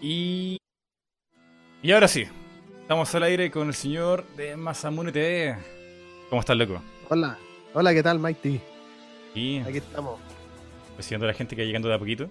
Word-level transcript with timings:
Y. 0.00 0.58
Y 1.82 1.92
ahora 1.92 2.08
sí, 2.08 2.24
estamos 2.82 3.14
al 3.14 3.22
aire 3.24 3.50
con 3.50 3.68
el 3.68 3.74
señor 3.74 4.24
de 4.36 4.56
Masamune 4.56 5.12
TV. 5.12 5.56
¿Cómo 6.28 6.40
estás, 6.40 6.56
loco? 6.56 6.82
Hola, 7.08 7.38
hola, 7.74 7.94
¿qué 7.94 8.02
tal, 8.02 8.18
Mighty? 8.18 8.60
Y 9.34 9.58
Aquí 9.60 9.78
estamos. 9.78 10.18
recibiendo 10.96 11.26
a 11.26 11.28
la 11.28 11.34
gente 11.34 11.54
que 11.54 11.62
va 11.62 11.66
llegando 11.66 11.88
de 11.88 11.94
a 11.94 11.98
poquito 11.98 12.28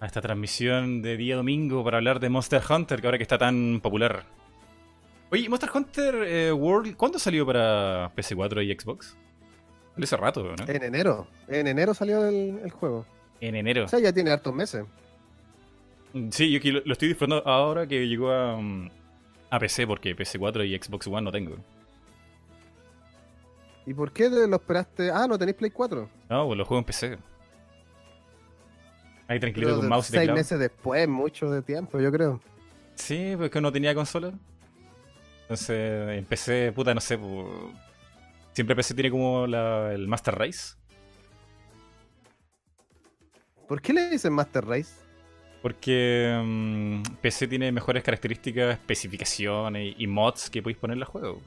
a 0.00 0.06
esta 0.06 0.20
transmisión 0.20 1.00
de 1.00 1.16
día 1.16 1.36
domingo 1.36 1.84
para 1.84 1.98
hablar 1.98 2.18
de 2.18 2.28
Monster 2.28 2.60
Hunter, 2.68 3.00
que 3.00 3.06
ahora 3.06 3.18
que 3.18 3.22
está 3.22 3.38
tan 3.38 3.80
popular. 3.80 4.24
Oye, 5.30 5.48
Monster 5.48 5.70
Hunter 5.72 6.14
eh, 6.26 6.52
World, 6.52 6.96
¿cuándo 6.96 7.20
salió 7.20 7.46
para 7.46 8.12
PC4 8.16 8.64
y 8.66 8.80
Xbox? 8.80 9.16
Hace 10.02 10.16
rato, 10.16 10.42
¿no? 10.42 10.66
En 10.66 10.82
enero, 10.82 11.28
en 11.46 11.68
enero 11.68 11.94
salió 11.94 12.26
el, 12.26 12.58
el 12.64 12.70
juego. 12.72 13.06
En 13.40 13.54
enero. 13.54 13.84
O 13.84 13.88
sea, 13.88 14.00
ya 14.00 14.12
tiene 14.12 14.30
hartos 14.32 14.52
meses. 14.52 14.84
Sí, 16.30 16.50
yo 16.50 16.58
aquí 16.58 16.70
lo, 16.70 16.82
lo 16.84 16.92
estoy 16.92 17.08
disfrutando 17.08 17.46
ahora 17.48 17.86
que 17.86 18.06
llegó 18.06 18.30
a, 18.30 18.56
mm, 18.56 18.90
a 19.50 19.58
PC, 19.58 19.86
porque 19.86 20.14
PC4 20.16 20.64
y 20.66 20.76
Xbox 20.82 21.06
One 21.06 21.22
no 21.22 21.32
tengo. 21.32 21.56
¿Y 23.86 23.94
por 23.94 24.12
qué 24.12 24.28
lo 24.28 24.56
esperaste? 24.56 25.10
Ah, 25.10 25.26
¿no 25.26 25.38
tenéis 25.38 25.56
Play 25.56 25.70
4? 25.70 26.08
No, 26.28 26.46
pues 26.46 26.58
lo 26.58 26.64
juego 26.64 26.78
en 26.80 26.84
PC. 26.84 27.18
Ahí 29.28 29.40
tranquilito 29.40 29.68
Pero 29.68 29.76
con 29.76 29.84
de- 29.86 29.88
mouse 29.88 30.08
y 30.08 30.10
seis 30.12 30.20
teclado. 30.20 30.36
meses 30.38 30.58
después, 30.58 31.08
mucho 31.08 31.50
de 31.50 31.62
tiempo, 31.62 31.98
yo 31.98 32.12
creo. 32.12 32.40
Sí, 32.94 33.34
porque 33.36 33.60
no 33.60 33.72
tenía 33.72 33.94
consola. 33.94 34.32
Entonces 35.42 36.18
empecé, 36.18 36.72
puta, 36.72 36.94
no 36.94 37.00
sé. 37.00 37.16
pues, 37.18 37.46
Siempre 38.52 38.76
PC 38.76 38.94
tiene 38.94 39.10
como 39.10 39.46
la- 39.46 39.92
el 39.94 40.06
Master 40.06 40.34
Race. 40.34 40.74
¿Por 43.66 43.80
qué 43.80 43.92
le 43.94 44.10
dicen 44.10 44.32
Master 44.34 44.64
Race? 44.66 44.92
Porque 45.62 46.40
mm, 46.44 47.02
PC 47.20 47.46
tiene 47.46 47.70
mejores 47.72 48.02
características, 48.02 48.72
especificaciones 48.74 49.94
y, 49.96 50.04
y 50.04 50.06
mods 50.08 50.50
que 50.50 50.60
podéis 50.62 50.78
ponerle 50.78 51.04
al 51.04 51.08
juego. 51.08 51.40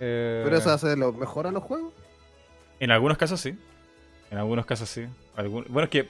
Eh, 0.00 0.42
¿Pero 0.44 0.56
eso 0.56 0.70
hace 0.70 0.96
lo 0.96 1.12
mejor 1.12 1.46
a 1.46 1.50
los 1.52 1.62
juegos? 1.62 1.92
En 2.80 2.90
algunos 2.90 3.18
casos 3.18 3.40
sí. 3.40 3.56
En 4.30 4.38
algunos 4.38 4.66
casos 4.66 4.88
sí. 4.88 5.06
Algun- 5.36 5.66
Bueno, 5.68 5.84
es 5.84 5.90
que 5.90 6.08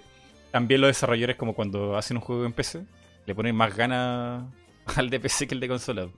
también 0.51 0.81
los 0.81 0.89
desarrolladores, 0.89 1.37
como 1.37 1.55
cuando 1.55 1.97
hacen 1.97 2.17
un 2.17 2.23
juego 2.23 2.45
en 2.45 2.53
PC, 2.53 2.85
le 3.27 3.35
ponen 3.35 3.55
más 3.55 3.75
ganas 3.77 4.45
al 4.97 5.11
de 5.11 5.21
PC 5.21 5.47
que 5.47 5.55
el 5.55 5.61
de 5.61 5.69
consola. 5.69 6.09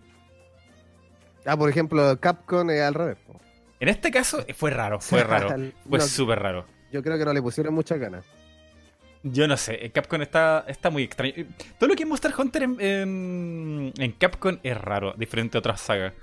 Ah, 1.45 1.57
por 1.57 1.71
ejemplo, 1.71 2.19
Capcom 2.21 2.69
es 2.71 2.81
al 2.83 2.95
revés. 2.95 3.19
En 3.81 3.89
este 3.89 4.11
caso 4.11 4.45
eh, 4.47 4.55
fue 4.55 4.71
raro, 4.71 5.01
fue 5.01 5.25
raro. 5.25 5.49
Fue 5.89 5.99
No, 5.99 6.05
súper 6.05 6.39
raro. 6.39 6.67
yo 6.93 7.03
creo 7.03 7.19
que 7.19 7.25
no 7.25 7.33
le 7.33 7.43
pusieron 7.43 7.75
muchas 7.75 7.99
ganas. 7.99 8.25
Yo 9.23 9.47
no 9.47 9.57
sé, 9.57 9.91
Capcom 9.93 10.23
está, 10.23 10.65
está 10.67 10.89
muy 10.89 11.03
extraño. 11.03 11.35
Eh, 11.37 11.47
Todo 11.79 11.91
lo 11.91 11.95
que 11.95 12.05
es 12.05 12.09
Monster 12.09 12.33
Hunter 12.37 12.63
en 12.63 14.15
Capcom 14.19 14.59
es 14.63 14.77
raro, 14.79 15.15
diferente 15.17 15.59
a 15.59 15.61
otras 15.61 15.81
sagas. 15.81 16.15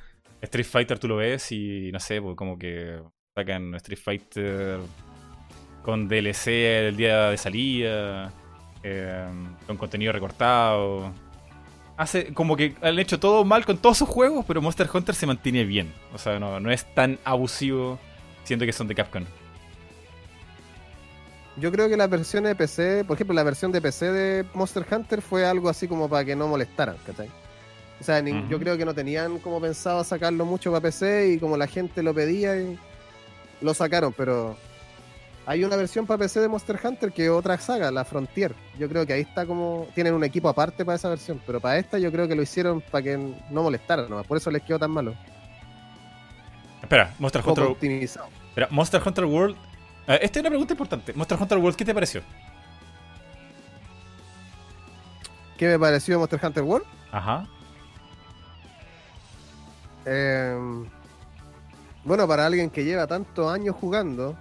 Street 0.41 0.65
Fighter 0.65 0.99
tú 0.99 1.07
lo 1.07 1.17
ves 1.17 1.51
y 1.51 1.91
no 1.91 1.99
sé, 1.99 2.21
pues 2.21 2.35
como 2.35 2.57
que 2.57 2.99
sacan 3.35 3.73
Street 3.75 3.99
Fighter 3.99 4.79
con 5.83 6.07
DLC 6.07 6.47
el 6.87 6.97
día 6.97 7.29
de 7.29 7.37
salida, 7.37 8.31
eh, 8.83 9.25
con 9.65 9.77
contenido 9.77 10.11
recortado. 10.11 11.11
Hace 11.97 12.33
como 12.33 12.55
que 12.55 12.75
han 12.81 12.99
hecho 12.99 13.19
todo 13.19 13.43
mal 13.45 13.65
con 13.65 13.77
todos 13.77 13.97
sus 13.97 14.09
juegos, 14.09 14.45
pero 14.47 14.61
Monster 14.61 14.87
Hunter 14.93 15.15
se 15.15 15.25
mantiene 15.25 15.63
bien. 15.63 15.91
O 16.13 16.17
sea, 16.17 16.39
no, 16.39 16.59
no 16.59 16.71
es 16.71 16.93
tan 16.93 17.17
abusivo 17.23 17.99
siendo 18.43 18.65
que 18.65 18.73
son 18.73 18.87
de 18.87 18.95
Capcom. 18.95 19.23
Yo 21.59 21.71
creo 21.71 21.89
que 21.89 21.97
la 21.97 22.07
versión 22.07 22.43
de 22.43 22.55
PC, 22.55 23.03
por 23.05 23.15
ejemplo, 23.15 23.33
la 23.33 23.43
versión 23.43 23.71
de 23.71 23.81
PC 23.81 24.11
de 24.11 24.45
Monster 24.53 24.85
Hunter 24.91 25.21
fue 25.21 25.45
algo 25.45 25.69
así 25.69 25.87
como 25.87 26.07
para 26.07 26.23
que 26.23 26.35
no 26.35 26.47
molestaran, 26.47 26.97
¿cachai? 27.05 27.29
O 27.99 28.03
sea, 28.03 28.21
ni- 28.21 28.47
yo 28.47 28.59
creo 28.59 28.77
que 28.77 28.85
no 28.85 28.93
tenían 28.93 29.39
como 29.39 29.59
pensado 29.59 30.03
sacarlo 30.03 30.45
mucho 30.45 30.69
para 30.71 30.81
PC 30.81 31.29
y 31.33 31.39
como 31.39 31.57
la 31.57 31.65
gente 31.65 32.03
lo 32.03 32.13
pedía, 32.13 32.55
y 32.61 32.77
lo 33.61 33.73
sacaron, 33.73 34.13
pero 34.13 34.55
hay 35.47 35.63
una 35.63 35.75
versión 35.77 36.05
para 36.05 36.19
PC 36.19 36.41
de 36.41 36.47
Monster 36.47 36.79
Hunter 36.83 37.11
que 37.11 37.27
otra 37.31 37.57
saga, 37.57 37.89
la 37.89 38.05
Frontier. 38.05 38.53
Yo 38.77 38.87
creo 38.87 39.07
que 39.07 39.13
ahí 39.13 39.21
está 39.21 39.47
como. 39.47 39.87
Tienen 39.95 40.13
un 40.13 40.23
equipo 40.23 40.47
aparte 40.49 40.85
para 40.85 40.95
esa 40.97 41.09
versión, 41.09 41.41
pero 41.43 41.59
para 41.59 41.79
esta 41.79 41.97
yo 41.97 42.11
creo 42.11 42.27
que 42.27 42.35
lo 42.35 42.43
hicieron 42.43 42.81
para 42.81 43.01
que 43.03 43.17
no 43.17 43.63
molestaran, 43.63 44.07
nomás. 44.07 44.27
por 44.27 44.37
eso 44.37 44.51
les 44.51 44.61
quedó 44.61 44.77
tan 44.77 44.91
malo. 44.91 45.15
Espera, 46.83 47.15
Monster 47.17 47.41
Hunter 47.45 47.63
optimizado. 47.63 48.27
Espera, 48.49 48.67
Monster 48.69 49.01
Hunter 49.03 49.25
World. 49.25 49.55
Eh, 50.07 50.19
esta 50.21 50.39
es 50.39 50.41
una 50.41 50.49
pregunta 50.49 50.73
importante. 50.73 51.13
Monster 51.13 51.37
Hunter 51.39 51.57
World, 51.57 51.75
¿qué 51.75 51.85
te 51.85 51.93
pareció? 51.93 52.21
¿Qué 55.57 55.67
me 55.67 55.79
pareció 55.79 56.19
Monster 56.19 56.39
Hunter 56.41 56.63
World? 56.63 56.85
Ajá. 57.11 57.47
Eh, 60.05 60.85
bueno, 62.05 62.27
para 62.27 62.45
alguien 62.45 62.69
que 62.69 62.85
lleva 62.85 63.05
tantos 63.05 63.51
años 63.51 63.75
jugando, 63.75 64.37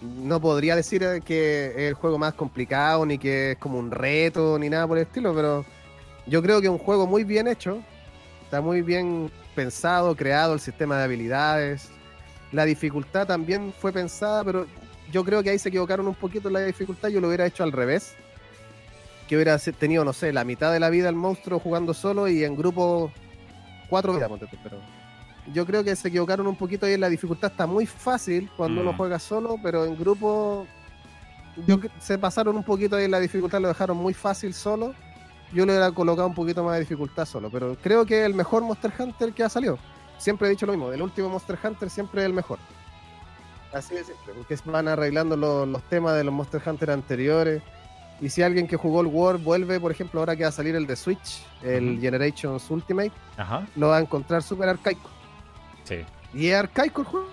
no 0.00 0.40
podría 0.40 0.76
decir 0.76 1.02
que 1.24 1.66
es 1.70 1.76
el 1.88 1.94
juego 1.94 2.18
más 2.18 2.34
complicado, 2.34 3.04
ni 3.04 3.18
que 3.18 3.52
es 3.52 3.58
como 3.58 3.78
un 3.78 3.90
reto, 3.90 4.58
ni 4.58 4.70
nada 4.70 4.86
por 4.86 4.98
el 4.98 5.06
estilo, 5.06 5.34
pero 5.34 5.64
yo 6.26 6.40
creo 6.42 6.60
que 6.60 6.68
es 6.68 6.72
un 6.72 6.78
juego 6.78 7.06
muy 7.08 7.24
bien 7.24 7.48
hecho, 7.48 7.82
está 8.44 8.60
muy 8.60 8.82
bien 8.82 9.30
pensado, 9.56 10.14
creado 10.14 10.54
el 10.54 10.60
sistema 10.60 10.98
de 10.98 11.04
habilidades, 11.04 11.88
la 12.52 12.64
dificultad 12.64 13.26
también 13.26 13.72
fue 13.76 13.92
pensada, 13.92 14.44
pero 14.44 14.66
yo 15.10 15.24
creo 15.24 15.42
que 15.42 15.50
ahí 15.50 15.58
se 15.58 15.68
equivocaron 15.68 16.06
un 16.06 16.14
poquito 16.14 16.48
en 16.48 16.54
la 16.54 16.60
dificultad, 16.60 17.08
yo 17.08 17.20
lo 17.20 17.28
hubiera 17.28 17.46
hecho 17.46 17.62
al 17.62 17.72
revés, 17.72 18.14
que 19.28 19.36
hubiera 19.36 19.58
tenido, 19.58 20.04
no 20.04 20.12
sé, 20.12 20.32
la 20.32 20.44
mitad 20.44 20.72
de 20.72 20.80
la 20.80 20.90
vida 20.90 21.08
el 21.08 21.14
monstruo 21.14 21.58
jugando 21.58 21.94
solo 21.94 22.28
y 22.28 22.44
en 22.44 22.56
grupo 22.56 23.12
cuatro 23.88 24.12
vidas, 24.14 24.30
pero 24.62 24.78
yo 25.52 25.66
creo 25.66 25.82
que 25.84 25.94
se 25.96 26.08
equivocaron 26.08 26.46
un 26.46 26.56
poquito 26.56 26.86
ahí 26.86 26.94
en 26.94 27.00
la 27.00 27.08
dificultad. 27.08 27.50
Está 27.50 27.66
muy 27.66 27.86
fácil 27.86 28.50
cuando 28.56 28.80
Mm. 28.80 28.86
uno 28.88 28.96
juega 28.96 29.18
solo, 29.18 29.56
pero 29.62 29.84
en 29.84 29.96
grupo 29.96 30.66
yo 31.66 31.78
se 31.98 32.18
pasaron 32.18 32.56
un 32.56 32.64
poquito 32.64 32.96
ahí 32.96 33.04
en 33.04 33.10
la 33.10 33.20
dificultad, 33.20 33.60
lo 33.60 33.68
dejaron 33.68 33.96
muy 33.96 34.14
fácil 34.14 34.54
solo. 34.54 34.94
Yo 35.52 35.66
le 35.66 35.72
hubiera 35.72 35.90
colocado 35.90 36.28
un 36.28 36.34
poquito 36.34 36.62
más 36.62 36.74
de 36.74 36.80
dificultad 36.80 37.24
solo, 37.24 37.50
pero 37.50 37.76
creo 37.82 38.06
que 38.06 38.24
el 38.24 38.34
mejor 38.34 38.62
Monster 38.62 38.92
Hunter 38.96 39.32
que 39.32 39.42
ha 39.42 39.48
salido. 39.48 39.78
Siempre 40.18 40.46
he 40.46 40.50
dicho 40.50 40.66
lo 40.66 40.72
mismo, 40.72 40.92
el 40.92 41.02
último 41.02 41.28
Monster 41.28 41.58
Hunter 41.62 41.90
siempre 41.90 42.20
es 42.22 42.26
el 42.26 42.32
mejor. 42.32 42.58
Así 43.72 43.94
de 43.94 44.04
simple, 44.04 44.32
porque 44.36 44.56
van 44.64 44.88
arreglando 44.88 45.36
lo- 45.36 45.64
los 45.66 45.82
temas 45.84 46.16
de 46.16 46.24
los 46.24 46.34
Monster 46.34 46.60
Hunter 46.64 46.90
anteriores. 46.90 47.62
Y 48.20 48.28
si 48.28 48.42
alguien 48.42 48.66
que 48.66 48.76
jugó 48.76 49.00
el 49.00 49.06
World 49.06 49.42
vuelve, 49.42 49.78
por 49.80 49.90
ejemplo, 49.92 50.20
ahora 50.20 50.36
que 50.36 50.42
va 50.42 50.48
a 50.50 50.52
salir 50.52 50.74
el 50.76 50.86
de 50.86 50.96
Switch, 50.96 51.42
el 51.62 51.92
Ujú. 51.92 52.00
Generations 52.02 52.70
Ultimate, 52.70 53.12
Ajá. 53.36 53.66
lo 53.76 53.88
va 53.88 53.96
a 53.98 54.00
encontrar 54.00 54.42
súper 54.42 54.68
arcaico. 54.68 55.08
Sí. 55.84 56.00
Y 56.34 56.48
es 56.48 56.56
arcaico 56.56 57.00
el 57.02 57.06
juego. 57.06 57.28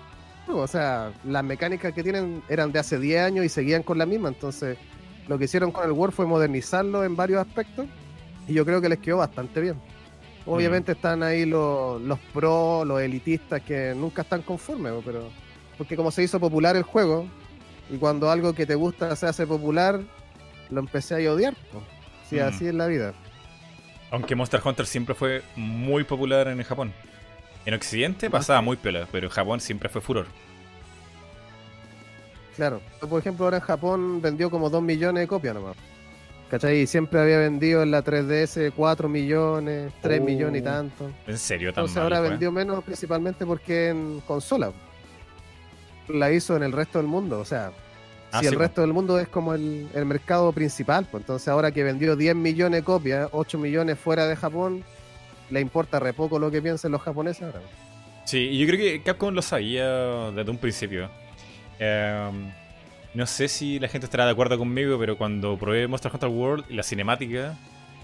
O 0.50 0.66
sea, 0.66 1.12
las 1.24 1.44
mecánicas 1.44 1.92
que 1.92 2.02
tienen 2.02 2.42
eran 2.48 2.72
de 2.72 2.78
hace 2.78 2.98
10 2.98 3.20
años 3.20 3.44
y 3.44 3.48
seguían 3.50 3.82
con 3.82 3.98
la 3.98 4.06
misma. 4.06 4.28
Entonces, 4.28 4.78
lo 5.26 5.36
que 5.36 5.44
hicieron 5.44 5.70
con 5.72 5.84
el 5.84 5.92
World 5.92 6.14
fue 6.14 6.24
modernizarlo 6.24 7.04
en 7.04 7.16
varios 7.16 7.46
aspectos. 7.46 7.86
Y 8.46 8.54
yo 8.54 8.64
creo 8.64 8.80
que 8.80 8.88
les 8.88 8.98
quedó 9.00 9.18
bastante 9.18 9.60
bien. 9.60 9.74
Obviamente 10.46 10.92
están 10.92 11.22
ahí 11.22 11.44
los, 11.44 12.00
los 12.00 12.18
pros, 12.32 12.86
los 12.86 13.02
elitistas 13.02 13.60
que 13.60 13.92
nunca 13.94 14.22
están 14.22 14.40
conformes, 14.40 14.94
pero 15.04 15.28
porque 15.78 15.96
como 15.96 16.10
se 16.10 16.22
hizo 16.22 16.38
popular 16.40 16.76
el 16.76 16.82
juego, 16.82 17.26
y 17.90 17.96
cuando 17.96 18.30
algo 18.30 18.52
que 18.52 18.66
te 18.66 18.74
gusta 18.74 19.16
se 19.16 19.26
hace 19.26 19.46
popular, 19.46 20.00
lo 20.70 20.80
empecé 20.80 21.26
a 21.26 21.32
odiar. 21.32 21.54
Sí, 22.28 22.36
Mm. 22.36 22.40
así 22.42 22.66
es 22.66 22.74
la 22.74 22.86
vida. 22.86 23.14
Aunque 24.10 24.34
Monster 24.34 24.60
Hunter 24.62 24.86
siempre 24.86 25.14
fue 25.14 25.42
muy 25.56 26.04
popular 26.04 26.48
en 26.48 26.62
Japón. 26.62 26.92
En 27.64 27.74
Occidente 27.74 28.28
pasaba 28.30 28.60
muy 28.60 28.76
piola, 28.76 29.06
pero 29.12 29.26
en 29.26 29.32
Japón 29.32 29.60
siempre 29.60 29.88
fue 29.88 30.00
furor. 30.00 30.26
Claro. 32.56 32.80
Por 33.08 33.20
ejemplo, 33.20 33.44
ahora 33.44 33.58
en 33.58 33.62
Japón 33.62 34.20
vendió 34.20 34.50
como 34.50 34.68
2 34.70 34.82
millones 34.82 35.22
de 35.22 35.28
copias 35.28 35.54
nomás. 35.54 35.76
¿Cachai? 36.50 36.80
Y 36.80 36.86
siempre 36.86 37.20
había 37.20 37.38
vendido 37.38 37.82
en 37.82 37.90
la 37.90 38.02
3DS 38.02 38.72
4 38.74 39.08
millones, 39.08 39.92
3 40.00 40.20
Oh. 40.20 40.24
millones 40.24 40.62
y 40.62 40.64
tanto. 40.64 41.10
¿En 41.26 41.36
serio 41.38 41.72
tan 41.72 41.82
Entonces 41.84 41.96
mal 42.02 42.04
ahora 42.14 42.20
vendió 42.30 42.50
menos 42.50 42.82
principalmente 42.82 43.44
porque 43.44 43.90
en 43.90 44.20
consola. 44.26 44.72
La 46.08 46.30
hizo 46.32 46.56
en 46.56 46.62
el 46.62 46.72
resto 46.72 46.98
del 46.98 47.06
mundo. 47.06 47.38
O 47.40 47.44
sea, 47.44 47.72
Ah, 48.30 48.40
si 48.40 48.46
sí, 48.48 48.52
el 48.52 48.58
resto 48.58 48.82
del 48.82 48.92
mundo 48.92 49.18
es 49.18 49.26
como 49.28 49.54
el, 49.54 49.88
el 49.94 50.04
mercado 50.04 50.52
principal, 50.52 51.06
pues 51.10 51.22
entonces 51.22 51.48
ahora 51.48 51.72
que 51.72 51.82
vendió 51.82 52.14
10 52.14 52.34
millones 52.36 52.80
de 52.80 52.84
copias, 52.84 53.26
8 53.32 53.56
millones 53.58 53.98
fuera 53.98 54.26
de 54.26 54.36
Japón, 54.36 54.84
le 55.48 55.60
importa 55.62 55.98
re 55.98 56.12
poco 56.12 56.38
lo 56.38 56.50
que 56.50 56.60
piensen 56.60 56.92
los 56.92 57.00
japoneses 57.00 57.44
ahora. 57.44 57.60
Sí, 58.26 58.58
yo 58.58 58.66
creo 58.66 58.78
que 58.78 59.02
Capcom 59.02 59.32
lo 59.32 59.40
sabía 59.40 60.30
desde 60.32 60.50
un 60.50 60.58
principio. 60.58 61.08
Em, 61.78 62.50
no 63.14 63.26
sé 63.26 63.48
si 63.48 63.78
la 63.78 63.88
gente 63.88 64.04
estará 64.04 64.26
de 64.26 64.32
acuerdo 64.32 64.58
conmigo, 64.58 64.98
pero 64.98 65.16
cuando 65.16 65.56
probé 65.56 65.88
Monster 65.88 66.12
Hunter 66.12 66.28
World 66.28 66.66
la 66.68 66.82
cinemática, 66.82 67.56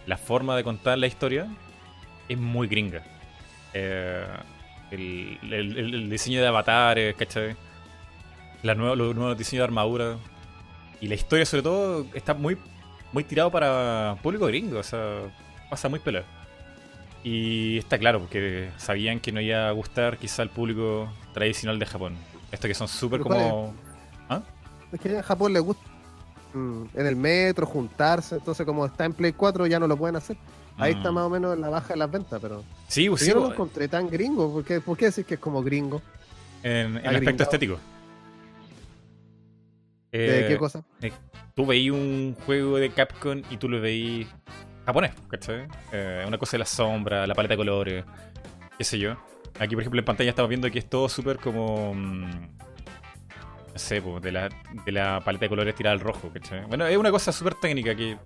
la 0.07 0.17
forma 0.17 0.57
de 0.57 0.65
contar 0.65 0.97
la 0.97 1.07
historia 1.07 1.49
es 2.31 2.39
muy 2.39 2.67
gringa. 2.67 3.03
Eh, 3.75 4.25
el- 4.91 5.39
el 5.53 6.09
diseño 6.09 6.41
de 6.41 6.47
avatares, 6.47 7.15
¿cachai? 7.17 7.57
La 8.65 8.75
nueva, 8.75 8.97
los 8.97 9.15
nuevos 9.15 9.39
diseños 9.39 9.61
de 9.61 9.65
armadura. 9.65 10.17
Y 11.01 11.07
la 11.07 11.15
historia, 11.15 11.47
sobre 11.47 11.63
todo, 11.63 12.07
está 12.15 12.35
muy 12.35 12.59
muy 13.15 13.23
tirado 13.23 13.51
para 13.51 14.17
público 14.23 14.47
gringo, 14.47 14.81
o 14.81 14.83
sea, 14.83 15.33
pasa 15.71 15.89
muy 15.89 16.01
pelado. 16.01 16.27
Y 17.23 17.79
está 17.79 17.97
claro, 17.97 18.21
porque 18.21 18.71
sabían 18.77 19.21
que 19.21 19.31
no 19.31 19.41
iba 19.41 19.69
a 19.69 19.71
gustar 19.71 20.19
quizá 20.19 20.43
al 20.43 20.51
público 20.51 21.09
tradicional 21.33 21.79
de 21.79 21.87
Japón. 21.87 22.17
Esto 22.51 22.67
que 22.67 22.75
son 22.75 22.89
súper 22.89 23.21
Pero 23.21 23.25
¿cuál 23.25 23.51
como... 23.51 23.75
¿Ah? 24.29 24.43
Es 24.93 25.01
que 25.01 25.17
en 25.17 25.23
Japón 25.23 25.53
le 25.53 25.61
gusta 25.61 25.83
mm, 26.55 26.83
en 26.95 27.07
el 27.07 27.17
metro 27.17 27.67
juntarse, 27.67 28.35
entonces 28.35 28.67
como 28.67 28.85
está 28.85 29.05
en 29.05 29.13
Play 29.13 29.33
4 29.33 29.67
ya 29.69 29.79
no 29.79 29.87
lo 29.87 29.97
pueden 29.97 30.17
hacer. 30.17 30.37
Ahí 30.77 30.95
Mm. 30.95 30.97
está 30.97 31.13
más 31.13 31.25
o 31.25 31.31
menos 31.31 31.57
la 31.57 31.69
baja 31.69 31.89
de 31.95 31.97
las 31.97 32.11
ventas, 32.11 32.41
pero 32.43 32.65
Sí, 32.89 33.09
pues, 33.09 33.21
sí, 33.21 33.29
yo 33.29 33.35
no 33.35 33.41
lo 33.41 33.47
pues, 33.47 33.55
encontré 33.55 33.89
tan 33.89 34.11
gringo. 34.11 34.53
¿Por 34.53 34.65
qué, 34.65 34.81
por 34.81 34.99
qué 34.99 35.07
decir 35.07 35.25
que 35.25 35.35
es 35.35 35.41
como 35.41 35.63
gringo? 35.63 36.03
en, 36.65 36.97
aspecto 37.07 37.45
estético. 37.45 37.79
¿De 40.19 40.45
Eh, 40.45 40.49
qué 40.49 40.59
cosa? 40.59 40.85
tú 41.55 41.67
veí 41.67 41.91
un 41.91 42.37
juego 42.47 42.77
de 42.79 42.91
Capcom 42.91 43.43
y 43.51 43.57
tú 43.57 43.69
lo 43.69 43.81
veí 43.81 44.27
japonés, 44.87 45.13
¿cachai? 45.29 45.67
Eh, 45.93 46.25
una 46.27 46.39
cosa 46.39 46.53
de 46.53 46.59
la 46.61 46.67
sombra, 46.67 47.27
la 47.27 47.35
paleta 47.35 47.55
de 47.55 47.59
colores, 47.59 48.05
qué 48.79 48.85
sé 48.85 48.99
yo. 48.99 49.17
Aquí, 49.59 49.75
por 49.75 49.83
ejemplo, 49.83 49.99
en 50.01 50.05
pantalla 50.05 50.31
estamos 50.31 50.49
viendo 50.49 50.71
que 50.71 50.79
es 50.79 50.89
todo 50.89 51.09
súper 51.09 51.39
como... 51.39 51.95
mm, 51.95 52.31
No 53.73 53.79
sé, 53.79 54.01
po, 54.03 54.21
de, 54.21 54.31
la, 54.33 54.49
de 54.85 54.93
la 54.93 55.21
paleta 55.21 55.47
de 55.47 55.49
colores 55.49 55.75
tirada 55.75 55.95
al 55.95 56.01
rojo, 56.01 56.31
¿cachai? 56.33 56.65
Bueno, 56.67 56.87
es 56.87 56.97
una 56.97 57.11
cosa 57.11 57.33
súper 57.33 57.55
técnica 57.55 57.95
que 57.97 58.17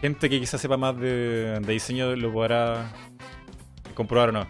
gente 0.00 0.30
que 0.30 0.40
quizás 0.40 0.58
sepa 0.60 0.78
más 0.78 0.96
de, 0.98 1.60
de 1.60 1.72
diseño 1.72 2.16
lo 2.16 2.32
podrá 2.32 2.90
comprobar 3.94 4.30
o 4.30 4.32
no. 4.32 4.46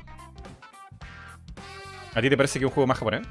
¿A 2.14 2.20
ti 2.20 2.28
te 2.31 2.37
parece 2.37 2.58
que 2.61 2.64
es 2.64 2.69
un 2.70 2.75
juego 2.75 2.87
más 2.87 2.99
japonés? 2.99 3.26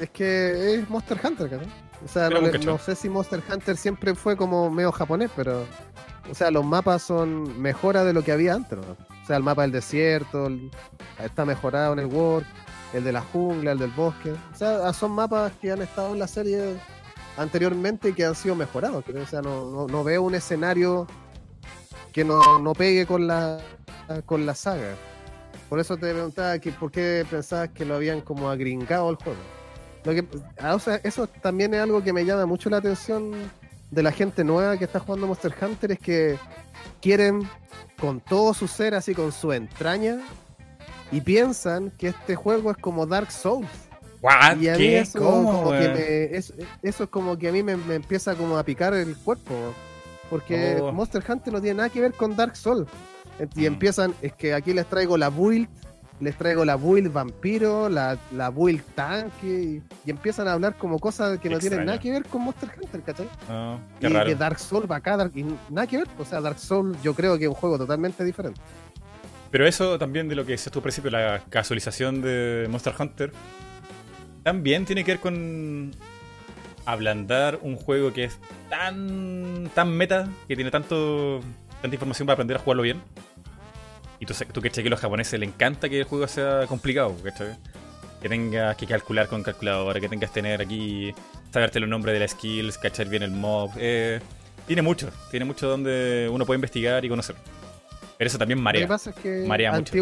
Es 0.00 0.10
que 0.10 0.74
es 0.74 0.88
Monster 0.90 1.18
Hunter, 1.22 1.50
¿cachai? 1.50 1.68
O 2.04 2.08
sea, 2.08 2.30
no, 2.30 2.40
no 2.40 2.78
sé 2.78 2.94
si 2.94 3.08
Monster 3.08 3.42
Hunter 3.52 3.76
siempre 3.76 4.14
fue 4.14 4.36
como 4.36 4.70
medio 4.70 4.92
japonés, 4.92 5.30
pero. 5.34 5.64
O 6.30 6.34
sea, 6.34 6.50
los 6.50 6.64
mapas 6.64 7.02
son 7.02 7.60
mejora 7.60 8.04
de 8.04 8.12
lo 8.12 8.22
que 8.22 8.32
había 8.32 8.54
antes, 8.54 8.78
¿no? 8.78 8.84
O 9.22 9.26
sea, 9.26 9.36
el 9.36 9.42
mapa 9.42 9.62
del 9.62 9.72
desierto 9.72 10.46
el- 10.46 10.70
está 11.24 11.44
mejorado 11.44 11.94
en 11.94 12.00
el 12.00 12.06
World, 12.06 12.46
el 12.92 13.02
de 13.02 13.12
la 13.12 13.22
jungla, 13.22 13.72
el 13.72 13.78
del 13.78 13.90
bosque. 13.90 14.32
O 14.32 14.54
sea, 14.56 14.92
son 14.92 15.12
mapas 15.12 15.52
que 15.60 15.72
han 15.72 15.80
estado 15.82 16.12
en 16.12 16.18
la 16.18 16.28
serie 16.28 16.76
anteriormente 17.36 18.10
y 18.10 18.12
que 18.12 18.24
han 18.26 18.34
sido 18.34 18.54
mejorados. 18.54 19.04
creo. 19.06 19.22
O 19.22 19.26
sea, 19.26 19.40
no, 19.42 19.70
no, 19.70 19.86
no 19.86 20.04
veo 20.04 20.22
un 20.22 20.34
escenario 20.34 21.06
que 22.12 22.24
no, 22.24 22.58
no 22.58 22.72
pegue 22.74 23.06
con 23.06 23.26
la, 23.26 23.58
con 24.26 24.44
la 24.46 24.54
saga. 24.54 24.94
Por 25.68 25.80
eso 25.80 25.96
te 25.96 26.12
preguntaba 26.12 26.58
que 26.58 26.72
por 26.72 26.90
qué 26.90 27.26
pensabas 27.30 27.70
que 27.70 27.84
lo 27.84 27.96
habían 27.96 28.20
como 28.20 28.48
agringado 28.50 29.10
el 29.10 29.16
juego. 29.16 29.38
Lo 30.08 30.14
que, 30.14 30.24
ah, 30.60 30.74
o 30.74 30.78
sea, 30.78 31.00
eso 31.04 31.26
también 31.26 31.74
es 31.74 31.80
algo 31.82 32.02
que 32.02 32.12
me 32.14 32.24
llama 32.24 32.46
mucho 32.46 32.70
la 32.70 32.78
atención 32.78 33.32
de 33.90 34.02
la 34.02 34.10
gente 34.10 34.42
nueva 34.42 34.76
que 34.78 34.84
está 34.84 35.00
jugando 35.00 35.26
Monster 35.26 35.54
Hunter, 35.60 35.92
es 35.92 35.98
que 35.98 36.38
quieren 37.02 37.48
con 38.00 38.20
todo 38.20 38.54
su 38.54 38.68
ser, 38.68 38.94
así 38.94 39.14
con 39.14 39.32
su 39.32 39.52
entraña, 39.52 40.18
y 41.12 41.20
piensan 41.20 41.90
que 41.98 42.08
este 42.08 42.36
juego 42.36 42.70
es 42.70 42.76
como 42.78 43.04
Dark 43.06 43.30
Souls. 43.30 43.68
¿What? 44.22 44.56
y 44.58 44.68
a 44.68 44.72
mí 44.72 44.78
¿Qué? 44.78 44.98
eso, 45.00 45.18
¿Cómo, 45.20 45.52
como 45.64 45.70
que 45.72 45.88
me- 45.90 46.36
es- 46.36 46.52
eso 46.82 47.04
es 47.04 47.10
como 47.10 47.36
que 47.38 47.48
a 47.48 47.52
mí 47.52 47.62
me, 47.62 47.76
me 47.76 47.94
empieza 47.94 48.34
como 48.34 48.56
a 48.58 48.64
picar 48.64 48.92
el 48.94 49.14
cuerpo. 49.16 49.54
Porque 50.28 50.78
Oh. 50.82 50.90
Monster 50.92 51.22
Hunter 51.28 51.52
no 51.52 51.60
tiene 51.60 51.76
nada 51.78 51.88
que 51.88 52.00
ver 52.00 52.12
con 52.14 52.34
Dark 52.34 52.56
Souls. 52.56 52.88
Y 53.54 53.60
Mm. 53.60 53.64
empiezan, 53.66 54.14
es 54.20 54.32
que 54.32 54.54
aquí 54.54 54.72
les 54.74 54.86
traigo 54.86 55.16
la 55.16 55.30
build, 55.30 55.68
les 56.20 56.36
traigo 56.36 56.64
la 56.64 56.76
build 56.76 57.12
vampiro, 57.12 57.88
la, 57.88 58.18
la 58.32 58.50
build 58.50 58.82
tanque, 58.94 59.46
y, 59.46 59.82
y 60.06 60.10
empiezan 60.10 60.48
a 60.48 60.52
hablar 60.54 60.76
como 60.76 60.98
cosas 60.98 61.38
que 61.38 61.48
no 61.48 61.58
tienen 61.58 61.84
nada 61.84 61.98
que 62.00 62.10
ver 62.10 62.24
con 62.24 62.42
Monster 62.42 62.70
Hunter, 62.80 63.02
¿cachai? 63.02 63.28
Qué 64.00 64.08
y 64.08 64.12
raro. 64.12 64.26
que 64.28 64.34
Dark 64.34 64.58
Souls 64.58 64.90
va 64.90 64.96
acá, 64.96 65.16
Dark- 65.16 65.36
y 65.36 65.44
nada 65.70 65.86
que 65.86 65.98
ver. 65.98 66.08
O 66.18 66.24
sea, 66.24 66.40
Dark 66.40 66.58
Souls 66.58 66.96
yo 67.02 67.14
creo 67.14 67.38
que 67.38 67.44
es 67.44 67.48
un 67.48 67.54
juego 67.54 67.78
totalmente 67.78 68.24
diferente. 68.24 68.60
Pero 69.50 69.66
eso 69.66 69.98
también 69.98 70.28
de 70.28 70.34
lo 70.34 70.44
que 70.44 70.52
decías 70.52 70.72
tú 70.72 70.80
al 70.80 70.82
principio, 70.82 71.10
la 71.10 71.42
casualización 71.48 72.20
de 72.20 72.66
Monster 72.68 72.94
Hunter, 72.98 73.32
también 74.42 74.84
tiene 74.84 75.04
que 75.04 75.12
ver 75.12 75.20
con 75.20 75.92
ablandar 76.84 77.58
un 77.62 77.76
juego 77.76 78.12
que 78.12 78.24
es 78.24 78.38
tan 78.70 79.70
tan 79.74 79.90
meta, 79.90 80.28
que 80.48 80.54
tiene 80.56 80.70
tanto 80.70 81.40
tanta 81.80 81.94
información 81.94 82.26
para 82.26 82.34
aprender 82.34 82.56
a 82.56 82.60
jugarlo 82.60 82.82
bien. 82.82 83.00
Y 84.20 84.26
tú, 84.26 84.34
tú 84.52 84.60
que 84.60 84.70
que 84.70 84.80
a 84.86 84.90
los 84.90 85.00
japoneses 85.00 85.38
les 85.38 85.48
encanta 85.48 85.88
que 85.88 85.98
el 86.00 86.04
juego 86.04 86.26
sea 86.26 86.66
complicado, 86.66 87.14
¿cachai? 87.22 87.56
Que 88.20 88.28
tengas 88.28 88.76
que 88.76 88.86
calcular 88.86 89.28
con 89.28 89.42
calculadora, 89.42 90.00
que 90.00 90.08
tengas 90.08 90.30
que 90.30 90.34
tener 90.34 90.60
aquí, 90.60 91.14
saberte 91.52 91.78
los 91.80 91.88
nombres 91.88 92.14
de 92.14 92.20
las 92.20 92.32
skills, 92.32 92.78
cachar 92.78 93.08
bien 93.08 93.22
el 93.22 93.30
mob. 93.30 93.70
eh, 93.76 94.20
tiene 94.66 94.82
mucho, 94.82 95.08
tiene 95.30 95.46
mucho 95.46 95.68
donde 95.68 96.28
uno 96.30 96.44
puede 96.44 96.56
investigar 96.56 97.02
y 97.04 97.08
conocer. 97.08 97.36
Pero 98.18 98.28
eso 98.28 98.36
también 98.38 98.58
Lo 98.58 98.62
que 98.62 98.64
marea. 98.64 98.88
pasa 98.88 99.10
es 99.10 99.16
que 99.16 99.44
Marea 99.46 99.70
mucho. 99.72 99.94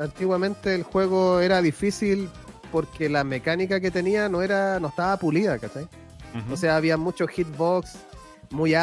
antiguamente, 0.00 0.74
el 0.74 0.82
juego 0.84 1.40
era 1.40 1.60
difícil 1.60 2.28
porque 2.70 3.08
la 3.08 3.22
mecánica 3.24 3.80
que 3.80 3.90
tenía 3.90 4.28
no 4.28 4.40
era 4.42 4.78
no 4.80 4.88
estaba 4.88 5.16
pulida, 5.18 5.58
¿cachai? 5.58 5.86
O 6.50 6.56
sea, 6.56 6.76
había 6.76 6.96
muchos 6.96 7.28
hitbox 7.30 7.96
muy 8.50 8.74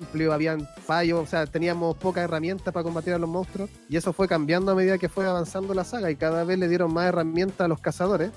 amplio, 0.00 0.32
habían 0.32 0.68
fallos, 0.84 1.20
o 1.20 1.26
sea, 1.26 1.46
teníamos 1.46 1.96
pocas 1.96 2.24
herramientas 2.24 2.72
para 2.72 2.84
combatir 2.84 3.14
a 3.14 3.18
los 3.18 3.28
monstruos 3.28 3.70
y 3.88 3.96
eso 3.96 4.12
fue 4.12 4.28
cambiando 4.28 4.72
a 4.72 4.74
medida 4.74 4.98
que 4.98 5.08
fue 5.08 5.26
avanzando 5.26 5.74
la 5.74 5.84
saga 5.84 6.10
y 6.10 6.16
cada 6.16 6.44
vez 6.44 6.58
le 6.58 6.68
dieron 6.68 6.92
más 6.92 7.06
herramientas 7.06 7.64
a 7.64 7.68
los 7.68 7.80
cazadores, 7.80 8.30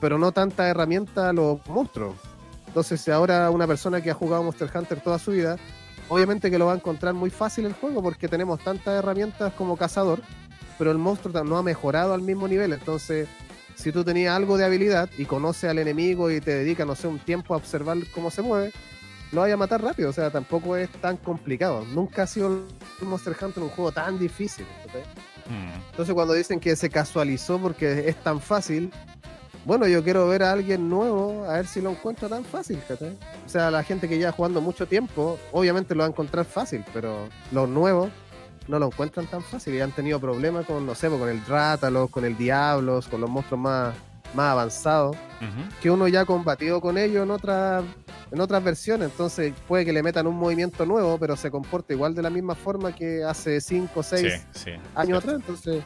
pero 0.00 0.18
no 0.18 0.32
tantas 0.32 0.66
herramientas 0.66 1.24
a 1.24 1.32
los 1.32 1.66
monstruos. 1.66 2.16
Entonces, 2.66 3.00
si 3.00 3.10
ahora 3.10 3.50
una 3.50 3.66
persona 3.66 4.00
que 4.00 4.10
ha 4.10 4.14
jugado 4.14 4.42
Monster 4.42 4.70
Hunter 4.72 5.00
toda 5.00 5.18
su 5.18 5.32
vida, 5.32 5.56
obviamente 6.08 6.50
que 6.50 6.58
lo 6.58 6.66
va 6.66 6.74
a 6.74 6.76
encontrar 6.76 7.14
muy 7.14 7.30
fácil 7.30 7.66
el 7.66 7.72
juego 7.72 8.02
porque 8.02 8.28
tenemos 8.28 8.62
tantas 8.62 8.94
herramientas 8.94 9.52
como 9.54 9.76
cazador, 9.76 10.20
pero 10.78 10.90
el 10.90 10.98
monstruo 10.98 11.44
no 11.44 11.56
ha 11.56 11.62
mejorado 11.62 12.14
al 12.14 12.22
mismo 12.22 12.46
nivel, 12.46 12.72
entonces 12.72 13.28
si 13.78 13.92
tú 13.92 14.04
tenías 14.04 14.34
algo 14.34 14.56
de 14.56 14.64
habilidad 14.64 15.08
y 15.16 15.24
conoces 15.24 15.70
al 15.70 15.78
enemigo 15.78 16.32
y 16.32 16.40
te 16.40 16.52
dedicas, 16.52 16.86
no 16.86 16.96
sé, 16.96 17.06
un 17.06 17.20
tiempo 17.20 17.54
a 17.54 17.58
observar 17.58 17.96
cómo 18.12 18.30
se 18.30 18.42
mueve, 18.42 18.72
lo 19.32 19.42
vaya 19.42 19.54
a 19.54 19.56
matar 19.56 19.82
rápido. 19.82 20.10
O 20.10 20.12
sea, 20.12 20.30
tampoco 20.30 20.76
es 20.76 20.90
tan 21.00 21.16
complicado. 21.16 21.84
Nunca 21.92 22.22
ha 22.22 22.26
sido 22.26 22.48
el 23.00 23.06
Monster 23.06 23.36
Hunter 23.40 23.62
un 23.62 23.70
juego 23.70 23.92
tan 23.92 24.18
difícil. 24.18 24.66
Mm. 25.46 25.90
Entonces, 25.90 26.14
cuando 26.14 26.34
dicen 26.34 26.60
que 26.60 26.76
se 26.76 26.90
casualizó 26.90 27.58
porque 27.58 28.08
es 28.08 28.16
tan 28.22 28.40
fácil, 28.40 28.92
bueno, 29.64 29.86
yo 29.86 30.02
quiero 30.02 30.26
ver 30.28 30.42
a 30.42 30.52
alguien 30.52 30.88
nuevo 30.88 31.44
a 31.44 31.54
ver 31.54 31.66
si 31.66 31.80
lo 31.80 31.90
encuentra 31.90 32.28
tan 32.28 32.44
fácil. 32.44 32.80
¿cachai? 32.86 33.16
O 33.44 33.48
sea, 33.48 33.70
la 33.70 33.82
gente 33.82 34.08
que 34.08 34.18
lleva 34.18 34.32
jugando 34.32 34.60
mucho 34.60 34.86
tiempo, 34.86 35.38
obviamente 35.52 35.94
lo 35.94 36.00
va 36.00 36.06
a 36.06 36.10
encontrar 36.10 36.44
fácil, 36.44 36.84
pero 36.92 37.28
los 37.52 37.68
nuevos 37.68 38.10
no 38.68 38.78
lo 38.78 38.86
encuentran 38.86 39.26
tan 39.26 39.42
fácil 39.42 39.74
y 39.74 39.80
han 39.80 39.92
tenido 39.92 40.20
problemas 40.20 40.66
con, 40.66 40.84
no 40.86 40.94
sé, 40.94 41.08
con 41.08 41.28
el 41.28 41.44
Rátalos, 41.44 42.10
con 42.10 42.24
el 42.24 42.36
Diablos, 42.36 43.08
con 43.08 43.20
los 43.20 43.30
monstruos 43.30 43.60
más, 43.60 43.94
más 44.34 44.52
avanzados 44.52 45.16
Ujú. 45.40 45.80
que 45.80 45.90
uno 45.90 46.06
ya 46.08 46.20
ha 46.22 46.24
combatido 46.24 46.80
con 46.80 46.98
ellos 46.98 47.22
en 47.24 47.30
otras 47.30 47.84
en 48.30 48.40
otras 48.42 48.62
versiones, 48.62 49.10
entonces 49.10 49.54
puede 49.66 49.86
que 49.86 49.92
le 49.92 50.02
metan 50.02 50.26
un 50.26 50.36
movimiento 50.36 50.84
nuevo, 50.84 51.16
pero 51.18 51.34
se 51.34 51.50
comporta 51.50 51.94
igual 51.94 52.14
de 52.14 52.20
la 52.20 52.28
misma 52.28 52.54
forma 52.54 52.94
que 52.94 53.24
hace 53.24 53.58
5 53.58 54.00
o 54.00 54.02
6 54.02 54.20
Sí, 54.52 54.60
sí. 54.64 54.70
años 54.94 55.18
atrás, 55.20 55.36
entonces 55.36 55.82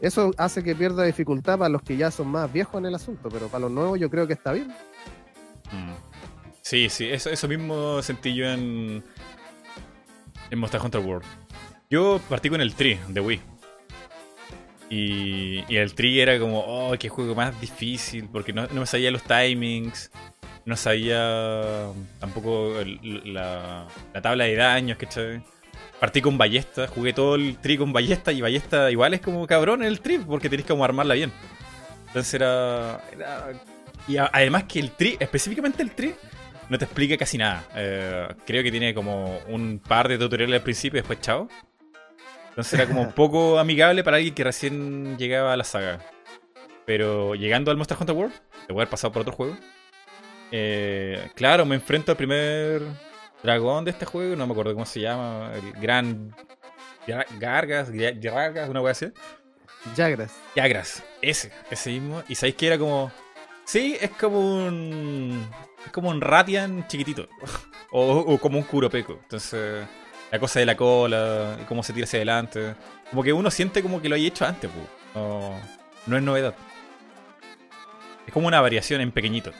eso 0.00 0.30
hace 0.38 0.62
que 0.62 0.76
pierda 0.76 1.02
dificultad 1.02 1.58
para 1.58 1.68
los 1.68 1.82
que 1.82 1.96
ya 1.96 2.12
son 2.12 2.28
más 2.28 2.52
viejos 2.52 2.78
en 2.78 2.86
el 2.86 2.94
asunto, 2.94 3.28
pero 3.30 3.48
para 3.48 3.62
los 3.62 3.72
nuevos 3.72 3.98
yo 3.98 4.08
creo 4.08 4.28
que 4.28 4.32
está 4.34 4.52
bien. 4.52 4.68
Mm. 5.72 5.92
Sí, 6.60 6.88
sí, 6.88 7.08
eso, 7.08 7.30
eso 7.30 7.48
mismo 7.48 8.00
sentí 8.00 8.32
yo 8.32 8.46
en, 8.46 9.02
en 10.50 10.58
Monster 10.60 10.80
Hunter 10.80 11.00
World. 11.00 11.24
Yo 11.90 12.20
partí 12.28 12.48
con 12.48 12.60
el 12.60 12.74
Tree 12.76 13.00
de 13.08 13.20
Wii. 13.20 13.40
Y, 14.94 15.64
y 15.72 15.76
el 15.78 15.94
Tree 15.94 16.20
era 16.20 16.38
como, 16.38 16.60
oh, 16.60 16.94
qué 16.98 17.08
juego 17.08 17.34
más 17.34 17.58
difícil, 17.60 18.28
porque 18.30 18.52
no, 18.52 18.66
no 18.66 18.84
sabía 18.84 19.10
los 19.10 19.22
timings, 19.22 20.10
no 20.66 20.76
sabía 20.76 21.86
tampoco 22.20 22.74
la, 23.24 23.86
la 24.12 24.20
tabla 24.22 24.44
de 24.44 24.54
daños, 24.54 24.98
¿cachai? 24.98 25.42
Partí 25.98 26.20
con 26.20 26.36
ballesta, 26.36 26.88
jugué 26.88 27.14
todo 27.14 27.36
el 27.36 27.56
Tree 27.56 27.78
con 27.78 27.92
ballesta, 27.92 28.32
y 28.32 28.42
ballesta 28.42 28.90
igual 28.90 29.14
es 29.14 29.20
como 29.22 29.46
cabrón 29.46 29.82
el 29.82 30.00
Tree, 30.00 30.18
porque 30.18 30.50
tenés 30.50 30.66
como 30.66 30.84
armarla 30.84 31.14
bien. 31.14 31.32
Entonces 32.08 32.34
era. 32.34 33.00
era- 33.12 33.52
y 34.08 34.16
además 34.18 34.64
que 34.64 34.80
el 34.80 34.90
tri, 34.90 35.16
específicamente 35.20 35.80
el 35.82 35.92
tri, 35.92 36.12
no 36.68 36.76
te 36.76 36.84
explica 36.84 37.16
casi 37.16 37.38
nada. 37.38 37.64
Eh, 37.76 38.28
creo 38.44 38.62
que 38.64 38.70
tiene 38.72 38.92
como 38.92 39.38
un 39.48 39.78
par 39.78 40.08
de 40.08 40.18
tutoriales 40.18 40.56
al 40.58 40.62
principio 40.64 40.98
y 40.98 41.00
después 41.02 41.20
chao. 41.20 41.48
Entonces 42.52 42.74
era 42.74 42.86
como 42.86 43.10
poco 43.14 43.58
amigable 43.58 44.04
para 44.04 44.18
alguien 44.18 44.34
que 44.34 44.44
recién 44.44 45.16
llegaba 45.18 45.52
a 45.52 45.56
la 45.56 45.64
saga. 45.64 46.00
Pero 46.84 47.34
llegando 47.34 47.70
al 47.70 47.76
Monster 47.76 47.96
Hunter 47.98 48.14
World, 48.14 48.34
a 48.68 48.72
haber 48.72 48.88
pasado 48.88 49.12
por 49.12 49.22
otro 49.22 49.34
juego. 49.34 49.56
eh, 50.50 51.30
claro, 51.34 51.64
me 51.64 51.74
enfrento 51.76 52.12
al 52.12 52.16
primer 52.18 52.82
dragón 53.42 53.84
de 53.84 53.90
este 53.92 54.04
juego, 54.04 54.36
no 54.36 54.46
me 54.46 54.52
acuerdo 54.52 54.74
cómo 54.74 54.86
se 54.86 55.00
llama, 55.00 55.52
el 55.54 55.72
gran 55.80 56.34
Gra- 57.06 57.26
Gargas, 57.38 57.90
Gargas, 57.90 58.68
una 58.68 58.80
wea 58.80 58.92
así. 58.92 59.06
Jagras. 59.96 60.34
Yagras, 60.54 61.02
ese, 61.22 61.50
ese 61.70 61.90
mismo. 61.90 62.22
Y 62.28 62.34
sabéis 62.36 62.54
que 62.56 62.66
era 62.68 62.78
como. 62.78 63.10
Sí, 63.64 63.96
es 64.00 64.10
como 64.10 64.38
un. 64.38 65.48
Es 65.86 65.90
como 65.92 66.10
un 66.10 66.20
Ratian 66.20 66.86
chiquitito. 66.88 67.28
O, 67.94 68.20
o 68.20 68.38
como 68.38 68.56
un 68.56 68.64
Kuropeco. 68.64 69.18
Entonces, 69.24 69.86
la 70.32 70.38
cosa 70.38 70.60
de 70.60 70.66
la 70.66 70.76
cola, 70.76 71.58
cómo 71.68 71.82
se 71.82 71.92
tira 71.92 72.04
hacia 72.04 72.16
adelante. 72.16 72.74
Como 73.10 73.22
que 73.22 73.34
uno 73.34 73.50
siente 73.50 73.82
como 73.82 74.00
que 74.00 74.08
lo 74.08 74.14
hay 74.14 74.26
hecho 74.26 74.46
antes, 74.46 74.70
pues. 74.70 74.86
No, 75.14 75.52
no 76.06 76.16
es 76.16 76.22
novedad. 76.22 76.54
Es 78.26 78.32
como 78.32 78.48
una 78.48 78.62
variación 78.62 79.02
en 79.02 79.12
pequeñito. 79.12 79.52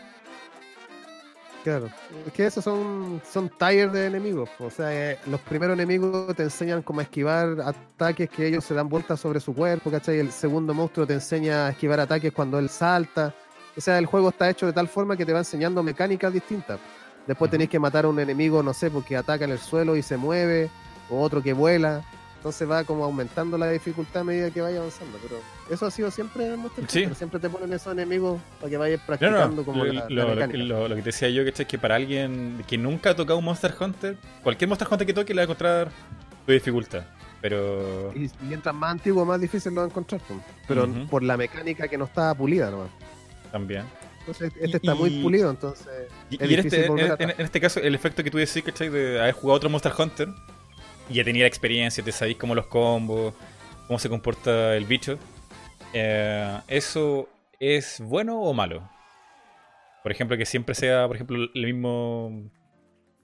Claro. 1.62 1.90
Es 2.26 2.32
que 2.32 2.46
esos 2.46 2.64
son, 2.64 3.20
son 3.30 3.50
tires 3.50 3.92
de 3.92 4.06
enemigos. 4.06 4.48
O 4.58 4.70
sea, 4.70 5.12
eh, 5.12 5.18
los 5.26 5.42
primeros 5.42 5.74
enemigos 5.74 6.34
te 6.34 6.44
enseñan 6.44 6.80
cómo 6.80 7.02
esquivar 7.02 7.60
ataques 7.60 8.30
que 8.30 8.46
ellos 8.46 8.64
se 8.64 8.72
dan 8.72 8.88
vueltas 8.88 9.20
sobre 9.20 9.40
su 9.40 9.54
cuerpo, 9.54 9.90
¿cachai? 9.90 10.20
El 10.20 10.32
segundo 10.32 10.72
monstruo 10.72 11.06
te 11.06 11.12
enseña 11.12 11.66
a 11.66 11.70
esquivar 11.70 12.00
ataques 12.00 12.32
cuando 12.32 12.58
él 12.58 12.70
salta. 12.70 13.34
O 13.76 13.80
sea, 13.80 13.98
el 13.98 14.06
juego 14.06 14.30
está 14.30 14.48
hecho 14.48 14.64
de 14.64 14.72
tal 14.72 14.88
forma 14.88 15.18
que 15.18 15.26
te 15.26 15.34
va 15.34 15.40
enseñando 15.40 15.82
mecánicas 15.82 16.32
distintas. 16.32 16.80
Después 17.26 17.50
tenéis 17.50 17.70
que 17.70 17.78
matar 17.78 18.04
a 18.04 18.08
un 18.08 18.18
enemigo, 18.18 18.62
no 18.62 18.74
sé, 18.74 18.90
porque 18.90 19.16
ataca 19.16 19.44
en 19.44 19.52
el 19.52 19.58
suelo 19.58 19.96
y 19.96 20.02
se 20.02 20.16
mueve, 20.16 20.70
o 21.08 21.20
otro 21.20 21.42
que 21.42 21.52
vuela. 21.52 22.02
Entonces 22.36 22.68
va 22.68 22.82
como 22.82 23.04
aumentando 23.04 23.56
la 23.56 23.70
dificultad 23.70 24.22
a 24.22 24.24
medida 24.24 24.50
que 24.50 24.60
vaya 24.60 24.78
avanzando. 24.78 25.16
Pero 25.22 25.36
eso 25.70 25.86
ha 25.86 25.90
sido 25.92 26.10
siempre 26.10 26.46
en 26.46 26.58
Monster 26.58 26.84
Sí. 26.88 27.06
Siempre 27.14 27.38
te 27.38 27.48
ponen 27.48 27.72
esos 27.72 27.92
enemigos 27.92 28.40
para 28.58 28.68
que 28.70 28.76
vayas 28.76 28.98
No, 29.00 29.06
practicando 29.06 29.56
no, 29.56 29.64
como 29.64 29.84
lo, 29.84 29.92
la, 29.92 30.06
la 30.08 30.24
lo- 30.24 30.28
mecánica. 30.34 30.58
lo- 30.64 30.88
lo 30.88 30.94
que 30.96 31.02
te 31.02 31.06
decía 31.10 31.30
yo, 31.30 31.44
¿cachai? 31.44 31.66
Que 31.68 31.78
para 31.78 31.94
alguien 31.94 32.64
que 32.66 32.76
nunca 32.76 33.10
ha 33.10 33.14
tocado 33.14 33.38
un 33.38 33.44
Monster 33.44 33.72
Hunter, 33.78 34.16
cualquier 34.42 34.66
Monster 34.68 34.88
Hunter 34.90 35.06
que 35.06 35.12
toque 35.14 35.32
le 35.34 35.38
va 35.38 35.42
a 35.42 35.44
encontrar 35.44 35.90
su 36.44 36.50
dificultad. 36.52 37.04
Pero. 37.40 38.12
Y 38.16 38.28
mientras 38.42 38.74
más 38.74 38.90
antiguo, 38.90 39.24
más 39.24 39.40
difícil 39.40 39.72
lo 39.74 39.82
va 39.82 39.86
a 39.86 39.90
encontrar. 39.90 40.20
Pero 40.66 40.88
por 41.08 41.22
la 41.22 41.36
mecánica 41.36 41.86
que 41.86 41.96
no 41.96 42.06
está 42.06 42.34
pulida 42.34 42.70
nomás. 42.72 42.88
También. 43.52 43.84
Entonces, 44.20 44.52
este 44.56 44.68
Y- 44.68 44.76
está 44.76 44.94
muy 44.96 45.22
pulido, 45.22 45.48
entonces. 45.50 46.08
Y, 46.40 46.54
en, 46.54 46.60
este, 46.60 46.86
en, 46.86 47.30
este 47.38 47.60
caso, 47.60 47.80
el 47.80 47.94
efecto 47.94 48.22
que 48.24 48.30
tú 48.30 48.38
decís, 48.38 48.62
¿cachai? 48.62 48.88
De 48.88 49.20
haber 49.20 49.34
jugado 49.34 49.56
otro 49.56 49.70
Monster 49.70 49.92
Hunter 49.96 50.28
y 51.08 51.14
ya 51.14 51.24
tenía 51.24 51.42
la 51.42 51.48
experiencia, 51.48 52.02
te 52.02 52.12
sabéis 52.12 52.36
cómo 52.36 52.54
los 52.54 52.66
combos, 52.66 53.34
cómo 53.86 53.98
se 53.98 54.08
comporta 54.08 54.76
el 54.76 54.84
bicho. 54.84 55.18
eh, 55.92 56.58
¿Eso 56.68 57.28
es 57.60 58.00
bueno 58.00 58.40
o 58.40 58.52
malo? 58.54 58.88
Por 60.02 60.10
ejemplo, 60.12 60.36
que 60.36 60.46
siempre 60.46 60.74
sea, 60.74 61.06
por 61.06 61.16
ejemplo, 61.16 61.36
el 61.54 61.66
mismo 61.66 62.50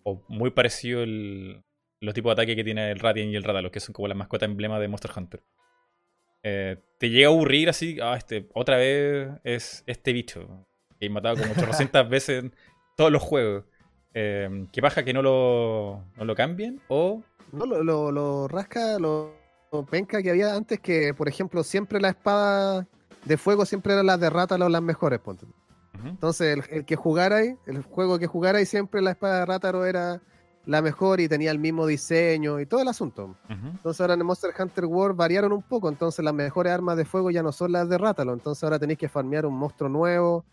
o 0.04 0.24
muy 0.28 0.50
parecido 0.50 1.02
el, 1.02 1.62
los 2.00 2.14
tipos 2.14 2.30
de 2.30 2.42
ataque 2.42 2.56
que 2.56 2.64
tiene 2.64 2.90
el 2.90 2.98
Radiant 2.98 3.32
y 3.32 3.36
el 3.36 3.44
Radalos, 3.44 3.72
que 3.72 3.80
son 3.80 3.92
como 3.92 4.08
la 4.08 4.14
mascota 4.14 4.44
emblema 4.44 4.78
de 4.78 4.88
Monster 4.88 5.10
Hunter. 5.16 5.42
Eh, 6.42 6.76
¿Te 6.98 7.10
llega 7.10 7.28
a 7.28 7.32
aburrir 7.32 7.68
así? 7.68 7.98
Ah, 8.00 8.16
este, 8.16 8.48
otra 8.54 8.76
vez 8.76 9.30
es 9.44 9.82
este 9.86 10.12
bicho. 10.12 10.66
Que 11.00 11.06
he 11.06 11.10
matado 11.10 11.36
como 11.36 11.52
800 11.56 12.08
veces 12.08 12.44
todos 12.98 13.12
los 13.12 13.22
juegos. 13.22 13.64
Eh, 14.12 14.66
¿Qué 14.72 14.82
paja 14.82 15.04
que 15.04 15.12
no 15.12 15.22
lo, 15.22 16.02
no 16.16 16.24
lo 16.24 16.34
cambien? 16.34 16.80
O. 16.88 17.22
No, 17.52 17.64
lo, 17.64 17.84
lo, 17.84 18.10
lo 18.10 18.48
rasca, 18.48 18.98
lo, 18.98 19.32
lo 19.72 19.86
penca 19.86 20.20
que 20.20 20.30
había 20.30 20.54
antes, 20.54 20.80
que 20.80 21.14
por 21.14 21.28
ejemplo, 21.28 21.62
siempre 21.62 22.00
la 22.00 22.08
espada 22.08 22.88
de 23.24 23.36
fuego 23.36 23.64
siempre 23.64 23.92
eran 23.92 24.06
las 24.06 24.18
de 24.18 24.28
Rátalo 24.28 24.68
las 24.68 24.82
mejores. 24.82 25.20
ponte. 25.20 25.46
Entonces, 26.04 26.58
el, 26.58 26.76
el 26.76 26.84
que 26.84 26.96
jugara 26.96 27.36
ahí, 27.36 27.54
el 27.66 27.82
juego 27.82 28.18
que 28.18 28.26
jugara 28.26 28.58
ahí, 28.58 28.66
siempre 28.66 29.00
la 29.00 29.12
espada 29.12 29.40
de 29.40 29.46
Rátaro 29.46 29.84
era 29.84 30.20
la 30.66 30.82
mejor 30.82 31.20
y 31.20 31.28
tenía 31.28 31.50
el 31.52 31.58
mismo 31.58 31.86
diseño 31.86 32.60
y 32.60 32.66
todo 32.66 32.82
el 32.82 32.88
asunto. 32.88 33.36
Entonces 33.48 34.00
ahora 34.00 34.14
en 34.14 34.20
el 34.20 34.26
Monster 34.26 34.50
Hunter 34.58 34.84
World 34.84 35.16
variaron 35.16 35.52
un 35.52 35.62
poco, 35.62 35.88
entonces 35.88 36.22
las 36.24 36.34
mejores 36.34 36.72
armas 36.72 36.96
de 36.96 37.04
fuego 37.06 37.30
ya 37.30 37.42
no 37.42 37.52
son 37.52 37.72
las 37.72 37.88
de 37.88 37.96
Rátalo, 37.96 38.34
entonces 38.34 38.62
ahora 38.64 38.78
tenéis 38.78 38.98
que 38.98 39.08
farmear 39.08 39.46
un 39.46 39.54
monstruo 39.54 39.88
nuevo, 39.88 40.44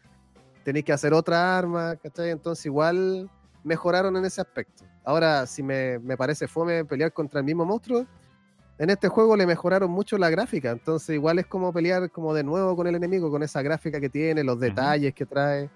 tenéis 0.66 0.84
que 0.84 0.92
hacer 0.92 1.14
otra 1.14 1.58
arma, 1.58 1.96
¿cachai? 1.96 2.32
Entonces 2.32 2.66
igual 2.66 3.30
mejoraron 3.64 4.18
en 4.18 4.26
ese 4.26 4.42
aspecto. 4.42 4.84
Ahora, 5.06 5.46
si 5.46 5.62
me, 5.62 6.00
me 6.00 6.18
parece 6.18 6.48
fome 6.48 6.84
pelear 6.84 7.14
contra 7.14 7.40
el 7.40 7.46
mismo 7.46 7.64
monstruo, 7.66 8.06
en 8.80 8.90
este 8.90 9.08
juego 9.08 9.38
le 9.38 9.46
mejoraron 9.46 9.90
mucho 9.92 10.18
la 10.18 10.30
gráfica, 10.30 10.72
entonces 10.72 11.14
igual 11.16 11.40
es 11.40 11.46
como 11.46 11.72
pelear 11.72 12.10
como 12.12 12.34
de 12.34 12.44
nuevo 12.44 12.76
con 12.76 12.88
el 12.88 12.96
enemigo, 12.96 13.30
con 13.32 13.44
esa 13.44 13.62
gráfica 13.62 14.02
que 14.02 14.10
tiene, 14.10 14.44
los 14.44 14.60
detalles 14.60 15.14
que 15.14 15.26
trae. 15.26 15.70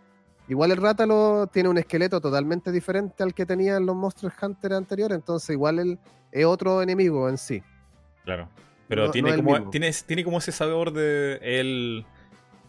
Igual 0.47 0.71
el 0.71 0.77
Rátalo 0.77 1.45
tiene 1.47 1.69
un 1.69 1.77
esqueleto 1.77 2.19
totalmente 2.19 2.71
diferente 2.71 3.21
al 3.21 3.35
que 3.35 3.45
tenían 3.45 3.85
los 3.85 3.95
Monster 3.95 4.31
Hunter 4.41 4.73
anteriores, 4.73 5.15
entonces 5.15 5.51
igual 5.51 5.77
él 5.79 5.99
es 6.31 6.45
otro 6.45 6.81
enemigo 6.81 7.29
en 7.29 7.37
sí. 7.37 7.61
Claro. 8.25 8.49
Pero 8.87 9.05
No- 9.05 9.11
tiene, 9.11 9.37
no 9.37 9.43
como, 9.43 9.69
tiene, 9.69 9.91
tiene 10.07 10.23
como 10.23 10.39
ese 10.39 10.51
sabor 10.51 10.91
de 10.91 11.39
el. 11.43 12.05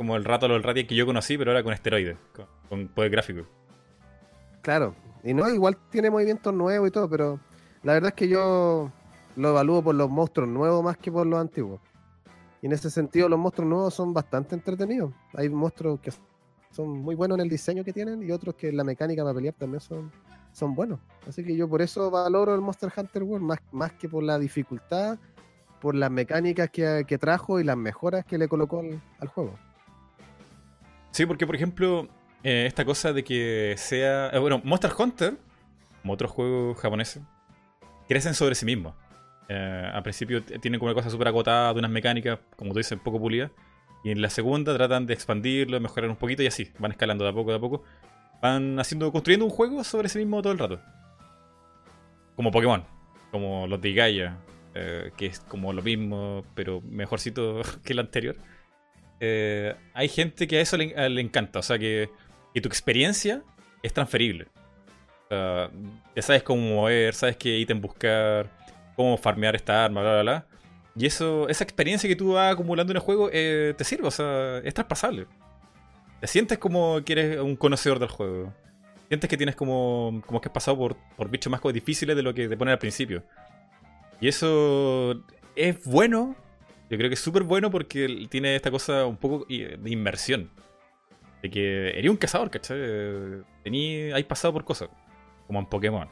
Como 0.00 0.16
el 0.16 0.24
rato 0.24 0.46
el 0.46 0.62
Radiant 0.62 0.88
que 0.88 0.94
yo 0.94 1.04
conocí, 1.04 1.36
pero 1.36 1.50
ahora 1.50 1.62
con 1.62 1.74
esteroides, 1.74 2.16
con, 2.70 2.88
poder 2.88 3.10
gráfico. 3.10 3.42
Claro, 4.62 4.94
y 5.22 5.34
no, 5.34 5.46
igual 5.50 5.76
tiene 5.90 6.08
movimientos 6.08 6.54
nuevos 6.54 6.88
y 6.88 6.90
todo, 6.90 7.06
pero 7.06 7.38
la 7.82 7.92
verdad 7.92 8.08
es 8.08 8.14
que 8.14 8.26
yo 8.26 8.90
lo 9.36 9.48
evalúo 9.50 9.82
por 9.82 9.94
los 9.94 10.08
monstruos 10.08 10.48
nuevos 10.48 10.82
más 10.82 10.96
que 10.96 11.12
por 11.12 11.26
los 11.26 11.38
antiguos. 11.38 11.82
Y 12.62 12.66
en 12.66 12.72
ese 12.72 12.88
sentido 12.88 13.28
los 13.28 13.38
monstruos 13.38 13.68
nuevos 13.68 13.92
son 13.92 14.14
bastante 14.14 14.54
entretenidos. 14.54 15.12
Hay 15.34 15.50
monstruos 15.50 16.00
que 16.00 16.10
son 16.70 16.88
muy 16.88 17.14
buenos 17.14 17.36
en 17.36 17.42
el 17.42 17.50
diseño 17.50 17.84
que 17.84 17.92
tienen 17.92 18.22
y 18.22 18.32
otros 18.32 18.54
que 18.54 18.70
en 18.70 18.78
la 18.78 18.84
mecánica 18.84 19.22
para 19.22 19.34
pelear 19.34 19.54
también 19.58 19.82
son, 19.82 20.10
son 20.50 20.74
buenos. 20.74 20.98
Así 21.28 21.44
que 21.44 21.54
yo 21.54 21.68
por 21.68 21.82
eso 21.82 22.10
valoro 22.10 22.54
el 22.54 22.62
Monster 22.62 22.90
Hunter 22.96 23.22
World 23.22 23.44
más, 23.44 23.58
más 23.70 23.92
que 23.92 24.08
por 24.08 24.22
la 24.22 24.38
dificultad, 24.38 25.18
por 25.78 25.94
las 25.94 26.10
mecánicas 26.10 26.70
que, 26.70 27.04
que 27.06 27.18
trajo 27.18 27.60
y 27.60 27.64
las 27.64 27.76
mejoras 27.76 28.24
que 28.24 28.38
le 28.38 28.48
colocó 28.48 28.82
al 29.18 29.28
juego. 29.28 29.58
Sí, 31.10 31.26
porque 31.26 31.46
por 31.46 31.56
ejemplo, 31.56 32.08
eh, 32.42 32.64
esta 32.66 32.84
cosa 32.84 33.12
de 33.12 33.24
que 33.24 33.74
sea. 33.76 34.30
eh, 34.30 34.38
bueno, 34.38 34.60
Monster 34.64 34.92
Hunter, 34.96 35.36
como 36.02 36.14
otros 36.14 36.30
juegos 36.30 36.78
japoneses, 36.78 37.22
crecen 38.08 38.34
sobre 38.34 38.54
sí 38.54 38.64
mismos. 38.64 38.94
Eh, 39.48 39.90
al 39.92 40.02
principio 40.02 40.42
tienen 40.42 40.78
como 40.78 40.90
una 40.92 40.94
cosa 40.94 41.10
súper 41.10 41.28
acotada, 41.28 41.72
de 41.72 41.80
unas 41.80 41.90
mecánicas, 41.90 42.38
como 42.56 42.72
tú 42.72 42.78
dices, 42.78 42.98
poco 43.02 43.18
pulidas. 43.18 43.50
Y 44.04 44.10
en 44.10 44.22
la 44.22 44.30
segunda 44.30 44.74
tratan 44.74 45.06
de 45.06 45.14
expandirlo, 45.14 45.78
mejorar 45.80 46.08
un 46.08 46.16
poquito 46.16 46.42
y 46.42 46.46
así. 46.46 46.70
Van 46.78 46.92
escalando 46.92 47.24
de 47.24 47.30
a 47.30 47.32
poco, 47.32 47.50
de 47.50 47.56
a 47.56 47.60
poco. 47.60 47.82
Van 48.40 48.78
haciendo, 48.78 49.12
construyendo 49.12 49.44
un 49.44 49.50
juego 49.50 49.84
sobre 49.84 50.08
sí 50.08 50.18
mismo 50.18 50.40
todo 50.40 50.52
el 50.52 50.58
rato. 50.58 50.80
Como 52.36 52.50
Pokémon, 52.50 52.84
como 53.30 53.66
los 53.66 53.80
de 53.80 53.92
Gaia, 53.92 54.38
eh, 54.74 55.10
que 55.16 55.26
es 55.26 55.40
como 55.40 55.72
lo 55.72 55.82
mismo, 55.82 56.44
pero 56.54 56.80
mejorcito 56.80 57.60
que 57.84 57.92
el 57.92 57.98
anterior. 57.98 58.36
Eh, 59.20 59.74
hay 59.92 60.08
gente 60.08 60.48
que 60.48 60.58
a 60.58 60.60
eso 60.62 60.76
le, 60.76 61.20
encanta, 61.20 61.58
o 61.58 61.62
sea 61.62 61.78
que, 61.78 62.10
tu 62.54 62.68
experiencia 62.68 63.42
es 63.82 63.92
transferible. 63.92 64.46
O 65.30 65.68
ya 66.16 66.22
sabes 66.22 66.42
cómo 66.42 66.62
mover, 66.62 67.14
sabes 67.14 67.36
qué 67.36 67.58
ítem 67.58 67.80
buscar, 67.80 68.50
cómo 68.96 69.16
farmear 69.16 69.54
esta 69.54 69.84
arma, 69.84 70.00
bla, 70.00 70.12
bla, 70.12 70.22
bla. 70.22 70.46
Y 70.96 71.06
eso, 71.06 71.48
esa 71.48 71.64
experiencia 71.64 72.08
que 72.08 72.16
tú 72.16 72.32
vas 72.32 72.52
acumulando 72.52 72.92
en 72.92 72.96
el 72.96 73.02
juego 73.02 73.30
eh, 73.32 73.74
te 73.76 73.84
sirve, 73.84 74.08
o 74.08 74.10
sea, 74.10 74.58
es 74.58 74.74
traspasable. 74.74 75.26
Te 76.20 76.26
sientes 76.26 76.58
como 76.58 77.00
que 77.04 77.12
eres 77.12 77.38
un 77.38 77.56
conocedor 77.56 77.98
del 77.98 78.08
juego. 78.08 78.52
Sientes 79.08 79.30
que 79.30 79.36
tienes 79.36 79.56
como, 79.56 80.22
como 80.26 80.40
que 80.40 80.48
has 80.48 80.52
pasado 80.52 80.76
por, 80.76 80.96
por 81.16 81.30
bichos 81.30 81.50
más 81.50 81.60
difíciles 81.72 82.14
de 82.14 82.22
lo 82.22 82.34
que 82.34 82.48
te 82.48 82.56
ponen 82.56 82.72
al 82.72 82.78
principio. 82.78 83.22
Y 84.20 84.28
eso 84.28 85.24
es 85.56 85.84
bueno. 85.84 86.36
Yo 86.90 86.96
creo 86.98 87.08
que 87.08 87.14
es 87.14 87.20
súper 87.20 87.44
bueno 87.44 87.70
porque 87.70 88.26
tiene 88.28 88.56
esta 88.56 88.70
cosa 88.70 89.06
un 89.06 89.16
poco 89.16 89.46
i- 89.48 89.64
de 89.64 89.90
inmersión. 89.90 90.50
De 91.42 91.48
que 91.50 91.90
eres 91.98 92.10
un 92.10 92.16
cazador, 92.16 92.50
¿cachai? 92.50 92.76
Eh, 92.80 93.42
Tení, 93.62 94.12
hay 94.12 94.24
pasado 94.24 94.52
por 94.52 94.64
cosas. 94.64 94.88
Como 95.46 95.58
en 95.60 95.66
Pokémon, 95.66 96.08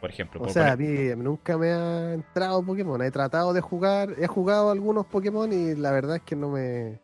por 0.00 0.10
ejemplo. 0.10 0.40
O 0.40 0.44
por 0.44 0.52
sea, 0.52 0.72
a 0.72 0.76
poner- 0.76 1.16
mí 1.16 1.22
nunca 1.22 1.56
me 1.56 1.68
ha 1.70 2.14
entrado 2.14 2.62
Pokémon. 2.62 3.00
He 3.02 3.10
tratado 3.10 3.52
de 3.52 3.60
jugar, 3.60 4.14
he 4.18 4.26
jugado 4.26 4.70
algunos 4.70 5.06
Pokémon 5.06 5.50
y 5.52 5.74
la 5.76 5.92
verdad 5.92 6.16
es 6.16 6.22
que 6.22 6.36
no 6.36 6.50
me. 6.50 6.98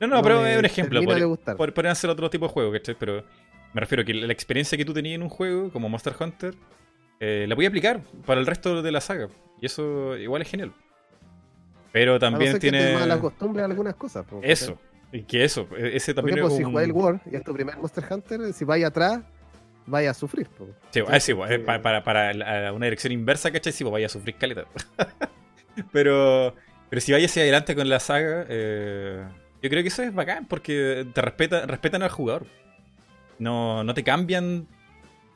No, 0.00 0.06
no, 0.06 0.16
no 0.16 0.22
pero 0.22 0.46
es 0.46 0.58
un 0.58 0.64
ejemplo. 0.64 1.00
gustar. 1.28 1.56
pod- 1.56 1.72
podrían 1.74 1.94
ser 1.96 2.08
otro 2.10 2.30
tipo 2.30 2.46
de 2.46 2.52
juego, 2.52 2.72
¿cachai? 2.72 2.96
Pero 2.98 3.24
me 3.74 3.80
refiero 3.80 4.02
a 4.02 4.04
que 4.06 4.14
la 4.14 4.32
experiencia 4.32 4.78
que 4.78 4.84
tú 4.84 4.94
tenías 4.94 5.16
en 5.16 5.22
un 5.22 5.28
juego, 5.28 5.70
como 5.70 5.88
Monster 5.90 6.14
Hunter, 6.18 6.54
eh, 7.20 7.44
la 7.48 7.54
voy 7.54 7.66
a 7.66 7.68
aplicar 7.68 8.00
para 8.24 8.40
el 8.40 8.46
resto 8.46 8.80
de 8.82 8.90
la 8.92 9.00
saga. 9.02 9.28
Y 9.60 9.66
eso 9.66 10.16
igual 10.16 10.40
es 10.42 10.48
genial. 10.48 10.72
Pero 11.92 12.12
A 12.12 12.14
no 12.14 12.20
también 12.20 12.52
que 12.54 12.58
tiene. 12.60 12.94
mala 12.94 13.18
costumbre 13.18 13.62
a 13.62 13.66
algunas 13.66 13.94
cosas. 13.96 14.24
po, 14.26 14.40
Eso. 14.42 14.78
Y 15.12 15.22
que 15.24 15.44
eso. 15.44 15.66
e- 15.76 15.96
Ese 15.96 16.14
también 16.14 16.38
ejemplo, 16.38 16.54
es 16.54 16.58
si 16.58 16.64
un... 16.64 16.70
jugáis 16.70 16.88
el 16.88 16.92
World 16.94 17.20
y 17.32 17.36
es 17.36 17.42
tu 17.42 17.52
primer 17.52 17.76
Monster 17.78 18.04
Hunter, 18.08 18.52
si 18.52 18.64
vais 18.64 18.84
atrás, 18.84 19.20
vaya 19.86 20.10
a 20.12 20.14
sufrir. 20.14 20.46
po. 20.48 20.68
Sí, 20.90 21.00
sí, 21.20 21.34
pues, 21.34 21.50
Sí. 21.50 21.58
pa- 21.58 21.82
para, 21.82 22.04
para 22.04 22.72
una 22.72 22.86
dirección 22.86 23.12
inversa, 23.12 23.50
¿cachai? 23.50 23.72
Sí, 23.72 23.82
pues 23.82 23.92
vaya 23.92 24.06
a 24.06 24.10
sufrir 24.10 24.36
caleta. 24.36 24.64
pero, 25.92 26.54
pero 26.88 27.00
si 27.00 27.12
vaya 27.12 27.26
hacia 27.26 27.42
adelante 27.42 27.74
con 27.74 27.88
la 27.88 27.98
saga, 28.00 28.46
eh, 28.48 29.24
yo 29.62 29.68
creo 29.70 29.82
que 29.82 29.88
eso 29.88 30.02
es 30.02 30.14
bacán 30.14 30.46
porque 30.46 31.06
te 31.12 31.20
respeta, 31.22 31.66
respetan 31.66 32.02
al 32.02 32.10
jugador. 32.10 32.46
No, 33.40 33.82
no 33.84 33.94
te 33.94 34.04
cambian 34.04 34.66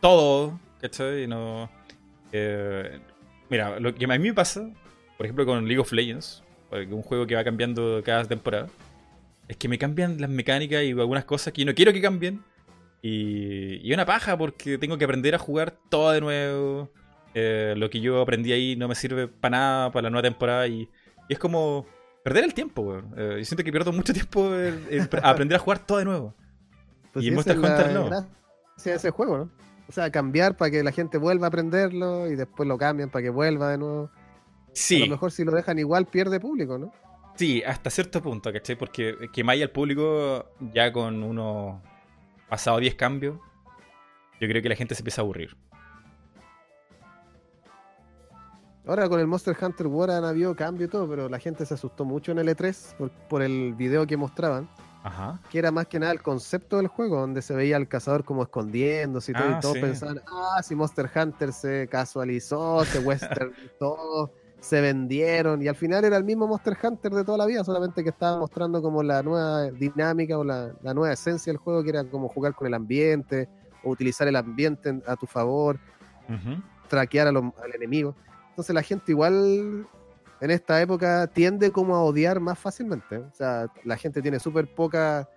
todo, 0.01 0.61
¿cachai? 0.81 1.27
No, 1.27 1.69
eh, 2.31 3.01
mira, 3.51 3.81
lo 3.81 3.93
que 3.95 4.05
a 4.05 4.09
mí 4.09 4.19
me 4.19 4.35
pasa, 4.35 4.69
por 5.17 5.27
ejemplo, 5.27 5.47
con 5.47 5.65
League 5.67 5.81
of 5.81 5.91
Legends, 5.93 6.43
porque 6.43 6.44
un 6.91 7.03
juego 7.03 7.27
que 7.27 7.35
va 7.35 7.45
cambiando 7.45 8.03
cada 8.05 8.25
temporada, 8.25 8.69
es 9.49 9.57
que 9.57 9.69
me 9.69 9.79
cambian 9.79 10.21
las 10.21 10.31
mecánicas 10.31 10.83
y 10.85 10.91
algunas 10.93 11.25
cosas 11.25 11.53
que 11.53 11.63
yo 11.63 11.67
no 11.67 11.75
quiero 11.75 11.93
que 11.93 12.01
cambien. 12.01 12.43
Y, 13.03 13.87
y 13.87 13.93
una 13.93 14.07
paja 14.07 14.37
porque 14.39 14.79
tengo 14.79 14.97
que 14.97 15.05
aprender 15.05 15.35
a 15.35 15.39
jugar 15.39 15.75
todo 15.91 16.11
de 16.13 16.21
nuevo. 16.21 16.91
Eh, 17.35 17.75
lo 17.77 17.91
que 17.91 18.01
yo 18.01 18.23
aprendí 18.23 18.53
ahí 18.53 18.77
no 18.77 18.89
me 18.89 18.95
sirve 18.95 19.29
para 19.29 19.51
nada 19.59 19.93
para 19.93 20.05
la 20.05 20.11
nueva 20.11 20.23
temporada. 20.23 20.67
Y, 20.67 20.89
y 21.29 21.33
es 21.33 21.39
como 21.39 21.87
perder 22.23 22.45
el 22.45 22.55
tiempo, 22.55 22.81
weón. 22.83 23.13
Eh, 23.17 23.35
yo 23.41 23.45
siento 23.45 23.63
que 23.63 23.71
pierdo 23.73 23.93
mucho 23.93 24.13
tiempo 24.15 24.55
en, 24.55 24.87
en 24.89 25.07
pre- 25.11 25.21
aprender 25.23 25.57
a 25.57 25.59
jugar 25.59 25.81
todo 25.85 25.99
de 25.99 26.07
nuevo. 26.07 26.35
Pues 27.13 27.27
Y 27.27 27.29
sí, 27.29 27.35
Monster 27.35 27.59
Hunter 27.59 27.93
no. 27.93 28.09
de 28.09 28.95
ese 28.95 29.11
juego, 29.11 29.37
¿no? 29.37 29.51
O 29.87 29.93
sea, 29.93 30.11
cambiar 30.11 30.57
para 30.57 30.71
que 30.71 30.83
la 30.83 30.91
gente 30.91 31.19
vuelva 31.19 31.47
a 31.47 31.49
aprenderlo 31.49 32.27
y 32.29 32.37
después 32.37 32.67
lo 32.67 32.79
cambian 32.79 33.11
para 33.11 33.23
que 33.23 33.29
vuelva 33.31 33.69
de 33.71 33.77
nuevo. 33.79 34.11
A 35.03 35.07
lo 35.07 35.13
mejor 35.13 35.31
si 35.33 35.45
lo 35.45 35.53
dejan 35.53 35.79
igual 35.79 36.07
pierde 36.07 36.41
público, 36.41 36.79
¿no? 36.79 36.93
sí, 37.37 37.63
hasta 37.65 37.91
cierto 37.91 38.23
punto, 38.23 38.53
¿cachai? 38.53 38.77
Porque 38.77 39.17
quemáis 39.33 39.63
al 39.63 39.71
público 39.71 40.51
ya 40.73 40.93
con 40.93 41.23
unos 41.23 41.81
pasado 42.49 42.79
10 42.79 42.95
cambios. 42.95 43.39
Yo 44.41 44.49
creo 44.49 44.63
que 44.63 44.69
la 44.69 44.77
gente 44.77 44.95
se 44.95 45.01
empieza 45.03 45.21
a 45.21 45.25
aburrir. 45.25 45.57
Ahora 48.87 49.09
con 49.09 49.19
el 49.19 49.27
Monster 49.27 49.57
Hunter 49.61 49.87
World 49.87 50.15
han 50.15 50.25
habido 50.25 50.55
cambio 50.55 50.87
y 50.87 50.91
todo, 50.91 51.09
pero 51.09 51.29
la 51.29 51.39
gente 51.39 51.65
se 51.65 51.73
asustó 51.75 52.05
mucho 52.05 52.33
en 52.33 52.39
el 52.39 52.49
E3 52.49 52.97
por, 52.97 53.11
por 53.11 53.43
el 53.43 53.73
video 53.75 54.07
que 54.07 54.17
mostraban, 54.19 54.69
Ajá. 55.03 55.41
que 55.51 55.59
era 55.59 55.71
más 55.71 55.87
que 55.87 55.99
nada 55.99 56.13
el 56.13 56.21
concepto 56.23 56.77
del 56.77 56.89
juego, 56.89 57.19
donde 57.19 57.41
se 57.41 57.55
veía 57.55 57.77
al 57.77 57.89
cazador 57.89 58.25
como 58.25 58.43
escondiéndose 58.43 59.33
y 59.33 59.35
todo, 59.35 59.45
Ah, 59.49 59.57
y 59.57 59.61
todos 59.61 59.75
sí. 59.77 59.81
pensaban, 59.81 60.21
ah, 60.31 60.63
si 60.63 60.75
Monster 60.75 61.11
Hunter 61.17 61.53
se 61.55 61.89
casualizó, 61.89 62.85
se 62.85 62.99
westernizó, 62.99 64.31
se 64.65 64.81
vendieron, 64.81 65.61
y 65.63 65.69
al 65.69 65.75
final 65.77 66.05
era 66.05 66.17
el 66.17 66.25
mismo 66.25 66.47
Monster 66.47 66.77
Hunter 66.83 67.13
de 67.13 67.23
toda 67.25 67.37
la 67.39 67.47
vida, 67.47 67.63
solamente 67.63 68.03
que 68.03 68.09
estaba 68.09 68.39
mostrando 68.39 68.81
como 68.81 69.03
la 69.03 69.23
nueva 69.23 69.65
dinámica 69.71 70.39
o 70.39 70.45
la, 70.45 70.73
la 70.83 70.95
nueva 70.95 71.13
esencia 71.13 71.53
del 71.53 71.59
juego, 71.59 71.83
que 71.83 71.91
era 71.91 72.05
como 72.05 72.29
jugar 72.29 72.55
con 72.55 72.67
el 72.67 72.73
ambiente, 72.75 73.49
o 73.83 73.91
utilizar 73.91 74.27
el 74.27 74.37
ambiente 74.37 74.89
en- 74.89 75.03
a 75.07 75.17
tu 75.17 75.27
favor, 75.27 75.79
traquear 76.89 77.27
a 77.29 77.33
los- 77.33 77.53
al 77.63 77.75
enemigo. 77.75 78.15
Entonces 78.51 78.75
la 78.75 78.83
gente 78.83 79.13
igual 79.13 79.87
en 80.41 80.51
esta 80.51 80.81
época 80.81 81.27
tiende 81.27 81.71
como 81.71 81.95
a 81.97 82.03
odiar 82.03 82.41
más 82.41 82.59
fácilmente. 82.59 83.19
O 83.19 83.33
sea, 83.33 83.67
la 83.85 83.97
gente 83.97 84.23
tiene 84.23 84.39
súper 84.41 84.67
poca 84.75 85.29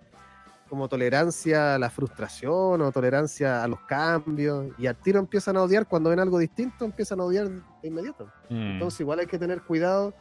como 0.68 0.88
tolerancia 0.88 1.74
a 1.74 1.78
la 1.78 1.90
frustración 1.90 2.80
o 2.80 2.92
tolerancia 2.92 3.62
a 3.62 3.68
los 3.68 3.80
cambios 3.80 4.66
y 4.78 4.86
al 4.86 4.96
tiro 4.96 5.18
empiezan 5.18 5.56
a 5.56 5.62
odiar 5.62 5.86
cuando 5.86 6.10
ven 6.10 6.20
algo 6.20 6.38
distinto, 6.38 6.84
empiezan 6.84 7.20
a 7.20 7.24
odiar 7.24 7.48
de 7.48 7.88
inmediato. 7.88 8.26
Mm. 8.48 8.72
Entonces 8.72 9.00
igual 9.00 9.20
hay 9.20 9.26
que 9.26 9.38
tener 9.38 9.62
cuidado, 9.62 10.14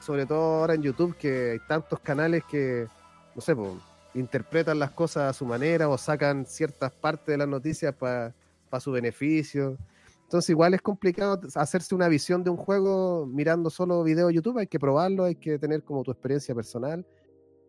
sobre 0.00 0.26
todo 0.26 0.60
ahora 0.60 0.74
en 0.74 0.82
YouTube 0.82 1.16
que 1.16 1.52
hay 1.52 1.58
tantos 1.66 2.00
canales 2.00 2.44
que, 2.44 2.86
no 3.34 3.40
sé, 3.40 3.56
interpretan 4.14 4.78
las 4.78 4.92
cosas 4.92 5.30
a 5.30 5.32
su 5.32 5.44
manera 5.44 5.88
o 5.88 5.98
sacan 5.98 6.46
ciertas 6.46 6.92
partes 6.92 7.26
de 7.26 7.38
las 7.38 7.48
noticias 7.48 7.94
para 7.94 8.34
su 8.80 8.92
beneficio. 8.92 9.76
Entonces 10.22 10.50
igual 10.50 10.74
es 10.74 10.82
complicado 10.82 11.40
hacerse 11.54 11.94
una 11.94 12.08
visión 12.08 12.42
de 12.42 12.50
un 12.50 12.56
juego 12.56 13.26
mirando 13.26 13.70
solo 13.70 14.02
videos 14.02 14.28
de 14.28 14.34
YouTube, 14.34 14.58
hay 14.58 14.66
que 14.66 14.80
probarlo, 14.80 15.24
hay 15.24 15.36
que 15.36 15.58
tener 15.58 15.82
como 15.82 16.02
tu 16.02 16.10
experiencia 16.10 16.54
personal. 16.54 17.04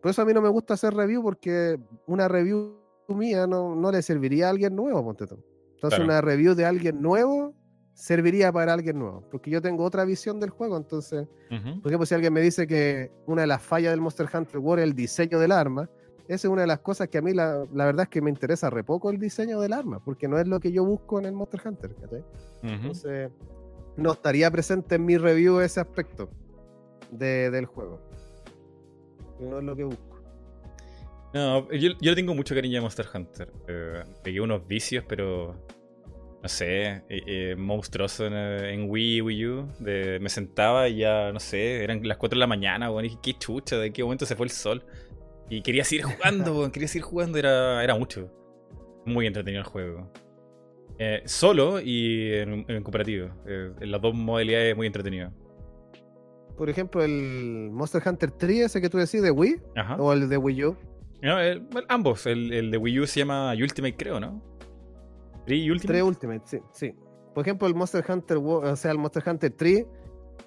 Por 0.06 0.12
eso 0.12 0.22
a 0.22 0.26
mí 0.26 0.36
no 0.36 0.42
me 0.44 0.50
gusta 0.50 0.76
hacer 0.76 0.94
review 0.94 1.24
porque 1.24 1.80
una 2.06 2.28
review 2.28 2.78
mía 3.08 3.48
no, 3.48 3.74
no 3.74 3.92
le 3.92 4.04
serviría 4.04 4.46
a 4.46 4.50
alguien 4.52 4.76
nuevo, 4.76 5.04
ponte 5.04 5.26
tú. 5.26 5.44
Entonces 5.74 5.98
Claro. 5.98 6.04
una 6.06 6.22
review 6.22 6.54
de 6.54 6.64
alguien 6.64 7.02
nuevo 7.02 7.56
serviría 7.96 8.52
para 8.52 8.74
alguien 8.74 9.00
nuevo, 9.00 9.24
porque 9.32 9.50
yo 9.50 9.64
tengo 9.64 9.84
otra 9.84 10.06
visión 10.06 10.40
del 10.40 10.52
juego, 10.52 10.78
entonces, 10.78 11.28
por 11.82 11.88
ejemplo, 11.92 12.06
si 12.06 12.14
alguien 12.14 12.34
me 12.34 12.42
dice 12.42 12.68
que 12.68 13.12
una 13.26 13.42
de 13.42 13.48
las 13.48 13.64
fallas 13.64 13.94
del 13.94 14.00
Monster 14.02 14.28
Hunter 14.32 14.60
World 14.60 14.84
es 14.84 14.90
el 14.90 14.96
diseño 14.96 15.40
del 15.40 15.52
arma, 15.52 15.90
esa 16.28 16.48
es 16.48 16.52
una 16.52 16.62
de 16.62 16.68
las 16.68 16.82
cosas 16.82 17.08
que 17.08 17.18
a 17.18 17.24
mí 17.24 17.34
la, 17.34 17.66
la 17.74 17.86
verdad 17.86 18.04
es 18.04 18.10
que 18.10 18.22
me 18.22 18.30
interesa 18.30 18.70
re 18.70 18.84
poco 18.84 19.10
el 19.10 19.18
diseño 19.18 19.60
del 19.60 19.74
arma, 19.74 20.04
porque 20.06 20.28
no 20.28 20.38
es 20.38 20.48
lo 20.48 20.60
que 20.60 20.72
yo 20.72 20.86
busco 20.86 21.18
en 21.18 21.26
el 21.26 21.32
Monster 21.34 21.62
Hunter. 21.66 21.96
Entonces, 22.62 23.32
no 23.98 24.12
estaría 24.12 24.52
presente 24.52 24.94
en 24.96 25.06
mi 25.06 25.18
review 25.18 25.62
ese 25.62 25.80
aspecto 25.80 26.30
de- 27.10 27.50
del 27.50 27.66
juego. 27.66 28.00
No 29.39 29.60
es 29.60 29.63
lo 29.63 29.76
que 29.76 29.84
busco. 29.84 30.21
No, 31.34 31.69
yo, 31.71 31.89
le 32.00 32.15
tengo 32.15 32.34
mucho 32.34 32.56
cariño 32.56 32.80
a 32.80 32.82
Monster 32.82 33.06
Hunter. 33.13 33.52
Eh, 33.67 34.04
pegué 34.24 34.41
unos 34.41 34.67
vicios, 34.67 35.04
pero. 35.08 35.56
No 36.41 36.50
sé, 36.50 37.02
eh, 37.10 37.21
eh, 37.26 37.56
monstruoso 37.58 38.28
en, 38.28 38.89
Wii, 38.89 39.21
Wii 39.21 39.48
U. 39.48 39.67
De, 39.80 40.19
me 40.19 40.30
sentaba 40.30 40.88
y 40.88 40.98
ya, 40.98 41.32
no 41.34 41.39
sé, 41.39 41.84
eran 41.84 42.08
las 42.08 42.17
4 42.17 42.36
de 42.36 42.39
la 42.39 42.48
mañana, 42.48 42.91
weón. 42.91 43.04
Dije, 43.04 43.17
qué 43.21 43.34
chucha, 43.34 43.78
de 43.78 43.91
qué 43.91 44.04
momento 44.04 44.26
se 44.26 44.36
fue 44.36 44.45
el 44.45 44.52
sol. 44.52 44.86
Y 45.50 45.62
quería 45.62 45.84
seguir 45.84 46.06
jugando, 46.06 46.56
weón. 46.58 46.71
Quería 46.71 46.88
seguir 46.88 47.04
jugando, 47.04 47.38
era, 47.38 47.84
era 47.84 47.95
mucho. 47.95 48.32
Muy 49.06 49.28
entretenido 49.28 49.62
el 49.62 49.67
juego. 49.67 50.12
Eh, 50.98 51.24
solo 51.26 51.82
y 51.82 52.34
en, 52.34 52.65
en 52.67 52.84
cooperativo. 52.84 53.30
Eh, 53.45 53.71
en 53.80 53.91
las 53.91 54.02
dos 54.02 54.13
modalidades 54.13 54.76
muy 54.76 54.88
entretenido. 54.88 55.32
Por 56.58 56.70
ejemplo, 56.70 57.04
el 57.04 57.70
Monster 57.72 58.02
Hunter 58.06 58.32
3, 58.32 58.60
ese 58.65 58.82
que 58.82 58.89
tú 58.89 58.98
decís 58.98 59.22
de 59.22 59.32
Wii, 59.32 59.62
Ajá. 59.76 59.96
o 59.98 60.13
el 60.13 60.30
de 60.30 60.38
Wii 60.38 60.63
U. 60.65 60.78
No, 61.22 61.39
el- 61.39 61.60
bueno, 61.62 61.88
ambos. 61.89 62.26
El, 62.26 62.54
el 62.54 62.72
de 62.72 62.78
Wii 62.78 63.00
U 63.02 63.08
se 63.08 63.20
llama 63.20 63.52
Ultimate, 63.54 63.96
creo, 63.98 64.20
¿no? 64.20 64.41
¿Free 65.46 65.70
Ultimate? 65.70 65.88
3 66.00 66.04
Ultimate, 66.04 66.41
sí, 66.46 66.60
sí. 66.72 66.96
Por 67.34 67.44
ejemplo, 67.44 67.68
el 67.68 67.76
Monster 67.76 68.04
Hunter, 68.08 68.38
o 68.38 68.76
sea, 68.76 68.91
el 68.91 68.98
Monster 68.98 69.24
Hunter 69.28 69.52
3 69.52 69.86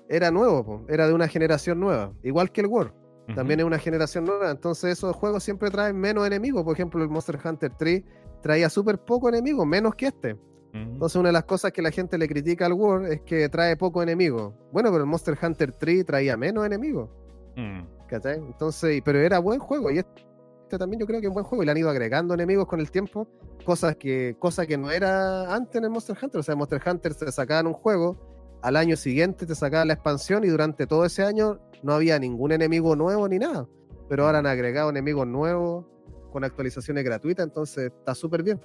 era 0.08 0.30
nuevo, 0.30 0.64
po, 0.64 0.86
era 0.88 1.06
de 1.06 1.12
una 1.14 1.28
generación 1.28 1.78
nueva, 1.78 2.12
igual 2.22 2.50
que 2.50 2.62
el 2.62 2.66
World. 2.66 2.92
También 3.34 3.60
es 3.60 3.66
una 3.66 3.78
generación 3.78 4.24
nueva, 4.24 4.50
entonces 4.50 4.90
esos 4.92 5.14
juegos 5.14 5.42
siempre 5.42 5.70
traen 5.70 5.94
menos 5.98 6.26
enemigos. 6.26 6.64
Por 6.64 6.72
ejemplo, 6.72 7.02
el 7.02 7.10
Monster 7.10 7.38
Hunter 7.44 7.70
3 7.78 8.02
traía 8.42 8.70
súper 8.70 8.98
poco 8.98 9.28
enemigos, 9.28 9.66
menos 9.66 9.94
que 9.94 10.06
este. 10.06 10.34
Entonces, 10.72 11.16
una 11.16 11.30
de 11.30 11.32
las 11.32 11.44
cosas 11.44 11.72
que 11.72 11.80
la 11.82 11.90
gente 11.90 12.18
le 12.18 12.28
critica 12.28 12.66
al 12.66 12.74
World 12.74 13.10
es 13.10 13.20
que 13.22 13.48
trae 13.48 13.76
poco 13.76 14.02
enemigo. 14.02 14.54
Bueno, 14.72 14.90
pero 14.90 15.02
el 15.04 15.08
Monster 15.10 15.36
Hunter 15.42 15.72
3 15.72 16.04
traía 16.04 16.36
menos 16.36 16.64
enemigos, 16.66 17.08
Mm. 17.56 17.80
¿cachai? 18.06 18.36
Entonces, 18.36 19.00
pero 19.04 19.18
era 19.18 19.38
buen 19.38 19.58
juego 19.58 19.90
y 19.90 19.98
este 19.98 20.78
también 20.78 21.00
yo 21.00 21.06
creo 21.06 21.20
que 21.20 21.26
es 21.28 21.32
buen 21.32 21.44
juego 21.46 21.62
y 21.62 21.66
le 21.66 21.72
han 21.72 21.78
ido 21.78 21.88
agregando 21.88 22.34
enemigos 22.34 22.66
con 22.66 22.78
el 22.80 22.90
tiempo, 22.90 23.26
cosas 23.64 23.96
que, 23.96 24.36
cosa 24.38 24.66
que 24.66 24.76
no 24.76 24.90
era 24.90 25.54
antes 25.54 25.76
en 25.76 25.84
el 25.84 25.90
Monster 25.90 26.16
Hunter. 26.22 26.38
O 26.38 26.42
sea, 26.42 26.52
en 26.52 26.58
Monster 26.58 26.80
Hunter 26.86 27.14
te 27.14 27.32
sacaban 27.32 27.66
un 27.66 27.72
juego, 27.72 28.58
al 28.62 28.76
año 28.76 28.94
siguiente 28.96 29.46
te 29.46 29.54
sacaban 29.54 29.88
la 29.88 29.94
expansión 29.94 30.44
y 30.44 30.48
durante 30.48 30.86
todo 30.86 31.04
ese 31.06 31.22
año 31.24 31.58
no 31.82 31.94
había 31.94 32.18
ningún 32.18 32.52
enemigo 32.52 32.94
nuevo 32.94 33.26
ni 33.28 33.38
nada. 33.38 33.66
Pero 34.08 34.26
ahora 34.26 34.38
han 34.40 34.46
agregado 34.46 34.90
enemigos 34.90 35.26
nuevos 35.26 35.86
con 36.30 36.44
actualizaciones 36.44 37.02
gratuitas, 37.04 37.46
entonces 37.46 37.86
está 37.86 38.14
súper 38.14 38.42
bien. 38.42 38.60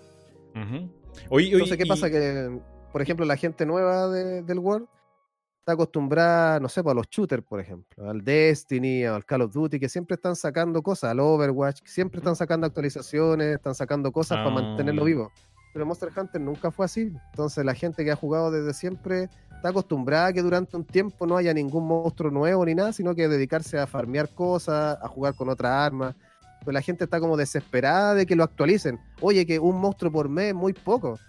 Ujú. 0.55 0.89
Oye, 1.29 1.47
oye, 1.47 1.53
Entonces, 1.53 1.77
¿qué 1.77 1.83
y- 1.85 1.87
pasa? 1.89 2.09
Que, 2.09 2.59
por 2.91 3.01
ejemplo, 3.01 3.25
la 3.25 3.35
gente 3.37 3.65
nueva 3.65 4.07
de- 4.09 4.41
del 4.43 4.59
World 4.59 4.87
está 5.59 5.73
acostumbrada, 5.73 6.59
no 6.59 6.67
sé, 6.69 6.83
pues, 6.83 6.91
a 6.91 6.95
los 6.95 7.07
shooters, 7.09 7.43
por 7.43 7.59
ejemplo, 7.59 8.09
al 8.09 8.23
Destiny, 8.23 9.05
al 9.05 9.25
Call 9.25 9.43
of 9.43 9.53
Duty, 9.53 9.79
que 9.79 9.87
siempre 9.89 10.15
están 10.15 10.35
sacando 10.35 10.81
cosas, 10.81 11.11
al 11.11 11.19
Overwatch, 11.21 11.81
siempre 11.85 12.19
están 12.19 12.35
sacando 12.35 12.67
actualizaciones, 12.67 13.55
están 13.55 13.73
sacando 13.73 14.11
cosas 14.11 14.39
para 14.39 14.49
Ah. 14.49 14.61
mantenerlo 14.61 15.05
vivo. 15.05 15.31
Pero 15.73 15.85
Monster 15.87 16.09
Hunter 16.15 16.39
nunca 16.41 16.69
fue 16.69 16.85
así. 16.85 17.11
Entonces, 17.31 17.65
la 17.65 17.73
gente 17.73 18.03
que 18.03 18.11
ha 18.11 18.15
jugado 18.15 18.51
desde 18.51 18.73
siempre 18.73 19.29
está 19.55 19.69
acostumbrada 19.69 20.27
a 20.27 20.33
que 20.33 20.41
durante 20.43 20.75
un 20.77 20.83
tiempo 20.85 21.25
no 21.25 21.35
haya 21.37 21.53
ningún 21.53 21.87
monstruo 21.87 22.29
nuevo 22.29 22.63
ni 22.65 22.75
nada, 22.75 22.93
sino 22.93 23.15
que 23.15 23.27
dedicarse 23.27 23.79
a 23.79 23.87
farmear 23.87 24.29
cosas, 24.35 24.97
a 25.01 25.07
jugar 25.07 25.33
con 25.33 25.49
otras 25.49 25.71
armas. 25.71 26.13
Pues 26.63 26.73
la 26.73 26.81
gente 26.81 27.03
está 27.03 27.19
como 27.19 27.37
desesperada 27.37 28.15
de 28.15 28.25
que 28.25 28.35
lo 28.35 28.43
actualicen. 28.43 28.99
Oye, 29.21 29.45
que 29.45 29.59
un 29.59 29.79
monstruo 29.79 30.11
por 30.11 30.29
mes 30.29 30.47
es 30.47 30.55
muy 30.55 30.73
poco. 30.73 31.19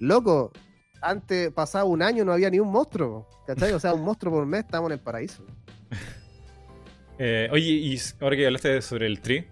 Loco, 0.00 0.52
antes 1.00 1.50
pasaba 1.52 1.84
un 1.84 2.02
año 2.02 2.24
no 2.24 2.32
había 2.32 2.50
ni 2.50 2.58
un 2.58 2.70
monstruo. 2.70 3.28
¿Cachai? 3.46 3.72
O 3.72 3.80
sea, 3.80 3.94
un 3.94 4.02
monstruo 4.04 4.32
por 4.32 4.46
mes 4.46 4.60
estamos 4.60 4.88
en 4.88 4.92
el 4.94 5.00
paraíso. 5.00 5.44
eh, 7.18 7.48
oye, 7.52 7.64
y 7.64 8.00
ahora 8.20 8.36
que 8.36 8.46
hablaste 8.46 8.82
sobre 8.82 9.06
el 9.06 9.20
tree, 9.20 9.48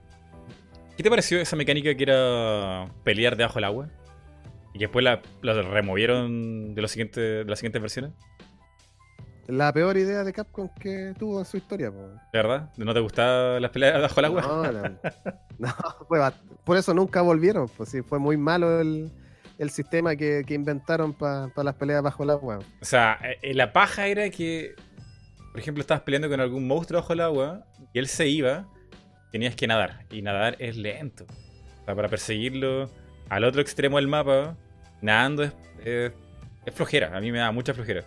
¿qué 0.97 1.03
te 1.03 1.11
pareció 1.11 1.41
esa 1.41 1.57
mecánica 1.57 1.95
que 1.95 2.03
era 2.03 2.91
pelear 3.05 3.37
debajo 3.37 3.57
del 3.57 3.65
agua? 3.65 3.89
Y 4.75 4.79
que 4.79 4.87
después 4.87 5.05
la, 5.05 5.21
la 5.43 5.61
removieron 5.63 6.75
de, 6.75 6.81
los 6.81 6.91
siguientes, 6.91 7.45
de 7.45 7.45
las 7.45 7.59
siguientes 7.59 7.83
versiones, 7.83 8.13
La 9.49 9.73
peor 9.73 9.97
idea 9.97 10.23
de 10.23 10.33
Capcom 10.33 10.69
que 10.81 11.15
tuvo 11.19 11.41
en 11.41 11.45
su 11.45 11.57
historia. 11.57 11.91
po. 11.91 11.99
¿de 12.07 12.19
verdad? 12.33 12.71
¿No 12.77 12.95
te 12.95 13.01
gustaban 13.01 13.61
las 13.61 13.71
peleas 13.73 13.95
debajo 13.95 14.15
del 14.17 14.25
agua? 14.27 14.43
No, 14.43 14.73
no. 14.73 14.99
No, 15.59 15.75
por 16.65 16.77
eso 16.77 16.95
nunca 16.95 17.23
volvieron. 17.23 17.69
Pues 17.69 17.89
sí, 17.89 18.03
fue 18.03 18.19
muy 18.19 18.37
malo 18.37 18.81
el, 18.81 19.11
el 19.59 19.71
sistema 19.71 20.15
que, 20.17 20.45
que 20.47 20.55
inventaron 20.55 21.13
para 21.13 21.51
las 21.57 21.75
peleas 21.75 22.03
bajo 22.03 22.23
el 22.23 22.31
agua. 22.31 22.59
O 22.81 22.85
sea, 22.85 23.19
eh, 23.43 23.53
la 23.55 23.73
paja 23.73 24.07
era 24.07 24.31
que, 24.31 24.75
por 25.51 25.61
ejemplo, 25.61 25.81
estabas 25.81 26.03
peleando 26.05 26.29
con 26.29 26.41
algún 26.41 26.67
monstruo 26.67 27.01
bajo 27.01 27.13
el 27.13 27.21
agua 27.21 27.65
y 27.93 27.99
él 27.99 28.07
se 28.07 28.29
iba, 28.29 28.69
tenías 29.33 29.57
que 29.57 29.67
nadar. 29.67 30.07
Y 30.11 30.23
nadar 30.23 30.55
es 30.61 30.77
lento. 30.77 31.27
O 31.83 31.85
sea, 31.85 31.97
para 31.97 32.09
perseguirlo 32.09 32.89
al 33.29 33.43
otro 33.45 33.61
extremo 33.61 33.97
del 33.97 34.07
mapa, 34.07 34.57
nadando 35.01 35.43
es, 35.43 35.53
es- 35.85 36.13
es 36.65 36.73
flojera. 36.75 37.17
A 37.17 37.21
mí 37.21 37.33
me 37.33 37.39
da 37.39 37.51
mucha 37.51 37.75
flojera. 37.75 38.05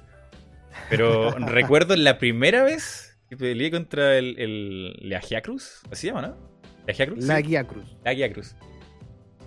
Pero 0.90 1.32
recuerdo 1.40 1.96
la 1.96 2.18
primera 2.18 2.64
vez 2.64 3.18
que 3.30 3.38
peleé 3.38 3.72
contra 3.72 4.18
el, 4.18 4.36
el 4.40 5.10
Leagiacruz, 5.10 5.82
así 5.92 6.02
se 6.02 6.08
llama, 6.08 6.22
¿no? 6.22 6.38
Leagiacruz. 6.86 7.26
La 7.26 7.38
Sí, 7.38 7.44
guía 7.44 8.32
cruz. 8.32 8.56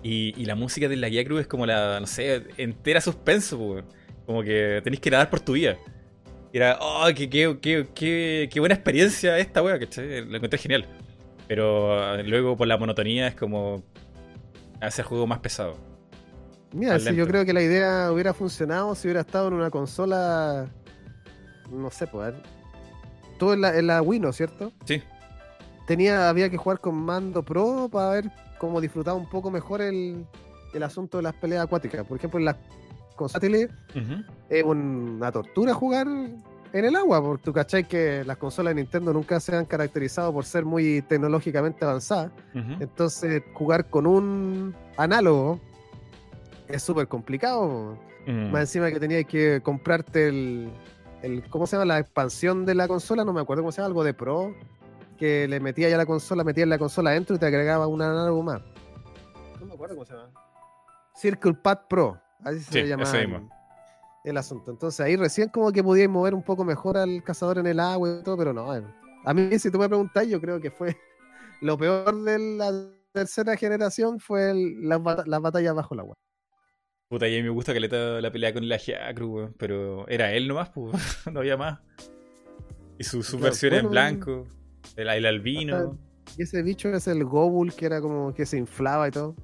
Y, 0.03 0.33
y 0.41 0.45
la 0.45 0.55
música 0.55 0.87
de 0.87 0.95
la 0.95 1.09
guía 1.09 1.25
cruz 1.25 1.41
es 1.41 1.47
como 1.47 1.65
la, 1.65 1.99
no 1.99 2.07
sé, 2.07 2.43
entera 2.57 3.01
suspenso, 3.01 3.57
weón. 3.57 3.85
Como 4.25 4.43
que 4.43 4.81
tenéis 4.83 5.01
que 5.01 5.09
nadar 5.11 5.29
por 5.29 5.39
tu 5.39 5.53
vida. 5.53 5.77
Y 6.51 6.57
era, 6.57 6.77
oh, 6.81 7.07
qué, 7.15 7.29
qué, 7.29 7.57
qué, 7.61 7.87
qué, 7.93 8.49
qué 8.51 8.59
buena 8.59 8.75
experiencia 8.75 9.37
esta 9.37 9.61
wea, 9.61 9.79
¿cachai? 9.79 10.25
Lo 10.25 10.37
encontré 10.37 10.57
genial. 10.59 10.85
Pero 11.47 12.15
eh, 12.15 12.23
luego 12.23 12.55
por 12.55 12.67
la 12.67 12.77
monotonía 12.77 13.27
es 13.27 13.35
como 13.35 13.83
hace 14.81 15.01
el 15.01 15.07
juego 15.07 15.27
más 15.27 15.39
pesado. 15.39 15.77
Mira, 16.71 16.99
si 16.99 17.15
yo 17.15 17.27
creo 17.27 17.45
que 17.45 17.53
la 17.53 17.63
idea 17.63 18.11
hubiera 18.11 18.33
funcionado 18.33 18.93
si 18.93 19.07
hubiera 19.07 19.21
estado 19.21 19.47
en 19.47 19.55
una 19.55 19.71
consola. 19.71 20.69
No 21.71 21.89
sé, 21.91 22.07
pues. 22.07 22.33
Todo 23.37 23.53
en 23.53 23.61
la, 23.61 23.77
en 23.77 23.87
la 23.87 24.01
Wii, 24.01 24.19
¿no 24.19 24.29
es 24.29 24.35
cierto? 24.35 24.71
Sí. 24.85 25.01
Tenía, 25.87 26.29
había 26.29 26.49
que 26.49 26.57
jugar 26.57 26.79
con 26.79 26.95
mando 26.95 27.43
pro 27.43 27.89
para 27.91 28.09
ver 28.11 28.31
cómo 28.57 28.81
disfrutaba 28.81 29.17
un 29.17 29.29
poco 29.29 29.49
mejor 29.49 29.81
el, 29.81 30.25
el 30.73 30.83
asunto 30.83 31.17
de 31.17 31.23
las 31.23 31.33
peleas 31.33 31.63
acuáticas. 31.63 32.05
Por 32.05 32.17
ejemplo, 32.17 32.39
en 32.39 32.45
las 32.45 32.57
consolas 33.15 33.69
Ujú. 33.95 34.23
es 34.49 34.63
una 34.63 35.31
tortura 35.31 35.73
jugar 35.73 36.07
en 36.07 36.85
el 36.85 36.95
agua, 36.95 37.21
porque 37.21 37.43
tú 37.43 37.53
cachai 37.53 37.87
que 37.87 38.23
las 38.23 38.37
consolas 38.37 38.75
de 38.75 38.81
Nintendo 38.81 39.11
nunca 39.11 39.39
se 39.39 39.55
han 39.55 39.65
caracterizado 39.65 40.31
por 40.31 40.45
ser 40.45 40.65
muy 40.65 41.01
tecnológicamente 41.01 41.83
avanzadas. 41.83 42.31
Entonces, 42.53 43.41
jugar 43.53 43.89
con 43.89 44.05
un 44.05 44.75
análogo 44.97 45.59
es 46.67 46.83
súper 46.83 47.07
complicado. 47.07 47.97
Mm. 48.27 48.51
Más 48.51 48.61
encima 48.61 48.91
que 48.91 48.99
tenías 48.99 49.25
que 49.25 49.61
comprarte 49.63 50.27
el, 50.27 50.69
el. 51.21 51.47
¿Cómo 51.49 51.67
se 51.67 51.75
llama? 51.75 51.85
La 51.85 51.99
expansión 51.99 52.65
de 52.65 52.75
la 52.75 52.87
consola, 52.87 53.23
no 53.25 53.33
me 53.33 53.41
acuerdo 53.41 53.63
cómo 53.63 53.71
se 53.71 53.77
llama, 53.77 53.87
algo 53.87 54.03
de 54.03 54.13
Pro. 54.13 54.53
Que 55.17 55.47
le 55.49 55.59
metía 55.59 55.89
ya 55.89 55.97
la 55.97 56.05
consola, 56.05 56.43
metía 56.45 56.65
la 56.65 56.77
consola 56.77 57.09
adentro 57.09 57.35
y 57.35 57.39
te 57.39 57.45
agregaba 57.45 57.87
un 57.87 58.01
análogo 58.01 58.41
más. 58.41 58.61
No 59.59 59.65
me 59.65 59.73
acuerdo 59.73 59.95
cómo 59.95 60.05
se 60.05 60.13
llama. 60.13 60.29
Circle 61.15 61.53
Pad 61.55 61.79
Pro, 61.89 62.17
así 62.45 62.61
se 62.61 62.71
Sí, 62.83 62.87
llama 62.87 63.03
ese 63.03 63.27
el, 64.23 64.37
asunto. 64.37 64.71
Entonces 64.71 65.01
ahí 65.01 65.17
recién 65.17 65.49
como 65.49 65.71
que 65.73 65.83
podíais 65.83 66.09
mover 66.09 66.33
un 66.33 66.41
poco 66.43 66.63
mejor 66.63 66.97
al 66.97 67.21
cazador 67.23 67.57
en 67.57 67.67
el 67.67 67.79
agua 67.81 68.19
y 68.21 68.23
todo, 68.23 68.37
pero 68.37 68.53
no. 68.53 68.73
eh. 68.75 68.83
A 69.25 69.33
mí, 69.33 69.59
si 69.59 69.69
tú 69.69 69.77
me 69.77 69.89
preguntas, 69.89 70.25
yo 70.27 70.39
creo 70.39 70.61
que 70.61 70.71
fue 70.71 70.95
lo 71.61 71.77
peor 71.77 72.15
de 72.23 72.39
la 72.39 72.71
tercera 73.11 73.57
generación 73.57 74.19
fue 74.21 74.51
el- 74.51 74.87
las, 74.87 75.01
las 75.27 75.41
batallas 75.41 75.75
bajo 75.75 75.93
el 75.95 75.99
agua. 75.99 76.15
Puta, 77.09 77.27
y 77.27 77.33
a 77.33 77.37
mí 77.37 77.43
me 77.43 77.49
gusta 77.49 77.73
que 77.73 77.79
le 77.79 78.21
la 78.21 78.31
pelea 78.31 78.53
con 78.53 78.69
la 78.69 78.77
Giacru, 78.77 79.27
weón. 79.35 79.55
Pero 79.57 80.07
era 80.07 80.31
él 80.31 80.47
nomás, 80.47 80.69
pues. 80.69 80.93
no 81.33 81.39
había 81.39 81.57
más. 81.57 81.79
Y 82.99 83.03
su, 83.03 83.23
su 83.23 83.39
Claro, 83.39 83.45
versión 83.45 83.73
en 83.73 83.89
bueno, 83.89 83.89
blanco. 83.89 84.47
El, 84.95 85.09
el 85.09 85.25
albino. 85.25 85.97
Y 86.37 86.43
ese 86.43 86.61
bicho 86.61 86.89
es 86.89 87.07
el 87.07 87.23
Gobul 87.25 87.73
que 87.73 87.87
era 87.87 87.99
como 87.99 88.33
que 88.33 88.45
se 88.45 88.57
inflaba 88.57 89.07
y 89.07 89.11
todo. 89.11 89.35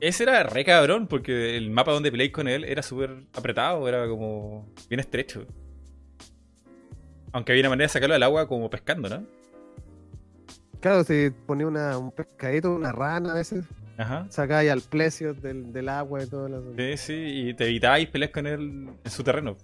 Ese 0.00 0.22
era 0.24 0.44
re 0.44 0.64
cabrón, 0.64 1.08
porque 1.08 1.56
el 1.56 1.70
mapa 1.70 1.92
donde 1.92 2.10
peleáis 2.12 2.32
con 2.32 2.46
él 2.48 2.64
era 2.64 2.82
súper 2.82 3.26
apretado, 3.34 3.88
era 3.88 4.08
como 4.08 4.66
bien 4.88 5.00
estrecho. 5.00 5.46
Aunque 7.32 7.52
había 7.52 7.62
una 7.62 7.70
manera 7.70 7.86
de 7.86 7.88
sacarlo 7.92 8.14
del 8.14 8.22
agua 8.22 8.46
como 8.46 8.70
pescando, 8.70 9.08
¿no? 9.08 9.26
Claro, 10.80 11.04
si 11.04 11.30
ponía 11.46 11.66
una, 11.66 11.96
un 11.98 12.10
pescadito, 12.10 12.74
una 12.74 12.92
rana 12.92 13.32
a 13.32 13.34
veces, 13.36 13.64
Ajá. 13.98 14.26
sacáis 14.30 14.70
al 14.70 14.80
plecio 14.80 15.34
del, 15.34 15.72
del 15.72 15.88
agua 15.88 16.22
y 16.22 16.26
todo. 16.26 16.46
asunto. 16.46 16.74
Sí, 16.76 16.96
sí, 16.96 17.14
y 17.14 17.54
te 17.54 17.64
evitáis 17.66 18.08
pelear 18.08 18.32
con 18.32 18.46
él 18.46 18.88
en 19.04 19.10
su 19.10 19.22
terreno. 19.22 19.56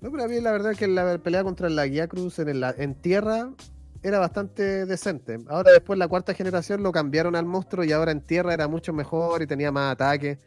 No, 0.00 0.10
pero 0.10 0.24
a 0.24 0.28
mí 0.28 0.40
la 0.40 0.52
verdad 0.52 0.72
es 0.72 0.78
que 0.78 0.86
la 0.86 1.16
pelea 1.18 1.42
contra 1.44 1.68
la 1.70 1.86
Guía 1.86 2.08
Cruz 2.08 2.38
en, 2.38 2.48
el- 2.50 2.64
en 2.76 2.94
tierra 2.94 3.50
era 4.02 4.18
bastante 4.18 4.84
decente. 4.84 5.38
Ahora 5.48 5.72
después 5.72 5.98
la 5.98 6.08
cuarta 6.08 6.34
generación 6.34 6.82
lo 6.82 6.92
cambiaron 6.92 7.36
al 7.36 7.46
monstruo 7.46 7.84
y 7.84 7.92
ahora 7.92 8.12
en 8.12 8.20
tierra 8.20 8.52
era 8.52 8.68
mucho 8.68 8.92
mejor 8.92 9.40
y 9.40 9.46
tenía 9.46 9.72
más 9.72 9.92
ataque. 9.92 10.38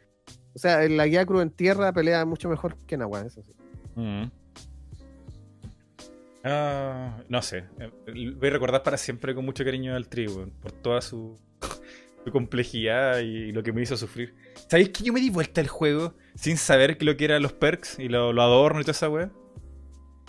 O 0.54 0.58
sea, 0.60 0.88
la 0.88 1.06
Guía 1.06 1.26
Cruz 1.26 1.42
en 1.42 1.50
tierra 1.50 1.92
pelea 1.92 2.24
mucho 2.24 2.48
mejor 2.48 2.76
que 2.86 2.94
en 2.94 3.02
agua, 3.02 3.22
eso 3.26 3.42
sí. 3.42 3.52
Mm. 3.96 4.30
Ah, 6.44 7.18
no 7.28 7.42
sé. 7.42 7.64
Eh, 7.80 7.90
Voy 8.36 8.48
a 8.48 8.52
recordar 8.52 8.82
para 8.82 8.96
siempre 8.96 9.34
con 9.34 9.44
mucho 9.44 9.64
cariño 9.64 9.94
al 9.96 10.08
trigo, 10.08 10.46
por 10.62 10.70
toda 10.72 11.00
su, 11.00 11.36
su 12.28 12.32
complejidad 12.32 13.18
y 13.18 13.52
lo 13.52 13.62
que 13.62 13.72
me 13.72 13.82
hizo 13.82 13.96
sufrir. 13.96 14.34
¿Sabéis 14.68 14.90
que 14.90 15.04
yo 15.04 15.12
me 15.12 15.20
di 15.20 15.30
vuelta 15.30 15.60
al 15.60 15.68
juego 15.68 16.14
sin 16.34 16.56
saber 16.56 17.02
lo 17.02 17.16
que 17.16 17.24
eran 17.24 17.42
los 17.42 17.52
perks 17.52 17.98
y 17.98 18.08
lo, 18.08 18.32
lo 18.32 18.42
adorno 18.42 18.80
y 18.80 18.84
toda 18.84 18.92
esa 18.92 19.08
weá? 19.08 19.30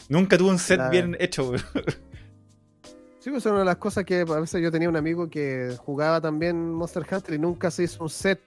Nunca 0.08 0.38
tuve 0.38 0.50
un 0.50 0.60
set 0.60 0.80
bien 0.90 1.16
hecho, 1.20 1.50
weón. 1.50 1.62
Sí, 3.20 3.30
pues 3.32 3.46
es 3.46 3.52
una 3.52 3.60
de 3.60 3.66
las 3.66 3.76
cosas 3.76 4.06
que 4.06 4.22
a 4.22 4.40
veces 4.40 4.62
yo 4.62 4.72
tenía 4.72 4.88
un 4.88 4.96
amigo 4.96 5.30
que 5.30 5.76
jugaba 5.78 6.22
también 6.22 6.72
Monster 6.74 7.06
Hunter 7.12 7.36
y 7.36 7.40
nunca 7.40 7.70
se 7.70 7.84
hizo 7.84 8.02
un 8.02 8.10
set, 8.10 8.40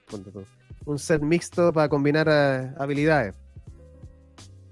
un 0.85 0.97
set 0.97 1.21
mixto 1.21 1.71
para 1.71 1.87
combinar 1.87 2.27
eh, 2.27 2.73
habilidades. 2.79 3.35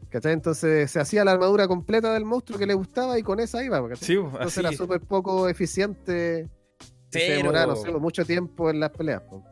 ¿Cachai? 0.09 0.33
Entonces 0.33 0.89
se 0.89 0.99
hacía 0.99 1.23
la 1.23 1.33
armadura 1.33 1.67
completa 1.67 2.11
del 2.13 2.25
monstruo 2.25 2.57
que 2.57 2.65
le 2.65 2.73
gustaba 2.73 3.17
y 3.19 3.23
con 3.23 3.39
esa 3.39 3.63
iba. 3.63 3.79
¿cachai? 3.87 4.07
Sí, 4.07 4.17
pues, 4.17 4.33
Entonces 4.33 4.57
así. 4.57 4.67
era 4.67 4.71
súper 4.75 5.01
poco 5.01 5.47
eficiente. 5.47 6.49
Se 7.11 7.19
Cero. 7.19 7.37
demoraba, 7.37 7.73
no 7.73 7.75
sé, 7.75 7.91
mucho 7.91 8.25
tiempo 8.25 8.69
en 8.69 8.79
las 8.79 8.89
peleas. 8.91 9.21
po. 9.21 9.43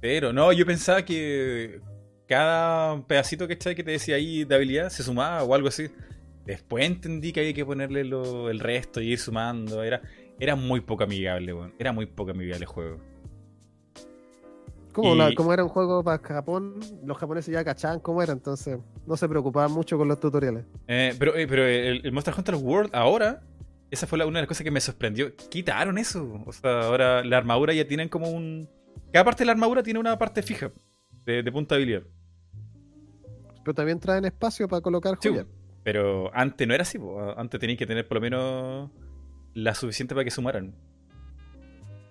Pero 0.00 0.32
no, 0.32 0.52
yo 0.52 0.64
pensaba 0.66 1.04
que 1.04 1.80
cada 2.26 3.00
pedacito 3.06 3.46
que 3.46 3.56
que 3.58 3.84
te 3.84 3.90
decía 3.90 4.16
ahí 4.16 4.44
de 4.44 4.54
habilidad 4.54 4.88
se 4.90 5.02
sumaba 5.02 5.42
o 5.44 5.54
algo 5.54 5.68
así. 5.68 5.88
Después 6.44 6.84
entendí 6.86 7.32
que 7.32 7.40
había 7.40 7.54
que 7.54 7.64
ponerle 7.64 8.02
lo- 8.04 8.50
el 8.50 8.58
resto 8.58 9.00
y 9.00 9.12
ir 9.12 9.18
sumando. 9.18 9.82
Era, 9.84 10.00
era 10.40 10.56
muy 10.56 10.80
poco 10.80 11.04
amigable, 11.04 11.52
weón. 11.52 11.74
Era 11.78 11.92
muy 11.92 12.06
poco 12.06 12.32
amigable 12.32 12.64
el 12.64 12.66
juego. 12.66 12.98
Como, 14.92 15.14
Y- 15.14 15.18
la- 15.18 15.34
como 15.34 15.52
era 15.54 15.62
un 15.62 15.70
juego 15.70 16.02
para 16.04 16.18
Japón, 16.18 16.80
los 17.04 17.16
japoneses 17.16 17.52
ya 17.52 17.64
cachaban 17.64 18.00
cómo 18.00 18.22
era, 18.22 18.32
entonces 18.32 18.78
no 19.06 19.16
se 19.16 19.26
preocupaban 19.28 19.72
mucho 19.72 19.96
con 19.96 20.06
los 20.08 20.20
tutoriales. 20.20 20.64
Eh, 20.86 21.14
pero 21.18 21.34
eh, 21.34 21.46
pero 21.46 21.64
el, 21.64 22.04
el 22.04 22.12
Monster 22.12 22.34
Hunter 22.36 22.56
World 22.56 22.90
ahora, 22.92 23.42
esa 23.92 24.06
fue 24.08 24.18
la- 24.18 24.26
una 24.26 24.38
de 24.38 24.42
las 24.42 24.48
cosas 24.48 24.64
que 24.64 24.70
me 24.70 24.80
sorprendió. 24.80 25.34
Quitaron 25.36 25.98
eso. 25.98 26.42
O 26.46 26.52
sea, 26.52 26.80
ahora 26.82 27.22
la 27.24 27.36
armadura 27.38 27.72
ya 27.74 27.86
tienen 27.86 28.08
como 28.08 28.28
un. 28.30 28.68
Cada 29.12 29.24
parte 29.24 29.42
de 29.42 29.46
la 29.46 29.52
armadura 29.52 29.82
tiene 29.82 30.00
una 30.00 30.18
parte 30.18 30.42
fija 30.42 30.72
de, 31.24 31.42
de 31.42 31.52
punta 31.52 31.74
de 31.74 31.82
habilidad. 31.82 32.02
Pero 33.64 33.74
también 33.74 34.00
traen 34.00 34.24
espacio 34.24 34.66
para 34.68 34.80
colocar 34.80 35.16
Sí, 35.20 35.28
joyas. 35.28 35.46
Pero 35.84 36.30
antes 36.34 36.66
no 36.66 36.74
era 36.74 36.82
así, 36.82 36.98
po. 36.98 37.20
antes 37.36 37.60
tenías 37.60 37.78
que 37.78 37.86
tener 37.86 38.06
por 38.08 38.16
lo 38.16 38.20
menos 38.20 38.90
la 39.54 39.74
suficiente 39.74 40.14
para 40.14 40.24
que 40.24 40.30
sumaran. 40.30 40.74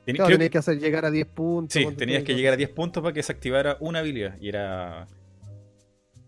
Claro, 0.06 0.26
creo 0.26 0.38
tenías 0.38 0.50
que- 0.52 0.58
hacer 0.58 0.80
llegar 0.80 1.06
a 1.06 1.12
10 1.12 1.26
puntos. 1.28 1.74
sí, 1.74 1.88
tenías 1.96 2.24
que 2.24 2.34
llegar 2.36 2.52
a 2.52 2.56
así. 2.56 2.66
10 2.66 2.70
puntos 2.72 3.02
para 3.04 3.14
que 3.14 3.24
se 3.24 3.32
activara 3.32 3.78
una 3.80 4.00
habilidad. 4.00 4.38
Y 4.42 4.50
era. 4.50 5.08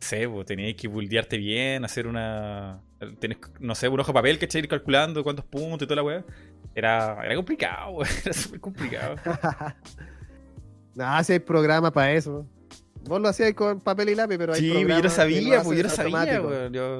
No 0.04 0.10
sé, 0.10 0.28
tenías 0.46 0.76
que 0.76 0.90
buldearte 0.90 1.38
bien, 1.38 1.86
hacer 1.86 2.08
una. 2.08 2.82
Tenés, 3.20 3.38
no 3.62 3.74
sé, 3.74 3.88
un 3.88 4.02
ojo 4.02 4.12
de 4.12 4.14
papel 4.14 4.38
que 4.38 4.58
ir 4.58 4.68
calculando 4.68 5.24
cuántos 5.24 5.46
puntos 5.46 5.84
y 5.84 5.86
toda 5.86 5.96
la 5.96 6.04
weá. 6.04 6.26
Era, 6.76 7.24
era 7.24 7.36
complicado, 7.36 8.00
era 8.26 8.34
súper 8.34 8.60
complicado. 8.60 9.16
nah, 10.96 11.24
si 11.24 11.34
hay 11.34 11.40
programa 11.40 11.90
para 11.90 12.12
eso. 12.12 12.46
Vos 13.06 13.22
lo 13.22 13.30
hacías 13.30 13.54
con 13.54 13.80
papel 13.80 14.10
y 14.10 14.16
lápiz, 14.16 14.38
pero 14.38 14.54
hay 14.54 14.60
Sí, 14.60 14.74
yo 14.74 15.02
no 15.02 15.10
sabía, 15.10 15.64
pues 15.64 15.78
yo 15.78 15.84
no 15.84 15.90
sabía, 15.90 16.42
weón. 16.42 16.74
Yo 16.74 16.98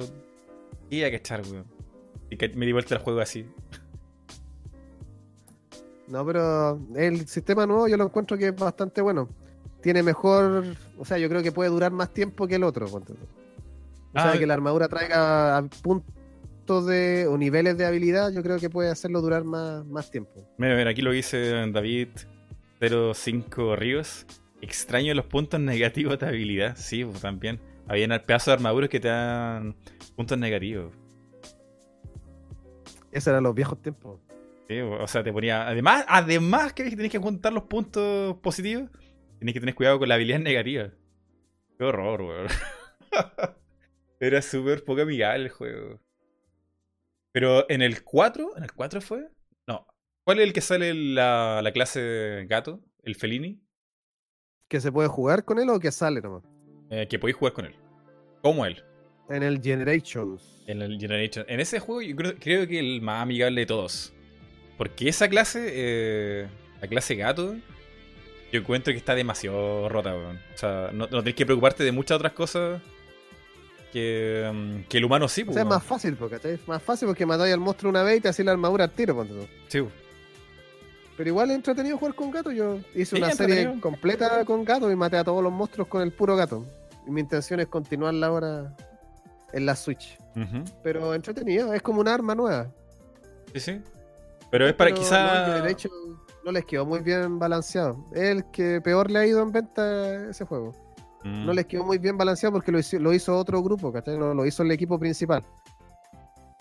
iba 0.88 1.08
a 1.08 1.10
cachar, 1.10 1.42
weón. 1.42 1.66
Y 2.30 2.38
que 2.38 2.48
me 2.48 2.64
di 2.64 2.72
vuelta 2.72 2.94
al 2.94 3.02
juego 3.02 3.20
así. 3.20 3.46
No, 6.08 6.24
pero 6.24 6.80
el 6.96 7.28
sistema 7.28 7.66
nuevo 7.66 7.86
yo 7.86 7.98
lo 7.98 8.04
encuentro 8.04 8.38
que 8.38 8.48
es 8.48 8.56
bastante 8.56 9.02
bueno. 9.02 9.28
Tiene 9.84 10.02
mejor, 10.02 10.64
o 10.98 11.04
sea, 11.04 11.18
yo 11.18 11.28
creo 11.28 11.42
que 11.42 11.52
puede 11.52 11.68
durar 11.68 11.92
más 11.92 12.08
tiempo 12.10 12.48
que 12.48 12.54
el 12.54 12.64
otro. 12.64 12.86
O 12.86 12.90
sea, 12.90 13.14
Ah, 14.14 14.38
que 14.38 14.46
la 14.46 14.54
armadura 14.54 14.88
traiga 14.88 15.58
a 15.58 15.62
puntos 15.82 16.86
de 16.86 17.26
o 17.28 17.36
niveles 17.36 17.76
de 17.76 17.84
habilidad, 17.84 18.32
yo 18.32 18.42
creo 18.42 18.58
que 18.58 18.70
puede 18.70 18.88
hacerlo 18.88 19.20
durar 19.20 19.44
más, 19.44 19.84
más 19.84 20.10
tiempo. 20.10 20.48
Mira, 20.56 20.74
mira, 20.74 20.88
aquí 20.88 21.02
lo 21.02 21.10
dice 21.10 21.50
David 21.70 22.08
05 22.80 23.76
Ríos. 23.76 24.24
Extraño 24.62 25.12
los 25.12 25.26
puntos 25.26 25.60
negativos 25.60 26.18
de 26.18 26.28
habilidad. 26.28 26.76
Sí, 26.78 27.04
pues 27.04 27.20
también. 27.20 27.60
Habían 27.86 28.18
pedazos 28.24 28.46
de 28.46 28.52
armaduras 28.54 28.88
que 28.88 29.00
te 29.00 29.08
dan 29.08 29.76
puntos 30.16 30.38
negativos. 30.38 30.94
Esos 33.12 33.26
eran 33.28 33.42
los 33.42 33.54
viejos 33.54 33.82
tiempos. 33.82 34.18
Sí, 34.66 34.80
o 34.80 35.06
sea, 35.06 35.22
te 35.22 35.30
ponía. 35.30 35.68
Además, 35.68 36.06
además 36.08 36.72
que 36.72 36.84
tenés 36.88 37.12
que 37.12 37.18
juntar 37.18 37.52
los 37.52 37.64
puntos 37.64 38.36
positivos, 38.38 38.88
tenés 39.44 39.54
que 39.54 39.60
tener 39.60 39.74
cuidado 39.74 39.98
con 39.98 40.08
la 40.08 40.14
habilidad 40.14 40.38
negativa. 40.38 40.90
Qué 41.76 41.84
horror, 41.84 42.22
weón. 42.22 42.46
Era 44.18 44.40
súper 44.40 44.82
poco 44.84 45.02
amigable 45.02 45.44
el 45.44 45.50
juego. 45.50 46.00
Pero 47.30 47.68
en 47.68 47.82
el 47.82 48.02
4, 48.02 48.56
¿en 48.56 48.62
el 48.62 48.72
4 48.72 49.02
fue? 49.02 49.28
No. 49.66 49.86
¿Cuál 50.24 50.38
es 50.38 50.46
el 50.46 50.54
que 50.54 50.62
sale 50.62 50.94
la, 50.94 51.60
la 51.62 51.72
clase 51.72 52.46
gato? 52.48 52.80
¿El 53.02 53.16
Felini? 53.16 53.60
¿Que 54.66 54.80
se 54.80 54.90
puede 54.90 55.08
jugar 55.08 55.44
con 55.44 55.58
él 55.58 55.68
o 55.68 55.78
que 55.78 55.92
sale 55.92 56.22
nomás? 56.22 56.44
Eh, 56.88 57.06
que 57.06 57.18
podéis 57.18 57.36
jugar 57.36 57.52
con 57.52 57.66
él. 57.66 57.74
Como 58.40 58.64
él. 58.64 58.82
En 59.28 59.42
el 59.42 59.60
Generations. 59.60 60.64
En 60.66 60.80
el 60.80 60.98
Generation. 60.98 61.44
En 61.48 61.60
ese 61.60 61.80
juego 61.80 62.00
yo 62.00 62.16
creo, 62.16 62.34
creo 62.36 62.66
que 62.66 62.78
el 62.78 63.02
más 63.02 63.20
amigable 63.20 63.60
de 63.60 63.66
todos. 63.66 64.14
Porque 64.78 65.06
esa 65.10 65.28
clase, 65.28 65.66
eh, 65.70 66.48
la 66.80 66.88
clase 66.88 67.14
gato, 67.14 67.56
Yo 68.54 68.60
encuentro 68.60 68.92
que 68.92 68.98
está 68.98 69.16
demasiado 69.16 69.88
rota, 69.88 70.14
weón. 70.14 70.36
O 70.54 70.56
sea, 70.56 70.90
no, 70.92 71.08
no 71.08 71.18
tenés 71.24 71.34
que 71.34 71.44
preocuparte 71.44 71.82
de 71.82 71.90
muchas 71.90 72.14
otras 72.14 72.34
cosas 72.34 72.80
que, 73.92 74.48
mm, 74.54 74.82
que 74.88 74.98
el 74.98 75.04
humano 75.04 75.26
sí, 75.26 75.44
O 75.48 75.52
sea, 75.52 75.62
es 75.62 75.68
más 75.68 75.82
fácil, 75.82 76.14
porque 76.14 76.36
¿cachai? 76.36 76.52
Es 76.52 76.68
más 76.68 76.80
fácil 76.80 77.08
porque 77.08 77.26
matáis 77.26 77.52
al 77.52 77.58
monstruo 77.58 77.90
una 77.90 78.04
vez 78.04 78.18
y 78.18 78.20
te 78.20 78.28
hacéis 78.28 78.46
la 78.46 78.52
armadura 78.52 78.84
al 78.84 78.92
tiro, 78.92 79.16
ponte 79.16 79.34
tú. 79.34 79.48
Sí. 79.66 79.84
Pero 81.16 81.28
igual 81.30 81.50
es 81.50 81.56
entretenido 81.56 81.98
jugar 81.98 82.14
con 82.14 82.30
gato. 82.30 82.52
Yo 82.52 82.78
hice 82.94 83.16
Sí, 83.16 83.16
una 83.16 83.32
serie 83.32 83.74
completa 83.80 84.44
con 84.44 84.64
gato 84.64 84.88
y 84.88 84.94
maté 84.94 85.16
a 85.16 85.24
todos 85.24 85.42
los 85.42 85.52
monstruos 85.52 85.88
con 85.88 86.02
el 86.02 86.12
puro 86.12 86.36
gato. 86.36 86.64
Y 87.08 87.10
mi 87.10 87.22
intención 87.22 87.58
es 87.58 87.66
continuarla 87.66 88.28
ahora 88.28 88.76
en 89.52 89.66
la 89.66 89.74
Switch. 89.74 90.16
Pero 90.84 91.12
entretenido, 91.12 91.74
es 91.74 91.82
como 91.82 92.00
un 92.00 92.06
arma 92.06 92.36
nueva. 92.36 92.68
Sí, 93.52 93.58
sí. 93.58 93.80
Pero 94.52 94.68
es 94.68 94.74
para 94.74 94.90
Pero 94.90 95.02
quizá. 95.02 95.48
no, 95.58 95.64
de 95.64 95.72
hecho, 95.72 95.90
no 96.44 96.52
les 96.52 96.64
quedó 96.64 96.84
muy 96.84 97.00
bien 97.00 97.38
balanceado. 97.38 98.04
Es 98.12 98.22
el 98.22 98.44
que 98.50 98.80
peor 98.80 99.10
le 99.10 99.18
ha 99.18 99.26
ido 99.26 99.42
en 99.42 99.50
venta 99.50 100.28
ese 100.28 100.44
juego. 100.44 100.72
Mm. 101.24 101.46
No 101.46 101.52
les 101.54 101.66
quedó 101.66 101.84
muy 101.84 101.98
bien 101.98 102.18
balanceado 102.18 102.52
porque 102.52 102.70
lo 102.70 102.78
hizo, 102.78 102.98
lo 102.98 103.12
hizo 103.14 103.36
otro 103.36 103.62
grupo, 103.62 103.92
¿cachai? 103.92 104.18
No 104.18 104.34
lo 104.34 104.44
hizo 104.44 104.62
el 104.62 104.70
equipo 104.70 104.98
principal. 104.98 105.42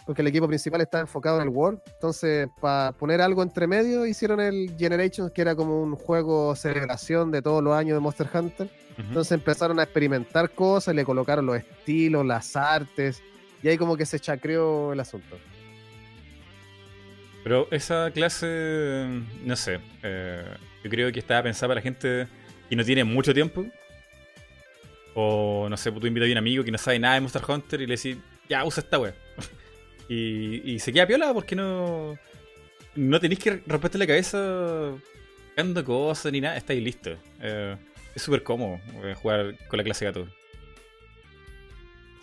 Porque 0.05 0.21
el 0.21 0.27
equipo 0.27 0.47
principal 0.47 0.81
está 0.81 0.99
enfocado 0.99 1.37
en 1.37 1.43
el 1.43 1.49
World. 1.49 1.81
Entonces, 1.93 2.49
para 2.59 2.91
poner 2.93 3.21
algo 3.21 3.41
entre 3.41 3.67
medio, 3.67 4.05
hicieron 4.05 4.39
el 4.39 4.75
Generations, 4.77 5.31
que 5.31 5.41
era 5.41 5.55
como 5.55 5.81
un 5.81 5.95
juego 5.95 6.55
celebración 6.55 7.31
de 7.31 7.41
todos 7.41 7.63
los 7.63 7.75
años 7.75 7.95
de 7.95 7.99
Monster 7.99 8.29
Hunter. 8.33 8.69
Entonces 8.97 9.31
empezaron 9.31 9.79
a 9.79 9.83
experimentar 9.83 10.51
cosas, 10.51 10.93
le 10.93 11.03
colocaron 11.03 11.45
los 11.45 11.57
estilos, 11.57 12.25
las 12.25 12.55
artes, 12.55 13.21
y 13.63 13.69
ahí 13.69 13.77
como 13.77 13.97
que 13.97 14.05
se 14.05 14.19
chacreó 14.19 14.93
el 14.93 14.99
asunto. 14.99 15.37
Pero 17.43 17.67
esa 17.71 18.09
clase, 18.11 19.05
no 19.43 19.55
sé, 19.55 19.79
eh, 20.01 20.45
yo 20.83 20.89
creo 20.89 21.11
que 21.11 21.19
estaba 21.19 21.43
pensada 21.43 21.69
para 21.69 21.81
gente 21.81 22.27
que 22.69 22.75
no 22.75 22.83
tiene 22.83 23.03
mucho 23.03 23.33
tiempo. 23.33 23.65
O 25.13 25.67
no 25.69 25.77
sé, 25.77 25.91
pues 25.91 26.01
tú 26.01 26.07
invitas 26.07 26.29
a 26.29 26.31
un 26.31 26.37
amigo 26.37 26.63
que 26.63 26.71
no 26.71 26.77
sabe 26.77 26.99
nada 26.99 27.15
de 27.15 27.21
Monster 27.21 27.41
Hunter 27.47 27.81
y 27.81 27.87
le 27.87 27.95
decís, 27.97 28.17
ya 28.49 28.63
usa 28.65 28.81
esta 28.81 28.97
wea. 28.97 29.13
y, 30.09 30.73
y 30.73 30.79
se 30.79 30.93
queda 30.93 31.05
piola 31.05 31.33
porque 31.33 31.55
no. 31.55 32.17
No 32.95 33.19
tenéis 33.19 33.39
que 33.39 33.61
romperte 33.65 33.97
la 33.97 34.05
cabeza 34.05 34.91
buscando 35.47 35.83
cosas 35.83 36.31
ni 36.31 36.41
nada, 36.41 36.57
estáis 36.57 36.81
listos. 36.83 37.17
Eh, 37.41 37.75
es 38.15 38.21
súper 38.21 38.43
cómodo 38.43 38.79
eh, 39.03 39.15
jugar 39.15 39.55
con 39.67 39.77
la 39.77 39.83
clase 39.83 40.05
gato. 40.05 40.27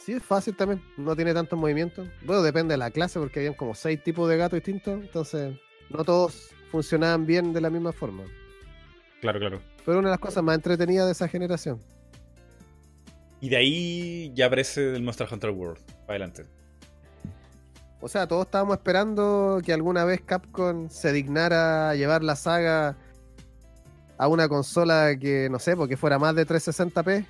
Sí, 0.00 0.12
es 0.12 0.22
fácil 0.22 0.56
también, 0.56 0.82
no 0.96 1.14
tiene 1.14 1.34
tantos 1.34 1.58
movimientos. 1.58 2.08
Bueno, 2.24 2.42
depende 2.42 2.72
de 2.72 2.78
la 2.78 2.90
clase, 2.90 3.20
porque 3.20 3.40
habían 3.40 3.54
como 3.54 3.74
seis 3.74 4.02
tipos 4.02 4.28
de 4.30 4.38
gatos 4.38 4.56
distintos, 4.56 4.98
entonces 4.98 5.54
no 5.90 6.04
todos 6.04 6.50
funcionaban 6.70 7.26
bien 7.26 7.52
de 7.52 7.60
la 7.60 7.68
misma 7.68 7.92
forma. 7.92 8.24
Claro, 9.20 9.38
claro. 9.38 9.60
Pero 9.84 9.98
una 9.98 10.08
de 10.08 10.12
las 10.14 10.20
cosas 10.20 10.42
más 10.42 10.54
entretenidas 10.54 11.04
de 11.04 11.12
esa 11.12 11.28
generación. 11.28 11.80
Y 13.42 13.50
de 13.50 13.56
ahí 13.56 14.32
ya 14.34 14.46
aparece 14.46 14.94
el 14.94 15.02
Monster 15.02 15.28
Hunter 15.30 15.50
World. 15.50 15.82
Adelante. 16.08 16.46
O 18.00 18.08
sea, 18.08 18.26
todos 18.26 18.46
estábamos 18.46 18.78
esperando 18.78 19.60
que 19.62 19.74
alguna 19.74 20.04
vez 20.04 20.22
Capcom 20.22 20.88
se 20.88 21.12
dignara 21.12 21.90
a 21.90 21.94
llevar 21.94 22.22
la 22.22 22.36
saga 22.36 22.96
a 24.16 24.28
una 24.28 24.48
consola 24.48 25.14
que, 25.18 25.48
no 25.50 25.58
sé, 25.58 25.76
porque 25.76 25.98
fuera 25.98 26.18
más 26.18 26.34
de 26.34 26.46
360p 26.46 27.26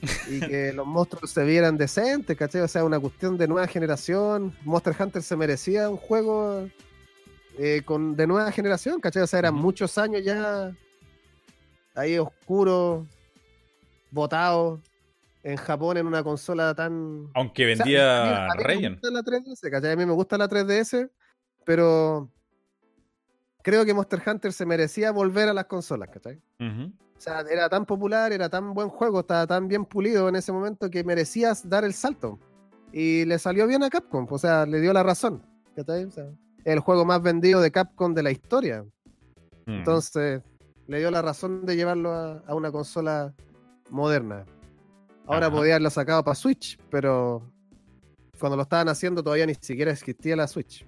y 0.30 0.40
que 0.40 0.72
los 0.72 0.86
monstruos 0.86 1.30
se 1.30 1.44
vieran 1.44 1.76
decentes, 1.76 2.36
¿cachai? 2.36 2.60
O 2.62 2.68
sea, 2.68 2.84
una 2.84 2.98
cuestión 3.00 3.36
de 3.38 3.46
nueva 3.48 3.66
generación. 3.66 4.54
Monster 4.64 4.94
Hunter 4.98 5.22
se 5.22 5.36
merecía 5.36 5.88
un 5.90 5.96
juego 5.96 6.68
eh, 7.58 7.82
con, 7.84 8.16
de 8.16 8.26
nueva 8.26 8.50
generación, 8.52 9.00
¿cachai? 9.00 9.22
O 9.22 9.26
sea, 9.26 9.38
eran 9.40 9.54
muchos 9.54 9.96
años 9.98 10.22
ya 10.24 10.72
ahí 11.94 12.18
oscuro, 12.18 13.06
botado 14.10 14.80
en 15.42 15.56
Japón 15.56 15.96
en 15.96 16.06
una 16.06 16.22
consola 16.24 16.74
tan 16.74 17.28
Aunque 17.34 17.72
o 17.72 17.76
sea, 17.76 17.84
vendía 17.84 18.46
a 18.46 18.54
mí- 18.56 18.62
a 18.62 18.66
mí 18.68 18.74
me 18.82 18.88
gusta 18.90 19.10
la 19.10 19.22
3DS, 19.22 19.70
¿cachai? 19.70 19.92
A 19.92 19.96
mí 19.96 20.06
me 20.06 20.12
gusta 20.12 20.38
la 20.38 20.48
3DS, 20.48 21.10
pero 21.64 22.28
creo 23.66 23.84
que 23.84 23.92
Monster 23.92 24.22
Hunter 24.24 24.52
se 24.52 24.64
merecía 24.64 25.10
volver 25.10 25.48
a 25.48 25.52
las 25.52 25.64
consolas, 25.64 26.08
¿cachai? 26.10 26.40
Ujú. 26.60 26.84
O 26.84 27.20
sea, 27.20 27.40
era 27.40 27.68
tan 27.68 27.84
popular, 27.84 28.32
era 28.32 28.48
tan 28.48 28.72
buen 28.72 28.88
juego, 28.88 29.20
estaba 29.20 29.44
tan 29.44 29.66
bien 29.66 29.84
pulido 29.84 30.28
en 30.28 30.36
ese 30.36 30.52
momento 30.52 30.88
que 30.88 31.02
merecías 31.02 31.68
dar 31.68 31.82
el 31.82 31.92
salto. 31.92 32.38
Y 32.92 33.24
le 33.24 33.40
salió 33.40 33.66
bien 33.66 33.82
a 33.82 33.90
Capcom, 33.90 34.24
o 34.30 34.38
sea, 34.38 34.66
le 34.66 34.80
dio 34.80 34.92
la 34.92 35.02
razón, 35.02 35.42
¿cachai? 35.74 36.04
O 36.04 36.10
sea, 36.12 36.26
el 36.64 36.78
juego 36.78 37.04
más 37.04 37.20
vendido 37.20 37.60
de 37.60 37.72
Capcom 37.72 38.14
de 38.14 38.22
la 38.22 38.30
historia. 38.30 38.84
Mm. 39.66 39.78
Entonces, 39.78 40.42
le 40.86 40.98
dio 41.00 41.10
la 41.10 41.22
razón 41.22 41.66
de 41.66 41.74
llevarlo 41.74 42.12
a, 42.12 42.44
a 42.46 42.54
una 42.54 42.70
consola 42.70 43.34
moderna. 43.90 44.44
Ahora 45.26 45.50
podía 45.50 45.72
haberlo 45.72 45.90
sacado 45.90 46.22
para 46.22 46.36
Switch, 46.36 46.78
pero 46.88 47.42
cuando 48.38 48.54
lo 48.54 48.62
estaban 48.62 48.88
haciendo 48.88 49.24
todavía 49.24 49.46
ni 49.46 49.56
siquiera 49.56 49.90
existía 49.90 50.36
la 50.36 50.46
Switch. 50.46 50.86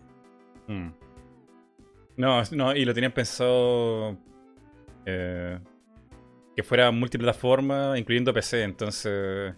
No, 2.19 2.43
no, 2.51 2.75
y 2.75 2.85
lo 2.85 2.93
tenían 2.93 3.13
pensado 3.13 4.19
eh, 5.07 5.57
que 6.57 6.63
fuera 6.65 6.91
multiplataforma, 6.91 7.97
incluyendo 7.97 8.35
PC, 8.35 8.65
entonces 8.65 9.55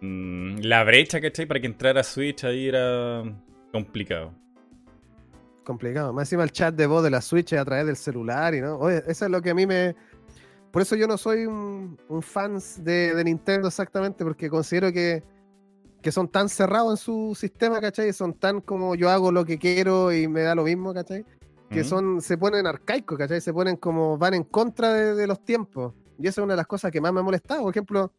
mm, 0.00 0.60
la 0.60 0.84
brecha, 0.84 1.20
¿cachai? 1.20 1.46
Para 1.46 1.58
que 1.58 1.66
entrara 1.66 2.04
Switch 2.04 2.44
ahí 2.44 2.68
era 2.68 3.24
complicado. 3.72 4.32
Complicado. 5.64 6.12
Más 6.12 6.28
encima 6.28 6.44
el 6.44 6.52
chat 6.52 6.72
de 6.72 6.86
voz 6.86 7.02
de 7.02 7.10
la 7.10 7.20
Switch 7.20 7.52
a 7.54 7.64
través 7.64 7.84
del 7.84 7.96
celular 7.96 8.54
y 8.54 8.60
no. 8.60 8.78
Oye, 8.78 9.02
eso 9.08 9.24
es 9.24 9.30
lo 9.32 9.42
que 9.42 9.50
a 9.50 9.54
mí 9.54 9.66
me. 9.66 9.96
Por 10.70 10.82
eso 10.82 10.94
yo 10.94 11.08
no 11.08 11.18
soy 11.18 11.46
un, 11.46 11.98
un 12.08 12.22
fan 12.22 12.60
de, 12.78 13.12
de 13.12 13.24
Nintendo 13.24 13.66
exactamente, 13.66 14.22
porque 14.22 14.48
considero 14.48 14.92
que, 14.92 15.24
que 16.00 16.12
son 16.12 16.28
tan 16.28 16.48
cerrados 16.48 16.92
en 16.92 16.96
su 17.04 17.34
sistema, 17.34 17.80
¿cachai? 17.80 18.12
Son 18.12 18.34
tan 18.34 18.60
como 18.60 18.94
yo 18.94 19.10
hago 19.10 19.32
lo 19.32 19.44
que 19.44 19.58
quiero 19.58 20.12
y 20.12 20.28
me 20.28 20.42
da 20.42 20.54
lo 20.54 20.62
mismo, 20.62 20.94
¿cachai? 20.94 21.24
Que 21.70 21.82
Mm. 21.82 21.84
son, 21.84 22.20
se 22.20 22.36
ponen 22.36 22.66
arcaicos, 22.66 23.16
¿cachai? 23.16 23.40
Se 23.40 23.52
ponen 23.52 23.76
como, 23.76 24.18
van 24.18 24.34
en 24.34 24.44
contra 24.44 24.92
de, 24.92 25.14
de 25.14 25.26
los 25.26 25.44
tiempos. 25.44 25.94
Y 26.18 26.26
esa 26.26 26.40
es 26.40 26.44
una 26.44 26.54
de 26.54 26.58
las 26.58 26.66
cosas 26.66 26.90
que 26.90 27.00
más 27.00 27.12
me 27.12 27.20
ha 27.20 27.22
molestado. 27.22 27.62
Por 27.62 27.70
ejemplo, 27.70 28.12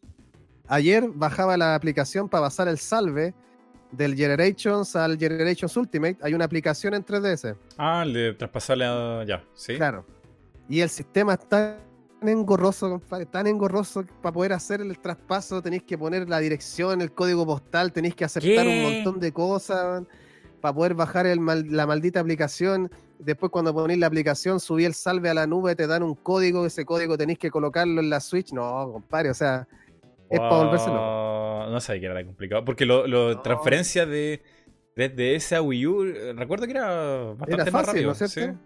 ayer 0.68 1.08
bajaba 1.14 1.58
la 1.58 1.76
aplicación 1.76 2.30
para 2.30 2.46
pasar 2.46 2.68
el 2.68 2.78
salve 2.78 3.34
del 3.92 4.16
Generations 4.16 4.96
al 4.96 5.18
Generations 5.18 5.76
Ultimate. 5.76 6.18
Hay 6.22 6.34
una 6.34 6.46
aplicación 6.46 6.94
en 6.94 7.04
3DS. 7.06 7.56
Ah, 7.78 8.04
el 8.06 8.14
de 8.14 8.34
traspasarle 8.34 8.86
a... 8.86 9.24
Ya, 9.28 9.44
¿sí? 9.54 9.76
Claro. 9.76 10.06
Y 10.70 10.80
el 10.80 10.90
sistema 10.90 11.34
está 11.34 11.78
tan 12.20 12.30
engorroso, 12.30 12.90
compadre, 12.90 13.26
tan 13.26 13.48
engorroso 13.48 14.04
que 14.06 14.14
para 14.22 14.32
poder 14.34 14.54
hacer 14.54 14.80
el 14.80 14.98
traspaso 15.00 15.62
tenéis 15.62 15.84
que 15.84 15.98
poner 15.98 16.30
la 16.30 16.40
dirección, 16.40 17.02
el 17.02 17.12
código 17.12 17.46
postal, 17.46 17.92
tenéis 17.92 18.16
que 18.16 18.24
aceptar 18.24 18.66
¿Qué? 18.66 18.70
un 18.86 18.94
montón 18.94 19.20
de 19.20 19.34
cosas 19.34 20.04
para 20.62 20.74
poder 20.74 20.94
bajar 20.94 21.26
el 21.26 21.40
mal- 21.42 21.66
la 21.70 21.86
maldita 21.86 22.20
aplicación. 22.22 22.90
Después 23.24 23.52
cuando 23.52 23.74
ponéis 23.74 24.00
la 24.00 24.08
aplicación, 24.08 24.60
subí 24.60 24.84
el 24.86 24.94
salve 24.94 25.30
a 25.30 25.34
la 25.34 25.46
nube, 25.48 25.76
te 25.76 25.86
dan 25.88 26.02
un 26.04 26.16
código, 26.16 26.66
ese 26.66 26.86
código 26.86 27.18
tenéis 27.18 27.38
que 27.40 27.52
colocarlo 27.52 28.02
en 28.02 28.10
la 28.10 28.20
Switch. 28.20 28.52
No, 28.52 28.92
compadre, 28.94 29.30
o 29.30 29.34
sea, 29.34 29.68
es 30.30 30.40
para 30.40 30.56
volverse 30.58 30.88
loco. 30.88 31.00
Wow, 31.66 31.72
No 31.72 31.80
sabía 31.80 32.00
que 32.02 32.06
era 32.08 32.16
tan 32.16 32.26
complicado. 32.26 32.66
Porque 32.66 32.86
lo, 32.86 33.06
lo 33.06 33.34
No. 33.36 33.42
transferencia 33.42 34.06
de 34.06 34.42
3DS 34.96 35.56
a 35.56 35.62
Wii 35.62 35.88
U, 35.88 36.04
recuerdo 36.36 36.66
que 36.66 36.72
era 36.72 36.88
bastante 37.38 37.54
Era 37.62 37.72
más 37.72 37.86
rápido. 37.86 38.06
¿no 38.08 38.12
es 38.14 38.18
cierto? 38.32 38.54
sí. 38.54 38.58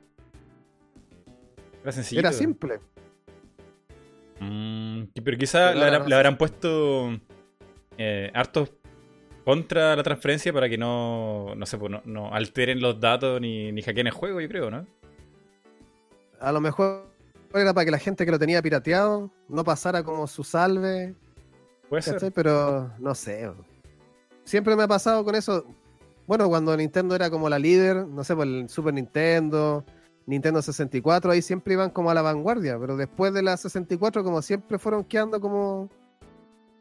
Era 1.84 1.92
sencillo. 1.92 2.20
Era 2.22 2.32
simple. 2.32 2.80
Mm, 4.40 5.04
pero 5.24 5.38
quizá 5.38 5.72
Pero 5.74 6.00
no 6.00 6.08
sé. 6.08 6.14
habrán 6.16 6.38
puesto 6.38 7.20
eh, 7.98 8.32
hartos 8.34 8.72
contra 9.46 9.96
la 9.96 10.04
transferencia 10.04 10.52
para 10.52 10.68
que 10.68 10.78
no, 10.78 11.54
no 11.56 11.66
sé, 11.66 11.78
pues, 11.78 11.92
no, 11.92 12.02
no 12.04 12.34
alteren 12.34 12.82
los 12.82 13.00
datos 13.00 13.40
ni, 13.40 13.72
ni 13.72 13.84
hackeen 13.84 14.08
el 14.08 14.14
juego, 14.14 14.42
yo 14.42 14.50
creo, 14.50 14.72
¿no? 14.72 14.86
A 16.40 16.52
lo 16.52 16.60
mejor 16.60 17.08
era 17.54 17.74
para 17.74 17.86
que 17.86 17.92
la 17.92 18.00
gente 18.00 18.26
que 18.26 18.32
lo 18.32 18.40
tenía 18.40 18.62
pirateado 18.62 19.32
no 19.48 19.64
pasara 19.64 20.04
como 20.04 20.28
su 20.28 20.44
salve. 20.44 21.16
Puede 21.90 22.02
ser. 22.02 22.34
Pero 22.34 22.92
no 23.00 23.14
sé. 23.14 23.50
Siempre 24.44 24.76
me 24.76 24.84
ha 24.84 24.88
pasado 24.88 25.24
con 25.24 25.36
eso. 25.36 25.66
Bueno, 26.28 26.50
cuando 26.50 26.76
Nintendo 26.76 27.16
era 27.16 27.30
como 27.30 27.48
la 27.48 27.60
líder, 27.60 28.08
no 28.08 28.24
sé, 28.24 28.36
por 28.36 28.48
el 28.48 28.68
Super 28.68 28.94
Nintendo, 28.96 29.86
Nintendo 30.26 30.62
64, 30.62 31.32
ahí 31.32 31.42
siempre 31.42 31.76
iban 31.76 31.92
como 31.92 32.10
a 32.10 32.16
la 32.16 32.24
vanguardia. 32.24 32.80
Pero 32.80 32.98
después 32.98 33.32
de 33.32 33.44
la 33.44 33.58
64, 33.58 34.24
como 34.24 34.42
siempre 34.42 34.80
fueron 34.80 35.04
quedando 35.04 35.40
como 35.40 35.90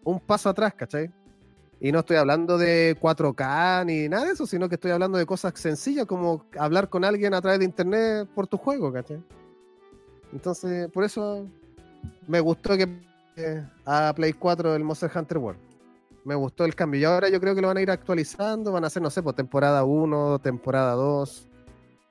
un 0.03 0.19
paso 0.19 0.49
atrás, 0.49 0.73
¿cachai? 0.75 1.11
Y 1.85 1.93
no 1.93 1.99
estoy 1.99 2.17
hablando 2.17 2.57
de 2.57 2.97
4K 2.99 3.85
ni 3.85 4.09
nada 4.09 4.25
de 4.25 4.33
eso, 4.33 4.47
sino 4.47 4.71
que 4.71 4.77
estoy 4.77 4.91
hablando 4.91 5.19
de 5.19 5.27
cosas 5.27 5.53
sencillas 5.57 6.07
como 6.07 6.47
hablar 6.59 6.89
con 6.89 7.05
alguien 7.05 7.35
a 7.35 7.43
través 7.43 7.59
de 7.59 7.67
internet 7.67 8.27
por 8.35 8.47
tu 8.47 8.57
juego, 8.57 8.91
¿cachai? 8.91 9.23
Entonces, 10.33 10.91
por 10.91 11.05
eso 11.05 11.47
me 12.27 12.41
gustó 12.41 12.75
que 12.79 12.89
eh, 13.37 13.63
a 13.85 14.15
Play 14.15 14.33
4 14.33 14.75
el 14.75 14.83
Monster 14.83 15.11
Hunter 15.15 15.37
World. 15.37 15.61
Me 16.25 16.35
gustó 16.35 16.65
el 16.65 16.75
cambio. 16.75 17.01
Y 17.03 17.05
ahora 17.05 17.29
yo 17.29 17.39
creo 17.39 17.55
que 17.55 17.61
lo 17.61 17.69
van 17.69 17.77
a 17.77 17.83
ir 17.83 17.91
actualizando, 17.91 18.73
van 18.73 18.85
a 18.85 18.87
hacer, 18.87 19.03
no 19.03 19.11
sé, 19.11 19.23
por 19.23 19.35
temporada 19.35 19.85
1, 19.85 20.39
temporada 20.39 20.93
2. 20.95 21.49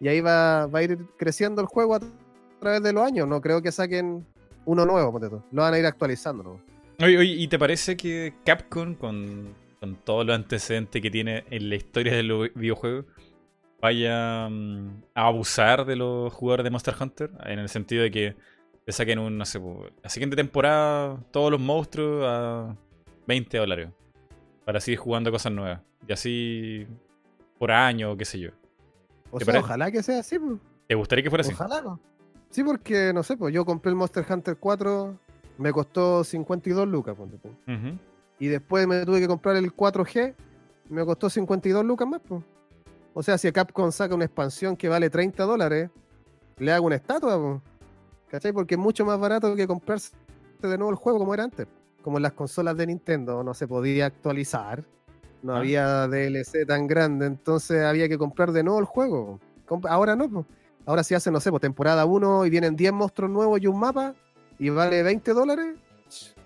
Y 0.02 0.08
ahí 0.08 0.22
va, 0.22 0.68
va 0.68 0.80
a 0.80 0.84
ir 0.84 1.00
creciendo 1.18 1.62
el 1.62 1.68
juego 1.68 1.96
a 1.96 2.00
tra- 2.00 2.12
través 2.60 2.84
de 2.84 2.94
los 2.94 3.04
años. 3.04 3.28
No 3.28 3.42
creo 3.42 3.60
que 3.64 3.72
saquen 3.72 4.24
uno 4.66 4.86
nuevo. 4.86 5.20
Lo 5.20 5.62
van 5.64 5.74
a 5.74 5.80
ir 5.80 5.86
actualizando, 5.88 6.44
¿no? 6.44 6.60
Oye, 7.04 7.18
oye, 7.18 7.32
¿y 7.32 7.48
te 7.48 7.58
parece 7.58 7.98
que 7.98 8.36
Capcom, 8.46 8.94
con, 8.94 9.56
con 9.84 9.96
todos 9.98 10.26
los 10.26 10.34
antecedentes 10.34 11.02
que 11.02 11.12
tiene 11.12 11.44
en 11.50 11.70
la 11.70 11.76
historia 11.76 12.14
de 12.14 12.24
los 12.24 12.54
videojuegos, 12.54 13.04
vaya 13.82 14.48
mm, 14.48 15.04
a 15.14 15.28
abusar 15.28 15.84
de 15.84 15.98
los 15.98 16.32
jugadores 16.32 16.64
de 16.64 16.70
Monster 16.70 16.96
Hunter? 16.98 17.32
En 17.44 17.60
el 17.60 17.68
sentido 17.68 18.02
de 18.02 18.10
que 18.10 18.38
te 18.86 18.94
saquen 18.94 19.20
un, 19.20 19.38
no 19.38 19.44
sé, 19.44 19.60
la 20.02 20.10
siguiente 20.10 20.38
temporada 20.38 21.18
todos 21.32 21.52
los 21.52 21.60
monstruos 21.60 22.26
a 22.26 22.78
20 23.28 23.58
dólares. 23.58 23.90
Para 24.64 24.80
seguir 24.80 25.00
jugando 25.00 25.30
cosas 25.32 25.52
nuevas. 25.52 25.82
Y 26.08 26.14
así 26.14 26.88
por 27.60 27.70
año 27.70 28.14
o 28.14 28.16
qué 28.16 28.24
sé 28.24 28.40
yo. 28.40 28.52
O 29.32 29.38
¿Te 29.38 29.44
sea, 29.44 29.60
ojalá 29.60 29.92
que 29.92 30.02
sea 30.02 30.20
así, 30.20 30.40
pues. 30.40 30.62
¿Te 30.88 30.96
gustaría 30.96 31.24
que 31.24 31.30
fuera 31.30 31.42
así? 31.42 31.52
Ojalá, 31.52 31.82
¿no? 31.82 32.00
Sí, 32.52 32.64
porque, 32.64 33.12
no 33.14 33.22
sé, 33.22 33.36
pues 33.36 33.54
yo 33.54 33.66
compré 33.66 33.90
el 33.90 33.98
Monster 33.98 34.26
Hunter 34.30 34.56
4, 34.56 35.20
me 35.58 35.74
costó 35.74 36.24
52 36.24 36.88
lucas, 36.88 37.18
ponte. 37.18 37.38
Y 38.40 38.48
después 38.48 38.88
me 38.88 39.06
tuve 39.06 39.20
que 39.22 39.28
comprar 39.28 39.56
el 39.56 39.74
4G, 39.76 40.34
me 40.90 41.06
costó 41.06 41.30
52 41.30 41.86
lucas 41.86 42.08
más, 42.08 42.22
pues. 42.28 42.44
O 43.14 43.22
sea, 43.24 43.38
si 43.38 43.52
Capcom 43.52 43.92
saca 43.92 44.16
una 44.16 44.26
expansión 44.26 44.76
que 44.76 44.90
vale 44.90 45.10
30 45.10 45.44
dólares, 45.44 45.90
le 46.58 46.72
hago 46.72 46.88
una 46.88 46.96
estatua, 46.96 47.40
pues. 47.40 47.62
¿Cachai? 48.30 48.52
Porque 48.52 48.74
es 48.76 48.80
mucho 48.80 49.06
más 49.06 49.20
barato 49.20 49.56
que 49.56 49.68
comprarse 49.68 50.12
de 50.62 50.78
nuevo 50.78 50.90
el 50.90 50.96
juego 50.96 51.20
como 51.20 51.34
era 51.34 51.44
antes. 51.44 51.68
Como 52.02 52.18
en 52.18 52.24
las 52.24 52.34
consolas 52.34 52.76
de 52.76 52.88
Nintendo 52.88 53.44
no 53.44 53.54
se 53.54 53.68
podía 53.68 54.08
actualizar, 54.08 54.84
no 55.44 55.54
Ah. 55.56 55.60
había 55.60 56.08
DLC 56.08 56.66
tan 56.66 56.88
grande, 56.88 57.28
entonces 57.28 57.84
había 57.84 58.10
que 58.10 58.18
comprar 58.18 58.52
de 58.52 58.64
nuevo 58.64 58.80
el 58.80 58.86
juego. 58.86 59.40
Ahora 59.88 60.16
no, 60.16 60.28
pues. 60.30 60.46
Ahora 60.86 61.04
si 61.04 61.14
hacen, 61.16 61.32
no 61.34 61.40
sé, 61.40 61.50
pues 61.50 61.62
temporada 61.62 62.04
1 62.06 62.46
y 62.46 62.50
vienen 62.50 62.76
10 62.76 62.92
monstruos 62.92 63.32
nuevos 63.32 63.62
y 63.62 63.68
un 63.68 63.80
mapa 63.80 64.16
y 64.60 64.70
vale 64.70 65.02
20 65.04 65.32
dólares, 65.34 65.76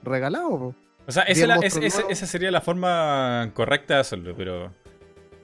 regalado. 0.04 0.50
po. 0.60 0.76
O 1.08 1.12
sea, 1.12 1.24
esa, 1.24 1.48
la- 1.48 1.56
es- 1.58 2.20
sería 2.20 2.52
la 2.52 2.62
forma 2.62 3.52
correcta 3.54 3.96
de 3.96 4.00
hacerlo, 4.02 4.34
pero 4.36 4.74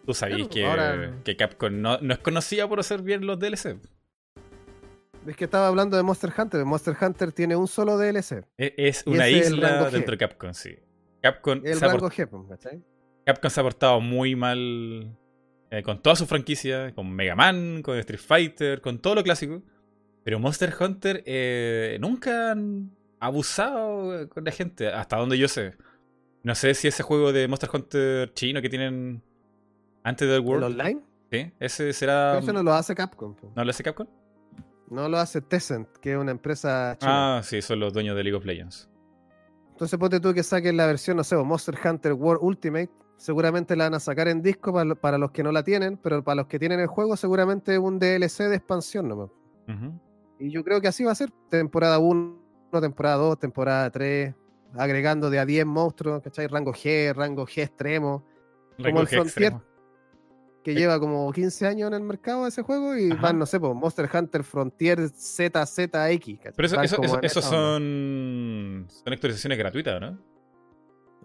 tú 0.06 0.14
sabías 0.14 0.48
Claro, 0.48 0.50
que, 0.50 0.66
ahora- 0.66 1.14
que 1.24 1.36
Capcom 1.38 1.82
no, 1.82 1.98
no 2.00 2.14
es 2.14 2.20
conocida 2.20 2.68
por 2.68 2.80
hacer 2.80 3.02
bien 3.02 3.26
los 3.26 3.40
DLC. 3.40 3.78
Es 5.26 5.38
que 5.38 5.46
estaba 5.46 5.68
hablando 5.70 5.96
de 5.96 6.04
Monster 6.04 6.34
Hunter. 6.38 6.66
Monster 6.66 6.96
Hunter 7.00 7.32
tiene 7.32 7.56
un 7.56 7.68
solo 7.70 7.98
DLC. 7.98 8.44
E- 8.58 8.74
Es 8.78 9.04
una 9.08 9.28
es 9.30 9.48
isla 9.48 9.90
dentro 9.90 10.12
de 10.12 10.18
Capcom, 10.18 10.54
sí. 10.54 10.76
Capcom 11.22 11.62
El 11.64 11.76
se, 11.78 11.88
rango 11.88 12.10
G, 12.10 12.28
po, 12.28 12.46
¿cachai? 12.48 12.84
Capcom 13.26 13.50
se 13.50 13.60
ha 13.62 13.64
portado 13.64 14.02
muy 14.02 14.36
mal 14.36 15.16
eh, 15.72 15.82
con 15.82 16.02
toda 16.02 16.18
su 16.18 16.26
franquicia, 16.26 16.94
con 16.94 17.10
Mega 17.10 17.36
Man, 17.36 17.82
con 17.82 17.98
Street 18.00 18.20
Fighter, 18.20 18.82
con 18.82 19.00
todo 19.00 19.16
lo 19.16 19.24
clásico. 19.24 19.64
Pero 20.26 20.40
Monster 20.40 20.74
Hunter 20.78 21.24
eh, 21.26 21.98
nunca 22.02 22.52
han 22.52 22.92
abusado 23.24 24.28
con 24.30 24.44
la 24.44 24.52
gente, 24.52 24.90
hasta 24.90 25.18
donde 25.18 25.38
yo 25.38 25.48
sé. 25.48 25.76
No 26.44 26.56
sé 26.56 26.74
si 26.74 26.90
ese 26.90 27.04
juego 27.04 27.32
de 27.32 27.48
Monster 27.48 27.70
Hunter 27.74 28.34
chino 28.34 28.62
que 28.62 28.70
tienen 28.70 29.24
antes 30.04 30.28
del 30.28 30.42
El 30.42 30.46
World, 30.46 30.64
online. 30.66 31.02
¿sí? 31.32 31.52
ese 31.60 31.94
será... 31.94 32.32
Pero 32.34 32.44
eso 32.44 32.54
no 32.54 32.64
lo 32.64 32.74
hace 32.74 32.94
Capcom. 32.94 33.34
po. 33.34 33.52
¿No 33.56 33.64
lo 33.64 33.70
hace 33.70 33.82
Capcom? 33.82 34.08
No 34.90 35.08
lo 35.08 35.18
hace 35.18 35.42
Tencent, 35.42 35.88
que 36.02 36.12
es 36.12 36.18
una 36.18 36.32
empresa 36.32 36.98
china. 37.00 37.38
Ah, 37.38 37.44
sí, 37.44 37.62
son 37.62 37.80
los 37.80 37.94
dueños 37.94 38.16
de 38.18 38.24
League 38.24 38.38
of 38.38 38.46
Legends. 38.46 38.90
Entonces 39.72 39.98
ponte 39.98 40.20
tú 40.20 40.34
que 40.34 40.44
saquen 40.44 40.76
la 40.76 40.86
versión, 40.86 41.16
no 41.18 41.24
sé, 41.24 41.38
Monster 41.38 41.76
Hunter 41.84 42.14
World 42.14 42.44
Ultimate. 42.44 42.92
Seguramente 43.16 43.76
la 43.78 43.86
van 43.86 43.94
a 43.94 44.00
sacar 44.02 44.28
en 44.28 44.42
disco 44.42 44.74
para, 44.74 44.96
para 44.96 45.18
los 45.18 45.32
que 45.32 45.44
no 45.44 45.52
la 45.54 45.64
tienen, 45.64 45.96
pero 45.98 46.24
para 46.24 46.36
los 46.36 46.48
que 46.48 46.60
tienen 46.60 46.82
el 46.82 46.88
juego 46.88 47.16
seguramente 47.16 47.80
un 47.80 48.00
DLC 48.00 48.50
de 48.50 48.56
expansión 48.58 49.08
nomás. 49.08 49.30
Ujú. 49.70 49.98
Y 50.40 50.52
yo 50.52 50.64
creo 50.64 50.82
que 50.82 50.90
así 50.90 51.06
va 51.06 51.14
a 51.14 51.16
ser. 51.16 51.32
Temporada 51.50 52.00
1, 52.00 52.43
temporada 52.82 53.16
2, 53.18 53.40
temporada 53.40 53.90
3, 53.90 54.34
agregando 54.76 55.30
de 55.30 55.40
a 55.40 55.46
10 55.46 55.66
monstruos, 55.66 56.22
¿cachai? 56.22 56.48
Rango 56.48 56.74
G, 56.74 57.14
rango 57.14 57.46
G 57.46 57.62
extremo, 57.64 58.26
Rango 58.78 59.02
el 59.02 59.08
G 59.08 59.10
Frontier. 59.12 59.26
extremo. 59.26 59.64
que 60.64 60.72
Eh. 60.72 60.76
lleva 60.76 60.98
como 60.98 61.30
15 61.34 61.68
años 61.68 61.90
en 61.90 61.94
el 61.96 62.04
mercado 62.04 62.48
ese 62.48 62.62
juego 62.62 62.96
y 62.96 63.12
Ajá. 63.12 63.22
van, 63.22 63.38
no 63.38 63.46
sé, 63.46 63.60
pues, 63.60 63.76
Monster 63.76 64.10
Hunter 64.14 64.46
Frontier 64.46 65.10
ZZX. 65.10 66.38
¿cachai? 66.38 66.54
Pero 66.56 66.66
eso, 66.66 66.82
eso, 66.82 66.96
como 66.96 67.20
eso- 67.20 67.40
onda. 67.42 67.50
son, 67.50 68.86
son 68.88 69.14
actualizaciones 69.14 69.58
gratuitas, 69.58 70.00
¿no? 70.00 70.18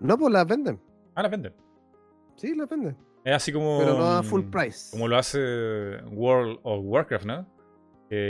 No, 0.00 0.18
pues 0.18 0.32
las 0.32 0.44
venden. 0.44 0.80
Ah, 1.14 1.22
las 1.22 1.30
venden. 1.30 1.54
Sí, 2.34 2.52
las 2.56 2.68
venden. 2.68 2.96
Es 3.24 3.32
así 3.34 3.52
como. 3.52 3.78
Pero 3.78 3.96
no 3.96 4.06
a 4.10 4.22
full 4.24 4.42
price. 4.42 4.90
Como 4.90 5.06
lo 5.06 5.16
hace 5.16 5.38
World 6.10 6.58
of 6.64 6.80
Warcraft, 6.84 7.24
¿no? 7.26 7.46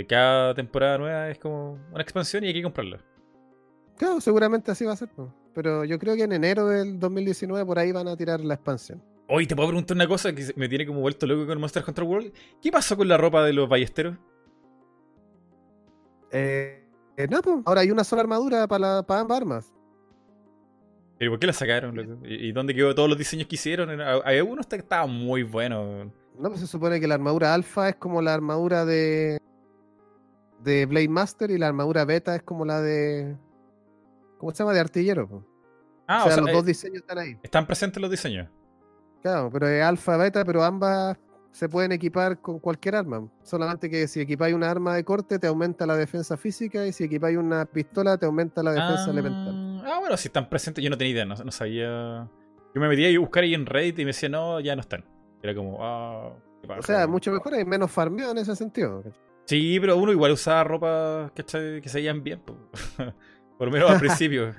Cada 0.08 0.54
temporada 0.54 0.98
nueva 0.98 1.30
es 1.30 1.38
como 1.38 1.78
una 1.92 2.02
expansión 2.02 2.44
y 2.44 2.48
hay 2.48 2.52
que 2.54 2.62
comprarla. 2.62 2.98
Claro, 3.98 4.20
seguramente 4.20 4.70
así 4.70 4.84
va 4.84 4.92
a 4.92 4.96
ser. 4.96 5.10
Pero 5.54 5.84
yo 5.84 5.98
creo 5.98 6.14
que 6.14 6.22
en 6.22 6.32
enero 6.32 6.66
del 6.66 6.98
2019 7.00 7.66
por 7.66 7.78
ahí 7.78 7.90
van 7.92 8.06
a 8.06 8.16
tirar 8.16 8.40
la 8.40 8.54
expansión. 8.54 9.02
Hoy 9.28 9.46
te 9.46 9.54
puedo 9.54 9.68
preguntar 9.68 9.96
una 9.96 10.06
cosa 10.06 10.32
que 10.32 10.52
me 10.56 10.68
tiene 10.68 10.86
como 10.86 11.00
vuelto 11.00 11.26
loco 11.26 11.46
con 11.46 11.60
Monster 11.60 11.84
Hunter 11.86 12.04
World. 12.04 12.32
¿Qué 12.62 12.70
pasó 12.70 12.96
con 12.96 13.08
la 13.08 13.16
ropa 13.16 13.44
de 13.44 13.52
los 13.52 13.68
ballesteros? 13.68 14.16
Eh, 16.30 16.84
eh, 17.16 17.26
no, 17.28 17.42
pues, 17.42 17.56
ahora 17.66 17.80
hay 17.80 17.90
una 17.90 18.04
sola 18.04 18.22
armadura 18.22 18.66
para, 18.68 18.98
ambas 18.98 19.36
armas. 19.36 19.74
¿Pero 21.18 21.32
por 21.32 21.40
qué 21.40 21.48
la 21.48 21.52
sacaron? 21.52 21.96
loco? 21.96 22.18
¿Y, 22.24 22.52
dónde 22.52 22.74
quedó 22.74 22.94
todos 22.94 23.08
los 23.08 23.18
diseños 23.18 23.48
que 23.48 23.56
hicieron? 23.56 23.90
Era- 23.90 24.14
Había 24.24 24.44
uno 24.44 24.62
que 24.62 24.76
estaba 24.76 25.06
muy 25.06 25.42
bueno. 25.42 26.12
No, 26.38 26.48
pues 26.48 26.60
se 26.60 26.68
supone 26.68 27.00
que 27.00 27.08
la 27.08 27.14
armadura 27.14 27.52
alfa 27.52 27.88
es 27.88 27.96
como 27.96 28.22
la 28.22 28.32
armadura 28.34 28.84
de 28.84 29.38
de 30.62 30.86
Blade 30.86 31.08
Master 31.08 31.50
y 31.50 31.58
la 31.58 31.68
armadura 31.68 32.04
beta 32.04 32.36
es 32.36 32.42
como 32.42 32.64
la 32.64 32.80
de 32.80 33.36
¿cómo 34.38 34.52
se 34.52 34.58
llama? 34.58 34.72
de 34.72 34.80
artillero. 34.80 35.28
pues. 35.28 35.42
Ah, 36.06 36.24
o 36.24 36.28
sea, 36.28 36.38
los 36.38 36.48
eh, 36.48 36.52
dos 36.52 36.64
diseños 36.64 36.96
están 36.98 37.18
ahí. 37.18 37.36
están 37.42 37.66
presentes 37.66 38.00
los 38.00 38.10
diseños. 38.10 38.48
Claro, 39.20 39.50
pero 39.52 39.68
es 39.68 39.82
alfa 39.82 40.16
beta, 40.16 40.44
pero 40.44 40.64
ambas 40.64 41.18
se 41.50 41.68
pueden 41.68 41.92
equipar 41.92 42.40
con 42.40 42.60
cualquier 42.60 42.96
arma. 42.96 43.28
Solamente 43.42 43.90
que 43.90 44.06
si 44.08 44.20
equipáis 44.20 44.54
una 44.54 44.70
arma 44.70 44.94
de 44.94 45.04
corte 45.04 45.38
te 45.38 45.46
aumenta 45.46 45.86
la 45.86 45.96
defensa 45.96 46.36
física 46.36 46.86
y 46.86 46.92
si 46.92 47.04
equipáis 47.04 47.36
una 47.36 47.64
pistola 47.66 48.16
te 48.16 48.26
aumenta 48.26 48.62
la 48.62 48.72
defensa 48.72 49.04
ah, 49.06 49.10
elemental. 49.10 49.82
ah, 49.84 49.98
bueno, 50.00 50.16
si 50.16 50.28
están 50.28 50.48
presentes, 50.48 50.82
yo 50.82 50.88
no 50.88 50.96
tenía 50.96 51.12
idea, 51.12 51.24
no, 51.24 51.34
no 51.34 51.50
sabía. 51.50 52.28
Yo 52.74 52.80
me 52.80 52.88
metía 52.88 53.14
a 53.14 53.20
buscar 53.20 53.42
ahí 53.42 53.54
en 53.54 53.66
Reddit 53.66 53.98
y 53.98 54.04
me 54.04 54.10
decía, 54.10 54.28
no, 54.28 54.60
ya 54.60 54.76
no 54.76 54.80
están. 54.80 55.04
Era 55.42 55.54
como, 55.54 55.78
ah. 55.80 56.32
qué 56.62 56.72
O 56.72 56.82
sea, 56.82 57.06
mucho 57.06 57.32
mejor, 57.32 57.54
hay 57.54 57.64
menos 57.64 57.90
farmeo 57.90 58.30
en 58.30 58.38
ese 58.38 58.54
sentido. 58.54 59.02
Sí, 59.46 59.78
pero 59.80 59.96
uno 59.96 60.12
igual 60.12 60.32
usaba 60.32 60.62
ropa 60.64 61.32
que 61.34 61.42
se 61.42 61.80
veían 61.94 62.22
bien. 62.22 62.40
po. 62.40 62.56
Por 63.58 63.68
lo 63.68 63.72
menos 63.72 63.90
al 63.90 63.98
principio. 64.00 64.54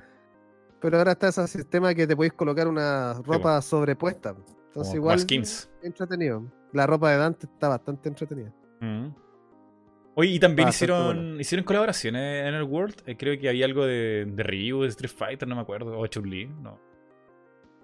Pero 0.82 0.98
ahora 0.98 1.12
está 1.14 1.30
ese 1.30 1.48
sistema 1.48 1.94
que 1.94 2.06
te 2.06 2.16
podéis 2.16 2.34
colocar 2.34 2.68
una 2.68 3.14
ropa 3.26 3.62
sobrepuesta. 3.62 4.36
Entonces 4.68 4.94
igual 4.96 5.20
skins. 5.20 5.70
entretenido. 5.82 6.44
La 6.74 6.86
ropa 6.86 7.12
de 7.12 7.18
Dante 7.18 7.48
está 7.48 7.70
bastante 7.70 8.10
entretenida. 8.10 8.54
Mm. 8.80 9.08
Oye, 10.16 10.32
y 10.32 10.40
también 10.40 10.68
hicieron, 10.70 11.06
bueno. 11.06 11.40
hicieron 11.40 11.66
colaboraciones 11.66 12.46
en 12.46 12.54
el 12.54 12.64
World. 12.64 12.96
Eh, 13.06 13.16
creo 13.18 13.40
que 13.40 13.50
había 13.50 13.66
algo 13.66 13.86
de, 13.86 14.26
de 14.30 14.44
Ryu, 14.44 14.82
de 14.84 14.90
Street 14.90 15.12
Fighter, 15.16 15.48
no 15.48 15.56
me 15.56 15.62
acuerdo. 15.62 15.98
O 15.98 16.06
Chun-Li, 16.08 16.48
no. 16.48 16.80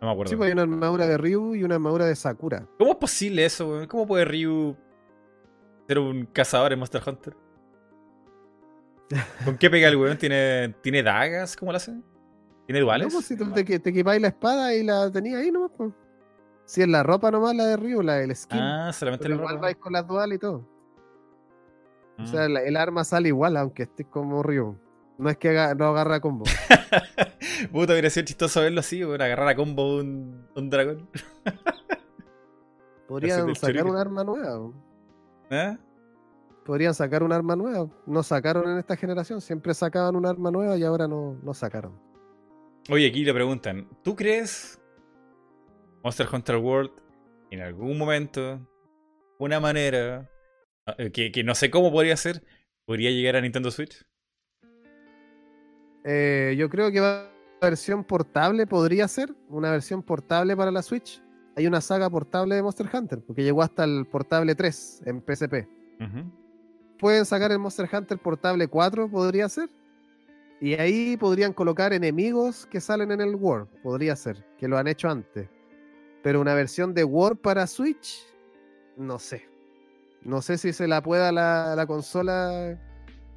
No 0.01 0.07
me 0.07 0.11
acuerdo. 0.11 0.29
Sí, 0.29 0.35
pues 0.35 0.47
hay 0.47 0.53
una 0.53 0.63
armadura 0.63 1.07
de 1.07 1.17
Ryu 1.17 1.55
y 1.55 1.63
una 1.63 1.75
armadura 1.75 2.05
de 2.05 2.15
Sakura. 2.15 2.67
¿Cómo 2.77 2.91
es 2.91 2.97
posible 2.97 3.45
eso, 3.45 3.69
weón? 3.69 3.87
¿Cómo 3.87 4.05
puede 4.05 4.25
Ryu 4.25 4.75
ser 5.87 5.99
un 5.99 6.25
cazador 6.25 6.73
en 6.73 6.79
Monster 6.79 7.01
Hunter? 7.05 7.35
¿Con 9.43 9.57
qué 9.57 9.69
pega 9.69 9.87
el 9.87 9.95
weón? 9.97 10.17
¿Tiene, 10.17 10.75
¿tiene 10.81 11.03
dagas? 11.03 11.55
¿Cómo 11.55 11.71
lo 11.71 11.77
hace? 11.77 11.91
¿Tiene 12.65 12.79
No, 12.79 12.85
duales? 12.87 13.13
pues 13.13 13.25
si 13.25 13.37
tú 13.37 13.51
te, 13.51 13.63
te 13.63 13.89
equipáis 13.89 14.21
la 14.21 14.29
espada 14.29 14.73
y 14.73 14.83
la 14.83 15.11
tenías 15.11 15.41
ahí 15.41 15.51
nomás, 15.51 15.71
pues. 15.77 15.91
Si 16.65 16.81
es 16.81 16.87
la 16.87 17.03
ropa 17.03 17.29
nomás 17.29 17.55
la 17.55 17.65
de 17.67 17.77
Ryu, 17.77 18.01
la 18.01 18.15
del 18.15 18.35
skin. 18.35 18.59
ah, 18.59 18.91
solamente 18.91 19.29
la 19.29 19.35
igual 19.35 19.49
ropa. 19.55 19.61
vais 19.67 19.75
con 19.77 19.93
las 19.93 20.07
duales 20.07 20.37
y 20.37 20.39
todo. 20.39 20.67
O 22.17 22.21
Mm. 22.23 22.27
sea, 22.27 22.49
la- 22.49 22.61
el 22.63 22.75
arma 22.77 23.03
sale 23.03 23.27
igual, 23.27 23.55
aunque 23.57 23.83
estés 23.83 24.07
como 24.07 24.41
Ryu. 24.41 24.75
No 25.17 25.29
es 25.29 25.37
que 25.37 25.53
no 25.77 25.85
agarra 25.85 26.19
combo. 26.19 26.45
Puta, 27.71 27.93
hubiera 27.93 28.09
sido 28.09 28.25
chistoso 28.25 28.61
verlo 28.61 28.79
así, 28.79 29.03
weón, 29.05 29.21
agarrar 29.21 29.47
a 29.49 29.55
combo 29.55 29.97
un, 29.97 30.47
un 30.55 30.69
dragón. 30.69 31.07
Podrían 33.07 33.53
sacar 33.55 33.85
un 33.85 33.95
arma 33.97 34.23
nueva. 34.23 34.71
¿Eh? 35.51 35.77
Podrían 36.65 36.95
sacar 36.95 37.21
un 37.21 37.31
arma 37.31 37.55
nueva. 37.55 37.87
No 38.07 38.23
sacaron 38.23 38.69
en 38.69 38.79
esta 38.79 38.97
generación. 38.97 39.39
Siempre 39.39 39.73
sacaban 39.73 40.15
un 40.15 40.25
arma 40.25 40.49
nueva 40.49 40.75
y 40.77 40.83
ahora 40.83 41.07
no, 41.07 41.39
no 41.43 41.53
sacaron. 41.53 41.97
Oye, 42.89 43.07
aquí 43.07 43.23
le 43.23 43.33
preguntan, 43.33 43.87
¿tú 44.03 44.15
crees 44.15 44.81
Monster 46.03 46.27
Hunter 46.31 46.57
World 46.57 46.91
en 47.51 47.61
algún 47.61 47.97
momento, 47.97 48.59
una 49.37 49.59
manera, 49.59 50.29
eh, 50.97 51.11
que, 51.11 51.31
que 51.31 51.43
no 51.43 51.55
sé 51.55 51.69
cómo 51.69 51.91
podría 51.91 52.17
ser, 52.17 52.43
podría 52.85 53.11
llegar 53.11 53.35
a 53.35 53.41
Nintendo 53.41 53.71
Switch? 53.71 54.05
Eh, 56.03 56.55
yo 56.57 56.69
creo 56.69 56.91
que 56.91 56.99
va 56.99 57.31
versión 57.61 58.03
portable 58.03 58.67
podría 58.67 59.07
ser. 59.07 59.33
Una 59.49 59.71
versión 59.71 60.03
portable 60.03 60.55
para 60.55 60.71
la 60.71 60.81
Switch. 60.81 61.21
Hay 61.55 61.67
una 61.67 61.81
saga 61.81 62.09
portable 62.09 62.55
de 62.55 62.63
Monster 62.63 62.89
Hunter. 62.91 63.21
Porque 63.25 63.43
llegó 63.43 63.61
hasta 63.61 63.83
el 63.83 64.05
portable 64.05 64.55
3 64.55 65.03
en 65.05 65.21
PSP. 65.21 65.67
Ujú. 65.99 66.44
Pueden 66.99 67.25
sacar 67.25 67.51
el 67.51 67.59
Monster 67.59 67.89
Hunter 67.91 68.17
portable 68.17 68.67
4, 68.67 69.09
podría 69.09 69.49
ser. 69.49 69.69
Y 70.61 70.73
ahí 70.75 71.17
podrían 71.17 71.53
colocar 71.53 71.93
enemigos 71.93 72.65
que 72.65 72.79
salen 72.79 73.11
en 73.11 73.21
el 73.21 73.35
World. 73.35 73.67
Podría 73.83 74.15
ser, 74.15 74.45
que 74.57 74.67
lo 74.67 74.77
han 74.77 74.87
hecho 74.87 75.09
antes. 75.09 75.49
Pero 76.23 76.41
una 76.41 76.53
versión 76.53 76.93
de 76.93 77.03
World 77.03 77.39
para 77.39 77.67
Switch, 77.67 78.25
no 78.97 79.19
sé. 79.19 79.47
No 80.23 80.41
sé 80.41 80.57
si 80.57 80.73
se 80.73 80.87
la 80.87 81.03
pueda 81.03 81.31
la, 81.31 81.75
la 81.75 81.85
consola 81.85 82.79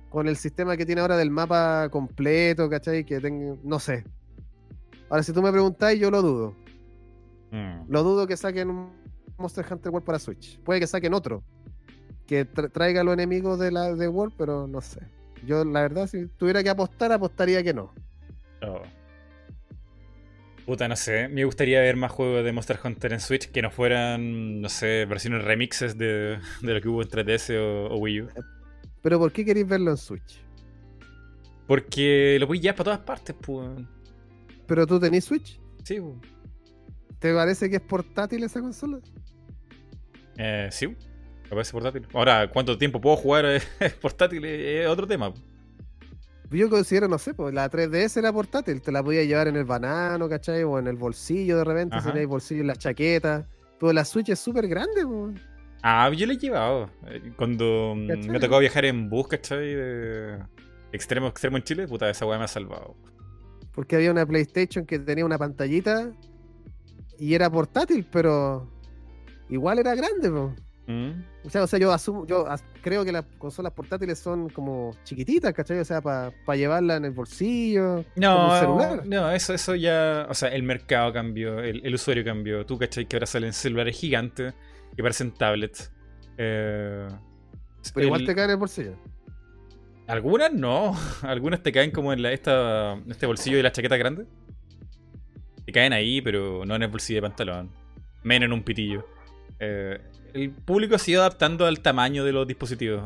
con 0.09 0.29
el 0.29 0.37
sistema 0.37 0.77
que 0.77 0.87
tiene 0.87 1.01
ahora 1.01 1.17
del 1.17 1.31
mapa 1.31 1.89
completo, 1.91 2.71
¿cachai? 2.71 3.05
Que 3.05 3.21
tenga, 3.21 3.57
no 3.63 3.79
sé. 3.79 4.05
Ahora, 5.11 5.23
si 5.23 5.33
tú 5.33 5.43
me 5.43 5.53
preguntáis, 5.53 6.01
yo 6.01 6.11
lo 6.11 6.23
dudo. 6.23 6.55
Mm. 7.51 7.91
Lo 7.91 8.03
dudo 8.03 8.27
que 8.27 8.37
saquen 8.37 8.71
un 8.71 8.91
Monster 9.37 9.67
Hunter 9.71 9.93
World 9.93 10.07
para 10.07 10.19
Switch. 10.19 10.59
Puede 10.61 10.81
que 10.81 10.87
saquen 10.87 11.15
otro. 11.15 11.43
Que 12.29 12.47
tra- 12.47 12.71
traiga 12.71 13.03
los 13.03 13.15
enemigos 13.15 13.59
de 13.59 13.73
la 13.73 13.93
de 13.95 14.07
World, 14.07 14.35
pero 14.39 14.69
no 14.69 14.81
sé. 14.81 15.01
Yo, 15.45 15.65
la 15.65 15.83
verdad, 15.83 16.07
si 16.07 16.27
tuviera 16.27 16.63
que 16.63 16.69
apostar, 16.69 17.11
apostaría 17.11 17.63
que 17.65 17.75
no. 17.75 17.93
Oh. 18.63 18.83
Puta, 20.67 20.87
no 20.87 20.97
sé. 20.97 21.29
Me 21.29 21.45
gustaría 21.45 21.81
ver 21.81 21.97
más 21.97 22.13
juegos 22.13 22.45
de 22.45 22.53
Monster 22.53 22.79
Hunter 22.85 23.15
en 23.15 23.21
Switch 23.21 23.51
que 23.51 23.63
no 23.63 23.71
fueran, 23.71 24.61
no 24.61 24.69
sé, 24.69 25.07
versiones 25.07 25.43
remixes 25.43 25.97
de, 25.97 26.39
de 26.61 26.75
lo 26.75 26.81
que 26.81 26.89
hubo 26.89 27.03
en 27.03 27.09
3DS 27.09 27.57
o, 27.59 27.87
o 27.95 27.97
Wii 27.99 28.21
U. 28.23 28.29
Pero 29.01 29.19
¿por 29.19 29.33
qué 29.33 29.45
queréis 29.45 29.67
verlo 29.67 29.91
en 29.93 29.97
Switch? 29.97 30.45
Porque 31.67 32.37
lo 32.39 32.47
voy 32.47 32.61
ya 32.61 32.75
para 32.75 32.85
todas 32.85 33.01
partes, 33.01 33.35
pues. 33.41 33.71
¿Pero 34.67 34.87
tú 34.87 35.01
tenés 35.01 35.25
Switch? 35.25 35.59
Sí, 35.85 35.99
pues. 36.01 36.17
¿Te 37.19 37.33
parece 37.35 37.71
que 37.71 37.77
es 37.77 37.83
portátil 37.83 38.45
esa 38.45 38.61
consola? 38.61 38.99
Eh, 40.37 40.69
sí, 40.71 40.95
me 41.51 41.57
parece 41.57 41.73
portátil. 41.73 42.07
Ahora, 42.13 42.51
¿cuánto 42.51 42.77
tiempo 42.79 43.01
puedo 43.01 43.17
jugar 43.17 43.61
portátil? 44.03 44.45
Es 44.45 44.87
otro 44.89 45.07
tema. 45.07 45.33
Yo 46.51 46.71
considero, 46.71 47.09
no 47.09 47.19
sé, 47.19 47.35
pues 47.35 47.53
la 47.53 47.71
3DS 47.71 48.17
era 48.17 48.33
portátil, 48.33 48.81
te 48.81 48.91
la 48.91 49.03
podías 49.03 49.27
llevar 49.27 49.49
en 49.49 49.57
el 49.57 49.65
banano, 49.65 50.29
¿cachai? 50.31 50.63
O 50.65 50.79
en 50.79 50.87
el 50.87 50.97
bolsillo 50.97 51.59
de 51.59 51.65
repente, 51.65 51.97
Ajá. 51.97 52.07
si 52.07 52.13
tenéis 52.13 52.29
bolsillo 52.29 52.63
en 52.63 52.69
la 52.69 52.77
chaqueta. 52.77 53.47
Pero 53.79 53.93
la 53.93 54.05
Switch 54.05 54.31
es 54.31 54.39
súper 54.39 54.67
grande, 54.67 55.07
pues. 55.07 55.41
Ah, 55.83 56.11
yo 56.11 56.27
lo 56.27 56.33
he 56.33 56.39
llevado. 56.39 56.91
Eh, 57.07 57.33
Cuando 57.37 57.95
mm, 57.97 58.09
¿Cachai? 58.09 58.29
me 58.31 58.41
tocó 58.41 58.59
viajar 58.59 58.85
en 58.87 59.11
bus, 59.11 59.29
¿cachai? 59.29 59.75
De 59.75 60.39
extremo 60.93 61.27
a 61.27 61.31
extremo 61.31 61.59
en 61.59 61.63
Chile, 61.65 61.87
puta, 61.87 62.09
esa 62.09 62.25
weá 62.25 62.39
me 62.39 62.45
ha 62.45 62.49
salvado. 62.49 62.97
Porque 63.75 63.97
había 63.97 64.11
una 64.11 64.25
PlayStation 64.27 64.87
que 64.87 64.99
tenía 64.99 65.25
una 65.27 65.37
pantallita 65.39 66.11
y 67.19 67.35
era 67.35 67.51
portátil, 67.51 68.07
pero 68.11 68.69
igual 69.51 69.79
era 69.81 69.95
grande, 69.95 70.31
pues. 70.31 70.53
Mm. 70.89 71.11
O 71.45 71.51
sea, 71.51 71.63
o 71.65 71.67
sea, 71.67 71.79
yo 71.79 71.93
asumo, 71.93 72.27
yo 72.27 72.49
as- 72.49 72.65
creo 72.83 73.05
que 73.05 73.13
las 73.13 73.25
consolas 73.37 73.73
portátiles 73.75 74.19
son 74.19 74.49
como 74.49 74.97
chiquititas, 75.05 75.53
¿cachai? 75.53 75.79
O 75.81 75.85
sea, 75.85 76.01
para 76.01 76.33
llevarla 76.57 76.97
en 76.97 77.05
el 77.05 77.11
bolsillo, 77.11 78.05
como 78.05 78.07
No, 78.17 78.53
un 78.55 78.59
celular. 78.59 79.07
no, 79.07 79.31
eso, 79.31 79.53
eso 79.53 79.75
ya. 79.75 80.27
O 80.31 80.35
sea, 80.35 80.49
el 80.49 80.63
mercado 80.63 81.13
cambió, 81.13 81.61
el, 81.61 81.85
el 81.85 81.95
usuario 81.95 82.25
cambió. 82.25 82.65
Tú, 82.65 82.79
¿cachai? 82.79 83.05
Que 83.07 83.17
ahora 83.17 83.27
salen 83.27 83.53
celulares 83.53 83.97
gigantes 83.99 84.55
que 84.97 85.03
parecen 85.03 85.31
tablets. 85.33 85.93
Eh, 86.39 87.07
Pero 87.95 88.07
igual 88.07 88.25
te 88.25 88.35
cae 88.35 88.45
en 88.47 88.51
el 88.53 88.57
bolsillo. 88.57 88.97
Algunas 90.07 90.53
no. 90.55 90.97
Algunas 91.23 91.63
te 91.63 91.71
caen 91.71 91.91
como 91.91 92.15
en 92.15 92.23
la, 92.23 92.33
esta, 92.33 92.95
este 93.09 93.27
bolsillo 93.27 93.59
de 93.59 93.63
la 93.63 93.73
chaqueta 93.73 93.99
grande. 93.99 94.25
Te 95.67 95.73
caen 95.73 95.93
ahí, 95.93 96.23
pero 96.23 96.65
no 96.65 96.77
en 96.77 96.83
el 96.85 96.89
bolsillo 96.89 97.19
de 97.19 97.29
pantalón. 97.29 97.71
Menos 98.23 98.47
en 98.47 98.53
un 98.55 98.63
pitillo. 98.63 99.07
Eh, 99.61 100.01
el 100.35 100.51
público 100.51 100.99
se 100.99 101.11
ha 101.11 101.13
ido 101.13 101.21
adaptando 101.23 101.67
al 101.67 101.81
tamaño 101.81 102.25
de 102.25 102.33
los 102.33 102.47
dispositivos. 102.47 103.03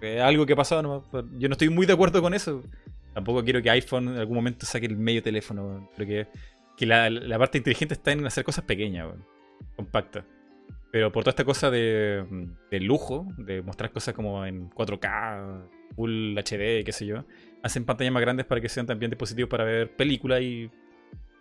Eh, 0.00 0.20
algo 0.20 0.46
que 0.46 0.52
ha 0.52 0.56
pasado 0.56 0.82
nomás. 0.82 1.02
Yo 1.38 1.48
no 1.48 1.52
estoy 1.52 1.68
muy 1.70 1.86
de 1.86 1.92
acuerdo 1.92 2.22
con 2.22 2.34
eso. 2.34 2.62
Tampoco 3.14 3.42
quiero 3.42 3.62
que 3.62 3.70
iPhone 3.70 4.08
en 4.08 4.18
algún 4.18 4.36
momento 4.36 4.64
saque 4.66 4.86
el 4.86 4.96
medio 4.96 5.22
teléfono. 5.22 5.90
Creo 5.96 6.26
que, 6.76 6.86
la, 6.86 7.38
parte 7.38 7.58
inteligente 7.58 7.94
está 7.94 8.12
en 8.12 8.24
hacer 8.26 8.44
cosas 8.44 8.64
pequeñas, 8.64 9.08
compactas. 9.76 10.24
Pero 10.92 11.12
por 11.12 11.22
toda 11.22 11.30
esta 11.30 11.44
cosa 11.44 11.70
de, 11.70 12.24
de 12.70 12.80
lujo, 12.80 13.26
de 13.36 13.60
mostrar 13.62 13.90
cosas 13.90 14.14
como 14.14 14.44
en 14.46 14.70
4K, 14.70 15.68
Full 15.96 16.38
HD, 16.38 16.84
qué 16.84 16.92
sé 16.92 17.06
yo, 17.06 17.24
hacen 17.62 17.84
pantallas 17.84 18.12
más 18.12 18.22
grandes 18.22 18.46
para 18.46 18.60
que 18.60 18.68
sean 18.68 18.86
también 18.86 19.10
dispositivos 19.10 19.50
para 19.50 19.64
ver 19.64 19.96
películas 19.96 20.40
y 20.40 20.70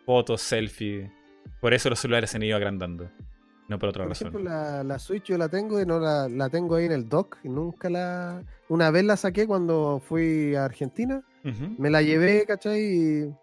fotos, 0.06 0.42
selfies. 0.42 1.10
Por 1.62 1.74
eso 1.74 1.90
los 1.90 2.00
celulares 2.00 2.32
se 2.32 2.38
han 2.38 2.44
ido 2.44 2.58
agrandando. 2.58 3.10
No 3.68 3.78
por 3.80 3.90
otra 3.90 4.04
Por 4.04 4.10
razón. 4.12 4.28
ejemplo, 4.30 4.50
la, 4.50 4.84
la 4.84 4.98
Switch 5.00 5.26
yo 5.26 5.38
la 5.38 5.50
tengo 5.50 5.82
y 5.82 5.86
no 5.86 6.00
la, 6.00 6.30
la 6.30 6.50
tengo 6.50 6.76
ahí 6.76 6.86
en 6.86 6.92
el 6.94 7.10
dock 7.10 7.38
nunca 7.44 7.90
la... 7.90 8.42
Una 8.70 8.92
vez 8.92 9.04
la 9.04 9.18
saqué 9.18 9.46
cuando 9.48 10.02
fui 10.06 10.56
a 10.56 10.66
Argentina, 10.66 11.24
me 11.78 11.90
la 11.90 12.02
llevé, 12.02 12.46
¿cachai? 12.46 12.82
Y- 12.82 13.36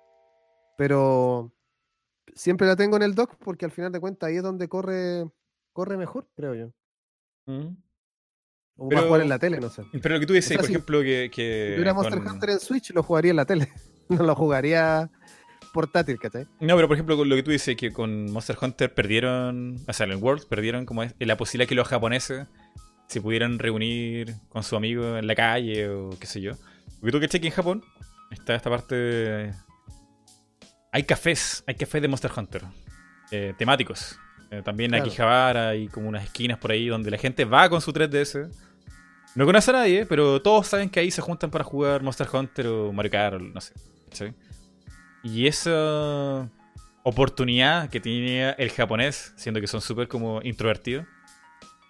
Pero 0.76 1.52
siempre 2.34 2.66
la 2.66 2.76
tengo 2.76 2.96
en 2.96 3.02
el 3.02 3.14
dock 3.14 3.36
porque 3.42 3.64
al 3.64 3.70
final 3.70 3.92
de 3.92 4.00
cuentas 4.00 4.28
ahí 4.28 4.36
es 4.36 4.42
donde 4.42 4.68
corre, 4.68 5.24
corre 5.72 5.96
mejor, 5.96 6.26
creo 6.36 6.54
yo. 6.54 6.66
Mm. 7.46 7.76
O 8.76 8.88
Pero- 8.88 8.98
para 8.98 9.06
jugar 9.06 9.20
en 9.22 9.28
la 9.28 9.38
tele, 9.38 9.60
no 9.60 9.68
sé. 9.70 9.82
Pero 10.02 10.14
lo 10.14 10.20
que 10.20 10.26
tú 10.26 10.32
dices, 10.32 10.50
O 10.50 10.54
sea, 10.54 10.58
por 10.58 10.66
si- 10.66 10.72
ejemplo, 10.72 11.00
que. 11.02 11.30
que 11.32 11.66
Si 11.70 11.74
tuviera 11.76 11.94
Monster 11.94 12.18
con- 12.22 12.32
Hunter 12.32 12.50
en 12.50 12.60
Switch, 12.60 12.90
lo 12.92 13.02
jugaría 13.02 13.30
en 13.30 13.36
la 13.36 13.44
tele. 13.46 13.68
no 14.08 14.22
lo 14.24 14.34
jugaría 14.34 15.10
portátil, 15.74 16.18
¿cachai? 16.18 16.44
No, 16.60 16.74
pero 16.76 16.88
por 16.88 16.96
ejemplo, 16.96 17.16
con 17.18 17.28
lo 17.28 17.36
que 17.36 17.42
tú 17.42 17.50
dices, 17.50 17.76
que 17.76 17.92
con 17.92 18.30
Monster 18.32 18.56
Hunter 18.58 18.94
perdieron. 18.94 19.76
O 19.86 19.92
sea, 19.92 20.06
en 20.06 20.12
el 20.12 20.16
World 20.18 20.46
perdieron 20.48 20.86
como 20.86 21.02
es- 21.02 21.14
la 21.18 21.36
posibilidad 21.36 21.68
que 21.68 21.74
los 21.74 21.86
japoneses 21.88 22.46
se 23.08 23.20
pudieran 23.20 23.58
reunir 23.58 24.34
con 24.48 24.62
su 24.62 24.76
amigo 24.76 25.18
en 25.18 25.26
la 25.26 25.34
calle 25.34 25.90
o 25.90 26.10
qué 26.18 26.26
sé 26.26 26.40
yo. 26.40 26.52
Porque 27.00 27.12
tú 27.12 27.20
que 27.20 27.40
que 27.40 27.46
en 27.48 27.52
Japón 27.52 27.82
está 28.30 28.54
esta 28.54 28.70
parte. 28.70 28.94
de- 28.94 29.52
Hay 30.92 31.02
cafés, 31.02 31.64
hay 31.66 31.74
cafés 31.74 32.00
de 32.00 32.08
Monster 32.08 32.30
Hunter 32.34 32.62
eh, 33.30 33.52
temáticos. 33.58 34.18
Eh, 34.50 34.62
también 34.64 34.90
Claro. 34.90 35.04
aquí 35.04 35.10
Akihabara 35.12 35.68
hay 35.70 35.88
como 35.88 36.08
unas 36.08 36.22
esquinas 36.24 36.58
por 36.58 36.70
ahí 36.70 36.86
donde 36.86 37.10
la 37.10 37.18
gente 37.18 37.44
va 37.44 37.68
con 37.68 37.80
su 37.80 37.92
3DS. 37.92 38.48
No 39.34 39.44
conoce 39.46 39.70
a 39.72 39.74
nadie, 39.74 40.06
pero 40.06 40.40
todos 40.40 40.68
saben 40.68 40.88
que 40.88 41.00
ahí 41.00 41.10
se 41.10 41.20
juntan 41.20 41.50
para 41.50 41.64
jugar 41.64 42.02
Monster 42.04 42.28
Hunter 42.32 42.66
o 42.68 42.92
Mario 42.92 43.10
Kart, 43.10 43.34
o 43.34 43.38
no 43.40 43.60
sé. 43.60 43.74
¿cachai? 44.08 44.32
Y 45.24 45.46
esa 45.46 46.50
oportunidad 47.02 47.88
que 47.88 47.98
tenía 47.98 48.50
el 48.52 48.70
japonés, 48.70 49.32
siendo 49.36 49.60
que 49.60 49.66
son 49.66 49.80
súper 49.80 50.06
como 50.06 50.40
introvertidos, 50.42 51.06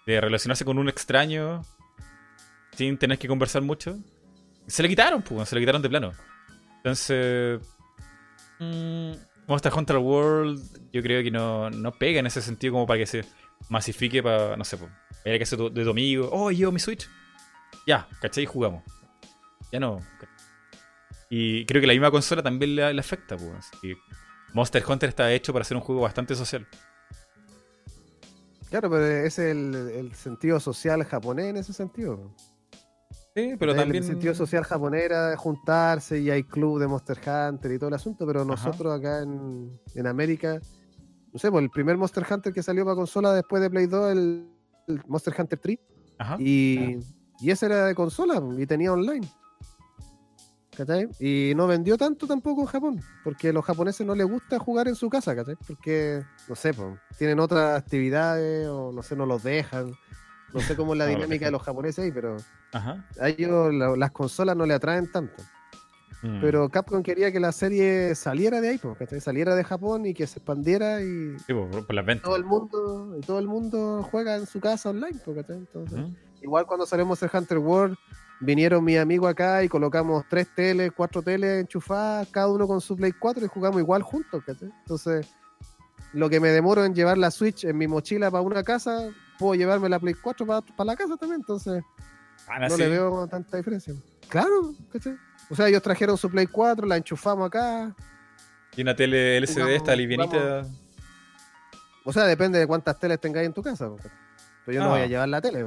de 0.07 0.21
relacionarse 0.21 0.63
con 0.63 0.79
un 0.79 0.87
extraño 0.87 1.61
sin 2.75 2.97
tener 2.97 3.19
que 3.19 3.27
conversar 3.27 3.61
mucho, 3.61 3.99
se 4.67 4.81
le 4.81 4.89
quitaron, 4.89 5.21
pues, 5.21 5.49
se 5.49 5.55
le 5.55 5.61
quitaron 5.61 5.81
de 5.81 5.89
plano. 5.89 6.13
Entonces, 6.77 7.59
mm, 8.59 9.11
Monster 9.47 9.73
Hunter 9.73 9.97
World 9.97 10.91
yo 10.93 11.01
creo 11.01 11.21
que 11.21 11.31
no, 11.31 11.69
no 11.69 11.91
pega 11.91 12.19
en 12.19 12.27
ese 12.27 12.41
sentido 12.41 12.73
como 12.73 12.87
para 12.87 12.99
que 12.99 13.05
se 13.05 13.25
masifique 13.69 14.23
para, 14.23 14.55
no 14.55 14.63
sé, 14.63 14.77
pues, 14.77 14.91
era 15.25 15.37
que 15.37 15.43
hace 15.43 15.57
de 15.57 15.83
tu 15.83 15.89
amigo, 15.89 16.29
oh, 16.31 16.51
llevo 16.51 16.71
mi 16.71 16.79
Switch. 16.79 17.09
Ya, 17.85 18.07
¿cachai? 18.21 18.45
Jugamos. 18.45 18.83
Ya 19.71 19.79
no. 19.79 19.99
Y 21.29 21.65
creo 21.65 21.81
que 21.81 21.87
la 21.87 21.93
misma 21.93 22.11
consola 22.11 22.43
también 22.43 22.75
le, 22.75 22.93
le 22.93 22.99
afecta, 22.99 23.35
pues. 23.37 23.69
que 23.81 23.95
Monster 24.53 24.83
Hunter 24.87 25.09
está 25.09 25.31
hecho 25.33 25.51
para 25.53 25.65
ser 25.65 25.75
un 25.77 25.83
juego 25.83 26.01
bastante 26.01 26.35
social. 26.35 26.67
Claro, 28.69 28.89
pero 28.89 29.05
es 29.05 29.39
el, 29.39 29.75
el 29.75 30.13
sentido 30.15 30.59
social 30.59 31.03
japonés 31.03 31.45
en 31.47 31.57
ese 31.57 31.73
sentido. 31.73 32.33
Sí, 33.35 33.55
pero 33.59 33.71
el 33.73 33.77
también. 33.77 34.03
sentido 34.03 34.33
social 34.33 34.63
japonés 34.63 35.03
era 35.03 35.29
de 35.31 35.35
juntarse 35.35 36.19
y 36.19 36.29
hay 36.29 36.43
club 36.43 36.79
de 36.79 36.87
Monster 36.87 37.17
Hunter 37.19 37.71
y 37.71 37.77
todo 37.77 37.89
el 37.89 37.95
asunto, 37.95 38.25
pero 38.25 38.45
nosotros 38.45 38.97
acá 38.97 39.21
en, 39.23 39.71
en 39.93 40.07
América, 40.07 40.59
no 41.33 41.39
sé, 41.39 41.51
pues 41.51 41.63
el 41.63 41.69
primer 41.69 41.97
Monster 41.97 42.25
Hunter 42.29 42.53
que 42.53 42.63
salió 42.63 42.85
para 42.85 42.95
consola 42.95 43.33
después 43.33 43.61
de 43.61 43.69
Play 43.69 43.87
2, 43.87 44.11
el, 44.13 44.47
el 44.87 45.01
Monster 45.07 45.33
Hunter 45.37 45.59
3, 45.59 45.79
Ajá. 46.17 46.37
y, 46.39 46.97
y 47.39 47.51
ese 47.51 47.65
era 47.65 47.85
de 47.87 47.95
consola 47.95 48.41
y 48.57 48.65
tenía 48.65 48.93
online. 48.93 49.27
¿Cachai? 50.75 51.07
Y 51.19 51.53
no 51.55 51.67
vendió 51.67 51.97
tanto 51.97 52.27
tampoco 52.27 52.61
en 52.61 52.67
Japón, 52.67 53.01
porque 53.23 53.49
a 53.49 53.53
los 53.53 53.63
japoneses 53.63 54.05
no 54.05 54.13
les 54.15 54.27
gusta 54.27 54.59
jugar 54.59 54.87
en 54.87 54.95
su 54.95 55.09
casa, 55.09 55.35
¿cachai? 55.35 55.55
Porque, 55.67 56.21
no 56.49 56.55
sé, 56.55 56.73
pues, 56.73 56.97
tienen 57.17 57.39
otras 57.39 57.77
actividades 57.79 58.67
o 58.67 58.91
no 58.91 59.01
sé, 59.03 59.15
no 59.15 59.25
los 59.25 59.43
dejan. 59.43 59.93
No 60.53 60.59
sé 60.61 60.75
cómo 60.75 60.93
es 60.93 60.99
la 60.99 61.05
dinámica 61.39 61.45
de 61.45 61.51
los 61.51 61.61
japoneses 61.63 62.03
ahí, 62.05 62.11
pero 62.11 62.37
Ajá. 62.73 63.05
a 63.19 63.29
ellos 63.29 63.73
la- 63.73 63.95
las 63.95 64.11
consolas 64.11 64.55
no 64.55 64.65
le 64.65 64.73
atraen 64.73 65.11
tanto. 65.11 65.43
Mm. 66.21 66.41
Pero 66.41 66.69
Capcom 66.69 67.03
quería 67.03 67.31
que 67.31 67.39
la 67.39 67.51
serie 67.51 68.15
saliera 68.15 68.59
de 68.61 68.69
ahí, 68.69 68.77
pues, 68.77 68.97
¿cachai? 68.97 69.19
saliera 69.21 69.53
de 69.55 69.63
Japón 69.63 70.05
y 70.05 70.13
que 70.13 70.25
se 70.27 70.39
expandiera 70.39 71.01
y 71.01 71.37
Sí, 71.45 71.53
por, 71.53 71.69
por 71.85 71.93
las 71.93 72.05
ventas. 72.05 72.23
todo 72.25 72.35
el 72.35 72.45
mundo 72.45 73.15
y 73.17 73.21
todo 73.21 73.39
el 73.39 73.47
mundo 73.47 74.07
juega 74.09 74.35
en 74.35 74.45
su 74.47 74.59
casa 74.59 74.89
online, 74.89 75.19
pues, 75.23 75.37
¿cachai? 75.37 75.57
Entonces, 75.57 75.99
igual 76.41 76.65
cuando 76.65 76.85
salimos 76.85 77.21
el 77.21 77.29
Hunter 77.31 77.57
World, 77.59 77.97
vinieron 78.39 78.83
mis 78.83 78.97
amigos 78.99 79.29
acá 79.31 79.63
y 79.63 79.69
colocamos 79.69 80.25
tres 80.29 80.47
teles, 80.55 80.91
cuatro 80.95 81.21
teles 81.21 81.61
enchufadas, 81.61 82.27
cada 82.29 82.47
uno 82.49 82.67
con 82.67 82.81
su 82.81 82.95
Play 82.95 83.11
4 83.13 83.45
y 83.45 83.47
jugamos 83.47 83.79
igual 83.79 84.01
juntos, 84.01 84.43
¿cachai? 84.45 84.69
Entonces, 84.81 85.27
lo 86.13 86.29
que 86.29 86.39
me 86.39 86.49
demoro 86.49 86.83
en 86.85 86.93
llevar 86.93 87.17
la 87.17 87.31
Switch 87.31 87.63
en 87.65 87.77
mi 87.77 87.87
mochila 87.87 88.29
para 88.31 88.41
una 88.41 88.63
casa, 88.63 89.09
puedo 89.39 89.55
llevarme 89.55 89.89
la 89.89 89.99
Play 89.99 90.13
4 90.15 90.45
para, 90.45 90.61
para 90.61 90.85
la 90.85 90.95
casa 90.95 91.17
también, 91.17 91.41
entonces 91.41 91.83
Ah, 92.47 92.59
no 92.59 92.69
sí. 92.69 92.77
le 92.77 92.89
veo 92.89 93.27
tanta 93.27 93.57
diferencia. 93.57 93.93
Claro, 94.29 94.73
¿cachai? 94.91 95.17
O 95.49 95.55
sea, 95.55 95.67
ellos 95.67 95.81
trajeron 95.81 96.17
su 96.17 96.29
Play 96.29 96.47
4, 96.47 96.85
la 96.87 96.97
enchufamos 96.97 97.47
acá. 97.47 97.95
Y 98.75 98.81
una 98.81 98.95
tele 98.95 99.37
LCD 99.37 99.53
Jugamos- 99.53 99.75
está 99.77 99.95
livianita. 99.95 100.65
O 102.03 102.13
sea, 102.13 102.25
depende 102.25 102.59
de 102.59 102.67
cuántas 102.67 102.99
teles 102.99 103.19
tengáis 103.19 103.47
en 103.47 103.53
tu 103.53 103.63
casa. 103.63 103.89
Pero 104.65 104.75
yo 104.75 104.81
no 104.81 104.87
Ah. 104.87 104.91
voy 104.91 105.01
a 105.01 105.07
llevar 105.07 105.29
la 105.29 105.41
tele. 105.41 105.63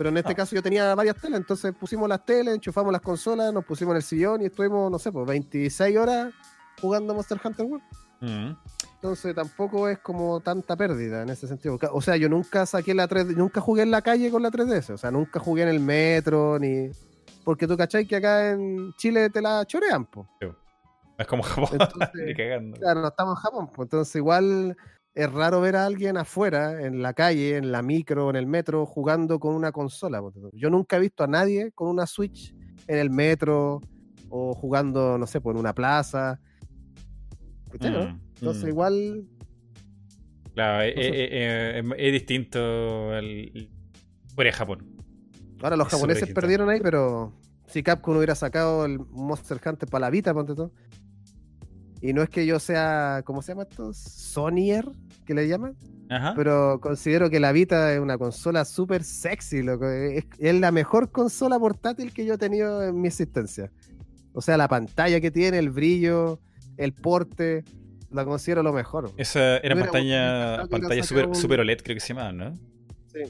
Pero 0.00 0.08
en 0.08 0.16
este 0.16 0.32
Ah. 0.32 0.34
caso 0.34 0.56
yo 0.56 0.62
tenía 0.62 0.94
varias 0.94 1.14
teles, 1.16 1.38
entonces 1.38 1.74
pusimos 1.78 2.08
las 2.08 2.24
teles, 2.24 2.54
enchufamos 2.54 2.90
las 2.90 3.02
consolas, 3.02 3.52
nos 3.52 3.66
pusimos 3.66 3.92
en 3.92 3.96
el 3.96 4.02
sillón 4.02 4.40
y 4.40 4.46
estuvimos, 4.46 4.90
no 4.90 4.98
sé, 4.98 5.12
pues 5.12 5.26
26 5.26 5.98
horas 5.98 6.32
jugando 6.80 7.12
Monster 7.12 7.38
Hunter 7.44 7.66
World. 7.66 7.84
Mm. 8.22 8.52
Entonces 8.94 9.34
tampoco 9.34 9.90
es 9.90 9.98
como 9.98 10.40
tanta 10.40 10.74
pérdida 10.74 11.20
en 11.20 11.28
ese 11.28 11.46
sentido. 11.46 11.78
O 11.92 12.00
sea, 12.00 12.16
yo 12.16 12.30
nunca 12.30 12.64
saqué 12.64 12.94
la 12.94 13.08
3D, 13.08 13.36
nunca 13.36 13.60
jugué 13.60 13.82
en 13.82 13.90
la 13.90 14.00
calle 14.00 14.30
con 14.30 14.42
la 14.42 14.50
3DS. 14.50 14.88
O 14.94 14.96
sea, 14.96 15.10
nunca 15.10 15.38
jugué 15.38 15.64
en 15.64 15.68
el 15.68 15.80
metro, 15.80 16.58
ni. 16.58 16.88
Porque 17.44 17.66
tú 17.66 17.76
cachai 17.76 18.06
que 18.06 18.16
acá 18.16 18.52
en 18.52 18.94
Chile 18.96 19.28
te 19.28 19.42
la 19.42 19.66
chorean, 19.66 20.06
po. 20.06 20.26
Es 21.18 21.26
como 21.26 21.42
Japón, 21.42 21.68
Entonces, 21.72 22.08
ni 22.26 22.34
cagando. 22.34 22.78
Claro, 22.78 23.02
no 23.02 23.08
estamos 23.08 23.36
en 23.36 23.42
Japón, 23.42 23.66
pues 23.66 23.84
entonces 23.84 24.16
igual 24.16 24.74
es 25.14 25.32
raro 25.32 25.60
ver 25.60 25.76
a 25.76 25.86
alguien 25.86 26.16
afuera, 26.16 26.84
en 26.84 27.02
la 27.02 27.14
calle, 27.14 27.56
en 27.56 27.72
la 27.72 27.82
micro, 27.82 28.30
en 28.30 28.36
el 28.36 28.46
metro, 28.46 28.86
jugando 28.86 29.38
con 29.38 29.54
una 29.54 29.72
consola. 29.72 30.22
Yo 30.52 30.70
nunca 30.70 30.96
he 30.96 31.00
visto 31.00 31.24
a 31.24 31.26
nadie 31.26 31.72
con 31.72 31.88
una 31.88 32.06
Switch 32.06 32.54
en 32.86 32.98
el 32.98 33.10
metro 33.10 33.80
o 34.28 34.54
jugando, 34.54 35.18
no 35.18 35.26
sé, 35.26 35.40
por 35.40 35.56
una 35.56 35.74
plaza. 35.74 36.40
Mm, 37.80 38.20
Entonces 38.36 38.64
mm. 38.64 38.68
igual 38.68 39.26
Claro, 40.54 40.82
eh, 40.82 40.92
eh, 40.96 41.80
eh, 41.80 41.82
es 41.96 42.12
distinto 42.12 43.16
el 43.16 43.70
fuera 44.34 44.50
de 44.50 44.56
Japón. 44.56 44.96
Ahora 45.62 45.76
los 45.76 45.86
Es 45.88 45.94
japoneses 45.94 46.32
perdieron 46.32 46.68
ahí, 46.68 46.80
pero 46.80 47.34
si 47.66 47.82
Capcom 47.82 48.16
hubiera 48.16 48.34
sacado 48.34 48.84
el 48.84 48.98
Monster 48.98 49.60
Hunter 49.64 49.88
para 49.88 50.06
la 50.06 50.10
Vita, 50.10 50.34
ponte 50.34 50.54
tú. 50.54 50.72
Y 52.02 52.12
no 52.12 52.22
es 52.22 52.28
que 52.30 52.46
yo 52.46 52.58
sea, 52.58 53.22
¿cómo 53.24 53.42
se 53.42 53.52
llama 53.52 53.62
esto? 53.64 53.92
Sonyer, 53.92 54.86
que 55.26 55.34
le 55.34 55.46
llaman. 55.48 55.74
Ajá. 56.08 56.32
Pero 56.34 56.80
considero 56.80 57.30
que 57.30 57.38
la 57.40 57.52
Vita 57.52 57.92
es 57.92 58.00
una 58.00 58.16
consola 58.18 58.64
súper 58.64 59.04
sexy, 59.04 59.62
loco. 59.62 59.88
Es, 59.88 60.24
es 60.38 60.54
la 60.54 60.72
mejor 60.72 61.10
consola 61.12 61.58
portátil 61.58 62.12
que 62.12 62.24
yo 62.24 62.34
he 62.34 62.38
tenido 62.38 62.82
en 62.82 63.00
mi 63.00 63.08
existencia. 63.08 63.70
O 64.32 64.40
sea, 64.40 64.56
la 64.56 64.66
pantalla 64.68 65.20
que 65.20 65.30
tiene, 65.30 65.58
el 65.58 65.70
brillo, 65.70 66.40
el 66.76 66.92
porte, 66.94 67.64
la 68.10 68.24
considero 68.24 68.62
lo 68.62 68.72
mejor. 68.72 69.10
Esa 69.16 69.58
era 69.58 69.76
pantalla, 69.76 70.66
pantalla 70.68 71.02
super, 71.04 71.26
un- 71.28 71.34
super 71.34 71.60
OLED, 71.60 71.78
creo 71.82 71.94
que 71.96 72.00
se 72.00 72.08
llama, 72.14 72.32
¿no? 72.32 72.54
Sí. 73.12 73.20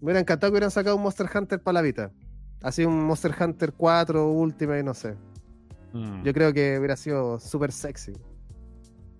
Me 0.00 0.06
hubiera 0.06 0.20
encantado 0.20 0.50
que 0.50 0.54
hubieran 0.54 0.70
sacado 0.70 0.96
un 0.96 1.02
Monster 1.02 1.28
Hunter 1.34 1.60
para 1.60 1.74
la 1.74 1.82
Vita. 1.82 2.10
Así 2.62 2.84
un 2.84 3.04
Monster 3.04 3.32
Hunter 3.40 3.72
4, 3.76 4.30
Ultimate, 4.30 4.82
no 4.82 4.92
sé. 4.94 5.14
Mm. 5.92 6.22
Yo 6.24 6.32
creo 6.32 6.52
que 6.52 6.78
hubiera 6.78 6.96
sido 6.96 7.38
súper 7.40 7.72
sexy. 7.72 8.12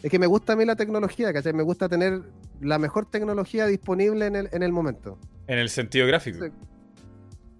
Es 0.02 0.10
que 0.10 0.18
me 0.18 0.26
gusta 0.26 0.52
a 0.52 0.56
mí 0.56 0.64
la 0.64 0.76
tecnología, 0.76 1.32
¿cachai? 1.32 1.52
Me 1.52 1.62
gusta 1.62 1.88
tener 1.88 2.22
la 2.60 2.78
mejor 2.78 3.06
tecnología 3.06 3.66
disponible 3.66 4.26
en 4.26 4.36
el, 4.36 4.48
en 4.52 4.62
el 4.62 4.72
momento. 4.72 5.18
En 5.46 5.58
el 5.58 5.68
sentido 5.70 6.06
gráfico. 6.06 6.44
Sí. 6.44 6.50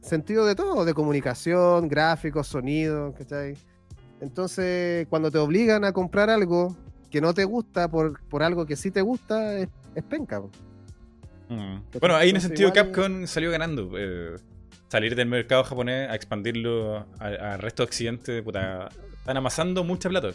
Sentido 0.01 0.47
de 0.47 0.55
todo, 0.55 0.85
de 0.85 0.95
comunicación, 0.95 1.89
gráficos, 1.89 2.47
sonido, 2.47 3.13
¿cachai? 3.17 3.57
Entonces, 4.21 5.07
cuando 5.09 5.31
te 5.31 5.39
obligan 5.39 5.85
a 5.85 5.93
comprar 5.93 6.31
algo 6.31 6.77
que 7.11 7.21
no 7.21 7.35
te 7.35 7.45
gusta 7.45 7.89
por, 7.91 8.21
por 8.29 8.43
algo 8.43 8.67
que 8.67 8.77
sí 8.77 8.91
te 8.91 9.01
gusta, 9.01 9.55
es, 9.59 9.69
es 9.95 10.05
penca. 10.05 10.41
Mm. 11.49 11.79
Bueno, 12.01 12.15
ahí 12.17 12.31
en 12.31 12.37
ese 12.37 12.49
sentido 12.49 12.69
igual- 12.69 12.93
Capcom 12.93 13.27
salió 13.27 13.51
ganando. 13.51 13.91
eh, 13.99 14.37
salir 14.89 15.15
del 15.15 15.29
mercado 15.29 15.65
japonés 15.65 16.09
a 16.09 16.15
expandirlo 16.15 17.07
al, 17.19 17.59
resto 17.59 17.83
de 17.83 17.87
Occidente, 17.89 18.43
puta, 18.43 18.89
están 19.19 19.37
amasando 19.37 19.85
mucha 19.85 20.09
plata. 20.09 20.31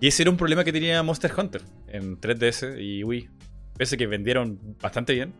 Y 0.00 0.06
ese 0.06 0.22
era 0.22 0.30
un 0.30 0.36
problema 0.36 0.64
que 0.64 0.72
tenía 0.72 1.02
Monster 1.02 1.32
Hunter 1.36 1.62
en 1.88 2.20
3DS 2.20 2.80
y 2.80 3.04
Wii. 3.04 3.28
Pese 3.76 3.96
que 3.96 4.06
vendieron 4.06 4.58
bastante 4.80 5.14
bien, 5.14 5.32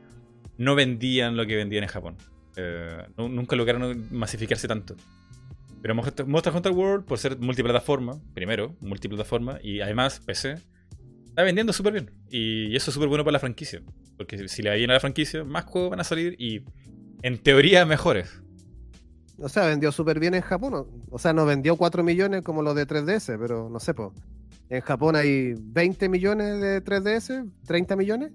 no 0.58 0.74
vendían 0.74 1.36
lo 1.36 1.46
que 1.46 1.56
vendían 1.56 1.84
en 1.84 1.88
Japón. 1.88 2.16
Eh, 2.56 3.04
nu- 3.16 3.28
nunca 3.28 3.56
lograron 3.56 4.06
masificarse 4.10 4.68
tanto. 4.68 4.96
Pero 5.82 5.94
Monster 5.94 6.54
Hunter 6.54 6.72
World, 6.72 7.06
por 7.06 7.18
ser 7.18 7.38
multiplataforma, 7.38 8.20
primero, 8.34 8.76
multiplataforma, 8.80 9.58
y 9.62 9.80
además 9.80 10.20
PC, 10.20 10.56
está 11.26 11.42
vendiendo 11.42 11.72
súper 11.72 11.94
bien. 11.94 12.10
Y 12.28 12.76
eso 12.76 12.90
es 12.90 12.94
súper 12.94 13.08
bueno 13.08 13.24
para 13.24 13.32
la 13.32 13.38
franquicia. 13.38 13.80
Porque 14.18 14.46
si 14.48 14.62
le 14.62 14.68
va 14.70 14.76
bien 14.76 14.90
a 14.90 14.94
la 14.94 15.00
franquicia, 15.00 15.42
más 15.42 15.64
juegos 15.64 15.90
van 15.90 16.00
a 16.00 16.04
salir 16.04 16.36
y, 16.38 16.62
en 17.22 17.38
teoría, 17.42 17.84
mejores. 17.86 18.40
O 19.38 19.48
sea, 19.48 19.66
vendió 19.66 19.90
súper 19.92 20.18
bien 20.20 20.34
en 20.34 20.42
Japón. 20.42 20.86
o- 21.10 21.18
sea, 21.18 21.32
no 21.32 21.46
vendió 21.46 21.76
4 21.76 22.02
millones 22.04 22.42
como 22.42 22.62
los 22.62 22.74
de 22.74 22.86
3DS, 22.86 23.38
pero 23.38 23.68
no 23.70 23.80
sé, 23.80 23.94
pues. 23.94 24.10
En 24.68 24.80
Japón 24.82 25.16
hay 25.16 25.54
20 25.58 26.08
millones 26.08 26.60
de 26.60 26.80
3DS, 26.80 27.44
30 27.66 27.96
millones. 27.96 28.32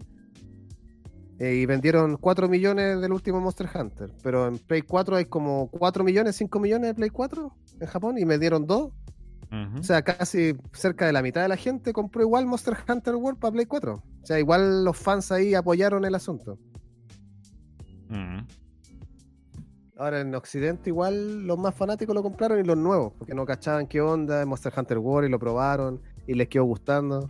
eh, 1.38 1.54
y 1.56 1.66
vendieron 1.66 2.16
4 2.16 2.48
millones 2.48 3.02
del 3.02 3.12
último 3.12 3.42
Monster 3.42 3.68
Hunter. 3.76 4.10
Pero 4.24 4.48
en 4.48 4.58
Play 4.58 4.82
4 4.84 5.18
hay 5.18 5.26
como 5.26 5.70
4 5.70 6.02
millones, 6.06 6.38
5 6.38 6.62
millones 6.62 6.88
de 6.92 6.94
Play 6.96 7.10
4 7.10 7.54
en 7.82 7.88
Japón 7.88 8.18
y 8.18 8.24
me 8.24 8.38
dieron 8.40 8.66
2. 8.66 8.92
Ujú. 9.52 9.80
O 9.80 9.84
sea, 9.84 10.02
casi 10.02 10.56
cerca 10.72 11.06
de 11.06 11.12
la 11.12 11.22
mitad 11.22 11.42
de 11.42 11.50
la 11.50 11.58
gente 11.58 11.92
compró 11.92 12.22
igual 12.22 12.46
Monster 12.46 12.78
Hunter 12.88 13.16
World 13.16 13.38
para 13.40 13.52
Play 13.52 13.66
4. 13.66 13.96
O 13.96 14.26
sea, 14.26 14.40
igual 14.40 14.86
los 14.86 14.96
fans 14.98 15.30
ahí 15.34 15.54
apoyaron 15.56 16.06
el 16.06 16.16
asunto. 16.16 16.58
Ujú. 18.10 18.46
Ahora 19.98 20.20
en 20.20 20.36
Occidente 20.36 20.90
igual 20.90 21.48
los 21.48 21.58
más 21.58 21.74
fanáticos 21.74 22.14
lo 22.14 22.22
compraron 22.22 22.60
y 22.60 22.64
los 22.64 22.78
nuevos, 22.78 23.14
porque 23.18 23.34
no 23.34 23.46
cachaban 23.46 23.88
qué 23.88 24.02
onda 24.02 24.46
Monster 24.46 24.74
Hunter 24.76 24.98
World 24.98 25.30
y 25.30 25.32
lo 25.32 25.40
probaron 25.40 26.02
y 26.28 26.34
les 26.34 26.50
quedó 26.50 26.66
gustando. 26.66 27.30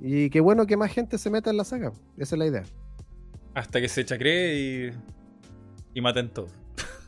Y 0.00 0.30
qué 0.30 0.40
bueno 0.40 0.66
que 0.66 0.76
más 0.76 0.92
gente 0.92 1.16
se 1.16 1.30
meta 1.30 1.50
en 1.50 1.56
la 1.56 1.64
saga. 1.64 1.92
Esa 2.16 2.34
es 2.34 2.38
la 2.38 2.46
idea. 2.46 2.62
Hasta 3.54 3.80
que 3.80 3.88
se 3.88 4.04
chacree 4.04 4.54
y, 4.56 4.92
y 5.94 6.00
maten 6.00 6.28
todo. 6.28 6.48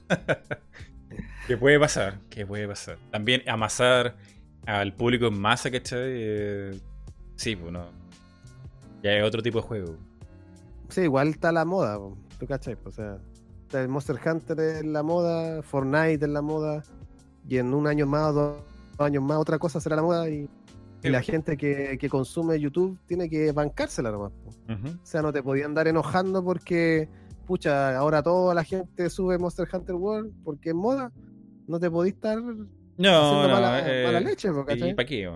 ¿Qué 1.49 1.57
puede 1.57 1.81
pasar? 1.81 2.21
¿Qué 2.31 2.47
puede 2.47 2.69
pasar? 2.69 2.99
También 3.11 3.43
amasar 3.49 4.17
al 4.65 4.95
público 4.95 5.27
en 5.27 5.41
masa, 5.41 5.71
¿cachai? 5.73 6.01
Eh, 6.03 6.81
sí, 7.35 7.57
pues 7.57 7.73
no. 7.73 7.87
Ya 9.03 9.13
es 9.13 9.25
otro 9.25 9.43
tipo 9.43 9.61
de 9.61 9.67
juego. 9.67 9.97
Sí, 10.89 11.03
igual 11.03 11.29
está 11.29 11.51
la 11.51 11.65
moda, 11.65 11.99
tú 12.39 12.47
cachai, 12.47 12.77
po, 12.77 12.91
o 12.91 12.93
sea, 12.93 13.19
está 13.77 13.83
el 13.83 13.89
Monster 13.89 14.17
Hunter 14.25 14.59
es 14.61 14.85
la 14.85 15.03
moda, 15.03 15.63
Fortnite 15.63 16.25
es 16.25 16.31
la 16.31 16.43
moda, 16.43 16.83
y 17.49 17.59
en 17.59 17.75
un 17.75 17.87
año 17.87 18.07
más, 18.07 18.35
dos 18.35 18.59
años 18.99 19.23
más, 19.23 19.39
otra 19.39 19.59
cosa 19.59 19.81
será 19.81 19.97
la 19.97 20.03
moda, 20.03 20.29
y, 20.31 20.49
y 21.03 21.09
la 21.09 21.21
gente 21.23 21.57
que, 21.57 21.99
que 22.01 22.09
consume 22.09 22.59
YouTube 22.59 22.99
tiene 23.07 23.29
que 23.29 23.53
bancársela 23.53 24.11
nomás. 24.11 24.33
Ujú. 24.69 24.89
O 24.89 25.07
sea, 25.07 25.23
no 25.23 25.33
te 25.33 25.43
podían 25.43 25.67
andar 25.71 25.89
enojando 25.89 26.43
porque, 26.43 27.09
pucha, 27.47 27.97
ahora 27.97 28.23
toda 28.23 28.55
la 28.55 28.65
gente 28.65 29.11
sube 29.11 29.39
Monster 29.39 29.69
Hunter 29.71 29.95
World 29.95 30.33
porque 30.43 30.71
es 30.71 30.75
moda. 30.75 31.13
No 31.69 31.79
te 31.79 31.91
podís 31.91 32.15
estar 32.15 32.39
No, 32.39 32.57
haciendo 32.97 33.49
no. 33.49 33.55
mala, 33.55 33.83
eh, 33.87 34.05
mala 34.05 34.21
leche, 34.21 34.51
po, 34.51 34.63
¿Y 34.63 34.65
¿cachai? 34.67 34.95
para 34.95 35.07
qué? 35.07 35.31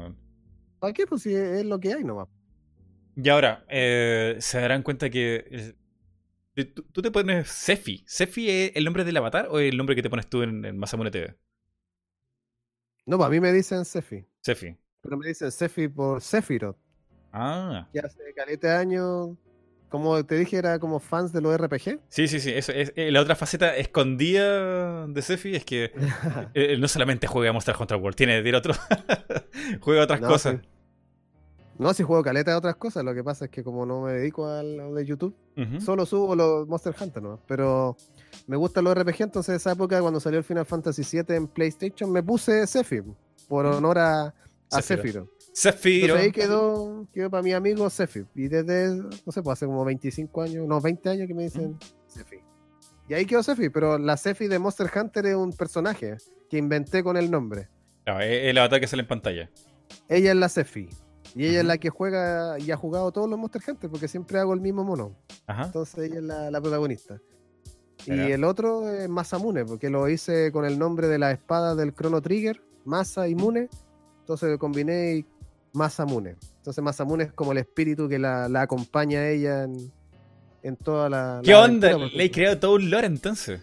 ¿Para 0.79 0.93
qué? 0.93 1.07
Pues 1.07 1.23
si 1.23 1.35
es 1.35 1.65
lo 1.65 1.79
que 1.79 1.93
hay 1.93 2.05
nomás. 2.05 2.29
Y 3.17 3.29
ahora, 3.29 3.65
eh, 3.69 4.37
se 4.41 4.61
darán 4.61 4.83
cuenta 4.83 5.11
que. 5.11 5.75
Eh, 6.57 6.65
¿tú, 6.65 6.83
tú 6.93 7.03
te 7.03 7.11
pones 7.11 7.49
Sefi. 7.49 8.05
¿Sefi 8.07 8.51
es 8.51 8.73
el 8.75 8.85
nombre 8.85 9.05
del 9.05 9.17
avatar 9.17 9.49
o 9.51 9.59
es 9.59 9.71
el 9.71 9.77
nombre 9.77 9.97
que 9.97 10.03
te 10.03 10.11
pones 10.11 10.29
tú 10.29 10.43
en, 10.43 10.65
en 10.65 10.79
Masamune 10.79 11.11
TV? 11.11 11.37
No, 13.07 13.17
pues 13.17 13.27
a 13.27 13.31
mí 13.31 13.41
me 13.41 13.53
dicen 13.53 13.85
Sefi, 13.85 14.25
Sefi. 14.41 14.77
pero 15.01 15.17
me 15.17 15.27
dicen 15.29 15.51
Sefi 15.51 15.89
por 15.89 16.21
Sephiroth. 16.21 16.77
Ah. 17.33 17.89
Que 17.93 18.01
hace 18.01 18.19
caleta 18.35 18.69
de 18.69 18.75
años, 18.77 19.31
como 19.89 20.25
te 20.25 20.37
dije, 20.37 20.57
era 20.59 20.79
como 20.79 21.01
fans 21.01 21.33
de 21.33 21.41
los 21.41 21.57
RPG. 21.59 22.01
Sí, 22.09 22.29
sí, 22.29 22.39
sí. 22.41 22.51
Eso 22.53 22.73
es, 22.73 22.93
eh, 22.97 23.11
la 23.11 23.21
otra 23.21 23.35
faceta 23.37 23.77
escondida 23.77 25.07
de 25.07 25.23
Sefi 25.23 25.55
es 25.57 25.65
que 25.65 25.93
eh, 26.55 26.77
no 26.79 26.87
solamente 26.89 27.27
juega 27.27 27.53
Monster 27.53 27.75
Hunter 27.79 27.97
World, 27.99 28.17
tiene, 28.17 28.43
tiene 28.43 28.59
otro. 28.59 28.75
juega 29.81 30.03
otras 30.05 30.21
No, 30.21 30.29
cosas. 30.29 30.61
sí. 30.61 30.69
No, 31.81 31.95
si 31.95 32.03
juego 32.03 32.23
caleta 32.23 32.51
de 32.51 32.59
otras 32.59 32.77
cosas, 32.77 33.03
lo 33.03 33.15
que 33.15 33.25
pasa 33.25 33.47
es 33.47 33.51
que 33.51 33.65
como 33.65 33.87
no 33.87 34.03
me 34.03 34.13
dedico 34.13 34.47
a 34.47 34.63
lo 34.63 34.95
de 34.95 35.07
YouTube, 35.07 35.35
solo 35.81 36.05
subo 36.05 36.37
los 36.37 36.69
Monster 36.69 36.95
Hunter, 37.01 37.23
¿no? 37.23 37.41
Pero 37.47 37.97
me 38.47 38.57
gustan 38.57 38.85
los 38.85 38.95
RPG, 38.95 39.23
entonces 39.23 39.57
esa 39.57 39.73
época 39.73 39.99
cuando 40.01 40.21
salió 40.21 40.39
el 40.39 40.45
Final 40.45 40.67
Fantasy 40.67 41.03
VII 41.03 41.37
en 41.37 41.49
PlayStation 41.49 42.13
me 42.13 42.23
puse 42.23 42.67
Sephi, 42.67 43.03
por 43.49 43.65
honor 43.65 43.99
a, 43.99 44.35
a. 44.71 44.83
Zephyro. 44.83 45.29
Entonces 46.03 46.27
ahí 46.27 46.33
quedó, 46.33 47.07
quedó 47.15 47.31
para 47.31 47.43
mi 47.43 47.53
amigo 47.53 47.89
Sephi. 47.89 48.27
Y 48.35 48.49
desde, 48.49 48.95
no 48.97 49.33
sé, 49.33 49.43
pues 49.43 49.55
hace 49.55 49.65
como 49.65 49.83
25 49.85 50.43
años, 50.43 50.69
no, 50.69 50.83
20 50.83 51.09
años 51.09 51.27
que 51.27 51.35
me 51.35 51.45
dicen 51.45 51.79
Sephi. 52.07 52.41
Y 53.09 53.15
ahí 53.15 53.25
quedó 53.25 53.43
Sephi, 53.43 53.71
pero 53.71 53.99
la 53.99 54.19
Sephi 54.19 54.49
de 54.49 54.59
Monster 54.59 54.91
Hunter 54.95 55.27
es 55.27 55.35
un 55.35 55.53
personaje 55.55 56.19
que 56.51 56.59
inventé 56.59 57.03
con 57.03 57.17
el 57.17 57.31
nombre. 57.31 57.69
No, 58.07 58.21
es 58.21 58.45
el 58.45 58.59
avatar 58.59 58.81
que 58.81 58.87
sale 58.87 59.03
en 59.03 59.09
pantalla. 59.09 59.51
Ella 60.09 60.31
es 60.31 60.37
la 60.37 60.49
Sephi. 60.49 60.91
Y 61.35 61.47
ella 61.47 61.61
es 61.61 61.65
la 61.67 61.79
que 61.79 61.91
juega 61.91 62.59
y 62.59 62.71
ha 62.71 62.77
jugado 62.77 63.13
todos 63.13 63.29
los 63.31 63.39
Monster 63.39 63.63
Hunter, 63.69 63.89
porque 63.91 64.09
siempre 64.09 64.39
hago 64.39 64.53
el 64.55 64.61
mismo 64.61 64.83
mono. 64.85 65.15
Ajá. 65.47 65.65
Entonces 65.67 66.11
ella 66.11 66.17
es 66.17 66.25
la, 66.25 66.51
la 66.51 66.61
protagonista. 66.61 67.21
Y 68.07 68.13
el 68.13 68.45
otro 68.45 68.89
es 68.91 69.09
Masamune, 69.09 69.65
porque 69.67 69.91
lo 69.91 70.09
hice 70.09 70.51
con 70.53 70.65
el 70.65 70.79
nombre 70.79 71.07
de 71.07 71.19
la 71.19 71.31
espada 71.33 71.75
del 71.75 71.95
Chrono 71.95 72.21
Trigger, 72.23 72.61
Masa 72.85 73.29
y 73.29 73.35
Mune. 73.35 73.69
Entonces 74.21 74.57
combiné 74.59 75.17
y 75.17 75.27
Masamune. 75.75 76.37
Entonces 76.57 76.83
Masamune 76.83 77.25
es 77.25 77.33
como 77.33 77.53
el 77.53 77.59
espíritu 77.59 78.09
que 78.09 78.19
la, 78.19 78.49
la 78.49 78.63
acompaña 78.63 79.21
a 79.21 79.29
ella 79.29 79.65
en, 79.65 79.93
en 80.63 80.77
toda 80.77 81.09
la. 81.11 81.41
¿Qué 81.45 81.51
la 81.53 81.61
onda? 81.63 81.93
porque- 81.93 82.17
Le 82.17 82.25
he 82.25 82.31
creado 82.31 82.59
todo 82.59 82.75
un 82.77 82.91
lore 82.91 83.07
entonces. 83.07 83.61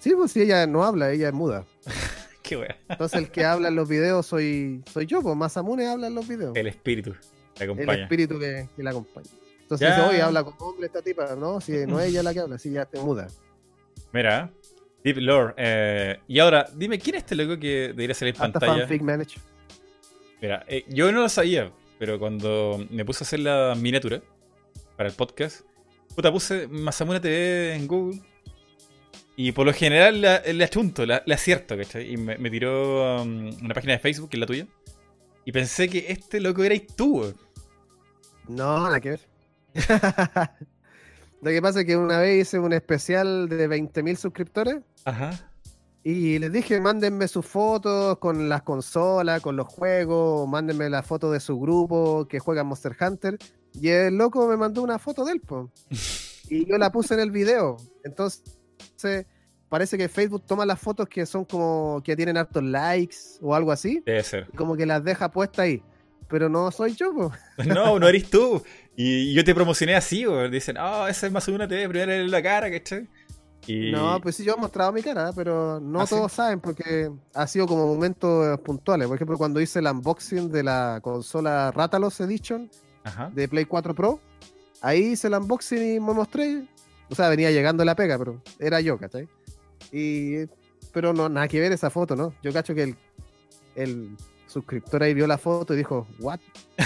Sí, 0.00 0.12
pues 0.16 0.32
si 0.32 0.42
ella 0.42 0.66
no 0.66 0.82
habla, 0.82 1.12
ella 1.12 1.28
es 1.28 1.34
muda. 1.34 1.64
Qué 2.50 2.56
wea. 2.56 2.76
Entonces 2.88 3.20
el 3.20 3.30
que 3.30 3.44
habla 3.44 3.68
en 3.68 3.76
los 3.76 3.88
videos 3.88 4.26
soy, 4.26 4.82
soy 4.92 5.06
yo, 5.06 5.22
pues 5.22 5.36
Masamune 5.36 5.86
habla 5.86 6.08
en 6.08 6.16
los 6.16 6.26
videos. 6.26 6.56
El 6.56 6.66
espíritu 6.66 7.14
te 7.54 7.62
el 7.62 7.88
espíritu 7.90 8.40
que, 8.40 8.68
que 8.74 8.82
la 8.82 8.90
acompaña. 8.90 9.28
Entonces 9.60 9.88
oye, 10.00 10.20
habla 10.20 10.42
como 10.42 10.56
hombre 10.58 10.86
esta 10.86 11.00
tipa, 11.00 11.36
¿no? 11.36 11.60
Si 11.60 11.86
no 11.86 12.00
es 12.00 12.08
ella 12.08 12.24
la 12.24 12.34
que 12.34 12.40
habla, 12.40 12.58
si 12.58 12.72
ya 12.72 12.86
te 12.86 12.98
muda. 12.98 13.28
Mira, 14.12 14.50
Deep 15.04 15.18
Lore. 15.18 15.54
eh, 15.58 16.18
y 16.26 16.40
ahora, 16.40 16.66
dime, 16.74 16.98
¿quién 16.98 17.14
es 17.14 17.22
este 17.22 17.36
loco 17.36 17.56
que 17.56 17.92
debería 17.94 18.14
salir 18.14 18.34
en 18.34 18.40
pantalla? 18.40 18.78
fanfic 18.80 19.02
manager. 19.02 19.40
Mira, 20.42 20.64
eh, 20.66 20.84
yo 20.88 21.12
no 21.12 21.20
lo 21.20 21.28
sabía, 21.28 21.70
pero 22.00 22.18
cuando 22.18 22.84
me 22.90 23.04
puse 23.04 23.22
a 23.22 23.26
hacer 23.26 23.38
la 23.38 23.76
miniatura 23.78 24.20
para 24.96 25.08
el 25.08 25.14
podcast, 25.14 25.60
puta, 26.16 26.32
puse 26.32 26.66
Masamune 26.66 27.20
TV 27.20 27.76
en 27.76 27.86
Google. 27.86 28.20
Y 29.42 29.52
por 29.52 29.64
lo 29.64 29.72
general 29.72 30.20
la, 30.20 30.42
la 30.52 30.64
achunto, 30.66 31.06
la, 31.06 31.22
la 31.24 31.34
acierto, 31.34 31.74
¿cachai? 31.74 32.12
Y 32.12 32.18
me, 32.18 32.36
me 32.36 32.50
tiró 32.50 33.22
um, 33.22 33.48
una 33.64 33.72
página 33.72 33.94
de 33.94 33.98
Facebook, 33.98 34.28
que 34.28 34.36
es 34.36 34.40
la 34.40 34.44
tuya. 34.44 34.66
Y 35.46 35.52
pensé 35.52 35.88
que 35.88 36.12
este 36.12 36.40
loco 36.40 36.62
erais 36.62 36.86
tú, 36.94 37.20
weón. 37.20 37.34
No, 38.48 38.78
nada 38.82 39.00
que 39.00 39.12
ver. 39.12 39.20
Lo 41.40 41.50
que 41.50 41.62
pasa 41.62 41.80
es 41.80 41.86
que 41.86 41.96
una 41.96 42.18
vez 42.18 42.48
hice 42.48 42.58
un 42.58 42.74
especial 42.74 43.48
de 43.48 43.66
20.000 43.66 44.16
suscriptores 44.16 44.82
Ajá. 45.06 45.30
y 46.04 46.38
les 46.38 46.52
dije, 46.52 46.78
mándenme 46.78 47.26
sus 47.26 47.46
fotos 47.46 48.18
con 48.18 48.46
las 48.50 48.60
consolas, 48.60 49.40
con 49.40 49.56
los 49.56 49.68
juegos, 49.68 50.46
mándenme 50.50 50.90
la 50.90 51.02
foto 51.02 51.30
de 51.32 51.40
su 51.40 51.58
grupo 51.58 52.28
que 52.28 52.40
juega 52.40 52.62
Monster 52.62 52.94
Hunter. 53.00 53.38
Y 53.72 53.88
el 53.88 54.18
loco 54.18 54.46
me 54.46 54.58
mandó 54.58 54.82
una 54.82 54.98
foto 54.98 55.24
de 55.24 55.32
él, 55.32 55.40
po. 55.40 55.70
y 56.50 56.66
yo 56.66 56.76
la 56.76 56.92
puse 56.92 57.14
en 57.14 57.20
el 57.20 57.30
video. 57.30 57.78
Entonces, 58.04 58.59
parece 59.68 59.96
que 59.98 60.08
Facebook 60.08 60.44
toma 60.46 60.66
las 60.66 60.78
fotos 60.80 61.08
que 61.08 61.24
son 61.26 61.44
como 61.44 62.00
que 62.04 62.16
tienen 62.16 62.36
hartos 62.36 62.62
likes 62.62 63.16
o 63.40 63.54
algo 63.54 63.72
así, 63.72 64.02
Debe 64.04 64.22
ser. 64.22 64.46
y 64.52 64.56
como 64.56 64.76
que 64.76 64.86
las 64.86 65.02
deja 65.04 65.30
puestas 65.30 65.60
ahí. 65.64 65.82
Pero 66.28 66.48
no 66.48 66.70
soy 66.70 66.94
yo, 66.94 67.12
po. 67.12 67.32
No, 67.66 67.98
no 67.98 68.06
eres 68.08 68.30
tú. 68.30 68.62
Y 68.96 69.32
yo 69.34 69.42
te 69.44 69.52
promocioné 69.54 69.96
así, 69.96 70.24
weón. 70.26 70.50
Dicen, 70.50 70.76
ah, 70.78 71.06
esa 71.10 71.26
es 71.26 71.32
Masamune 71.32 71.66
TV, 71.66 71.88
primero 71.88 72.12
en 72.12 72.30
la 72.30 72.40
cara, 72.42 72.70
¿cachai? 72.70 73.08
Y... 73.66 73.90
No, 73.92 74.20
pues 74.20 74.36
sí, 74.36 74.44
yo 74.44 74.54
he 74.54 74.56
mostrado 74.56 74.92
mi 74.92 75.02
cara, 75.02 75.32
pero 75.34 75.80
no 75.80 76.00
¿Ah, 76.00 76.06
sí? 76.06 76.14
todos 76.14 76.32
saben 76.32 76.60
porque 76.60 77.10
ha 77.34 77.46
sido 77.46 77.66
como 77.66 77.86
momentos 77.86 78.46
eh, 78.46 78.58
puntuales. 78.62 79.06
Por 79.08 79.16
ejemplo, 79.16 79.36
cuando 79.38 79.60
hice 79.60 79.80
el 79.80 79.86
unboxing 79.86 80.50
de 80.50 80.62
la 80.62 81.00
consola 81.02 81.70
Ratalos 81.72 82.20
Edition 82.20 82.70
Ajá. 83.04 83.30
de 83.34 83.48
Play 83.48 83.64
4 83.66 83.94
Pro, 83.94 84.20
ahí 84.80 85.00
hice 85.12 85.26
el 85.26 85.34
unboxing 85.34 85.96
y 85.96 86.00
me 86.00 86.12
mostré. 86.14 86.64
O 87.10 87.14
sea, 87.14 87.28
venía 87.28 87.50
llegando 87.50 87.84
la 87.84 87.94
pega, 87.96 88.16
pero 88.18 88.40
era 88.58 88.80
yo, 88.80 88.96
¿cachai? 88.98 89.28
Y, 89.92 90.46
pero 90.92 91.12
no, 91.12 91.28
nada 91.28 91.48
que 91.48 91.60
ver 91.60 91.72
esa 91.72 91.90
foto, 91.90 92.14
¿no? 92.16 92.34
Yo 92.42 92.52
cacho 92.52 92.74
que 92.74 92.84
el, 92.84 92.96
el 93.74 94.16
suscriptor 94.46 95.02
ahí 95.02 95.12
vio 95.14 95.26
la 95.26 95.38
foto 95.38 95.74
y 95.74 95.78
dijo, 95.78 96.06
¿what? 96.20 96.38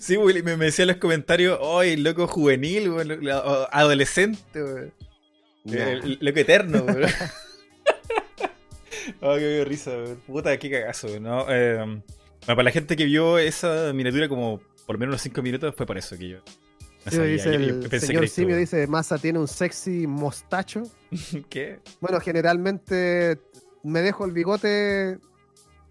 Sí, 0.00 0.16
güey, 0.16 0.42
me, 0.42 0.56
me 0.56 0.66
decía 0.66 0.84
en 0.84 0.88
los 0.88 0.96
comentarios, 0.96 1.58
¡ay, 1.62 1.96
loco 1.98 2.26
juvenil, 2.26 2.90
güey, 2.90 3.06
lo- 3.06 3.16
lo- 3.16 3.38
o 3.44 3.68
adolescente, 3.70 4.62
güey! 4.62 4.92
El- 5.66 6.18
Loco 6.22 6.38
eterno, 6.38 6.82
güey. 6.84 7.04
Ay, 7.04 7.10
qué 9.40 9.64
risa, 9.66 9.94
güey. 9.94 10.14
Puta, 10.26 10.56
qué 10.58 10.70
cagazo, 10.70 11.08
güey, 11.08 11.20
¿no? 11.20 11.44
Eh, 11.50 11.76
bueno, 11.76 12.02
para 12.46 12.62
la 12.62 12.70
gente 12.70 12.96
que 12.96 13.04
vio 13.04 13.38
esa 13.38 13.92
miniatura 13.92 14.26
como 14.28 14.60
por 14.86 14.94
lo 14.96 15.00
menos 15.00 15.12
unos 15.14 15.22
5 15.22 15.42
minutos, 15.42 15.74
fue 15.76 15.84
por 15.84 15.98
eso 15.98 16.16
que 16.16 16.28
yo. 16.30 16.38
No 17.04 17.10
Sí, 17.10 17.16
sabía. 17.16 17.32
dice 17.32 17.52
Yo- 17.52 17.58
yo 17.80 17.88
el 17.90 18.00
señor 18.00 18.28
Simio, 18.28 18.56
dice, 18.56 18.86
Massa 18.86 19.18
tiene 19.18 19.38
un 19.38 19.48
sexy 19.48 20.06
mostacho. 20.06 20.82
¿Qué? 21.50 21.80
Bueno, 22.00 22.20
generalmente 22.20 23.38
me 23.82 24.00
dejo 24.02 24.24
el 24.24 24.32
bigote. 24.32 25.18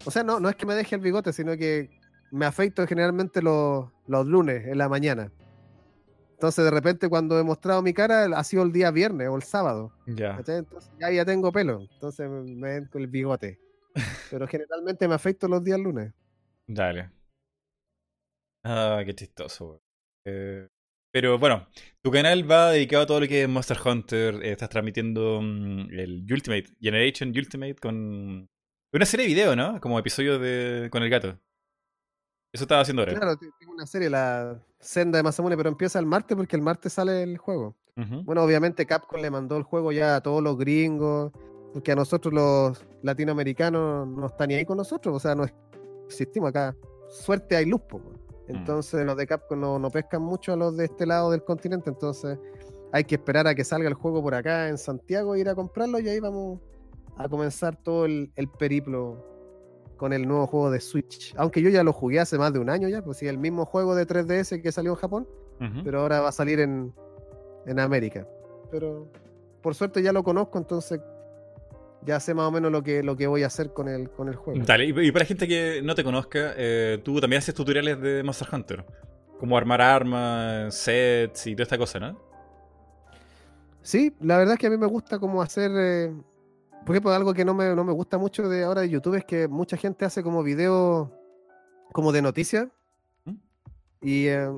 O 0.04 0.10
sea, 0.10 0.22
no, 0.24 0.40
no 0.40 0.48
es 0.48 0.56
que 0.56 0.66
me 0.66 0.74
deje 0.74 0.96
el 0.96 1.00
bigote, 1.00 1.32
sino 1.32 1.56
que 1.56 1.90
me 2.30 2.46
afeito 2.46 2.86
generalmente 2.86 3.40
los, 3.42 3.88
los 4.06 4.26
lunes 4.26 4.66
en 4.66 4.78
la 4.78 4.88
mañana. 4.88 5.30
Entonces, 6.32 6.64
de 6.64 6.70
repente, 6.70 7.08
cuando 7.08 7.38
he 7.38 7.44
mostrado 7.44 7.80
mi 7.80 7.94
cara, 7.94 8.24
ha 8.36 8.44
sido 8.44 8.64
el 8.64 8.72
día 8.72 8.90
viernes 8.90 9.28
o 9.28 9.36
el 9.36 9.42
sábado. 9.44 9.92
Ya. 10.06 10.36
¿cachai? 10.36 10.58
Entonces, 10.58 10.90
ya, 11.00 11.10
ya 11.10 11.24
tengo 11.24 11.52
pelo. 11.52 11.86
Entonces, 11.92 12.28
me, 12.28 12.68
ven 12.74 12.86
con 12.86 13.00
el 13.00 13.06
bigote. 13.08 13.60
Pero 14.30 14.46
generalmente 14.48 15.06
me 15.08 15.14
afeito 15.14 15.46
los 15.48 15.62
días 15.62 15.78
lunes. 15.78 16.12
Dale. 16.66 17.10
Ah, 18.64 19.02
qué 19.06 19.14
chistoso, 19.14 19.66
güey. 19.66 19.80
Eh, 20.26 20.68
pero 21.14 21.38
bueno, 21.38 21.64
tu 22.02 22.10
canal 22.10 22.50
va 22.50 22.72
dedicado 22.72 23.04
a 23.04 23.06
todo 23.06 23.20
lo 23.20 23.28
que 23.28 23.44
es 23.44 23.48
Monster 23.48 23.78
Hunter. 23.86 24.34
eh, 24.42 24.50
estás 24.50 24.68
transmitiendo 24.68 25.40
mm, 25.40 25.88
el 25.92 26.26
Ultimate, 26.28 26.64
Generation 26.80 27.28
Ultimate 27.28 27.76
con 27.76 28.48
una 28.92 29.06
serie 29.06 29.26
de 29.26 29.32
videos, 29.32 29.56
¿no? 29.56 29.80
Como 29.80 29.96
episodio 29.96 30.40
de 30.40 30.88
con 30.90 31.04
el 31.04 31.10
gato. 31.10 31.38
Eso 32.52 32.64
estaba 32.64 32.80
haciendo 32.82 33.02
ahora. 33.02 33.14
Claro, 33.14 33.36
te- 33.36 33.48
tengo 33.60 33.72
una 33.74 33.86
serie, 33.86 34.10
la 34.10 34.60
Senda 34.80 35.18
de 35.18 35.22
Masamune, 35.22 35.56
pero 35.56 35.68
empieza 35.68 36.00
el 36.00 36.06
martes 36.06 36.36
porque 36.36 36.56
el 36.56 36.62
martes 36.62 36.92
sale 36.92 37.22
el 37.22 37.38
juego. 37.38 37.76
Bueno, 38.24 38.42
obviamente 38.42 38.86
Capcom 38.86 39.20
le 39.20 39.30
mandó 39.30 39.56
el 39.56 39.62
juego 39.62 39.92
ya 39.92 40.16
a 40.16 40.20
todos 40.20 40.42
los 40.42 40.58
gringos, 40.58 41.30
porque 41.72 41.92
a 41.92 41.94
nosotros 41.94 42.34
los 42.34 42.84
latinoamericanos 43.04 44.08
no 44.08 44.26
están 44.26 44.48
ni 44.48 44.54
ahí 44.56 44.64
con 44.64 44.76
nosotros, 44.78 45.14
o 45.14 45.20
sea, 45.20 45.36
no 45.36 45.44
existimos 46.08 46.48
acá. 46.50 46.74
Suerte 47.08 47.54
hay 47.54 47.66
luz, 47.66 47.80
po, 47.88 48.00
weón. 48.48 48.60
Entonces 48.60 49.04
los 49.04 49.16
de 49.16 49.26
Capcom 49.26 49.60
no, 49.60 49.78
no 49.78 49.90
pescan 49.90 50.22
mucho 50.22 50.52
a 50.52 50.56
los 50.56 50.76
de 50.76 50.86
este 50.86 51.06
lado 51.06 51.30
del 51.30 51.44
continente, 51.44 51.90
entonces 51.90 52.38
hay 52.92 53.04
que 53.04 53.16
esperar 53.16 53.46
a 53.46 53.54
que 53.54 53.64
salga 53.64 53.88
el 53.88 53.94
juego 53.94 54.22
por 54.22 54.34
acá 54.34 54.68
en 54.68 54.78
Santiago, 54.78 55.36
ir 55.36 55.48
a 55.48 55.54
comprarlo 55.54 55.98
y 55.98 56.08
ahí 56.08 56.20
vamos 56.20 56.60
a 57.16 57.28
comenzar 57.28 57.76
todo 57.76 58.04
el, 58.04 58.32
el 58.36 58.48
periplo 58.48 59.24
con 59.96 60.12
el 60.12 60.26
nuevo 60.26 60.46
juego 60.46 60.70
de 60.70 60.80
Switch. 60.80 61.34
Aunque 61.36 61.62
yo 61.62 61.70
ya 61.70 61.82
lo 61.82 61.92
jugué 61.92 62.20
hace 62.20 62.38
más 62.38 62.52
de 62.52 62.58
un 62.58 62.70
año 62.70 62.88
ya, 62.88 63.02
pues 63.02 63.18
sí, 63.18 63.26
el 63.26 63.38
mismo 63.38 63.64
juego 63.64 63.94
de 63.94 64.06
3DS 64.06 64.62
que 64.62 64.72
salió 64.72 64.92
en 64.92 64.96
Japón 64.96 65.26
pero 65.82 66.00
ahora 66.00 66.20
va 66.20 66.28
a 66.28 66.32
salir 66.32 66.60
en, 66.60 66.92
en 67.66 67.80
América. 67.80 68.26
Pero 68.70 69.08
por 69.62 69.74
suerte 69.74 70.02
ya 70.02 70.12
lo 70.12 70.22
conozco, 70.22 70.58
entonces 70.58 71.00
ya 72.06 72.20
sé 72.20 72.34
más 72.34 72.46
o 72.46 72.50
menos 72.50 72.70
lo 72.70 72.82
que, 72.82 73.02
lo 73.02 73.16
que 73.16 73.26
voy 73.26 73.42
a 73.42 73.46
hacer 73.46 73.72
con 73.72 73.88
el, 73.88 74.10
con 74.10 74.28
el 74.28 74.36
juego. 74.36 74.60
Dale, 74.64 74.84
y, 74.84 75.08
y 75.08 75.12
para 75.12 75.24
gente 75.24 75.48
que 75.48 75.80
no 75.82 75.94
te 75.94 76.04
conozca, 76.04 76.54
eh, 76.56 77.00
tú 77.04 77.20
también 77.20 77.38
haces 77.38 77.54
tutoriales 77.54 78.00
de 78.00 78.22
Monster 78.22 78.48
Hunter. 78.52 78.84
Como 79.38 79.58
armar 79.58 79.80
armas, 79.80 80.74
sets 80.74 81.46
y 81.48 81.54
toda 81.54 81.64
esta 81.64 81.76
cosa, 81.76 81.98
¿no? 82.00 82.20
Sí, 83.82 84.14
la 84.20 84.38
verdad 84.38 84.54
es 84.54 84.60
que 84.60 84.68
a 84.68 84.70
mí 84.70 84.78
me 84.78 84.86
gusta 84.86 85.18
como 85.18 85.42
hacer... 85.42 85.70
eh, 85.74 86.14
por 86.86 86.94
ejemplo, 86.94 87.12
algo 87.12 87.34
que 87.34 87.44
no 87.44 87.52
me, 87.52 87.74
no 87.74 87.84
me 87.84 87.92
gusta 87.92 88.16
mucho 88.16 88.48
de 88.48 88.64
ahora 88.64 88.82
de 88.82 88.90
YouTube 88.90 89.16
es 89.16 89.24
que 89.24 89.48
mucha 89.48 89.76
gente 89.76 90.04
hace 90.04 90.22
como 90.22 90.42
videos 90.42 91.08
como 91.92 92.12
de 92.12 92.22
noticias. 92.22 92.68
¿Mm? 93.24 93.34
Y 94.02 94.26
eh, 94.28 94.50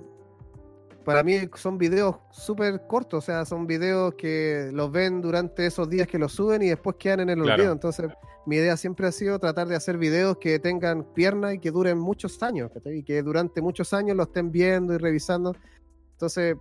para 1.06 1.22
mí 1.22 1.38
son 1.54 1.78
videos 1.78 2.16
súper 2.30 2.86
cortos, 2.86 3.24
o 3.24 3.26
sea, 3.26 3.44
son 3.46 3.66
videos 3.66 4.14
que 4.16 4.68
los 4.72 4.90
ven 4.92 5.22
durante 5.22 5.64
esos 5.64 5.88
días 5.88 6.06
que 6.06 6.18
los 6.18 6.32
suben 6.32 6.60
y 6.62 6.68
después 6.68 6.96
quedan 6.98 7.20
en 7.20 7.30
el 7.30 7.40
Claro. 7.42 7.54
olvido. 7.54 7.72
Entonces, 7.72 8.10
mi 8.44 8.56
idea 8.56 8.76
siempre 8.76 9.06
ha 9.06 9.12
sido 9.12 9.38
tratar 9.38 9.66
de 9.68 9.76
hacer 9.76 9.96
videos 9.98 10.36
que 10.38 10.58
tengan 10.58 11.04
piernas 11.14 11.54
y 11.54 11.58
que 11.58 11.70
duren 11.70 11.96
muchos 11.98 12.42
años, 12.42 12.70
y 12.84 13.02
que 13.02 13.22
durante 13.22 13.62
muchos 13.62 13.94
años 13.94 14.16
lo 14.16 14.24
estén 14.24 14.50
viendo 14.52 14.92
y 14.94 14.98
revisando. 14.98 15.54
Entonces, 16.12 16.56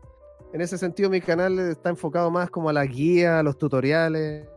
en 0.54 0.62
ese 0.62 0.78
sentido, 0.78 1.10
mi 1.10 1.22
canal 1.22 1.60
está 1.60 1.90
enfocado 1.90 2.32
más 2.32 2.50
como 2.50 2.70
a 2.70 2.74
la 2.74 2.86
guía, 2.86 3.40
a 3.40 3.44
los 3.44 3.58
tutoriales. 3.58 4.48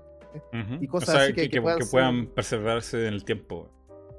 Y 0.80 0.86
cosas 0.86 1.09
o 1.09 1.12
sea, 1.12 1.22
así 1.22 1.32
que- 1.32 1.43
que, 1.43 1.49
que 1.49 1.57
que- 1.57 1.62
puedan 1.62 1.78
que 1.78 1.86
puedan 1.86 2.26
preservarse 2.26 3.09
en 3.09 3.14
el 3.14 3.24
tiempo. 3.24 3.68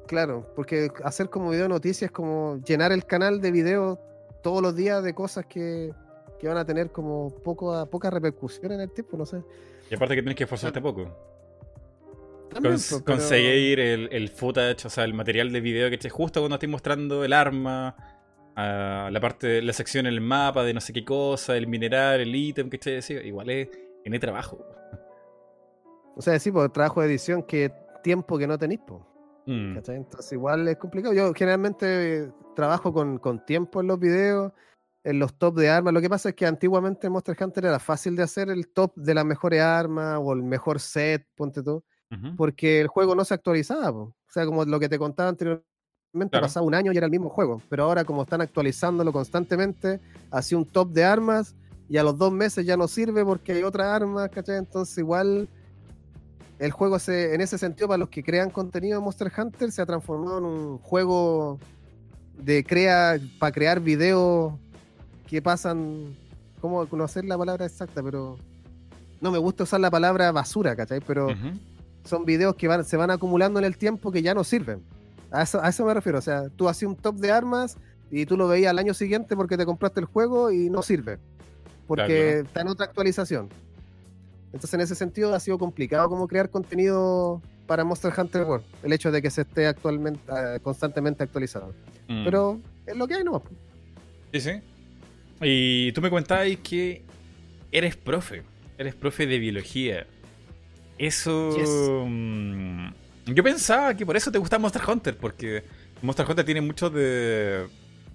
Claro, 0.07 0.51
porque 0.55 0.89
hacer 1.03 1.29
como 1.29 1.51
video 1.51 1.67
noticias 1.69 2.09
es 2.09 2.11
como 2.11 2.59
llenar 2.65 2.91
el 2.91 3.05
canal 3.05 3.39
de 3.41 3.51
videos 3.51 3.99
todos 4.41 4.61
los 4.61 4.75
días 4.75 5.03
de 5.03 5.13
cosas 5.13 5.45
que, 5.45 5.91
que 6.39 6.47
van 6.47 6.57
a 6.57 6.65
tener 6.65 6.91
como 6.91 7.29
poco 7.43 7.85
poca 7.87 8.09
repercusión 8.09 8.71
en 8.71 8.81
el 8.81 8.91
tiempo, 8.91 9.17
no 9.17 9.25
sé. 9.25 9.41
Y 9.89 9.95
aparte 9.95 10.15
que 10.15 10.21
tienes 10.21 10.35
que 10.37 10.43
esforzarte 10.43 10.81
poco. 10.81 11.07
También, 12.51 12.75
Cons- 12.75 12.89
pues, 12.89 13.03
pero- 13.05 13.17
conseguir 13.17 13.79
el, 13.79 14.09
el 14.11 14.29
footage, 14.29 14.85
o 14.85 14.89
sea, 14.89 15.03
el 15.03 15.13
material 15.13 15.51
de 15.51 15.61
video 15.61 15.89
que 15.89 15.95
esté 15.95 16.09
justo 16.09 16.39
cuando 16.41 16.55
estoy 16.55 16.69
mostrando 16.69 17.23
el 17.23 17.33
arma, 17.33 17.95
a 18.55 19.09
la 19.11 19.19
parte, 19.21 19.61
la 19.61 19.71
sección 19.73 20.05
el 20.07 20.19
mapa 20.19 20.63
de 20.63 20.73
no 20.73 20.81
sé 20.81 20.91
qué 20.93 21.05
cosa, 21.05 21.55
el 21.55 21.67
mineral, 21.67 22.19
el 22.19 22.35
ítem 22.35 22.69
que 22.69 22.77
esté 22.77 22.97
así, 22.97 23.13
igual 23.13 23.49
es 23.49 23.69
en 24.03 24.13
el 24.13 24.19
trabajo. 24.19 24.65
O 26.15 26.21
sea, 26.21 26.37
sí, 26.39 26.51
por 26.51 26.69
trabajo 26.71 27.01
de 27.01 27.07
edición, 27.07 27.43
que 27.43 27.71
tiempo 28.03 28.37
que 28.37 28.47
no 28.47 28.57
tenéis, 28.57 28.81
po, 28.85 29.05
Mm. 29.49 29.77
Entonces 29.77 30.31
igual 30.33 30.67
es 30.67 30.77
complicado. 30.77 31.13
Yo 31.13 31.33
generalmente 31.33 32.23
eh, 32.23 32.31
trabajo 32.55 32.93
con, 32.93 33.17
con 33.17 33.43
tiempo 33.45 33.81
en 33.81 33.87
los 33.87 33.99
videos 33.99 34.51
en 35.03 35.17
los 35.17 35.33
top 35.37 35.55
de 35.55 35.69
armas. 35.69 35.93
Lo 35.93 36.01
que 36.01 36.09
pasa 36.09 36.29
es 36.29 36.35
que 36.35 36.45
antiguamente 36.45 37.07
en 37.07 37.13
Monster 37.13 37.35
Hunter 37.39 37.65
era 37.65 37.79
fácil 37.79 38.15
de 38.15 38.23
hacer 38.23 38.49
el 38.49 38.67
top 38.67 38.93
de 38.95 39.13
las 39.13 39.25
mejores 39.25 39.61
armas 39.61 40.19
o 40.21 40.33
el 40.33 40.43
mejor 40.43 40.79
set, 40.79 41.25
ponte 41.35 41.63
tú, 41.63 41.81
porque 42.35 42.81
el 42.81 42.87
juego 42.87 43.15
no 43.15 43.23
se 43.25 43.33
actualizaba. 43.33 43.91
po. 43.91 43.99
O 44.01 44.31
sea, 44.31 44.45
como 44.45 44.65
lo 44.65 44.79
que 44.79 44.89
te 44.89 44.99
contaba 44.99 45.29
anteriormente, 45.29 45.65
Claro. 46.31 46.41
pasaba 46.45 46.65
un 46.65 46.73
año 46.75 46.91
y 46.91 46.97
era 46.97 47.05
el 47.05 47.11
mismo 47.11 47.29
juego. 47.29 47.61
Pero 47.69 47.83
ahora, 47.83 48.03
como 48.03 48.23
están 48.23 48.41
actualizándolo 48.41 49.11
constantemente, 49.13 49.99
hacía 50.31 50.57
un 50.57 50.65
top 50.65 50.89
de 50.91 51.05
armas 51.05 51.55
y 51.87 51.97
a 51.97 52.03
los 52.03 52.17
dos 52.17 52.31
meses 52.31 52.65
ya 52.65 52.75
no 52.75 52.87
sirve 52.87 53.23
porque 53.23 53.51
hay 53.53 53.63
otras 53.63 53.87
armas, 53.87 54.29
¿cachai? 54.29 54.57
Entonces, 54.57 54.97
igual 54.97 55.47
el 56.59 56.71
juego, 56.71 56.99
se, 56.99 57.33
en 57.33 57.41
ese 57.41 57.57
sentido, 57.57 57.87
para 57.87 57.97
los 57.97 58.09
que 58.09 58.23
crean 58.23 58.49
contenido 58.49 58.99
de 58.99 59.03
Monster 59.03 59.31
Hunter, 59.35 59.71
se 59.71 59.81
ha 59.81 59.85
transformado 59.85 60.37
en 60.39 60.43
un 60.45 60.77
juego 60.79 61.57
de 62.37 62.63
crea 62.63 63.17
para 63.39 63.51
crear 63.51 63.79
videos 63.79 64.53
que 65.27 65.41
pasan. 65.41 66.15
¿Cómo 66.61 66.85
conocer 66.87 67.23
la 67.23 67.37
palabra 67.37 67.65
exacta? 67.65 68.03
Pero 68.03 68.37
no 69.21 69.31
me 69.31 69.37
gusta 69.37 69.63
usar 69.63 69.79
la 69.79 69.89
palabra 69.89 70.31
basura, 70.33 70.75
¿cachai? 70.75 70.99
Pero 70.99 71.29
son 72.03 72.25
videos 72.25 72.55
que 72.55 72.67
van, 72.67 72.83
se 72.83 72.97
van 72.97 73.11
acumulando 73.11 73.59
en 73.59 73.65
el 73.65 73.77
tiempo 73.77 74.11
que 74.11 74.21
ya 74.21 74.33
no 74.33 74.43
sirven. 74.43 74.81
A 75.31 75.43
eso, 75.43 75.61
a 75.63 75.69
eso 75.69 75.85
me 75.85 75.93
refiero. 75.93 76.17
O 76.17 76.21
sea, 76.21 76.49
tú 76.49 76.67
hacías 76.67 76.89
un 76.89 76.97
top 76.97 77.15
de 77.15 77.31
armas 77.31 77.77
y 78.11 78.25
tú 78.25 78.35
lo 78.35 78.47
veías 78.49 78.71
al 78.71 78.79
año 78.79 78.93
siguiente 78.93 79.35
porque 79.37 79.55
te 79.55 79.65
compraste 79.65 80.01
el 80.01 80.05
juego 80.07 80.51
y 80.51 80.69
no 80.69 80.81
sirve. 80.81 81.19
Porque 81.87 82.05
Claro. 82.33 82.47
está 82.47 82.61
en 82.61 82.67
otra 82.67 82.85
actualización. 82.87 83.49
Entonces, 84.53 84.73
en 84.73 84.81
ese 84.81 84.95
sentido, 84.95 85.33
ha 85.33 85.39
sido 85.39 85.57
complicado 85.57 86.09
como 86.09 86.27
crear 86.27 86.49
contenido 86.49 87.41
para 87.67 87.83
Monster 87.83 88.11
Hunter 88.17 88.43
World. 88.43 88.65
El 88.83 88.93
hecho 88.93 89.11
de 89.11 89.21
que 89.21 89.29
se 89.29 89.41
esté 89.41 89.67
actualmente, 89.67 90.19
eh, 90.29 90.59
constantemente 90.61 91.23
actualizado. 91.23 91.73
Mm. 92.07 92.23
Pero 92.25 92.59
es 92.85 92.97
lo 92.97 93.07
que 93.07 93.15
hay, 93.15 93.23
¿no? 93.23 93.43
Sí, 94.33 94.39
sí. 94.41 94.51
Y 95.41 95.91
tú 95.91 96.01
me 96.01 96.09
contabas 96.09 96.47
que 96.63 97.03
eres 97.71 97.95
profe. 97.95 98.43
Eres 98.77 98.95
profe 98.95 99.27
de 99.27 99.37
biología. 99.39 100.07
Eso. 100.97 101.55
Yes. 101.55 101.69
mm, 101.69 102.87
Yo 103.27 103.43
pensaba 103.43 103.93
que 103.95 104.05
por 104.05 104.17
eso 104.17 104.31
te 104.31 104.37
gustaba 104.37 104.61
Monster 104.61 104.81
Hunter, 104.87 105.17
porque 105.17 105.63
Monster 106.01 106.25
Hunter 106.27 106.45
tiene 106.45 106.61
muchos 106.61 106.93
de 106.93 107.67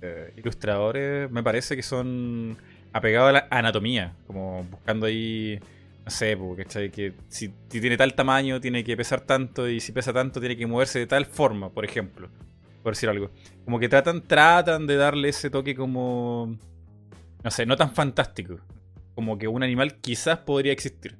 eh, 0.02 0.32
ilustradores, 0.36 1.30
me 1.30 1.42
parece 1.42 1.76
que 1.76 1.82
son 1.82 2.56
apegados 2.92 3.30
a 3.30 3.32
la 3.32 3.48
anatomía, 3.50 4.14
como 4.26 4.64
buscando 4.70 5.06
ahí, 5.06 5.58
no 6.04 6.10
sé, 6.10 6.36
po, 6.36 6.54
¿cachai? 6.54 6.90
que 6.90 7.14
si, 7.28 7.52
si 7.68 7.80
tiene 7.80 7.96
tal 7.96 8.14
tamaño 8.14 8.60
tiene 8.60 8.84
que 8.84 8.96
pesar 8.96 9.22
tanto 9.22 9.68
y 9.68 9.80
si 9.80 9.92
pesa 9.92 10.12
tanto 10.12 10.38
tiene 10.38 10.56
que 10.56 10.66
moverse 10.66 10.98
de 10.98 11.06
tal 11.06 11.24
forma, 11.24 11.70
por 11.70 11.84
ejemplo, 11.84 12.28
por 12.82 12.92
decir 12.92 13.08
algo. 13.08 13.30
Como 13.64 13.78
que 13.78 13.88
tratan, 13.88 14.22
tratan 14.22 14.86
de 14.86 14.96
darle 14.96 15.30
ese 15.30 15.48
toque 15.48 15.74
como, 15.74 16.58
no 17.42 17.50
sé, 17.50 17.64
no 17.64 17.76
tan 17.76 17.94
fantástico, 17.94 18.58
como 19.14 19.38
que 19.38 19.48
un 19.48 19.62
animal 19.62 19.96
quizás 20.00 20.38
podría 20.40 20.72
existir. 20.72 21.16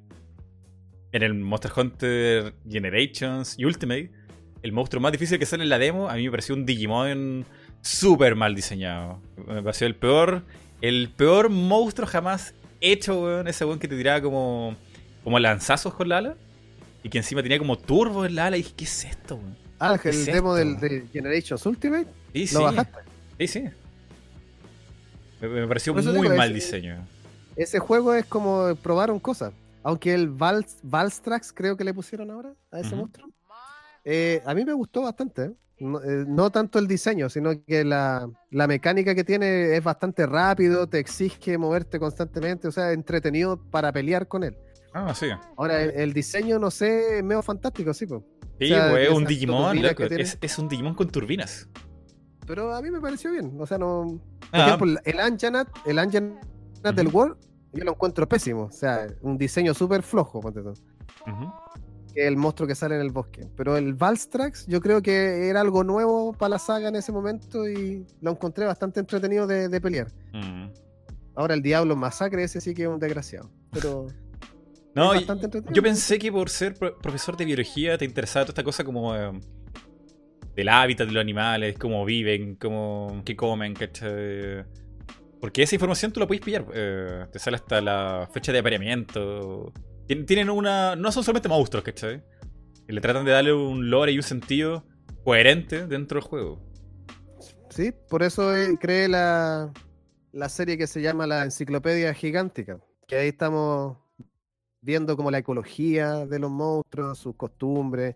En 1.11 1.23
el 1.23 1.33
Monster 1.33 1.71
Hunter 1.75 2.53
Generations 2.69 3.57
y 3.57 3.65
Ultimate, 3.65 4.11
el 4.61 4.71
monstruo 4.71 5.01
más 5.01 5.11
difícil 5.11 5.39
que 5.39 5.45
sale 5.45 5.63
en 5.63 5.69
la 5.69 5.79
demo, 5.79 6.09
a 6.09 6.15
mí 6.15 6.25
me 6.25 6.31
pareció 6.31 6.53
un 6.53 6.65
Digimon 6.65 7.45
súper 7.81 8.35
mal 8.35 8.53
diseñado. 8.53 9.21
Me 9.47 9.63
pareció 9.63 9.87
el 9.87 9.95
peor, 9.95 10.43
el 10.81 11.09
peor 11.09 11.49
monstruo 11.49 12.07
jamás 12.07 12.53
hecho, 12.91 13.21
weón. 13.21 13.47
Ese 13.47 13.65
weón 13.65 13.79
que 13.79 13.87
te 13.87 13.95
tiraba 13.97 14.21
como, 14.21 14.75
como 15.23 15.39
lanzazos 15.39 15.93
con 15.93 16.09
la 16.09 16.17
ala. 16.19 16.35
Y 17.03 17.09
que 17.09 17.17
encima 17.19 17.41
tenía 17.43 17.59
como 17.59 17.77
turbo 17.77 18.25
en 18.25 18.35
la 18.35 18.47
ala. 18.47 18.57
Y 18.57 18.61
dije, 18.63 18.73
¿qué 18.77 18.83
es 18.85 19.05
esto, 19.05 19.35
weón? 19.35 19.57
Ah, 19.79 19.97
¿Qué 20.01 20.09
el 20.09 20.15
es 20.15 20.25
demo 20.25 20.55
del, 20.55 20.79
de 20.79 21.05
Generations 21.11 21.65
Ultimate, 21.65 22.07
Sí, 22.33 22.47
sí. 22.47 22.53
lo 22.55 22.63
bajaste. 22.63 22.99
Sí, 23.39 23.47
sí. 23.47 23.63
Me, 25.41 25.47
me 25.49 25.67
pareció 25.67 25.93
muy 25.93 26.01
digo, 26.03 26.23
mal 26.35 26.49
ese- 26.51 26.53
diseño. 26.53 27.07
Ese 27.55 27.79
juego 27.79 28.13
es 28.13 28.25
como 28.25 28.75
probaron 28.81 29.19
cosas. 29.19 29.53
Aunque 29.83 30.13
el 30.13 30.29
Val, 30.29 30.65
Valstrax 30.81 31.53
creo 31.53 31.77
que 31.77 31.83
le 31.83 31.93
pusieron 31.93 32.31
ahora 32.31 32.53
a 32.71 32.79
ese 32.79 32.95
monstruo. 32.95 33.29
Eh, 34.03 34.41
a 34.45 34.53
mí 34.53 34.65
me 34.65 34.73
gustó 34.73 35.03
bastante. 35.03 35.51
¿Eh? 35.77 35.83
No, 35.83 36.01
eh, 36.01 36.25
no 36.27 36.49
tanto 36.51 36.79
el 36.79 36.87
diseño, 36.87 37.29
sino 37.29 37.51
que 37.65 37.83
la, 37.83 38.29
la 38.51 38.67
mecánica 38.67 39.13
que 39.15 39.23
tiene 39.23 39.75
es 39.75 39.83
bastante 39.83 40.25
rápido, 40.25 40.87
te 40.87 40.99
exige 40.99 41.57
moverte 41.57 41.99
constantemente, 41.99 42.67
o 42.67 42.71
sea, 42.71 42.91
entretenido 42.91 43.57
para 43.69 43.91
pelear 43.91 44.27
con 44.27 44.43
él. 44.43 44.57
Ah, 44.93 45.13
sí. 45.13 45.27
Ahora, 45.57 45.81
el, 45.83 45.91
el 45.91 46.13
diseño, 46.13 46.57
no 46.57 46.71
sé, 46.71 47.17
es 47.17 47.23
medio 47.23 47.41
fantástico, 47.41 47.93
sí, 47.93 48.05
po. 48.05 48.23
Sí, 48.59 48.71
O 48.71 48.75
sea, 48.75 49.13
un 49.13 49.25
Digimon, 49.25 49.81
loco. 49.81 50.03
Es, 50.03 50.37
es 50.39 50.57
un 50.57 50.69
Digimon 50.69 50.95
con 50.95 51.09
turbinas. 51.09 51.67
pero 52.47 52.73
a 52.73 52.81
mí 52.81 52.89
me 52.89 53.01
pareció 53.01 53.31
bien. 53.31 53.53
O 53.59 53.65
sea, 53.67 53.77
no. 53.77 54.21
Por 54.39 54.59
Ah, 54.61 54.67
ejemplo, 54.67 55.01
el 55.03 55.19
Anjanat, 55.19 55.67
el 55.85 55.99
Anjanat 55.99 56.95
del. 56.95 57.09
World, 57.09 57.35
yo 57.73 57.83
lo 57.83 57.91
encuentro 57.91 58.29
pésimo. 58.29 58.63
O 58.63 58.71
sea, 58.71 59.07
un 59.21 59.37
diseño 59.37 59.73
súper 59.73 60.01
flojo, 60.03 60.39
ponte 60.39 60.61
ujú. 60.61 60.73
Que 62.15 62.25
el 62.27 62.37
monstruo 62.37 62.67
que 62.67 62.73
sale 62.75 62.95
en 62.95 63.01
el 63.01 63.11
bosque. 63.11 63.45
Pero 63.57 63.75
el 63.77 63.93
Valstrax 63.93 64.65
yo 64.67 64.79
creo 64.81 65.01
que 65.01 65.49
era 65.49 65.61
algo 65.61 65.83
nuevo 65.83 66.33
para 66.33 66.49
la 66.49 66.59
saga 66.59 66.87
en 66.87 66.95
ese 66.95 67.11
momento 67.11 67.69
y 67.69 68.05
lo 68.21 68.31
encontré 68.31 68.65
bastante 68.65 68.99
entretenido 69.01 69.45
de, 69.45 69.67
de 69.69 69.81
pelear. 69.81 70.07
Mm. 70.33 70.69
Ahora 71.35 71.53
el 71.53 71.61
Diablo 71.61 71.95
Masacre, 71.95 72.43
ese 72.43 72.61
sí 72.61 72.73
que 72.73 72.83
es 72.83 72.87
un 72.87 72.99
desgraciado. 72.99 73.51
Pero 73.71 74.07
No, 74.95 75.11
yo 75.73 75.83
pensé 75.83 76.17
que 76.17 76.31
por 76.31 76.49
ser 76.49 76.73
pro- 76.75 76.97
profesor 76.97 77.35
de 77.35 77.43
biología 77.45 77.97
te 77.97 78.05
interesaba 78.05 78.45
toda 78.45 78.51
esta 78.53 78.63
cosa 78.63 78.83
como 78.85 79.13
eh, 79.13 79.31
del 80.55 80.69
hábitat 80.69 81.07
de 81.07 81.13
los 81.13 81.19
animales, 81.21 81.77
cómo 81.77 82.05
viven, 82.05 82.55
cómo, 82.55 83.21
qué 83.25 83.35
comen, 83.35 83.73
¿cachai? 83.73 84.63
Porque 85.41 85.63
esa 85.63 85.75
información 85.75 86.13
tú 86.13 86.21
la 86.21 86.27
puedes 86.27 86.43
pillar. 86.43 86.65
eh, 86.73 87.25
te 87.31 87.37
sale 87.39 87.57
hasta 87.57 87.81
la 87.81 88.29
fecha 88.33 88.53
de 88.53 88.59
apareamiento. 88.59 89.73
Tien- 90.07 90.25
Tienen 90.25 90.49
una. 90.49 90.95
No 90.95 91.11
son 91.11 91.23
solamente 91.23 91.49
monstruos, 91.49 91.83
¿cachai? 91.83 92.23
Y 92.87 92.93
le 92.93 93.01
tratan 93.01 93.25
de 93.25 93.31
darle 93.31 93.53
un 93.53 93.89
lore 93.89 94.11
y 94.11 94.17
un 94.17 94.23
sentido 94.23 94.83
coherente 95.23 95.87
dentro 95.87 96.19
del 96.19 96.27
juego. 96.29 96.61
Sí, 97.69 97.91
por 98.09 98.23
eso 98.23 98.55
eh, 98.55 98.77
creé 98.79 99.07
la, 99.07 99.73
la 100.31 100.49
serie 100.49 100.77
que 100.77 100.87
se 100.87 101.01
llama 101.01 101.25
La 101.27 101.43
Enciclopedia 101.43 102.13
Gigántica. 102.13 102.79
Que 103.07 103.17
ahí 103.17 103.27
estamos 103.29 103.97
viendo 104.81 105.17
como 105.17 105.31
la 105.31 105.39
ecología 105.39 106.25
de 106.25 106.39
los 106.39 106.51
monstruos, 106.51 107.17
sus 107.17 107.35
costumbres. 107.35 108.15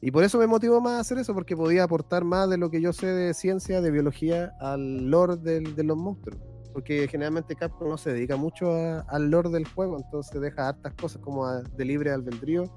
Y 0.00 0.10
por 0.10 0.24
eso 0.24 0.38
me 0.38 0.46
motivó 0.46 0.80
más 0.80 0.94
a 0.94 1.00
hacer 1.00 1.18
eso, 1.18 1.34
porque 1.34 1.56
podía 1.56 1.84
aportar 1.84 2.24
más 2.24 2.48
de 2.48 2.56
lo 2.56 2.70
que 2.70 2.80
yo 2.80 2.92
sé 2.92 3.06
de 3.08 3.34
ciencia, 3.34 3.80
de 3.80 3.90
biología, 3.90 4.52
al 4.60 5.10
lore 5.10 5.36
del- 5.36 5.74
de 5.76 5.82
los 5.84 5.96
monstruos. 5.96 6.40
Porque 6.78 7.08
generalmente 7.08 7.56
Capcom 7.56 7.88
no 7.88 7.98
se 7.98 8.12
dedica 8.12 8.36
mucho 8.36 8.70
a- 8.72 9.00
al 9.08 9.28
lore 9.32 9.50
del 9.50 9.66
juego, 9.66 9.96
entonces 9.98 10.40
deja 10.40 10.68
hartas 10.68 10.94
cosas 10.94 11.20
como 11.20 11.44
a- 11.44 11.60
de 11.60 11.84
libre 11.84 12.12
albedrío. 12.12 12.72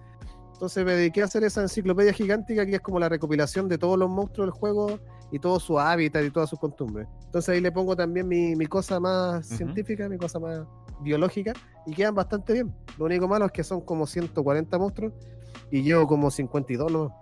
Entonces 0.54 0.84
me 0.84 0.93
dediqué 0.93 1.22
a 1.22 1.26
hacer 1.26 1.43
esa 1.43 1.62
enciclopedia 1.62 2.12
gigántica 2.12 2.66
que 2.66 2.74
es 2.78 2.82
como 2.82 2.99
la 2.99 3.10
recopilación 3.10 3.68
de 3.70 3.78
todos 3.78 3.99
los 3.99 4.10
monstruos 4.10 4.47
del 4.47 4.54
juego 4.60 4.99
y 5.32 5.38
todo 5.38 5.60
su 5.60 5.80
hábitat 5.80 6.24
y 6.24 6.32
todas 6.32 6.49
sus 6.49 6.58
costumbres. 6.58 7.08
Entonces 7.26 7.49
ahí 7.49 7.62
le 7.62 7.72
pongo 7.72 7.95
también 7.95 8.28
mi, 8.28 8.56
mi 8.56 8.66
cosa 8.66 8.99
más 8.99 9.45
Ujú. 9.45 9.58
científica, 9.58 10.10
mi 10.10 10.18
cosa 10.18 10.39
más 10.39 10.62
biológica 11.02 11.54
y 11.86 11.93
quedan 11.93 12.16
bastante 12.16 12.54
bien. 12.54 12.74
Lo 12.97 13.06
único 13.06 13.28
malo 13.28 13.45
es 13.45 13.52
que 13.52 13.64
son 13.64 13.82
como 13.82 14.08
140 14.08 14.80
monstruos 14.80 15.14
y 15.70 15.84
llevo 15.84 16.08
como 16.08 16.32
52 16.32 16.91
¿no? 16.91 17.16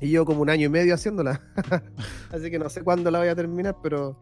Y 0.00 0.08
llevo 0.08 0.24
como 0.24 0.42
un 0.42 0.50
año 0.50 0.66
y 0.66 0.70
medio 0.70 0.92
haciéndola. 0.94 1.40
Así 2.32 2.50
que 2.50 2.58
no 2.58 2.68
sé 2.68 2.82
cuándo 2.82 3.12
la 3.12 3.20
voy 3.20 3.28
a 3.28 3.36
terminar, 3.36 3.76
pero 3.80 4.18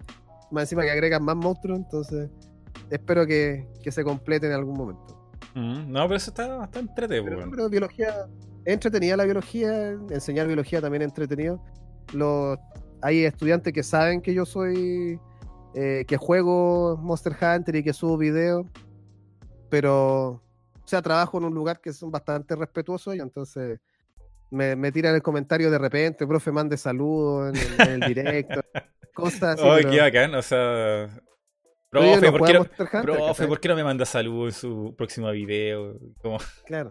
más 0.51 0.65
encima 0.65 0.83
que 0.83 0.91
agregan 0.91 1.25
más 1.25 1.37
monstruos, 1.37 1.79
entonces 1.79 2.31
espero 2.91 3.27
que, 3.27 3.67
que 3.83 3.91
se 3.91 4.05
complete 4.05 4.47
en 4.47 4.53
algún 4.53 4.77
momento. 4.77 5.19
Mm, 5.55 5.91
No, 5.91 6.03
pero 6.05 6.17
eso 6.17 6.31
está 6.31 6.57
bastante 6.57 6.91
entretenido, 6.91 7.37
Pero, 7.37 7.51
pero 7.51 7.69
biología, 7.69 8.27
entretenida 8.65 9.17
la 9.17 9.25
biología, 9.25 9.91
enseñar 10.11 10.47
biología 10.47 10.81
también 10.81 11.03
es 11.03 11.09
entretenido. 11.09 11.63
Los, 12.13 12.59
hay 13.03 13.25
estudiantes 13.25 13.73
que 13.73 13.83
saben 13.83 14.21
que 14.21 14.35
yo 14.35 14.45
soy, 14.47 15.21
eh, 15.75 16.05
que 16.07 16.17
juego 16.17 16.97
Monster 16.97 17.37
Hunter 17.41 17.77
y 17.77 17.83
que 17.83 17.93
subo 17.93 18.17
videos, 18.17 18.67
pero, 19.69 20.29
o 20.31 20.87
sea, 20.87 21.03
trabajo 21.03 21.39
en 21.39 21.45
un 21.45 21.55
lugar 21.55 21.81
que 21.81 21.93
son 21.93 22.11
bastante 22.11 22.57
respetuosos 22.57 23.15
y 23.15 23.21
entonces 23.21 23.79
me, 24.51 24.77
me 24.77 24.93
tiran 24.93 25.15
el 25.15 25.23
comentario 25.23 25.71
de 25.71 25.79
repente, 25.79 26.27
profe, 26.27 26.51
mande 26.53 26.77
saludos 26.77 27.51
en, 27.51 27.57
el- 27.57 27.89
en 27.89 28.03
el 28.03 28.09
directo, 28.15 28.61
cosas 29.15 29.59
así. 29.61 29.63
Pero- 29.63 29.91
qué 29.91 30.01
bacán, 30.01 30.35
o 30.35 30.43
sea. 30.43 31.09
Profe, 31.91 32.21
no 32.21 32.33
¿por 32.39 32.47
qué 32.47 32.53
no, 32.53 32.61
Hunter, 32.61 32.89
profe. 33.03 33.47
¿por 33.47 33.61
qué 33.61 33.69
no 33.69 33.75
me 33.77 33.83
manda 33.85 34.05
saludos 34.05 34.55
en 34.55 34.61
su 34.61 34.95
próximo 34.97 35.31
video? 35.31 35.99
Claro. 36.67 36.91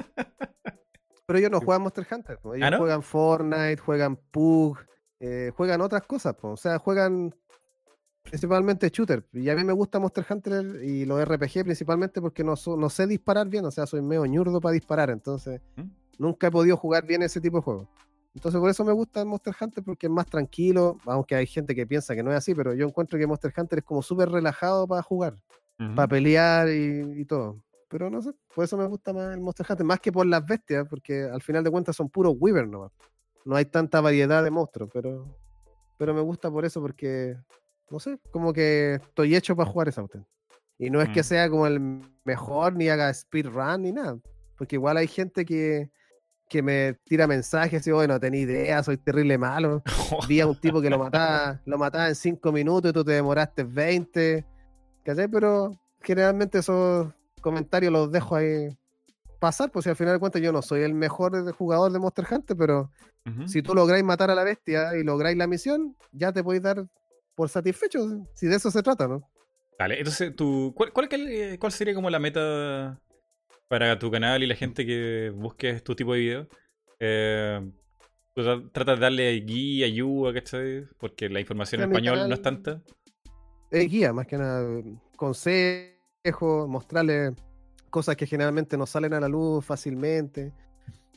Pero 1.28 1.40
ellos 1.40 1.52
no 1.52 1.60
juegan 1.60 1.82
Monster 1.84 2.08
Hunter, 2.10 2.40
ellos 2.56 2.70
¿Ah, 2.74 2.78
juegan 2.78 3.04
Fortnite, 3.04 3.78
juegan 3.78 4.16
Pug, 4.32 4.80
eh, 5.20 5.52
juegan 5.56 5.82
otras 5.82 6.04
cosas, 6.04 6.34
po. 6.36 6.52
o 6.52 6.58
sea, 6.58 6.80
juegan 6.80 7.36
principalmente 8.24 8.90
shooter. 8.90 9.26
Y 9.34 9.50
a 9.50 9.56
mí 9.56 9.64
me 9.64 9.74
gusta 9.74 10.00
Monster 10.00 10.26
Hunter 10.30 10.84
y 10.84 11.06
los 11.06 11.24
RPG 11.24 11.64
principalmente 11.64 12.20
porque 12.22 12.44
no 12.44 12.56
sé 12.56 13.08
disparar 13.08 13.48
bien, 13.50 13.66
o 13.66 13.72
sea, 13.72 13.86
soy 13.86 14.02
medio 14.02 14.26
ñurdo 14.26 14.60
para 14.62 14.74
disparar, 14.74 15.10
entonces 15.10 15.62
¿Mm? 15.76 15.82
Nunca 16.18 16.48
he 16.48 16.52
podido 16.52 16.78
jugar 16.78 17.06
bien 17.06 17.22
ese 17.22 17.42
tipo 17.42 17.58
de 17.58 17.64
juegos. 17.64 17.88
Entonces 18.38 18.62
por 18.62 18.70
eso 18.70 18.86
me 18.86 18.94
gusta 18.94 19.26
Monster 19.26 19.56
Hunter 19.60 19.84
porque 19.84 20.06
es 20.06 20.12
más 20.12 20.28
tranquilo, 20.28 21.00
aunque 21.06 21.34
hay 21.34 21.48
gente 21.48 21.74
que 21.74 21.88
piensa 21.88 22.16
que 22.16 22.22
no 22.22 22.32
es 22.32 22.38
así, 22.38 22.54
pero 22.54 22.74
yo 22.76 22.86
encuentro 22.86 23.18
que 23.18 23.26
Monster 23.26 23.52
Hunter 23.58 23.80
es 23.80 23.86
como 23.86 24.04
súper 24.04 24.30
relajado 24.30 24.88
para 24.88 25.02
jugar, 25.02 25.38
para 25.96 26.08
pelear 26.08 26.70
y, 26.70 27.26
todo. 27.26 27.64
Pero 27.90 28.12
no 28.12 28.22
sé, 28.22 28.34
por 28.54 28.64
eso 28.64 28.78
me 28.78 28.86
gusta 28.86 29.12
más 29.12 29.34
el 29.34 29.42
Monster 29.42 29.66
Hunter, 29.68 29.86
más 29.86 30.00
que 30.00 30.12
por 30.12 30.28
las 30.28 30.46
bestias, 30.46 30.88
porque 30.88 31.24
al 31.24 31.42
final 31.42 31.64
de 31.64 31.72
cuentas 31.72 31.96
son 31.96 32.10
puros 32.10 32.36
Weaver 32.38 32.68
nomás. 32.68 32.92
No 33.44 33.56
hay 33.56 33.66
tanta 33.66 34.02
variedad 34.02 34.44
de 34.44 34.52
monstruos, 34.52 34.92
pero, 34.94 35.26
pero 35.98 36.14
me 36.14 36.22
gusta 36.22 36.52
por 36.52 36.64
eso 36.64 36.80
porque, 36.80 37.36
no 37.90 38.00
sé, 38.00 38.20
como 38.30 38.54
que 38.54 39.00
estoy 39.02 39.36
hecho 39.36 39.56
para 39.56 39.70
jugar 39.70 39.88
esa 39.88 40.04
usted. 40.04 40.20
Y 40.78 40.92
no 40.92 41.02
es 41.02 41.10
que 41.10 41.22
mm. 41.22 41.24
sea 41.24 41.50
como 41.50 41.66
el 41.66 41.80
mejor, 42.24 42.76
ni 42.76 42.88
haga 42.90 43.12
speedrun, 43.12 43.82
ni 43.82 43.92
nada. 43.94 44.20
Porque 44.58 44.76
igual 44.76 44.98
hay 44.98 45.08
gente 45.08 45.44
que, 45.44 45.90
que 46.48 46.62
me 46.62 46.94
tira 47.06 47.28
mensajes 47.28 47.86
y 47.88 47.92
bueno, 47.92 48.20
tenía 48.20 48.42
idea, 48.42 48.84
soy 48.84 48.98
terrible 48.98 49.38
malo. 49.38 49.84
Vi 50.28 50.40
a 50.40 50.48
un 50.48 50.60
tipo 50.60 50.82
que 50.82 50.90
lo 50.90 50.98
mataba, 50.98 51.62
lo 51.66 51.78
mataba 51.78 52.08
en 52.08 52.16
5 52.16 52.52
minutos 52.52 52.92
y 52.92 52.94
tú 52.94 53.04
te 53.04 53.14
demoraste 53.14 53.64
20. 53.64 54.46
¿Cachai? 55.04 55.28
Pero 55.28 55.72
generalmente 56.02 56.60
esos 56.60 57.14
comentarios 57.42 57.92
los 57.92 58.12
dejo 58.12 58.36
ahí 58.36 58.78
pasar, 59.40 59.72
pues 59.72 59.84
si 59.84 59.90
al 59.90 59.96
final 59.96 60.14
de 60.14 60.20
cuentas 60.20 60.42
yo 60.42 60.52
no 60.52 60.62
soy 60.62 60.82
el 60.82 60.94
mejor 60.94 61.52
jugador 61.54 61.92
de 61.92 62.00
Monster 62.00 62.26
Hunter, 62.30 62.58
pero 62.58 62.92
si 63.46 63.62
tú 63.62 63.76
lográis 63.76 64.06
matar 64.06 64.32
a 64.32 64.36
la 64.36 64.46
bestia 64.46 64.96
y 64.96 65.04
lográis 65.04 65.38
la 65.38 65.48
misión, 65.48 65.98
ya 66.14 66.32
te 66.32 66.44
podéis 66.44 66.64
dar 66.64 66.88
por 67.36 67.50
satisfecho, 67.50 68.26
si 68.34 68.48
de 68.48 68.56
eso 68.56 68.72
se 68.72 68.82
trata, 68.82 69.08
¿no? 69.08 69.30
Vale, 69.78 70.00
entonces, 70.00 70.36
tú, 70.36 70.74
¿cuál, 70.76 70.92
cuál, 70.92 71.10
cuál 71.60 71.72
sería 71.72 71.94
como 71.94 72.10
la 72.10 72.20
meta 72.20 73.00
para 73.68 74.00
tu 74.00 74.10
canal 74.10 74.44
y 74.44 74.48
la 74.48 74.56
gente 74.56 74.86
que 74.86 75.32
busque 75.36 75.80
tu 75.82 75.96
tipo 75.96 76.14
de 76.14 76.20
video. 76.20 76.48
Eh, 77.00 77.72
tratas 78.72 78.98
de 78.98 79.02
darle 79.02 79.32
guía, 79.42 79.86
ayuda, 79.88 80.34
¿cachai? 80.34 80.86
Porque 80.98 81.30
la 81.30 81.40
información 81.40 81.82
en 81.82 81.90
español 81.90 82.30
no 82.30 82.34
es 82.34 82.42
tanta. 82.42 82.82
Es 83.72 83.90
guía, 83.90 84.14
más 84.14 84.28
que 84.28 84.38
nada. 84.38 84.66
Consejos, 85.16 86.68
mostrarle 86.68 87.34
cosas 87.90 88.16
que 88.16 88.28
generalmente 88.28 88.78
no 88.78 88.86
salen 88.86 89.14
a 89.14 89.20
la 89.20 89.28
luz 89.28 89.66
fácilmente. 89.66 90.54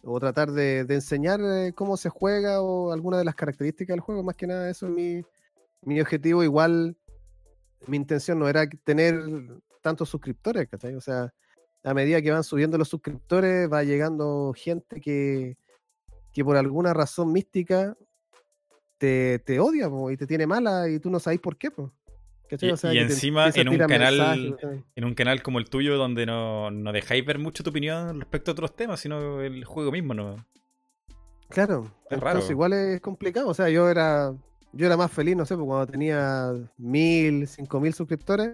O 0.03 0.19
tratar 0.19 0.51
de, 0.51 0.81
enseñar 0.89 1.41
eh, 1.43 1.73
cómo 1.75 1.99
se 1.99 2.09
juega 2.09 2.63
o 2.63 2.91
alguna 2.93 3.19
de 3.19 3.25
las 3.25 3.35
características 3.35 3.95
del 3.95 4.01
juego. 4.01 4.23
Más 4.23 4.35
que 4.35 4.47
nada, 4.47 4.71
eso 4.71 4.87
es 4.87 4.93
mi, 4.93 5.23
mi 5.83 6.01
objetivo. 6.01 6.43
Igual, 6.43 6.97
mi 7.87 7.99
intención 7.99 8.39
no 8.39 8.49
era 8.49 8.67
tener 8.83 9.23
tantos 9.83 10.09
suscriptores, 10.09 10.69
¿cachai? 10.69 10.95
O 10.95 11.01
sea, 11.03 11.33
a 11.83 11.95
medida 11.95 12.21
que 12.21 12.31
van 12.31 12.45
subiendo 12.45 12.77
los 12.79 12.89
suscriptores, 12.89 13.71
va 13.71 13.83
llegando 13.85 14.53
gente 14.57 15.01
que, 15.01 15.57
que 16.33 16.45
por 16.45 16.57
alguna 16.57 16.93
razón 16.93 17.33
mística 17.33 17.97
te, 18.99 19.39
te 19.41 19.59
odia 19.61 19.89
y 20.11 20.17
te 20.17 20.27
tiene 20.27 20.47
mala 20.47 20.89
y 20.89 20.99
tú 21.01 21.11
no 21.11 21.19
sabes 21.19 21.41
por 21.41 21.57
qué. 21.57 21.71
y, 22.61 22.99
encima 22.99 23.49
en 23.55 23.69
un 23.69 23.79
canal 23.79 24.57
en 24.95 25.05
un 25.05 25.15
canal 25.15 25.43
como 25.43 25.59
el 25.59 25.71
tuyo 25.71 25.97
donde 25.97 26.27
no, 26.27 26.71
no, 26.71 26.93
dejáis 26.93 27.25
ver 27.25 27.39
mucho 27.39 27.63
tu 27.63 27.71
opinión 27.71 28.21
respecto 28.21 28.51
a 28.51 28.53
otros 28.53 28.77
temas, 28.77 29.01
sino 29.01 29.41
el 29.41 29.65
juego 29.65 29.91
mismo, 29.91 30.15
¿no? 30.15 30.37
Claro, 31.49 31.91
entonces 32.11 32.51
igual 32.51 32.73
es 32.75 33.01
complicado. 33.01 33.49
O 33.49 33.55
sea, 33.55 33.69
yo 33.71 33.89
era 33.89 34.33
yo 34.73 34.87
era 34.87 34.97
más 34.97 35.11
feliz, 35.11 35.35
no 35.35 35.45
sé, 35.45 35.57
cuando 35.57 35.87
tenía 35.87 36.53
mil, 36.77 37.49
cinco 37.49 37.81
mil 37.81 37.93
suscriptores 37.93 38.53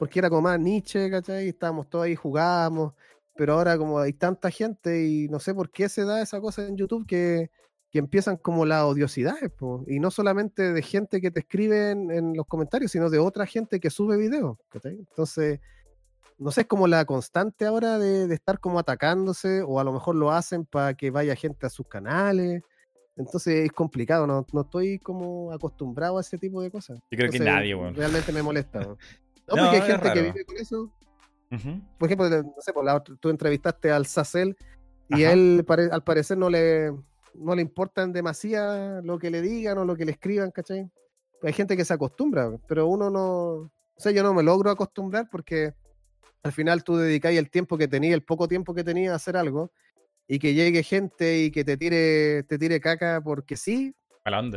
porque 0.00 0.18
era 0.18 0.30
como 0.30 0.40
más 0.40 0.58
niche, 0.58 1.10
¿cachai? 1.10 1.48
Estábamos 1.48 1.90
todos 1.90 2.06
ahí, 2.06 2.16
jugábamos, 2.16 2.94
pero 3.36 3.52
ahora 3.52 3.76
como 3.76 3.98
hay 3.98 4.14
tanta 4.14 4.50
gente 4.50 5.04
y 5.06 5.28
no 5.28 5.38
sé 5.38 5.54
por 5.54 5.70
qué 5.70 5.90
se 5.90 6.06
da 6.06 6.22
esa 6.22 6.40
cosa 6.40 6.66
en 6.66 6.74
YouTube 6.74 7.06
que, 7.06 7.50
empiezan 7.92 8.38
como 8.38 8.64
las 8.64 8.84
odiosidades, 8.84 9.50
y 9.86 10.00
no 10.00 10.10
solamente 10.10 10.72
de 10.72 10.80
gente 10.80 11.20
que 11.20 11.30
te 11.30 11.40
escribe 11.40 11.90
en, 11.90 12.34
los 12.34 12.46
comentarios, 12.46 12.92
sino 12.92 13.10
de 13.10 13.18
otra 13.18 13.44
gente 13.44 13.78
que 13.78 13.90
sube 13.90 14.16
videos, 14.16 14.56
¿cachai? 14.70 14.94
Entonces, 14.94 15.60
no 16.38 16.50
sé, 16.50 16.62
es 16.62 16.66
como 16.66 16.86
la 16.86 17.04
constante 17.04 17.66
ahora 17.66 17.98
de, 17.98 18.32
estar 18.32 18.58
como 18.58 18.78
atacándose, 18.78 19.60
o 19.60 19.80
a 19.80 19.84
lo 19.84 19.92
mejor 19.92 20.14
lo 20.14 20.30
hacen 20.30 20.64
para 20.64 20.94
que 20.94 21.10
vaya 21.10 21.36
gente 21.36 21.66
a 21.66 21.68
sus 21.68 21.86
canales. 21.86 22.62
Entonces 23.16 23.66
es 23.66 23.72
complicado, 23.72 24.26
no, 24.26 24.46
no 24.50 24.60
estoy 24.62 24.98
como 24.98 25.52
acostumbrado 25.52 26.16
a 26.16 26.22
ese 26.22 26.38
tipo 26.38 26.62
de 26.62 26.70
cosas. 26.70 26.98
Yo 27.10 27.18
creo 27.18 27.30
que 27.30 27.38
nadie, 27.38 27.74
bueno. 27.74 27.94
Realmente 27.94 28.32
me 28.32 28.42
molesta. 28.42 28.80
No, 28.80 28.96
porque 29.56 29.76
hay 29.76 29.82
gente 29.82 30.12
que 30.12 30.22
vive 30.22 30.44
con 30.44 30.56
eso. 30.56 30.92
Por 31.98 32.08
ejemplo, 32.08 32.28
no 32.28 32.54
sé, 32.60 32.72
por 32.72 32.84
la, 32.84 33.00
tú 33.00 33.28
entrevistaste 33.28 33.90
al 33.90 34.06
Sacel 34.06 34.56
y 35.08 35.24
él 35.24 35.64
al 35.90 36.04
parecer 36.04 36.38
no 36.38 36.48
le, 36.48 36.92
no 37.34 37.54
le 37.54 37.62
importan 37.62 38.12
demasiado 38.12 39.02
lo 39.02 39.18
que 39.18 39.30
le 39.30 39.42
digan 39.42 39.78
o 39.78 39.84
lo 39.84 39.96
que 39.96 40.04
le 40.04 40.12
escriban, 40.12 40.50
¿cachai? 40.50 40.90
Hay 41.42 41.52
gente 41.52 41.76
que 41.76 41.84
se 41.84 41.94
acostumbra, 41.94 42.52
pero 42.68 42.86
uno 42.86 43.10
no. 43.10 43.22
O 43.24 44.02
sea, 44.02 44.12
yo 44.12 44.22
no 44.22 44.32
me 44.32 44.42
logro 44.42 44.70
acostumbrar 44.70 45.28
porque 45.30 45.74
al 46.42 46.52
final 46.52 46.84
tú 46.84 46.96
dedicáis 46.96 47.38
el 47.38 47.50
tiempo 47.50 47.76
que 47.76 47.88
tenías, 47.88 48.14
el 48.14 48.22
poco 48.22 48.46
tiempo 48.48 48.74
que 48.74 48.84
tenías 48.84 49.12
a 49.12 49.16
hacer 49.16 49.36
algo, 49.36 49.72
y 50.32 50.38
que 50.38 50.54
llegue 50.54 50.84
gente 50.84 51.40
y 51.40 51.50
que 51.50 51.64
te 51.64 51.76
tire, 51.76 52.44
te 52.44 52.56
tire 52.56 52.80
caca 52.80 53.20
porque 53.20 53.56
sí, 53.56 53.96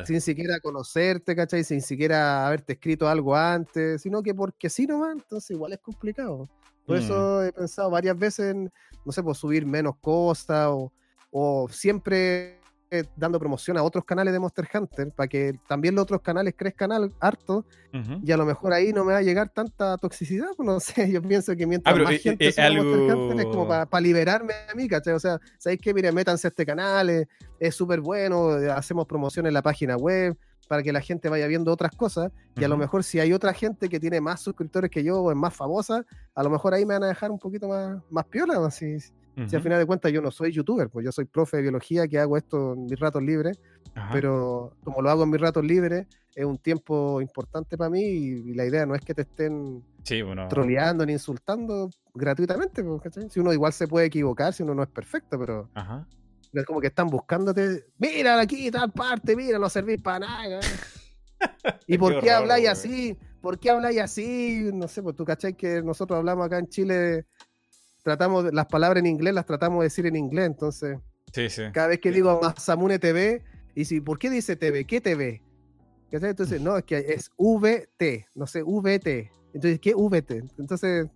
sin 0.05 0.21
siquiera 0.21 0.59
conocerte, 0.59 1.35
¿cachai? 1.35 1.63
Sin 1.63 1.81
siquiera 1.81 2.45
haberte 2.45 2.73
escrito 2.73 3.07
algo 3.07 3.35
antes, 3.35 4.01
sino 4.01 4.21
que 4.21 4.33
porque 4.33 4.69
sí 4.69 4.85
nomás, 4.85 5.13
entonces 5.13 5.51
igual 5.51 5.73
es 5.73 5.79
complicado. 5.79 6.49
Por 6.85 6.97
mm. 6.97 6.99
eso 6.99 7.43
he 7.43 7.53
pensado 7.53 7.89
varias 7.89 8.17
veces 8.17 8.51
en, 8.53 8.71
no 9.05 9.11
sé, 9.11 9.23
pues 9.23 9.37
subir 9.37 9.65
menos 9.65 9.95
cosas 10.01 10.67
o, 10.69 10.91
o 11.31 11.67
siempre 11.69 12.59
dando 13.15 13.39
promoción 13.39 13.77
a 13.77 13.83
otros 13.83 14.05
canales 14.05 14.33
de 14.33 14.39
Monster 14.39 14.67
Hunter 14.73 15.11
para 15.11 15.27
que 15.27 15.53
también 15.67 15.95
los 15.95 16.03
otros 16.03 16.21
canales 16.21 16.53
crezcan 16.55 16.91
harto 17.19 17.65
y 18.23 18.31
a 18.31 18.37
lo 18.37 18.45
mejor 18.45 18.73
ahí 18.73 18.91
no 18.91 19.03
me 19.05 19.13
va 19.13 19.19
a 19.19 19.21
llegar 19.21 19.49
tanta 19.49 19.97
toxicidad, 19.97 20.47
pues 20.55 20.65
no 20.65 20.79
sé, 20.79 21.11
yo 21.11 21.21
pienso 21.21 21.55
que 21.55 21.65
mientras 21.65 21.95
ah, 21.95 22.03
más 22.03 22.19
gente 22.19 22.47
es, 22.47 22.57
Monster 22.57 22.99
Hunter 22.99 23.39
es 23.39 23.45
como 23.45 23.67
para 23.67 24.01
liberarme 24.01 24.53
a 24.71 24.75
mí, 24.75 24.87
¿cachai? 24.87 25.13
O 25.13 25.19
sea, 25.19 25.39
¿sabéis 25.57 25.81
qué? 25.81 25.93
Mire, 25.93 26.11
métanse 26.11 26.47
a 26.47 26.49
este 26.49 26.65
canal, 26.65 27.27
es 27.59 27.75
súper 27.75 28.01
bueno, 28.01 28.57
eh, 28.57 28.71
hacemos 28.71 29.05
promoción 29.05 29.45
en 29.45 29.53
la 29.53 29.61
página 29.61 29.95
web 29.95 30.37
para 30.67 30.81
que 30.81 30.91
la 30.91 31.01
gente 31.01 31.29
vaya 31.29 31.47
viendo 31.47 31.71
otras 31.71 31.91
cosas 31.91 32.31
y 32.55 32.63
a 32.63 32.67
lo 32.67 32.77
mejor 32.77 33.03
si 33.03 33.19
hay 33.19 33.33
otra 33.33 33.53
gente 33.53 33.89
que 33.89 33.99
tiene 33.99 34.21
más 34.21 34.41
suscriptores 34.41 34.89
que 34.89 35.03
yo 35.03 35.21
o 35.21 35.31
es 35.31 35.37
más 35.37 35.55
famosa, 35.55 36.05
a 36.33 36.43
lo 36.43 36.49
mejor 36.49 36.73
ahí 36.73 36.85
me 36.85 36.93
van 36.93 37.03
a 37.03 37.07
dejar 37.07 37.31
un 37.31 37.39
poquito 37.39 37.67
más, 37.67 38.01
más 38.09 38.25
piola, 38.25 38.65
así 38.65 38.97
si 39.47 39.55
al 39.55 39.61
final 39.61 39.79
de 39.79 39.85
cuentas 39.85 40.11
yo 40.11 40.21
no 40.21 40.31
soy 40.31 40.51
youtuber, 40.51 40.89
pues 40.89 41.05
yo 41.05 41.11
soy 41.11 41.25
profe 41.25 41.57
de 41.57 41.63
biología 41.63 42.07
que 42.07 42.19
hago 42.19 42.37
esto 42.37 42.73
en 42.73 42.85
mis 42.85 42.99
ratos 42.99 43.23
libres, 43.23 43.59
pero 44.11 44.75
como 44.83 45.01
lo 45.01 45.09
hago 45.09 45.23
en 45.23 45.31
mis 45.31 45.41
ratos 45.41 45.63
libres, 45.63 46.07
es 46.35 46.45
un 46.45 46.57
tiempo 46.57 47.21
importante 47.21 47.77
para 47.77 47.89
mí 47.89 48.01
y, 48.01 48.53
la 48.53 48.65
idea 48.65 48.85
no 48.85 48.95
es 48.95 49.01
que 49.01 49.13
te 49.13 49.23
estén 49.23 49.83
troleando 50.49 51.05
ni 51.05 51.13
insultando 51.13 51.89
gratuitamente, 52.13 52.83
pues, 52.83 53.01
si 53.29 53.39
uno 53.39 53.53
igual 53.53 53.73
se 53.73 53.87
puede 53.87 54.07
equivocar, 54.07 54.53
si 54.53 54.63
uno 54.63 54.75
no 54.75 54.83
es 54.83 54.89
perfecto, 54.89 55.39
pero 55.39 55.69
es 56.51 56.65
como 56.65 56.79
que 56.79 56.87
están 56.87 57.07
buscándote, 57.07 57.85
mira 57.97 58.39
aquí, 58.39 58.69
tal 58.69 58.91
parte, 58.91 59.35
mira, 59.35 59.57
no 59.57 59.69
servís 59.69 60.01
para 60.01 60.19
nada. 60.19 60.59
¿Y 61.87 61.97
por 61.97 62.19
qué, 62.19 62.31
habláis 62.31 62.69
así? 62.69 63.17
¿Por 63.41 63.59
qué 63.59 63.71
habláis 63.71 63.99
así? 63.99 64.69
No 64.73 64.87
sé, 64.87 65.01
pues 65.01 65.15
tú 65.15 65.25
cachai 65.25 65.55
que 65.55 65.81
nosotros 65.81 66.17
hablamos 66.17 66.45
acá 66.45 66.59
en 66.59 66.67
Chile 66.67 67.25
tratamos, 68.03 68.53
las 68.53 68.67
palabras 68.67 69.01
en 69.01 69.07
inglés 69.07 69.33
las 69.33 69.45
tratamos 69.45 69.79
de 69.79 69.85
decir 69.85 70.05
en 70.05 70.15
inglés, 70.15 70.45
entonces. 70.45 70.99
Cada 71.73 71.87
vez 71.87 71.99
que 71.99 72.11
digo 72.11 72.39
Masamune 72.41 72.99
TV, 72.99 73.43
y 73.73 73.85
si, 73.85 74.01
¿por 74.01 74.19
qué 74.19 74.29
dice 74.29 74.55
TV? 74.55 74.85
¿Qué 74.85 75.01
TV? 75.01 75.41
Entonces, 76.11 76.61
no, 76.61 76.77
es 76.77 76.83
que 76.83 76.97
es 76.97 77.31
VT, 77.37 78.27
no 78.35 78.45
sé, 78.45 78.61
VT. 78.61 79.31
Entonces, 79.53 79.79
¿qué 79.79 79.95
VT? 79.95 80.43
Entonces, 80.59 81.07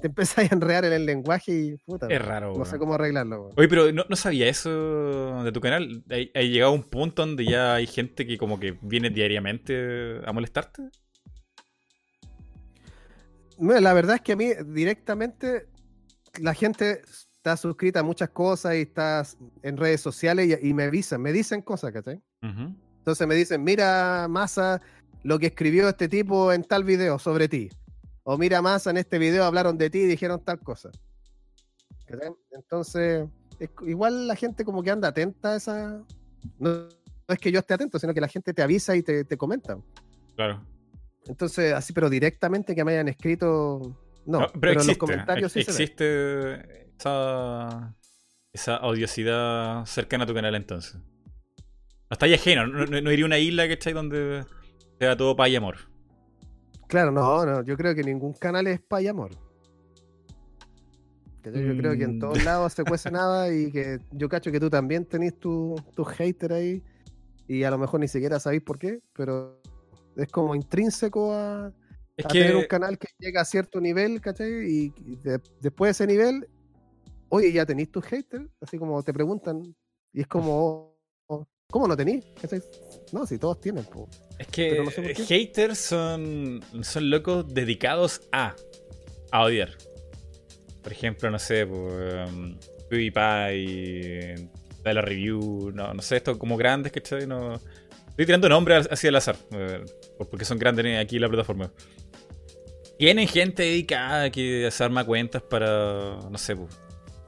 te 0.00 0.08
empiezas 0.08 0.38
a 0.50 0.54
enredar 0.54 0.84
en 0.84 0.92
el 0.92 1.06
lenguaje 1.06 1.52
y 1.52 1.76
puta. 1.76 2.08
Es 2.08 2.20
raro. 2.20 2.56
No 2.56 2.64
sé 2.64 2.78
cómo 2.78 2.94
arreglarlo. 2.94 3.50
Oye, 3.56 3.68
pero 3.68 3.92
no, 3.92 4.04
sabía 4.16 4.48
eso 4.48 5.44
de 5.44 5.52
tu 5.52 5.60
canal. 5.60 6.02
¿Ha 6.10 6.40
llegado 6.40 6.72
a 6.72 6.74
un 6.74 6.82
punto 6.82 7.24
donde 7.24 7.44
ya 7.44 7.74
hay 7.74 7.86
gente 7.86 8.26
que 8.26 8.38
como 8.38 8.58
que 8.58 8.76
viene 8.82 9.10
diariamente 9.10 10.20
a 10.24 10.32
molestarte? 10.32 10.82
la 13.58 13.92
verdad 13.92 14.16
es 14.16 14.22
que 14.22 14.32
a 14.32 14.36
mí 14.36 14.52
directamente 14.66 15.66
la 16.38 16.54
gente 16.54 17.02
está 17.36 17.56
suscrita 17.56 18.00
a 18.00 18.02
muchas 18.02 18.30
cosas 18.30 18.74
y 18.74 18.82
está 18.82 19.22
en 19.62 19.76
redes 19.76 20.00
sociales 20.00 20.58
y, 20.62 20.74
me 20.74 20.84
avisan, 20.84 21.22
me 21.22 21.32
dicen 21.32 21.62
cosas, 21.62 21.92
¿cachai? 21.92 22.20
Entonces 22.42 23.26
me 23.26 23.34
dicen, 23.34 23.64
mira, 23.64 24.28
Massa, 24.28 24.80
lo 25.22 25.38
que 25.38 25.46
escribió 25.46 25.88
este 25.88 26.08
tipo 26.08 26.52
en 26.52 26.64
tal 26.64 26.84
video 26.84 27.18
sobre 27.18 27.48
ti. 27.48 27.70
O 28.24 28.36
mira, 28.36 28.60
Massa, 28.60 28.90
en 28.90 28.98
este 28.98 29.18
video 29.18 29.44
hablaron 29.44 29.78
de 29.78 29.88
ti 29.88 30.00
y 30.00 30.06
dijeron 30.06 30.44
tal 30.44 30.60
cosa. 30.60 30.90
Entonces, 32.50 33.26
igual 33.86 34.26
la 34.26 34.36
gente 34.36 34.64
como 34.64 34.82
que 34.82 34.90
anda 34.90 35.08
atenta 35.08 35.52
a 35.52 35.56
esa... 35.56 36.04
No, 36.58 36.88
es 37.28 37.38
que 37.38 37.52
yo 37.52 37.60
esté 37.60 37.74
atento, 37.74 37.98
sino 37.98 38.12
que 38.12 38.20
la 38.20 38.28
gente 38.28 38.52
te 38.52 38.62
avisa 38.62 38.96
y 38.96 39.02
te, 39.02 39.24
te 39.24 39.36
comenta. 39.36 39.78
Claro. 40.36 40.62
Entonces, 41.26 41.72
así, 41.72 41.92
pero 41.92 42.10
directamente 42.10 42.74
que 42.74 42.84
me 42.84 42.92
hayan 42.92 43.08
escrito 43.08 43.96
no, 44.24 44.46
pero, 44.60 44.72
existe, 44.72 44.80
en 44.82 44.86
los 44.86 44.98
comentarios 44.98 45.52
sí 45.52 45.60
existe 45.60 46.90
esa, 46.98 47.94
esa 48.52 48.80
odiosidad 48.82 49.84
cercana 49.86 50.24
a 50.24 50.26
tu 50.26 50.34
canal 50.34 50.54
entonces. 50.54 50.96
está 52.10 52.26
ahí 52.26 52.34
ajeno, 52.34 52.66
no, 52.66 52.86
no, 52.86 53.00
no 53.00 53.12
iría 53.12 53.24
a 53.24 53.26
una 53.26 53.38
isla, 53.38 53.68
¿cachai? 53.68 53.92
Donde 53.92 54.44
sea 54.98 55.16
todo 55.16 55.36
paz 55.36 55.48
y 55.50 55.56
amor. 55.56 55.76
Claro, 56.88 57.12
no, 57.12 57.46
no, 57.46 57.62
yo 57.64 57.76
creo 57.76 57.94
que 57.94 58.02
ningún 58.02 58.32
canal 58.34 58.66
es 58.66 58.80
pay 58.80 59.06
amor. 59.08 59.30
¿Cachai? 61.42 61.64
Yo 61.66 61.76
creo 61.76 61.96
que 61.96 62.04
en 62.04 62.16
Mm. 62.16 62.18
todos 62.18 62.44
lados 62.44 62.72
se 62.74 62.84
cuece 62.84 63.10
nada 63.10 63.52
y 63.52 63.70
que 63.72 63.98
yo 64.10 64.28
cacho 64.28 64.52
que 64.52 64.60
tú 64.60 64.68
también 64.68 65.06
tenés 65.06 65.38
tu, 65.38 65.74
tu 65.94 66.04
hater 66.04 66.52
ahí 66.52 66.82
y 67.46 67.62
a 67.64 67.70
lo 67.70 67.78
mejor 67.78 68.00
ni 68.00 68.08
siquiera 68.08 68.38
sabéis 68.40 68.62
por 68.62 68.78
qué, 68.78 69.00
pero 69.14 69.60
es 70.16 70.28
como 70.30 70.54
intrínseco 70.54 71.32
a, 71.34 71.72
Es 72.20 72.26
a 72.26 72.28
tener 72.28 72.56
un 72.56 72.62
que. 72.62 72.68
canal 72.68 72.98
que 72.98 73.08
llega 73.18 73.40
a 73.40 73.44
cierto 73.44 73.80
nivel, 73.80 74.20
¿cachai? 74.20 74.50
Y, 74.68 74.92
y 75.04 75.16
de- 75.16 75.40
después 75.60 75.88
de 75.88 75.90
ese 75.92 76.06
nivel, 76.06 76.48
oye, 77.28 77.52
¿ya 77.52 77.66
tenéis 77.66 77.90
tu 77.90 78.00
hater? 78.00 78.48
Así 78.60 78.78
como 78.78 79.02
te 79.02 79.12
preguntan 79.12 79.74
y 80.12 80.20
es 80.20 80.26
como, 80.26 80.96
oh, 81.26 81.46
¿cómo 81.70 81.86
no 81.88 81.96
tenéis? 81.96 82.24
No, 83.12 83.26
si 83.26 83.38
todos 83.38 83.60
tienen, 83.60 83.84
po. 83.84 84.08
Es 84.38 84.46
que 84.48 84.82
no 84.82 84.90
sé 84.90 85.14
haters 85.14 85.78
son, 85.78 86.60
son 86.82 87.10
locos 87.10 87.52
dedicados 87.52 88.22
a, 88.32 88.54
a 89.30 89.42
odiar. 89.44 89.70
Por 90.82 90.92
ejemplo, 90.92 91.30
no 91.30 91.38
sé, 91.38 91.64
um, 91.64 92.56
PewDiePie, 92.88 94.48
da 94.82 94.94
la 94.94 95.02
review, 95.02 95.70
no, 95.74 95.92
no 95.92 96.02
sé, 96.02 96.16
esto 96.16 96.38
como 96.38 96.56
grandes, 96.56 96.90
¿cachai? 96.90 97.26
No, 97.26 97.54
estoy 98.08 98.26
tirando 98.26 98.48
nombres 98.48 98.88
así 98.90 99.06
al 99.06 99.16
azar, 99.16 99.36
eh, 99.52 99.84
porque 100.30 100.44
son 100.44 100.58
grandes 100.58 100.98
aquí 100.98 101.16
en 101.16 101.22
la 101.22 101.28
plataforma. 101.28 101.70
Tienen 103.00 103.26
gente 103.26 103.62
dedicada 103.62 104.28
que 104.30 104.68
se 104.70 104.84
arma 104.84 105.04
cuentas 105.04 105.40
para, 105.40 106.18
no 106.30 106.36
sé, 106.36 106.54
pues, 106.54 106.68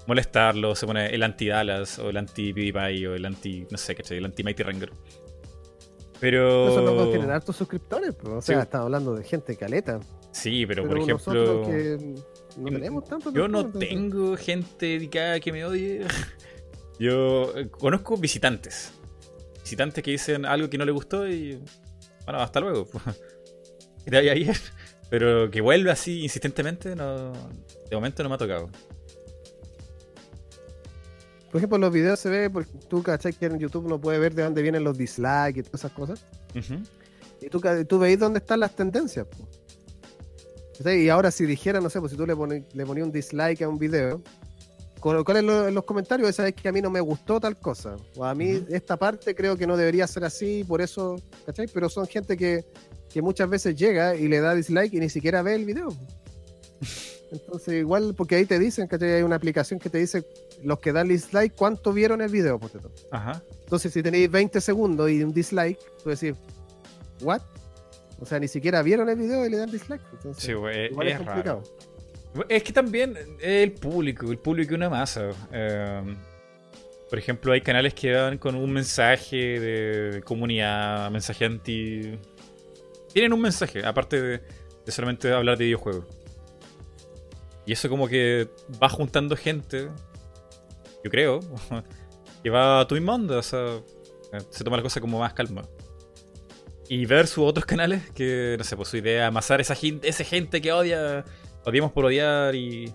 molestarlo, 0.06 0.74
se 0.74 0.86
pone 0.86 1.06
el 1.06 1.22
anti-Dallas, 1.22 1.98
o 1.98 2.10
el 2.10 2.18
anti-PewDiePie, 2.18 3.06
o 3.08 3.14
el 3.14 3.24
anti, 3.24 3.66
no 3.70 3.78
sé, 3.78 3.94
¿cachai? 3.94 4.18
El 4.18 4.26
anti-Mighty 4.26 4.62
Ranger. 4.64 4.92
Pero... 6.20 6.78
Locos 6.84 7.10
tienen 7.10 7.30
hartos 7.30 7.56
suscriptores, 7.56 8.14
po. 8.14 8.32
o 8.36 8.42
Sí. 8.42 8.48
sea, 8.52 8.60
estamos 8.64 8.84
hablando 8.84 9.14
de 9.14 9.24
gente 9.24 9.56
caleta. 9.56 9.98
Sí, 10.30 10.66
pero, 10.66 10.82
Pero, 10.82 10.98
por 11.00 11.08
nosotros 11.08 11.66
ejemplo, 11.68 12.14
que 12.54 12.60
no 12.60 12.68
yo- 12.68 12.74
tenemos 12.74 13.04
tanto. 13.06 13.32
yo 13.32 13.48
no 13.48 13.66
tengo 13.72 14.36
gente 14.36 14.84
dedicada 14.86 15.40
que 15.40 15.52
me 15.52 15.64
odie. 15.64 16.02
Yo 16.98 17.56
eh, 17.56 17.68
conozco 17.70 18.18
visitantes. 18.18 18.92
Visitantes 19.62 20.04
que 20.04 20.10
dicen 20.10 20.44
algo 20.44 20.68
que 20.68 20.76
no 20.76 20.84
le 20.84 20.92
gustó 20.92 21.26
y. 21.26 21.58
Bueno, 22.26 22.40
hasta 22.40 22.60
luego. 22.60 22.86
Que 24.04 24.10
te 24.10 24.16
vaya 24.18 24.34
bien. 24.34 24.52
Pero 25.12 25.50
que 25.50 25.60
vuelva 25.60 25.92
así 25.92 26.22
insistentemente, 26.22 26.96
no. 26.96 27.32
De 27.90 27.94
momento 27.94 28.22
no 28.22 28.30
me 28.30 28.36
ha 28.36 28.38
tocado. 28.38 28.70
Por 31.50 31.58
ejemplo, 31.58 31.76
los 31.76 31.92
videos 31.92 32.18
se 32.18 32.30
ve, 32.30 32.48
porque 32.48 32.70
tú 32.88 33.02
cachai 33.02 33.34
que 33.34 33.44
en 33.44 33.58
YouTube 33.58 33.86
no 33.86 34.00
puede 34.00 34.18
ver 34.18 34.34
de 34.34 34.42
dónde 34.42 34.62
vienen 34.62 34.84
los 34.84 34.96
dislikes 34.96 35.60
y 35.60 35.62
todas 35.64 35.80
esas 35.80 35.92
cosas. 35.92 36.24
Y 37.42 37.48
tú, 37.50 37.60
tú 37.86 37.98
veis 37.98 38.18
dónde 38.18 38.38
están 38.38 38.60
las 38.60 38.74
tendencias. 38.74 39.26
po. 39.26 39.46
Y 40.90 41.10
ahora 41.10 41.30
si 41.30 41.44
dijera, 41.44 41.78
no 41.82 41.90
sé, 41.90 42.00
pues 42.00 42.12
si 42.12 42.16
tú 42.16 42.26
le 42.26 42.34
pones 42.34 42.64
le 42.74 42.86
ponías 42.86 43.06
un 43.06 43.12
dislike 43.12 43.60
a 43.60 43.68
un 43.68 43.78
video, 43.78 44.22
colocar 44.98 45.36
en, 45.36 45.46
lo- 45.46 45.68
en 45.68 45.74
los 45.74 45.84
comentarios, 45.84 46.34
sabes 46.34 46.54
que 46.54 46.66
a 46.68 46.72
mí 46.72 46.80
no 46.80 46.88
me 46.88 47.00
gustó 47.02 47.38
tal 47.38 47.58
cosa. 47.60 47.96
O 48.16 48.24
a 48.24 48.34
mí 48.34 48.64
esta 48.70 48.96
parte 48.96 49.34
creo 49.34 49.58
que 49.58 49.66
no 49.66 49.76
debería 49.76 50.06
ser 50.06 50.24
así, 50.24 50.64
por 50.64 50.80
eso, 50.80 51.16
¿cachai? 51.44 51.66
Pero 51.66 51.90
son 51.90 52.06
gente 52.06 52.34
que, 52.38 52.64
que 53.12 53.22
muchas 53.22 53.48
veces 53.48 53.76
llega 53.76 54.14
y 54.16 54.28
le 54.28 54.40
da 54.40 54.54
dislike 54.54 54.94
y 54.94 55.00
ni 55.00 55.08
siquiera 55.08 55.42
ve 55.42 55.54
el 55.54 55.64
video. 55.64 55.88
Entonces, 57.30 57.74
igual, 57.74 58.14
porque 58.16 58.36
ahí 58.36 58.44
te 58.44 58.58
dicen, 58.58 58.86
¿cachai? 58.86 59.12
Hay 59.12 59.22
una 59.22 59.36
aplicación 59.36 59.80
que 59.80 59.88
te 59.88 59.98
dice 59.98 60.24
los 60.62 60.78
que 60.80 60.92
dan 60.92 61.08
dislike, 61.08 61.54
cuánto 61.54 61.92
vieron 61.92 62.20
el 62.20 62.30
video, 62.30 62.58
tú. 62.58 62.90
Ajá. 63.10 63.42
Entonces, 63.60 63.92
si 63.92 64.02
tenéis 64.02 64.30
20 64.30 64.60
segundos 64.60 65.10
y 65.10 65.22
un 65.22 65.32
dislike, 65.32 65.78
tú 66.02 66.10
decís, 66.10 66.34
¿what? 67.22 67.40
O 68.20 68.26
sea, 68.26 68.38
ni 68.38 68.48
siquiera 68.48 68.82
vieron 68.82 69.08
el 69.08 69.16
video 69.16 69.46
y 69.46 69.50
le 69.50 69.56
dan 69.56 69.70
dislike. 69.70 70.02
Entonces, 70.12 70.44
Sí, 70.44 70.50
igual 70.52 70.74
es, 70.76 70.92
es 70.92 71.16
complicado. 71.16 71.62
raro. 72.34 72.46
Es 72.48 72.62
que 72.62 72.72
también 72.72 73.16
el 73.40 73.72
público, 73.72 74.30
el 74.30 74.38
público 74.38 74.72
es 74.72 74.76
una 74.76 74.90
masa. 74.90 75.30
Eh, 75.52 76.16
por 77.10 77.18
ejemplo, 77.18 77.52
hay 77.52 77.60
canales 77.62 77.94
que 77.94 78.10
dan 78.10 78.38
con 78.38 78.54
un 78.54 78.72
mensaje 78.72 79.58
de 79.58 80.22
comunidad, 80.22 81.10
mensaje 81.10 81.44
anti. 81.46 82.18
Tienen 83.12 83.32
un 83.32 83.40
mensaje, 83.40 83.84
aparte 83.84 84.20
de, 84.20 84.42
de 84.84 84.92
solamente 84.92 85.32
hablar 85.32 85.58
de 85.58 85.64
videojuegos. 85.66 86.06
Y 87.66 87.72
eso 87.72 87.88
como 87.88 88.08
que 88.08 88.48
va 88.82 88.88
juntando 88.88 89.36
gente, 89.36 89.88
yo 91.04 91.10
creo, 91.10 91.40
que 92.42 92.50
va 92.50 92.80
a 92.80 92.88
tu 92.88 93.00
mundo, 93.00 93.38
o 93.38 93.42
sea, 93.42 93.76
eh, 94.32 94.38
se 94.50 94.64
toma 94.64 94.76
la 94.76 94.82
cosa 94.82 95.00
como 95.00 95.18
más 95.18 95.32
calma. 95.32 95.62
Y 96.88 97.06
ver 97.06 97.26
sus 97.26 97.44
otros 97.44 97.64
canales 97.64 98.10
que, 98.10 98.56
no 98.58 98.64
sé, 98.64 98.76
pues 98.76 98.88
su 98.88 98.96
idea 98.96 99.28
amasar 99.28 99.60
esa 99.60 99.74
gente, 99.74 100.08
esa 100.08 100.24
gente 100.24 100.60
que 100.60 100.72
odia, 100.72 101.24
odiamos 101.64 101.92
por 101.92 102.04
odiar 102.04 102.54
y, 102.54 102.92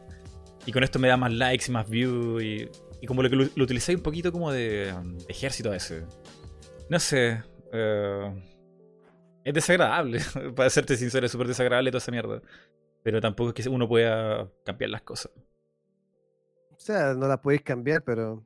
y 0.66 0.72
con 0.72 0.84
esto 0.84 1.00
me 1.00 1.08
da 1.08 1.18
más 1.18 1.32
likes 1.32 1.66
y 1.68 1.72
más 1.72 1.90
views 1.90 2.44
y, 2.44 2.70
como 3.08 3.24
lo 3.24 3.30
que 3.30 3.36
lo, 3.38 3.46
lo 3.56 3.66
un 3.66 4.02
poquito 4.02 4.32
como 4.32 4.52
de, 4.52 4.94
um, 4.94 5.18
ejército 5.30 5.74
ese. 5.74 6.04
No 6.90 7.00
sé, 7.00 7.42
eh, 7.72 8.34
es 9.48 9.54
desagradable, 9.54 10.20
para 10.58 10.70
serte 10.70 10.98
sincero, 10.98 11.26
es 11.26 11.32
súper 11.32 11.48
desagradable 11.48 11.90
toda 11.90 12.00
esa 12.00 12.12
mierda. 12.12 12.42
Pero 13.02 13.22
tampoco 13.22 13.54
es 13.56 13.64
que 13.64 13.70
uno 13.70 13.88
pueda 13.88 14.52
cambiar 14.66 14.90
las 14.90 15.04
cosas. 15.04 15.32
O 16.72 16.80
sea, 16.80 17.14
no 17.14 17.30
la 17.30 17.42
podéis 17.42 17.62
cambiar, 17.62 18.04
pero. 18.04 18.46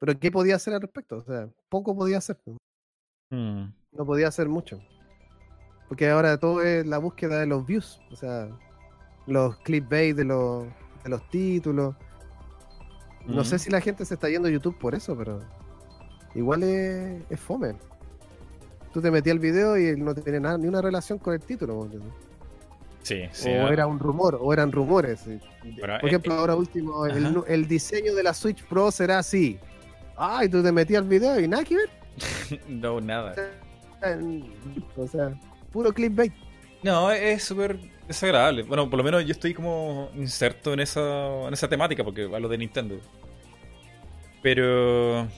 Pero 0.00 0.18
¿qué 0.18 0.32
podía 0.32 0.56
hacer 0.56 0.74
al 0.74 0.80
respecto? 0.80 1.18
O 1.18 1.22
sea, 1.22 1.48
poco 1.68 1.94
podía 1.94 2.18
hacer. 2.18 2.36
¿no? 2.44 2.56
Hmm. 3.30 3.72
No 3.92 4.04
podía 4.04 4.26
hacer 4.26 4.48
mucho. 4.48 4.80
Porque 5.88 6.10
ahora 6.10 6.36
todo 6.38 6.60
es 6.60 6.84
la 6.86 6.98
búsqueda 6.98 7.38
de 7.38 7.46
los 7.46 7.64
views. 7.64 8.00
O 8.10 8.16
sea, 8.16 8.48
los 9.28 9.56
clickbait 9.58 10.16
de 10.16 10.24
los, 10.24 10.64
de 11.04 11.08
los 11.08 11.28
títulos. 11.30 11.94
No 13.26 13.44
sé 13.44 13.60
si 13.60 13.70
la 13.70 13.80
gente 13.80 14.04
se 14.04 14.14
está 14.14 14.28
yendo 14.28 14.48
a 14.48 14.50
YouTube 14.50 14.76
por 14.76 14.96
eso, 14.96 15.16
pero 15.16 15.38
igual 16.34 16.64
es, 16.64 17.22
es 17.30 17.38
fome. 17.38 17.76
Tú 18.92 19.00
te 19.00 19.10
metías 19.10 19.34
al 19.34 19.40
video 19.40 19.78
y 19.78 19.96
no 19.96 20.14
tiene 20.14 20.40
nada, 20.40 20.58
ni 20.58 20.66
una 20.66 20.82
relación 20.82 21.18
con 21.18 21.34
el 21.34 21.40
título. 21.40 21.88
Sí, 23.02 23.22
sí. 23.32 23.48
o 23.48 23.66
ah, 23.66 23.72
era 23.72 23.86
un 23.86 23.98
rumor, 23.98 24.38
o 24.40 24.52
eran 24.52 24.70
rumores. 24.70 25.24
Bueno, 25.26 25.40
Por 25.80 25.90
eh, 25.90 25.98
ejemplo, 26.02 26.34
ahora 26.34 26.54
último, 26.54 27.06
el, 27.06 27.66
diseño 27.66 28.14
de 28.14 28.22
la 28.22 28.34
Switch 28.34 28.62
Pro 28.64 28.90
será 28.90 29.18
así. 29.18 29.58
Ay, 30.16 30.48
tú 30.48 30.62
te 30.62 30.70
metías 30.70 31.02
al 31.02 31.08
video 31.08 31.40
y 31.40 31.48
nada 31.48 31.64
que 31.64 31.76
ver. 31.76 31.88
no, 32.68 33.00
nada. 33.00 33.34
O 34.96 35.06
sea, 35.06 35.32
puro 35.72 35.92
clickbait. 35.92 36.32
No, 36.82 37.10
es 37.10 37.42
súper 37.44 37.78
desagradable. 38.06 38.62
Bueno, 38.62 38.88
por 38.90 38.98
lo 38.98 39.04
menos 39.04 39.24
yo 39.24 39.32
estoy 39.32 39.54
como 39.54 40.10
inserto 40.14 40.72
en 40.72 40.80
esa, 40.80 41.46
en 41.46 41.54
esa 41.54 41.68
temática, 41.68 42.04
porque 42.04 42.24
hablo 42.24 42.48
de 42.48 42.58
Nintendo. 42.58 43.00
Pero, 44.42 45.28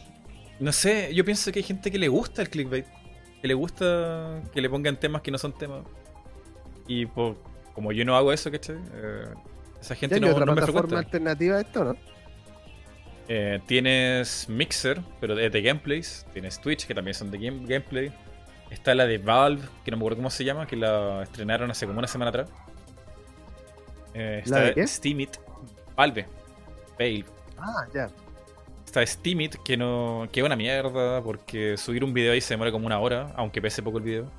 no 0.59 0.73
sé, 0.73 1.15
yo 1.15 1.25
pienso 1.25 1.53
que 1.53 1.61
hay 1.61 1.65
gente 1.65 1.91
que 1.91 1.99
le 1.99 2.09
gusta 2.09 2.43
el 2.43 2.49
clickbait. 2.49 2.87
Que 3.45 3.49
le 3.49 3.53
gusta 3.53 4.40
que 4.55 4.62
le 4.62 4.70
pongan 4.70 4.97
temas 4.99 5.20
que 5.20 5.30
no 5.30 5.36
son 5.36 5.53
temas. 5.53 5.84
Y 6.88 7.05
por, 7.05 7.36
como 7.74 7.92
yo 7.92 8.03
no 8.07 8.16
hago 8.16 8.32
eso, 8.32 8.51
¿cachai? 8.51 8.76
Eh, 8.95 9.26
esa 9.78 9.95
gente 9.95 10.18
no, 10.18 10.30
otra 10.30 10.47
no 10.47 10.55
me 10.55 10.62
frecuenta. 10.62 10.99
alternativa 10.99 11.57
a 11.57 11.61
esto, 11.61 11.84
¿no? 11.84 11.95
Eh, 13.28 13.61
tienes 13.66 14.49
Mixer, 14.49 15.03
pero 15.20 15.38
es 15.38 15.53
de 15.53 15.61
gameplays. 15.61 16.24
Tienes 16.32 16.59
Twitch, 16.59 16.86
que 16.86 16.95
también 16.95 17.12
son 17.14 17.30
de 17.30 17.36
game- 17.36 17.66
gameplay. 17.66 18.14
Está 18.70 18.95
la 18.95 19.05
de 19.07 19.18
Valve, 19.18 19.61
que 19.84 19.90
no 19.90 19.99
me 19.99 20.05
acuerdo 20.05 20.16
cómo 20.16 20.30
se 20.30 20.42
llama, 20.42 20.66
que 20.66 20.76
la 20.76 21.22
estrenaron 21.24 21.70
hace 21.70 21.84
como 21.86 21.99
una 21.99 22.09
semana 22.09 22.30
atrás. 22.30 22.49
Eh, 24.14 24.36
¿La 24.47 24.57
está 24.57 24.61
de 24.61 24.72
qué? 24.74 24.86
Steamit. 24.86 25.36
Valve. 25.95 26.26
Valve. 26.99 27.26
Ah, 27.59 27.86
ya. 27.95 28.09
Está 28.95 29.05
Steamit, 29.05 29.57
que 29.57 29.76
no 29.76 30.28
que 30.30 30.38
es 30.38 30.47
una 30.47 30.55
mierda, 30.55 31.20
porque 31.20 31.76
subir 31.76 32.05
un 32.05 32.14
video 32.14 32.32
ahí 32.32 32.40
se 32.40 32.55
demora 32.55 32.70
como 32.70 32.86
una 32.86 33.01
hora, 33.01 33.32
aunque 33.34 33.61
pese 33.61 33.82
poco 33.82 33.99
el 33.99 34.05
video. 34.05 34.30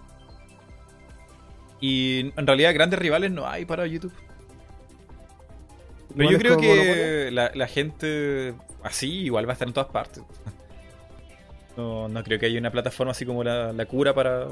Y 1.82 2.32
en 2.38 2.48
realidad 2.48 2.74
grandes 2.74 2.98
rivales 2.98 3.32
no 3.32 3.46
hay 3.46 3.66
para 3.66 3.86
YouTube. 3.86 4.14
Pero 6.16 6.32
yo 6.32 6.40
creo 6.40 6.58
que 6.58 7.32
la, 7.34 7.52
la 7.54 7.68
gente 7.68 8.54
así 8.82 9.24
igual 9.24 9.46
va 9.46 9.52
a 9.52 9.54
estar 9.54 9.68
en 9.68 9.74
todas 9.74 9.90
partes. 9.90 10.24
No, 11.76 12.08
no 12.08 12.24
creo 12.24 12.40
que 12.40 12.46
haya 12.46 12.58
una 12.58 12.72
plataforma 12.72 13.12
así 13.12 13.26
como 13.26 13.44
la, 13.44 13.74
la 13.74 13.86
cura 13.86 14.14
para... 14.14 14.48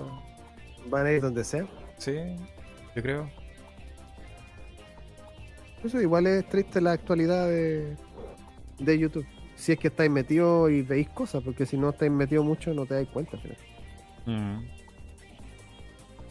Van 0.87 1.05
a 1.05 1.11
ir 1.13 1.21
donde 1.21 1.45
sea. 1.45 1.65
Sí, 1.97 2.17
yo 2.93 3.01
creo. 3.01 3.29
Eso 5.85 6.01
igual 6.01 6.27
es 6.27 6.45
triste 6.49 6.81
la 6.81 6.91
actualidad 6.91 7.47
de, 7.47 7.95
de 8.77 8.99
YouTube. 8.99 9.25
Si 9.63 9.71
es 9.71 9.79
que 9.79 9.87
estáis 9.87 10.11
metidos 10.11 10.69
y 10.71 10.81
veis 10.81 11.07
cosas, 11.09 11.41
porque 11.41 11.65
si 11.65 11.77
no 11.77 11.91
estáis 11.91 12.11
metidos 12.11 12.43
mucho 12.45 12.73
no 12.73 12.85
te 12.85 12.95
dais 12.95 13.07
cuenta. 13.07 13.37
pero- 13.41 13.55
Mm. 14.25 14.65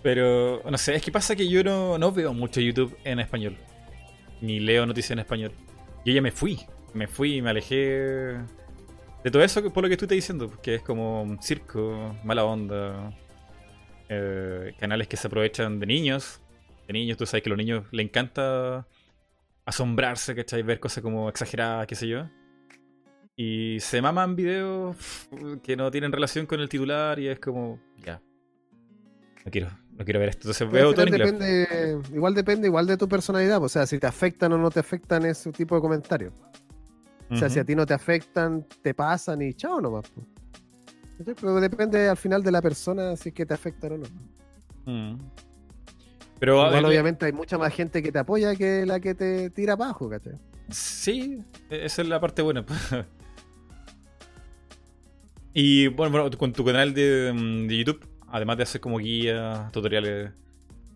Pero, 0.03 0.63
no 0.69 0.77
sé, 0.79 0.95
es 0.97 1.03
que 1.03 1.13
pasa 1.13 1.37
que 1.37 1.49
yo 1.49 1.63
no, 1.63 1.97
no 1.99 2.11
veo 2.13 2.35
mucho 2.35 2.61
YouTube 2.61 2.97
en 3.05 3.21
español. 3.21 3.57
Ni 4.41 4.59
leo 4.61 4.85
noticias 4.85 5.13
en 5.13 5.21
español. 5.21 5.53
Yo 6.05 6.13
ya 6.13 6.21
me 6.21 6.31
fui. 6.33 6.59
Me 6.95 7.07
fui 7.07 7.41
me 7.41 7.51
alejé 7.51 8.37
De 9.25 9.31
todo 9.31 9.43
eso, 9.45 9.73
por 9.73 9.83
lo 9.85 9.89
que 9.89 9.97
tú 9.97 10.05
estás 10.05 10.17
diciendo, 10.17 10.51
que 10.63 10.75
es 10.75 10.83
como 10.83 11.23
un 11.23 11.41
circo, 11.43 12.17
mala 12.25 12.45
onda, 12.45 13.17
eh, 14.09 14.75
canales 14.81 15.07
que 15.09 15.17
se 15.17 15.29
aprovechan 15.29 15.79
de 15.79 15.87
niños. 15.87 16.41
De 16.89 16.93
niños, 16.93 17.17
tú 17.17 17.25
sabes 17.25 17.43
que 17.45 17.49
a 17.49 17.53
los 17.53 17.59
niños 17.59 17.85
les 17.93 18.05
encanta 18.05 18.87
asombrarse, 19.65 20.35
¿cachai? 20.35 20.63
Ver 20.63 20.81
cosas 20.81 21.03
como 21.03 21.29
exageradas, 21.29 21.87
qué 21.87 21.95
sé 21.95 22.09
yo. 22.09 22.27
Y 23.37 23.79
se 23.81 24.03
maman 24.03 24.37
videos 24.37 24.97
que 25.63 25.77
no 25.77 25.91
tienen 25.91 26.13
relación 26.13 26.47
con 26.47 26.61
el 26.61 26.69
titular 26.69 27.19
y 27.19 27.29
es 27.29 27.41
como, 27.41 27.79
ya. 28.05 28.21
No 29.45 29.51
quiero, 29.51 29.71
no 29.97 30.05
quiero 30.05 30.21
ver 30.21 30.29
esto. 30.31 30.43
Entonces 30.49 30.71
veo 30.71 30.93
todo 30.93 31.07
en 31.07 31.13
depende, 31.13 31.99
igual 32.13 32.35
depende 32.35 32.69
igual 32.69 32.87
de 32.87 32.97
tu 32.97 33.09
personalidad. 33.09 33.63
O 33.63 33.69
sea, 33.69 33.87
si 33.87 33.99
te 33.99 34.07
afectan 34.07 34.53
o 34.53 34.59
no 34.59 34.71
te 34.71 34.81
afectan 34.81 35.25
ese 35.25 35.51
tipo 35.51 35.75
de 35.75 35.81
comentarios. 35.81 36.33
O 37.31 37.37
sea, 37.37 37.49
si 37.49 37.59
a 37.59 37.65
ti 37.65 37.75
no 37.75 37.87
te 37.87 37.95
afectan, 37.95 38.67
te 38.83 38.93
pasan 38.93 39.41
y 39.41 39.55
chao 39.55 39.81
nomás. 39.81 40.05
¿Cachai? 41.17 41.35
Pero 41.35 41.61
depende 41.61 42.09
al 42.09 42.17
final 42.19 42.43
de 42.43 42.53
la 42.53 42.61
persona 42.61 43.17
si 43.17 43.31
es 43.31 43.35
que 43.35 43.47
te 43.47 43.55
afectan 43.55 43.93
o 43.93 43.99
no. 43.99 44.07
Mm. 44.85 45.19
Pero 46.39 46.67
Igual, 46.67 46.85
obviamente 46.85 47.25
hay 47.25 47.33
mucha 47.33 47.57
más 47.57 47.73
gente 47.73 48.03
que 48.03 48.13
te 48.13 48.19
apoya 48.19 48.55
que 48.55 48.85
la 48.85 49.01
que 49.01 49.15
te 49.15 49.49
tira 49.49 49.73
abajo, 49.73 50.11
¿cachai? 50.11 50.35
Sí, 50.69 51.39
e-, 51.71 51.87
esa 51.87 52.03
es 52.03 52.09
la 52.09 52.21
parte 52.21 52.43
buena. 52.43 52.67
y 55.55 55.89
bueno, 55.89 56.13
bueno, 56.13 56.39
con 56.39 56.53
tu 56.53 56.65
canal 56.65 56.95
de, 56.95 57.33
mm, 57.35 57.67
de 57.69 57.77
YouTube, 57.77 58.07
además 58.29 58.57
de 58.57 58.63
hacer 58.65 58.81
como 58.81 58.99
guías, 58.99 59.71
tutoriales, 59.73 60.31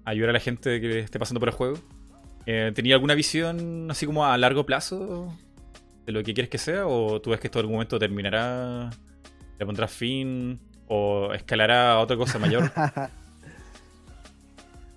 ayudar 0.04 0.30
a 0.30 0.34
la 0.34 0.40
gente 0.40 0.80
que 0.80 1.00
esté 1.00 1.18
pasando 1.18 1.40
por 1.40 1.48
el 1.48 1.54
juego, 1.54 1.78
eh, 2.46 2.72
¿tenía 2.74 2.94
alguna 2.94 3.14
visión 3.14 3.90
así 3.90 4.06
como 4.06 4.24
a 4.24 4.38
largo 4.38 4.64
plazo 4.64 5.32
de 6.06 6.12
lo 6.12 6.22
que 6.22 6.32
quieres 6.32 6.48
que 6.48 6.58
sea? 6.58 6.86
¿O 6.86 7.20
tú 7.20 7.30
ves 7.30 7.40
que 7.40 7.48
esto 7.48 7.58
en 7.58 7.64
algún 7.64 7.74
momento 7.74 7.98
terminará, 7.98 8.90
le 9.58 9.66
pondrás 9.66 9.90
fin 9.90 10.60
o 10.86 11.32
escalará 11.34 11.92
a 11.92 11.98
otra 11.98 12.16
cosa 12.16 12.38
mayor? 12.38 12.70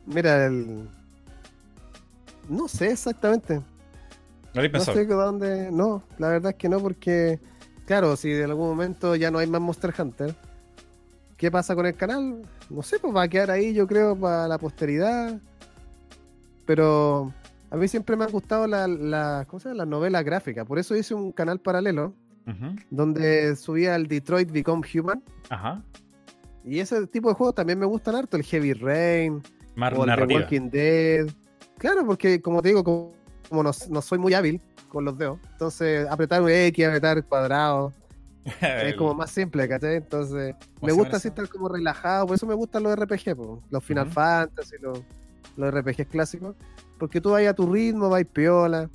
Mira, 0.06 0.46
el... 0.46 0.88
no 2.48 2.68
sé 2.68 2.92
exactamente. 2.92 3.56
¿No 4.54 4.64
No 4.64 4.72
pensado? 4.72 4.98
sé 4.98 5.06
dónde. 5.06 5.72
No, 5.72 6.04
la 6.18 6.30
verdad 6.30 6.52
es 6.52 6.58
que 6.58 6.70
no, 6.70 6.80
porque, 6.80 7.40
claro, 7.90 8.16
si 8.16 8.30
de 8.30 8.44
algún 8.44 8.68
momento 8.70 9.16
ya 9.16 9.32
no 9.32 9.40
hay 9.40 9.48
más 9.48 9.60
Monster 9.60 9.92
Hunter, 9.98 10.36
¿qué 11.38 11.50
pasa 11.50 11.74
con 11.74 11.88
el 11.88 11.96
canal? 11.96 12.44
No 12.70 12.84
sé, 12.84 13.00
pues 13.00 13.16
va 13.16 13.24
a 13.24 13.28
quedar 13.28 13.50
ahí, 13.50 13.74
yo 13.74 13.88
creo, 13.88 14.16
para 14.16 14.48
la 14.48 14.60
posteridad. 14.60 15.40
Pero 16.68 17.34
a 17.72 17.78
mí 17.78 17.88
siempre 17.88 18.16
me 18.16 18.26
han 18.26 18.32
gustado 18.32 18.68
la, 18.68 18.88
la- 18.88 19.46
¿cómo 19.50 19.60
se 19.60 19.70
llama? 19.70 19.78
las 19.80 19.88
novelas 19.88 20.24
gráficas. 20.24 20.68
Por 20.68 20.78
eso 20.78 20.96
hice 20.96 21.16
un 21.16 21.32
canal 21.32 21.60
paralelo 21.60 22.14
donde 22.92 23.56
subía 23.56 23.96
el 23.96 24.08
Detroit 24.08 24.52
Become 24.52 24.88
Human. 24.94 25.24
Ajá. 25.50 25.82
Y 26.64 26.80
ese 26.80 27.08
tipo 27.08 27.30
de 27.30 27.34
juegos 27.36 27.56
también 27.56 27.80
me 27.80 27.88
gustan 27.88 28.16
harto, 28.16 28.38
el 28.38 28.44
Heavy 28.44 28.74
Rain, 28.74 29.42
Más 29.76 29.94
o 29.98 30.04
el 30.06 30.28
The. 30.28 30.36
Walking 30.36 30.70
Dead. 30.70 31.28
Claro, 31.80 32.06
porque 32.06 32.40
como 32.40 32.62
te 32.62 32.70
digo, 32.70 32.84
como, 32.84 33.14
como 33.50 33.64
no, 33.64 33.72
no 33.90 34.02
soy 34.04 34.20
muy 34.20 34.36
hábil 34.36 34.62
con 34.90 35.06
los 35.06 35.18
dedos, 35.18 35.40
entonces 35.54 36.08
apretar 36.10 36.42
un 36.42 36.50
X, 36.50 36.86
apretar 36.86 37.24
cuadrado, 37.26 37.94
es 38.62 38.96
como 38.96 39.14
más 39.14 39.32
simple, 39.32 39.68
¿cachai? 39.68 39.98
Entonces, 39.98 40.56
¿Cómo 40.76 40.88
me 40.88 40.92
gusta 40.94 41.18
así 41.18 41.30
estar 41.30 41.48
como 41.48 41.70
relajado, 41.70 42.28
por 42.28 42.36
eso 42.36 42.46
me 42.46 42.54
gustan 42.56 42.84
los 42.84 42.96
RPG, 42.98 43.36
po, 43.36 43.62
los 43.70 43.84
Final 43.84 44.06
Ujú. 44.06 44.14
Fantasy, 44.14 44.76
los, 44.82 45.00
los 45.56 45.74
RPGs 45.74 46.08
clásicos, 46.08 46.56
porque 46.98 47.22
tú 47.22 47.32
vas 47.32 47.46
a 47.46 47.54
tu 47.54 47.72
ritmo, 47.72 48.10
vas 48.10 48.26
piola. 48.26 48.90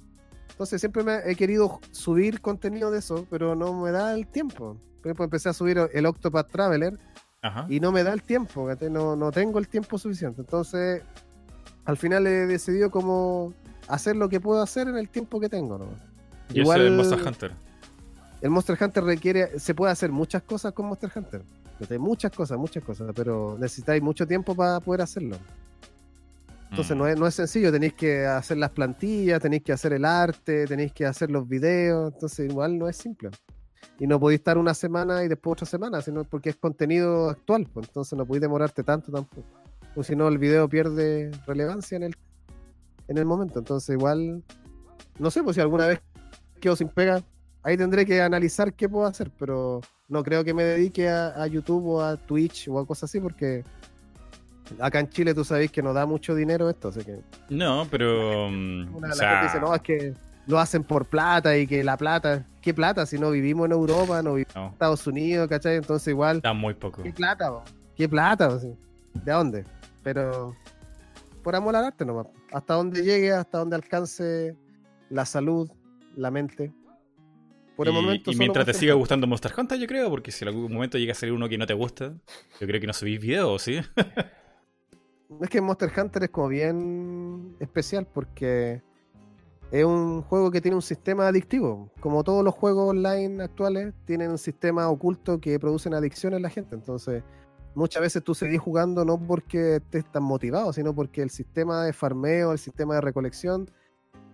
Entonces 0.50 0.80
siempre 0.80 1.02
me 1.02 1.18
he 1.24 1.34
querido 1.34 1.80
subir 1.90 2.40
contenido 2.40 2.90
de 2.90 3.00
eso, 3.00 3.26
pero 3.28 3.56
no 3.56 3.72
me 3.80 3.90
da 3.90 4.14
el 4.14 4.26
tiempo. 4.26 4.76
Por 4.98 5.08
ejemplo, 5.08 5.24
empecé 5.24 5.48
a 5.48 5.52
subir 5.52 5.78
el 5.92 6.06
Octopath 6.06 6.48
Traveler 6.50 6.96
Ajá. 7.42 7.66
y 7.68 7.80
no 7.80 7.90
me 7.90 8.04
da 8.04 8.12
el 8.12 8.22
tiempo, 8.22 8.66
¿cachai? 8.66 8.88
no, 8.88 9.16
no 9.16 9.32
tengo 9.32 9.58
el 9.58 9.68
tiempo 9.68 9.98
suficiente. 9.98 10.42
Entonces, 10.42 11.02
al 11.84 11.96
final 11.96 12.26
he 12.26 12.46
decidido 12.46 12.90
como 12.90 13.52
hacer 13.88 14.16
lo 14.16 14.28
que 14.28 14.40
puedo 14.40 14.60
hacer 14.62 14.88
en 14.88 14.96
el 14.96 15.08
tiempo 15.08 15.40
que 15.40 15.48
tengo. 15.48 15.78
¿no? 15.78 15.86
Y 16.52 16.60
Igual- 16.60 16.80
eso 16.82 16.90
es 16.90 16.96
Monster 16.96 17.26
Hunter. 17.28 17.52
El 18.40 18.50
Monster 18.50 18.76
Hunter 18.80 19.04
requiere, 19.04 19.58
se 19.58 19.74
puede 19.74 19.92
hacer 19.92 20.12
muchas 20.12 20.42
cosas 20.42 20.72
con 20.72 20.86
Monster 20.86 21.10
Hunter. 21.14 21.42
Muchas 21.98 22.30
cosas, 22.32 22.56
muchas 22.58 22.84
cosas, 22.84 23.10
pero 23.14 23.56
necesitáis 23.58 24.00
mucho 24.02 24.26
tiempo 24.26 24.54
para 24.54 24.80
poder 24.80 25.00
hacerlo. 25.02 25.36
Entonces 26.70 26.94
Mm. 26.96 26.98
no, 26.98 27.06
es, 27.08 27.18
no 27.18 27.26
es 27.26 27.34
sencillo, 27.34 27.70
tenéis 27.72 27.94
que 27.94 28.26
hacer 28.26 28.56
las 28.58 28.70
plantillas, 28.70 29.40
tenéis 29.40 29.62
que 29.62 29.72
hacer 29.72 29.92
el 29.92 30.04
arte, 30.04 30.66
tenéis 30.66 30.92
que 30.92 31.04
hacer 31.06 31.30
los 31.30 31.48
videos, 31.48 32.12
entonces 32.12 32.48
igual 32.50 32.78
no 32.78 32.88
es 32.88 32.96
simple. 32.96 33.30
Y 34.00 34.06
no 34.06 34.18
podéis 34.18 34.40
estar 34.40 34.58
una 34.58 34.74
semana 34.74 35.22
y 35.24 35.28
después 35.28 35.52
otra 35.52 35.66
semana, 35.66 36.00
sino 36.00 36.24
porque 36.24 36.50
es 36.50 36.56
contenido 36.56 37.30
actual, 37.30 37.68
pues, 37.72 37.86
entonces 37.88 38.16
no 38.18 38.26
podéis 38.26 38.42
demorarte 38.42 38.82
tanto 38.82 39.12
tampoco. 39.12 39.46
O 39.94 40.02
si 40.02 40.16
no, 40.16 40.26
el 40.28 40.38
video 40.38 40.68
pierde 40.68 41.30
relevancia 41.46 41.96
en 41.96 42.04
el, 42.04 42.16
en 43.08 43.18
el 43.18 43.24
momento. 43.24 43.58
Entonces 43.58 43.94
igual, 43.94 44.42
no 45.18 45.30
sé, 45.30 45.42
pues 45.42 45.54
si 45.56 45.60
alguna 45.60 45.86
vez 45.86 46.00
quedo 46.60 46.76
sin 46.76 46.88
pega, 46.88 47.22
ahí 47.62 47.76
tendré 47.76 48.04
que 48.06 48.20
analizar 48.22 48.72
qué 48.74 48.88
puedo 48.88 49.06
hacer, 49.06 49.30
pero 49.38 49.80
no 50.08 50.22
creo 50.22 50.44
que 50.44 50.54
me 50.54 50.64
dedique 50.64 51.08
a, 51.08 51.28
a 51.42 51.46
YouTube 51.46 51.86
o 51.86 52.02
a 52.02 52.16
Twitch 52.16 52.68
o 52.68 52.78
a 52.78 52.86
cosas 52.86 53.10
así, 53.10 53.20
porque 53.20 53.64
acá 54.80 55.00
en 55.00 55.08
Chile 55.08 55.34
tú 55.34 55.44
sabéis 55.44 55.70
que 55.70 55.82
no 55.82 55.92
da 55.92 56.06
mucho 56.06 56.34
dinero 56.34 56.68
esto, 56.70 56.88
así 56.88 57.04
que 57.04 57.20
No, 57.50 57.86
pero. 57.90 58.48
mm, 58.50 58.94
una 58.94 59.06
o 59.06 59.10
la 59.10 59.14
sea, 59.14 59.30
gente 59.30 59.46
dice, 59.46 59.60
no, 59.60 59.74
es 59.74 59.82
que 59.82 60.14
lo 60.46 60.58
hacen 60.58 60.84
por 60.84 61.06
plata 61.06 61.56
y 61.56 61.66
que 61.66 61.82
la 61.82 61.96
plata, 61.96 62.44
¿qué 62.60 62.74
plata? 62.74 63.06
Si 63.06 63.18
no 63.18 63.30
vivimos 63.30 63.66
en 63.66 63.72
Europa, 63.72 64.22
no 64.22 64.34
vivimos 64.34 64.54
no, 64.54 64.66
en 64.66 64.72
Estados 64.72 65.06
Unidos, 65.06 65.48
¿cachai? 65.48 65.76
Entonces 65.76 66.08
igual, 66.08 66.40
da 66.40 66.52
muy 66.52 66.74
poco. 66.74 67.02
¿qué 67.02 67.12
plata? 67.12 67.50
¿Qué 67.96 68.08
plata? 68.08 68.58
¿De 68.58 69.32
dónde? 69.32 69.64
Pero 70.02 70.54
por 71.44 71.54
amor 71.54 71.76
al 71.76 71.84
arte 71.84 72.04
nomás. 72.04 72.26
Hasta 72.50 72.74
donde 72.74 73.02
llegue, 73.02 73.30
hasta 73.30 73.58
donde 73.58 73.76
alcance 73.76 74.56
la 75.10 75.24
salud, 75.24 75.70
la 76.16 76.32
mente. 76.32 76.72
Por 77.76 77.86
el 77.86 77.92
y, 77.92 77.96
momento 77.96 78.32
y 78.32 78.36
mientras 78.36 78.66
te 78.66 78.72
siga 78.72 78.94
gustando 78.94 79.26
Monster 79.26 79.52
Hunter, 79.56 79.78
yo 79.78 79.86
creo, 79.86 80.08
porque 80.10 80.32
si 80.32 80.44
en 80.44 80.48
algún 80.48 80.72
momento 80.72 80.96
llega 80.96 81.12
a 81.12 81.14
salir 81.14 81.34
uno 81.34 81.48
que 81.48 81.58
no 81.58 81.66
te 81.66 81.74
gusta, 81.74 82.14
yo 82.60 82.66
creo 82.66 82.80
que 82.80 82.86
no 82.86 82.92
subís 82.92 83.20
videos, 83.20 83.62
¿sí? 83.62 83.78
Es 85.40 85.48
que 85.48 85.60
Monster 85.60 85.90
Hunter 85.96 86.24
es 86.24 86.30
como 86.30 86.46
bien 86.48 87.56
especial 87.58 88.06
porque 88.06 88.82
es 89.72 89.84
un 89.84 90.22
juego 90.22 90.52
que 90.52 90.60
tiene 90.60 90.76
un 90.76 90.82
sistema 90.82 91.26
adictivo. 91.26 91.90
Como 91.98 92.22
todos 92.22 92.44
los 92.44 92.54
juegos 92.54 92.90
online 92.90 93.42
actuales, 93.42 93.94
tienen 94.04 94.30
un 94.30 94.38
sistema 94.38 94.88
oculto 94.88 95.40
que 95.40 95.58
producen 95.58 95.92
adicción 95.94 96.34
en 96.34 96.42
la 96.42 96.50
gente. 96.50 96.76
Entonces, 96.76 97.24
muchas 97.74 98.02
veces 98.02 98.22
tú 98.22 98.34
seguís 98.34 98.60
jugando 98.60 99.04
no 99.04 99.18
porque 99.18 99.76
estés 99.76 100.04
tan 100.10 100.22
motivado, 100.22 100.72
sino 100.72 100.94
porque 100.94 101.22
el 101.22 101.30
sistema 101.30 101.84
de 101.84 101.92
farmeo, 101.92 102.52
el 102.52 102.58
sistema 102.58 102.94
de 102.94 103.00
recolección, 103.00 103.68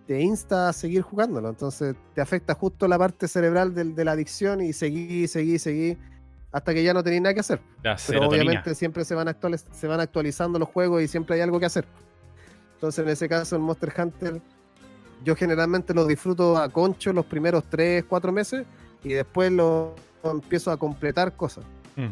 te 0.07 0.19
insta 0.21 0.69
a 0.69 0.73
seguir 0.73 1.01
jugándolo. 1.03 1.49
Entonces, 1.49 1.95
te 2.13 2.21
afecta 2.21 2.53
justo 2.53 2.87
la 2.87 2.97
parte 2.97 3.27
cerebral 3.27 3.73
del- 3.73 3.95
de, 3.95 4.05
la 4.05 4.11
adicción 4.13 4.61
y 4.61 4.73
seguí, 4.73 5.27
seguí, 5.27 5.57
seguí, 5.59 5.97
hasta 6.51 6.73
que 6.73 6.83
ya 6.83 6.93
no 6.93 7.03
tenéis 7.03 7.21
nada 7.21 7.33
que 7.33 7.39
hacer. 7.39 7.59
La 7.83 7.95
Pero 7.95 7.97
serotonina. 7.97 8.43
obviamente 8.43 8.75
siempre 8.75 9.05
se 9.05 9.15
van, 9.15 9.27
actualiz- 9.27 9.65
se 9.71 9.87
van 9.87 9.99
actualizando 10.01 10.59
los 10.59 10.67
juegos 10.69 11.01
y 11.01 11.07
siempre 11.07 11.35
hay 11.35 11.41
algo 11.41 11.59
que 11.59 11.65
hacer. 11.67 11.85
Entonces, 12.75 13.03
en 13.05 13.09
ese 13.11 13.29
caso, 13.29 13.55
el 13.55 13.61
Monster 13.61 13.93
Hunter, 13.97 14.41
yo 15.23 15.35
generalmente 15.35 15.93
lo 15.93 16.05
disfruto 16.07 16.57
a 16.57 16.67
concho 16.67 17.13
los 17.13 17.25
primeros 17.25 17.63
3, 17.69 18.03
4 18.09 18.31
meses 18.31 18.65
y 19.03 19.09
después 19.13 19.51
lo 19.51 19.93
empiezo 20.23 20.71
a 20.71 20.77
completar 20.77 21.35
cosas. 21.35 21.63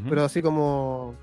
Pero 0.07 0.23
así 0.23 0.41
como, 0.41 1.15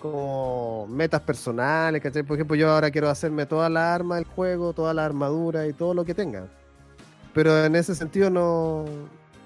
como 0.00 0.86
metas 0.88 1.20
personales, 1.20 2.02
¿cachai? 2.02 2.22
Por 2.22 2.36
ejemplo, 2.36 2.56
yo 2.56 2.70
ahora 2.70 2.90
quiero 2.90 3.08
hacerme 3.08 3.46
toda 3.46 3.68
la 3.68 3.94
arma 3.94 4.16
del 4.16 4.24
juego, 4.24 4.72
toda 4.72 4.94
la 4.94 5.04
armadura 5.04 5.66
y 5.66 5.72
todo 5.72 5.94
lo 5.94 6.04
que 6.04 6.14
tenga. 6.14 6.46
Pero 7.34 7.64
en 7.64 7.74
ese 7.76 7.94
sentido 7.94 8.30
no, 8.30 8.84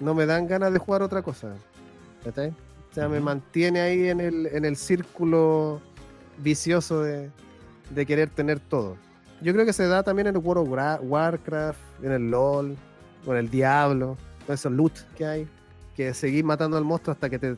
no 0.01 0.15
me 0.15 0.27
dan 0.27 0.47
ganas 0.47 0.73
de 0.73 0.79
jugar 0.79 1.03
otra 1.03 1.23
cosa. 1.23 1.55
¿cachai? 2.25 2.51
O 2.51 2.95
sea, 2.95 3.09
me 3.09 3.17
Ujú. 3.17 3.25
mantiene 3.25 3.81
ahí 3.81 4.09
en 4.09 4.21
el, 4.21 4.47
en 4.47 4.65
el 4.65 4.77
círculo 4.77 5.81
vicioso 6.39 7.03
de, 7.03 7.31
de 7.91 8.07
querer 8.07 8.31
tener 8.31 8.61
todo. 8.61 8.97
Yo 9.41 9.53
creo 9.53 9.67
que 9.67 9.73
se 9.73 9.89
da 9.89 10.03
también 10.03 10.29
en 10.29 10.37
el 10.37 10.43
World 10.43 10.73
of 10.73 11.03
Warcraft, 11.03 11.79
en 12.03 12.13
el 12.13 12.31
LOL, 12.31 12.77
en 13.27 13.37
el 13.37 13.51
Diablo, 13.51 14.17
con 14.47 14.55
esos 14.55 14.71
loot 14.71 14.93
que 15.17 15.27
hay, 15.27 15.49
que 15.97 16.15
seguís 16.15 16.45
matando 16.45 16.77
al 16.77 16.85
monstruo 16.85 17.13
hasta 17.13 17.29
que 17.29 17.39
te, 17.39 17.57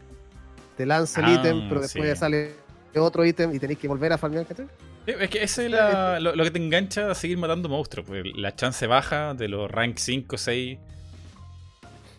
te 0.77 0.87
lance 0.87 1.21
el 1.21 1.27
Ah, 1.27 1.33
ítem, 1.35 1.69
pero 1.69 1.81
después 1.81 2.11
sí. 2.11 2.17
sale 2.17 2.53
otro 2.97 3.25
ítem 3.25 3.55
y 3.55 3.59
tenéis 3.59 3.79
que 3.79 3.89
volver 3.89 4.13
a 4.13 4.19
farmear, 4.19 4.47
¿cachai? 4.47 4.67
Sí, 5.07 5.13
Es 5.19 5.31
que 5.31 5.43
ese 5.43 5.67
es 5.67 5.71
la- 5.73 6.19
lo, 6.21 6.35
lo 6.35 6.45
que 6.45 6.51
te 6.51 6.59
engancha 6.59 7.11
a 7.11 7.15
seguir 7.15 7.37
matando 7.39 7.69
monstruos. 7.69 8.07
pues, 8.07 8.25
la 8.37 8.55
chance 8.57 8.87
baja 8.87 9.35
de 9.35 9.49
los 9.49 9.71
rank 9.71 9.97
5, 9.99 10.39
6, 10.39 10.79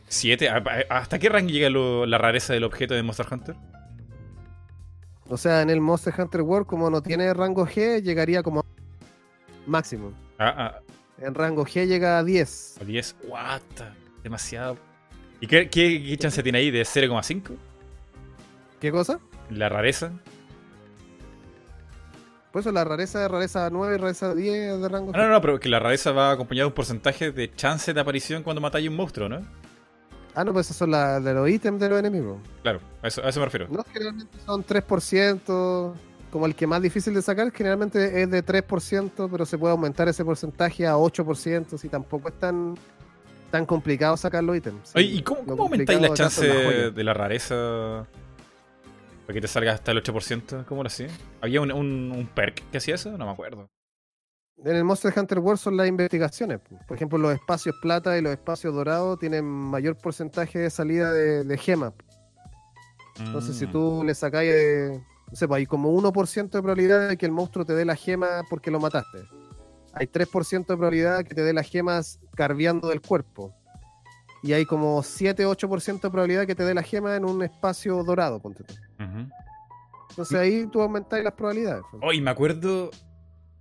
7. 0.07 0.49
¿A- 0.49 0.57
a- 0.89 0.97
¿Hasta 0.99 1.17
qué 1.19 1.29
rank 1.29 1.47
llega 1.49 1.69
lo- 1.69 2.05
la 2.05 2.17
rareza 2.17 2.53
del 2.53 2.63
objeto 2.63 2.93
de 2.93 3.03
Monster 3.03 3.25
Hunter? 3.31 3.55
O 5.27 5.37
sea, 5.37 5.61
en 5.63 5.69
el 5.71 5.81
Monster 5.81 6.13
Hunter 6.15 6.41
World, 6.41 6.67
como 6.67 6.89
no 6.91 7.01
tiene 7.01 7.33
rango 7.33 7.65
G, 7.65 8.01
llegaría 8.03 8.43
como 8.43 8.63
máximo. 9.65 10.13
Ah, 10.37 10.79
En 11.17 11.33
rango 11.33 11.65
G 11.65 11.87
llega 11.87 12.19
a 12.19 12.23
10. 12.23 12.75
ah, 12.77 12.81
a 12.83 12.85
10. 12.85 13.15
What? 13.27 13.61
Demasiado. 14.23 14.77
¿Y 15.41 15.45
¿Y 15.45 15.47
qué, 15.47 15.69
qué, 15.69 16.03
qué 16.03 16.17
chance 16.17 16.43
tiene 16.43 16.59
ahí 16.59 16.69
de 16.71 16.83
0,5? 16.85 17.55
¿Qué 18.79 18.91
cosa? 18.91 19.19
La 19.49 19.69
rareza. 19.69 20.11
Por 22.55 22.61
eso 22.61 22.71
la 22.71 22.85
rareza 22.85 23.19
de 23.19 23.27
rareza 23.27 23.69
9 23.69 23.95
y 23.95 23.97
rareza 23.97 24.33
10 24.33 24.79
de 24.81 24.87
rango. 24.87 25.11
Ah, 25.13 25.17
no, 25.17 25.29
no, 25.29 25.41
pero 25.41 25.59
que 25.59 25.67
la 25.67 25.79
rareza 25.79 26.13
va 26.13 26.31
acompañada 26.31 26.63
de 26.63 26.67
un 26.67 26.73
porcentaje 26.73 27.31
de 27.33 27.53
chance 27.53 27.93
de 27.93 27.99
aparición 27.99 28.43
cuando 28.43 28.61
matáis 28.61 28.87
un 28.87 28.95
monstruo, 28.95 29.27
¿no? 29.27 29.41
Ah, 30.33 30.45
no, 30.45 30.53
pues 30.53 30.67
esos 30.67 30.77
son 30.77 30.91
la, 30.91 31.19
de 31.19 31.33
los 31.33 31.49
ítems 31.49 31.79
de 31.79 31.89
los 31.89 31.99
enemigos. 31.99 32.39
Claro, 32.61 32.79
a 33.01 33.07
eso, 33.07 33.21
a 33.25 33.27
eso 33.29 33.39
me 33.41 33.45
refiero. 33.45 33.67
No, 33.69 33.83
generalmente 33.91 34.37
son 34.45 34.65
3%. 34.65 35.93
Como 36.31 36.45
el 36.45 36.55
que 36.55 36.65
más 36.65 36.81
difícil 36.81 37.13
de 37.13 37.21
sacar, 37.21 37.51
generalmente 37.51 38.21
es 38.21 38.29
de 38.29 38.45
3%, 38.45 39.29
pero 39.29 39.45
se 39.45 39.57
puede 39.57 39.71
aumentar 39.71 40.07
ese 40.07 40.23
porcentaje 40.23 40.87
a 40.87 40.95
8%, 40.95 41.77
si 41.77 41.89
tampoco 41.89 42.29
es 42.29 42.39
tan, 42.39 42.75
tan 43.51 43.65
complicado 43.65 44.15
sacar 44.15 44.43
los 44.45 44.55
ítems. 44.55 44.95
Oye, 44.95 45.07
¿y 45.07 45.21
cómo, 45.21 45.45
cómo 45.45 45.63
aumentáis 45.63 45.99
la 45.99 46.13
chance 46.13 46.45
de 46.45 47.03
la 47.03 47.13
rareza 47.13 48.05
para 49.25 49.33
que 49.33 49.41
te 49.41 49.47
salga 49.47 49.73
hasta 49.73 49.91
el 49.91 50.01
8%? 50.03 50.65
¿Cómo 50.65 50.83
lo 50.83 50.87
hacía? 50.87 51.07
¿Había 51.41 51.61
un, 51.61 51.71
un, 51.71 52.11
un 52.11 52.27
perk 52.27 52.61
que 52.71 52.77
hacía 52.77 52.95
eso? 52.95 53.17
No 53.17 53.25
me 53.25 53.31
acuerdo. 53.31 53.67
En 54.63 54.75
el 54.75 54.83
Monster 54.85 55.13
Hunter 55.17 55.39
World 55.39 55.59
son 55.59 55.75
las 55.77 55.87
investigaciones. 55.87 56.59
po. 56.59 56.79
Por 56.87 56.95
ejemplo, 56.95 57.17
los 57.17 57.33
espacios 57.33 57.75
plata 57.81 58.17
y 58.17 58.21
los 58.21 58.31
espacios 58.31 58.73
dorados 58.73 59.19
tienen 59.19 59.43
mayor 59.45 59.97
porcentaje 59.97 60.59
de 60.59 60.69
salida 60.69 61.11
de, 61.11 61.43
de 61.43 61.57
gemas. 61.57 61.93
Entonces, 63.19 63.57
si 63.57 63.65
Mm. 63.67 63.71
tú 63.71 64.03
le 64.05 64.13
sacáis, 64.15 64.51
eh, 64.53 65.01
no 65.29 65.35
sé, 65.35 65.47
pues 65.47 65.57
hay 65.59 65.65
como 65.65 65.91
1% 65.91 66.57
de 66.57 66.61
probabilidad 66.61 67.09
de 67.09 67.17
que 67.17 67.25
el 67.25 67.31
monstruo 67.31 67.65
te 67.65 67.73
dé 67.73 67.85
la 67.85 67.95
gema 67.95 68.43
porque 68.49 68.71
lo 68.71 68.79
mataste. 68.79 69.19
Hay 69.93 70.07
3% 70.07 70.73
de 70.73 70.77
probabilidad 70.77 71.23
que 71.25 71.33
te 71.35 71.41
dé 71.41 71.53
las 71.53 71.69
gemas 71.69 72.19
carviando 72.35 72.89
del 72.89 73.01
cuerpo. 73.01 73.53
Y 74.43 74.53
hay 74.53 74.65
como 74.65 75.01
7-8% 75.01 76.01
de 76.07 76.11
probabilidad 76.11 76.45
que 76.45 76.55
te 76.55 76.63
dé 76.63 76.73
la 76.73 76.83
gema 76.83 77.15
en 77.15 77.25
un 77.25 77.41
espacio 77.43 78.03
dorado, 78.03 78.39
ponte 78.41 78.63
tú. 78.63 78.73
Entonces 80.09 80.39
ahí 80.39 80.67
tú 80.67 80.81
aumentáis 80.81 81.23
las 81.23 81.33
probabilidades. 81.33 81.83
po. 81.91 81.99
Oye, 82.03 82.21
me 82.21 82.31
acuerdo 82.31 82.91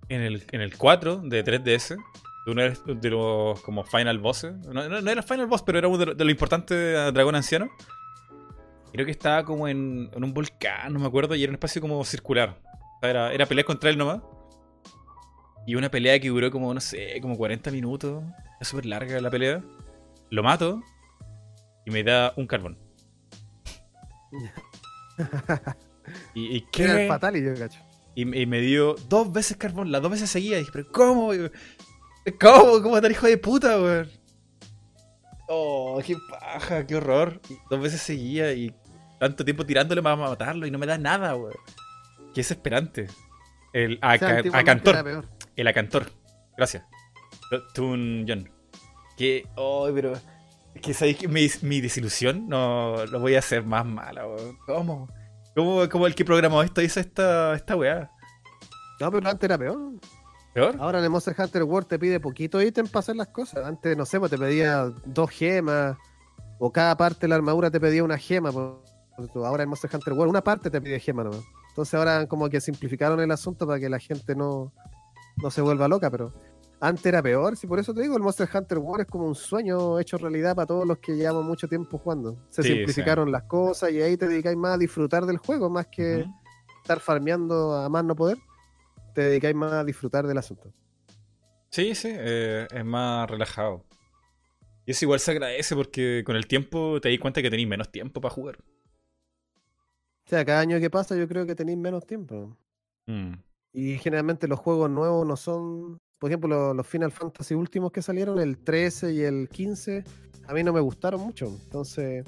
en 0.09 0.21
el, 0.21 0.43
en 0.51 0.61
el 0.61 0.77
4 0.77 1.17
de 1.17 1.43
3DS, 1.43 1.97
de 2.45 2.51
uno 2.51 2.61
de 2.99 3.09
los 3.09 3.59
como 3.61 3.83
final 3.83 4.19
bosses. 4.19 4.55
No, 4.67 4.87
no- 4.87 5.01
no 5.01 5.11
era 5.11 5.21
final 5.23 5.47
boss, 5.47 5.63
pero 5.63 5.79
era 5.79 5.87
uno 5.87 5.97
de, 5.97 6.05
lo- 6.07 6.15
de 6.15 6.23
lo 6.23 6.31
importante 6.31 6.73
de 6.75 7.11
Dragón 7.11 7.35
Anciano. 7.35 7.69
Creo 8.93 9.05
que 9.05 9.11
estaba 9.11 9.43
como 9.43 9.67
en, 9.67 10.09
en 10.13 10.23
un 10.23 10.33
volcán, 10.33 10.93
no 10.93 10.99
me 10.99 11.07
acuerdo, 11.07 11.35
y 11.35 11.43
era 11.43 11.49
un 11.51 11.55
espacio 11.55 11.81
como 11.81 12.03
circular. 12.05 12.57
O 12.63 12.99
sea, 13.01 13.09
era, 13.09 13.33
era 13.33 13.45
pelear 13.45 13.65
contra 13.65 13.89
él 13.89 13.97
nomás. 13.97 14.21
Y 15.67 15.75
una 15.75 15.89
pelea 15.89 16.19
que 16.19 16.29
duró 16.29 16.49
como, 16.51 16.73
no 16.73 16.79
sé, 16.79 17.19
como 17.21 17.35
40 17.35 17.71
minutos. 17.71 18.23
Es 18.61 18.67
súper 18.69 18.85
larga 18.85 19.19
la 19.19 19.29
pelea. 19.31 19.61
Lo 20.29 20.43
mato 20.43 20.81
y 21.85 21.91
me 21.91 22.03
da 22.03 22.31
un 22.37 22.45
carbón. 22.47 22.77
¿Y, 26.35 26.57
y 26.57 26.65
Era 26.77 26.91
el 26.93 26.97
qué? 26.99 27.07
fatal 27.07 27.35
y 27.37 27.43
yo 27.43 27.53
cacho. 27.55 27.79
Y, 28.15 28.25
me- 28.25 28.39
y 28.39 28.45
me 28.45 28.61
dio 28.61 28.95
dos 29.09 29.31
veces 29.31 29.57
carbón, 29.57 29.91
las 29.91 30.01
dos 30.01 30.11
veces 30.11 30.29
seguía. 30.29 30.57
Y 30.57 30.59
dije, 30.59 30.71
pero 30.73 30.91
¿cómo? 30.91 31.31
¿Cómo? 32.39 32.81
¿Cómo 32.81 33.01
tan 33.01 33.11
hijo 33.11 33.27
de 33.27 33.37
puta, 33.37 33.79
weón? 33.81 34.09
Oh, 35.47 35.99
qué 36.05 36.15
paja, 36.29 36.85
qué 36.87 36.95
horror. 36.95 37.39
Y 37.49 37.55
dos 37.69 37.79
veces 37.81 38.01
seguía 38.01 38.53
y 38.53 38.73
tanto 39.19 39.43
tiempo 39.45 39.65
tirándole 39.65 40.01
para 40.01 40.15
matarlo 40.15 40.65
y 40.65 40.71
no 40.71 40.77
me 40.79 40.85
da 40.85 40.97
nada, 40.97 41.35
weón. 41.35 41.53
Qué 42.33 42.41
desesperante. 42.41 43.07
El 43.73 43.95
O 44.01 44.17
sea, 44.17 44.41
acantor. 44.53 45.25
El 45.55 45.67
acantor. 45.67 46.05
Gracias. 46.57 46.83
Tun 47.73 48.25
John. 48.27 48.49
Que. 49.17 49.45
Oh, 49.55 49.89
pero. 49.93 50.13
Es 50.75 50.81
que 50.81 50.93
sabéis 50.93 51.17
que 51.17 51.27
mi, 51.27 51.47
mi 51.61 51.81
desilusión 51.81 52.47
no 52.47 53.05
lo 53.07 53.19
voy 53.19 53.35
a 53.35 53.39
hacer 53.39 53.63
más 53.65 53.85
mala, 53.85 54.27
weón. 54.27 54.57
¿Cómo? 54.65 55.09
¿Cómo, 55.55 55.89
cómo 55.89 56.05
el 56.05 56.15
que 56.15 56.25
programó 56.25 56.61
esto 56.61 56.81
hizo 56.81 56.99
esta, 56.99 57.55
esta 57.55 57.75
weá? 57.75 58.11
No, 58.99 59.11
pero 59.11 59.29
antes 59.29 59.43
era 59.43 59.57
peor. 59.57 59.93
¿Peor? 60.53 60.75
Ahora 60.79 60.99
en 60.99 61.05
el 61.05 61.09
Monster 61.09 61.35
Hunter 61.37 61.63
World 61.63 61.87
te 61.87 61.97
pide 61.97 62.19
poquito 62.19 62.61
ítem 62.61 62.87
para 62.87 62.99
hacer 62.99 63.15
las 63.15 63.27
cosas. 63.29 63.65
Antes, 63.65 63.95
no 63.97 64.05
sé, 64.05 64.19
pues 64.19 64.31
te 64.31 64.37
pedía 64.37 64.91
dos 65.05 65.29
gemas. 65.29 65.97
O 66.59 66.71
cada 66.71 66.95
parte 66.95 67.21
de 67.21 67.27
la 67.29 67.35
armadura 67.35 67.71
te 67.71 67.79
pedía 67.79 68.03
una 68.03 68.17
gema. 68.17 68.51
Ahora 69.35 69.63
en 69.63 69.69
Monster 69.69 69.89
Hunter 69.93 70.13
World 70.13 70.29
una 70.29 70.43
parte 70.43 70.69
te 70.69 70.81
pide 70.81 70.99
gema 70.99 71.23
nomás. 71.23 71.43
Entonces 71.69 71.93
ahora 71.93 72.25
como 72.27 72.49
que 72.49 72.61
simplificaron 72.61 73.19
el 73.19 73.31
asunto 73.31 73.67
para 73.67 73.79
que 73.79 73.89
la 73.89 73.99
gente 73.99 74.35
no, 74.35 74.73
no 75.37 75.51
se 75.51 75.61
vuelva 75.61 75.87
loca, 75.87 76.09
pero 76.09 76.33
antes 76.79 77.05
era 77.05 77.21
peor. 77.21 77.55
Si 77.57 77.67
por 77.67 77.79
eso 77.79 77.93
te 77.93 78.01
digo, 78.01 78.15
el 78.17 78.23
Monster 78.23 78.47
Hunter 78.53 78.77
World 78.77 79.01
es 79.01 79.07
como 79.07 79.25
un 79.25 79.35
sueño 79.35 79.99
hecho 79.99 80.17
realidad 80.17 80.55
para 80.55 80.67
todos 80.67 80.85
los 80.87 80.97
que 80.99 81.15
llevamos 81.15 81.43
mucho 81.45 81.67
tiempo 81.67 81.97
jugando. 81.97 82.37
Se 82.49 82.63
Sí, 82.63 82.69
simplificaron 82.69 83.31
las 83.31 83.43
cosas 83.43 83.91
y 83.91 84.01
ahí 84.01 84.17
te 84.17 84.27
dedicáis 84.27 84.57
más 84.57 84.75
a 84.75 84.77
disfrutar 84.77 85.25
del 85.25 85.37
juego, 85.37 85.69
más 85.69 85.87
que 85.87 86.25
estar 86.81 86.99
farmeando 86.99 87.73
a 87.73 87.89
más 87.89 88.03
no 88.03 88.15
poder. 88.15 88.37
Te 89.13 89.21
dedicáis 89.21 89.55
más 89.55 89.71
a 89.73 89.83
disfrutar 89.83 90.27
del 90.27 90.37
asunto. 90.37 90.71
Sí, 91.69 91.95
sí, 91.95 92.09
eh, 92.11 92.67
es 92.71 92.85
más 92.85 93.29
relajado. 93.29 93.83
Y 94.85 94.91
eso 94.91 95.05
igual 95.05 95.19
se 95.19 95.31
agradece 95.31 95.75
porque 95.75 96.23
con 96.25 96.35
el 96.35 96.47
tiempo 96.47 96.99
te 97.01 97.09
di 97.09 97.17
cuenta 97.17 97.41
que 97.41 97.49
tenéis 97.49 97.67
menos 97.67 97.91
tiempo 97.91 98.21
para 98.21 98.33
jugar. 98.33 98.57
O 100.25 100.29
sea, 100.29 100.43
cada 100.45 100.59
año 100.59 100.79
que 100.79 100.89
pasa 100.89 101.15
yo 101.15 101.27
creo 101.27 101.45
que 101.45 101.55
tenéis 101.55 101.77
menos 101.77 102.05
tiempo. 102.05 102.57
Mm. 103.07 103.33
Y 103.73 103.97
generalmente 103.97 104.47
los 104.47 104.59
juegos 104.59 104.89
nuevos 104.89 105.25
no 105.25 105.35
son... 105.35 105.97
Por 106.19 106.31
ejemplo, 106.31 106.73
los, 106.73 106.87
Final 106.87 107.11
Fantasy 107.11 107.55
últimos 107.55 107.91
que 107.91 108.01
salieron, 108.01 108.39
el 108.39 108.57
13 108.57 109.13
y 109.13 109.21
el 109.21 109.49
15, 109.49 110.03
a 110.47 110.53
mí 110.53 110.63
no 110.63 110.71
me 110.71 110.79
gustaron 110.79 111.21
mucho. 111.21 111.47
Entonces, 111.65 112.25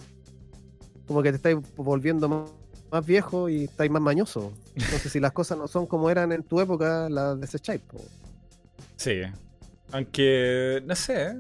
como 1.07 1.23
que 1.23 1.31
te 1.31 1.37
estáis 1.37 1.57
volviendo 1.75 2.27
más, 2.91 3.05
viejo 3.05 3.49
y 3.49 3.65
estáis 3.65 3.89
más 3.89 4.01
mañoso. 4.01 4.51
Entonces, 4.75 5.11
si 5.11 5.19
las 5.19 5.31
cosas 5.31 5.57
no 5.57 5.67
son 5.67 5.87
como 5.87 6.09
eran 6.09 6.31
en 6.31 6.43
tu 6.43 6.59
época, 6.59 7.09
las 7.09 7.39
desecháis. 7.39 7.81
po. 7.81 7.99
Sí. 8.97 9.21
Aunque, 9.91 10.83
no 10.85 10.95
sé. 10.95 11.35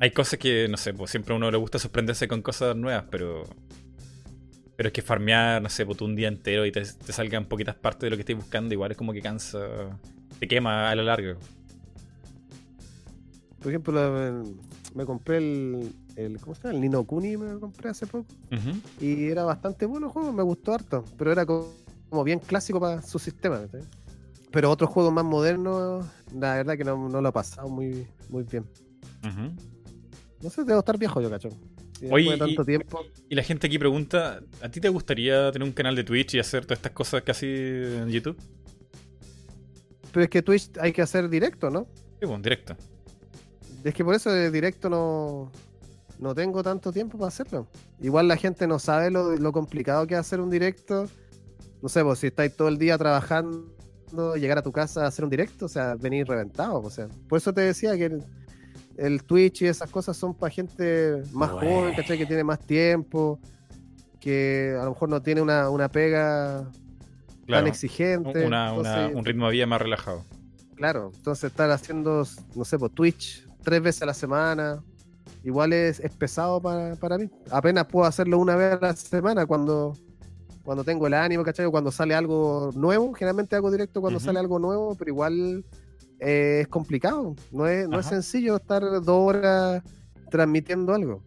Hay 0.00 0.10
cosas 0.10 0.38
que, 0.38 0.68
no 0.68 0.76
sé, 0.76 0.92
pues 0.92 1.10
siempre 1.10 1.32
a 1.34 1.36
uno 1.36 1.50
le 1.50 1.56
gusta 1.56 1.78
sorprenderse 1.78 2.28
con 2.28 2.42
cosas 2.42 2.76
nuevas, 2.76 3.04
pero. 3.10 3.44
Pero 4.76 4.88
es 4.88 4.92
que 4.92 5.02
farmear, 5.02 5.60
no 5.60 5.68
sé, 5.68 5.84
pues 5.84 6.00
un 6.02 6.14
día 6.14 6.28
entero 6.28 6.64
y 6.64 6.70
te, 6.70 6.82
te 6.82 7.12
salgan 7.12 7.46
poquitas 7.46 7.74
partes 7.74 8.02
de 8.02 8.10
lo 8.10 8.16
que 8.16 8.20
estés 8.20 8.36
buscando, 8.36 8.72
igual 8.74 8.92
es 8.92 8.96
como 8.96 9.12
que 9.12 9.20
cansa. 9.20 9.98
Te 10.38 10.46
quema 10.48 10.90
a 10.90 10.94
la 10.94 11.02
larga. 11.02 11.36
Por 13.60 13.68
ejemplo, 13.72 14.44
me 14.94 15.04
compré 15.04 15.38
el, 15.38 15.92
el... 16.16 16.38
¿Cómo 16.40 16.54
se 16.54 16.62
llama? 16.62 16.74
El 16.74 16.80
Nino 16.80 17.04
Kuni 17.04 17.36
me 17.36 17.58
compré 17.58 17.90
hace 17.90 18.06
poco. 18.06 18.26
Y 19.00 19.26
era 19.28 19.44
bastante 19.44 19.84
bueno 19.86 20.06
el 20.06 20.12
juego, 20.12 20.32
me 20.32 20.42
gustó 20.42 20.74
harto. 20.74 21.04
Pero 21.16 21.32
era 21.32 21.44
co- 21.44 21.74
como 22.08 22.22
bien 22.24 22.38
clásico 22.38 22.78
para 22.78 23.02
su 23.02 23.18
sistema. 23.18 23.60
¿sí? 23.72 23.78
Pero 24.52 24.70
otros 24.70 24.90
juegos 24.90 25.12
más 25.12 25.24
modernos, 25.24 26.06
la 26.32 26.54
verdad 26.54 26.76
que 26.76 26.84
no, 26.84 27.08
no 27.08 27.20
lo 27.20 27.28
he 27.28 27.32
pasado 27.32 27.68
muy, 27.68 28.06
muy 28.28 28.44
bien. 28.44 28.64
No 30.40 30.50
sé, 30.50 30.62
debo 30.64 30.78
estar 30.78 30.96
viejo 30.96 31.20
yo, 31.20 31.28
cacho. 31.28 31.48
Oye, 32.12 32.30
de 32.30 32.38
tanto 32.38 32.62
y- 32.62 32.64
tiempo. 32.64 33.00
Y 33.28 33.34
la 33.34 33.42
gente 33.42 33.66
aquí 33.66 33.76
pregunta: 33.76 34.40
¿a 34.62 34.68
ti 34.68 34.80
te 34.80 34.88
gustaría 34.88 35.50
tener 35.50 35.66
un 35.66 35.74
canal 35.74 35.96
de 35.96 36.04
Twitch 36.04 36.34
y 36.34 36.38
hacer 36.38 36.64
todas 36.64 36.78
estas 36.78 36.92
cosas 36.92 37.22
casi 37.22 37.46
en 37.48 38.08
YouTube? 38.08 38.38
Pero 40.18 40.24
es 40.24 40.30
que 40.30 40.42
Twitch 40.42 40.70
hay 40.80 40.92
que 40.92 41.00
hacer 41.00 41.28
directo, 41.28 41.70
¿no? 41.70 41.86
Sí, 42.20 42.26
pues, 42.26 42.42
directo. 42.42 42.74
Es 43.84 43.94
que 43.94 44.04
por 44.04 44.16
eso 44.16 44.32
de 44.32 44.50
directo 44.50 44.90
no, 44.90 45.52
no 46.18 46.34
tengo 46.34 46.60
tanto 46.64 46.90
tiempo 46.92 47.16
para 47.16 47.28
hacerlo. 47.28 47.68
Igual 48.00 48.26
la 48.26 48.36
gente 48.36 48.66
no 48.66 48.80
sabe 48.80 49.12
lo, 49.12 49.36
lo 49.36 49.52
complicado 49.52 50.08
que 50.08 50.14
es 50.14 50.20
hacer 50.20 50.40
un 50.40 50.50
directo. 50.50 51.06
No 51.80 51.88
sé, 51.88 52.02
pues 52.02 52.18
si 52.18 52.26
estáis 52.26 52.56
todo 52.56 52.66
el 52.66 52.78
día 52.78 52.98
trabajando, 52.98 54.34
llegar 54.34 54.58
a 54.58 54.62
tu 54.62 54.72
casa 54.72 55.04
a 55.04 55.06
hacer 55.06 55.22
un 55.24 55.30
directo, 55.30 55.66
o 55.66 55.68
sea, 55.68 55.94
venir 55.94 56.26
reventado. 56.26 56.80
O 56.82 56.90
sea, 56.90 57.06
por 57.28 57.36
eso 57.38 57.54
te 57.54 57.60
decía 57.60 57.96
que 57.96 58.06
el, 58.06 58.24
el 58.96 59.22
Twitch 59.22 59.62
y 59.62 59.66
esas 59.66 59.88
cosas 59.88 60.16
son 60.16 60.34
para 60.34 60.50
gente 60.52 61.22
más 61.32 61.52
Bueno. 61.52 61.70
joven, 61.70 61.94
¿cachai? 61.94 62.18
Que 62.18 62.26
tiene 62.26 62.42
más 62.42 62.58
tiempo, 62.58 63.38
que 64.18 64.76
a 64.76 64.82
lo 64.82 64.90
mejor 64.90 65.10
no 65.10 65.22
tiene 65.22 65.42
una, 65.42 65.70
una 65.70 65.88
pega 65.88 66.68
Claro. 67.48 67.64
tan 67.64 67.68
exigente. 67.68 68.46
Una- 68.46 68.72
una- 68.74 68.90
Entonces, 68.92 69.16
un 69.16 69.24
ritmo 69.24 69.46
de 69.46 69.52
vida 69.52 69.66
más 69.66 69.80
relajado. 69.82 70.22
Claro, 70.76 71.10
entonces 71.14 71.44
estar 71.50 71.68
haciendo, 71.70 72.24
no 72.54 72.64
sé, 72.64 72.78
por 72.78 72.90
Twitch 72.90 73.44
tres 73.64 73.82
veces 73.82 74.02
a 74.02 74.06
la 74.06 74.14
semana, 74.14 74.82
igual 75.42 75.72
es, 75.72 75.98
es 75.98 76.14
pesado 76.14 76.60
para, 76.60 76.94
para 76.96 77.18
mí. 77.18 77.28
Apenas 77.50 77.86
puedo 77.86 78.06
hacerlo 78.06 78.38
una 78.38 78.54
vez 78.54 78.74
a 78.74 78.78
la 78.80 78.94
semana 78.94 79.44
cuando, 79.46 79.94
cuando 80.62 80.84
tengo 80.84 81.06
el 81.06 81.14
ánimo, 81.14 81.42
¿cachai? 81.42 81.66
O 81.66 81.70
Cuando 81.70 81.90
sale 81.90 82.14
algo 82.14 82.70
nuevo, 82.74 83.12
generalmente 83.14 83.56
hago 83.56 83.70
directo 83.70 84.00
cuando 84.00 84.20
sale 84.20 84.38
algo 84.38 84.58
nuevo, 84.58 84.94
pero 84.94 85.10
igual 85.10 85.64
eh, 86.20 86.60
es 86.62 86.68
complicado. 86.68 87.34
No 87.50 87.66
es, 87.66 87.88
no 87.88 87.98
es 87.98 88.06
sencillo 88.06 88.56
estar 88.56 88.82
dos 88.82 89.08
horas 89.08 89.82
transmitiendo 90.30 90.92
algo. 90.94 91.22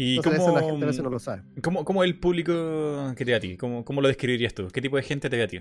¿Y 0.00 0.18
Entonces 0.18 0.42
eso 0.42 0.52
la 0.52 0.60
gente 0.60 0.68
a 0.68 0.74
cómo, 0.74 0.86
veces 0.86 1.02
no 1.02 1.10
lo 1.10 1.18
sabe. 1.18 1.42
cómo, 1.60 1.84
cómo 1.84 2.04
es 2.04 2.08
el 2.08 2.20
público 2.20 2.52
que 3.16 3.24
te 3.24 3.32
ve 3.32 3.34
a 3.34 3.40
ti? 3.40 3.56
¿Cómo, 3.56 3.84
¿Cómo 3.84 4.00
lo 4.00 4.06
describirías 4.06 4.54
tú? 4.54 4.68
¿Qué 4.68 4.80
tipo 4.80 4.94
de 4.94 5.02
gente 5.02 5.28
te 5.28 5.36
ve 5.36 5.42
a 5.42 5.48
ti? 5.48 5.60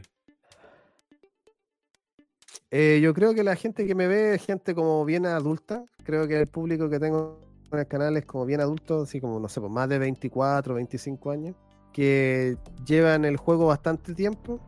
Eh, 2.70 3.00
yo 3.02 3.16
creo 3.16 3.34
que 3.34 3.44
la 3.44 3.56
gente 3.56 3.88
que 3.88 3.96
me 3.96 4.06
ve 4.06 4.36
es 4.36 4.46
gente 4.46 4.76
como 4.76 5.04
bien 5.06 5.26
adulta. 5.26 5.84
Creo 6.04 6.28
que 6.28 6.40
el 6.40 6.46
público 6.46 6.88
que 6.88 7.00
tengo 7.00 7.40
en 7.72 7.80
el 7.80 7.88
canal 7.88 8.16
es 8.16 8.26
como 8.28 8.46
bien 8.46 8.62
adultos, 8.62 9.10
así 9.10 9.20
como, 9.20 9.40
no 9.40 9.50
sé, 9.50 9.60
pues 9.60 9.72
más 9.72 9.90
de 9.90 9.98
24, 9.98 10.76
25 10.76 11.32
años, 11.32 11.56
que 11.92 12.58
llevan 12.86 13.26
el 13.26 13.38
juego 13.38 13.66
bastante 13.66 14.14
tiempo 14.14 14.60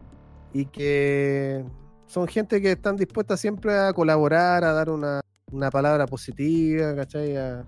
y 0.52 0.66
que 0.66 1.64
son 2.08 2.28
gente 2.28 2.60
que 2.60 2.72
están 2.72 2.96
dispuestas 2.96 3.40
siempre 3.40 3.78
a 3.78 3.94
colaborar, 3.94 4.64
a 4.64 4.74
dar 4.74 4.90
una, 4.90 5.22
una 5.52 5.70
palabra 5.70 6.08
positiva, 6.08 6.96
¿cachai? 6.96 7.38
A, 7.38 7.68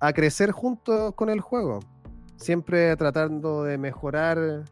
a 0.00 0.12
crecer 0.12 0.50
juntos 0.52 1.14
con 1.14 1.28
el 1.30 1.40
juego. 1.40 1.80
Siempre 2.36 2.96
tratando 2.96 3.64
de 3.64 3.78
mejorar 3.78 4.64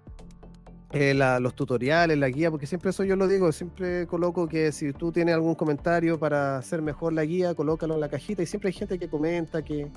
eh, 0.93 1.15
la- 1.15 1.40
los 1.40 1.55
tutoriales, 1.55 2.16
la 2.16 2.28
guía, 2.28 2.51
porque 2.51 2.66
siempre 2.66 2.90
eso 2.90 3.03
yo 3.05 3.16
lo 3.16 3.27
digo, 3.27 3.51
siempre 3.51 4.07
coloco 4.07 4.47
que 4.48 4.70
si 4.70 4.93
tú 4.93 5.11
tienes 5.11 5.35
algún 5.35 5.55
comentario 5.57 6.19
para 6.19 6.59
hacer 6.59 6.81
mejor 6.81 7.12
la 7.12 7.24
guía, 7.24 7.55
colócalo 7.55 7.94
en 7.94 8.01
la 8.01 8.09
cajita 8.09 8.43
y 8.43 8.47
siempre 8.47 8.69
hay 8.69 8.73
gente 8.73 8.98
que 8.98 9.09
comenta, 9.09 9.62
que, 9.62 9.90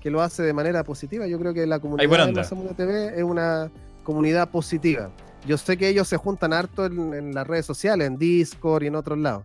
que 0.00 0.10
lo 0.10 0.22
hace 0.22 0.42
de 0.44 0.52
manera 0.52 0.84
positiva. 0.84 1.26
Yo 1.26 1.38
creo 1.40 1.52
que 1.52 1.66
la 1.66 1.80
comunidad 1.80 2.04
de 2.04 2.06
onda. 2.28 2.42
Masamune 2.42 2.74
TV 2.74 3.18
es 3.18 3.24
una 3.24 3.70
comunidad 4.04 4.50
positiva. 4.50 5.10
Yo 5.46 5.58
sé 5.58 5.76
que 5.76 5.88
ellos 5.88 6.06
se 6.08 6.16
juntan 6.16 6.52
harto 6.52 6.86
en, 6.86 7.12
en 7.12 7.34
las 7.34 7.46
redes 7.46 7.66
sociales, 7.66 8.06
en 8.06 8.16
Discord 8.16 8.84
y 8.84 8.86
en 8.86 8.94
otros 8.94 9.18
lados. 9.18 9.42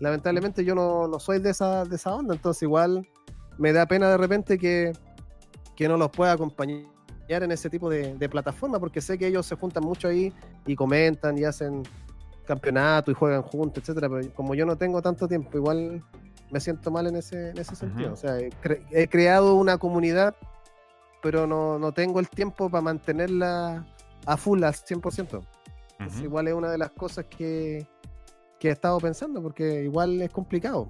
Lamentablemente 0.00 0.64
yo 0.64 0.74
no, 0.76 1.08
no 1.08 1.18
soy 1.18 1.40
de 1.40 1.50
esa, 1.50 1.84
de 1.84 1.96
esa 1.96 2.14
onda, 2.14 2.34
entonces 2.34 2.62
igual 2.62 3.06
me 3.58 3.72
da 3.72 3.86
pena 3.86 4.10
de 4.10 4.16
repente 4.16 4.58
que, 4.58 4.92
que 5.76 5.88
no 5.88 5.96
los 5.96 6.10
pueda 6.10 6.32
acompañar 6.32 6.84
en 7.28 7.50
ese 7.52 7.70
tipo 7.70 7.88
de, 7.88 8.14
de 8.14 8.28
plataforma, 8.28 8.78
porque 8.78 9.00
sé 9.00 9.16
que 9.18 9.26
ellos 9.26 9.46
se 9.46 9.54
juntan 9.56 9.82
mucho 9.84 10.08
ahí 10.08 10.32
y 10.66 10.76
comentan 10.76 11.38
y 11.38 11.44
hacen 11.44 11.82
campeonato 12.46 13.10
y 13.10 13.14
juegan 13.14 13.42
juntos, 13.42 13.82
etcétera. 13.82 14.08
Pero 14.08 14.32
como 14.34 14.54
yo 14.54 14.66
no 14.66 14.76
tengo 14.76 15.00
tanto 15.00 15.26
tiempo, 15.26 15.56
igual 15.56 16.04
me 16.50 16.60
siento 16.60 16.90
mal 16.90 17.06
en 17.06 17.16
ese, 17.16 17.50
en 17.50 17.58
ese 17.58 17.74
sentido. 17.74 18.12
O 18.12 18.16
sea, 18.16 18.38
he, 18.38 18.50
cre- 18.50 18.84
he 18.90 19.08
creado 19.08 19.54
una 19.54 19.78
comunidad, 19.78 20.36
pero 21.22 21.46
no, 21.46 21.78
no 21.78 21.92
tengo 21.92 22.20
el 22.20 22.28
tiempo 22.28 22.68
para 22.68 22.82
mantenerla 22.82 23.86
a 24.26 24.36
full 24.36 24.62
al 24.62 24.74
100%. 24.74 25.40
Entonces, 25.98 26.18
Ujú. 26.18 26.24
igual 26.24 26.48
es 26.48 26.54
una 26.54 26.70
de 26.70 26.76
las 26.78 26.90
cosas 26.90 27.24
que, 27.26 27.86
que 28.58 28.68
he 28.68 28.72
estado 28.72 28.98
pensando, 28.98 29.40
porque 29.42 29.84
igual 29.84 30.20
es 30.20 30.30
complicado. 30.30 30.86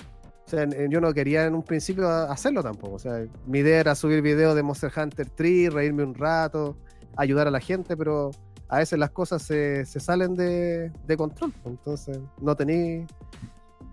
O 0.47 0.49
sea, 0.49 0.67
yo 0.91 1.01
no 1.01 1.15
quería 1.15 1.47
en 1.47 1.55
un 1.55 1.63
principio 1.63 2.09
hacerlo 2.09 2.63
tampoco. 2.63 2.97
O 2.97 2.99
sea, 2.99 3.25
mi 3.47 3.61
idea 3.61 3.81
era 3.81 3.95
subir 3.95 4.21
videos 4.21 4.55
de 4.55 4.63
Monster 4.63 4.93
Hunter 4.95 5.29
3, 5.31 5.73
reírme 5.73 6.05
un 6.05 6.15
rato, 6.15 6.77
ayudar 7.17 7.49
a 7.49 7.51
la 7.51 7.61
gente, 7.61 7.97
pero 7.97 8.31
a 8.69 8.79
veces 8.79 8.99
las 8.99 9.11
cosas 9.11 9.43
se, 9.43 9.87
se 9.87 10.01
salen 10.01 10.35
de, 10.35 10.91
de 11.07 11.17
control. 11.17 11.53
pues. 11.63 11.75
Entonces, 11.75 12.19
no 12.41 12.55
tenéis 12.55 13.07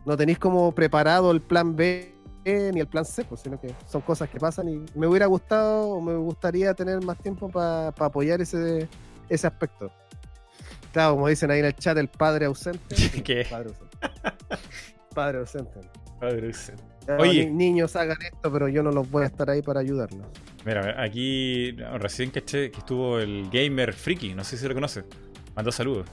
no 0.06 0.18
tenéis 0.18 0.40
como 0.40 0.72
preparado 0.73 1.32
el 1.32 1.41
plan 1.41 1.76
B 1.76 2.14
ni 2.45 2.80
el 2.80 2.88
plan 2.88 3.06
C, 3.06 3.23
pues, 3.23 3.41
sino 3.41 3.60
que 3.60 3.73
son 3.86 4.02
cosas 4.02 4.28
que 4.30 4.40
pasan 4.40 4.68
y 4.68 4.84
me 4.95 5.06
hubiera 5.06 5.28
gustado 5.28 5.90
o 5.90 6.02
me 6.02 6.15
gustaría 6.15 6.73
tener 6.73 7.03
más 7.03 7.19
tiempo 7.19 7.49
para 7.49 7.90
apoyar 7.90 8.41
ese, 8.41 8.90
ese 9.30 9.45
aspecto. 9.48 9.91
Claro, 10.91 11.14
como 11.14 11.28
dicen 11.28 11.52
ahí 11.52 11.60
en 11.60 11.65
el 11.65 11.76
chat, 11.76 11.95
el 11.98 12.07
padre 12.07 12.45
ausente. 12.45 12.95
¿Qué? 13.23 13.45
Padre 13.49 13.69
ausente. 13.69 13.98
Padre 15.14 15.38
ausente. 15.40 15.80
Oye. 17.19 17.45
ni- 17.48 17.52
niños 17.52 17.95
hagan 17.95 18.18
esto, 18.22 18.52
pero 18.52 18.68
yo 18.68 18.84
no 18.84 18.91
los 18.91 19.10
voy 19.10 19.23
a 19.23 19.27
estar 19.27 19.49
ahí 19.49 19.61
para 19.61 19.80
ayudarlos. 19.80 20.26
Mira, 20.65 21.02
aquí 21.02 21.72
recién 21.72 22.30
caché 22.30 22.69
que 22.72 22.80
estuvo 22.80 23.19
el 23.19 23.49
Gamer 23.52 23.93
Freaky, 23.93 24.34
no 24.35 24.43
sé 24.43 24.57
si 24.57 24.68
lo 24.68 24.73
conoce. 24.73 25.03
Mandó 25.56 25.72
saludos. 25.72 26.07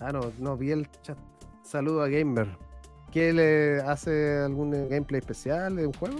Ah, 0.00 0.12
no, 0.12 0.32
no 0.38 0.56
vi 0.56 0.70
el 0.70 0.88
chat. 1.02 1.18
Saludo 1.64 2.02
a 2.02 2.08
Gamer. 2.08 2.46
¿Qué 3.10 3.32
le 3.32 3.80
hace 3.80 4.38
algún 4.38 4.74
eh, 4.74 4.86
gameplay 4.90 5.18
especial 5.20 5.74
de 5.76 5.86
un 5.86 5.92
juego? 5.94 6.16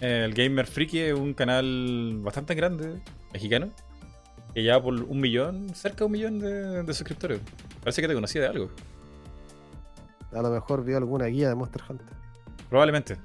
El 0.00 0.32
Gamer 0.34 0.66
Freaky 0.66 0.98
es 1.00 1.12
un 1.14 1.34
canal 1.34 2.18
bastante 2.22 2.54
grande, 2.54 3.00
mexicano, 3.32 3.68
que 4.54 4.62
lleva 4.62 4.82
por 4.82 4.94
un 4.94 5.20
millón, 5.20 5.68
cerca 5.74 5.98
de 5.98 6.04
un 6.06 6.12
millón 6.12 6.38
de, 6.38 6.82
de 6.82 6.94
suscriptores. 6.94 7.40
Parece 7.80 8.00
que 8.02 8.08
te 8.08 8.14
conocía 8.14 8.40
de 8.42 8.46
algo. 8.48 8.70
A 10.32 10.42
lo 10.42 10.50
mejor 10.50 10.84
vio 10.84 10.96
alguna 10.96 11.26
guía 11.26 11.48
de 11.48 11.54
Monster 11.54 11.82
Hunter. 11.88 12.06
Probablemente. 12.68 13.16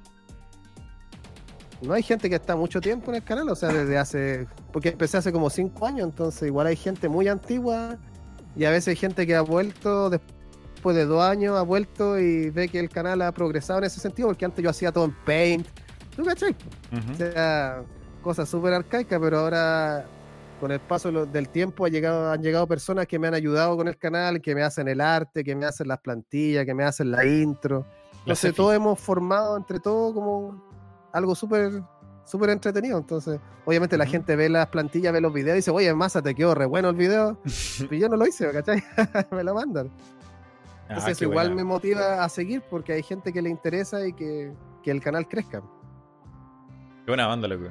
No 1.81 1.93
hay 1.93 2.03
gente 2.03 2.30
que 2.30 2.35
está 2.35 2.55
mucho 2.55 2.80
tiempo 2.80 3.11
en 3.11 3.15
el 3.15 3.23
canal, 3.23 3.49
o 3.49 3.55
sea, 3.55 3.69
desde 3.69 3.97
hace. 3.97 4.47
Porque 4.71 4.89
empecé 4.89 5.17
hace 5.17 5.34
como 5.34 5.49
5 5.49 5.85
años, 5.85 6.05
entonces 6.05 6.43
igual 6.43 6.67
hay 6.67 6.77
gente 6.77 7.09
muy 7.09 7.27
antigua 7.27 7.97
y 8.55 8.63
a 8.63 8.71
veces 8.71 8.89
hay 8.89 8.95
gente 8.95 9.27
que 9.27 9.35
ha 9.35 9.41
vuelto 9.41 10.09
después 10.09 10.95
de 10.95 11.05
dos 11.05 11.21
años, 11.21 11.57
ha 11.57 11.63
vuelto 11.63 12.17
y 12.19 12.49
ve 12.51 12.69
que 12.69 12.80
el 12.80 12.89
canal 12.89 13.21
ha 13.21 13.31
progresado 13.34 13.80
en 13.80 13.85
ese 13.85 13.99
sentido, 13.99 14.30
porque 14.30 14.45
antes 14.45 14.63
yo 14.63 14.69
hacía 14.69 14.93
todo 14.93 15.05
en 15.05 15.15
Paint. 15.25 15.67
¿Tú 16.15 16.23
cachai? 16.23 16.55
O 17.11 17.17
sea, 17.17 17.84
cosas 18.21 18.47
súper 18.47 18.73
arcaicas, 18.73 19.19
pero 19.19 19.39
ahora 19.39 20.05
con 20.64 20.72
el 20.72 20.80
paso 20.80 21.26
del 21.26 21.49
tiempo 21.49 21.84
ha 21.84 21.90
llegado, 21.90 22.31
han 22.31 22.41
llegado 22.41 22.65
personas 22.65 23.06
que 23.06 23.19
me 23.19 23.27
han 23.27 23.34
ayudado 23.34 23.76
con 23.76 23.90
el 23.90 23.98
canal, 23.98 24.40
que 24.40 24.56
me 24.56 24.64
hacen 24.64 24.88
el 24.88 25.02
arte, 25.02 25.44
que 25.44 25.57
me 25.57 25.65
hacen 25.65 25.90
las 25.90 25.99
plantillas, 25.99 26.65
que 26.65 26.73
me 26.73 26.85
hacen 26.85 27.11
la 27.11 27.26
intro. 27.26 27.80
La 27.80 28.19
Entonces 28.19 28.52
Cefi. 28.52 28.56
todos 28.56 28.73
hemos 28.73 28.98
formado 28.98 29.57
entre 29.57 29.81
todos 29.81 30.14
como 30.14 30.64
algo 31.11 31.35
súper 31.35 31.84
súper 32.23 32.52
entretenido. 32.52 32.98
Entonces, 32.98 33.41
obviamente 33.65 33.98
la 33.98 34.06
gente 34.06 34.38
ve 34.38 34.48
las 34.48 34.68
plantillas, 34.68 35.11
ve 35.11 35.19
los 35.19 35.34
videos 35.34 35.56
y 35.56 35.57
dice, 35.57 35.72
oye, 35.72 35.94
Masa, 35.94 36.22
te 36.22 36.34
quedó 36.34 36.56
re 36.56 36.65
bueno 36.65 36.88
el 36.88 36.95
video. 36.95 37.38
y 37.91 37.99
yo 37.99 38.07
no 38.07 38.15
lo 38.15 38.26
hice, 38.26 38.49
¿cachai? 38.49 38.81
me 39.31 39.44
lo 39.44 39.53
mandan. 39.56 39.91
Ah, 40.84 40.91
Entonces 40.91 41.11
eso 41.11 41.19
qué 41.19 41.26
igual 41.26 41.48
buena. 41.48 41.56
me 41.61 41.64
motiva 41.65 42.23
a 42.23 42.30
seguir 42.30 42.64
porque 42.69 42.94
hay 42.94 43.03
gente 43.03 43.34
que 43.34 43.41
le 43.41 43.49
interesa 43.49 44.07
y 44.07 44.14
que, 44.14 44.53
que 44.81 44.91
el 44.91 45.02
canal 45.02 45.27
crezca. 45.27 45.60
Qué 45.60 47.11
buena 47.11 47.27
banda, 47.27 47.49
loco. 47.49 47.69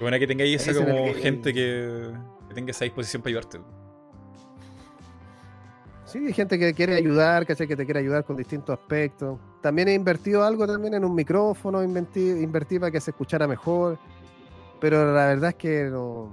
Qué 0.00 0.04
buena 0.04 0.18
que 0.18 0.26
tengáis 0.26 0.66
esa 0.66 0.82
como 0.82 1.12
que- 1.12 1.14
gente 1.20 1.52
que, 1.52 2.10
que 2.48 2.54
tenga 2.54 2.70
esa 2.70 2.84
disposición 2.86 3.20
para 3.20 3.28
ayudarte. 3.32 3.60
Sí, 6.06 6.24
hay 6.26 6.32
gente 6.32 6.58
que 6.58 6.72
quiere 6.72 6.94
ayudar, 6.94 7.44
¿cachai? 7.44 7.68
Que 7.68 7.76
te 7.76 7.84
quiere 7.84 8.00
ayudar 8.00 8.24
con 8.24 8.34
distintos 8.34 8.78
aspectos. 8.78 9.38
También 9.60 9.88
he 9.88 9.92
invertido 9.92 10.42
algo 10.42 10.66
también 10.66 10.94
en 10.94 11.04
un 11.04 11.14
micrófono, 11.14 11.82
invertí, 11.84 12.30
invertí 12.30 12.78
para 12.78 12.90
que 12.90 12.98
se 12.98 13.10
escuchara 13.10 13.46
mejor. 13.46 13.98
Pero 14.80 15.12
la 15.12 15.26
verdad 15.26 15.50
es 15.50 15.56
que 15.56 15.84
no, 15.90 16.32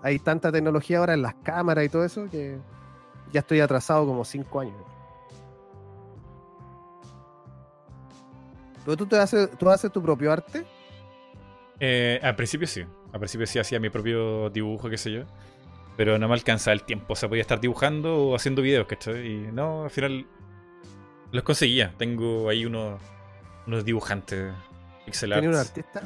hay 0.00 0.18
tanta 0.18 0.50
tecnología 0.50 0.96
ahora 1.00 1.12
en 1.12 1.20
las 1.20 1.34
cámaras 1.34 1.84
y 1.84 1.90
todo 1.90 2.06
eso 2.06 2.26
que 2.30 2.58
ya 3.34 3.40
estoy 3.40 3.60
atrasado 3.60 4.06
como 4.06 4.24
cinco 4.24 4.60
años. 4.60 4.82
Pero 8.82 8.96
tú 8.96 9.04
te 9.04 9.18
haces, 9.18 9.50
tú 9.58 9.68
haces 9.68 9.92
tu 9.92 10.00
propio 10.02 10.32
arte. 10.32 10.64
Eh, 11.80 12.20
al 12.22 12.36
principio 12.36 12.66
sí. 12.66 12.84
Al 13.12 13.18
principio 13.20 13.46
sí 13.46 13.58
hacía 13.58 13.80
mi 13.80 13.90
propio 13.90 14.50
dibujo, 14.50 14.88
qué 14.88 14.98
sé 14.98 15.12
yo. 15.12 15.22
Pero 15.96 16.18
no 16.18 16.26
me 16.28 16.34
alcanzaba 16.34 16.72
el 16.72 16.82
tiempo. 16.82 17.12
O 17.12 17.16
sea, 17.16 17.28
podía 17.28 17.42
estar 17.42 17.60
dibujando 17.60 18.16
o 18.16 18.34
haciendo 18.34 18.62
videos, 18.62 18.86
¿cachai? 18.86 19.26
Y 19.26 19.36
no, 19.52 19.84
al 19.84 19.90
final 19.90 20.26
los 21.30 21.42
conseguía. 21.44 21.92
Tengo 21.96 22.48
ahí 22.48 22.66
unos, 22.66 23.00
unos 23.66 23.84
dibujantes. 23.84 24.52
Pixel 25.04 25.30
¿Tienes 25.30 25.50
un 25.50 25.56
arts. 25.56 25.68
artista? 25.70 26.02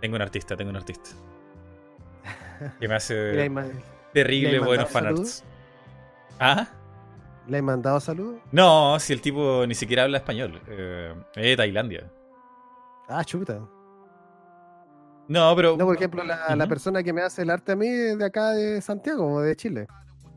Tengo 0.00 0.16
un 0.16 0.22
artista, 0.22 0.56
tengo 0.56 0.70
un 0.70 0.76
artista. 0.76 1.10
Que 2.78 2.86
me 2.86 2.88
¿Le 2.88 2.94
hace 2.94 3.50
terrible 4.12 4.52
¿le 4.52 4.58
has 4.58 4.64
buenos 4.64 4.90
fanarts. 4.90 5.44
¿Ah? 6.38 6.68
le 7.48 7.56
has 7.58 7.62
mandado 7.62 7.98
saludos? 7.98 8.40
No, 8.52 9.00
si 9.00 9.12
el 9.12 9.20
tipo 9.20 9.64
ni 9.66 9.74
siquiera 9.74 10.04
habla 10.04 10.18
español. 10.18 10.60
Eh, 10.68 11.12
es 11.34 11.42
de 11.42 11.56
Tailandia. 11.56 12.10
Ah, 13.08 13.24
chuta. 13.24 13.60
No, 15.32 15.56
pero. 15.56 15.76
No, 15.78 15.86
por 15.86 15.96
ejemplo, 15.96 16.22
la, 16.22 16.54
la 16.54 16.66
persona 16.66 17.02
que 17.02 17.12
me 17.12 17.22
hace 17.22 17.42
el 17.42 17.50
arte 17.50 17.72
a 17.72 17.76
mí 17.76 17.86
es 17.86 18.18
de 18.18 18.24
acá 18.24 18.50
de 18.50 18.82
Santiago, 18.82 19.40
de 19.40 19.56
Chile. 19.56 19.86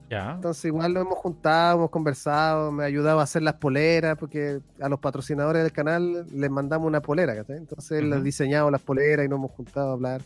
Ya. 0.10 0.34
Entonces 0.36 0.64
igual 0.66 0.94
lo 0.94 1.02
hemos 1.02 1.18
juntado, 1.18 1.80
hemos 1.80 1.90
conversado, 1.90 2.72
me 2.72 2.84
ha 2.84 2.86
ayudado 2.86 3.20
a 3.20 3.24
hacer 3.24 3.42
las 3.42 3.56
poleras, 3.56 4.18
porque 4.18 4.62
a 4.80 4.88
los 4.88 5.00
patrocinadores 5.00 5.64
del 5.64 5.74
canal 5.74 6.26
les 6.32 6.50
mandamos 6.50 6.88
una 6.88 7.02
polera, 7.02 7.36
¿cachai? 7.36 7.58
Entonces 7.58 8.00
él 8.00 8.14
ha 8.14 8.22
diseñado 8.22 8.72
las 8.72 8.82
poleras 8.82 9.26
y 9.26 9.30
nos 9.30 9.40
hemos 9.40 9.52
juntado 9.52 9.90
a 9.90 9.94
hablar. 9.94 10.22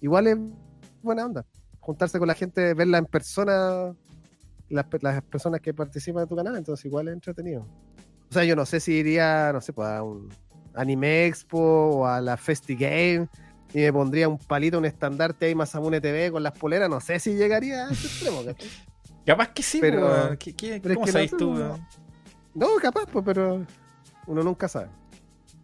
Igual 0.00 0.28
es 0.28 0.38
buena 1.02 1.26
onda, 1.26 1.44
juntarse 1.80 2.18
con 2.18 2.28
la 2.28 2.34
gente, 2.34 2.72
verla 2.72 2.98
en 2.98 3.06
persona, 3.06 3.94
las, 4.70 4.86
las 5.02 5.22
personas 5.24 5.60
que 5.60 5.74
participan 5.74 6.22
de 6.22 6.28
tu 6.28 6.36
canal, 6.36 6.56
entonces 6.56 6.86
igual 6.86 7.08
es 7.08 7.14
entretenido. 7.14 7.66
O 8.30 8.32
sea, 8.32 8.44
yo 8.44 8.56
no 8.56 8.64
sé 8.64 8.80
si 8.80 8.92
iría, 8.92 9.50
no 9.52 9.60
sé, 9.60 9.72
pues 9.72 9.88
a 9.88 10.02
un 10.02 10.30
Anime 10.74 11.26
Expo 11.26 11.58
o 11.58 12.06
a 12.06 12.20
la 12.20 12.36
Festi 12.36 12.76
Game 12.76 13.28
y 13.78 13.82
me 13.82 13.92
pondría 13.92 14.26
un 14.26 14.38
palito, 14.38 14.78
un 14.78 14.86
estandarte 14.86 15.44
ahí 15.46 15.54
Masamune 15.54 16.00
TV 16.00 16.32
con 16.32 16.42
las 16.42 16.58
poleras, 16.58 16.88
no 16.88 16.98
sé 16.98 17.20
si 17.20 17.34
llegaría 17.34 17.88
a 17.88 17.90
ese 17.90 18.06
extremo. 18.06 18.40
Capaz 19.26 19.48
que 19.48 19.62
sí, 19.62 19.80
Pero- 19.82 20.08
pero. 20.08 20.38
¿Qué, 20.38 20.54
qué- 20.56 20.80
pero 20.80 20.92
es 20.92 20.96
¿Cómo 20.96 21.04
que 21.04 21.12
sabes 21.12 21.32
no- 21.32 21.38
tú? 21.38 21.54
no- 22.54 22.68
capaz, 22.80 23.04
pues, 23.12 23.22
pero 23.22 23.66
uno 24.26 24.42
nunca 24.42 24.66
sabe. 24.66 24.88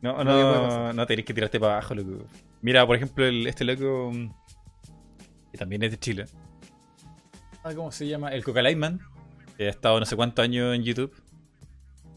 No, 0.03 0.23
no, 0.25 0.93
no 0.93 1.07
tenés 1.07 1.25
que 1.25 1.33
tirarte 1.33 1.59
para 1.59 1.75
abajo, 1.75 1.95
loco. 1.95 2.25
Mira, 2.61 2.87
por 2.87 2.97
ejemplo, 2.97 3.25
el- 3.25 3.47
este 3.47 3.65
loco. 3.65 4.13
Que 5.51 5.57
también 5.59 5.83
es 5.83 5.93
de 5.93 5.99
Chile. 5.99 6.25
Ah, 7.65 7.73
¿Cómo 7.75 7.91
se 7.93 8.07
llama? 8.07 8.29
El 8.31 8.45
Coca 8.45 8.61
Lightman. 8.61 9.01
Que 9.57 9.69
ha 9.69 9.71
estado 9.71 9.99
no 10.01 10.05
sé 10.07 10.17
cuántos 10.17 10.43
años 10.43 10.75
en 10.75 10.83
YouTube. 10.83 11.15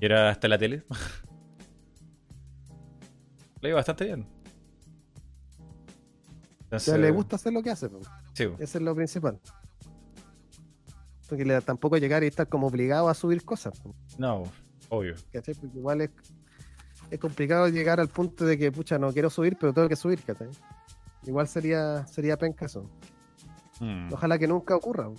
Y 0.02 0.06
era 0.06 0.30
hasta 0.30 0.48
la 0.50 0.58
tele. 0.58 0.84
Lo 3.62 3.70
iba 3.70 3.78
bastante 3.78 4.06
bien. 4.06 4.28
O 6.72 6.80
sea, 6.80 6.98
le 6.98 7.12
gusta 7.12 7.36
hacer 7.36 7.54
lo 7.54 7.62
que 7.62 7.72
hace. 7.72 7.90
Sí, 8.34 8.44
Eso 8.60 8.78
es 8.78 8.82
lo 8.82 8.96
principal. 8.96 9.40
Porque 11.30 11.46
le, 11.46 11.60
tampoco 11.62 11.98
llegar 11.98 12.24
y 12.24 12.28
estar 12.28 12.48
como 12.48 12.68
obligado 12.68 13.10
a 13.10 13.14
subir 13.14 13.44
cosas. 13.44 13.82
no, 14.18 14.44
obvio. 14.90 15.16
¿cachai? 15.32 15.56
Porque 15.56 15.78
igual 15.78 16.02
es, 16.02 16.10
es 17.10 17.20
complicado 17.20 17.68
llegar 17.68 18.00
al 18.00 18.08
punto 18.08 18.46
de 18.46 18.58
que, 18.58 18.72
pucha, 18.72 18.98
no 18.98 19.12
quiero 19.12 19.30
subir, 19.30 19.58
pero 19.60 19.74
tengo 19.74 19.90
que 19.90 19.96
subir, 19.96 20.22
¿cachai? 20.24 20.50
Igual 21.26 21.48
sería, 21.48 22.06
sería 22.08 22.38
penca 22.38 22.66
eso. 22.66 22.90
Mm. 23.80 24.14
Ojalá 24.14 24.38
que 24.38 24.48
nunca 24.48 24.76
ocurra. 24.76 25.10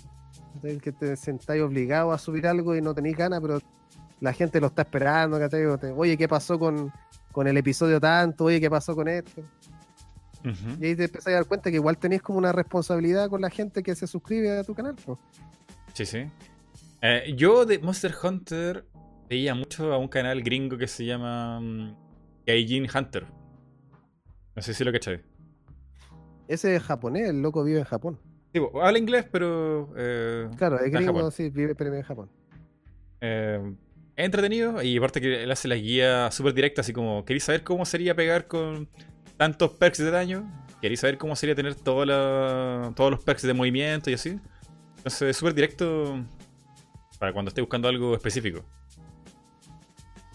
¿cachai? 0.54 0.78
Que 0.78 0.92
te 0.92 1.16
sentáis 1.16 1.62
obligado 1.62 2.12
a 2.12 2.18
subir 2.18 2.46
algo 2.46 2.76
y 2.76 2.80
no 2.80 2.94
tenéis 2.94 3.16
ganas, 3.16 3.40
pero 3.40 3.60
la 4.20 4.32
gente 4.32 4.60
lo 4.60 4.68
está 4.68 4.82
esperando, 4.82 5.38
¿cachai? 5.38 5.64
O 5.66 5.78
Oye, 5.96 6.16
¿qué 6.16 6.28
pasó 6.28 6.58
con, 6.58 6.92
con 7.32 7.46
el 7.46 7.56
episodio 7.56 8.00
tanto? 8.00 8.44
Oye, 8.44 8.60
¿qué 8.60 8.70
pasó 8.70 8.94
con 8.94 9.08
esto? 9.08 9.42
Y 10.80 10.86
ahí 10.86 10.96
te 10.96 11.04
empezás 11.04 11.28
a 11.28 11.32
dar 11.32 11.44
cuenta 11.46 11.70
que 11.70 11.76
igual 11.76 11.98
tenéis 11.98 12.22
como 12.22 12.38
una 12.38 12.52
responsabilidad 12.52 13.28
con 13.28 13.40
la 13.40 13.50
gente 13.50 13.82
que 13.82 13.94
se 13.94 14.06
suscribe 14.06 14.58
a 14.58 14.64
tu 14.64 14.74
canal. 14.74 14.94
po. 14.94 15.18
Sí, 15.92 16.06
sí. 16.06 16.26
Eh, 17.02 17.34
yo 17.36 17.64
de 17.64 17.78
Monster 17.78 18.14
Hunter 18.22 18.84
veía 19.28 19.54
mucho 19.54 19.92
a 19.92 19.98
un 19.98 20.08
canal 20.08 20.42
gringo 20.42 20.78
que 20.78 20.86
se 20.86 21.04
llama 21.04 21.60
mm, 21.60 21.96
Gaijin 22.46 22.86
Hunter. 22.94 23.26
No 24.54 24.62
sé 24.62 24.72
si 24.72 24.84
lo 24.84 24.92
cachai. 24.92 25.22
Ese 26.48 26.76
es 26.76 26.82
japonés, 26.82 27.28
el 27.28 27.42
loco 27.42 27.64
vive 27.64 27.80
en 27.80 27.84
Japón. 27.84 28.18
Sí, 28.52 28.60
habla 28.80 28.98
inglés, 28.98 29.26
pero 29.30 29.92
eh, 29.96 30.48
Claro, 30.56 30.78
es 30.78 30.92
gringo, 30.92 31.30
sí, 31.30 31.50
vive 31.50 31.74
pero 31.74 31.94
en 31.94 32.02
Japón. 32.02 32.30
Eh, 33.20 33.74
es 34.14 34.24
entretenido 34.24 34.82
y 34.82 34.96
aparte 34.96 35.20
que 35.20 35.42
él 35.42 35.50
hace 35.50 35.68
la 35.68 35.74
guía 35.74 36.30
súper 36.30 36.54
directa, 36.54 36.80
así 36.80 36.92
como, 36.92 37.24
¿queréis 37.24 37.44
saber 37.44 37.64
cómo 37.64 37.84
sería 37.84 38.14
pegar 38.14 38.46
con 38.46 38.88
tantos 39.36 39.70
perks 39.72 39.98
de 39.98 40.10
daño? 40.10 40.50
¿Queréis 40.80 41.00
saber 41.00 41.18
cómo 41.18 41.34
sería 41.36 41.54
tener 41.54 41.74
toda 41.74 42.06
la- 42.06 42.92
todos 42.94 43.10
los 43.10 43.20
perks 43.22 43.42
de 43.42 43.54
movimiento 43.54 44.10
y 44.10 44.14
así? 44.14 44.38
Entonces 44.98 45.22
es 45.30 45.36
súper 45.36 45.54
directo 45.54 46.22
para 47.18 47.32
cuando 47.32 47.48
esté 47.48 47.60
buscando 47.60 47.88
algo 47.88 48.14
específico. 48.14 48.62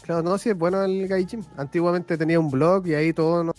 Claro, 0.03 0.23
no, 0.23 0.37
sí, 0.37 0.49
es 0.49 0.57
bueno 0.57 0.83
el 0.83 1.07
Gaijin. 1.07 1.45
Antiguamente 1.57 2.17
tenía 2.17 2.39
un 2.39 2.49
blog 2.49 2.87
y 2.87 2.95
ahí 2.95 3.13
todos 3.13 3.45
nos, 3.45 3.55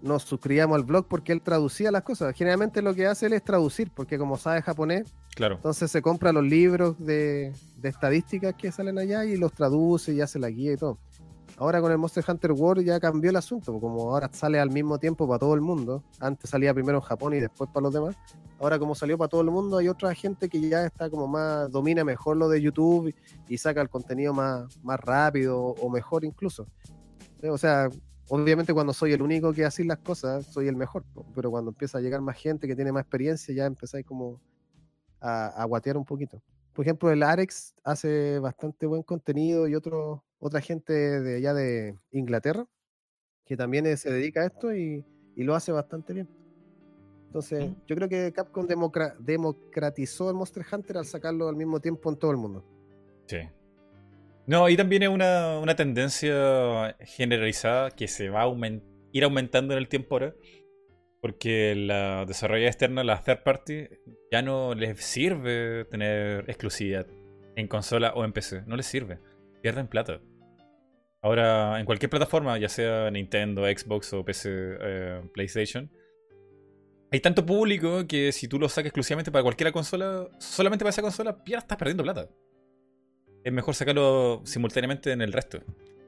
nos 0.00 0.22
suscribíamos 0.22 0.74
al 0.76 0.84
blog 0.84 1.06
porque 1.06 1.32
él 1.32 1.42
traducía 1.42 1.90
las 1.90 2.02
cosas. 2.02 2.34
Generalmente 2.34 2.80
lo 2.80 2.94
que 2.94 3.06
hace 3.06 3.26
él 3.26 3.34
es 3.34 3.44
traducir, 3.44 3.90
porque 3.94 4.16
como 4.18 4.38
sabe 4.38 4.62
japonés, 4.62 5.12
Claro. 5.34 5.56
entonces 5.56 5.90
se 5.90 6.00
compra 6.00 6.32
los 6.32 6.44
libros 6.44 6.96
de, 6.98 7.52
de 7.76 7.88
estadísticas 7.88 8.54
que 8.54 8.72
salen 8.72 8.98
allá 8.98 9.24
y 9.26 9.36
los 9.36 9.52
traduce 9.52 10.12
y 10.14 10.20
hace 10.20 10.38
la 10.38 10.48
guía 10.48 10.72
y 10.72 10.76
todo. 10.76 10.96
Ahora 11.56 11.80
con 11.80 11.92
el 11.92 11.98
Monster 11.98 12.24
Hunter 12.26 12.50
World 12.52 12.84
ya 12.84 12.98
cambió 12.98 13.30
el 13.30 13.36
asunto, 13.36 13.78
como 13.78 14.12
ahora 14.12 14.28
sale 14.32 14.58
al 14.58 14.70
mismo 14.70 14.98
tiempo 14.98 15.28
para 15.28 15.38
todo 15.38 15.54
el 15.54 15.60
mundo. 15.60 16.02
Antes 16.18 16.50
salía 16.50 16.74
primero 16.74 16.98
en 16.98 17.02
Japón 17.02 17.34
y 17.34 17.40
después 17.40 17.70
para 17.72 17.84
los 17.84 17.94
demás. 17.94 18.16
Ahora 18.58 18.78
como 18.78 18.94
salió 18.94 19.16
para 19.16 19.28
todo 19.28 19.40
el 19.42 19.50
mundo, 19.50 19.76
hay 19.76 19.88
otra 19.88 20.12
gente 20.14 20.48
que 20.48 20.60
ya 20.68 20.84
está 20.84 21.08
como 21.10 21.28
más, 21.28 21.70
domina 21.70 22.02
mejor 22.02 22.36
lo 22.36 22.48
de 22.48 22.60
YouTube 22.60 23.14
y 23.48 23.58
saca 23.58 23.80
el 23.80 23.88
contenido 23.88 24.34
más, 24.34 24.76
más 24.82 24.98
rápido 24.98 25.60
o 25.60 25.90
mejor 25.90 26.24
incluso. 26.24 26.66
Eh, 27.40 27.50
O 27.50 27.58
sea, 27.58 27.88
obviamente 28.28 28.74
cuando 28.74 28.92
soy 28.92 29.12
el 29.12 29.22
único 29.22 29.52
que 29.52 29.64
hace 29.64 29.84
las 29.84 29.98
cosas, 29.98 30.46
soy 30.46 30.66
el 30.66 30.76
mejor, 30.76 31.04
pero 31.36 31.52
cuando 31.52 31.70
empieza 31.70 31.98
a 31.98 32.00
llegar 32.00 32.20
más 32.20 32.36
gente 32.36 32.66
que 32.66 32.74
tiene 32.74 32.90
más 32.90 33.02
experiencia, 33.02 33.54
ya 33.54 33.66
empezáis 33.66 34.04
como 34.04 34.40
a, 35.20 35.46
a 35.46 35.64
guatear 35.66 35.96
un 35.96 36.04
poquito. 36.04 36.42
Por 36.72 36.84
ejemplo, 36.84 37.10
el 37.12 37.22
Arex 37.22 37.72
hace 37.84 38.40
bastante 38.40 38.86
buen 38.86 39.04
contenido 39.04 39.68
y 39.68 39.76
otro, 39.76 40.24
otra 40.46 40.60
gente 40.60 40.92
de 40.92 41.36
allá 41.36 41.54
de 41.54 41.96
Inglaterra 42.12 42.66
que 43.46 43.56
también 43.56 43.86
eh, 43.86 43.96
se 43.96 44.10
dedica 44.10 44.42
a 44.42 44.46
esto 44.46 44.74
y, 44.74 45.04
y 45.36 45.42
lo 45.44 45.54
hace 45.54 45.70
bastante 45.72 46.12
bien. 46.14 46.28
Entonces, 47.26 47.68
Mm. 47.70 47.74
yo 47.86 47.96
creo 47.96 48.08
que 48.08 48.32
Capcom 48.32 48.66
democra- 48.66 49.16
democratizó 49.18 50.30
el 50.30 50.36
Monster 50.36 50.64
Hunter 50.70 50.98
al 50.98 51.04
sacarlo 51.06 51.48
al 51.48 51.56
mismo 51.56 51.80
tiempo 51.80 52.10
en 52.10 52.18
todo 52.18 52.30
el 52.30 52.36
mundo. 52.36 52.64
Sí. 53.26 53.38
No, 54.46 54.68
y 54.68 54.76
también 54.76 55.02
es 55.02 55.08
una, 55.08 55.58
una 55.58 55.74
tendencia 55.74 56.94
generalizada 57.00 57.90
que 57.90 58.06
se 58.08 58.28
va 58.28 58.42
a 58.42 58.48
ir 59.12 59.24
aumentando 59.24 59.72
en 59.74 59.78
el 59.78 59.88
tiempo 59.88 60.14
ahora. 60.16 60.34
Porque 61.20 61.74
la 61.74 62.26
desarrolladora 62.26 62.68
externa, 62.68 63.02
la 63.02 63.22
third 63.22 63.42
party, 63.42 63.88
ya 64.30 64.42
no 64.42 64.74
les 64.74 65.00
sirve 65.02 65.86
tener 65.86 66.44
exclusividad 66.48 67.06
en 67.56 67.66
consola 67.66 68.12
o 68.14 68.24
en 68.24 68.32
PC. 68.34 68.62
No 68.66 68.76
les 68.76 68.84
sirve. 68.86 69.18
Pierden 69.62 69.88
plata. 69.88 70.20
Ahora, 71.24 71.80
en 71.80 71.86
cualquier 71.86 72.10
plataforma, 72.10 72.56
ya 72.58 72.68
sea 72.68 73.10
Nintendo, 73.10 73.64
Xbox 73.64 74.12
o 74.12 74.24
PC, 74.24 74.48
eh, 74.52 75.22
PlayStation, 75.32 75.90
hay 77.10 77.18
tanto 77.20 77.44
público 77.44 78.06
que 78.06 78.30
si 78.30 78.46
tú 78.46 78.60
lo 78.60 78.68
sacas 78.68 78.86
exclusivamente 78.86 79.32
para 79.32 79.42
cualquier 79.42 79.72
consola, 79.72 80.28
solamente 80.38 80.84
para 80.84 80.90
esa 80.90 81.02
consola, 81.02 81.42
ya 81.46 81.58
estás 81.58 81.78
perdiendo 81.78 82.04
plata 82.04 82.28
es 83.44 83.52
mejor 83.52 83.74
sacarlo 83.74 84.40
simultáneamente 84.44 85.12
en 85.12 85.20
el 85.20 85.32
resto. 85.32 85.62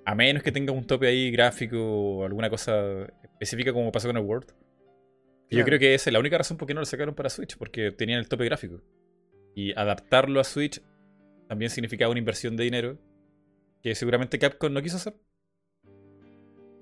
A 0.04 0.14
menos 0.14 0.42
que 0.42 0.52
tenga 0.52 0.72
un 0.72 0.86
tope 0.86 1.06
ahí 1.06 1.30
gráfico 1.30 1.78
o 1.78 2.24
alguna 2.24 2.48
cosa 2.48 3.06
específica 3.22 3.72
como 3.72 3.92
pasó 3.92 4.08
con 4.08 4.16
el 4.16 4.24
World. 4.24 4.52
Yo 5.50 5.64
creo 5.64 5.78
que 5.78 5.94
esa 5.94 6.10
es 6.10 6.12
la 6.12 6.18
única 6.18 6.38
razón 6.38 6.56
por 6.56 6.66
qué 6.66 6.74
no 6.74 6.80
lo 6.80 6.86
sacaron 6.86 7.14
para 7.14 7.30
Switch, 7.30 7.56
porque 7.56 7.92
tenían 7.92 8.18
el 8.18 8.28
tope 8.28 8.44
gráfico. 8.44 8.80
Y 9.54 9.72
adaptarlo 9.78 10.40
a 10.40 10.44
Switch 10.44 10.80
también 11.48 11.70
significaba 11.70 12.10
una 12.10 12.18
inversión 12.18 12.56
de 12.56 12.64
dinero 12.64 12.98
que 13.86 13.94
seguramente 13.94 14.36
Capcom 14.36 14.72
no 14.72 14.82
quiso 14.82 14.96
hacer. 14.96 15.14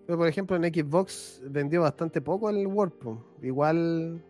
Pero 0.06 0.16
por 0.16 0.26
ejemplo 0.26 0.56
en 0.56 0.64
Xbox 0.72 1.42
vendió 1.44 1.82
bastante 1.82 2.22
poco 2.22 2.48
el 2.48 2.66
po. 2.98 3.22
Igual 3.42 4.24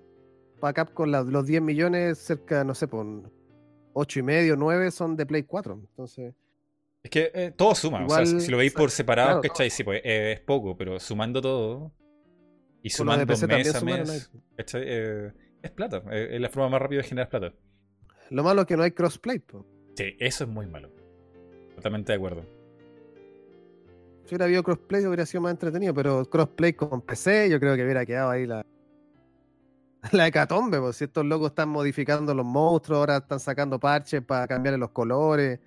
para 0.59 0.73
Capcom 0.73 1.09
la- 1.09 1.23
los 1.23 1.47
10 1.47 1.63
millones, 1.63 2.19
cerca, 2.19 2.65
no 2.65 2.75
sé, 2.75 2.89
por 2.89 3.07
8 3.93 4.19
y 4.19 4.23
medio, 4.25 4.57
9 4.57 4.91
son 4.91 5.15
de 5.15 5.25
Play 5.25 5.45
4. 5.45 5.75
Entonces, 5.89 6.35
Es 7.05 7.11
que 7.11 7.31
eh, 7.33 7.53
todo 7.57 7.77
suma. 7.77 8.05
o 8.05 8.09
sea, 8.09 8.23
Igual, 8.25 8.41
si 8.41 8.51
lo 8.51 8.57
veis 8.59 8.73
por 8.73 8.91
separado, 8.91 9.41
claro, 9.41 9.55
¿cachai? 9.55 9.71
Sí, 9.71 9.85
pues 9.85 10.01
eh, 10.03 10.33
es 10.33 10.41
poco, 10.41 10.77
pero 10.77 10.99
sumando 10.99 11.41
todo 11.41 11.93
y 12.83 12.91
sumando 12.91 13.25
mes 13.25 13.43
a 13.73 13.81
mes. 13.85 14.33
Eh, 14.75 15.33
es 15.63 15.71
plata. 15.71 16.03
eh, 16.11 16.31
es 16.33 16.41
la 16.41 16.49
forma 16.49 16.71
más 16.71 16.83
rápida 16.83 17.03
de 17.03 17.09
generar 17.09 17.29
plata. 17.29 17.53
lo 18.31 18.43
malo 18.43 18.63
es 18.63 18.67
que 18.67 18.77
no 18.77 18.83
hay 18.83 18.91
crossplay. 18.91 19.39
po. 19.39 19.65
Sí, 19.97 20.17
eso 20.19 20.43
es 20.43 20.51
muy 20.51 20.67
malo. 20.67 20.91
Totalmente 21.77 22.11
de 22.13 22.17
acuerdo. 22.17 22.54
Si 24.25 24.31
hubiera 24.31 24.47
habido 24.47 24.63
crossplay 24.63 25.07
hubiera 25.07 25.27
sido 25.27 25.43
más 25.43 25.53
entretenido, 25.53 25.93
pero 25.93 26.25
crossplay 26.25 26.73
con 26.73 27.03
PC 27.03 27.51
yo 27.51 27.61
creo 27.61 27.77
que 27.77 27.85
hubiera 27.85 28.07
quedado 28.07 28.31
ahí 28.31 28.47
la, 28.47 28.65
la 30.13 30.27
hecatombe, 30.27 30.81
pues 30.81 30.97
si 30.97 31.05
estos 31.05 31.27
locos 31.27 31.49
están 31.49 31.69
modificando 31.69 32.35
los 32.35 32.47
monstruos, 32.47 33.01
ahora 33.01 33.19
están 33.19 33.39
sacando 33.39 33.79
parches 33.79 34.23
para 34.23 34.47
cambiarle 34.47 34.79
los 34.79 34.91
colores, 34.91 35.61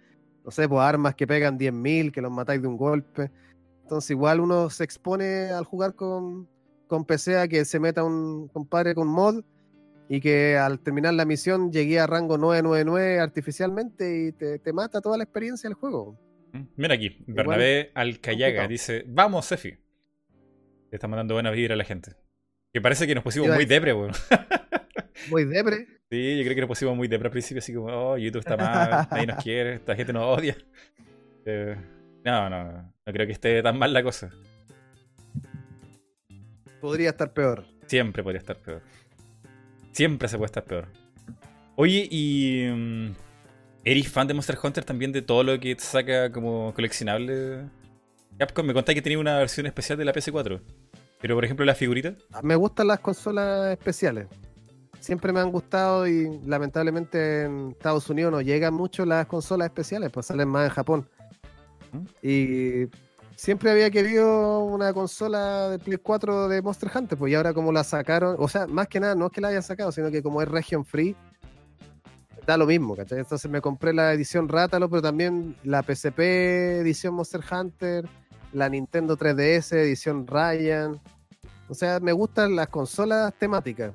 no 0.44 0.50
sé, 0.50 0.68
pues 0.68 0.82
armas 0.82 1.14
que 1.14 1.28
pegan 1.28 1.60
10.000, 1.60 2.12
que 2.12 2.22
los 2.22 2.32
matáis 2.32 2.62
de 2.62 2.68
un 2.68 2.78
golpe. 2.78 3.32
Entonces 3.84 4.12
igual 4.12 4.40
uno 4.40 4.70
se 4.70 4.84
expone 4.84 5.52
al 5.52 5.64
jugar 5.64 5.94
con, 5.94 6.48
con 6.88 7.06
PC 7.06 7.38
a 7.38 7.48
que 7.48 7.64
se 7.64 7.80
meta 7.80 8.04
un 8.04 8.48
compadre 8.48 8.96
con 8.96 9.08
mod 9.08 9.44
y 10.10 10.20
que 10.20 10.58
al 10.58 10.80
terminar 10.80 11.14
la 11.14 11.26
misión 11.26 11.72
llegue 11.72 12.00
a 12.00 12.08
rango 12.08 12.38
999 12.38 13.20
artificialmente 13.20 14.28
y 14.28 14.32
te 14.32 14.74
mata 14.74 15.00
toda 15.00 15.18
la 15.18 15.26
experiencia 15.26 15.70
del 15.70 15.76
juego. 15.76 16.18
Mm, 16.54 16.62
Mira 16.76 16.96
aquí, 16.96 17.24
Bernabé 17.28 17.92
Alcayaga 17.94 18.68
dice: 18.68 19.04
Vamos, 19.08 19.46
Sefi. 19.46 19.70
Le 19.70 20.96
está 20.96 21.08
mandando 21.08 21.34
buena 21.34 21.52
vibra 21.52 21.74
a 21.74 21.78
la 21.78 21.84
gente. 21.84 22.14
Que 22.74 22.82
parece 22.82 23.08
que 23.08 23.16
nos 23.16 23.24
pusimos 23.24 23.50
muy 23.50 23.66
depre, 23.66 23.94
weón. 23.94 24.12
Muy 25.32 25.46
depre. 25.46 25.88
Sí, 26.10 26.38
yo 26.38 26.44
creo 26.44 26.56
que 26.56 26.62
nos 26.62 26.68
pusimos 26.70 26.96
muy 26.96 27.08
depre 27.08 27.28
al 27.28 27.32
principio, 27.32 27.60
así 27.60 27.74
como, 27.74 27.88
oh, 27.88 28.18
YouTube 28.18 28.40
está 28.40 28.56
mal, 28.56 29.08
nadie 29.12 29.26
nos 29.28 29.36
quiere, 29.44 29.74
esta 29.74 29.96
gente 29.96 30.14
nos 30.14 30.38
odia. 30.38 30.56
Eh, 31.46 31.76
no, 32.24 32.50
no, 32.50 32.64
no, 32.64 32.94
no 33.06 33.14
creo 33.14 33.26
que 33.26 33.34
esté 33.34 33.62
tan 33.62 33.78
mal 33.78 33.92
la 33.92 34.04
cosa. 34.04 34.30
Podría 36.80 37.10
estar 37.10 37.34
peor. 37.34 37.66
Siempre 37.88 38.24
podría 38.24 38.40
estar 38.40 38.58
peor. 38.58 38.82
Siempre 39.92 40.28
se 40.28 40.38
puede 40.38 40.46
estar 40.46 40.64
peor. 40.64 40.88
Oye, 41.76 42.08
y. 42.10 42.68
¿Eres 43.90 44.10
fan 44.10 44.28
de 44.28 44.34
Monster 44.34 44.58
Hunter 44.62 44.84
también 44.84 45.14
de 45.14 45.22
todo 45.22 45.46
lo 45.46 45.58
que 45.62 45.74
te 45.74 45.82
saca 45.82 46.30
como 46.30 46.74
coleccionable? 46.74 47.70
Capcom, 48.38 48.66
me 48.66 48.74
contáis 48.74 48.98
que 48.98 49.02
tenía 49.02 49.18
una 49.18 49.38
versión 49.38 49.66
especial 49.66 49.98
de 49.98 50.04
la 50.04 50.12
PS4. 50.12 50.60
Pero 51.22 51.36
por 51.36 51.46
ejemplo, 51.46 51.66
la 51.66 51.74
figurita. 51.74 52.14
Me 52.44 52.58
gustan 52.58 52.88
las 52.88 53.00
consolas 53.00 53.72
especiales. 53.72 54.28
Siempre 55.00 55.32
me 55.32 55.40
han 55.40 55.50
gustado 55.54 56.06
y 56.06 56.38
lamentablemente 56.46 57.44
en 57.44 57.70
Estados 57.70 58.10
Unidos 58.10 58.34
no 58.34 58.42
llegan 58.42 58.74
mucho 58.74 59.06
las 59.06 59.26
consolas 59.26 59.68
especiales, 59.68 60.12
pues 60.12 60.26
salen 60.26 60.50
más 60.50 60.66
en 60.68 60.74
Japón. 60.74 61.10
¿Mm? 61.94 62.28
Y 62.28 62.90
siempre 63.38 63.72
había 63.72 63.90
querido 63.90 64.66
una 64.66 64.92
consola 64.92 65.70
de 65.70 65.80
Play 65.80 65.98
4 65.98 66.50
de 66.50 66.62
Monster 66.62 66.92
Hunter, 66.94 67.18
pues 67.18 67.32
y 67.32 67.36
ahora 67.36 67.54
como 67.54 67.72
la 67.72 67.86
sacaron, 67.86 68.36
o 68.38 68.50
sea, 68.50 68.68
más 68.68 68.90
que 68.90 69.00
nada, 69.00 69.16
no 69.16 69.28
es 69.28 69.32
que 69.32 69.40
la 69.40 69.48
hayan 69.48 69.64
sacado, 69.64 69.94
sino 69.94 70.12
que 70.12 70.22
como 70.22 70.42
es 70.42 70.50
region 70.50 70.84
free, 70.84 71.16
da 72.48 72.58
lo 72.58 72.66
mismo, 72.66 72.96
¿cachai? 72.96 73.20
Entonces 73.20 73.52
me 73.52 73.62
compré 73.62 73.94
la 73.94 74.12
edición 74.14 74.48
Rátalo, 74.50 74.90
pero 74.90 75.02
también 75.04 75.56
la 75.64 75.84
PSP 75.84 76.20
edición 76.80 77.14
Monster 77.14 77.42
Hunter, 77.52 78.08
la 78.54 78.70
Nintendo 78.70 79.16
3DS 79.18 79.74
edición 79.76 80.26
Ryan, 80.26 81.00
O 81.70 81.74
sea, 81.76 82.00
me 82.00 82.14
gustan 82.14 82.56
las 82.56 82.70
consolas 82.70 83.34
temáticas. 83.38 83.92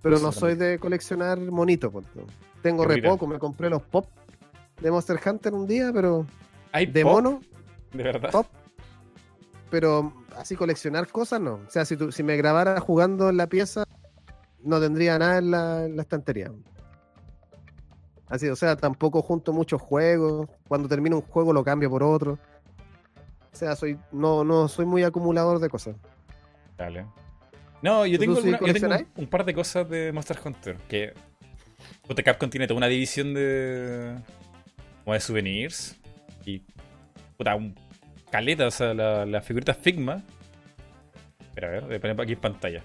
Pero 0.00 0.18
no 0.20 0.30
soy 0.32 0.54
de 0.54 0.78
coleccionar 0.78 1.38
monitos. 1.38 1.92
pues. 1.92 2.06
Tengo 2.62 2.84
re 2.84 3.02
poco, 3.02 3.26
me 3.26 3.38
compré 3.40 3.68
los 3.68 3.82
pop 3.82 4.06
de 4.80 4.90
Monster 4.90 5.18
Hunter 5.24 5.52
un 5.52 5.66
día, 5.66 5.90
pero 5.92 6.24
¿Hay 6.72 6.86
de 6.86 7.02
pop? 7.02 7.12
mono, 7.12 7.40
¿De 7.92 8.02
verdad? 8.04 8.30
pop. 8.30 8.46
pero 9.70 10.12
así 10.36 10.54
coleccionar 10.56 11.06
cosas 11.08 11.40
no. 11.40 11.54
O 11.66 11.70
sea, 11.70 11.84
si, 11.84 11.96
tú- 11.96 12.12
si 12.12 12.22
me 12.22 12.36
grabara 12.36 12.78
jugando 12.80 13.28
en 13.30 13.36
la 13.36 13.46
pieza, 13.48 13.84
no 14.62 14.80
tendría 14.80 15.18
nada 15.18 15.38
en 15.38 15.50
la, 15.50 15.84
en 15.86 15.96
la 15.96 16.02
estantería. 16.02 16.52
Así, 18.28 18.48
o 18.48 18.56
sea, 18.56 18.76
tampoco 18.76 19.22
junto 19.22 19.52
muchos 19.52 19.80
juegos. 19.80 20.48
Cuando 20.68 20.88
termino 20.88 21.16
un 21.16 21.22
juego 21.22 21.52
lo 21.52 21.64
cambio 21.64 21.90
por 21.90 22.02
otro. 22.02 22.38
O 23.52 23.56
sea, 23.56 23.76
soy 23.76 23.98
no, 24.10 24.44
no 24.44 24.68
soy 24.68 24.86
muy 24.86 25.02
acumulador 25.02 25.58
de 25.58 25.68
cosas. 25.68 25.96
Dale. 26.78 27.06
No, 27.82 28.06
yo 28.06 28.16
¿Tú 28.16 28.24
tengo, 28.24 28.40
sí 28.40 28.50
yo 28.50 28.72
tengo 28.72 28.96
un, 29.16 29.26
par 29.26 29.44
de 29.44 29.52
cosas 29.52 29.88
de 29.88 30.12
Monster 30.12 30.38
Hunter. 30.42 30.76
Que. 30.88 31.12
Puta, 32.06 32.22
Capcom 32.22 32.48
tiene 32.48 32.66
toda 32.66 32.78
una 32.78 32.86
división 32.86 33.34
de. 33.34 34.16
como 35.04 35.14
de 35.14 35.20
souvenirs. 35.20 35.96
Y. 36.46 36.62
Puta, 37.36 37.56
un 37.56 37.74
caleta, 38.30 38.66
o 38.66 38.70
sea, 38.70 38.94
la, 38.94 39.26
la 39.26 39.42
figurita 39.42 39.74
Figma. 39.74 40.22
Espera, 41.40 41.68
a 41.68 41.70
ver, 41.72 41.84
voy 41.84 41.96
a 41.96 42.00
poner 42.00 42.20
aquí 42.20 42.32
en 42.32 42.40
pantalla. 42.40 42.82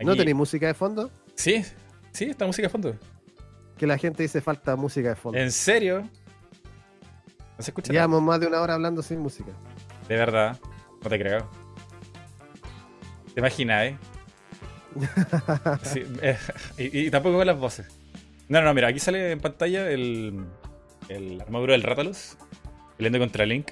¿No 0.00 0.16
tenéis 0.16 0.36
música 0.36 0.66
de 0.66 0.74
fondo? 0.74 1.10
Sí, 1.34 1.62
sí, 2.12 2.24
está 2.24 2.46
música 2.46 2.66
de 2.66 2.70
fondo. 2.70 2.96
Que 3.78 3.86
la 3.86 3.96
gente 3.96 4.22
dice 4.22 4.40
falta 4.40 4.76
música 4.76 5.10
de 5.10 5.16
fondo. 5.16 5.38
¿En 5.38 5.52
serio? 5.52 6.02
No 6.02 7.62
se 7.62 7.70
escucha. 7.70 7.92
Llevamos 7.92 8.20
más 8.22 8.40
de 8.40 8.46
una 8.46 8.60
hora 8.60 8.74
hablando 8.74 9.02
sin 9.02 9.20
música. 9.20 9.52
De 10.08 10.16
verdad. 10.16 10.58
No 11.02 11.08
te 11.08 11.18
creo. 11.18 11.48
¿Te 13.34 13.40
imaginas, 13.40 13.84
eh? 13.84 13.98
Sí, 15.82 16.02
eh, 16.22 16.36
y, 16.76 17.06
y 17.06 17.10
tampoco 17.10 17.38
con 17.38 17.46
las 17.46 17.58
voces. 17.58 17.86
No, 18.48 18.60
no, 18.60 18.66
no, 18.66 18.74
mira, 18.74 18.88
aquí 18.88 18.98
sale 18.98 19.30
en 19.32 19.40
pantalla 19.40 19.90
el, 19.90 20.44
el 21.08 21.40
armadura 21.40 21.72
del 21.72 21.82
Rátalos 21.82 22.36
peleando 22.96 23.18
contra 23.20 23.46
Link. 23.46 23.68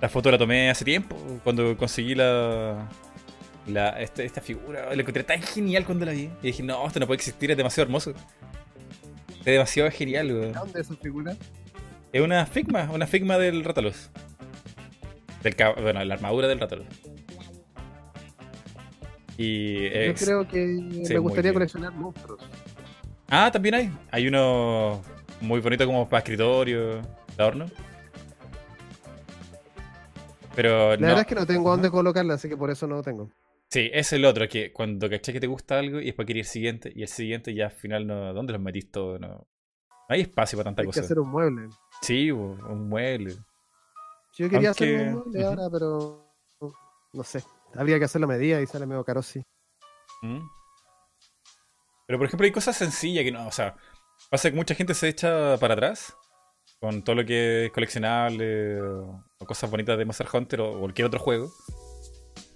La 0.00 0.08
foto 0.08 0.30
la 0.30 0.38
tomé 0.38 0.68
hace 0.68 0.84
tiempo, 0.84 1.16
cuando 1.44 1.76
conseguí 1.76 2.14
la, 2.14 2.88
la 3.66 4.00
esta, 4.00 4.22
esta 4.22 4.40
figura. 4.40 4.94
La 4.94 5.00
encontré 5.00 5.22
tan 5.24 5.40
genial 5.40 5.84
cuando 5.84 6.04
la 6.04 6.12
vi. 6.12 6.28
Y 6.42 6.48
dije, 6.48 6.62
no, 6.62 6.86
esto 6.86 6.98
no 7.00 7.06
puede 7.06 7.16
existir, 7.16 7.50
es 7.52 7.56
demasiado 7.56 7.86
hermoso. 7.86 8.12
Es 9.44 9.46
demasiado 9.46 9.90
genial, 9.90 10.32
weón. 10.32 10.52
¿Dónde 10.52 10.80
es 10.80 10.90
esa 10.90 10.96
figura? 11.00 11.36
Es 12.12 12.20
una 12.22 12.46
Figma, 12.46 12.90
una 12.92 13.06
Figma 13.06 13.38
del 13.38 13.64
Rátalos. 13.64 14.10
Del 15.42 15.56
bueno, 15.82 16.04
la 16.04 16.14
armadura 16.14 16.46
del 16.48 16.60
Rátalos. 16.60 16.86
Y 19.38 19.80
Yo 19.80 19.86
es- 19.96 20.24
creo 20.24 20.46
que 20.46 20.66
sí, 21.04 21.12
me 21.14 21.18
gustaría 21.18 21.52
coleccionar 21.52 21.92
monstruos. 21.92 22.40
Ah, 23.28 23.50
también 23.50 23.74
hay. 23.74 23.92
Hay 24.10 24.28
uno 24.28 25.00
muy 25.40 25.60
bonito 25.60 25.86
como 25.86 26.06
para 26.08 26.18
escritorio, 26.18 26.96
de 26.96 27.02
adorno. 27.38 27.66
Pero 30.54 30.90
La 30.90 30.96
no. 30.96 31.06
verdad 31.06 31.20
es 31.20 31.26
que 31.26 31.34
no 31.34 31.46
tengo 31.46 31.70
dónde 31.70 31.90
colocarla, 31.90 32.34
así 32.34 32.48
que 32.48 32.56
por 32.58 32.70
eso 32.70 32.86
no 32.86 32.96
lo 32.96 33.02
tengo. 33.02 33.30
Sí, 33.72 33.88
es 33.90 34.12
el 34.12 34.26
otro, 34.26 34.46
que 34.48 34.70
cuando 34.70 35.08
caché 35.08 35.32
que 35.32 35.40
te 35.40 35.46
gusta 35.46 35.78
algo 35.78 35.98
y 35.98 36.04
después 36.04 36.26
quería 36.26 36.42
el 36.42 36.46
siguiente, 36.46 36.92
y 36.94 37.00
el 37.00 37.08
siguiente 37.08 37.54
ya 37.54 37.66
al 37.66 37.72
final 37.72 38.06
no. 38.06 38.34
¿Dónde 38.34 38.52
los 38.52 38.60
metís 38.60 38.90
todo? 38.90 39.18
No, 39.18 39.28
no 39.28 39.46
hay 40.10 40.20
espacio 40.20 40.58
para 40.58 40.66
tanta 40.68 40.82
Hay 40.82 40.88
que 40.88 40.90
cosa. 40.90 41.00
hacer 41.00 41.18
un 41.18 41.30
mueble. 41.30 41.68
Sí, 42.02 42.30
un 42.30 42.88
mueble. 42.90 43.34
Yo 44.36 44.50
quería 44.50 44.68
Aunque- 44.68 44.94
hacer 44.96 45.06
un 45.08 45.14
mueble 45.24 45.44
ahora, 45.44 45.70
pero 45.72 46.34
no 47.14 47.24
sé. 47.24 47.42
Habría 47.74 47.98
que 47.98 48.04
hacerlo 48.04 48.26
a 48.26 48.28
medida 48.28 48.60
y 48.60 48.66
sale 48.66 48.84
medio 48.84 49.04
caro, 49.04 49.22
sí. 49.22 49.42
¿Mm? 50.20 50.40
Pero 52.06 52.18
por 52.18 52.26
ejemplo 52.26 52.44
hay 52.44 52.52
cosas 52.52 52.76
sencillas 52.76 53.24
que 53.24 53.32
no, 53.32 53.46
o 53.46 53.52
sea, 53.52 53.74
pasa 54.30 54.50
que 54.50 54.56
mucha 54.56 54.74
gente 54.74 54.92
se 54.92 55.08
echa 55.08 55.56
para 55.58 55.72
atrás 55.72 56.14
con 56.78 57.02
todo 57.02 57.16
lo 57.16 57.24
que 57.24 57.66
es 57.66 57.72
coleccionable 57.72 58.82
o, 58.82 59.24
o 59.38 59.46
cosas 59.46 59.70
bonitas 59.70 59.96
de 59.96 60.04
Monster 60.04 60.26
Hunter 60.30 60.60
o 60.60 60.78
cualquier 60.80 61.06
otro 61.06 61.20
juego. 61.20 61.50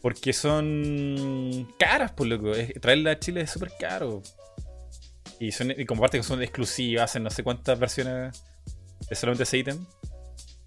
Porque 0.07 0.33
son 0.33 1.67
caras, 1.81 2.13
por 2.13 2.29
loco. 2.29 2.53
Es- 2.53 2.81
traerla 2.81 3.11
a 3.11 3.19
Chile 3.19 3.41
es 3.41 3.51
súper 3.51 3.73
caro. 3.77 4.23
Y, 5.41 5.51
son, 5.51 5.73
y 5.73 5.85
como 5.85 6.01
parte 6.01 6.17
que 6.17 6.23
son 6.23 6.41
exclusivas 6.41 7.17
en 7.17 7.25
no 7.25 7.31
sé 7.31 7.43
cuántas 7.43 7.77
versiones 7.77 8.41
de 9.11 9.17
solamente 9.17 9.43
ese 9.43 9.59
ítem, 9.59 9.85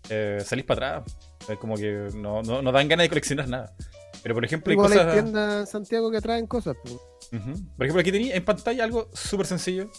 eh, 0.09 0.39
salís 0.45 0.65
para 0.65 0.97
atrás. 0.97 1.17
Es 1.47 1.57
como 1.57 1.75
que 1.75 2.09
no, 2.15 2.43
no, 2.43 2.61
no 2.61 2.71
dan 2.73 2.89
ganas 2.89 3.05
de 3.05 3.09
coleccionar 3.09 3.47
nada. 3.47 3.73
Pero 4.21 4.35
por 4.35 4.43
ejemplo 4.43 4.71
hay 4.71 4.75
cosas... 4.77 5.05
hay 5.05 5.13
tiendas 5.13 5.59
en 5.61 5.67
Santiago 5.67 6.11
que 6.11 6.19
traen 6.19 6.45
cosas. 6.45 6.75
pues. 6.83 6.95
Ujú. 7.31 7.53
Por 7.77 7.85
ejemplo, 7.85 8.01
aquí 8.01 8.11
tenía 8.11 8.35
en 8.35 8.43
pantalla 8.43 8.83
algo 8.83 9.09
súper 9.13 9.45
sencillo. 9.45 9.89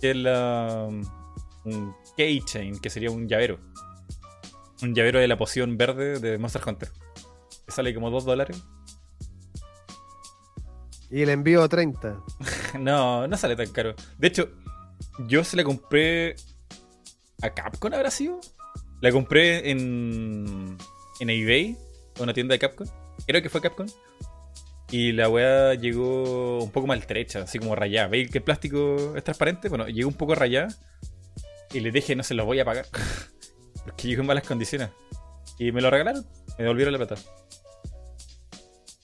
Que 0.00 0.10
es 0.10 0.16
la, 0.16 0.86
un 1.64 1.96
keychain, 2.16 2.78
que 2.78 2.90
sería 2.90 3.10
un 3.10 3.26
llavero. 3.26 3.58
Un 4.82 4.94
llavero 4.94 5.18
de 5.18 5.26
la 5.26 5.36
poción 5.36 5.76
verde 5.76 6.20
de 6.20 6.38
Monster 6.38 6.62
Hunter. 6.64 6.90
Sale 7.68 7.94
como 7.94 8.10
2 8.10 8.24
dólares. 8.24 8.62
Y 11.10 11.22
el 11.22 11.30
envío 11.30 11.62
a 11.62 11.68
30. 11.68 12.20
No, 12.78 13.26
no 13.26 13.36
sale 13.38 13.56
tan 13.56 13.70
caro. 13.70 13.94
De 14.18 14.28
hecho, 14.28 14.50
yo 15.26 15.42
se 15.42 15.56
la 15.56 15.64
compré 15.64 16.36
a 17.40 17.50
Capcom, 17.50 17.92
¿habrá 17.94 18.10
sido? 18.10 18.40
La 19.00 19.10
compré 19.10 19.70
en, 19.70 20.76
en 21.18 21.30
eBay, 21.30 21.78
una 22.20 22.34
tienda 22.34 22.52
de 22.52 22.58
Capcom. 22.58 22.86
Creo 23.26 23.42
que 23.42 23.48
fue 23.48 23.62
Capcom. 23.62 23.86
Y 24.90 25.12
la 25.12 25.28
weá 25.28 25.74
llegó 25.74 26.62
un 26.62 26.70
poco 26.70 26.86
maltrecha, 26.86 27.42
así 27.42 27.58
como 27.58 27.74
rayada. 27.74 28.08
¿Veis 28.08 28.30
que 28.30 28.38
el 28.38 28.44
plástico 28.44 29.14
es 29.16 29.24
transparente? 29.24 29.68
Bueno, 29.68 29.86
llegó 29.88 30.08
un 30.08 30.14
poco 30.14 30.34
rayada. 30.34 30.68
Y 31.72 31.80
le 31.80 31.90
dije, 31.90 32.16
no 32.16 32.22
se 32.22 32.34
lo 32.34 32.46
voy 32.46 32.60
a 32.60 32.64
pagar. 32.64 32.86
Porque 33.84 34.08
llegó 34.08 34.22
en 34.22 34.28
malas 34.28 34.46
condiciones. 34.46 34.90
Y 35.58 35.72
me 35.72 35.82
lo 35.82 35.90
regalaron. 35.90 36.24
Me 36.56 36.64
devolvieron 36.64 36.92
la 36.92 36.98
plata. 36.98 37.20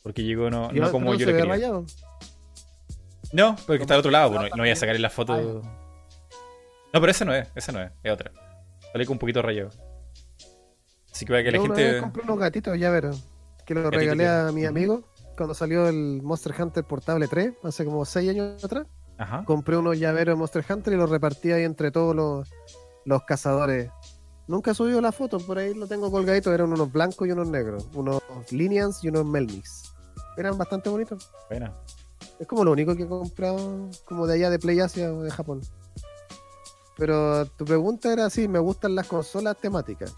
Porque 0.05 0.23
llegó 0.23 0.51
no, 0.51 0.71
no 0.71 0.93
como 0.93 1.15
yo 1.15 1.21
se 1.21 1.33
lo 1.33 1.39
quería. 1.39 1.53
rayado. 1.53 1.87
No, 3.33 3.57
porque 3.67 3.83
está 3.83 3.95
al 3.95 4.01
otro 4.01 4.13
lado, 4.13 4.29
pues, 4.31 4.51
no, 4.51 4.57
no 4.57 4.63
voy 4.63 4.71
a 4.71 4.77
sacar 4.77 4.95
en 4.95 5.03
la 5.03 5.11
foto. 5.11 5.35
No, 6.93 7.01
pero 7.01 7.09
esa 7.09 7.25
no 7.25 7.35
es, 7.35 7.49
esa 7.57 7.73
no 7.73 7.81
es, 7.83 7.91
es 8.03 8.13
otra. 8.13 8.31
Sale 8.93 9.07
con 9.07 9.15
un 9.15 9.19
poquito 9.19 9.43
rayado. 9.43 9.71
Así 11.11 11.25
que 11.25 11.33
para 11.33 11.43
que 11.43 11.51
la 11.51 11.57
Yo 11.57 11.65
una 11.65 11.75
gente. 11.75 11.93
vez 11.93 12.03
compré 12.03 12.23
unos 12.23 12.39
gatitos 12.39 12.79
llaveros 12.79 13.25
que 13.65 13.75
los 13.75 13.85
Gatito 13.85 13.99
regalé 13.99 14.29
a 14.29 14.53
mi 14.53 14.67
amigo 14.67 15.03
cuando 15.37 15.55
salió 15.55 15.89
el 15.89 16.21
Monster 16.23 16.55
Hunter 16.61 16.85
Portable 16.85 17.27
3, 17.27 17.55
hace 17.65 17.85
como 17.85 18.05
6 18.05 18.31
años 18.31 18.63
atrás. 18.63 18.87
Ajá. 19.17 19.45
Compré 19.45 19.77
unos 19.77 19.99
llaveros 19.99 20.35
de 20.35 20.39
Monster 20.39 20.65
Hunter 20.69 20.93
y 20.93 20.97
los 20.97 21.09
repartí 21.09 21.51
ahí 21.51 21.65
entre 21.65 21.91
todos 21.91 22.15
los, 22.15 22.51
los 23.05 23.23
cazadores. 23.25 23.91
Nunca 24.47 24.73
he 24.73 24.75
subido 24.75 25.01
la 25.01 25.13
foto, 25.13 25.39
por 25.39 25.59
ahí 25.59 25.73
lo 25.73 25.87
tengo 25.87 26.11
colgadito. 26.11 26.53
Eran 26.53 26.73
unos 26.73 26.93
blancos 26.93 27.27
y 27.27 27.31
unos 27.33 27.49
negros. 27.49 27.89
Unos 27.95 28.23
Lineans 28.51 29.03
y 29.03 29.09
unos 29.09 29.25
Melmix. 29.25 29.94
Eran 30.37 30.59
bastante 30.59 30.89
bonitos. 30.89 31.31
Buena. 31.49 31.73
Es 32.39 32.47
como 32.47 32.65
lo 32.65 32.73
único 32.73 32.97
que 32.97 33.05
he 33.05 33.09
comprado 33.09 33.89
como 34.05 34.27
de 34.27 34.35
allá 34.35 34.51
de 34.51 34.59
Play 34.59 34.81
Asia 34.81 35.13
o 35.13 35.23
de 35.23 35.31
Japón. 35.31 35.61
Pero 36.97 37.47
tu 37.47 37.65
pregunta 37.65 38.13
era 38.13 38.31
si 38.31 38.49
me 38.49 38.59
gustan 38.59 38.95
las 38.95 39.07
consolas 39.07 39.57
temáticas. 39.59 40.15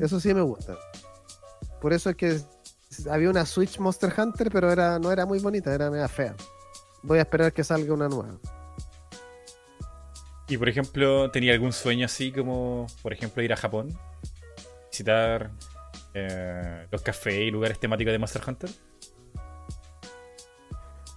Eso 0.00 0.20
sí 0.20 0.34
me 0.34 0.42
gusta. 0.42 0.76
Por 1.80 1.92
eso 1.92 2.10
es 2.10 2.16
que 2.16 2.40
había 3.10 3.30
una 3.30 3.46
Switch 3.46 3.78
Monster 3.78 4.12
Hunter, 4.16 4.50
pero 4.50 4.70
era, 4.70 4.98
no 4.98 5.10
era 5.10 5.24
muy 5.24 5.38
bonita, 5.38 5.74
era 5.74 5.90
media 5.90 6.08
fea. 6.08 6.34
Voy 7.02 7.18
a 7.18 7.22
esperar 7.22 7.52
que 7.52 7.64
salga 7.64 7.92
una 7.92 8.08
nueva. 8.08 8.38
Y 10.48 10.58
por 10.58 10.68
ejemplo, 10.68 11.30
¿tenía 11.30 11.54
algún 11.54 11.72
sueño 11.72 12.04
así 12.04 12.30
como, 12.30 12.86
por 13.00 13.12
ejemplo, 13.12 13.42
ir 13.42 13.52
a 13.52 13.56
Japón? 13.56 13.96
Visitar 14.90 15.50
eh, 16.12 16.86
los 16.90 17.00
cafés 17.00 17.40
y 17.40 17.50
lugares 17.50 17.78
temáticos 17.78 18.12
de 18.12 18.18
Monster 18.18 18.42
Hunter. 18.46 18.70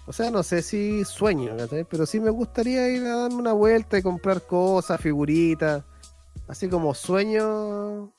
O 0.08 0.14
sea, 0.14 0.30
no 0.30 0.44
sé 0.44 0.62
si 0.62 1.04
sueño, 1.04 1.56
pero 1.90 2.06
sí 2.06 2.20
me 2.20 2.30
gustaría 2.30 2.90
ir 2.90 3.04
a 3.06 3.16
darme 3.22 3.38
una 3.38 3.54
vuelta 3.54 3.98
y 3.98 4.04
comprar 4.04 4.42
cosas, 4.44 5.02
figuritas. 5.02 5.84
Así 6.48 6.70
como 6.70 6.94
sueño, 6.94 8.14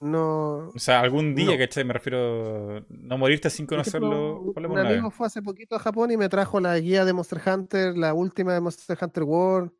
no. 0.00 0.68
O 0.68 0.78
sea, 0.78 1.00
algún 1.00 1.34
día, 1.34 1.52
No. 1.52 1.58
¿cachai? 1.58 1.84
Me 1.84 1.92
refiero 1.92 2.84
no 2.88 3.18
morirte 3.18 3.50
sin 3.50 3.64
ejemplo, 3.64 3.78
conocerlo 3.78 4.40
un 4.42 4.78
amigo 4.78 5.08
vez. 5.08 5.14
fue 5.14 5.26
hace 5.26 5.42
poquito 5.42 5.74
a 5.74 5.80
Japón 5.80 6.10
y 6.12 6.16
me 6.16 6.28
trajo 6.28 6.60
la 6.60 6.78
guía 6.78 7.04
de 7.04 7.12
Monster 7.12 7.40
Hunter, 7.44 7.96
la 7.96 8.14
última 8.14 8.54
de 8.54 8.60
Monster 8.60 8.96
Hunter 9.00 9.22
World. 9.24 9.72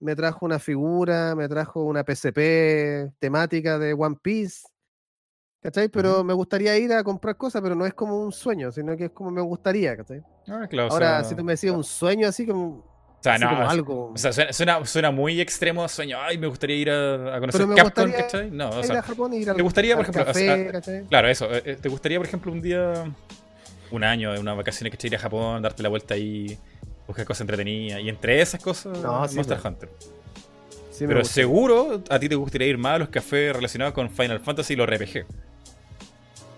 Me 0.00 0.16
trajo 0.16 0.46
una 0.46 0.58
figura, 0.58 1.34
me 1.36 1.48
trajo 1.48 1.84
una 1.84 2.02
PSP 2.04 3.12
temática 3.18 3.78
de 3.78 3.92
One 3.92 4.16
Piece. 4.20 4.62
¿Cachai? 5.62 5.88
Pero 5.88 6.24
me 6.24 6.32
gustaría 6.34 6.76
ir 6.76 6.92
a 6.92 7.04
comprar 7.04 7.36
cosas, 7.36 7.62
pero 7.62 7.74
no 7.76 7.86
es 7.86 7.94
como 7.94 8.20
un 8.20 8.32
sueño, 8.32 8.72
sino 8.72 8.96
que 8.96 9.04
es 9.04 9.10
como 9.12 9.30
me 9.30 9.40
gustaría, 9.40 9.96
¿cachai? 9.96 10.20
Ah, 10.48 10.66
claro, 10.68 10.88
o 10.88 10.92
Ahora, 10.92 11.20
sea- 11.20 11.28
si 11.30 11.36
tú 11.36 11.44
me 11.44 11.52
decías 11.52 11.74
un 11.74 11.84
sueño 11.84 12.26
así 12.26 12.44
como, 12.44 12.68
O 12.78 12.84
sea, 13.20 13.38
no, 13.38 13.48
como 13.50 13.62
o 13.62 13.68
algo. 13.68 14.10
O 14.12 14.16
sea, 14.16 14.32
suena, 14.32 14.52
suena, 14.52 14.84
suena 14.84 15.10
muy 15.12 15.40
extremo 15.40 15.86
sueño. 15.88 16.18
Ay, 16.20 16.36
me 16.36 16.48
gustaría 16.48 16.74
ir 16.76 16.90
a, 16.90 17.36
a 17.36 17.38
conocer 17.40 17.60
Pero 17.60 17.68
me 17.68 17.76
Capcom, 17.76 18.10
¿cachai? 18.10 18.50
No, 18.50 18.70
o 18.70 18.84
ir 18.84 18.90
a 18.92 19.02
Japón 19.02 19.32
y 19.34 19.36
ir 19.36 19.50
al, 19.50 19.56
¿te 19.56 19.62
gustaría, 19.62 19.94
por 19.94 20.02
ejemplo, 20.02 20.22
o 20.22 20.26
café, 20.26 20.40
sea, 20.64 20.72
¿cachai? 20.72 21.04
claro, 21.06 21.28
eso. 21.28 21.52
eh, 21.54 21.62
eh, 21.64 21.76
¿Te 21.80 21.88
gustaría, 21.88 22.18
por 22.18 22.26
ejemplo, 22.26 22.50
un 22.50 22.60
día 22.60 23.04
un 23.92 24.02
año, 24.04 24.32
unas 24.40 24.56
vacaciones 24.56 24.96
que 24.98 25.06
ir 25.06 25.14
a 25.14 25.18
Japón, 25.20 25.62
darte 25.62 25.80
la 25.84 25.90
vuelta 25.90 26.14
ahí, 26.14 26.58
buscar 27.06 27.24
cosas 27.24 27.42
entretenidas. 27.42 28.00
Y 28.00 28.08
entre 28.08 28.40
esas 28.40 28.60
cosas, 28.60 28.98
No, 28.98 29.28
sí, 29.28 29.36
Monster. 29.36 29.58
Hunter. 29.64 29.88
Sí, 30.90 31.06
Pero 31.06 31.24
seguro 31.24 32.02
a 32.10 32.18
ti 32.18 32.28
te 32.28 32.34
gustaría 32.34 32.66
ir 32.68 32.78
más 32.78 32.96
a 32.96 32.98
los 32.98 33.08
cafés 33.08 33.54
relacionados 33.54 33.94
con 33.94 34.10
Final 34.10 34.40
Fantasy 34.40 34.72
y 34.74 34.76
los 34.76 34.86
RPG. 34.88 35.24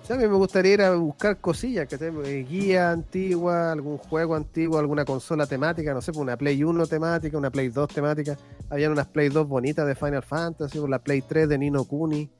Sí, 0.06 0.12
a 0.12 0.16
mí 0.16 0.28
me 0.28 0.34
gustaría 0.36 0.74
ir 0.74 0.82
a 0.82 0.94
buscar 0.96 1.38
cosillas, 1.40 1.88
que 1.88 2.44
guía 2.46 2.90
antigua, 2.90 3.72
algún 3.72 3.96
juego 3.96 4.34
antiguo, 4.34 4.78
alguna 4.78 5.06
consola 5.06 5.46
temática, 5.46 5.94
no 5.94 6.02
sé, 6.02 6.12
pues 6.12 6.20
una 6.20 6.36
Play 6.36 6.62
1 6.62 6.86
temática, 6.86 7.38
una 7.38 7.50
Play 7.50 7.68
2 7.70 7.88
temática. 7.88 8.36
Habían 8.68 8.92
unas 8.92 9.06
Play 9.06 9.30
2 9.30 9.48
bonitas 9.48 9.86
de 9.86 9.94
Final 9.94 10.22
Fantasy, 10.22 10.78
o 10.78 10.86
la 10.86 10.98
Play 10.98 11.22
3 11.22 11.48
de 11.48 11.56
Nino 11.56 11.84
Kuni. 11.84 12.30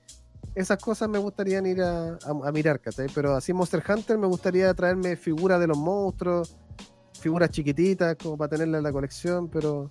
Esas 0.54 0.76
cosas 0.78 1.08
me 1.08 1.18
gustaría 1.18 1.66
ir 1.66 1.80
a, 1.80 2.08
a- 2.10 2.48
a 2.48 2.52
mirar, 2.52 2.80
¿cachai? 2.80 3.06
Pero 3.14 3.34
así 3.34 3.54
Monster 3.54 3.82
Hunter 3.88 4.18
me 4.18 4.26
gustaría 4.26 4.72
traerme 4.74 5.16
figuras 5.16 5.58
de 5.58 5.66
los 5.66 5.78
monstruos, 5.78 6.54
figuras 7.18 7.48
chiquititas, 7.48 8.14
como 8.22 8.36
para 8.36 8.50
tenerlas 8.50 8.80
en 8.80 8.84
la 8.84 8.92
colección, 8.92 9.48
pero 9.48 9.90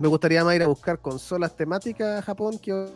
me 0.00 0.08
gustaría 0.08 0.42
más 0.42 0.56
ir 0.56 0.64
a 0.64 0.66
buscar 0.66 0.98
consolas 0.98 1.54
temáticas 1.54 2.18
a 2.18 2.22
Japón 2.22 2.58
que 2.58 2.88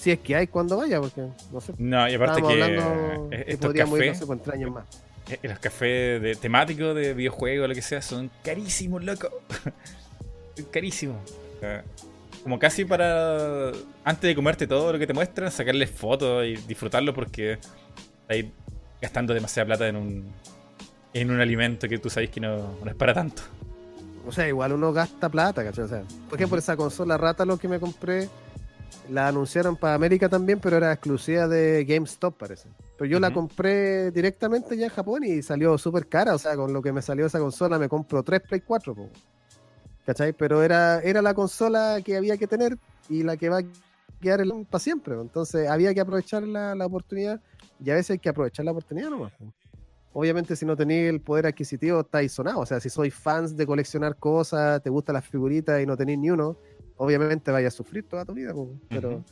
si 0.00 0.10
es 0.10 0.20
que 0.20 0.34
hay 0.34 0.46
cuando 0.46 0.78
vaya, 0.78 0.98
porque 0.98 1.28
no 1.52 1.60
sé. 1.60 1.74
No, 1.76 2.08
y 2.08 2.14
aparte 2.14 2.40
que 2.40 2.48
hablando 2.48 3.28
eh, 3.30 3.44
que 3.60 3.84
no 3.84 4.14
sé, 4.14 4.26
por 4.26 4.38
tres 4.38 4.54
años 4.56 4.70
más. 4.70 4.84
eh, 5.28 5.38
los 5.42 5.58
cafés 5.58 6.22
de, 6.22 6.36
temáticos 6.36 6.94
de 6.94 7.12
videojuegos 7.12 7.68
lo 7.68 7.74
que 7.74 7.82
sea, 7.82 8.00
son 8.00 8.30
carísimos, 8.42 9.04
loco. 9.04 9.28
Son 10.56 10.66
carísimos. 10.66 11.16
O 11.56 11.60
sea, 11.60 11.84
como 12.42 12.58
casi 12.58 12.84
para, 12.84 13.68
antes 14.04 14.22
de 14.22 14.34
comerte 14.34 14.66
todo 14.66 14.92
lo 14.92 14.98
que 14.98 15.06
te 15.06 15.12
muestran, 15.12 15.50
sacarle 15.52 15.86
fotos 15.86 16.44
y 16.44 16.56
disfrutarlo 16.56 17.14
porque 17.14 17.58
estáis 18.22 18.46
gastando 19.00 19.32
demasiada 19.32 19.66
plata 19.66 19.86
en 19.86 19.96
un, 19.96 20.32
en 21.12 21.30
un 21.30 21.40
alimento 21.40 21.88
que 21.88 21.98
tú 21.98 22.10
sabes 22.10 22.30
que 22.30 22.40
no, 22.40 22.78
no 22.82 22.90
es 22.90 22.96
para 22.96 23.14
tanto. 23.14 23.42
O 24.26 24.32
sea, 24.32 24.48
igual 24.48 24.72
uno 24.72 24.92
gasta 24.92 25.28
plata, 25.28 25.62
¿cachai? 25.62 25.84
O 25.84 25.88
sea, 25.88 26.02
por 26.28 26.38
ejemplo, 26.38 26.58
esa 26.58 26.76
consola 26.76 27.16
rata 27.16 27.44
lo 27.44 27.58
que 27.58 27.68
me 27.68 27.78
compré, 27.78 28.28
la 29.10 29.28
anunciaron 29.28 29.76
para 29.76 29.94
América 29.94 30.28
también, 30.28 30.60
pero 30.60 30.76
era 30.76 30.92
exclusiva 30.92 31.48
de 31.48 31.84
GameStop, 31.84 32.36
parece. 32.36 32.68
Pero 32.96 33.10
yo 33.10 33.20
la 33.20 33.32
compré 33.32 34.10
directamente 34.10 34.76
ya 34.76 34.86
en 34.86 34.92
Japón 34.92 35.24
y 35.24 35.42
salió 35.42 35.76
súper 35.78 36.06
cara. 36.06 36.34
O 36.34 36.38
sea, 36.38 36.56
con 36.56 36.72
lo 36.72 36.82
que 36.82 36.92
me 36.92 37.02
salió 37.02 37.26
esa 37.26 37.38
consola 37.38 37.78
me 37.78 37.88
compro 37.88 38.22
tres 38.22 38.42
Play 38.42 38.60
4, 38.60 38.94
po. 38.94 39.08
¿cachai? 40.04 40.32
Pero 40.32 40.62
era, 40.62 41.00
era 41.00 41.22
la 41.22 41.34
consola 41.34 42.00
que 42.04 42.16
había 42.16 42.36
que 42.36 42.46
tener 42.46 42.78
y 43.08 43.22
la 43.22 43.36
que 43.36 43.48
va 43.48 43.58
a 43.58 43.62
quedar 44.20 44.42
para 44.68 44.80
siempre. 44.80 45.14
po. 45.14 45.22
Entonces 45.22 45.68
había 45.68 45.94
que 45.94 46.00
aprovechar 46.00 46.42
la, 46.42 46.74
la 46.74 46.86
oportunidad 46.86 47.40
y 47.82 47.90
a 47.90 47.94
veces 47.94 48.10
hay 48.10 48.18
que 48.18 48.28
aprovechar 48.28 48.64
la 48.64 48.72
oportunidad 48.72 49.10
nomás. 49.10 49.32
po. 49.32 49.52
Obviamente 50.12 50.56
si 50.56 50.66
no 50.66 50.76
tenéis 50.76 51.08
el 51.08 51.20
poder 51.20 51.46
adquisitivo 51.46 52.00
estáis 52.00 52.32
sonados. 52.32 52.62
O 52.62 52.66
sea, 52.66 52.80
si 52.80 52.90
sois 52.90 53.14
fans 53.14 53.56
de 53.56 53.66
coleccionar 53.66 54.16
cosas, 54.16 54.82
te 54.82 54.90
gustan 54.90 55.14
las 55.14 55.24
figuritas 55.24 55.80
y 55.80 55.86
no 55.86 55.96
tenéis 55.96 56.18
ni 56.18 56.30
uno, 56.30 56.56
obviamente 57.00 57.50
vaya 57.50 57.68
a 57.68 57.70
sufrir 57.70 58.06
toda 58.06 58.24
tu 58.24 58.34
vida. 58.34 58.52
po. 58.52 58.68
Pero 58.88 59.24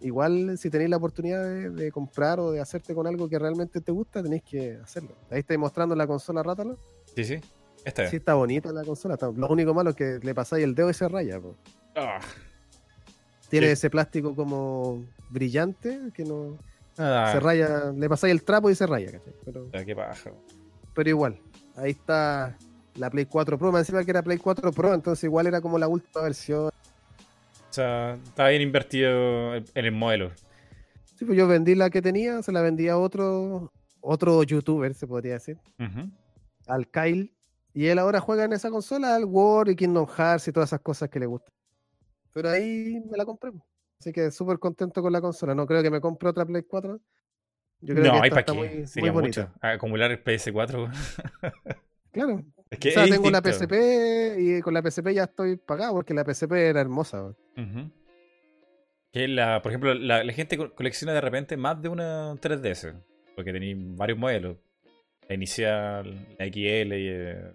igual 0.00 0.56
si 0.58 0.70
tenéis 0.70 0.88
la 0.90 0.96
oportunidad 0.96 1.42
de, 1.44 1.70
de 1.70 1.92
comprar 1.92 2.40
o 2.40 2.50
de 2.50 2.60
hacerte 2.60 2.94
con 2.94 3.06
algo 3.06 3.28
que 3.28 3.38
realmente 3.38 3.80
te 3.80 3.92
gusta, 3.92 4.22
tenéis 4.22 4.42
que 4.42 4.78
hacerlo. 4.82 5.10
Ahí 5.30 5.40
estáis 5.40 5.60
mostrando 5.60 5.94
la 5.94 6.06
consola 6.06 6.42
Rátalo. 6.42 6.78
Sí, 7.14 7.24
sí. 7.24 7.40
Esta 7.84 8.04
es. 8.04 8.10
Sí, 8.10 8.16
está 8.16 8.34
bonita 8.34 8.72
la 8.72 8.82
consola. 8.84 9.14
está- 9.14 9.30
Lo 9.30 9.48
único 9.48 9.74
malo 9.74 9.90
es 9.90 9.96
que 9.96 10.18
le 10.22 10.34
pasáis 10.34 10.64
el 10.64 10.74
dedo 10.74 10.88
y 10.88 10.94
se 10.94 11.06
raya. 11.08 11.38
po. 11.40 11.54
Ah, 11.94 12.18
Tiene 13.50 13.66
Sí. 13.66 13.72
ese 13.74 13.90
plástico 13.90 14.34
como 14.34 15.04
brillante 15.30 16.10
que 16.14 16.24
no 16.24 16.56
ah, 16.96 17.28
se 17.32 17.40
raya. 17.40 17.92
Le 17.94 18.08
pasáis 18.08 18.32
el 18.32 18.42
trapo 18.42 18.70
y 18.70 18.74
se 18.74 18.86
raya, 18.86 19.12
¿cachai? 19.12 19.34
Pero, 19.44 19.68
ah, 19.74 19.84
qué 19.84 19.94
paja. 19.94 20.30
pero 20.94 21.10
igual, 21.10 21.38
ahí 21.76 21.90
está 21.90 22.56
la 22.96 23.10
Play 23.10 23.26
4 23.26 23.58
Pro. 23.58 23.70
Me 23.70 23.80
encima 23.80 24.02
que 24.02 24.10
era 24.10 24.22
Play 24.22 24.38
4 24.38 24.72
Pro, 24.72 24.94
entonces 24.94 25.24
igual 25.24 25.46
era 25.46 25.60
como 25.60 25.78
la 25.78 25.86
última 25.88 26.22
versión. 26.22 26.70
O 27.74 27.76
sea, 27.76 28.14
está 28.22 28.46
bien 28.50 28.62
invertido 28.62 29.56
en 29.56 29.64
el 29.74 29.90
modelo. 29.90 30.30
Sí, 31.16 31.24
pues 31.24 31.36
yo 31.36 31.48
vendí 31.48 31.74
la 31.74 31.90
que 31.90 32.00
tenía, 32.00 32.40
se 32.40 32.52
la 32.52 32.62
vendí 32.62 32.86
a 32.86 32.96
otro, 32.96 33.72
otro 34.00 34.44
youtuber, 34.44 34.94
se 34.94 35.08
podría 35.08 35.32
decir, 35.32 35.58
al 36.68 36.86
Kyle. 36.86 37.34
Y 37.72 37.86
él 37.86 37.98
ahora 37.98 38.20
juega 38.20 38.44
en 38.44 38.52
esa 38.52 38.70
consola, 38.70 39.16
al 39.16 39.24
War 39.24 39.68
y 39.68 39.74
Kingdom 39.74 40.06
Hearts 40.06 40.46
y 40.46 40.52
todas 40.52 40.68
esas 40.68 40.82
cosas 40.82 41.10
que 41.10 41.18
le 41.18 41.26
gustan. 41.26 41.52
Pero 42.32 42.48
ahí 42.50 43.02
me 43.10 43.16
la 43.16 43.24
compré. 43.24 43.50
po. 43.50 43.66
Así 43.98 44.12
que 44.12 44.30
súper 44.30 44.60
contento 44.60 45.02
con 45.02 45.12
la 45.12 45.20
consola. 45.20 45.52
No 45.52 45.66
creo 45.66 45.82
que 45.82 45.90
me 45.90 46.00
compre 46.00 46.28
otra 46.28 46.46
Play 46.46 46.62
4. 46.62 47.00
Yo 47.80 47.94
creo 47.96 48.06
No, 48.06 48.12
que 48.12 48.24
hay 48.24 48.30
para 48.30 48.44
qué. 48.44 48.52
muy, 48.52 48.86
Sería 48.86 49.12
muy 49.12 49.22
mucho. 49.22 49.42
bonita. 49.48 49.68
Acumular 49.72 50.12
el 50.12 50.22
PS4. 50.22 50.74
weón. 50.76 50.92
Claro. 52.12 52.40
Es 52.74 52.78
que 52.78 52.88
O 52.90 52.92
sea, 52.92 53.04
tengo 53.06 53.30
la 53.30 53.40
distinto. 53.40 53.74
PSP 53.74 54.38
y 54.38 54.60
con 54.60 54.74
la 54.74 54.82
PSP 54.82 55.08
ya 55.12 55.24
estoy 55.24 55.56
pagado 55.56 55.92
porque 55.94 56.14
la 56.14 56.24
PSP 56.24 56.52
era 56.52 56.80
hermosa. 56.80 57.34
Que 59.12 59.28
la, 59.28 59.62
por 59.62 59.70
ejemplo, 59.70 59.94
la, 59.94 60.24
la 60.24 60.32
gente 60.32 60.56
co- 60.56 60.74
colecciona 60.74 61.12
de 61.12 61.20
repente 61.20 61.56
más 61.56 61.80
de 61.80 61.88
una 61.88 62.32
3DS. 62.34 62.94
Porque 63.36 63.52
tenéis 63.52 63.76
varios 63.96 64.18
modelos. 64.18 64.56
La 65.28 65.34
inicial, 65.34 66.14
la 66.38 66.46
XL 66.46 66.58
y. 66.94 67.08
eh, 67.08 67.52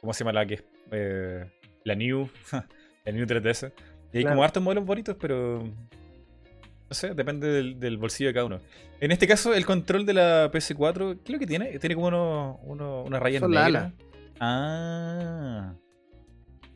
¿Cómo 0.00 0.12
se 0.12 0.20
llama 0.24 0.32
la 0.32 0.46
que 0.46 0.54
es? 0.54 0.64
Eh, 0.90 1.44
la 1.84 1.94
New. 1.94 2.28
la 3.04 3.12
New 3.12 3.24
3DS. 3.26 3.72
Y 4.12 4.18
hay 4.18 4.24
como 4.24 4.42
hartos 4.42 4.62
modelos 4.62 4.84
bonitos, 4.84 5.16
pero. 5.20 5.62
No 5.62 6.94
sé, 6.94 7.14
depende 7.14 7.46
del, 7.46 7.78
del 7.78 7.96
bolsillo 7.98 8.30
de 8.30 8.34
cada 8.34 8.46
uno. 8.46 8.60
En 9.00 9.12
este 9.12 9.28
caso, 9.28 9.54
el 9.54 9.64
control 9.64 10.04
de 10.04 10.12
la 10.14 10.50
PS4, 10.50 11.18
¿qué 11.22 11.22
es 11.24 11.30
lo 11.30 11.38
que 11.38 11.46
tiene? 11.46 11.78
Tiene 11.78 11.94
como 11.94 12.08
uno, 12.08 12.60
uno, 12.64 13.04
una 13.04 13.20
raya 13.20 13.38
Son 13.38 13.54
las 13.54 13.66
negra. 13.66 13.92
Ah. 14.40 15.74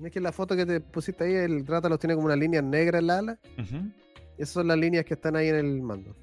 Es 0.02 0.12
que 0.12 0.20
la 0.20 0.32
foto 0.32 0.54
que 0.54 0.66
te 0.66 0.80
pusiste 0.80 1.24
ahí, 1.24 1.34
el 1.34 1.66
rata 1.66 1.88
los 1.88 1.98
tiene 1.98 2.14
como 2.14 2.26
una 2.26 2.36
línea 2.36 2.60
negra 2.60 2.98
en 2.98 3.06
la 3.06 3.18
ala. 3.18 3.38
Ujú. 3.58 3.90
Esas 4.36 4.50
son 4.50 4.68
las 4.68 4.76
líneas 4.76 5.04
que 5.04 5.14
están 5.14 5.36
ahí 5.36 5.48
en 5.48 5.56
el 5.56 5.82
mando. 5.82 6.14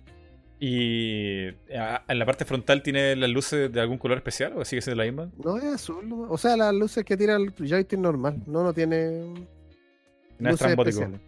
¿Y 0.60 1.48
ah, 1.76 2.04
en 2.08 2.20
la 2.20 2.26
parte 2.26 2.46
frontal 2.46 2.84
tiene 2.84 3.16
las 3.16 3.30
luces 3.32 3.72
de 3.72 3.82
algún 3.82 3.98
color 3.98 4.18
especial 4.18 4.54
o 4.56 4.64
sigue 4.64 4.84
siendo 4.84 5.04
la 5.04 5.10
misma? 5.10 5.32
No 5.44 5.58
es 5.58 5.64
azul, 5.64 6.28
o 6.30 6.38
sea, 6.38 6.56
las 6.56 6.74
luces 6.74 7.04
que 7.04 7.18
tira 7.18 7.36
el 7.36 7.52
joystick 7.56 7.98
normal. 7.98 8.44
No, 8.46 8.64
no 8.64 8.72
tiene 8.72 9.22
No 10.38 10.50
es 10.50 10.62
luces 10.62 10.68
especiales. 10.68 11.20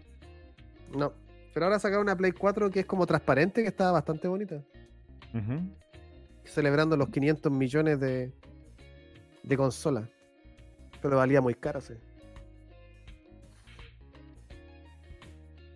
No. 0.96 1.14
Pero 1.54 1.66
ahora 1.66 1.80
sacaron 1.80 2.04
una 2.04 2.16
Play 2.16 2.32
4 2.32 2.70
que 2.70 2.82
es 2.82 2.86
como 2.86 3.08
transparente, 3.08 3.64
que 3.64 3.70
está 3.70 3.92
bastante 3.92 4.28
bonita. 4.28 4.62
Celebrando 6.44 6.96
los 6.96 7.10
500 7.10 7.52
millones 7.52 8.00
de, 8.00 8.32
de 9.44 9.58
consolas. 9.58 10.10
Pero 11.02 11.18
valía 11.18 11.42
muy 11.42 11.54
caro, 11.54 11.82
sí. 11.82 11.94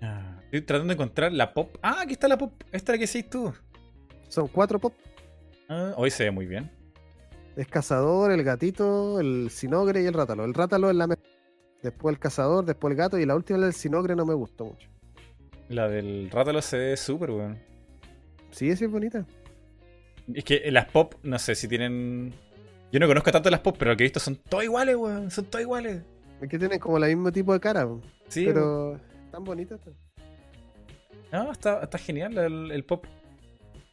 Ah, 0.01 0.39
Estoy 0.45 0.61
tratando 0.61 0.91
de 0.91 0.93
encontrar 0.93 1.33
la 1.33 1.53
pop. 1.53 1.75
Ah, 1.81 2.01
aquí 2.01 2.13
está 2.13 2.27
la 2.27 2.37
pop. 2.37 2.53
Esta 2.71 2.93
es 2.93 2.95
la 2.95 2.97
que 2.97 3.03
hiciste 3.03 3.29
tú. 3.29 3.53
Son 4.29 4.47
cuatro 4.47 4.79
pop. 4.79 4.93
Ah, 5.69 5.93
hoy 5.97 6.09
se 6.09 6.23
ve 6.23 6.31
muy 6.31 6.45
bien. 6.45 6.71
Es 7.55 7.67
cazador, 7.67 8.31
el 8.31 8.43
gatito, 8.43 9.19
el 9.19 9.49
sinogre 9.49 10.03
y 10.03 10.05
el 10.05 10.13
rátalo. 10.13 10.45
El 10.45 10.53
rátalo 10.53 10.89
es 10.89 10.95
la 10.95 11.07
mejor. 11.07 11.25
Después 11.81 12.13
el 12.13 12.19
cazador, 12.19 12.65
después 12.65 12.91
el 12.91 12.97
gato 12.97 13.17
y 13.17 13.25
la 13.25 13.35
última 13.35 13.65
el 13.65 13.73
sinogre 13.73 14.15
no 14.15 14.25
me 14.25 14.33
gustó 14.33 14.65
mucho. 14.65 14.89
La 15.69 15.87
del 15.89 16.29
rátalo 16.31 16.61
se 16.61 16.77
ve 16.77 16.97
súper 16.97 17.31
weón. 17.31 17.59
Sí, 18.51 18.75
sí 18.75 18.85
es 18.85 18.91
bonita. 18.91 19.25
Es 20.33 20.43
que 20.43 20.71
las 20.71 20.85
pop, 20.89 21.15
no 21.23 21.37
sé 21.39 21.55
si 21.55 21.67
tienen. 21.67 22.33
Yo 22.91 22.99
no 22.99 23.07
conozco 23.07 23.31
tanto 23.31 23.49
las 23.49 23.59
pop, 23.59 23.75
pero 23.77 23.91
lo 23.91 23.97
que 23.97 24.03
he 24.03 24.05
visto 24.05 24.19
son 24.19 24.35
todas 24.37 24.65
iguales, 24.65 24.95
weón. 24.95 25.29
Son 25.31 25.45
todas 25.45 25.61
iguales. 25.63 26.01
Es 26.41 26.49
que 26.49 26.57
tienen 26.59 26.79
como 26.79 26.97
el 26.97 27.05
mismo 27.15 27.31
tipo 27.31 27.53
de 27.53 27.59
cara, 27.59 27.85
po. 27.85 28.01
Sí, 28.29 28.43
weón. 28.45 28.53
pero 28.53 28.99
tan 29.31 29.43
bonitas. 29.43 29.79
No, 31.31 31.51
está, 31.51 31.81
está 31.83 31.97
genial 31.97 32.37
el, 32.37 32.71
el 32.71 32.83
pop. 32.85 33.05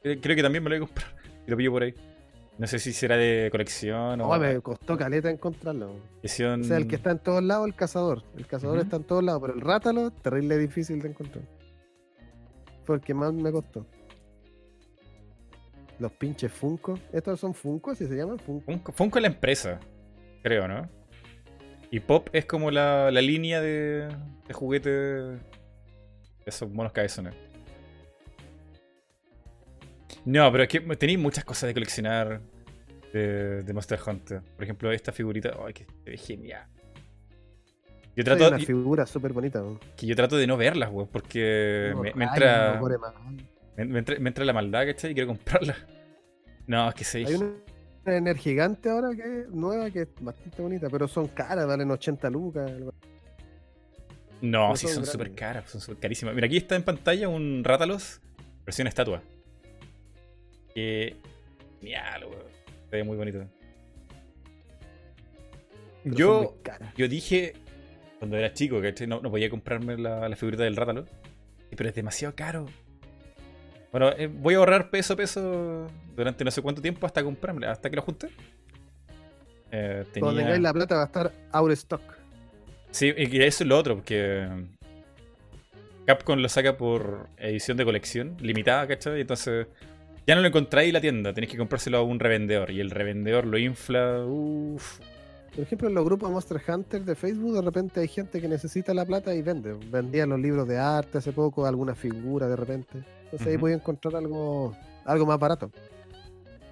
Eh, 0.05 0.19
Creo 0.23 0.37
que 0.37 0.43
también 0.43 0.63
me 0.63 0.71
lo 0.71 0.77
voy 0.77 0.85
a 0.85 0.87
comprar. 0.87 1.09
Y 1.47 1.51
lo 1.51 1.57
pillo 1.57 1.73
por 1.73 1.83
ahí. 1.83 1.95
No 2.57 2.69
sé 2.69 2.79
si 2.79 2.93
será 2.93 3.17
de 3.17 3.49
colección 3.51 4.21
o 4.21 4.29
No, 4.33 4.39
me 4.39 4.61
costó 4.61 4.97
caleta 4.97 5.29
encontrarlo. 5.29 5.97
edición. 6.23 6.61
O 6.61 6.65
sea, 6.65 6.77
el 6.77 6.87
que 6.87 6.95
está 6.95 7.11
en 7.11 7.19
todos 7.19 7.43
lados, 7.43 7.67
el 7.67 7.75
cazador. 7.75 8.23
El 8.37 8.47
cazador 8.47 8.79
está 8.79 8.97
en 8.97 9.03
todos 9.05 9.25
lados, 9.25 9.41
pero 9.43 9.55
el 9.55 9.61
rátalo, 9.61 10.13
terrible 10.13 10.57
difícil 10.57 11.03
de 11.03 11.09
encontrar. 11.09 11.45
Fue 12.85 12.95
el 12.97 13.03
que 13.03 13.13
más 13.13 13.33
me 13.33 13.51
costó. 13.51 13.85
Los 15.99 16.13
pinches 16.13 16.53
Funko. 16.53 16.99
¿Estos 17.13 17.41
son 17.41 17.55
Funko? 17.55 17.95
¿Si 17.95 18.07
se 18.07 18.17
llaman 18.17 18.39
Funko? 18.39 18.65
Funko, 18.65 18.93
Funko 18.93 19.19
es 19.19 19.23
la 19.23 19.29
empresa, 19.29 19.81
creo, 20.43 20.67
¿no? 20.67 20.89
Y 21.91 22.01
Pop 22.01 22.29
es 22.33 22.45
como 22.47 22.71
la, 22.71 23.11
la 23.11 23.23
línea 23.23 23.61
de, 23.61 24.09
de 24.49 24.55
juguete 24.55 24.91
de 24.91 25.39
esos 26.45 26.71
monos 26.71 26.93
cabezones. 26.93 27.35
No, 30.25 30.51
pero 30.51 30.65
es 30.65 30.69
que 30.69 30.81
tenéis 30.97 31.19
muchas 31.19 31.45
cosas 31.45 31.69
de 31.69 31.75
coleccionar 31.75 32.41
de, 33.13 33.63
de 33.63 33.73
Monster 33.73 33.99
Hunter. 34.05 34.43
Por 34.57 34.65
ejemplo, 34.65 34.91
esta 34.91 35.13
figurita. 35.13 35.57
¡Ay, 35.65 35.73
que 35.73 35.85
se 35.85 36.11
ve 36.11 36.17
genial! 36.17 36.67
Yo 38.17 38.23
trato, 38.23 38.49
una 38.49 38.59
figura 38.59 39.07
súper 39.07 39.33
bonita. 39.33 39.63
que 39.97 40.07
yo 40.07 40.15
trato 40.15 40.37
de 40.37 40.47
no 40.47 40.57
verlas, 40.57 40.91
weón, 40.93 41.09
porque 41.09 41.93
me, 42.15 42.25
entra. 42.25 42.81
Me, 43.77 43.85
me 43.85 43.99
entra, 44.01 44.19
me 44.19 44.31
entra 44.31 44.45
la 44.45 44.53
maldad, 44.53 44.87
¿cachai? 44.87 45.13
Y 45.13 45.15
quiero 45.15 45.29
comprarla. 45.29 45.77
No, 46.67 46.89
es 46.89 46.95
que 46.95 47.05
se. 47.05 47.19
Hay 47.19 47.35
una 47.35 47.53
Energigante 48.07 48.91
ahora 48.91 49.15
que 49.15 49.41
es 49.41 49.49
nueva, 49.49 49.91
que 49.91 50.03
es 50.03 50.09
bastante 50.21 50.61
bonita, 50.61 50.89
pero 50.91 51.09
son 51.09 51.29
caras, 51.29 51.67
valen 51.67 51.91
80 51.91 52.29
lucas. 52.31 52.71
No, 54.43 54.69
No 54.69 54.77
sí, 54.77 54.89
son 54.89 55.07
súper 55.07 55.35
caras, 55.35 55.71
son 55.71 55.81
súper 55.81 56.01
carísimas. 56.01 56.35
Mira, 56.35 56.47
aquí 56.47 56.59
está 56.59 56.77
en 56.77 56.83
pantalla 56.83 57.29
un 57.29 57.63
Rátalos 57.65 58.21
versión 58.67 58.87
estatua. 58.87 59.23
Que. 60.75 61.17
Genial, 61.81 62.25
weón. 62.25 62.43
Se 62.91 62.97
ve 62.97 63.05
muy 63.05 63.17
bonito. 63.17 63.47
Pero 66.03 66.17
Yo, 66.17 66.55
yo 66.97 67.09
dije, 67.09 67.55
cuando 68.19 68.37
era 68.37 68.53
chico, 68.53 68.83
que 68.83 69.07
no, 69.07 69.21
no 69.23 69.31
podía 69.31 69.49
comprarme 69.49 69.97
la, 69.97 70.29
la 70.29 70.37
figurita 70.37 70.65
del 70.65 70.77
Rátalos. 70.77 71.09
Pero 71.75 71.89
es 71.89 71.95
demasiado 71.95 72.35
caro. 72.35 72.67
Bueno, 73.95 74.11
eh, 74.19 74.27
voy 74.27 74.55
a 74.55 74.59
ahorrar 74.59 74.91
peso 74.91 75.13
a 75.13 75.17
peso 75.17 75.87
durante 76.17 76.45
no 76.45 76.51
sé 76.51 76.61
cuánto 76.61 76.83
tiempo 76.83 77.07
hasta 77.07 77.23
comprarme, 77.23 77.69
hasta 77.69 77.89
que 77.89 77.95
lo 77.95 78.03
junte. 78.03 78.29
Eh, 79.71 80.05
Cuando 80.19 80.41
tengáis 80.41 80.61
la 80.61 80.73
plata 80.73 80.97
va 80.97 81.03
a 81.03 81.07
estar 81.07 81.33
out 81.53 81.67
of 81.67 81.73
stock. 81.75 82.03
Sí, 82.91 83.15
y 83.17 83.41
eso 83.41 83.63
es 83.63 83.69
lo 83.69 83.79
otro, 83.79 83.95
porque 83.95 84.49
Capcom 86.07 86.41
lo 86.41 86.49
saca 86.49 86.77
por 86.77 87.29
edición 87.39 87.77
de 87.77 87.85
colección, 87.85 88.37
limitada, 88.41 88.89
¿cachai? 88.89 89.19
Y 89.19 89.21
entonces 89.21 89.69
ya 90.27 90.35
no 90.35 90.41
lo 90.41 90.49
encontráis 90.49 90.89
en 90.89 90.95
la 90.95 91.01
tienda, 91.01 91.33
tenéis 91.33 91.53
que 91.53 91.59
comprárselo 91.59 91.99
a 91.99 92.03
un 92.03 92.19
revendedor. 92.19 92.73
Y 92.73 92.81
el 92.81 92.91
revendedor 92.91 93.47
lo 93.47 93.59
infla, 93.59 94.25
uff. 94.27 94.99
Por 95.55 95.63
ejemplo, 95.63 95.87
en 95.87 95.95
los 95.95 96.05
grupos 96.05 96.33
Monster 96.33 96.61
Hunter 96.67 97.05
de 97.05 97.15
Facebook, 97.15 97.55
de 97.55 97.63
repente 97.63 98.01
hay 98.01 98.09
gente 98.09 98.41
que 98.41 98.49
necesita 98.49 98.93
la 98.93 99.05
plata 99.05 99.33
y 99.37 99.43
vende. 99.43 99.77
Vendían 99.89 100.31
los 100.31 100.41
libros 100.41 100.67
de 100.67 100.79
arte 100.79 101.19
hace 101.19 101.31
poco, 101.31 101.65
alguna 101.65 101.95
figura 101.95 102.49
de 102.49 102.57
repente. 102.57 103.05
Entonces 103.35 103.47
ahí 103.49 103.55
Ujú. 103.55 103.61
podía 103.63 103.75
encontrar 103.77 104.15
algo, 104.17 104.77
algo 105.05 105.27
más 105.27 105.39
barato. 105.41 105.71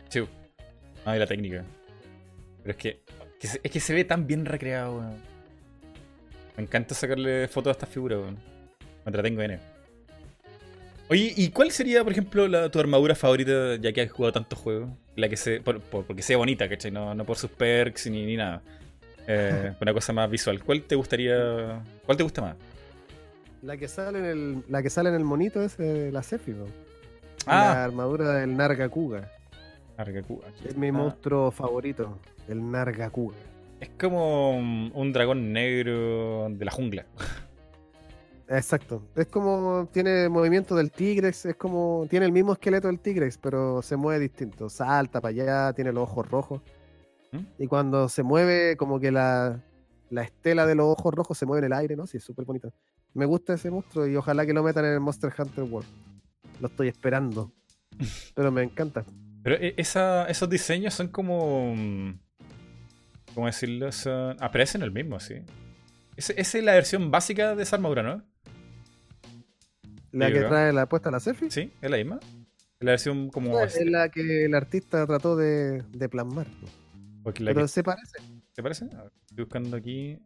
Sí. 0.09 0.21
Ah, 1.05 1.17
y 1.17 1.19
la 1.19 1.27
técnica. 1.27 1.65
Pero 2.63 2.71
es 2.71 2.77
que, 2.77 3.01
es 3.41 3.71
que 3.73 3.81
se 3.81 3.93
ve 3.93 4.05
tan 4.05 4.27
bien 4.29 4.45
recreado, 4.45 4.99
weón. 4.99 5.17
Me 6.57 6.63
encanta 6.63 6.95
sacarle 6.95 7.49
fotos 7.49 7.71
a 7.71 7.73
estas 7.73 7.89
figuras, 7.89 8.21
weón. 8.21 8.35
Me 9.05 9.07
entretengo 9.11 9.43
en 9.43 9.51
él. 9.53 9.61
Oye, 11.09 11.33
¿y 11.37 11.51
cuál 11.51 11.73
sería, 11.73 12.05
por 12.05 12.13
ejemplo, 12.13 12.47
la, 12.47 12.71
tu 12.71 12.79
armadura 12.79 13.15
favorita, 13.17 13.75
ya 13.77 13.93
que 13.93 14.03
has 14.03 14.13
jugado 14.13 14.33
tantos 14.35 14.59
juegos? 14.59 14.91
La 15.17 15.29
que 15.29 15.37
se. 15.37 15.61
Por, 15.61 15.81
por- 15.81 16.05
porque 16.07 16.23
sea 16.23 16.37
bonita, 16.37 16.69
¿cachai? 16.69 16.91
No, 16.93 17.15
no 17.15 17.25
por 17.25 17.37
sus 17.37 17.51
perks 17.51 18.07
ni, 18.09 18.25
ni 18.25 18.37
nada. 18.37 18.63
Eh, 19.27 19.73
una 19.81 19.93
cosa 19.93 20.13
más 20.13 20.31
visual. 20.31 20.63
¿Cuál 20.63 20.83
te 20.85 20.95
gustaría. 20.95 21.83
¿Cuál 22.07 22.17
te 22.17 22.23
gusta 22.23 22.41
más? 22.43 22.57
La 23.63 23.77
que 23.77 23.87
sale 23.87 24.19
en 24.19 24.25
el, 24.25 24.65
la 24.69 24.83
que 24.83 24.91
sale 24.91 25.09
en 25.09 25.15
el 25.15 25.25
monito 25.25 25.63
es 25.63 25.79
eh, 25.79 26.11
la 26.13 26.21
po. 26.21 26.67
Ah. 27.47 27.75
La 27.75 27.85
armadura 27.85 28.33
del 28.35 28.57
Nargacuga. 28.57 29.31
Nargacuga, 29.97 30.49
aquí 30.49 30.67
Es 30.67 30.77
mi 30.77 30.89
está. 30.89 30.99
monstruo 30.99 31.51
favorito, 31.53 32.19
el 32.49 32.69
Nargacuga. 32.71 33.37
Es 33.79 33.91
como 33.91 34.57
un 34.57 34.91
un 34.95 35.13
dragón 35.13 35.53
negro 35.53 36.49
de 36.51 36.65
la 36.65 36.73
jungla. 36.73 37.07
Exacto. 38.49 39.03
Es 39.15 39.29
como 39.29 39.89
tiene 39.93 40.29
movimiento 40.29 40.75
del 40.75 40.91
Tigrex, 40.91 41.47
es 41.47 41.55
como 41.55 42.07
tiene 42.11 42.27
el 42.27 42.33
mismo 42.33 42.53
esqueleto 42.53 42.89
del 42.89 42.99
Tigrex, 42.99 43.39
pero 43.39 43.81
se 43.81 43.97
mueve 43.97 44.21
distinto. 44.21 44.69
Salta 44.69 45.21
para 45.21 45.31
allá, 45.31 45.73
tiene 45.73 45.93
los 45.93 46.03
ojos 46.03 46.29
rojos. 46.29 46.61
¿Mm? 47.31 47.63
Y 47.63 47.67
cuando 47.69 48.09
se 48.09 48.25
mueve, 48.25 48.77
como 48.77 48.99
que 48.99 49.13
la, 49.13 49.61
la 50.11 50.23
estela 50.23 50.67
de 50.67 50.75
los 50.75 50.87
ojos 50.87 51.15
rojos 51.15 51.39
se 51.39 51.47
mueve 51.47 51.65
en 51.67 51.73
el 51.73 51.79
aire, 51.79 51.97
¿no? 51.97 52.07
Sí, 52.09 52.17
es 52.17 52.25
súper 52.25 52.45
bonito. 52.45 52.73
Me 53.15 53.27
gusta 53.27 53.55
ese 53.55 53.71
monstruo 53.71 54.07
y 54.07 54.17
ojalá 54.17 54.47
que 54.47 54.53
lo 54.53 54.63
metan 54.63 54.85
en 54.87 54.93
el 54.95 55.01
Monster 55.01 55.33
Hunter 55.37 55.65
World. 55.65 55.89
Lo 56.61 56.69
estoy 56.69 56.89
esperando. 56.89 57.53
Pero 58.35 58.51
me 58.51 58.63
encanta. 58.63 59.05
Pero 59.43 59.57
e- 59.57 59.75
esa, 59.77 60.27
esos 60.27 60.49
diseños 60.49 60.95
son 60.95 61.09
como. 61.09 61.75
mm, 61.77 62.19
¿Cómo 63.35 63.47
decirlo? 63.47 63.91
Son, 63.93 64.37
aparecen 64.43 64.83
el 64.83 64.93
mismo, 64.93 65.19
sí. 65.21 65.37
Esa 66.17 66.33
es 66.35 66.55
la 66.65 66.75
versión 66.75 67.11
básica 67.11 67.55
de 67.57 67.63
esa 67.63 67.77
armadura, 67.77 68.03
¿no? 68.03 68.23
La 70.13 70.31
que 70.31 70.41
trae 70.41 70.73
la 70.73 70.87
puesta 70.87 71.11
la 71.11 71.21
Sephi. 71.21 71.51
Sí, 71.51 71.73
es 71.81 71.91
la 71.91 71.97
misma. 71.97 72.19
Es 72.23 72.85
la 72.85 72.91
versión 72.93 73.31
como. 73.31 73.59
Es 73.61 73.83
la 73.87 74.11
que 74.11 74.45
el 74.45 74.55
artista 74.55 75.07
trató 75.07 75.37
de, 75.37 75.83
de 75.91 76.09
plasmar. 76.09 76.47
Pero 77.25 77.63
que- 77.63 77.69
se 77.69 77.83
parece. 77.83 78.19
¿Te 78.55 78.63
parece? 78.63 78.85
A 78.95 79.05
ver, 79.05 79.13
estoy 79.29 79.45
buscando 79.45 79.77
aquí. 79.77 80.19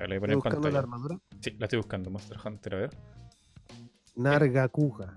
A 0.00 0.04
ver, 0.04 0.08
la 0.08 0.14
voy 0.14 0.16
a 0.16 0.20
poner 0.20 0.32
en 0.32 0.38
Buscando 0.38 0.70
la 0.70 0.78
armadura. 0.78 1.18
Sí, 1.40 1.54
la 1.58 1.66
estoy 1.66 1.76
buscando. 1.76 2.10
Monster 2.10 2.38
Hunter, 2.42 2.74
a 2.74 2.78
ver. 2.78 2.90
Nargacuga. 4.16 5.14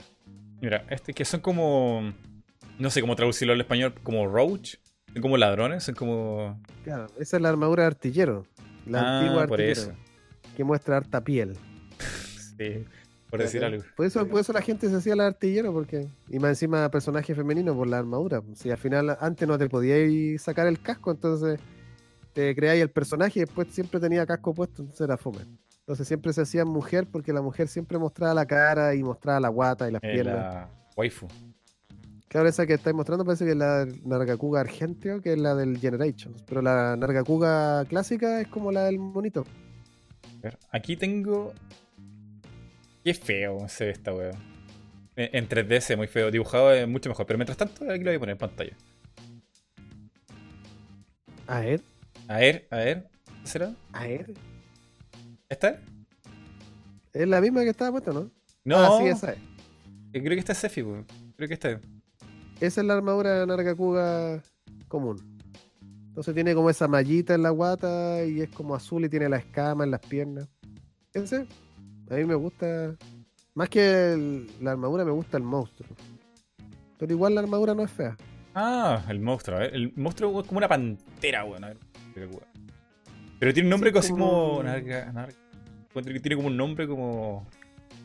Mira, 0.61 0.85
este 0.89 1.13
que 1.13 1.23
son 1.23 1.39
como. 1.39 2.13
No 2.79 2.89
sé 2.89 2.99
cómo 2.99 3.15
traducirlo 3.15 3.53
al 3.53 3.61
español. 3.61 3.93
Como 4.03 4.27
roach. 4.27 4.75
Son 5.13 5.21
como 5.21 5.37
ladrones. 5.37 5.85
Son 5.85 5.95
como. 5.95 6.61
Claro, 6.83 7.07
esa 7.17 7.37
es 7.37 7.41
la 7.41 7.47
armadura 7.47 7.83
de 7.83 7.87
artillero. 7.87 8.45
La 8.85 8.99
ah, 8.99 9.19
antigua 9.19 9.47
por 9.47 9.61
artillero. 9.61 9.93
eso. 9.93 9.93
Que 10.57 10.65
muestra 10.65 10.97
harta 10.97 11.23
piel. 11.23 11.55
Sí, 12.55 12.85
por 13.31 13.39
decir 13.39 13.65
algo. 13.65 13.83
Por 13.95 14.05
eso, 14.05 14.27
por 14.27 14.39
eso 14.39 14.53
la 14.53 14.61
gente 14.61 14.87
se 14.87 14.95
hacía 14.95 15.13
el 15.13 15.21
artillero, 15.21 15.73
porque. 15.73 16.07
Y 16.27 16.39
más 16.39 16.49
encima 16.49 16.91
personaje 16.91 17.33
femenino 17.33 17.73
por 17.73 17.87
la 17.87 17.99
armadura. 17.99 18.43
Si 18.53 18.69
al 18.69 18.77
final 18.77 19.17
antes 19.21 19.47
no 19.47 19.57
te 19.57 19.69
podíais 19.69 20.41
sacar 20.41 20.67
el 20.67 20.81
casco, 20.81 21.09
entonces 21.09 21.59
te 22.33 22.55
creáis 22.55 22.81
el 22.81 22.89
personaje 22.89 23.39
y 23.39 23.43
después 23.45 23.67
siempre 23.71 23.99
tenía 23.99 24.25
casco 24.25 24.53
puesto, 24.53 24.81
entonces 24.81 25.01
era 25.05 25.17
fome. 25.17 25.41
Entonces 25.79 26.07
siempre 26.07 26.31
se 26.33 26.41
hacía 26.41 26.65
mujer 26.65 27.07
porque 27.11 27.33
la 27.33 27.41
mujer 27.41 27.67
siempre 27.67 27.97
mostraba 27.97 28.33
la 28.33 28.45
cara 28.45 28.95
y 28.95 29.03
mostraba 29.03 29.39
la 29.39 29.49
guata 29.49 29.87
y 29.89 29.91
las 29.91 30.03
Eh, 30.03 30.11
piernas. 30.13 30.35
la 30.35 30.69
waifu. 30.95 31.27
Claro, 32.29 32.47
esa 32.49 32.65
que 32.65 32.73
estáis 32.73 32.95
mostrando 32.95 33.23
parece 33.25 33.45
que 33.45 33.51
es 33.51 33.57
la 33.57 33.85
Nargacuga 34.05 34.61
Argentio, 34.61 35.21
que 35.21 35.33
es 35.33 35.39
la 35.39 35.53
del 35.53 35.77
Generations. 35.77 36.41
Pero 36.47 36.61
la 36.63 36.95
Nargacuga 36.95 37.85
clásica 37.85 38.41
es 38.41 38.47
como 38.47 38.71
la 38.71 38.85
del 38.85 38.97
monito. 38.97 39.45
Aquí 40.71 40.97
tengo. 40.97 41.53
Qué 43.03 43.13
feo 43.13 43.67
se 43.69 43.85
ve 43.85 43.91
esta 43.91 44.13
wea. 44.13 44.31
Eh, 45.15 45.29
En 45.33 45.47
3D 45.47 45.79
se 45.81 45.93
ve 45.93 45.97
muy 45.97 46.07
feo. 46.07 46.31
Dibujado 46.31 46.71
es 46.71 46.87
mucho 46.87 47.09
mejor. 47.09 47.25
Pero 47.27 47.37
mientras 47.37 47.57
tanto, 47.57 47.83
aquí 47.89 47.99
lo 48.03 48.09
voy 48.09 48.15
a 48.15 48.19
poner 48.19 48.33
en 48.33 48.39
pantalla. 48.39 48.75
A 51.47 51.59
ver, 51.59 51.81
A 52.27 52.37
ver, 52.37 52.67
a 52.71 52.77
ver. 52.77 53.09
¿Qué 53.41 53.47
será? 53.47 53.73
a 53.91 54.03
ver. 54.03 54.33
¿Esta 55.49 55.79
es? 57.13 57.27
La 57.27 57.41
misma 57.41 57.61
que 57.63 57.69
estaba 57.69 57.91
puesta, 57.91 58.11
¿no? 58.11 58.31
No, 58.63 58.77
Ah, 58.77 58.97
sí, 58.99 59.07
esa 59.07 59.33
es. 59.33 59.37
eh, 60.13 60.21
creo 60.21 60.29
que 60.29 60.39
esta 60.39 60.53
es 60.53 60.57
Sefi, 60.57 60.81
weón. 60.81 61.05
Creo 61.35 61.47
que 61.47 61.53
esta 61.53 61.71
es. 61.71 61.79
Esa 62.61 62.81
es 62.81 62.87
la 62.87 62.93
armadura 62.95 63.39
de 63.41 63.45
Nargacuga 63.47 64.41
común. 64.87 65.17
Entonces 66.07 66.33
tiene 66.33 66.53
como 66.55 66.69
esa 66.69 66.87
mallita 66.87 67.33
en 67.35 67.43
la 67.43 67.49
guata 67.49 68.23
y 68.25 68.41
es 68.41 68.49
como 68.49 68.75
azul 68.75 69.03
y 69.05 69.09
tiene 69.09 69.27
la 69.29 69.37
escama 69.37 69.83
en 69.83 69.91
las 69.91 69.99
piernas. 69.99 70.47
Ese, 71.13 71.45
a 72.09 72.13
mí 72.15 72.25
me 72.25 72.35
gusta. 72.35 72.95
Más 73.55 73.69
que 73.69 74.13
el- 74.13 74.47
la 74.61 74.71
armadura, 74.71 75.03
me 75.05 75.11
gusta 75.11 75.37
el 75.37 75.43
monstruo. 75.43 75.89
Pero 76.97 77.11
igual 77.13 77.35
la 77.35 77.41
armadura 77.41 77.75
no 77.75 77.83
es 77.83 77.91
fea. 77.91 78.15
Ah, 78.55 79.03
el 79.09 79.19
monstruo. 79.19 79.57
Ver. 79.59 79.73
El 79.75 79.91
monstruo 79.95 80.41
es 80.41 80.47
como 80.47 80.59
una 80.59 80.67
pantera, 80.67 81.43
weón. 81.45 81.77
Pero 83.39 83.53
tiene 83.53 83.67
un 83.67 83.71
nombre 83.71 83.91
Sí, 83.91 83.97
así 83.97 84.11
como. 84.11 84.25
como- 84.29 84.63
Narga, 84.63 85.11
narga- 85.11 85.35
encuentro 85.89 86.13
que 86.13 86.19
Tiene 86.19 86.35
como 86.35 86.47
un 86.47 86.57
nombre 86.57 86.87
como. 86.87 87.47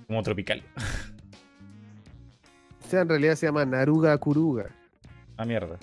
Como 0.06 0.22
tropical. 0.22 0.62
O 2.85 2.90
sea, 2.90 3.02
en 3.02 3.09
realidad 3.10 3.35
se 3.35 3.44
llama 3.44 3.66
Naruga 3.66 4.16
Kuruga. 4.16 4.70
Ah, 5.36 5.44
mierda. 5.44 5.76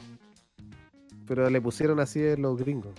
Pero 1.28 1.48
le 1.52 1.62
pusieron 1.62 2.00
así 2.00 2.36
los 2.36 2.58
gringos. 2.58 2.96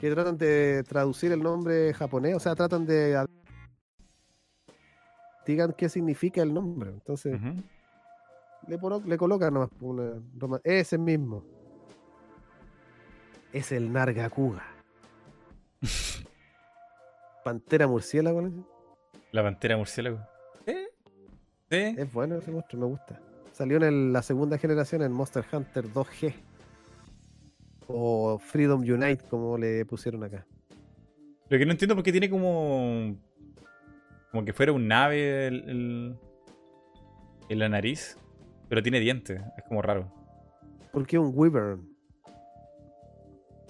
Que 0.00 0.10
tratan 0.10 0.36
de 0.36 0.82
traducir 0.82 1.30
el 1.30 1.40
nombre 1.40 1.94
japonés, 1.94 2.34
o 2.34 2.40
sea, 2.40 2.56
tratan 2.56 2.86
de. 2.86 3.24
Digan 5.46 5.74
qué 5.78 5.88
significa 5.88 6.42
el 6.42 6.52
nombre. 6.52 6.90
Entonces, 6.90 7.40
le, 8.66 8.78
le 9.06 9.16
colocan 9.16 9.54
nomás 9.54 9.70
una 9.80 10.20
Ese 10.64 10.98
mismo. 10.98 11.44
Es 13.54 13.72
el 13.72 13.92
Nargacuga. 13.92 14.64
Pantera 17.44 17.86
murciélago. 17.86 18.42
¿no? 18.42 18.66
La 19.32 19.42
pantera 19.42 19.76
murciélago. 19.76 20.18
¿Sí? 20.66 20.74
Sí. 21.70 21.94
Es 21.98 22.12
bueno 22.12 22.36
ese 22.36 22.50
monstruo, 22.50 22.80
me 22.82 22.86
gusta. 22.88 23.20
Salió 23.52 23.76
en 23.76 23.82
el- 23.84 24.12
la 24.12 24.22
segunda 24.22 24.58
generación 24.58 25.02
en 25.02 25.12
Monster 25.12 25.44
Hunter 25.52 25.84
2G. 25.92 26.34
O 27.86 28.38
Freedom 28.38 28.80
Unite, 28.80 29.24
como 29.28 29.58
le 29.58 29.84
pusieron 29.84 30.24
acá. 30.24 30.46
Lo 31.48 31.58
que 31.58 31.66
no 31.66 31.72
entiendo 31.72 31.94
porque 31.94 32.10
tiene 32.12 32.30
como. 32.30 33.14
Como 34.32 34.44
que 34.44 34.52
fuera 34.52 34.72
un 34.72 34.90
ave 34.90 35.46
el, 35.46 35.68
el- 35.68 36.18
en 37.50 37.58
la 37.58 37.68
nariz. 37.68 38.18
Pero 38.68 38.82
tiene 38.82 38.98
dientes. 39.00 39.40
Es 39.58 39.64
como 39.68 39.82
raro. 39.82 40.10
Porque 40.92 41.18
un 41.18 41.30
Wyvern. 41.34 41.93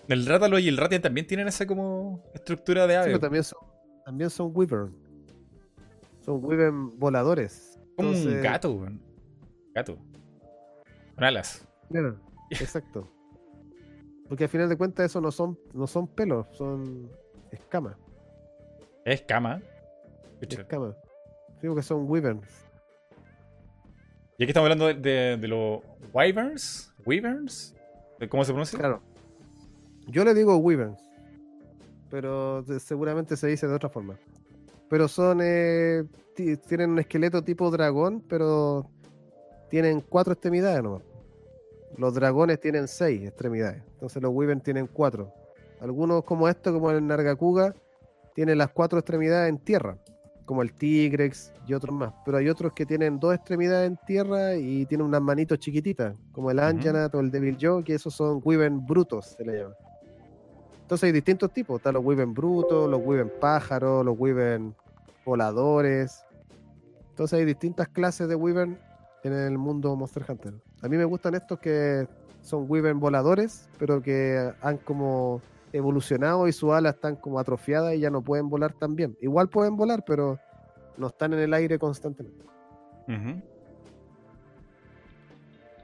El 0.08 0.26
rátalo 0.26 0.58
y 0.58 0.68
el 0.68 0.76
ratian 0.76 1.00
también 1.02 1.26
tienen 1.26 1.48
esa 1.48 1.66
como 1.66 2.22
estructura 2.34 2.86
de 2.86 2.94
Sí, 2.94 2.96
ave. 2.98 3.06
pero 3.06 3.20
también 3.20 3.44
son, 3.44 3.58
también 4.04 4.30
son 4.30 4.50
Wyvern. 4.54 4.94
Son 6.20 6.44
Wyvern 6.44 6.98
voladores. 6.98 7.78
Como 7.96 8.10
un 8.10 8.14
Entonces- 8.16 8.42
gato, 8.42 8.72
weón. 8.72 9.00
Gato. 9.74 9.96
Con 11.14 11.24
alas. 11.24 11.66
Exacto. 12.50 13.10
Porque 14.28 14.44
al 14.44 14.50
final 14.50 14.68
de 14.68 14.76
cuentas 14.76 15.06
eso 15.06 15.20
no 15.20 15.30
son, 15.30 15.58
no 15.72 15.86
son 15.86 16.06
pelos, 16.08 16.46
son 16.52 17.10
escamas. 17.50 17.96
Es 19.04 19.22
cama. 19.22 19.60
Escucha. 20.40 20.62
Escamas. 20.62 20.96
Digo 21.62 21.74
que 21.74 21.82
son 21.82 22.08
wyverns. 22.10 22.48
Y 24.38 24.44
aquí 24.44 24.50
estamos 24.50 24.64
hablando 24.66 24.86
de, 24.88 24.94
de- 24.94 25.36
de 25.36 25.48
los 25.48 25.80
wyverns. 26.12 26.92
¿Wyverns? 27.06 27.74
¿De 28.18 28.28
¿Cómo 28.28 28.44
se 28.44 28.52
pronuncia? 28.52 28.78
Claro. 28.78 29.02
Yo 30.06 30.24
le 30.24 30.34
digo 30.34 30.56
wyverns. 30.56 31.00
Pero 32.10 32.64
seguramente 32.78 33.36
se 33.36 33.46
dice 33.48 33.66
de 33.66 33.74
otra 33.74 33.88
forma. 33.88 34.16
Pero 34.88 35.08
son. 35.08 35.40
eh, 35.42 36.04
ti- 36.36 36.56
tienen 36.56 36.90
un 36.90 36.98
esqueleto 36.98 37.42
tipo 37.42 37.70
dragón, 37.70 38.22
pero 38.28 38.88
tienen 39.70 40.00
cuatro 40.00 40.32
extremidades 40.32 40.82
nomás. 40.82 41.02
Los 41.96 42.14
dragones 42.14 42.60
tienen 42.60 42.86
seis 42.88 43.26
extremidades. 43.26 43.82
Entonces 43.94 44.22
los 44.22 44.32
wyverns 44.34 44.62
tienen 44.62 44.86
cuatro. 44.86 45.32
Algunos 45.80 46.24
como 46.24 46.48
esto, 46.48 46.72
como 46.72 46.90
el 46.90 47.04
Nargacuga, 47.06 47.74
tienen 48.34 48.58
las 48.58 48.70
cuatro 48.70 48.98
extremidades 48.98 49.48
en 49.48 49.58
tierra. 49.58 49.98
Como 50.44 50.60
el 50.62 50.72
Tigrex 50.74 51.52
y 51.66 51.72
otros 51.72 51.94
más. 51.96 52.12
Pero 52.24 52.36
hay 52.36 52.48
otros 52.48 52.72
que 52.74 52.84
tienen 52.84 53.18
dos 53.18 53.34
extremidades 53.34 53.88
en 53.88 53.96
tierra 54.06 54.54
y 54.56 54.84
tienen 54.86 55.06
unas 55.06 55.22
manitos 55.22 55.58
chiquititas. 55.58 56.14
Como 56.32 56.50
el. 56.50 56.58
Anjanat 56.58 57.14
o 57.14 57.20
el 57.20 57.30
Devil 57.30 57.56
Joe, 57.60 57.82
que 57.82 57.94
esos 57.94 58.14
son 58.14 58.40
wyvern 58.44 58.84
brutos, 58.84 59.34
se 59.38 59.44
le 59.44 59.58
llama. 59.62 59.74
Entonces 60.84 61.06
hay 61.06 61.12
distintos 61.12 61.50
tipos. 61.50 61.78
Están 61.78 61.94
los 61.94 62.04
wyvern 62.04 62.34
brutos, 62.34 62.90
los 62.90 63.00
wyvern 63.02 63.32
pájaros, 63.40 64.04
los 64.04 64.18
wyvern 64.18 64.74
voladores. 65.24 66.26
Entonces 67.08 67.38
hay 67.38 67.46
distintas 67.46 67.88
clases 67.88 68.28
de 68.28 68.34
wyvern 68.34 68.78
en 69.22 69.32
el 69.32 69.56
mundo 69.56 69.96
Monster 69.96 70.26
Hunter. 70.28 70.52
A 70.82 70.88
mí 70.88 70.98
me 70.98 71.06
gustan 71.06 71.34
estos 71.34 71.58
que 71.58 72.06
son 72.42 72.66
wyvern 72.68 73.00
voladores, 73.00 73.66
pero 73.78 74.02
que 74.02 74.52
han 74.60 74.76
como 74.76 75.40
evolucionado 75.72 76.46
y 76.48 76.52
sus 76.52 76.72
alas 76.72 76.96
están 76.96 77.16
como 77.16 77.38
atrofiadas 77.38 77.94
y 77.94 78.00
ya 78.00 78.10
no 78.10 78.20
pueden 78.20 78.50
volar 78.50 78.74
tan 78.74 78.94
bien. 78.94 79.16
Igual 79.22 79.48
pueden 79.48 79.78
volar, 79.78 80.04
pero 80.06 80.38
no 80.98 81.06
están 81.06 81.32
en 81.32 81.38
el 81.38 81.54
aire 81.54 81.78
constantemente. 81.78 82.44
Ujú. 83.08 83.53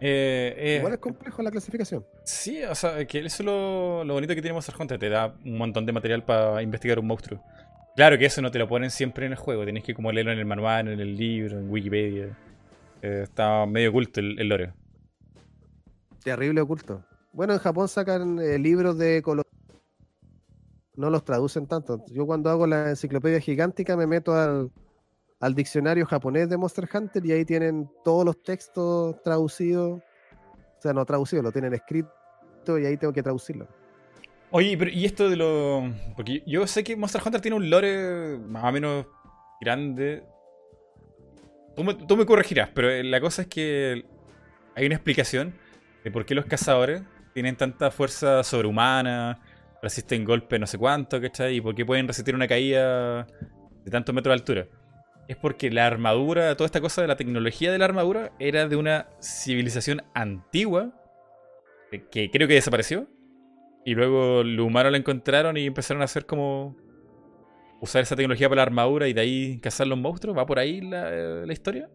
Eh, 0.00 0.54
eh, 0.56 0.76
Igual 0.78 0.94
es 0.94 0.98
complejo 0.98 1.42
la 1.42 1.50
clasificación. 1.50 2.04
Sí, 2.24 2.62
o 2.64 2.74
sea, 2.74 3.04
que 3.06 3.18
eso 3.18 3.42
es 3.42 3.46
lo, 3.46 4.02
lo 4.04 4.14
bonito 4.14 4.34
que 4.34 4.40
tiene 4.40 4.54
Monster 4.54 4.74
Hunter. 4.78 4.98
Te 4.98 5.08
da 5.08 5.34
un 5.44 5.58
montón 5.58 5.84
de 5.84 5.92
material 5.92 6.24
para 6.24 6.62
investigar 6.62 6.98
un 6.98 7.06
monstruo. 7.06 7.42
Claro 7.96 8.16
que 8.16 8.24
eso 8.24 8.40
no 8.40 8.50
te 8.50 8.58
lo 8.58 8.66
ponen 8.66 8.90
siempre 8.90 9.26
en 9.26 9.32
el 9.32 9.38
juego. 9.38 9.64
Tienes 9.64 9.84
que 9.84 9.94
como 9.94 10.10
leerlo 10.10 10.32
en 10.32 10.38
el 10.38 10.46
manual, 10.46 10.88
en 10.88 11.00
el 11.00 11.16
libro, 11.16 11.58
en 11.58 11.70
Wikipedia. 11.70 12.36
Eh, 13.02 13.20
está 13.24 13.66
medio 13.66 13.90
oculto 13.90 14.20
el, 14.20 14.38
el 14.38 14.48
lore. 14.48 14.72
Terrible 16.24 16.60
oculto. 16.60 17.04
Bueno, 17.32 17.52
en 17.52 17.58
Japón 17.58 17.88
sacan 17.88 18.38
eh, 18.38 18.58
libros 18.58 18.96
de 18.98 19.22
color. 19.22 19.46
No 20.96 21.10
los 21.10 21.24
traducen 21.24 21.66
tanto. 21.66 22.04
Yo 22.08 22.26
cuando 22.26 22.50
hago 22.50 22.66
la 22.66 22.90
enciclopedia 22.90 23.40
gigántica 23.40 23.96
me 23.96 24.06
meto 24.06 24.34
al, 24.34 24.70
al 25.40 25.54
diccionario 25.54 26.06
japonés 26.06 26.48
de 26.48 26.56
Monster 26.56 26.88
Hunter 26.92 27.24
y 27.24 27.32
ahí 27.32 27.44
tienen 27.44 27.90
todos 28.04 28.24
los 28.24 28.42
textos 28.42 29.20
traducidos. 29.22 30.00
O 30.00 30.82
sea, 30.82 30.92
no 30.92 31.04
traducidos, 31.04 31.44
lo 31.44 31.52
tienen 31.52 31.74
escrito 31.74 32.78
y 32.78 32.86
ahí 32.86 32.96
tengo 32.96 33.12
que 33.12 33.22
traducirlo. 33.22 33.66
Oye, 34.50 34.76
pero 34.76 34.90
¿y 34.90 35.04
esto 35.04 35.28
de 35.30 35.36
lo...? 35.36 35.92
Porque 36.16 36.42
yo 36.46 36.66
sé 36.66 36.84
que 36.84 36.96
Monster 36.96 37.22
Hunter 37.24 37.40
tiene 37.40 37.56
un 37.56 37.70
lore 37.70 38.38
más 38.38 38.64
o 38.64 38.72
menos 38.72 39.06
grande. 39.60 40.24
Tú 41.76 41.84
me, 41.84 41.94
tú 41.94 42.16
me 42.16 42.26
corregirás, 42.26 42.68
pero 42.74 42.90
eh, 42.90 43.04
la 43.04 43.20
cosa 43.20 43.42
es 43.42 43.48
que 43.48 44.04
hay 44.74 44.86
una 44.86 44.96
explicación 44.96 45.54
de 46.04 46.10
por 46.10 46.26
qué 46.26 46.34
los 46.34 46.46
cazadores 46.46 47.02
tienen 47.32 47.56
tanta 47.56 47.90
fuerza 47.90 48.42
sobrehumana, 48.42 49.40
resisten 49.82 50.24
golpes 50.24 50.58
no 50.58 50.66
sé 50.66 50.78
cuánto, 50.78 51.20
¿cachai? 51.20 51.56
Y 51.56 51.60
por 51.60 51.74
qué 51.74 51.86
pueden 51.86 52.08
resistir 52.08 52.34
una 52.34 52.48
caída 52.48 53.26
de 53.84 53.90
tantos 53.90 54.14
metros 54.14 54.32
de 54.32 54.40
altura. 54.40 54.79
Es 55.30 55.36
porque 55.36 55.70
la 55.70 55.86
armadura, 55.86 56.56
toda 56.56 56.66
esta 56.66 56.80
cosa 56.80 57.02
de 57.02 57.06
la 57.06 57.14
tecnología 57.14 57.70
de 57.70 57.78
la 57.78 57.84
armadura, 57.84 58.32
era 58.40 58.66
de 58.66 58.74
una 58.74 59.06
civilización 59.20 60.02
antigua 60.12 60.90
eh, 61.92 62.04
que 62.10 62.32
creo 62.32 62.48
que 62.48 62.54
desapareció. 62.54 63.06
Y 63.84 63.94
luego 63.94 64.42
los 64.42 64.66
humanos 64.66 64.90
la 64.90 64.98
encontraron 64.98 65.56
y 65.56 65.66
empezaron 65.66 66.02
a 66.02 66.06
hacer 66.06 66.26
como. 66.26 66.74
usar 67.80 68.02
esa 68.02 68.16
tecnología 68.16 68.48
para 68.48 68.56
la 68.56 68.62
armadura 68.64 69.06
y 69.06 69.12
de 69.12 69.20
ahí 69.20 69.60
cazar 69.60 69.86
los 69.86 70.00
monstruos. 70.00 70.36
¿Va 70.36 70.44
por 70.44 70.58
ahí 70.58 70.80
la, 70.80 71.08
la 71.46 71.52
historia? 71.52 71.88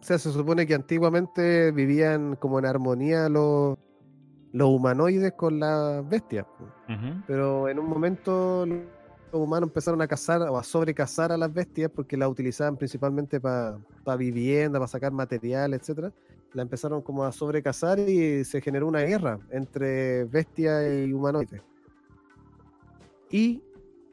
O 0.00 0.02
sea, 0.04 0.18
se 0.18 0.30
supone 0.30 0.68
que 0.68 0.74
antiguamente 0.74 1.72
vivían 1.72 2.36
como 2.36 2.60
en 2.60 2.66
armonía 2.66 3.28
los, 3.28 3.76
los 4.52 4.68
humanoides 4.68 5.32
con 5.32 5.58
las 5.58 6.08
bestias. 6.08 6.46
Pero 7.26 7.68
en 7.68 7.80
un 7.80 7.88
momento 7.88 8.64
los 9.32 9.42
humanos 9.42 9.68
empezaron 9.68 10.00
a 10.02 10.08
cazar 10.08 10.42
o 10.42 10.56
a 10.56 10.62
sobrecazar 10.62 11.32
a 11.32 11.36
las 11.36 11.52
bestias 11.52 11.90
porque 11.94 12.16
las 12.16 12.28
utilizaban 12.28 12.76
principalmente 12.76 13.40
para 13.40 13.78
vivienda, 14.16 14.78
para 14.78 14.88
sacar 14.88 15.12
material, 15.12 15.74
etcétera. 15.74 16.12
La 16.52 16.62
empezaron 16.62 17.02
como 17.02 17.24
a 17.24 17.32
sobrecazar 17.32 17.98
y 17.98 18.44
se 18.44 18.60
generó 18.60 18.86
una 18.88 19.00
guerra 19.00 19.38
entre 19.50 20.24
bestias 20.24 20.84
y 21.06 21.12
humanoides. 21.12 21.60
Y 23.30 23.62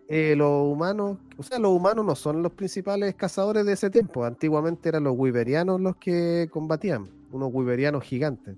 eh, 0.08 0.36
los 0.36 0.72
humanos, 0.72 1.18
o 1.38 1.44
sea, 1.44 1.58
los 1.60 1.72
humanos 1.72 2.06
no 2.06 2.16
son 2.16 2.44
los 2.44 2.52
principales 2.52 3.16
cazadores 3.16 3.66
de 3.66 3.74
ese 3.74 3.90
tiempo. 3.90 4.26
Antiguamente 4.26 4.90
eran 4.90 5.06
los 5.06 5.16
wiberianos 5.18 5.80
los 5.80 5.96
que 5.96 6.50
combatían, 6.52 7.08
unos 7.32 7.50
wiberianos 7.54 8.04
gigantes. 8.04 8.56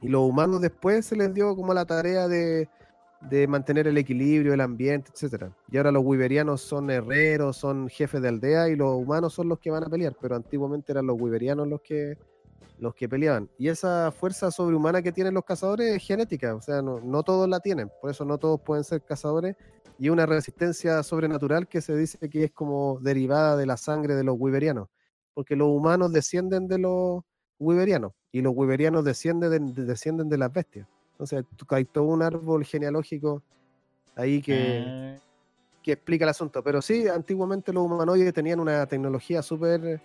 Y 0.00 0.08
los 0.08 0.28
humanos 0.28 0.60
después 0.60 1.04
se 1.06 1.16
les 1.16 1.32
dio 1.34 1.54
como 1.54 1.74
la 1.74 1.84
tarea 1.84 2.28
de, 2.28 2.68
de 3.20 3.46
mantener 3.46 3.86
el 3.88 3.96
equilibrio, 3.98 4.52
el 4.54 4.60
ambiente, 4.60 5.10
etcétera. 5.12 5.50
Y 5.70 5.76
ahora 5.76 5.90
los 5.92 6.04
wiberianos 6.04 6.60
son 6.60 6.90
herreros, 6.90 7.56
son 7.56 7.88
jefes 7.88 8.20
de 8.22 8.28
aldea 8.28 8.68
y 8.68 8.76
los 8.76 8.94
humanos 8.94 9.32
son 9.34 9.48
los 9.48 9.58
que 9.58 9.70
van 9.70 9.84
a 9.84 9.88
pelear, 9.88 10.14
pero 10.20 10.36
antiguamente 10.36 10.92
eran 10.92 11.06
los 11.06 11.20
wiberianos 11.20 11.66
los 11.66 11.80
que 11.80 12.18
los 12.78 12.94
que 12.94 13.08
peleaban. 13.08 13.48
Y 13.58 13.68
esa 13.68 14.12
fuerza 14.12 14.50
sobrehumana 14.50 15.00
que 15.00 15.10
tienen 15.10 15.32
los 15.32 15.44
cazadores 15.44 15.96
es 15.96 16.02
genética, 16.06 16.54
o 16.54 16.60
sea, 16.60 16.82
no, 16.82 17.00
no 17.00 17.22
todos 17.22 17.48
la 17.48 17.58
tienen, 17.60 17.90
por 18.02 18.10
eso 18.10 18.26
no 18.26 18.36
todos 18.36 18.60
pueden 18.60 18.84
ser 18.84 19.02
cazadores. 19.02 19.56
Y 19.98 20.10
una 20.10 20.26
resistencia 20.26 21.02
sobrenatural 21.02 21.68
que 21.68 21.80
se 21.80 21.96
dice 21.96 22.28
que 22.28 22.44
es 22.44 22.52
como 22.52 22.98
derivada 23.00 23.56
de 23.56 23.64
la 23.64 23.78
sangre 23.78 24.14
de 24.14 24.24
los 24.24 24.36
wiberianos, 24.38 24.88
porque 25.32 25.56
los 25.56 25.68
humanos 25.68 26.12
descienden 26.12 26.68
de 26.68 26.76
los 26.78 27.22
wiberianos 27.58 28.12
y 28.30 28.42
los 28.42 28.52
wiberianos 28.54 29.06
descienden 29.06 29.50
de, 29.50 29.72
de- 29.72 29.84
descienden 29.86 30.28
de 30.28 30.36
las 30.36 30.52
bestias. 30.52 30.86
Entonces 31.18 31.44
hay 31.70 31.84
todo 31.86 32.04
un 32.04 32.22
árbol 32.22 32.64
genealógico 32.64 33.42
ahí 34.16 34.42
que, 34.42 34.82
Ah, 34.84 35.18
que 35.82 35.92
explica 35.92 36.24
el 36.24 36.30
asunto. 36.30 36.62
Pero 36.62 36.82
sí, 36.82 37.08
antiguamente 37.08 37.72
los 37.72 37.84
humanoides 37.84 38.34
tenían 38.34 38.60
una 38.60 38.86
tecnología 38.86 39.42
súper 39.42 40.00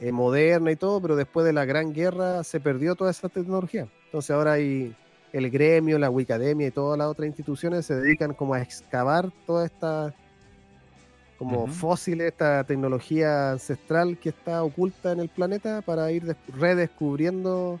eh, 0.00 0.12
moderna 0.12 0.70
y 0.70 0.76
todo, 0.76 1.00
pero 1.02 1.16
después 1.16 1.44
de 1.46 1.52
la 1.52 1.64
Gran 1.64 1.92
Guerra 1.92 2.44
se 2.44 2.60
perdió 2.60 2.94
toda 2.94 3.10
esa 3.10 3.28
tecnología. 3.28 3.88
Entonces 4.06 4.30
ahora 4.30 4.52
hay 4.52 4.94
el 5.32 5.50
gremio, 5.50 5.98
la 5.98 6.10
Wicademia 6.10 6.68
y 6.68 6.70
todas 6.70 6.96
las 6.98 7.08
otras 7.08 7.26
instituciones 7.26 7.84
se 7.86 7.96
dedican 7.96 8.32
como 8.34 8.54
a 8.54 8.62
excavar 8.62 9.30
toda 9.46 9.66
esta 9.66 10.14
como 11.36 11.64
Ujú. 11.64 11.72
fósiles, 11.72 12.28
esta 12.28 12.64
tecnología 12.64 13.52
ancestral 13.52 14.18
que 14.18 14.30
está 14.30 14.62
oculta 14.64 15.12
en 15.12 15.20
el 15.20 15.28
planeta 15.28 15.82
para 15.82 16.10
ir 16.10 16.24
des- 16.24 16.36
redescubriendo 16.48 17.80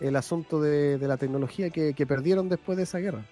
el 0.00 0.16
asunto 0.16 0.60
de, 0.60 0.98
de 0.98 1.08
la 1.08 1.16
tecnología 1.16 1.70
que, 1.70 1.94
que 1.94 2.06
perdieron 2.06 2.48
después 2.48 2.76
de 2.76 2.84
esa 2.84 2.98
guerra. 2.98 3.24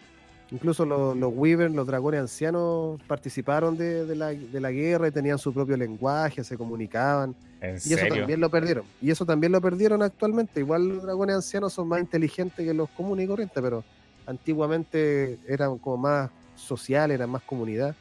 Incluso 0.51 0.85
los, 0.85 1.16
los 1.16 1.32
Wyvern, 1.35 1.74
los 1.74 1.86
dragones 1.86 2.20
ancianos, 2.20 3.01
participaron 3.07 3.77
de, 3.77 4.05
de 4.05 4.15
la, 4.15 4.28
de 4.28 4.61
la 4.61 4.70
guerra 4.70 5.09
y 5.09 5.11
tenían 5.11 5.39
su 5.39 5.53
propio 5.53 5.77
lenguaje, 5.77 6.45
se 6.45 6.57
comunicaban. 6.57 7.35
¿En 7.61 7.77
Y 7.85 7.95
eso 7.95 8.07
también 8.07 8.41
lo 8.41 8.51
perdieron. 8.51 8.85
Y 9.01 9.11
eso 9.11 9.24
también 9.24 9.53
lo 9.53 9.61
perdieron 9.61 10.03
actualmente. 10.03 10.61
Igual 10.61 10.86
los 10.86 11.03
dragones 11.03 11.36
ancianos 11.36 11.73
son 11.73 11.89
más 11.89 12.01
inteligentes 12.01 12.65
que 12.65 12.74
los 12.74 12.91
comunes 12.91 13.24
y 13.24 13.28
corrientes, 13.28 13.61
pero 13.62 13.82
antiguamente 14.27 15.39
eran 15.49 15.78
como 15.78 15.97
más 15.97 16.31
sociales, 16.57 17.15
eran 17.16 17.31
más 17.31 17.43
comunidad. 17.43 17.97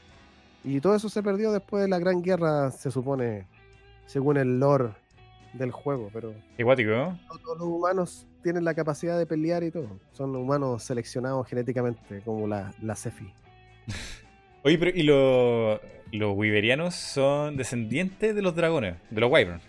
Y 0.64 0.80
todo 0.80 0.96
eso 0.96 1.10
se 1.10 1.24
perdió 1.24 1.52
después 1.52 1.82
de 1.82 1.90
la 1.90 1.98
Gran 1.98 2.22
Guerra, 2.22 2.72
se 2.72 2.92
supone, 2.92 3.48
según 4.06 4.38
el 4.38 4.60
lore 4.60 4.90
del 5.54 5.72
juego. 5.72 6.10
Pero 6.14 6.34
no 7.30 7.38
todos 7.40 7.58
los 7.58 7.68
humanos 7.68 8.28
tienen 8.44 8.64
la 8.64 8.76
capacidad 8.76 9.18
de 9.18 9.26
pelear 9.26 9.64
y 9.64 9.72
todo. 9.72 10.00
Son 10.12 10.36
humanos 10.36 10.84
seleccionados 10.84 11.48
genéticamente, 11.48 12.22
como 12.24 12.48
la, 12.48 12.74
la 12.82 12.96
Cefi. 12.96 13.34
Oye, 14.64 14.78
pero 14.78 14.92
¿y 14.96 15.04
los 15.04 15.80
los 16.12 16.38
wiberianos 16.38 16.94
son 16.94 17.58
descendientes 17.58 18.36
de 18.36 18.42
los 18.44 18.56
dragones, 18.56 18.96
de 19.10 19.20
los 19.20 19.32
wyverns? 19.32 19.64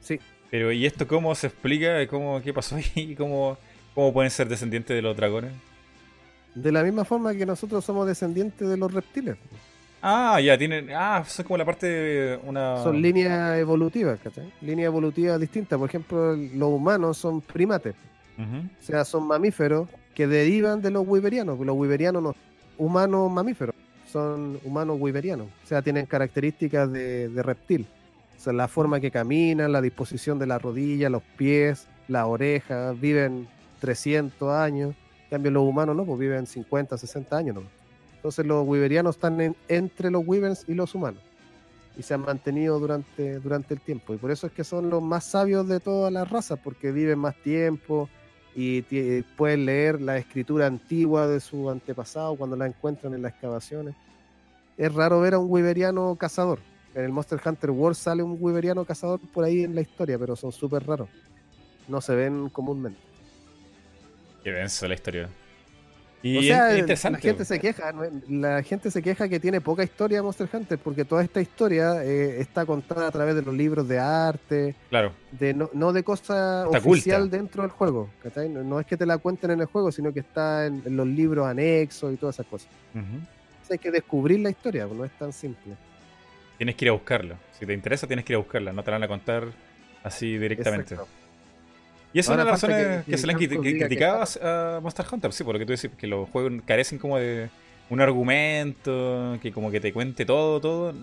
Sí, 0.00 0.20
Pero 0.50 0.70
¿y 0.70 0.86
esto 0.86 1.08
cómo 1.08 1.34
se 1.34 1.48
explica? 1.48 2.06
¿Cómo, 2.06 2.40
¿Qué 2.40 2.52
pasó 2.52 2.76
ahí? 2.76 3.14
¿Cómo, 3.18 3.58
¿Cómo 3.94 4.12
pueden 4.12 4.30
ser 4.30 4.48
descendientes 4.48 4.94
de 4.94 5.02
los 5.02 5.16
dragones? 5.16 5.52
de 6.54 6.70
la 6.70 6.82
misma 6.82 7.04
forma 7.04 7.34
que 7.34 7.44
nosotros 7.44 7.84
somos 7.84 8.06
descendientes 8.06 8.68
de 8.68 8.76
los 8.76 8.92
reptiles. 8.92 9.36
Ah, 10.06 10.38
ya, 10.38 10.58
tienen. 10.58 10.90
Ah, 10.94 11.24
eso 11.26 11.40
es 11.40 11.46
como 11.46 11.56
la 11.56 11.64
parte 11.64 11.86
de 11.86 12.40
una. 12.44 12.82
Son 12.82 13.00
líneas 13.00 13.58
evolutivas, 13.58 14.20
¿cachai? 14.22 14.52
Líneas 14.60 14.88
evolutivas 14.88 15.40
distintas. 15.40 15.78
Por 15.78 15.88
ejemplo, 15.88 16.36
los 16.36 16.68
humanos 16.68 17.16
son 17.16 17.40
primates. 17.40 17.94
O 18.36 18.82
sea, 18.82 19.06
son 19.06 19.26
mamíferos 19.26 19.88
que 20.14 20.26
derivan 20.26 20.82
de 20.82 20.90
los 20.90 21.04
wiberianos. 21.06 21.58
Los 21.58 21.74
wiberianos 21.74 22.22
no 22.22 22.34
humanos 22.76 23.30
mamíferos, 23.30 23.74
son 24.12 24.60
humanos 24.62 24.98
wiberianos. 25.00 25.46
O 25.46 25.66
sea, 25.66 25.80
tienen 25.80 26.04
características 26.04 26.92
de, 26.92 27.30
de 27.30 27.42
reptil. 27.42 27.86
O 28.36 28.40
sea, 28.40 28.52
la 28.52 28.68
forma 28.68 29.00
que 29.00 29.10
caminan, 29.10 29.72
la 29.72 29.80
disposición 29.80 30.38
de 30.38 30.46
la 30.46 30.58
rodilla, 30.58 31.08
los 31.08 31.22
pies, 31.38 31.86
las 32.08 32.26
orejas, 32.26 33.00
viven 33.00 33.48
300 33.80 34.52
años. 34.52 34.94
En 35.24 35.30
cambio, 35.30 35.50
los 35.50 35.62
humanos 35.62 35.96
no, 35.96 36.04
pues 36.04 36.18
viven 36.18 36.46
50, 36.46 36.98
60 36.98 37.36
años. 37.36 37.54
¿no? 37.54 37.83
Entonces, 38.24 38.46
los 38.46 38.66
wiberianos 38.66 39.16
están 39.16 39.38
en- 39.42 39.54
entre 39.68 40.10
los 40.10 40.22
wyverns 40.26 40.64
y 40.66 40.72
los 40.72 40.94
humanos. 40.94 41.20
Y 41.94 42.02
se 42.02 42.14
han 42.14 42.22
mantenido 42.22 42.80
durante, 42.80 43.38
durante 43.38 43.74
el 43.74 43.82
tiempo. 43.82 44.14
Y 44.14 44.16
por 44.16 44.30
eso 44.30 44.46
es 44.46 44.52
que 44.54 44.64
son 44.64 44.88
los 44.88 45.02
más 45.02 45.24
sabios 45.24 45.68
de 45.68 45.78
todas 45.78 46.10
las 46.10 46.30
razas, 46.30 46.58
porque 46.64 46.90
viven 46.90 47.18
más 47.18 47.36
tiempo, 47.42 48.08
y 48.56 48.80
pueden 49.36 49.66
leer 49.66 50.00
la 50.00 50.16
escritura 50.16 50.66
antigua 50.66 51.26
de 51.28 51.38
su 51.38 51.68
antepasado 51.68 52.34
cuando 52.36 52.56
la 52.56 52.66
encuentran 52.66 53.12
en 53.12 53.20
las 53.20 53.32
excavaciones. 53.32 53.94
Es 54.78 54.94
raro 54.94 55.20
ver 55.20 55.34
a 55.34 55.38
un 55.38 55.50
wiberiano 55.50 56.16
cazador. 56.16 56.60
En 56.94 57.04
el 57.04 57.10
Monster 57.12 57.38
Hunter 57.44 57.72
World 57.72 57.96
sale 57.96 58.22
un 58.22 58.38
wiberiano 58.40 58.86
cazador 58.86 59.20
por 59.20 59.44
ahí 59.44 59.64
en 59.64 59.74
la 59.74 59.82
historia, 59.82 60.18
pero 60.18 60.34
son 60.34 60.50
súper 60.50 60.86
raros. 60.86 61.10
No 61.88 62.00
se 62.00 62.14
ven 62.14 62.48
comúnmente. 62.48 63.00
Qué 64.42 64.50
denso 64.50 64.88
la 64.88 64.94
historia. 64.94 65.28
Y 66.26 66.38
o 66.38 66.42
sea, 66.42 66.72
es 66.72 66.78
interesante. 66.78 67.18
la 67.18 67.22
gente 67.22 67.44
se 67.44 67.60
queja, 67.60 67.92
la 68.30 68.62
gente 68.62 68.90
se 68.90 69.02
queja 69.02 69.28
que 69.28 69.38
tiene 69.38 69.60
poca 69.60 69.82
historia 69.84 70.22
Monster 70.22 70.48
Hunter 70.50 70.78
porque 70.78 71.04
toda 71.04 71.22
esta 71.22 71.38
historia 71.42 72.02
eh, 72.02 72.40
está 72.40 72.64
contada 72.64 73.08
a 73.08 73.10
través 73.10 73.34
de 73.34 73.42
los 73.42 73.54
libros 73.54 73.86
de 73.86 73.98
arte, 73.98 74.74
Claro. 74.88 75.12
de 75.32 75.52
no, 75.52 75.68
no 75.74 75.92
de 75.92 76.02
cosa 76.02 76.64
Está 76.64 76.78
oficial 76.78 77.28
dentro 77.30 77.60
del 77.62 77.70
juego. 77.72 78.08
No, 78.48 78.62
no 78.64 78.80
es 78.80 78.86
que 78.86 78.96
te 78.96 79.04
la 79.04 79.18
cuenten 79.18 79.50
en 79.50 79.60
el 79.60 79.66
juego, 79.66 79.92
sino 79.92 80.14
que 80.14 80.20
está 80.20 80.64
en, 80.64 80.82
en 80.86 80.96
los 80.96 81.06
libros 81.06 81.46
anexos 81.46 82.10
y 82.14 82.16
todas 82.16 82.36
esas 82.36 82.46
cosas. 82.46 82.68
Ujú. 82.94 83.02
Entonces 83.04 83.70
hay 83.70 83.78
que 83.78 83.90
descubrir 83.90 84.40
la 84.40 84.48
historia, 84.48 84.86
pues, 84.86 84.98
no 84.98 85.04
es 85.04 85.12
tan 85.18 85.30
simple. 85.30 85.74
Tienes 86.56 86.74
que 86.74 86.86
ir 86.86 86.88
a 86.88 86.92
buscarla. 86.92 87.36
Si 87.58 87.66
te 87.66 87.74
interesa, 87.74 88.06
tienes 88.06 88.24
que 88.24 88.32
ir 88.32 88.36
a 88.36 88.38
buscarla. 88.38 88.72
No 88.72 88.82
te 88.82 88.90
la 88.90 88.96
van 88.96 89.02
a 89.04 89.08
contar 89.08 89.44
así 90.02 90.38
directamente. 90.38 90.94
Exacto. 90.94 91.23
Y 92.14 92.20
esa 92.20 92.32
es 92.32 92.34
una 92.36 92.44
de 92.44 92.50
las 92.50 92.62
razones 92.62 93.04
que- 93.04 93.10
que, 93.10 93.18
se 93.18 93.26
le 93.26 93.32
han 93.34 93.38
criticado 93.38 94.24
a 94.42 94.80
Monster 94.80 95.04
Hunter. 95.12 95.32
Sí, 95.32 95.44
por 95.44 95.54
lo 95.54 95.58
que 95.58 95.66
tú 95.66 95.72
dices, 95.72 95.90
que 95.98 96.06
los 96.06 96.28
juegos 96.30 96.52
carecen 96.64 96.98
como 96.98 97.18
de 97.18 97.50
un 97.90 98.00
argumento, 98.00 99.36
que 99.42 99.52
como 99.52 99.70
que 99.70 99.80
te 99.80 99.92
cuente 99.92 100.24
todo, 100.24 100.60
todo. 100.60 100.94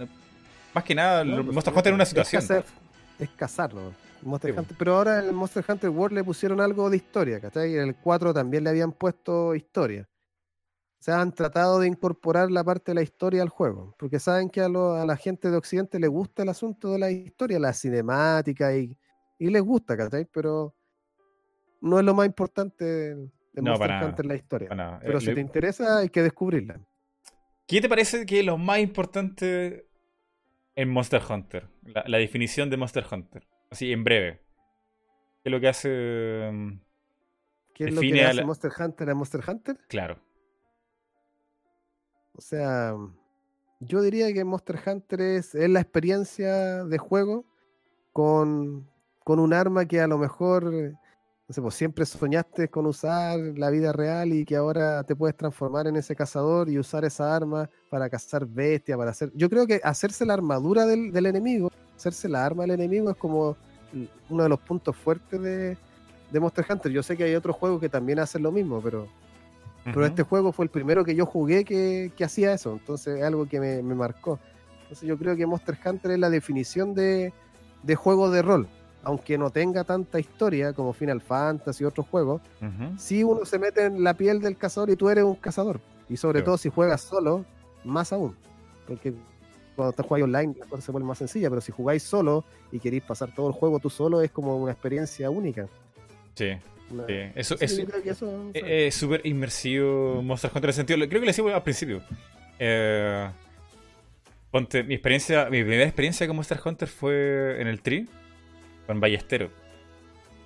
Más 0.74 0.84
que 0.84 0.96
nada, 0.96 1.24
No, 1.24 1.44
pues, 1.44 1.54
Monster 1.54 1.74
Hunter 1.76 1.92
es 1.92 1.96
una 1.96 2.04
es 2.04 2.10
situación. 2.10 2.42
cazar- 2.42 2.64
Es 3.20 3.30
cazarlo. 3.32 3.94
Monster 4.24 4.52
Sí, 4.54 4.60
Hunter. 4.60 4.78
Pero 4.80 4.96
ahora 4.96 5.20
en 5.20 5.26
el 5.26 5.34
Monster 5.34 5.64
Hunter 5.68 5.90
World 5.90 6.16
le 6.16 6.24
pusieron 6.24 6.62
algo 6.62 6.90
de 6.90 6.98
historia, 6.98 7.40
¿cachai? 7.40 7.72
Y 7.72 7.76
en 7.76 7.90
el 7.90 7.96
4 7.96 8.34
también 8.34 8.64
le 8.64 8.70
habían 8.70 8.92
puesto 8.94 9.54
historia. 9.56 10.08
O 11.00 11.04
sea, 11.04 11.20
han 11.22 11.32
tratado 11.34 11.80
de 11.80 11.88
incorporar 11.88 12.52
la 12.52 12.64
parte 12.64 12.92
de 12.92 12.96
la 12.96 13.02
historia 13.02 13.42
al 13.42 13.50
juego, 13.50 13.96
porque 13.98 14.20
saben 14.20 14.50
que 14.50 14.62
a, 14.62 14.70
lo- 14.70 14.94
a 14.94 15.06
la 15.06 15.18
gente 15.18 15.50
de 15.50 15.58
Occidente 15.58 16.00
le 16.00 16.08
gusta 16.08 16.44
el 16.44 16.50
asunto 16.50 16.92
de 16.94 17.00
la 17.00 17.10
historia, 17.12 17.60
la 17.60 17.74
cinemática, 17.74 18.76
y, 18.76 18.96
y 19.40 19.50
les 19.50 19.62
gusta, 19.64 19.98
¿cachai? 19.98 20.26
Pero 20.32 20.76
no 21.82 22.00
es 22.00 22.06
lo 22.06 22.14
más 22.16 22.26
importante 22.28 22.86
de 22.86 23.16
No, 23.56 23.72
Monster 23.72 23.88
para 23.88 24.06
Hunter 24.08 24.26
la 24.26 24.36
historia. 24.36 24.70
para. 24.70 25.00
Pero 25.00 25.18
Eh, 25.18 25.22
si 25.22 25.34
te 25.34 25.42
interesa, 25.42 25.98
hay 26.00 26.10
que 26.10 26.22
descubrirla. 26.22 26.80
¿Qué 27.68 27.82
te 27.82 27.90
parece 27.90 28.26
que 28.26 28.40
es 28.40 28.46
lo 28.46 28.58
más 28.58 28.80
importante 28.80 29.88
en 30.76 30.90
Monster 30.90 31.22
Hunter? 31.30 31.68
La, 31.84 32.04
la 32.08 32.18
definición 32.18 32.70
de 32.70 32.78
Monster 32.78 33.06
Hunter. 33.12 33.48
Así, 33.70 33.92
en 33.92 34.04
breve. 34.04 34.42
¿Qué 35.44 35.50
es 35.50 35.52
lo 35.52 35.60
que 35.60 35.68
hace... 35.68 36.50
mm, 36.52 36.80
¿Qué 37.74 37.86
es 37.86 37.94
lo 37.94 38.02
que 38.02 38.24
hace 38.24 38.34
la- 38.36 38.46
Monster 38.46 38.72
Hunter 38.78 39.10
a 39.10 39.16
Monster 39.16 39.42
Hunter? 39.48 39.78
Claro. 39.88 40.20
O 42.34 42.42
sea, 42.42 42.96
yo 43.80 44.02
diría 44.02 44.32
que 44.34 44.44
Monster 44.44 44.80
Hunter 44.86 45.22
es, 45.22 45.56
es 45.56 45.70
la 45.70 45.82
experiencia 45.82 46.84
de 46.86 46.98
juego 46.98 47.46
con, 48.14 48.90
con 49.24 49.40
un 49.40 49.54
arma 49.54 49.86
que 49.86 50.00
a 50.02 50.08
lo 50.08 50.18
mejor, 50.18 50.94
no 51.52 51.54
sé, 51.54 51.62
pues 51.62 51.76
siempre 51.76 52.06
soñaste 52.06 52.70
con 52.70 52.86
usar 52.86 53.38
la 53.58 53.70
vida 53.70 53.92
real 53.92 54.32
y 54.32 54.46
que 54.46 54.56
ahora 54.56 55.04
te 55.04 55.18
puedes 55.18 55.36
transformar 55.36 55.86
en 55.86 55.98
ese 55.98 56.16
cazador 56.16 56.70
y 56.70 56.80
usar 56.80 57.04
esa 57.04 57.36
arma 57.36 57.70
para 57.90 58.10
cazar 58.10 58.46
bestias, 58.46 58.98
para 58.98 59.12
hacer... 59.12 59.34
Yo 59.36 59.50
creo 59.50 59.68
que 59.68 59.82
hacerse 59.84 60.26
la 60.26 60.34
armadura 60.34 60.86
del, 60.86 61.12
del 61.12 61.26
enemigo, 61.26 61.70
hacerse 61.98 62.30
la 62.30 62.46
arma 62.46 62.64
del 62.64 62.72
enemigo 62.72 63.10
es 63.10 63.18
como 63.18 63.58
uno 64.30 64.44
de 64.44 64.48
los 64.48 64.62
puntos 64.62 64.96
fuertes 64.96 65.42
de, 65.42 65.78
de 66.32 66.40
Monster 66.40 66.66
Hunter. 66.70 66.90
Yo 66.90 67.04
sé 67.04 67.18
que 67.18 67.26
hay 67.26 67.36
otros 67.36 67.58
juegos 67.58 67.82
que 67.82 67.90
también 67.90 68.20
hacen 68.20 68.44
lo 68.44 68.54
mismo, 68.54 68.82
pero... 68.82 69.10
Pero 69.84 70.06
este 70.06 70.24
juego 70.24 70.54
fue 70.54 70.64
el 70.64 70.72
primero 70.72 71.04
que 71.04 71.16
yo 71.16 71.26
jugué 71.26 71.66
que, 71.66 72.14
que 72.16 72.24
hacía 72.24 72.54
eso, 72.54 72.72
entonces 72.72 73.18
es 73.18 73.24
algo 73.26 73.46
que 73.50 73.60
me, 73.60 73.84
me 73.84 73.94
marcó. 73.94 74.40
Entonces 74.84 75.06
yo 75.06 75.18
creo 75.18 75.36
que 75.36 75.46
Monster 75.46 75.78
Hunter 75.84 76.12
es 76.12 76.20
la 76.20 76.30
definición 76.30 76.94
de, 76.94 77.34
de 77.84 77.96
juego 77.96 78.30
de 78.32 78.42
rol. 78.42 78.70
Aunque 79.04 79.38
no 79.38 79.50
tenga 79.50 79.84
tanta 79.84 80.20
historia 80.20 80.74
como 80.74 80.94
Final 80.94 81.22
Fantasy 81.22 81.84
y 81.84 81.88
otros 81.88 82.06
juegos, 82.08 82.42
si 82.98 83.24
uno 83.24 83.46
se 83.46 83.58
mete 83.58 83.86
en 83.86 84.04
la 84.04 84.14
piel 84.14 84.40
del 84.42 84.58
cazador 84.58 84.90
y 84.92 84.96
tú 84.96 85.10
eres 85.10 85.24
un 85.24 85.36
cazador. 85.36 85.80
Y 86.08 86.18
sobre 86.18 86.40
Sí. 86.40 86.46
todo 86.46 86.58
si 86.58 86.70
juegas 86.70 87.02
solo, 87.02 87.44
más 87.84 88.14
aún. 88.14 88.36
Porque 88.88 89.14
cuando 89.76 89.94
te 89.94 90.04
juegas 90.04 90.26
online 90.26 90.54
la 90.60 90.66
cosa 90.68 90.84
se 90.84 90.92
vuelve 90.92 91.08
más 91.08 91.18
sencilla, 91.18 91.50
pero 91.50 91.62
si 91.62 91.72
jugáis 91.72 92.04
solo 92.04 92.44
y 92.72 92.80
queréis 92.80 93.02
pasar 93.04 93.34
todo 93.34 93.48
el 93.48 93.54
juego 93.54 93.80
tú 93.80 93.90
solo, 93.90 94.22
es 94.22 94.30
como 94.30 94.58
una 94.58 94.72
experiencia 94.74 95.30
única. 95.32 95.68
Sí, 96.36 96.50
Una- 96.92 97.08
sí. 97.08 97.14
Eso, 97.34 97.58
Sí, 97.58 97.66
eso- 98.06 98.52
Eh, 98.54 98.88
Es 98.88 98.96
súper 98.96 99.26
inmersivo 99.26 100.22
Monster 100.22 100.52
Hunter 100.54 100.66
en 100.66 100.70
el 100.70 100.74
sentido. 100.76 100.98
Creo 101.00 101.22
que 101.22 101.26
le 101.26 101.32
decimos 101.32 101.54
al 101.54 101.64
principio. 101.64 102.02
Eh, 102.60 103.30
ponte, 104.52 104.84
mi 104.84 104.94
experiencia, 104.94 105.46
mi 105.46 105.62
primera 105.64 105.86
experiencia 105.86 106.28
con 106.28 106.36
Monster 106.36 106.60
Hunter 106.64 106.88
fue 106.88 107.60
en 107.62 107.68
el 107.68 107.82
Tree, 107.82 108.08
con 108.92 109.00
Ballestero. 109.00 109.50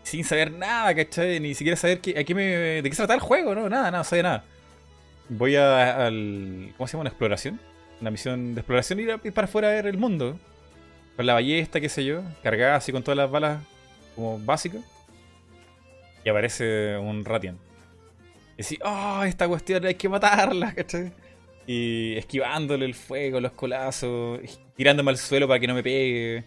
Sin 0.04 0.24
saber 0.24 0.52
nada, 0.52 0.94
¿cachai? 0.94 1.40
Ni 1.40 1.56
siquiera 1.56 1.76
saber 1.76 2.00
qué, 2.00 2.20
a 2.20 2.24
qué 2.24 2.36
me, 2.36 2.44
de 2.44 2.84
qué 2.84 2.92
se 2.92 2.98
trataba 2.98 3.16
el 3.16 3.22
juego, 3.22 3.56
¿no? 3.56 3.68
Nada, 3.68 3.86
nada, 3.86 3.98
no 3.98 4.04
sabía 4.04 4.22
nada. 4.22 4.44
Voy 5.30 5.56
a, 5.56 6.06
al. 6.06 6.72
¿Cómo 6.78 6.88
se 6.88 6.92
llama? 6.92 7.02
Una 7.02 7.10
exploración. 7.10 7.60
Una 8.02 8.12
misión 8.12 8.54
de 8.54 8.62
exploración 8.62 9.00
y 9.00 9.04
ir, 9.04 9.34
para 9.34 9.46
afuera 9.46 9.70
a 9.70 9.72
ver 9.72 9.88
el 9.88 9.98
mundo. 9.98 10.40
Con 11.16 11.26
la 11.26 11.34
ballesta, 11.34 11.82
qué 11.82 11.90
sé 11.90 12.06
yo, 12.06 12.22
cargada 12.44 12.76
así 12.76 12.92
con 12.92 13.02
todas 13.02 13.18
las 13.18 13.32
balas 13.32 13.64
como 14.14 14.38
básicas. 14.38 14.82
Y 16.24 16.30
aparece 16.30 16.98
un 16.98 17.26
Ratian. 17.26 17.58
Y 18.58 18.62
así, 18.62 18.78
oh, 18.84 19.24
esta 19.24 19.48
cuestión 19.48 19.84
hay 19.86 19.96
que 19.96 20.08
matarla, 20.08 20.72
¿cachai? 20.76 21.14
Y 21.66 22.16
esquivándole 22.16 22.86
el 22.86 22.94
fuego, 22.94 23.40
los 23.42 23.54
colazos, 23.54 24.40
tirándome 24.76 25.10
al 25.10 25.18
suelo 25.18 25.48
para 25.48 25.60
que 25.60 25.66
no 25.66 25.74
me 25.74 25.82
pegue, 25.82 26.44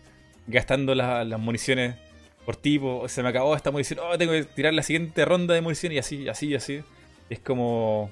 gastando 0.49 0.95
la- 0.95 1.25
las 1.25 1.39
municiones 1.39 1.95
por 2.45 2.57
tipo, 2.57 3.07
se 3.09 3.23
me 3.23 3.29
acabó 3.29 3.55
esta 3.55 3.71
munición, 3.71 4.01
oh, 4.03 4.17
tengo 4.19 4.33
que 4.33 4.45
tirar 4.45 4.73
la 4.75 4.83
siguiente 4.83 5.25
ronda 5.25 5.55
de 5.55 5.61
munición 5.61 5.93
y 5.93 5.99
así, 5.99 6.29
así, 6.29 6.55
así. 6.55 6.83
Es 7.29 7.41
como, 7.41 8.11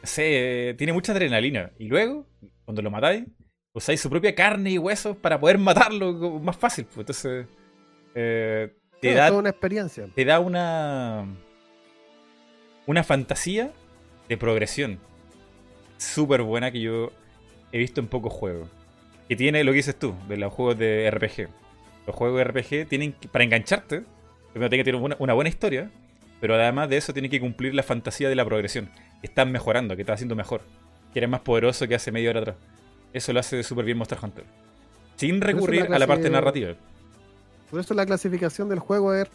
no 0.00 0.06
sé, 0.06 0.74
tiene 0.78 0.92
mucha 0.92 1.12
adrenalina. 1.12 1.72
Y 1.78 1.86
luego, 1.88 2.26
cuando 2.64 2.80
lo 2.80 2.90
matáis, 2.92 3.24
usáis 3.74 4.00
su 4.00 4.08
propia 4.08 4.34
carne 4.34 4.70
y 4.70 4.78
huesos 4.78 5.16
para 5.16 5.38
poder 5.40 5.58
matarlo 5.58 6.12
más 6.40 6.56
fácil. 6.56 6.84
Pues. 6.86 6.98
Entonces, 6.98 7.46
eh, 8.14 8.72
te 9.00 9.14
da 9.14 9.26
toda 9.28 9.40
una 9.40 9.50
experiencia. 9.50 10.06
te 10.14 10.24
da 10.24 10.38
una 10.40 11.26
una 12.86 13.02
fantasía 13.04 13.72
de 14.28 14.36
progresión 14.36 14.98
súper 15.98 16.42
buena 16.42 16.70
que 16.70 16.80
yo 16.80 17.10
he 17.72 17.78
visto 17.78 18.00
en 18.00 18.06
pocos 18.08 18.32
juegos. 18.32 18.68
Que 19.30 19.36
tiene 19.36 19.62
lo 19.62 19.70
que 19.70 19.76
dices 19.76 19.96
tú, 19.96 20.12
de 20.28 20.36
los 20.36 20.52
juegos 20.52 20.76
de 20.76 21.08
RPG. 21.08 21.48
Los 22.04 22.16
juegos 22.16 22.38
de 22.38 22.42
RPG 22.42 22.88
tienen 22.88 23.12
que, 23.12 23.28
para 23.28 23.44
engancharte, 23.44 24.02
primero 24.50 24.68
tienen 24.68 24.84
que 24.84 24.90
tener 24.90 25.00
una, 25.00 25.14
una 25.20 25.34
buena 25.34 25.48
historia, 25.48 25.88
pero 26.40 26.56
además 26.56 26.88
de 26.88 26.96
eso 26.96 27.12
tienen 27.12 27.30
que 27.30 27.38
cumplir 27.38 27.72
la 27.72 27.84
fantasía 27.84 28.28
de 28.28 28.34
la 28.34 28.44
progresión. 28.44 28.90
Que 29.20 29.28
están 29.28 29.52
mejorando, 29.52 29.94
que 29.94 30.02
estás 30.02 30.14
haciendo 30.14 30.34
mejor. 30.34 30.62
Que 31.12 31.20
eres 31.20 31.30
más 31.30 31.42
poderoso 31.42 31.86
que 31.86 31.94
hace 31.94 32.10
media 32.10 32.30
hora 32.30 32.40
atrás. 32.40 32.56
Eso 33.12 33.32
lo 33.32 33.38
hace 33.38 33.62
súper 33.62 33.84
bien 33.84 33.98
Monster 33.98 34.18
Hunter. 34.20 34.42
Sin 35.14 35.40
recurrir 35.40 35.88
la 35.88 35.94
a 35.94 35.98
la 36.00 36.08
parte 36.08 36.28
narrativa. 36.28 36.74
Por 37.70 37.78
eso 37.78 37.94
la 37.94 38.04
clasificación 38.04 38.68
del 38.68 38.80
juego 38.80 39.14
es 39.14 39.28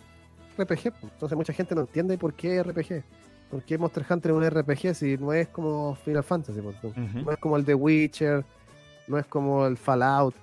RPG. 0.57 0.91
Entonces 1.03 1.37
mucha 1.37 1.53
gente 1.53 1.73
no 1.73 1.79
entiende 1.79 2.17
por 2.17 2.33
qué 2.33 2.61
RPG. 2.61 3.01
¿Por 3.49 3.63
qué 3.63 3.77
Monster 3.77 4.05
Hunter 4.09 4.31
es 4.31 4.37
un 4.37 4.43
RPG 4.43 4.93
si 4.93 5.17
no 5.17 5.31
es 5.31 5.47
como 5.47 5.95
Final 6.03 6.25
Fantasy? 6.25 6.59
ejemplo? 6.59 6.89
Ujú. 6.89 7.19
No 7.25 7.31
es 7.31 7.37
como 7.37 7.55
el 7.55 7.63
The 7.63 7.75
Witcher, 7.75 8.43
no 9.07 9.17
es 9.17 9.25
como 9.25 9.65
el 9.65 9.77
Fallout. 9.77 10.35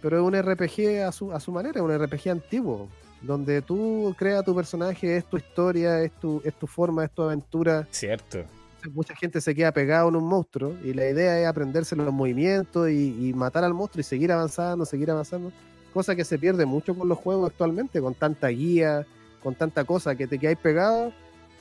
Pero 0.00 0.18
es 0.18 0.22
un 0.22 0.40
RPG 0.40 1.02
a 1.06 1.12
su, 1.12 1.32
a 1.32 1.40
su 1.40 1.50
manera, 1.52 1.80
es 1.80 1.84
un 1.84 1.96
RPG 1.96 2.30
antiguo. 2.30 2.88
Donde 3.22 3.62
tú 3.62 4.14
creas 4.18 4.44
tu 4.44 4.54
personaje, 4.54 5.16
es 5.16 5.24
tu 5.24 5.38
historia, 5.38 6.02
es 6.02 6.12
tu, 6.12 6.42
es 6.44 6.52
tu 6.54 6.66
forma, 6.66 7.04
es 7.04 7.10
tu 7.10 7.22
aventura. 7.22 7.88
Cierto. 7.90 8.44
Mucha 8.92 9.16
gente 9.16 9.40
se 9.40 9.54
queda 9.54 9.72
pegado 9.72 10.10
en 10.10 10.16
un 10.16 10.24
monstruo 10.28 10.74
y 10.84 10.92
la 10.92 11.08
idea 11.08 11.40
es 11.40 11.46
aprenderse 11.46 11.96
los 11.96 12.12
movimientos 12.12 12.90
y, 12.90 13.32
matar 13.34 13.64
al 13.64 13.72
monstruo 13.72 14.02
y 14.02 14.04
seguir 14.04 14.30
avanzando, 14.30 14.84
seguir 14.84 15.10
avanzando. 15.10 15.52
Cosa 15.94 16.14
que 16.14 16.24
se 16.24 16.38
pierde 16.38 16.66
mucho 16.66 16.94
con 16.94 17.08
los 17.08 17.16
juegos 17.16 17.50
actualmente, 17.50 17.98
con 18.02 18.14
tanta 18.14 18.48
guía, 18.48 19.06
con 19.42 19.54
tanta 19.54 19.84
cosa 19.84 20.14
que 20.14 20.26
te 20.26 20.38
quedáis 20.38 20.58
pegado 20.58 21.12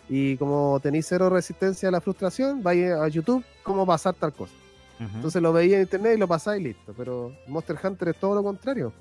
y 0.10 0.36
como 0.36 0.82
tenéis 0.82 1.06
cero 1.08 1.30
resistencia 1.30 1.88
a 1.88 1.92
la 1.94 2.02
frustración, 2.02 2.62
vais 2.62 2.92
a 2.92 3.08
YouTube 3.08 3.46
cómo 3.64 3.86
pasar 3.86 4.16
tal 4.16 4.34
cosa. 4.34 4.54
Entonces 5.00 5.42
lo 5.42 5.52
veía 5.52 5.78
en 5.78 5.84
internet 5.84 6.14
y 6.16 6.20
lo 6.20 6.28
pasáis 6.28 6.62
y 6.62 6.66
listo. 6.66 6.94
Pero 6.96 7.36
Monster 7.48 7.78
Hunter 7.84 8.10
es 8.10 8.20
todo 8.20 8.36
lo 8.36 8.44
contrario. 8.44 8.94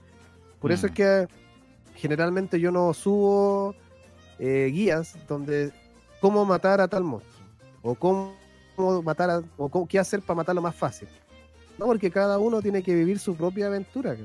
Por 0.60 0.72
eso 0.72 0.86
es 0.86 0.92
mm. 0.92 0.94
que 0.94 1.28
generalmente 1.94 2.58
yo 2.58 2.70
no 2.70 2.92
subo 2.94 3.74
eh, 4.38 4.70
guías 4.72 5.16
donde 5.28 5.72
cómo 6.20 6.44
matar 6.44 6.80
a 6.80 6.88
tal 6.88 7.04
monstruo 7.04 7.46
o 7.82 7.94
cómo 7.94 8.34
matar 9.04 9.30
a, 9.30 9.42
o 9.56 9.86
qué 9.86 9.98
hacer 9.98 10.22
para 10.22 10.36
matarlo 10.36 10.62
más 10.62 10.74
fácil. 10.74 11.08
No, 11.78 11.86
porque 11.86 12.10
cada 12.10 12.38
uno 12.38 12.62
tiene 12.62 12.82
que 12.82 12.94
vivir 12.94 13.18
su 13.18 13.34
propia 13.34 13.66
aventura. 13.66 14.16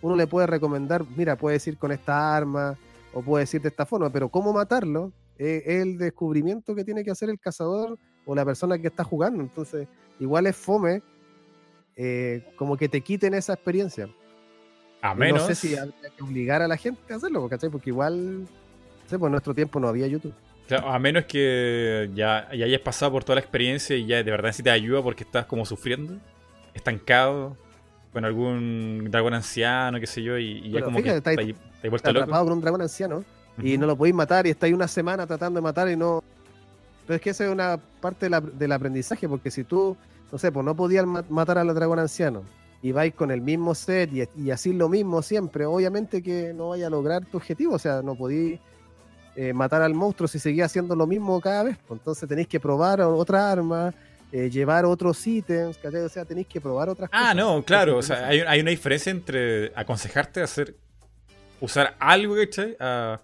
Uno 0.00 0.16
le 0.16 0.26
puede 0.26 0.46
recomendar, 0.46 1.04
mira, 1.16 1.36
puedes 1.36 1.66
ir 1.66 1.78
con 1.78 1.92
esta 1.92 2.36
arma 2.36 2.76
o 3.12 3.22
puedes 3.22 3.52
ir 3.54 3.62
de 3.62 3.68
esta 3.68 3.86
forma, 3.86 4.10
pero 4.10 4.28
cómo 4.28 4.52
matarlo 4.52 5.12
es 5.38 5.62
el 5.66 5.98
descubrimiento 5.98 6.74
que 6.74 6.84
tiene 6.84 7.04
que 7.04 7.10
hacer 7.10 7.30
el 7.30 7.38
cazador 7.38 7.98
o 8.26 8.34
la 8.34 8.44
persona 8.44 8.78
que 8.78 8.88
está 8.88 9.04
jugando. 9.04 9.42
Entonces, 9.42 9.88
igual 10.18 10.46
es 10.46 10.56
fome 10.56 11.02
eh, 11.96 12.52
como 12.56 12.76
que 12.76 12.88
te 12.88 13.00
quiten 13.00 13.34
esa 13.34 13.54
experiencia. 13.54 14.08
A 15.02 15.14
menos. 15.14 15.42
No 15.42 15.46
sé 15.48 15.54
si 15.54 15.76
habría 15.76 16.10
que 16.16 16.22
obligar 16.22 16.62
a 16.62 16.68
la 16.68 16.76
gente 16.76 17.12
a 17.12 17.16
hacerlo, 17.16 17.48
Porque 17.70 17.90
igual 17.90 18.46
Sí, 19.08 19.16
pues 19.16 19.28
en 19.28 19.32
nuestro 19.32 19.54
tiempo 19.54 19.80
no 19.80 19.88
había 19.88 20.06
YouTube. 20.06 20.34
a 20.70 20.98
menos 20.98 21.24
que 21.24 22.10
ya, 22.14 22.46
ya, 22.52 22.66
hayas 22.66 22.80
pasado 22.82 23.12
por 23.12 23.24
toda 23.24 23.36
la 23.36 23.40
experiencia 23.40 23.96
y 23.96 24.04
ya 24.04 24.22
de 24.22 24.30
verdad 24.30 24.48
necesitas 24.48 24.74
ayuda 24.74 25.02
porque 25.02 25.24
estás 25.24 25.46
como 25.46 25.64
sufriendo, 25.64 26.18
estancado, 26.74 27.56
con 28.12 28.26
algún 28.26 29.08
dragón 29.10 29.32
anciano, 29.32 29.98
qué 29.98 30.06
sé 30.06 30.22
yo, 30.22 30.36
y, 30.36 30.70
ya 30.70 30.82
como 30.82 31.02
que 31.02 31.16
estás 31.16 31.36
atrapado 32.04 32.44
con 32.44 32.52
un 32.52 32.60
dragón 32.60 32.82
anciano 32.82 33.24
y 33.62 33.78
no 33.78 33.86
lo 33.86 33.96
podéis 33.96 34.14
matar 34.14 34.46
y 34.46 34.50
estáis 34.50 34.74
una 34.74 34.88
semana 34.88 35.26
tratando 35.26 35.58
de 35.58 35.62
matar 35.62 35.88
y 35.88 35.96
no... 35.96 36.22
Pero 37.08 37.16
es 37.16 37.22
que 37.22 37.30
esa 37.30 37.46
es 37.46 37.50
una 37.50 37.78
parte 38.00 38.28
del 38.28 38.72
aprendizaje, 38.72 39.26
porque 39.28 39.50
si 39.50 39.64
tú, 39.64 39.96
no 40.30 40.38
sé, 40.38 40.52
pues 40.52 40.64
no 40.64 40.76
podías 40.76 41.06
matar 41.06 41.56
al 41.56 41.74
dragón 41.74 41.98
anciano 41.98 42.44
y 42.82 42.92
vais 42.92 43.14
con 43.14 43.30
el 43.30 43.40
mismo 43.40 43.74
set 43.74 44.12
y, 44.12 44.28
y 44.40 44.50
así 44.50 44.72
lo 44.74 44.88
mismo 44.88 45.22
siempre, 45.22 45.64
obviamente 45.64 46.22
que 46.22 46.52
no 46.54 46.68
vaya 46.68 46.86
a 46.86 46.90
lograr 46.90 47.24
tu 47.24 47.38
objetivo, 47.38 47.74
o 47.74 47.78
sea, 47.78 48.02
no 48.02 48.14
podéis 48.14 48.60
eh, 49.40 49.54
matar 49.54 49.80
al 49.82 49.94
monstruo 49.94 50.28
si 50.28 50.38
seguía 50.38 50.64
haciendo 50.66 50.96
lo 50.96 51.06
mismo 51.06 51.40
cada 51.40 51.62
vez. 51.62 51.78
Pues 51.86 52.00
entonces 52.00 52.28
tenéis 52.28 52.48
que 52.48 52.58
probar 52.60 53.00
otra 53.00 53.52
arma, 53.52 53.94
eh, 54.32 54.50
llevar 54.50 54.84
otros 54.84 55.26
ítems, 55.26 55.78
O 55.82 56.08
sea, 56.08 56.24
tenéis 56.24 56.48
que 56.48 56.60
probar 56.60 56.88
otras 56.88 57.08
ah, 57.12 57.16
cosas. 57.16 57.30
Ah, 57.30 57.34
no, 57.34 57.62
claro. 57.64 57.96
O 57.96 58.02
sea, 58.02 58.26
hay, 58.26 58.40
hay, 58.40 58.60
una 58.60 58.70
diferencia 58.70 59.10
entre 59.10 59.72
aconsejarte 59.76 60.40
a 60.40 60.44
hacer. 60.44 60.74
usar 61.60 61.94
algo, 62.00 62.34
¿cachai? 62.34 62.76
A, 62.80 63.20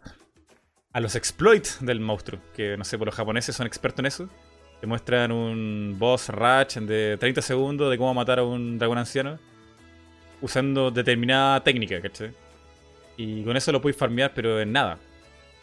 a 0.94 1.00
los 1.00 1.16
exploits 1.16 1.78
del 1.80 2.00
monstruo. 2.00 2.40
Que 2.54 2.78
no 2.78 2.84
sé, 2.84 2.96
por 2.96 3.06
los 3.06 3.14
japoneses 3.14 3.54
son 3.54 3.66
expertos 3.66 3.98
en 3.98 4.06
eso. 4.06 4.28
Te 4.80 4.86
muestran 4.86 5.32
un 5.32 5.96
boss 5.98 6.28
ratch 6.28 6.76
de 6.78 7.18
30 7.18 7.42
segundos 7.42 7.90
de 7.90 7.98
cómo 7.98 8.14
matar 8.14 8.38
a 8.38 8.44
un 8.44 8.78
dragón 8.78 8.98
anciano. 8.98 9.38
Usando 10.40 10.90
determinada 10.90 11.62
técnica, 11.62 12.00
¿cachai? 12.00 12.32
Y 13.16 13.42
con 13.44 13.56
eso 13.56 13.72
lo 13.72 13.82
puedes 13.82 13.96
farmear, 13.96 14.32
pero 14.34 14.60
en 14.60 14.72
nada. 14.72 14.98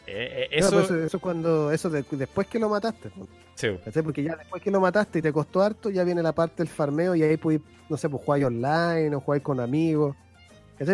Eh, 0.06 0.50
eh, 0.52 0.60
pues, 0.60 0.74
eso... 0.74 0.96
eso 1.04 1.20
cuando 1.20 1.72
eso 1.72 1.90
después 1.90 2.48
que 2.48 2.60
lo 2.60 2.68
mataste. 2.68 3.10
Sí. 3.56 3.70
Porque 4.04 4.24
ya 4.24 4.36
después 4.36 4.62
que 4.62 4.72
lo 4.72 4.82
mataste 4.82 5.20
y 5.20 5.22
te 5.22 5.32
costó 5.32 5.62
harto, 5.62 5.90
ya 5.90 6.04
viene 6.04 6.22
la 6.22 6.34
parte 6.34 6.64
del 6.64 6.68
farmeo 6.68 7.16
y 7.16 7.24
ahí 7.24 7.38
puedes, 7.38 7.62
no 7.88 7.96
sé, 7.96 8.10
pues 8.10 8.24
jugar 8.26 8.44
online 8.46 9.16
o 9.16 9.22
jugar 9.22 9.42
con 9.42 9.60
amigos. 9.62 10.16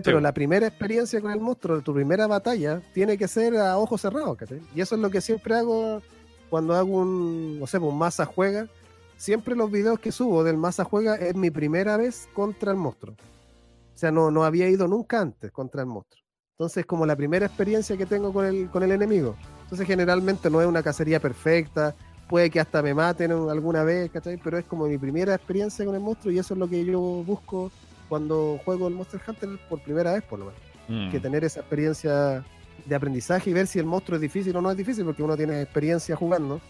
Pero 0.04 0.20
la 0.20 0.34
primera 0.34 0.68
experiencia 0.68 1.22
con 1.22 1.32
el 1.32 1.40
monstruo, 1.40 1.82
tu 1.82 1.94
primera 1.94 2.28
batalla, 2.28 2.82
tiene 2.94 3.18
que 3.18 3.28
ser 3.28 3.56
a 3.56 3.78
ojos 3.78 4.02
cerrados. 4.02 4.38
Y 4.76 4.82
eso 4.82 4.96
es 4.96 5.02
lo 5.02 5.10
que 5.10 5.22
siempre 5.22 5.56
hago 5.56 6.02
cuando 6.50 6.76
hago 6.76 6.98
un, 6.98 7.60
no 7.60 7.68
sé, 7.68 7.80
pues, 7.80 7.92
un 7.92 7.98
masa 7.98 8.26
juega. 8.26 8.68
Siempre 9.16 9.56
los 9.56 9.72
videos 9.72 10.00
que 10.00 10.12
subo 10.12 10.44
del 10.44 10.58
masa 10.58 10.84
juega 10.84 11.16
es 11.16 11.36
mi 11.36 11.52
primera 11.52 11.98
vez 11.98 12.28
contra 12.34 12.72
el 12.72 12.78
monstruo. 12.78 13.16
O 13.16 13.98
sea, 13.98 14.12
no, 14.12 14.30
no 14.30 14.44
había 14.44 14.70
ido 14.70 14.88
nunca 14.88 15.22
antes 15.22 15.52
contra 15.52 15.82
el 15.82 15.88
monstruo. 15.88 16.22
Entonces, 16.52 16.86
como 16.86 17.06
la 17.06 17.16
primera 17.16 17.46
experiencia 17.46 17.98
que 17.98 18.06
tengo 18.06 18.34
con 18.34 18.46
el, 18.46 18.70
con 18.70 18.84
el 18.84 18.92
enemigo. 18.92 19.36
Entonces, 19.64 19.88
generalmente 19.88 20.50
no 20.50 20.62
es 20.62 20.68
una 20.68 20.84
cacería 20.84 21.20
perfecta, 21.20 21.96
puede 22.28 22.50
que 22.50 22.60
hasta 22.60 22.82
me 22.82 22.94
maten 22.94 23.32
alguna 23.32 23.84
vez, 23.84 24.12
¿cachai? 24.12 24.38
Pero 24.38 24.58
es 24.58 24.66
como 24.66 24.88
mi 24.88 24.98
primera 24.98 25.34
experiencia 25.34 25.86
con 25.86 25.96
el 25.96 26.02
monstruo 26.02 26.34
y 26.34 26.40
eso 26.40 26.54
es 26.54 26.60
lo 26.60 26.68
que 26.68 26.84
yo 26.84 27.00
busco 27.00 27.72
cuando 28.10 28.60
juego 28.64 28.88
el 28.88 28.94
Monster 28.94 29.20
Hunter 29.26 29.50
por 29.70 29.80
primera 29.82 30.14
vez, 30.14 30.24
por 30.24 30.40
lo 30.40 30.46
menos. 30.46 30.62
Mm. 30.88 31.12
Que 31.12 31.20
tener 31.20 31.44
esa 31.44 31.60
experiencia 31.60 32.44
de 32.86 32.96
aprendizaje 32.96 33.50
y 33.50 33.54
ver 33.54 33.68
si 33.68 33.80
el 33.80 33.86
monstruo 33.86 34.16
es 34.16 34.22
difícil 34.22 34.56
o 34.56 34.62
no 34.62 34.72
es 34.72 34.78
difícil, 34.78 35.04
porque 35.06 35.24
uno 35.24 35.36
tiene 35.36 35.62
experiencia 35.62 36.16
jugando, 36.16 36.62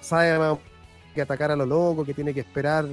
sabe 0.00 0.58
que 1.14 1.22
atacar 1.22 1.50
a 1.50 1.56
lo 1.56 1.66
loco, 1.66 2.04
que 2.04 2.14
tiene 2.14 2.32
que 2.32 2.40
esperar 2.40 2.86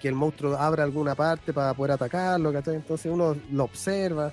que 0.00 0.08
el 0.08 0.14
monstruo 0.14 0.56
abra 0.56 0.84
alguna 0.84 1.14
parte 1.14 1.52
para 1.52 1.74
poder 1.74 1.92
atacarlo, 1.92 2.52
¿cachai? 2.52 2.76
Entonces 2.76 3.10
uno 3.12 3.36
lo 3.50 3.64
observa 3.64 4.32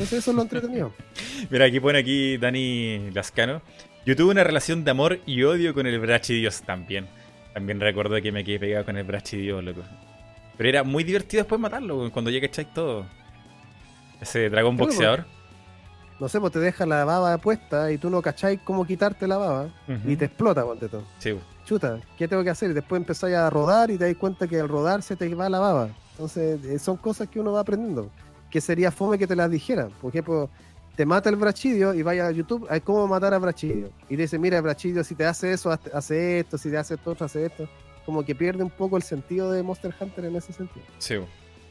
eso 0.00 0.16
es 0.16 0.26
lo 0.28 0.42
entretenido. 0.42 0.92
Mira, 1.50 1.66
aquí 1.66 1.80
pone 1.80 1.98
aquí 1.98 2.36
Dani 2.36 3.10
Lascano. 3.10 3.62
Yo 4.06 4.16
tuve 4.16 4.30
una 4.30 4.44
relación 4.44 4.84
de 4.84 4.90
amor 4.90 5.20
y 5.26 5.42
odio 5.42 5.74
con 5.74 5.86
el 5.86 5.98
Brachidios 5.98 6.62
también. 6.62 7.06
También 7.52 7.80
recuerdo 7.80 8.20
que 8.22 8.32
me 8.32 8.44
quedé 8.44 8.58
pegado 8.58 8.84
con 8.84 8.96
el 8.96 9.04
Brachidios, 9.04 9.62
loco. 9.62 9.82
Pero 10.58 10.68
era 10.68 10.84
muy 10.84 11.02
divertido 11.04 11.44
después 11.44 11.58
matarlo, 11.58 12.10
cuando 12.12 12.30
llega 12.30 12.46
echáis 12.46 12.72
todo. 12.74 13.06
Ese 14.20 14.50
dragón 14.50 14.76
boxeador. 14.76 15.24
no 16.20 16.28
sé, 16.28 16.40
pues 16.40 16.52
te 16.52 16.58
deja 16.58 16.84
la 16.84 17.06
baba 17.06 17.38
puesta 17.38 17.90
y 17.90 17.96
tú 17.96 18.10
no 18.10 18.20
cacháis 18.20 18.60
cómo 18.64 18.84
quitarte 18.84 19.26
la 19.26 19.38
baba 19.38 19.68
y 20.04 20.16
te 20.16 20.26
explota, 20.26 20.64
ponte 20.64 20.88
todo. 20.88 21.04
Sí. 21.18 21.38
Chuta, 21.64 22.00
¿qué 22.18 22.28
tengo 22.28 22.44
que 22.44 22.50
hacer? 22.50 22.70
Y 22.70 22.74
después 22.74 23.00
empezáis 23.00 23.36
a 23.36 23.48
rodar 23.48 23.90
y 23.90 23.96
te 23.96 24.04
das 24.04 24.16
cuenta 24.16 24.46
que 24.46 24.60
al 24.60 24.68
rodar 24.68 25.02
se 25.02 25.16
te 25.16 25.34
va 25.34 25.48
la 25.48 25.58
baba. 25.58 25.88
Entonces, 26.12 26.62
eh, 26.64 26.78
son 26.78 26.96
cosas 26.96 27.28
que 27.28 27.40
uno 27.40 27.52
va 27.52 27.60
aprendiendo 27.60 28.10
que 28.50 28.60
sería 28.60 28.90
fome 28.90 29.18
que 29.18 29.26
te 29.26 29.36
las 29.36 29.50
dijeran. 29.50 29.90
Por 30.00 30.10
ejemplo, 30.10 30.48
te 30.96 31.06
mata 31.06 31.30
el 31.30 31.36
brachidio 31.36 31.94
y 31.94 32.02
vaya 32.02 32.26
a 32.26 32.30
YouTube, 32.30 32.66
hay 32.68 32.80
cómo 32.80 33.06
matar 33.06 33.34
a 33.34 33.38
brachidio. 33.38 33.90
Y 34.08 34.16
dice, 34.16 34.38
mira, 34.38 34.60
brachidio, 34.60 35.04
si 35.04 35.14
te 35.14 35.24
hace 35.24 35.52
eso, 35.52 35.70
hace 35.70 36.40
esto, 36.40 36.58
si 36.58 36.70
te 36.70 36.78
hace 36.78 36.94
esto, 36.94 37.16
hace 37.20 37.46
esto. 37.46 37.68
Como 38.08 38.24
que 38.24 38.34
pierde 38.34 38.64
un 38.64 38.70
poco 38.70 38.96
el 38.96 39.02
sentido 39.02 39.52
de 39.52 39.62
Monster 39.62 39.94
Hunter 40.00 40.24
en 40.24 40.36
ese 40.36 40.50
sentido. 40.54 40.86
Sí, 40.96 41.16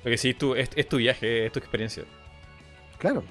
porque 0.03 0.19
sí, 0.19 0.35
tú, 0.35 0.53
es, 0.53 0.69
tu 0.87 0.97
viaje, 0.97 1.47
es 1.47 1.51
tu 1.51 1.57
experiencia. 1.57 2.03
Claro. 2.99 3.23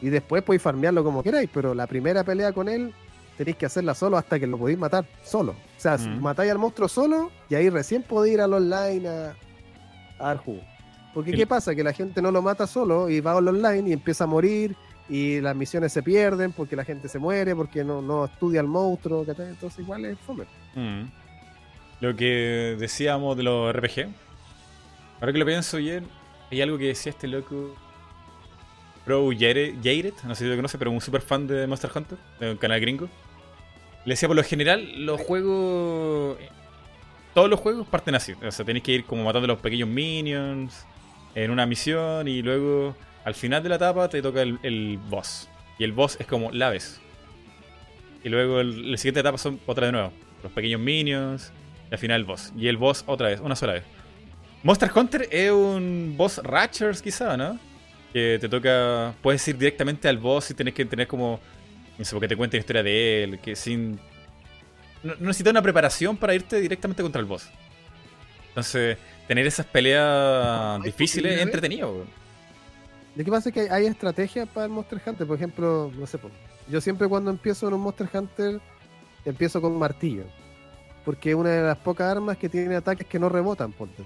Y 0.00 0.08
después 0.08 0.42
podéis 0.42 0.62
farmearlo 0.62 1.04
como 1.04 1.22
queráis, 1.22 1.50
pero 1.52 1.74
la 1.74 1.86
primera 1.86 2.24
pelea 2.24 2.54
con 2.54 2.70
él 2.70 2.94
tenéis 3.36 3.58
que 3.58 3.66
hacerla 3.66 3.94
solo 3.94 4.16
hasta 4.16 4.40
que 4.40 4.46
lo 4.46 4.56
podéis 4.56 4.78
matar 4.78 5.04
solo. 5.22 5.52
O 5.52 5.80
sea, 5.80 5.98
matáis 5.98 6.50
al 6.50 6.56
monstruo 6.56 6.88
solo 6.88 7.30
y 7.50 7.56
ahí 7.56 7.68
recién 7.68 8.02
podéis 8.02 8.36
ir 8.36 8.40
al 8.40 8.54
online 8.54 9.06
a, 9.06 9.36
a 10.18 10.28
dar 10.28 10.38
jugo. 10.38 10.62
Porque 11.12 11.32
¿qué 11.32 11.46
pasa? 11.46 11.74
Que 11.74 11.84
la 11.84 11.92
gente 11.92 12.22
no 12.22 12.30
lo 12.30 12.40
mata 12.40 12.66
solo 12.66 13.10
y 13.10 13.20
va 13.20 13.36
al 13.36 13.48
online 13.48 13.90
y 13.90 13.92
empieza 13.92 14.24
a 14.24 14.26
morir 14.26 14.74
y 15.10 15.42
las 15.42 15.54
misiones 15.54 15.92
se 15.92 16.02
pierden 16.02 16.52
porque 16.52 16.74
la 16.74 16.86
gente 16.86 17.06
se 17.06 17.18
muere, 17.18 17.54
porque 17.54 17.84
no, 17.84 18.24
estudia 18.24 18.60
al 18.60 18.66
monstruo, 18.66 19.26
entonces 19.28 19.78
igual 19.78 20.06
es 20.06 20.18
fome. 20.20 20.44
Mm. 20.74 21.25
Lo 22.00 22.14
que 22.14 22.76
decíamos 22.78 23.36
de 23.36 23.42
los 23.42 23.74
RPG, 23.74 24.08
ahora 25.20 25.32
que 25.32 25.38
lo 25.38 25.46
pienso 25.46 25.78
bien, 25.78 26.06
hay 26.50 26.60
algo 26.60 26.78
que 26.78 26.86
decía 26.86 27.10
este 27.10 27.26
loco, 27.26 27.74
Pro 29.04 29.30
Jared, 29.30 29.74
no 30.24 30.34
sé 30.34 30.44
si 30.44 30.50
lo 30.50 30.56
conoce, 30.56 30.78
pero 30.78 30.90
un 30.90 31.00
super 31.00 31.22
fan 31.22 31.46
de 31.46 31.66
Monster 31.66 31.90
Hunter, 31.94 32.18
de 32.40 32.50
un 32.52 32.56
canal 32.56 32.80
gringo. 32.80 33.08
Le 34.04 34.12
decía, 34.12 34.28
por 34.28 34.36
lo 34.36 34.42
general, 34.42 35.04
los 35.04 35.20
juegos 35.20 36.36
todos 37.36 37.50
los 37.50 37.60
juegos 37.60 37.86
parten 37.86 38.14
así. 38.14 38.32
O 38.32 38.50
sea, 38.50 38.64
tenéis 38.64 38.82
que 38.82 38.92
ir 38.92 39.04
como 39.04 39.22
matando 39.22 39.44
a 39.44 39.48
los 39.48 39.58
pequeños 39.58 39.90
minions, 39.90 40.86
en 41.34 41.50
una 41.50 41.66
misión 41.66 42.26
y 42.26 42.40
luego 42.40 42.96
al 43.26 43.34
final 43.34 43.62
de 43.62 43.68
la 43.68 43.74
etapa 43.74 44.08
te 44.08 44.22
toca 44.22 44.40
el, 44.40 44.98
boss. 45.10 45.46
Y 45.78 45.84
el 45.84 45.92
boss 45.92 46.16
es 46.18 46.26
como 46.26 46.50
la 46.50 46.70
vez. 46.70 46.98
Y 48.24 48.30
luego 48.30 48.62
la 48.62 48.96
siguiente 48.96 49.20
etapa 49.20 49.36
son 49.36 49.60
otra 49.66 49.84
de 49.84 49.92
nuevo. 49.92 50.12
Los 50.42 50.50
pequeños 50.52 50.80
minions. 50.80 51.52
Y 51.90 51.94
al 51.94 51.98
final 51.98 52.20
el 52.20 52.24
boss. 52.24 52.52
Y 52.56 52.68
el 52.68 52.76
boss 52.76 53.04
otra 53.06 53.28
vez, 53.28 53.40
una 53.40 53.56
sola 53.56 53.74
vez. 53.74 53.84
Monster 54.62 54.90
Hunter 54.94 55.28
es 55.30 55.50
un 55.50 56.14
boss 56.16 56.38
Ratchers 56.42 57.00
quizá, 57.02 57.36
¿no? 57.36 57.58
Que 58.12 58.38
te 58.40 58.48
toca... 58.48 59.14
Puedes 59.22 59.46
ir 59.48 59.56
directamente 59.58 60.08
al 60.08 60.18
boss 60.18 60.50
y 60.50 60.54
tenés 60.54 60.74
que 60.74 60.84
tener 60.84 61.06
como... 61.06 61.40
No 61.98 62.04
sé, 62.04 62.12
porque 62.12 62.28
te 62.28 62.36
cuente 62.36 62.56
la 62.56 62.60
historia 62.60 62.82
de 62.82 63.24
él. 63.24 63.38
Que 63.40 63.54
sin... 63.54 64.00
No, 65.02 65.14
no 65.14 65.26
necesitas 65.26 65.52
una 65.52 65.62
preparación 65.62 66.16
para 66.16 66.34
irte 66.34 66.60
directamente 66.60 67.02
contra 67.02 67.20
el 67.20 67.26
boss. 67.26 67.48
Entonces 68.48 68.96
tener 69.28 69.46
esas 69.46 69.66
peleas 69.66 70.82
difíciles 70.82 71.36
es 71.36 71.42
entretenido. 71.42 72.04
Lo 73.14 73.24
que 73.24 73.30
pasa 73.30 73.48
es 73.48 73.54
que 73.54 73.70
hay 73.70 73.86
estrategias 73.86 74.48
para 74.48 74.66
el 74.66 74.72
Monster 74.72 75.00
Hunter. 75.04 75.26
Por 75.26 75.36
ejemplo, 75.36 75.92
no 75.96 76.06
sé, 76.06 76.18
yo 76.68 76.80
siempre 76.80 77.08
cuando 77.08 77.30
empiezo 77.30 77.68
en 77.68 77.74
un 77.74 77.80
Monster 77.80 78.08
Hunter 78.12 78.60
empiezo 79.24 79.60
con 79.60 79.78
martillo. 79.78 80.24
Porque 81.06 81.30
es 81.30 81.36
una 81.36 81.50
de 81.50 81.62
las 81.62 81.78
pocas 81.78 82.10
armas 82.10 82.36
que 82.36 82.48
tiene 82.48 82.74
ataques 82.74 83.06
que 83.06 83.20
no 83.20 83.28
rebotan, 83.28 83.70
ponte. 83.72 84.02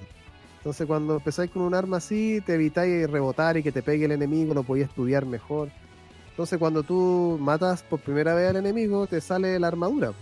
Entonces 0.59 0.87
cuando 0.87 1.15
empezáis 1.15 1.51
con 1.51 1.63
un 1.63 1.75
arma 1.75 1.97
así, 1.97 2.43
te 2.45 2.55
evitáis 2.55 3.11
rebotar 3.11 3.57
y 3.57 3.63
que 3.63 3.73
te 3.73 3.83
pegue 3.83 4.05
el 4.05 4.13
enemigo, 4.13 4.53
lo 4.53 4.63
podías 4.63 4.91
estudiar 4.91 5.25
mejor. 5.25 5.71
Entonces 6.29 6.59
cuando 6.59 6.83
tú 6.83 7.39
matas 7.41 7.83
por 7.83 8.01
primera 8.01 8.35
vez 8.35 8.51
al 8.51 8.57
enemigo, 8.57 9.07
te 9.07 9.23
sale 9.23 9.59
la 9.59 9.69
armadura. 9.69 10.13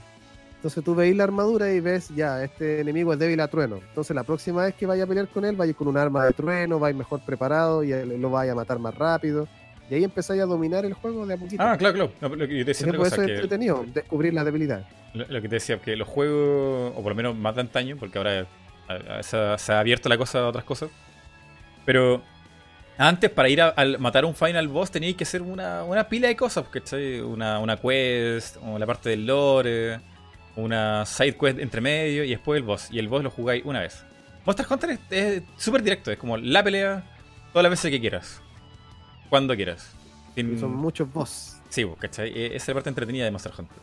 Entonces 0.54 0.84
tú 0.84 0.94
veis 0.94 1.16
la 1.16 1.24
armadura 1.24 1.72
y 1.72 1.80
ves, 1.80 2.10
ya, 2.14 2.44
este 2.44 2.80
enemigo 2.80 3.12
es 3.12 3.18
débil 3.18 3.40
a 3.40 3.48
trueno. 3.48 3.80
Entonces 3.88 4.14
la 4.14 4.22
próxima 4.22 4.62
vez 4.64 4.74
que 4.74 4.86
vaya 4.86 5.02
a 5.02 5.06
pelear 5.08 5.26
con 5.26 5.44
él, 5.44 5.56
vaya 5.56 5.74
con 5.74 5.88
un 5.88 5.96
arma 5.96 6.24
de 6.26 6.32
trueno, 6.32 6.78
vais 6.78 6.94
mejor 6.94 7.20
preparado 7.26 7.82
y 7.82 7.90
lo 8.18 8.30
vaya 8.30 8.52
a 8.52 8.54
matar 8.54 8.78
más 8.78 8.94
rápido. 8.94 9.48
Y 9.90 9.94
ahí 9.94 10.04
empezáis 10.04 10.42
a 10.42 10.46
dominar 10.46 10.84
el 10.84 10.94
juego 10.94 11.26
de 11.26 11.34
a 11.34 11.36
poquito. 11.36 11.60
Ah, 11.60 11.76
claro, 11.76 12.12
claro. 12.20 12.36
No, 12.36 12.46
decía 12.46 12.86
otra 12.86 12.98
Por 12.98 13.06
eso 13.08 13.20
es 13.22 13.26
que- 13.26 13.32
entretenido, 13.34 13.84
descubrir 13.92 14.32
las 14.34 14.44
debilidades. 14.44 14.86
Lo, 15.14 15.24
lo 15.26 15.40
que 15.42 15.48
te 15.48 15.56
decía, 15.56 15.78
que 15.80 15.96
los 15.96 16.06
juegos, 16.08 16.92
o 16.96 17.02
por 17.02 17.10
lo 17.12 17.14
menos 17.14 17.34
más 17.36 17.54
de 17.54 17.62
antaño, 17.62 17.96
porque 17.98 18.18
ahora 18.18 18.46
a- 18.88 19.18
a- 19.18 19.22
se, 19.22 19.36
ha, 19.36 19.58
se 19.58 19.72
ha 19.72 19.80
abierto 19.80 20.08
la 20.08 20.18
cosa 20.18 20.40
a 20.40 20.48
otras 20.48 20.64
cosas. 20.64 20.90
Pero 21.84 22.22
antes, 22.98 23.30
para 23.30 23.48
ir 23.48 23.62
a, 23.62 23.68
al- 23.68 23.98
matar 23.98 24.24
un 24.24 24.34
final 24.34 24.68
boss, 24.68 24.90
teníais 24.90 25.16
que 25.16 25.24
hacer 25.24 25.40
una, 25.42 25.84
una 25.84 26.08
pila 26.08 26.28
de 26.28 26.36
cosas, 26.36 26.66
¿cachai? 26.68 27.20
Una, 27.20 27.58
una 27.58 27.76
quest, 27.76 28.56
o 28.62 28.78
la 28.78 28.86
parte 28.86 29.10
del 29.10 29.26
lore, 29.26 30.00
una 30.56 31.06
side 31.06 31.36
quest 31.36 31.58
entre 31.58 31.80
medio, 31.80 32.24
y 32.24 32.30
después 32.30 32.58
el 32.58 32.64
boss. 32.64 32.88
Y 32.90 32.98
el 32.98 33.08
boss 33.08 33.22
lo 33.22 33.30
jugáis 33.30 33.64
una 33.64 33.80
vez. 33.80 34.04
Monster 34.44 34.66
Hunter 34.70 34.98
es- 35.10 35.42
súper 35.56 35.82
directo, 35.82 36.10
es 36.10 36.18
como 36.18 36.36
la 36.36 36.62
pelea 36.62 37.04
todas 37.52 37.62
las 37.62 37.70
veces 37.70 37.90
que 37.90 38.00
quieras. 38.00 38.42
Cuando 39.30 39.54
quieras. 39.56 39.94
Sin- 40.34 40.58
son 40.58 40.74
muchos 40.76 41.10
boss. 41.12 41.56
Sí, 41.70 41.84
pues, 41.84 41.98
¿cachai? 41.98 42.28
E- 42.30 42.46
Esa 42.48 42.56
es 42.56 42.68
la 42.68 42.74
parte 42.74 42.88
entretenida 42.90 43.24
de 43.24 43.30
Monster 43.30 43.52
Hunter. 43.58 43.76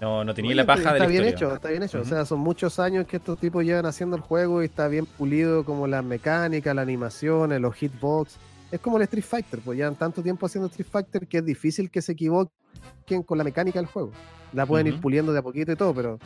No, 0.00 0.22
no 0.24 0.32
tenía 0.32 0.50
Oye, 0.50 0.56
la 0.56 0.66
paja 0.66 0.80
está 0.80 0.92
de 0.94 0.98
la 1.00 1.06
bien 1.06 1.24
historia. 1.24 1.46
hecho, 1.48 1.54
está 1.54 1.68
bien 1.70 1.82
hecho. 1.82 2.00
O 2.00 2.04
sea, 2.04 2.24
son 2.24 2.38
muchos 2.40 2.78
años 2.78 3.06
que 3.06 3.16
estos 3.16 3.38
tipos 3.38 3.64
llevan 3.64 3.86
haciendo 3.86 4.16
el 4.16 4.22
juego 4.22 4.62
y 4.62 4.66
está 4.66 4.86
bien 4.86 5.06
pulido 5.06 5.64
como 5.64 5.86
la 5.86 6.02
mecánica, 6.02 6.72
la 6.72 6.82
animación, 6.82 7.60
los 7.60 7.74
hitbox. 7.74 8.36
Es 8.70 8.80
como 8.80 8.98
el 8.98 9.02
Street 9.04 9.24
Fighter, 9.24 9.60
pues 9.64 9.78
llevan 9.78 9.96
tanto 9.96 10.22
tiempo 10.22 10.46
haciendo 10.46 10.68
Street 10.68 10.88
Fighter 10.90 11.26
que 11.26 11.38
es 11.38 11.44
difícil 11.44 11.90
que 11.90 12.02
se 12.02 12.12
equivoquen 12.12 13.22
con 13.24 13.38
la 13.38 13.44
mecánica 13.44 13.78
del 13.80 13.88
juego. 13.88 14.12
La 14.52 14.66
pueden 14.66 14.86
ir 14.86 15.00
puliendo 15.00 15.32
de 15.32 15.40
a 15.40 15.42
poquito 15.42 15.72
y 15.72 15.76
todo, 15.76 15.94
pero. 15.94 16.18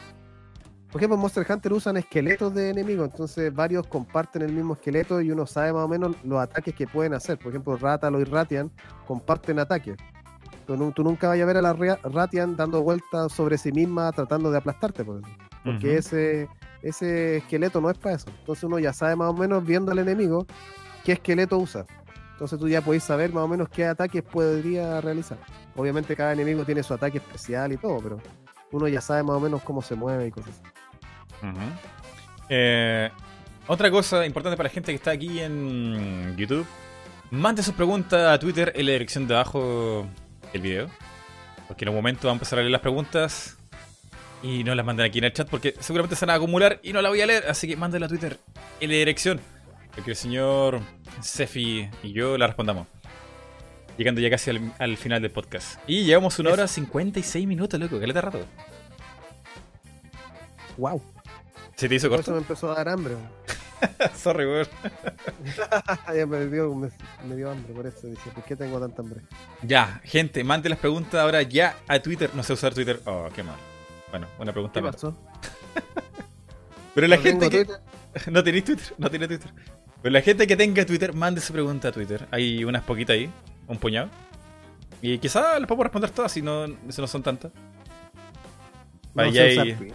Por 0.90 1.00
ejemplo, 1.00 1.14
en 1.14 1.22
Monster 1.22 1.46
Hunter 1.48 1.72
usan 1.72 1.96
esqueletos 1.96 2.54
de 2.54 2.68
enemigos, 2.68 3.08
entonces 3.10 3.54
varios 3.54 3.86
comparten 3.86 4.42
el 4.42 4.52
mismo 4.52 4.74
esqueleto 4.74 5.22
y 5.22 5.30
uno 5.30 5.46
sabe 5.46 5.72
más 5.72 5.84
o 5.84 5.88
menos 5.88 6.14
los 6.22 6.38
ataques 6.38 6.74
que 6.74 6.86
pueden 6.86 7.14
hacer. 7.14 7.38
Por 7.38 7.48
ejemplo, 7.48 7.78
Ratalo 7.78 8.20
y 8.20 8.24
Ratian 8.24 8.70
comparten 9.06 9.58
ataques. 9.58 9.96
Tú, 10.66 10.76
nu- 10.76 10.92
tú 10.92 11.02
nunca 11.02 11.28
vayas 11.28 11.44
a 11.44 11.46
ver 11.46 11.56
a 11.58 11.62
la 11.62 11.72
Ratian 12.04 12.56
dando 12.56 12.82
vueltas 12.82 13.32
sobre 13.32 13.58
sí 13.58 13.72
misma 13.72 14.12
tratando 14.12 14.50
de 14.50 14.58
aplastarte, 14.58 15.04
por 15.04 15.20
ejemplo. 15.20 15.44
porque 15.64 15.96
ese, 15.96 16.48
ese 16.82 17.36
esqueleto 17.38 17.80
no 17.80 17.88
es 17.90 17.98
para 17.98 18.16
eso. 18.16 18.26
Entonces 18.40 18.64
uno 18.64 18.78
ya 18.78 18.92
sabe 18.92 19.14
más 19.16 19.28
o 19.30 19.34
menos 19.34 19.64
viendo 19.64 19.92
al 19.92 19.98
enemigo 19.98 20.46
qué 21.04 21.12
esqueleto 21.12 21.58
usa. 21.58 21.84
Entonces 22.32 22.58
tú 22.58 22.68
ya 22.68 22.80
podéis 22.80 23.04
saber 23.04 23.32
más 23.32 23.44
o 23.44 23.48
menos 23.48 23.68
qué 23.68 23.84
ataques 23.86 24.22
podría 24.22 25.00
realizar. 25.00 25.38
Obviamente 25.76 26.16
cada 26.16 26.32
enemigo 26.32 26.64
tiene 26.64 26.82
su 26.82 26.92
ataque 26.94 27.18
especial 27.18 27.72
y 27.72 27.76
todo, 27.76 27.98
pero 28.00 28.20
uno 28.72 28.88
ya 28.88 29.00
sabe 29.00 29.22
más 29.22 29.36
o 29.36 29.40
menos 29.40 29.62
cómo 29.62 29.82
se 29.82 29.94
mueve 29.94 30.26
y 30.26 30.30
cosas 30.32 30.50
así. 30.60 30.62
Eh, 32.48 33.10
otra 33.66 33.90
cosa 33.90 34.24
importante 34.26 34.56
para 34.56 34.68
la 34.68 34.72
gente 34.74 34.90
que 34.92 34.96
está 34.96 35.12
aquí 35.12 35.38
en 35.40 36.36
YouTube, 36.36 36.66
mande 37.30 37.62
sus 37.62 37.74
preguntas 37.74 38.20
a 38.34 38.38
Twitter 38.38 38.72
en 38.74 38.86
la 38.86 38.92
dirección 38.92 39.26
de 39.26 39.34
abajo 39.34 40.06
del 40.52 40.62
video. 40.62 40.90
Porque 41.68 41.84
en 41.84 41.90
un 41.90 41.94
momento 41.94 42.28
vamos 42.28 42.38
a 42.38 42.40
empezar 42.40 42.58
a 42.58 42.62
leer 42.62 42.72
las 42.72 42.80
preguntas 42.80 43.56
y 44.42 44.64
no 44.64 44.74
las 44.74 44.84
manden 44.84 45.06
aquí 45.06 45.18
en 45.18 45.24
el 45.24 45.32
chat 45.32 45.48
porque 45.48 45.74
seguramente 45.80 46.16
se 46.16 46.26
van 46.26 46.34
a 46.34 46.36
acumular 46.36 46.80
y 46.82 46.92
no 46.92 47.00
las 47.00 47.10
voy 47.10 47.20
a 47.20 47.26
leer. 47.26 47.44
Así 47.48 47.68
que 47.68 47.76
mándenla 47.76 48.06
a 48.06 48.08
Twitter 48.08 48.38
en 48.80 48.90
la 48.90 48.96
dirección. 48.96 49.40
Para 49.90 50.04
que 50.04 50.10
el 50.10 50.16
señor 50.16 50.80
Sefi 51.20 51.88
y 52.02 52.12
yo 52.12 52.38
la 52.38 52.46
respondamos. 52.46 52.86
Llegando 53.98 54.20
ya 54.20 54.30
casi 54.30 54.50
al, 54.50 54.72
al 54.78 54.96
final 54.96 55.20
del 55.20 55.30
podcast. 55.30 55.78
Y 55.86 56.04
llevamos 56.04 56.38
una 56.38 56.50
hora 56.50 56.66
56 56.66 57.46
minutos, 57.46 57.78
loco. 57.78 58.00
¿Qué 58.00 58.06
le 58.06 58.20
rato? 58.20 58.46
¡Wow! 60.78 61.02
¿Se 61.76 61.88
te 61.88 61.94
hizo 61.94 62.08
Por 62.08 62.20
eso 62.20 62.24
corto? 62.26 62.30
me 62.32 62.38
empezó 62.38 62.72
a 62.72 62.76
dar 62.76 62.88
hambre. 62.88 63.16
Sorry, 64.16 64.46
weón. 64.46 64.66
ya 66.14 66.26
me 66.26 66.46
dio, 66.46 66.74
me, 66.74 66.90
me 67.26 67.36
dio 67.36 67.50
hambre, 67.50 67.72
por 67.74 67.86
eso 67.86 68.06
dije, 68.06 68.30
¿por 68.30 68.44
qué 68.44 68.56
tengo 68.56 68.80
tanta 68.80 69.02
hambre? 69.02 69.22
Ya, 69.62 70.00
gente, 70.04 70.44
mande 70.44 70.68
las 70.68 70.78
preguntas 70.78 71.20
ahora 71.20 71.42
ya 71.42 71.76
a 71.88 71.98
Twitter. 72.00 72.30
No 72.34 72.42
sé 72.42 72.52
usar 72.52 72.74
Twitter. 72.74 73.00
Oh, 73.06 73.28
qué 73.34 73.42
mal. 73.42 73.56
Bueno, 74.10 74.26
una 74.38 74.52
pregunta 74.52 74.80
¿Qué 74.80 74.86
pasó? 74.86 75.16
Pero 76.94 77.06
la 77.06 77.16
No 77.16 77.22
gente 77.22 77.48
que. 77.48 77.66
No 78.30 78.44
tenéis 78.44 78.64
Twitter, 78.64 78.94
no 78.98 79.10
tiene 79.10 79.26
Twitter. 79.26 79.50
Pero 80.02 80.12
la 80.12 80.20
gente 80.20 80.46
que 80.46 80.56
tenga 80.56 80.84
Twitter, 80.84 81.14
mande 81.14 81.40
su 81.40 81.52
pregunta 81.52 81.88
a 81.88 81.92
Twitter. 81.92 82.26
Hay 82.30 82.64
unas 82.64 82.82
poquitas 82.82 83.14
ahí, 83.14 83.30
un 83.68 83.78
puñado. 83.78 84.10
Y 85.00 85.18
quizás 85.18 85.58
las 85.58 85.66
podemos 85.66 85.84
responder 85.84 86.10
todas 86.10 86.30
si 86.30 86.42
no, 86.42 86.66
si 86.66 87.00
no 87.00 87.06
son 87.06 87.22
tantas. 87.22 87.52
Para, 89.14 89.28
No 89.28 89.34
ya 89.34 89.46
ir, 89.46 89.94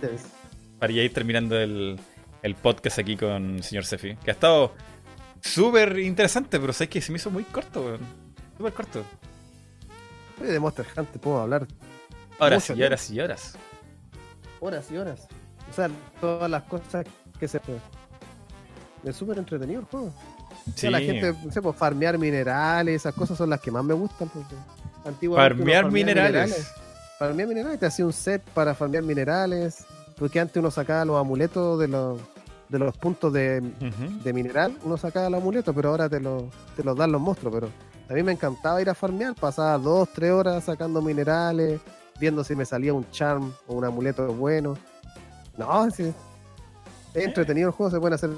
para 0.79 0.93
ya 0.93 1.01
ir 1.03 1.13
terminando 1.13 1.57
el, 1.59 1.99
el 2.47 2.55
podcast 2.55 2.99
aquí 2.99 3.15
con 3.15 3.57
el 3.57 3.63
señor 3.63 3.85
Sefi. 3.85 4.15
Que 4.15 4.31
ha 4.31 4.33
estado 4.33 4.73
súper 5.41 5.99
interesante, 5.99 6.59
pero 6.59 6.73
sabes 6.73 6.89
que 6.89 7.01
se 7.01 7.11
me 7.11 7.17
hizo 7.17 7.29
muy 7.29 7.43
corto, 7.43 7.81
weón. 7.81 7.99
Súper 8.57 8.73
corto. 8.73 9.03
De 10.41 10.59
Monster 10.59 10.85
Hunter 10.95 11.21
puedo 11.21 11.41
hablar 11.41 11.67
Horas 12.39 12.69
Mucho 12.69 12.79
y 12.79 12.83
horas 12.83 13.09
y 13.09 13.19
horas. 13.19 13.57
horas 14.59 14.91
y 14.91 14.97
horas. 14.97 15.27
O 15.69 15.73
sea, 15.73 15.89
todas 16.21 16.49
las 16.49 16.63
cosas 16.63 17.05
que 17.39 17.47
se... 17.47 17.59
Es 19.03 19.15
súper 19.15 19.37
entretenido 19.37 19.81
el 19.81 19.85
juego. 19.85 20.07
O 20.07 20.77
sea, 20.77 20.91
la 20.91 20.99
gente, 20.99 21.33
no 21.43 21.51
sé, 21.51 21.61
pues, 21.61 21.75
farmear 21.75 22.17
minerales, 22.17 22.95
esas 22.95 23.13
cosas 23.13 23.37
son 23.37 23.49
las 23.49 23.61
que 23.61 23.71
más 23.71 23.83
me 23.83 23.93
gustan. 23.93 24.29
Porque 24.29 24.55
antiguamente 25.05 25.55
Farmear 25.55 25.83
farmeaba 25.83 25.91
minerales. 25.91 26.71
Farmear 27.17 27.47
minerales, 27.47 27.79
te 27.79 27.85
hacía 27.85 28.05
un 28.05 28.13
set 28.13 28.43
para 28.53 28.75
farmear 28.75 29.03
minerales. 29.03 29.85
Porque 30.17 30.39
antes 30.39 30.57
uno 30.57 30.71
sacaba 30.71 31.05
los 31.05 31.19
amuletos 31.19 31.79
de 31.79 31.87
los, 31.87 32.19
de 32.69 32.79
los 32.79 32.97
puntos 32.97 33.31
de, 33.33 33.61
mineral, 34.33 34.77
uno 34.83 34.97
sacaba 34.97 35.27
el 35.27 35.33
amuleto, 35.35 35.73
pero 35.73 35.89
ahora 35.89 36.09
te 36.09 36.19
lo- 36.19 36.49
te 36.75 36.83
los 36.83 36.97
dan 36.97 37.11
los 37.11 37.21
monstruos. 37.21 37.53
Pero 37.53 37.69
a 38.09 38.13
mí 38.13 38.23
me 38.23 38.31
encantaba 38.33 38.81
ir 38.81 38.89
a 38.89 38.93
farmear, 38.95 39.35
pasaba 39.35 39.77
dos, 39.77 40.09
tres 40.13 40.31
horas 40.31 40.63
sacando 40.65 41.01
minerales, 41.01 41.79
viendo 42.19 42.43
si 42.43 42.55
me 42.55 42.65
salía 42.65 42.93
un 42.93 43.09
charm 43.11 43.51
o 43.67 43.75
un 43.75 43.85
amuleto 43.85 44.33
bueno. 44.33 44.77
No, 45.57 45.89
sí, 45.91 46.11
es 47.13 47.25
entretenido 47.25 47.69
el 47.69 47.73
juego, 47.73 47.91
se 47.91 47.99
pueden 47.99 48.13
hacer 48.13 48.29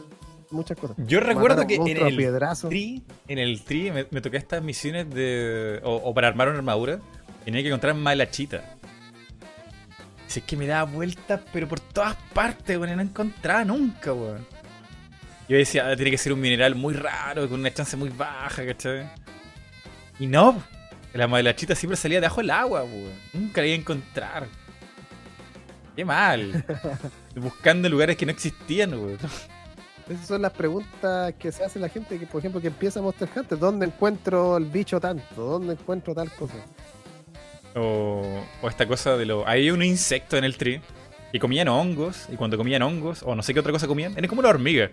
muchas 0.51 0.77
cosas. 0.77 0.95
Yo 1.05 1.19
recuerdo 1.19 1.65
que 1.67 1.75
en 1.75 1.97
el 2.07 2.15
piedrazo. 2.15 2.69
tri, 2.69 3.03
en 3.27 3.37
el 3.39 3.61
tri 3.63 3.91
me, 3.91 4.05
me 4.11 4.21
toqué 4.21 4.37
estas 4.37 4.63
misiones 4.63 5.09
de. 5.09 5.81
O, 5.83 5.95
o 5.95 6.13
para 6.13 6.27
armar 6.27 6.47
una 6.49 6.57
armadura, 6.59 6.99
tenía 7.45 7.61
que 7.61 7.67
encontrar 7.67 7.95
malachita. 7.95 8.75
Si 10.29 10.41
es 10.41 10.45
que 10.45 10.55
me 10.55 10.67
daba 10.67 10.83
vueltas, 10.89 11.41
pero 11.51 11.67
por 11.67 11.79
todas 11.79 12.15
partes, 12.33 12.77
weón, 12.77 12.93
y 12.93 12.95
no 12.95 13.01
encontraba 13.01 13.65
nunca, 13.65 14.13
weón. 14.13 14.45
Yo 15.47 15.57
decía, 15.57 15.89
"Ah, 15.89 15.95
tiene 15.95 16.11
que 16.11 16.19
ser 16.19 16.31
un 16.33 16.39
mineral 16.39 16.75
muy 16.75 16.93
raro, 16.93 17.49
con 17.49 17.59
una 17.59 17.73
chance 17.73 17.97
muy 17.97 18.09
baja, 18.09 18.63
¿cachai? 18.63 19.09
Y 20.19 20.27
no, 20.27 20.61
la 21.13 21.27
malachita 21.27 21.73
siempre 21.73 21.97
salía 21.97 22.21
debajo 22.21 22.41
del 22.41 22.51
agua, 22.51 22.83
weón. 22.83 23.11
Nunca 23.33 23.61
la 23.61 23.67
iba 23.67 23.75
a 23.75 23.79
encontrar. 23.79 24.47
Qué 25.95 26.05
mal. 26.05 26.63
Buscando 27.35 27.89
lugares 27.89 28.15
que 28.15 28.27
no 28.27 28.31
existían, 28.31 28.93
weón. 28.93 29.17
Esas 30.07 30.27
son 30.27 30.43
las 30.43 30.53
preguntas 30.53 31.33
que 31.39 31.51
se 31.51 31.63
hace 31.63 31.79
la 31.79 31.89
gente 31.89 32.19
que, 32.19 32.27
por 32.27 32.37
ejemplo, 32.37 32.61
que 32.61 32.67
empieza 32.67 33.01
Monster 33.01 33.29
Hunter. 33.35 33.57
¿Dónde 33.57 33.87
encuentro 33.87 34.57
el 34.57 34.65
bicho 34.65 34.99
tanto? 34.99 35.43
¿Dónde 35.43 35.73
encuentro 35.73 36.13
tal 36.13 36.31
cosa? 36.35 36.53
O, 37.75 38.23
o 38.61 38.67
esta 38.69 38.87
cosa 38.87 39.15
de 39.17 39.25
lo. 39.25 39.47
Hay 39.47 39.71
un 39.71 39.83
insecto 39.83 40.37
en 40.37 40.43
el 40.43 40.57
tree. 40.57 40.81
Y 41.31 41.39
comían 41.39 41.67
hongos. 41.67 42.27
Y 42.31 42.35
cuando 42.35 42.57
comían 42.57 42.81
hongos, 42.81 43.21
o 43.23 43.35
no 43.35 43.43
sé 43.43 43.53
qué 43.53 43.59
otra 43.59 43.71
cosa 43.71 43.87
comían, 43.87 44.17
era 44.17 44.27
como 44.27 44.39
una 44.39 44.49
hormiga. 44.49 44.89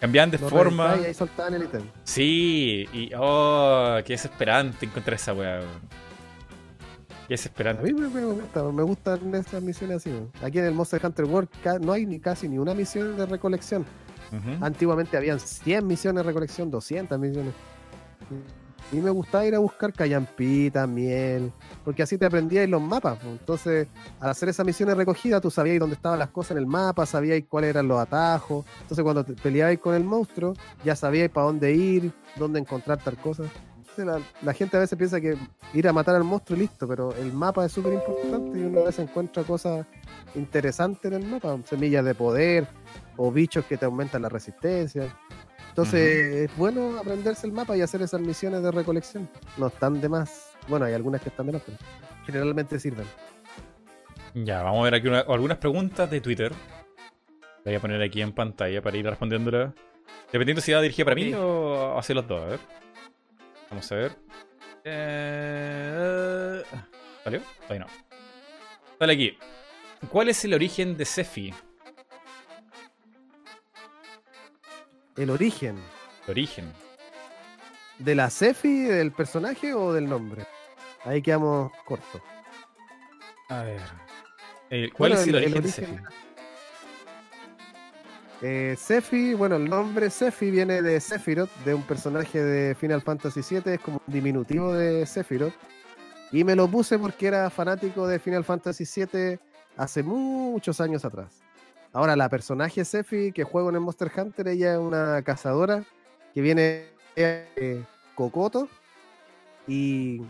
Cambiaban 0.00 0.30
de 0.30 0.38
forma. 0.38 0.96
Y 1.00 1.04
ahí 1.06 1.14
soltaban 1.14 1.54
el 1.54 1.64
ítem. 1.64 1.82
Sí, 2.04 2.88
y. 2.92 3.10
Oh, 3.16 3.98
qué 4.04 4.14
desesperante 4.14 4.86
encontrar 4.86 5.14
esa 5.14 5.32
weá. 5.34 5.60
Qué 5.60 7.34
A 7.34 7.36
desesperante. 7.36 7.82
mí 7.84 7.92
me, 7.92 8.08
me 8.08 8.24
gusta, 8.24 8.64
me 8.64 8.82
gustan 8.82 9.34
estas 9.36 9.62
misiones 9.62 9.98
así. 9.98 10.12
Aquí 10.42 10.58
en 10.58 10.64
el 10.64 10.74
Monster 10.74 11.00
Hunter 11.04 11.26
World 11.26 11.48
no 11.80 11.92
hay 11.92 12.04
ni 12.06 12.18
casi 12.18 12.48
ni 12.48 12.58
una 12.58 12.74
misión 12.74 13.16
de 13.16 13.26
recolección. 13.26 13.86
Antiguamente 14.60 15.16
habían 15.16 15.38
100 15.38 15.86
misiones 15.86 16.22
de 16.24 16.28
recolección, 16.28 16.70
200 16.70 17.18
misiones. 17.18 17.52
Y 18.92 18.96
me 18.96 19.10
gustaba 19.10 19.46
ir 19.46 19.54
a 19.54 19.60
buscar 19.60 19.92
callampita, 19.92 20.86
miel, 20.86 21.52
porque 21.84 22.02
así 22.02 22.18
te 22.18 22.26
aprendías 22.26 22.68
los 22.68 22.82
mapas. 22.82 23.18
Entonces, 23.24 23.86
al 24.18 24.30
hacer 24.30 24.48
esas 24.48 24.66
misiones 24.66 24.96
recogidas, 24.96 25.40
tú 25.40 25.50
sabías 25.50 25.78
dónde 25.78 25.94
estaban 25.94 26.18
las 26.18 26.30
cosas 26.30 26.52
en 26.52 26.58
el 26.58 26.66
mapa, 26.66 27.06
sabías 27.06 27.40
cuáles 27.48 27.70
eran 27.70 27.86
los 27.86 28.00
atajos. 28.00 28.64
Entonces, 28.82 29.02
cuando 29.02 29.24
te 29.24 29.34
peleabas 29.34 29.78
con 29.78 29.94
el 29.94 30.02
monstruo, 30.02 30.54
ya 30.84 30.96
sabías 30.96 31.30
para 31.30 31.46
dónde 31.46 31.72
ir, 31.72 32.12
dónde 32.36 32.58
encontrar 32.58 33.02
tal 33.02 33.16
cosa. 33.16 33.44
La 34.42 34.54
gente 34.54 34.78
a 34.78 34.80
veces 34.80 34.96
piensa 34.96 35.20
que 35.20 35.36
ir 35.74 35.86
a 35.86 35.92
matar 35.92 36.14
al 36.14 36.24
monstruo 36.24 36.56
y 36.56 36.62
listo, 36.62 36.88
pero 36.88 37.14
el 37.16 37.34
mapa 37.34 37.66
es 37.66 37.72
súper 37.72 37.92
importante 37.92 38.58
y 38.58 38.62
uno 38.62 38.80
a 38.80 38.84
veces 38.84 39.06
encuentra 39.06 39.42
cosas 39.42 39.86
interesantes 40.34 41.12
en 41.12 41.22
el 41.22 41.28
mapa, 41.28 41.58
semillas 41.64 42.04
de 42.04 42.14
poder 42.14 42.66
o 43.18 43.30
bichos 43.30 43.64
que 43.66 43.76
te 43.76 43.84
aumentan 43.84 44.22
la 44.22 44.30
resistencia. 44.30 45.14
Entonces 45.70 46.50
es 46.50 46.56
bueno 46.56 46.98
aprenderse 46.98 47.46
el 47.46 47.52
mapa 47.52 47.76
y 47.76 47.80
hacer 47.80 48.02
esas 48.02 48.20
misiones 48.20 48.62
de 48.62 48.70
recolección. 48.70 49.28
No 49.56 49.68
están 49.68 50.00
de 50.00 50.08
más. 50.08 50.50
Bueno, 50.68 50.84
hay 50.84 50.92
algunas 50.94 51.22
que 51.22 51.30
están 51.30 51.46
de 51.46 51.52
más, 51.52 51.62
pero 51.64 51.78
generalmente 52.26 52.78
sirven. 52.78 53.06
Ya, 54.34 54.62
vamos 54.62 54.80
a 54.80 54.84
ver 54.84 54.94
aquí 54.96 55.08
una- 55.08 55.20
algunas 55.20 55.58
preguntas 55.58 56.10
de 56.10 56.20
Twitter. 56.20 56.52
Voy 57.64 57.74
a 57.74 57.80
poner 57.80 58.00
aquí 58.02 58.20
en 58.22 58.32
pantalla 58.32 58.80
para 58.82 58.96
ir 58.96 59.04
respondiéndolas. 59.06 59.72
Dependiendo 60.32 60.60
si 60.60 60.72
va 60.72 60.80
dirigida 60.80 61.04
para 61.04 61.14
mí 61.16 61.32
o 61.34 61.98
hacia 61.98 62.14
los 62.14 62.26
dos. 62.28 62.42
A 62.42 62.46
ver. 62.46 62.60
Vamos 63.70 63.90
a 63.90 63.94
ver. 63.94 64.12
Eh, 64.84 66.62
¿Salió? 67.24 67.40
Todavía 67.62 67.86
no. 67.86 67.86
Sale 68.98 69.12
aquí. 69.12 69.38
¿Cuál 70.10 70.28
es 70.28 70.44
el 70.44 70.54
origen 70.54 70.96
de 70.96 71.04
Sefi? 71.04 71.52
El 75.16 75.30
origen 75.30 75.76
El 76.26 76.30
origen. 76.30 76.72
de 77.98 78.14
la 78.14 78.30
Cefi, 78.30 78.84
del 78.84 79.12
personaje 79.12 79.74
o 79.74 79.92
del 79.92 80.08
nombre. 80.08 80.46
Ahí 81.04 81.20
quedamos 81.22 81.72
cortos. 81.84 82.20
A 83.48 83.62
ver. 83.62 83.80
Eh, 84.70 84.90
¿Cuál 84.96 85.10
Bueno, 85.12 85.22
es 85.22 85.28
el, 85.28 85.34
el- 85.36 85.44
el 85.44 85.58
origen 85.58 85.62
de 85.62 85.70
Sefi? 85.72 86.02
Eh, 88.42 88.74
Sephi, 88.78 89.34
bueno, 89.34 89.56
el 89.56 89.68
nombre 89.68 90.08
Sephi 90.08 90.50
viene 90.50 90.80
de 90.80 90.98
Sephiroth, 90.98 91.50
de 91.64 91.74
un 91.74 91.82
personaje 91.82 92.42
de 92.42 92.74
Final 92.74 93.02
Fantasy 93.02 93.40
VII, 93.42 93.74
es 93.74 93.80
como 93.80 94.00
un 94.06 94.12
diminutivo 94.12 94.72
de 94.72 95.04
Sephiroth. 95.04 95.52
Y 96.32 96.42
me 96.44 96.54
lo 96.56 96.66
puse 96.68 96.98
porque 96.98 97.26
era 97.26 97.50
fanático 97.50 98.06
de 98.06 98.18
Final 98.18 98.44
Fantasy 98.44 98.84
VII 98.84 99.38
hace 99.76 100.02
muchos 100.02 100.80
años 100.80 101.04
atrás. 101.04 101.39
Ahora, 101.92 102.14
la 102.14 102.28
personaje 102.28 102.84
Sephi 102.84 103.32
que 103.32 103.42
juego 103.42 103.68
en 103.68 103.74
el 103.74 103.80
Monster 103.80 104.10
Hunter, 104.16 104.46
ella 104.46 104.74
es 104.74 104.78
una 104.78 105.22
cazadora 105.22 105.84
que 106.32 106.40
viene 106.40 106.86
de 107.16 107.84
Cocoto 108.14 108.68
y 109.66 110.20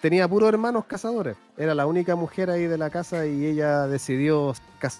tenía 0.00 0.28
puros 0.28 0.48
hermanos 0.48 0.84
cazadores. 0.84 1.36
Era 1.56 1.74
la 1.74 1.86
única 1.86 2.14
mujer 2.14 2.50
ahí 2.50 2.66
de 2.66 2.78
la 2.78 2.88
casa 2.88 3.26
y 3.26 3.46
ella 3.46 3.88
decidió 3.88 4.54
ser 4.54 4.92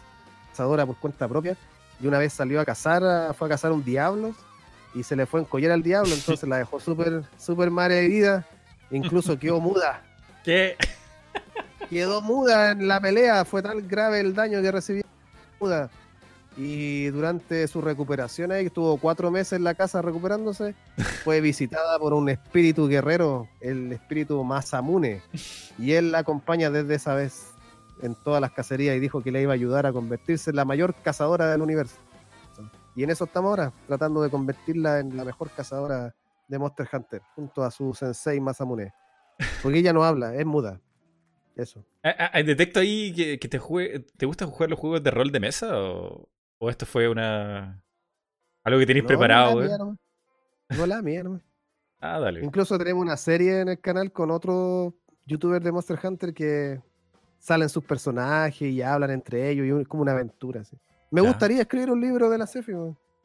cazadora 0.50 0.86
por 0.86 0.96
cuenta 0.96 1.28
propia. 1.28 1.56
Y 2.00 2.08
una 2.08 2.18
vez 2.18 2.32
salió 2.32 2.60
a 2.60 2.64
cazar, 2.64 3.34
fue 3.34 3.46
a 3.46 3.50
cazar 3.50 3.70
un 3.70 3.84
diablo 3.84 4.34
y 4.92 5.04
se 5.04 5.14
le 5.14 5.24
fue 5.24 5.38
a 5.38 5.42
encollar 5.44 5.70
al 5.70 5.84
diablo, 5.84 6.12
entonces 6.14 6.48
la 6.48 6.58
dejó 6.58 6.80
súper 6.80 7.22
súper 7.38 7.70
mal 7.70 7.92
herida. 7.92 8.44
Incluso 8.90 9.38
quedó 9.38 9.60
muda. 9.60 10.02
¿Qué? 10.44 10.76
Quedó 11.88 12.20
muda 12.20 12.72
en 12.72 12.88
la 12.88 13.00
pelea, 13.00 13.44
fue 13.44 13.62
tan 13.62 13.86
grave 13.86 14.18
el 14.18 14.34
daño 14.34 14.60
que 14.60 14.72
recibió 14.72 15.04
muda. 15.60 15.90
Y 16.56 17.06
durante 17.06 17.66
su 17.66 17.80
recuperación 17.80 18.52
ahí, 18.52 18.66
estuvo 18.66 18.96
cuatro 18.98 19.30
meses 19.30 19.54
en 19.54 19.64
la 19.64 19.74
casa 19.74 20.02
recuperándose, 20.02 20.74
fue 21.24 21.40
visitada 21.40 21.98
por 21.98 22.14
un 22.14 22.28
espíritu 22.28 22.86
guerrero, 22.86 23.48
el 23.60 23.92
espíritu 23.92 24.42
Masamune. 24.44 25.20
Y 25.78 25.92
él 25.92 26.12
la 26.12 26.18
acompaña 26.18 26.70
desde 26.70 26.94
esa 26.94 27.14
vez 27.14 27.54
en 28.02 28.14
todas 28.14 28.40
las 28.40 28.52
cacerías 28.52 28.96
y 28.96 29.00
dijo 29.00 29.22
que 29.22 29.32
le 29.32 29.42
iba 29.42 29.52
a 29.52 29.54
ayudar 29.54 29.86
a 29.86 29.92
convertirse 29.92 30.50
en 30.50 30.56
la 30.56 30.64
mayor 30.64 30.94
cazadora 30.94 31.50
del 31.50 31.62
universo. 31.62 31.96
Y 32.94 33.02
en 33.02 33.10
eso 33.10 33.24
estamos 33.24 33.50
ahora, 33.50 33.72
tratando 33.88 34.22
de 34.22 34.30
convertirla 34.30 35.00
en 35.00 35.16
la 35.16 35.24
mejor 35.24 35.50
cazadora 35.50 36.14
de 36.46 36.58
Monster 36.58 36.88
Hunter, 36.92 37.22
junto 37.34 37.64
a 37.64 37.70
su 37.70 37.92
sensei 37.94 38.40
Masamune. 38.40 38.92
Porque 39.62 39.78
ella 39.78 39.92
no 39.92 40.04
habla, 40.04 40.34
es 40.36 40.46
muda. 40.46 40.80
Eso. 41.56 41.84
Ah, 42.02 42.42
Detecto 42.42 42.80
ahí 42.80 43.12
que, 43.14 43.38
que 43.38 43.48
te, 43.48 43.58
juegue- 43.58 44.04
te 44.16 44.26
gusta 44.26 44.46
jugar 44.46 44.70
los 44.70 44.78
juegos 44.78 45.02
de 45.02 45.10
rol 45.10 45.30
de 45.30 45.40
mesa 45.40 45.80
o, 45.80 46.28
o 46.58 46.70
esto 46.70 46.84
fue 46.86 47.08
una 47.08 47.82
algo 48.64 48.80
que 48.80 48.86
tenéis 48.86 49.04
No, 49.04 49.08
preparado, 49.08 49.54
No 49.54 49.60
la 49.60 49.66
güey? 49.76 49.78
mía. 49.88 49.96
No 50.78 50.86
la 50.86 51.02
mía, 51.02 51.22
nomás. 51.22 51.42
Ah, 52.00 52.18
dale. 52.20 52.44
Incluso 52.44 52.76
tenemos 52.76 53.00
una 53.02 53.16
serie 53.16 53.60
en 53.60 53.68
el 53.68 53.80
canal 53.80 54.12
con 54.12 54.30
otro 54.30 54.94
youtuber 55.24 55.62
de 55.62 55.72
Monster 55.72 55.98
Hunter 56.02 56.34
que 56.34 56.78
salen 57.38 57.68
sus 57.70 57.82
personajes 57.82 58.60
y 58.68 58.82
hablan 58.82 59.10
entre 59.10 59.48
ellos 59.48 59.66
y 59.66 59.80
es 59.82 59.88
como 59.88 60.02
una 60.02 60.12
aventura. 60.12 60.60
así. 60.60 60.76
Me 61.10 61.22
gustaría 61.22 61.62
escribir 61.62 61.90
un 61.90 62.00
libro 62.02 62.28
de 62.28 62.36
la 62.36 62.46
Cefi. 62.46 62.72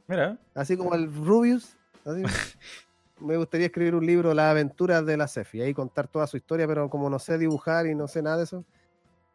Mira. 0.08 0.38
así 0.56 0.78
como 0.78 0.94
el 0.96 1.14
Rubius. 1.14 1.76
así. 2.06 2.24
Me 3.22 3.38
gustaría 3.38 3.68
escribir 3.68 3.96
un 3.96 4.06
libro, 4.06 4.34
Las 4.34 4.52
aventuras 4.52 5.06
de 5.06 5.18
la 5.18 5.28
Cefi, 5.28 5.62
ahí 5.62 5.74
contar 5.74 6.08
toda 6.08 6.28
su 6.28 6.38
historia, 6.38 6.68
pero 6.68 6.90
como 6.90 7.10
no 7.10 7.20
sé 7.20 7.38
dibujar 7.38 7.88
y 7.88 7.96
no 7.96 8.08
sé 8.08 8.22
nada 8.22 8.38
de 8.38 8.44
eso, 8.44 8.64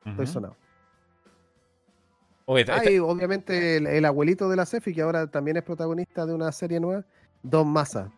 estoy 0.05 0.25
Ujú. 0.25 0.33
sonado. 0.33 0.57
Oye, 2.47 2.65
Ah, 2.69 2.85
y 2.85 2.99
obviamente 2.99 3.77
el, 3.79 3.87
el 3.87 4.05
abuelito 4.05 4.49
de 4.49 4.57
la 4.57 4.67
Cefi, 4.67 4.95
que 4.95 5.03
ahora 5.03 5.27
también 5.27 5.57
es 5.57 5.63
protagonista 5.63 6.27
de 6.27 6.35
una 6.35 6.53
serie 6.53 6.79
nueva, 6.81 7.05
Don 7.43 7.69
Massa. 7.69 8.11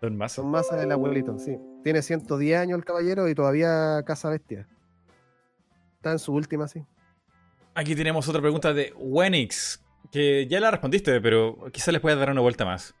Don 0.00 0.16
Mazo. 0.16 0.42
Son 0.42 0.50
Massa 0.50 0.82
el 0.82 0.92
abuelito, 0.92 1.38
sí. 1.38 1.58
Tiene 1.82 2.02
110 2.02 2.58
años 2.58 2.78
el 2.78 2.84
caballero 2.84 3.28
y 3.28 3.34
todavía 3.34 4.02
caza 4.06 4.28
bestia. 4.30 4.66
Está 5.96 6.12
en 6.12 6.18
su 6.18 6.32
última, 6.34 6.68
sí. 6.68 6.84
Aquí 7.74 7.94
tenemos 7.94 8.28
otra 8.28 8.40
pregunta 8.40 8.72
de 8.72 8.92
Wenix, 8.96 9.82
que 10.10 10.46
ya 10.46 10.60
la 10.60 10.70
respondiste, 10.70 11.20
pero 11.20 11.56
quizás 11.72 11.92
les 11.92 12.00
puedas 12.00 12.18
dar 12.18 12.30
una 12.30 12.40
vuelta 12.40 12.64
más. 12.64 12.94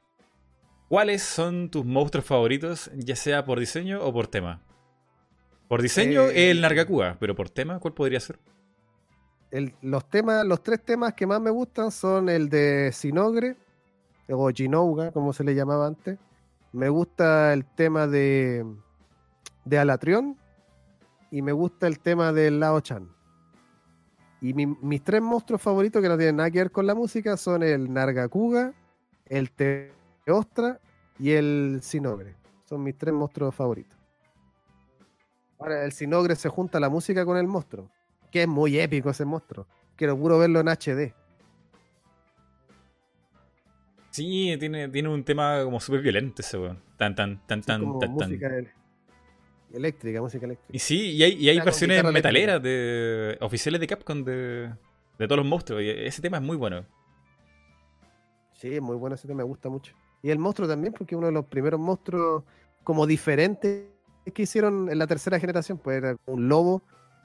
¿Cuáles 0.88 1.22
son 1.22 1.68
tus 1.70 1.84
monstruos 1.84 2.24
favoritos, 2.26 2.90
ya 2.94 3.16
sea 3.16 3.44
por 3.44 3.58
diseño 3.58 4.04
o 4.04 4.12
por 4.12 4.28
tema? 4.28 4.60
Por 5.68 5.82
diseño, 5.82 6.22
Eh, 6.28 6.50
el 6.52 6.60
Nargacuga, 6.60 7.16
pero 7.18 7.34
por 7.34 7.50
tema, 7.50 7.80
¿cuál 7.80 7.92
podría 7.94 8.20
ser? 8.20 8.38
El- 9.50 9.74
los, 9.82 10.08
temas, 10.08 10.44
los 10.44 10.62
tres 10.62 10.84
temas 10.84 11.14
que 11.14 11.26
más 11.26 11.40
me 11.40 11.50
gustan 11.50 11.90
son 11.90 12.28
el 12.28 12.48
de 12.48 12.90
Sinogre, 12.92 13.56
o 14.28 14.48
Ginouga, 14.50 15.10
como 15.12 15.32
se 15.32 15.42
le 15.44 15.54
llamaba 15.54 15.86
antes. 15.86 16.18
Me 16.72 16.88
gusta 16.88 17.52
el 17.52 17.64
tema 17.64 18.06
de, 18.06 18.64
de 19.64 19.78
Alatrión 19.78 20.36
y 21.30 21.42
me 21.42 21.52
gusta 21.52 21.86
el 21.88 21.98
tema 21.98 22.32
de 22.32 22.50
Lao 22.50 22.80
Chan. 22.80 23.08
Y 24.40 24.52
mi- 24.52 24.66
mis 24.66 25.02
tres 25.02 25.22
monstruos 25.22 25.62
favoritos 25.62 26.00
que 26.02 26.08
no 26.08 26.16
tienen 26.16 26.36
nada 26.36 26.50
que 26.50 26.58
ver 26.58 26.70
con 26.70 26.86
la 26.86 26.94
música 26.94 27.36
son 27.36 27.62
el 27.62 27.92
Nargacuga, 27.92 28.72
el 29.26 29.50
Teostra 30.36 30.80
y 31.20 31.30
el 31.30 31.78
Sinogre. 31.82 32.34
Son 32.68 32.82
mis 32.82 32.98
tres 32.98 33.14
monstruos 33.14 33.54
favoritos. 33.54 33.96
Ahora, 35.56 35.84
el 35.84 35.92
Sinogre 35.92 36.34
se 36.34 36.48
junta 36.48 36.80
la 36.80 36.88
música 36.88 37.24
con 37.24 37.36
el 37.36 37.46
monstruo, 37.46 37.88
que 38.32 38.42
es 38.42 38.48
muy 38.48 38.76
épico 38.78 39.08
ese 39.08 39.24
monstruo. 39.24 39.68
Quiero 39.94 40.18
puro 40.18 40.36
verlo 40.38 40.58
en 40.58 40.66
HD. 40.68 41.14
Sí, 44.10 44.56
tiene, 44.58 44.88
tiene 44.88 45.08
un 45.10 45.22
tema 45.22 45.62
como 45.62 45.78
súper 45.78 46.00
violento 46.02 46.42
ese 46.42 46.58
weón. 46.58 46.82
Tan, 46.96 47.14
tan, 47.14 47.46
tan, 47.46 47.60
Sí, 47.60 47.66
tan, 47.66 47.80
como 47.82 47.98
tan, 48.00 48.16
tan. 48.18 48.28
música 48.30 48.56
el- 48.56 48.68
eléctrica, 49.72 50.20
música 50.20 50.44
Y 50.44 50.48
eléctrica. 50.48 50.78
sí, 50.84 51.12
y 51.12 51.22
hay, 51.22 51.32
y 51.34 51.48
hay 51.50 51.60
versiones 51.60 52.02
metaleras 52.02 52.60
de 52.60 53.38
oficiales 53.42 53.80
de 53.80 53.86
Capcom 53.86 54.24
de, 54.24 54.72
de 55.18 55.26
todos 55.28 55.36
los 55.36 55.46
monstruos. 55.46 55.82
Y 55.82 55.88
ese 55.90 56.20
tema 56.20 56.38
es 56.38 56.42
muy 56.42 56.56
bueno. 56.56 56.84
Sí, 58.54 58.74
es 58.74 58.82
muy 58.82 58.96
bueno 58.96 59.14
ese 59.14 59.28
tema, 59.28 59.38
me 59.38 59.44
gusta 59.44 59.68
mucho. 59.68 59.94
Y 60.26 60.30
el 60.32 60.40
monstruo 60.40 60.66
también, 60.66 60.92
porque 60.92 61.14
uno 61.14 61.26
de 61.28 61.32
los 61.32 61.44
primeros 61.44 61.78
monstruos 61.78 62.42
como 62.82 63.06
diferentes 63.06 63.84
que 64.34 64.42
hicieron 64.42 64.90
en 64.90 64.98
la 64.98 65.06
tercera 65.06 65.38
generación, 65.38 65.78
pues 65.78 65.98
era 65.98 66.16
un 66.26 66.48
lobo 66.48 66.82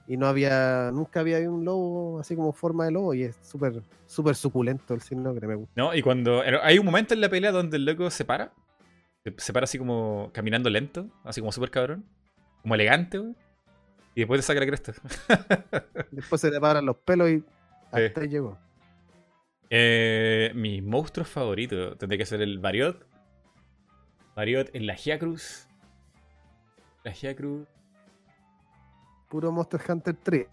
y 0.07 0.17
no 0.17 0.27
había, 0.27 0.91
nunca 0.93 1.21
había 1.21 1.39
un 1.49 1.65
lobo 1.65 2.19
así 2.19 2.35
como 2.35 2.53
forma 2.53 2.85
de 2.85 2.91
lobo 2.91 3.15
y 3.15 3.23
es 3.23 3.39
súper, 3.41 3.81
súper 4.05 4.35
suculento 4.35 4.93
el 4.93 5.01
signo 5.01 5.33
que 5.33 5.47
me 5.47 5.55
gusta. 5.55 5.73
¿No? 5.75 5.95
Y 5.95 6.03
cuando. 6.03 6.43
Hay 6.61 6.77
un 6.77 6.85
momento 6.85 7.15
en 7.15 7.21
la 7.21 7.29
pelea 7.29 7.51
donde 7.51 7.77
el 7.77 7.85
loco 7.85 8.07
se 8.11 8.23
para. 8.23 8.53
Se- 9.37 9.51
para 9.51 9.63
así 9.63 9.79
como 9.79 10.29
caminando 10.31 10.69
lento, 10.69 11.07
así 11.23 11.41
como 11.41 11.51
súper 11.51 11.71
cabrón. 11.71 12.05
Como 12.61 12.75
elegante, 12.75 13.19
weón. 13.19 13.35
Y 14.13 14.19
después 14.21 14.41
te 14.41 14.43
saca 14.45 14.59
la 14.59 14.67
cresta. 14.67 14.93
Después 16.11 16.39
se 16.39 16.51
le 16.51 16.59
paran 16.59 16.85
los 16.85 16.97
pelos 16.97 17.31
y 17.31 17.43
hasta 17.91 18.21
ahí 18.21 18.27
llegó. 18.27 18.59
Eh, 19.73 20.51
mis 20.53 20.83
monstruos 20.83 21.29
favoritos 21.29 21.97
tendría 21.97 22.17
que 22.17 22.25
ser 22.25 22.41
el 22.41 22.59
Variot. 22.59 23.07
Variot 24.35 24.69
en 24.75 24.85
la 24.85 24.95
Giacruz. 24.95 25.65
La 27.05 27.13
Giacruz. 27.13 27.65
Puro 29.29 29.49
Monster 29.53 29.79
Hunter 29.87 30.13
3. 30.21 30.47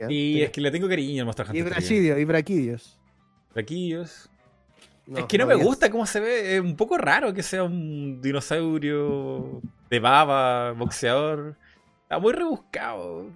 ¿ya? 0.00 0.10
Y 0.10 0.42
es 0.42 0.50
que 0.50 0.60
le 0.60 0.70
tengo 0.70 0.86
cariño 0.86 1.22
al 1.22 1.26
Monster 1.26 1.46
y 1.46 1.48
Hunter. 1.48 1.64
3, 1.64 1.76
Brachidio, 1.76 2.18
y 2.18 2.24
Braquidios. 2.26 3.00
Braquillos. 3.54 4.30
es 5.16 5.24
que 5.24 5.38
no, 5.38 5.46
me 5.46 5.54
gusta 5.54 5.90
cómo 5.90 6.04
se 6.04 6.20
ve. 6.20 6.56
Es 6.56 6.60
un 6.60 6.76
poco 6.76 6.98
raro 6.98 7.32
que 7.32 7.42
sea 7.42 7.64
un 7.64 8.20
dinosaurio 8.20 9.62
de 9.88 9.98
baba, 9.98 10.72
boxeador. 10.72 11.56
Está 12.02 12.18
muy 12.18 12.34
rebuscado. 12.34 13.30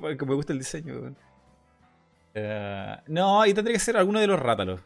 Porque 0.00 0.24
me 0.26 0.34
gusta 0.34 0.52
el 0.52 0.58
diseño. 0.58 1.14
Eh, 2.34 2.96
no, 3.08 3.46
y 3.46 3.54
tendría 3.54 3.74
que 3.74 3.80
ser 3.80 3.96
alguno 3.96 4.20
de 4.20 4.26
los 4.26 4.38
rátalos. 4.40 4.80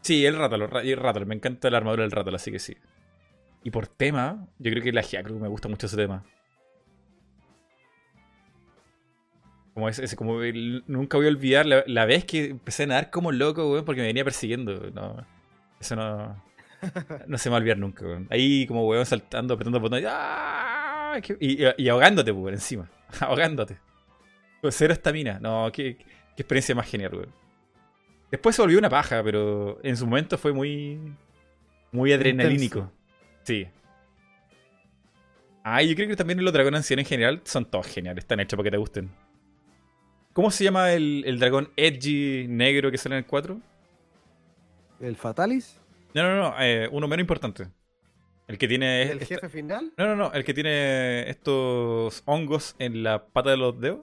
Sí, 0.00 0.24
el 0.24 0.36
rátalo. 0.36 0.66
El 0.80 0.96
rátalo. 0.98 1.26
Me 1.26 1.34
encanta 1.34 1.70
la 1.70 1.78
armadura 1.78 2.02
del 2.02 2.12
rátalo, 2.12 2.36
así 2.36 2.50
que 2.52 2.58
sí. 2.58 2.76
Y 3.64 3.70
por 3.70 3.88
tema, 3.88 4.46
yo 4.58 4.70
creo 4.70 4.82
que 4.82 4.92
la 4.92 5.02
Hyakru 5.02 5.38
me 5.38 5.48
gusta 5.48 5.68
mucho 5.68 5.86
ese 5.86 5.96
tema. 5.96 6.24
Como 9.74 9.88
ese, 9.88 10.04
ese- 10.04 10.16
como 10.16 10.40
el- 10.42 10.84
nunca 10.86 11.18
voy 11.18 11.26
a 11.26 11.30
olvidar 11.30 11.66
la, 11.66 11.84
la 11.86 12.06
vez 12.06 12.24
que 12.24 12.46
empecé 12.46 12.84
a 12.84 12.86
nadar 12.86 13.10
como 13.10 13.30
loco, 13.32 13.70
weón, 13.70 13.84
porque 13.84 14.00
me 14.00 14.06
venía 14.06 14.24
persiguiendo. 14.24 14.90
No, 14.94 15.26
eso 15.80 15.96
no, 15.96 16.42
no 17.26 17.38
se 17.38 17.48
me 17.48 17.52
va 17.52 17.56
a 17.58 17.60
olvidar 17.60 17.78
nunca, 17.78 18.04
weón. 18.06 18.26
Ahí 18.30 18.66
como 18.66 18.86
weón 18.86 19.04
saltando, 19.06 19.54
apretando 19.54 19.80
botones. 19.80 20.06
¡ah! 20.08 21.18
Y, 21.40 21.64
y- 21.64 21.68
y 21.78 21.88
ahogándote, 21.88 22.32
weón, 22.32 22.54
encima. 22.54 22.88
ahogándote. 23.20 23.78
Con 24.66 24.72
cero 24.72 24.92
estamina. 24.92 25.38
No, 25.40 25.70
qué, 25.72 25.96
qué 25.96 26.42
experiencia 26.42 26.74
más 26.74 26.88
genial, 26.88 27.14
weón. 27.14 27.32
Después 28.30 28.56
se 28.56 28.62
volvió 28.62 28.78
una 28.78 28.90
paja, 28.90 29.22
pero 29.22 29.78
en 29.82 29.96
su 29.96 30.06
momento 30.06 30.36
fue 30.36 30.52
muy. 30.52 30.98
Muy 31.92 32.12
adrenalínico. 32.12 32.90
Sí. 33.44 33.66
Ah, 35.62 35.82
yo 35.82 35.94
creo 35.94 36.08
que 36.08 36.16
también 36.16 36.42
los 36.44 36.52
dragones 36.52 36.78
ancianos 36.78 37.04
en 37.04 37.08
general 37.08 37.40
son 37.44 37.64
todos 37.64 37.86
geniales, 37.86 38.22
están 38.24 38.38
hechos 38.40 38.56
para 38.56 38.64
que 38.66 38.70
te 38.72 38.76
gusten. 38.76 39.10
¿Cómo 40.32 40.50
se 40.50 40.64
llama 40.64 40.92
el, 40.92 41.24
el 41.26 41.38
dragón 41.38 41.70
edgy 41.76 42.46
negro 42.48 42.90
que 42.90 42.98
sale 42.98 43.16
en 43.16 43.20
el 43.20 43.26
4? 43.26 43.58
¿El 45.00 45.16
Fatalis? 45.16 45.80
No, 46.14 46.22
no, 46.22 46.36
no, 46.36 46.54
eh, 46.60 46.88
uno 46.92 47.08
menos 47.08 47.22
importante. 47.22 47.68
El 48.46 48.58
que 48.58 48.68
tiene. 48.68 49.02
¿El 49.02 49.18
esta- 49.22 49.34
jefe 49.36 49.48
final? 49.48 49.92
No, 49.96 50.06
no, 50.06 50.14
no, 50.16 50.32
el 50.32 50.44
que 50.44 50.54
tiene 50.54 51.28
estos 51.28 52.22
hongos 52.26 52.76
en 52.78 53.02
la 53.02 53.26
pata 53.26 53.50
de 53.50 53.56
los 53.56 53.80
dedos. 53.80 54.00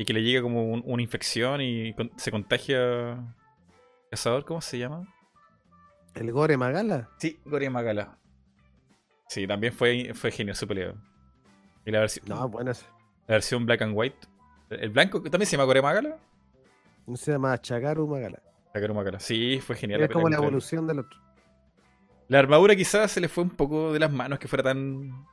Y 0.00 0.04
que 0.06 0.14
le 0.14 0.22
llega 0.22 0.40
como 0.40 0.64
un- 0.64 0.82
una 0.86 1.02
infección 1.02 1.60
y 1.60 1.92
con- 1.92 2.10
se 2.16 2.30
contagia. 2.30 3.18
¿Cazador? 4.10 4.46
¿Cómo 4.46 4.62
se 4.62 4.78
llama? 4.78 5.06
¿El 6.14 6.32
Gore 6.32 6.56
Magala? 6.56 7.10
Sí, 7.18 7.38
Goria 7.44 7.70
Magala. 7.70 8.16
Sí, 9.28 9.46
también 9.46 9.74
fue, 9.74 10.12
fue 10.14 10.30
genial 10.30 10.56
su 10.56 10.66
pelea. 10.66 10.94
Y 11.84 11.90
la, 11.90 12.02
versi- 12.02 12.22
No, 12.26 12.48
bueno, 12.48 12.70
ese. 12.70 12.86
la 13.28 13.34
versión 13.34 13.66
black 13.66 13.82
and 13.82 13.92
white. 13.94 14.16
¿El 14.70 14.88
blanco 14.88 15.20
también 15.22 15.46
se 15.46 15.52
llama 15.56 15.64
Goria 15.64 15.82
Magala? 15.82 16.16
No 17.06 17.16
se 17.16 17.32
llama 17.32 17.60
Chagaru 17.60 18.06
Magala. 18.06 18.40
Chagaru 18.72 18.94
Magala. 18.94 19.20
Sí, 19.20 19.60
fue 19.60 19.76
genial. 19.76 20.00
Es 20.00 20.08
como 20.10 20.30
la 20.30 20.36
evolución 20.36 20.86
del 20.86 21.00
otro. 21.00 21.20
La 22.28 22.38
armadura 22.38 22.74
quizás 22.74 23.10
se 23.12 23.20
le 23.20 23.28
fue 23.28 23.44
un 23.44 23.50
poco 23.50 23.92
de 23.92 23.98
las 23.98 24.10
manos 24.10 24.38
que 24.38 24.48
fuera 24.48 24.62
tan. 24.64 25.26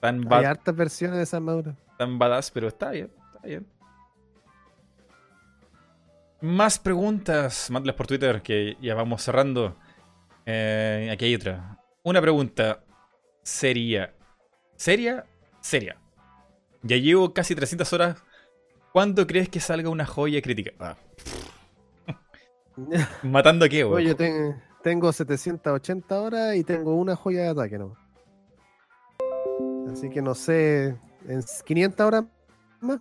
Tan, 0.00 0.18
Hay 0.18 0.24
bad- 0.24 0.44
hartas 0.44 0.76
versiones 0.76 1.16
de 1.16 1.22
esa 1.24 1.38
armadura. 1.38 1.76
Tan 2.00 2.18
badass, 2.18 2.50
pero 2.50 2.68
está 2.68 2.90
bien, 2.92 3.10
está 3.34 3.46
bien. 3.46 3.66
Más 6.40 6.78
preguntas, 6.78 7.70
mándalas 7.70 7.94
por 7.96 8.06
Twitter, 8.06 8.40
que 8.40 8.78
ya 8.80 8.94
vamos 8.94 9.22
cerrando. 9.22 9.76
Eh, 10.46 11.10
aquí 11.12 11.26
hay 11.26 11.34
otra. 11.34 11.78
Una 12.02 12.22
pregunta 12.22 12.82
seria. 13.42 14.14
¿Seria? 14.76 15.26
Seria. 15.60 15.98
Ya 16.82 16.96
llevo 16.96 17.34
casi 17.34 17.54
300 17.54 17.92
horas. 17.92 18.24
¿Cuándo 18.94 19.26
crees 19.26 19.50
que 19.50 19.60
salga 19.60 19.90
una 19.90 20.06
joya 20.06 20.40
crítica? 20.40 20.70
Ah, 20.80 20.96
¿Matando 23.22 23.66
a 23.66 23.68
qué, 23.68 23.84
Oye, 23.84 23.92
weón? 23.94 24.06
yo 24.06 24.16
ten- 24.16 24.62
tengo 24.82 25.12
780 25.12 26.18
horas 26.22 26.56
y 26.56 26.64
tengo 26.64 26.94
una 26.94 27.14
joya 27.16 27.42
de 27.42 27.48
ataque, 27.50 27.78
¿no? 27.78 27.94
Así 29.92 30.08
que 30.08 30.22
no 30.22 30.34
sé, 30.34 30.96
en 31.26 31.42
500 31.64 32.06
horas 32.06 32.24
más. 32.80 33.00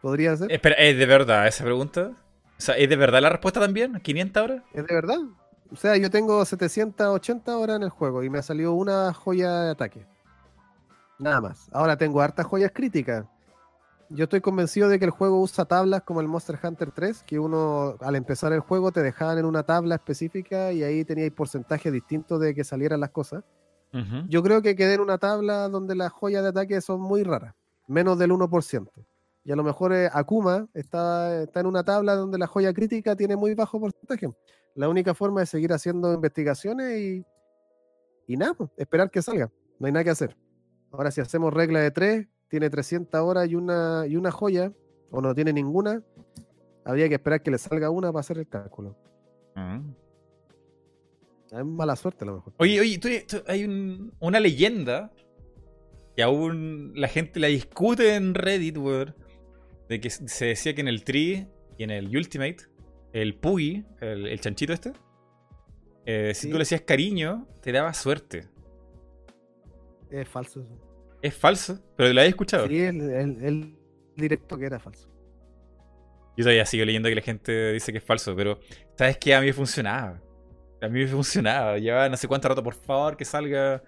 ¿Podría 0.00 0.36
ser? 0.36 0.52
Espera, 0.52 0.76
¿es 0.76 0.98
de 0.98 1.06
verdad 1.06 1.46
esa 1.46 1.64
pregunta? 1.64 2.12
O 2.58 2.60
sea, 2.60 2.76
¿es 2.76 2.88
de 2.88 2.96
verdad 2.96 3.20
la 3.20 3.30
respuesta 3.30 3.60
también? 3.60 3.94
¿500 3.94 4.42
horas? 4.42 4.62
¿Es 4.72 4.86
de 4.86 4.94
verdad? 4.94 5.18
O 5.72 5.76
sea, 5.76 5.96
yo 5.96 6.10
tengo 6.10 6.44
780 6.44 7.58
horas 7.58 7.76
en 7.76 7.82
el 7.84 7.90
juego 7.90 8.22
y 8.22 8.30
me 8.30 8.42
salió 8.42 8.74
una 8.74 9.12
joya 9.12 9.62
de 9.62 9.70
ataque. 9.70 10.06
Nada 11.18 11.40
más. 11.40 11.68
Ahora 11.72 11.96
tengo 11.96 12.20
hartas 12.20 12.46
joyas 12.46 12.70
críticas. 12.72 13.24
Yo 14.10 14.24
estoy 14.24 14.40
convencido 14.40 14.88
de 14.88 14.98
que 14.98 15.06
el 15.06 15.10
juego 15.10 15.40
usa 15.40 15.64
tablas 15.64 16.02
como 16.02 16.20
el 16.20 16.28
Monster 16.28 16.58
Hunter 16.62 16.92
3, 16.92 17.24
que 17.24 17.38
uno 17.38 17.96
al 18.00 18.14
empezar 18.14 18.52
el 18.52 18.60
juego 18.60 18.92
te 18.92 19.02
dejaban 19.02 19.38
en 19.38 19.46
una 19.46 19.62
tabla 19.62 19.94
específica 19.96 20.72
y 20.72 20.82
ahí 20.82 21.04
teníais 21.04 21.32
porcentajes 21.32 21.92
distintos 21.92 22.38
de 22.40 22.54
que 22.54 22.62
salieran 22.62 23.00
las 23.00 23.10
cosas. 23.10 23.42
Yo 24.28 24.42
creo 24.42 24.60
que 24.60 24.74
quedé 24.74 24.94
en 24.94 25.00
una 25.00 25.18
tabla 25.18 25.68
donde 25.68 25.94
las 25.94 26.12
joyas 26.12 26.42
de 26.42 26.48
ataque 26.48 26.80
son 26.80 27.00
muy 27.00 27.22
raras, 27.22 27.54
menos 27.86 28.18
del 28.18 28.32
1%. 28.32 28.90
Y 29.44 29.52
a 29.52 29.56
lo 29.56 29.62
mejor 29.62 29.92
eh, 29.92 30.08
Akuma 30.12 30.66
está, 30.74 31.42
está 31.42 31.60
en 31.60 31.66
una 31.66 31.84
tabla 31.84 32.14
donde 32.14 32.38
la 32.38 32.46
joya 32.46 32.72
crítica 32.72 33.14
tiene 33.14 33.36
muy 33.36 33.54
bajo 33.54 33.78
porcentaje. 33.78 34.32
La 34.74 34.88
única 34.88 35.14
forma 35.14 35.42
es 35.42 35.50
seguir 35.50 35.72
haciendo 35.72 36.12
investigaciones 36.12 36.98
y, 36.98 37.24
y 38.26 38.36
nada, 38.36 38.54
pues, 38.54 38.70
esperar 38.76 39.10
que 39.10 39.22
salga. 39.22 39.52
No 39.78 39.86
hay 39.86 39.92
nada 39.92 40.04
que 40.04 40.10
hacer. 40.10 40.36
Ahora, 40.90 41.10
si 41.10 41.20
hacemos 41.20 41.52
regla 41.52 41.80
de 41.80 41.90
3, 41.90 42.26
tiene 42.48 42.70
300 42.70 43.20
horas 43.20 43.48
y 43.48 43.54
una, 43.54 44.04
y 44.08 44.16
una 44.16 44.30
joya, 44.30 44.72
o 45.10 45.20
no 45.20 45.34
tiene 45.34 45.52
ninguna, 45.52 46.02
habría 46.84 47.08
que 47.08 47.16
esperar 47.16 47.42
que 47.42 47.50
le 47.50 47.58
salga 47.58 47.90
una 47.90 48.08
para 48.12 48.20
hacer 48.20 48.38
el 48.38 48.48
cálculo. 48.48 48.96
Mm. 49.54 50.03
Es 51.50 51.64
mala 51.64 51.94
suerte 51.96 52.24
a 52.24 52.26
lo 52.26 52.34
mejor. 52.36 52.52
Oye, 52.58 52.80
oye, 52.80 52.98
tú- 52.98 53.08
tú- 53.28 53.42
hay 53.46 53.64
un- 53.64 54.12
una 54.20 54.40
leyenda 54.40 55.12
que 56.16 56.22
aún 56.22 56.92
la 56.96 57.08
gente 57.08 57.38
la 57.40 57.48
discute 57.48 58.14
en 58.14 58.34
Reddit, 58.34 58.76
weón. 58.78 59.14
De 59.88 60.00
que 60.00 60.10
se 60.10 60.46
decía 60.46 60.74
que 60.74 60.80
en 60.80 60.88
el 60.88 61.04
Tree 61.04 61.46
y 61.76 61.84
en 61.84 61.90
el 61.90 62.06
Ultimate, 62.16 62.56
el 63.12 63.34
Puggy, 63.36 63.84
el, 64.00 64.26
el 64.26 64.40
chanchito 64.40 64.72
este, 64.72 64.92
eh, 66.06 66.32
si 66.34 66.48
tú 66.48 66.54
le 66.54 66.60
decías 66.60 66.80
cariño, 66.82 67.46
te 67.60 67.70
daba 67.72 67.92
suerte. 67.94 68.48
Es 70.10 70.28
falso 70.28 70.60
eso. 70.62 70.78
Es 71.22 71.34
falso, 71.34 71.80
pero 71.96 72.12
lo 72.12 72.20
habéis 72.20 72.32
escuchado. 72.34 72.66
Sí, 72.68 72.78
el, 72.80 73.00
el- 73.00 73.44
el 73.44 73.76
directo 74.16 74.56
que 74.58 74.66
era 74.66 74.78
falso. 74.78 75.08
Yo 76.36 76.42
todavía 76.44 76.66
sigo 76.66 76.84
leyendo 76.84 77.08
que 77.08 77.14
la 77.14 77.20
gente 77.22 77.72
dice 77.72 77.92
que 77.92 77.98
es 77.98 78.04
falso, 78.04 78.34
pero 78.34 78.58
¿sabes 78.96 79.18
qué? 79.18 79.34
A 79.34 79.40
mí 79.40 79.52
funcionaba. 79.52 80.20
A 80.84 80.88
mí 80.88 81.00
me 81.00 81.08
funcionaba. 81.08 81.78
Llevaba 81.78 82.08
no 82.08 82.16
sé 82.16 82.28
cuánto 82.28 82.48
rato, 82.48 82.62
por 82.62 82.74
favor, 82.74 83.16
que 83.16 83.24
salga, 83.24 83.82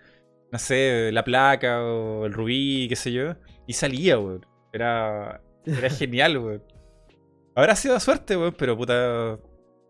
no 0.50 0.58
sé, 0.58 1.10
la 1.12 1.24
placa 1.24 1.82
o 1.82 2.26
el 2.26 2.32
rubí, 2.32 2.88
qué 2.88 2.96
sé 2.96 3.12
yo. 3.12 3.34
Y 3.66 3.72
salía, 3.72 4.18
weón. 4.18 4.46
Era, 4.72 5.42
era 5.64 5.90
genial, 5.90 6.38
weón. 6.38 6.62
Habrá 7.54 7.76
sido 7.76 7.98
suerte, 8.00 8.36
weón, 8.36 8.54
pero 8.56 8.76
puta, 8.76 9.38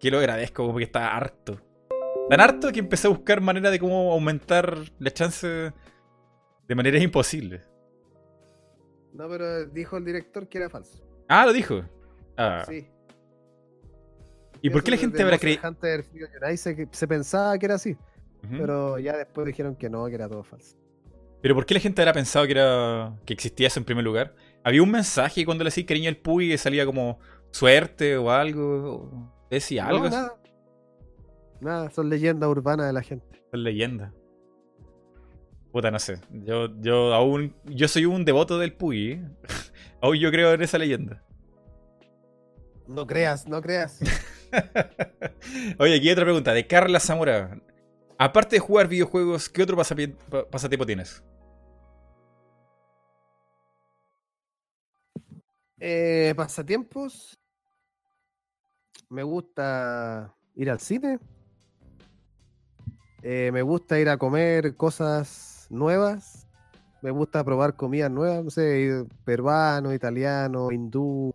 que 0.00 0.10
lo 0.10 0.18
agradezco, 0.18 0.66
como 0.66 0.78
que 0.78 0.84
estaba 0.84 1.08
harto. 1.08 1.60
Tan 2.28 2.40
harto 2.40 2.72
que 2.72 2.80
empecé 2.80 3.06
a 3.06 3.10
buscar 3.10 3.40
manera 3.40 3.70
de 3.70 3.78
cómo 3.78 4.12
aumentar 4.12 4.76
la 4.98 5.10
chance 5.12 5.46
de 5.46 6.74
maneras 6.74 7.02
imposibles. 7.02 7.62
No, 9.12 9.28
pero 9.28 9.64
dijo 9.66 9.96
el 9.96 10.04
director 10.04 10.48
que 10.48 10.58
era 10.58 10.68
falso. 10.68 11.06
Ah, 11.28 11.46
lo 11.46 11.52
dijo. 11.52 11.82
Ah. 12.36 12.64
Sí. 12.68 12.88
¿Y 14.62 14.70
por 14.70 14.82
qué 14.82 14.90
la 14.92 14.96
gente 14.96 15.22
habrá 15.22 15.38
creído? 15.38 15.68
Hunter 15.68 16.04
se, 16.56 16.88
se 16.90 17.08
pensaba 17.08 17.58
que 17.58 17.66
era 17.66 17.74
así, 17.76 17.96
pero 18.50 18.98
ya 18.98 19.16
después 19.16 19.46
dijeron 19.46 19.76
que 19.76 19.88
no, 19.90 20.06
que 20.06 20.14
era 20.14 20.28
todo 20.28 20.42
falso. 20.42 20.76
Pero 21.42 21.54
¿por 21.54 21.66
qué 21.66 21.74
la 21.74 21.80
gente 21.80 22.02
habrá 22.02 22.12
pensado 22.12 22.46
que 22.46 22.52
era 22.52 23.14
que 23.24 23.32
existía 23.34 23.68
eso 23.68 23.78
en 23.78 23.84
primer 23.84 24.04
lugar? 24.04 24.34
Había 24.64 24.82
un 24.82 24.90
mensaje 24.90 25.44
cuando 25.44 25.62
le 25.62 25.68
decía 25.68 25.86
cariño 25.86 26.08
al 26.08 26.16
Puy 26.16 26.48
que 26.48 26.58
salía 26.58 26.84
como 26.84 27.20
suerte 27.50 28.16
o 28.16 28.30
algo. 28.30 28.64
o 29.12 29.32
Decía 29.50 29.84
No, 29.84 29.88
algo. 29.90 30.08
nada. 30.08 30.34
Nada, 31.60 31.90
son 31.90 32.08
leyendas 32.10 32.48
urbanas 32.48 32.86
de 32.86 32.92
la 32.92 33.02
gente. 33.02 33.42
Es 33.52 33.58
leyenda. 33.60 34.12
Puta, 35.72 35.90
no 35.90 35.98
sé. 35.98 36.18
Yo, 36.30 36.68
yo 36.80 37.14
aún. 37.14 37.54
Yo 37.64 37.86
soy 37.86 38.06
un 38.06 38.24
devoto 38.24 38.58
del 38.58 38.72
Puy. 38.72 39.12
¿eh? 39.12 39.28
aún 40.00 40.16
yo 40.16 40.30
creo 40.30 40.52
en 40.54 40.62
esa 40.62 40.78
leyenda. 40.78 41.22
No 42.86 43.06
creas, 43.06 43.46
no 43.48 43.60
creas. 43.60 44.00
Oye, 45.78 45.96
aquí 45.96 46.08
hay 46.08 46.12
otra 46.12 46.24
pregunta 46.24 46.52
de 46.52 46.66
Carla 46.66 47.00
Zamora. 47.00 47.60
Aparte 48.18 48.56
de 48.56 48.60
jugar 48.60 48.88
videojuegos, 48.88 49.48
¿qué 49.48 49.62
otro 49.62 49.76
pasatiempo 49.76 50.86
tienes? 50.86 51.22
Eh, 55.78 56.32
pasatiempos. 56.36 57.38
Me 59.08 59.22
gusta 59.22 60.34
ir 60.54 60.70
al 60.70 60.80
cine. 60.80 61.18
Eh, 63.22 63.50
me 63.52 63.62
gusta 63.62 63.98
ir 63.98 64.08
a 64.08 64.16
comer 64.16 64.76
cosas 64.76 65.66
nuevas. 65.70 66.46
Me 67.02 67.10
gusta 67.10 67.44
probar 67.44 67.76
comidas 67.76 68.10
nuevas, 68.10 68.42
no 68.42 68.50
sé, 68.50 69.04
peruano, 69.24 69.92
italiano, 69.92 70.72
hindú, 70.72 71.34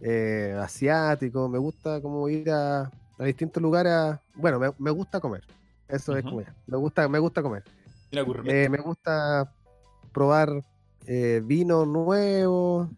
eh, 0.00 0.56
asiático. 0.60 1.48
Me 1.48 1.58
gusta 1.58 2.00
como 2.00 2.28
ir 2.28 2.50
a, 2.50 2.82
a 3.18 3.24
distintos 3.24 3.62
lugares. 3.62 3.92
a- 3.92 4.20
bueno, 4.34 4.58
me, 4.58 4.70
me 4.78 4.90
gusta 4.90 5.20
comer. 5.20 5.42
Eso 5.88 6.16
es 6.16 6.24
comida. 6.24 6.54
Me 6.66 6.76
gusta, 6.76 7.08
me 7.08 7.18
gusta 7.18 7.42
comer. 7.42 7.62
Eh, 8.44 8.68
me 8.68 8.78
gusta 8.78 9.52
probar 10.12 10.62
eh, 11.06 11.40
vino 11.44 11.84
nuevo. 11.86 12.88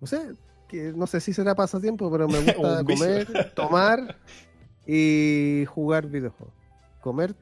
No 0.00 0.06
sé, 0.06 0.32
que, 0.68 0.92
no 0.94 1.06
sé 1.06 1.20
si 1.20 1.32
será 1.32 1.54
pasatiempo, 1.54 2.10
pero 2.10 2.28
me 2.28 2.38
gusta 2.44 2.84
comer, 2.84 3.52
tomar 3.54 4.16
y 4.86 5.64
jugar 5.68 6.06
videojuegos. 6.06 6.54
Comer, 7.00 7.34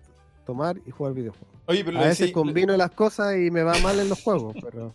tomar 0.47 0.77
y 0.87 0.91
jugar 0.91 1.13
videojuegos. 1.15 1.49
Oye, 1.67 1.85
pero 1.85 1.99
A 1.99 2.03
veces 2.03 2.33
combino 2.33 2.77
las 2.77 2.91
cosas 2.91 3.37
y 3.37 3.51
me 3.51 3.63
va 3.63 3.79
mal 3.79 3.99
en 4.01 4.09
los 4.09 4.23
juegos, 4.23 4.57
pero 4.63 4.95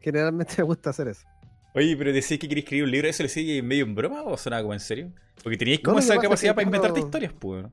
generalmente 0.00 0.54
me 0.58 0.64
gusta 0.64 0.90
hacer 0.90 1.08
eso. 1.08 1.26
Oye, 1.74 1.96
pero 1.96 2.12
decís 2.12 2.38
que 2.38 2.48
queréis 2.48 2.64
escribir 2.64 2.84
un 2.84 2.90
libro, 2.90 3.08
¿eso 3.08 3.22
le 3.22 3.28
sigue 3.28 3.62
medio 3.62 3.84
en 3.84 3.94
broma 3.94 4.22
o 4.22 4.36
sonaba 4.36 4.62
como 4.62 4.74
en 4.74 4.80
serio? 4.80 5.12
Porque 5.42 5.56
teníais 5.56 5.80
como 5.80 5.94
No, 5.94 6.00
esa 6.00 6.14
es 6.14 6.20
capacidad 6.20 6.52
que 6.52 6.56
para 6.56 6.66
inventarte 6.66 7.00
historias, 7.00 7.32
pues. 7.38 7.66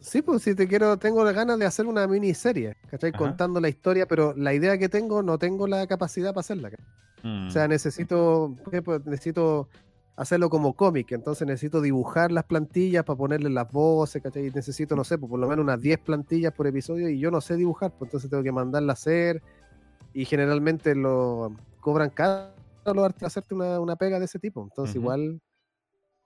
Sí, 0.00 0.22
pues 0.22 0.42
si 0.42 0.54
te 0.54 0.68
quiero, 0.68 0.98
tengo 0.98 1.24
ganas 1.24 1.58
de 1.58 1.64
hacer 1.64 1.86
una 1.86 2.06
miniserie, 2.06 2.76
¿cachai? 2.90 3.10
Ajá. 3.10 3.18
Contando 3.18 3.60
la 3.60 3.68
historia, 3.68 4.06
pero 4.06 4.34
la 4.36 4.52
idea 4.52 4.76
que 4.76 4.88
tengo 4.88 5.22
no 5.22 5.38
tengo 5.38 5.66
la 5.66 5.86
capacidad 5.86 6.30
para 6.30 6.40
hacerla. 6.40 6.70
Mm. 7.22 7.48
O 7.48 7.50
sea, 7.50 7.68
necesito, 7.68 8.54
ejemplo, 8.66 8.98
necesito 9.06 9.68
hacerlo 10.16 10.48
como 10.48 10.74
cómic, 10.74 11.12
entonces 11.12 11.46
necesito 11.46 11.80
dibujar 11.80 12.30
las 12.32 12.44
plantillas 12.44 13.04
para 13.04 13.16
ponerle 13.16 13.50
las 13.50 13.70
voces, 13.70 14.22
¿cachai? 14.22 14.50
Necesito, 14.54 14.94
no 14.94 15.04
sé, 15.04 15.18
pues, 15.18 15.28
por 15.28 15.40
lo 15.40 15.48
menos 15.48 15.62
unas 15.62 15.80
10 15.80 15.98
plantillas 16.00 16.52
por 16.52 16.66
episodio 16.66 17.08
y 17.08 17.18
yo 17.18 17.30
no 17.30 17.40
sé 17.40 17.56
dibujar, 17.56 17.90
pues 17.90 18.08
entonces 18.08 18.30
tengo 18.30 18.42
que 18.42 18.52
mandarla 18.52 18.92
a 18.92 18.94
hacer 18.94 19.42
y 20.12 20.24
generalmente 20.24 20.94
lo 20.94 21.56
cobran 21.80 22.10
cada 22.10 22.54
hacerte 23.22 23.54
una, 23.54 23.80
una 23.80 23.96
pega 23.96 24.18
de 24.18 24.24
ese 24.26 24.38
tipo, 24.38 24.62
entonces 24.62 24.94
Ujú. 24.96 25.02
igual... 25.04 25.40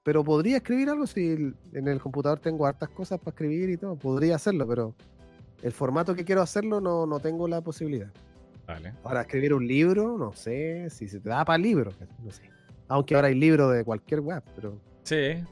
Pero 0.04 0.24
podría 0.24 0.56
escribir 0.58 0.88
algo 0.88 1.06
si 1.06 1.52
en 1.72 1.88
el 1.88 2.00
computador 2.00 2.38
tengo 2.38 2.64
hartas 2.66 2.88
cosas 2.88 3.18
para 3.18 3.30
escribir 3.30 3.68
y 3.68 3.76
todo, 3.76 3.94
podría 3.96 4.36
hacerlo, 4.36 4.66
pero 4.66 4.94
el 5.60 5.72
formato 5.72 6.14
que 6.14 6.24
quiero 6.24 6.40
hacerlo 6.40 6.80
no, 6.80 7.04
no 7.04 7.20
tengo 7.20 7.46
la 7.46 7.60
posibilidad. 7.60 8.10
Vale. 8.66 8.94
Ahora, 9.02 9.22
escribir 9.22 9.52
un 9.52 9.66
libro, 9.66 10.16
no 10.16 10.32
sé 10.32 10.88
si 10.88 11.08
se 11.08 11.20
te 11.20 11.28
da 11.28 11.44
para 11.44 11.58
libro, 11.58 11.90
no 12.22 12.30
sé. 12.30 12.42
Aunque 12.86 13.16
ahora 13.16 13.28
hay 13.28 13.34
libros 13.34 13.74
de 13.74 13.84
cualquier 13.84 14.20
web, 14.20 14.42
pero 14.54 14.78
Sí. 15.02 15.44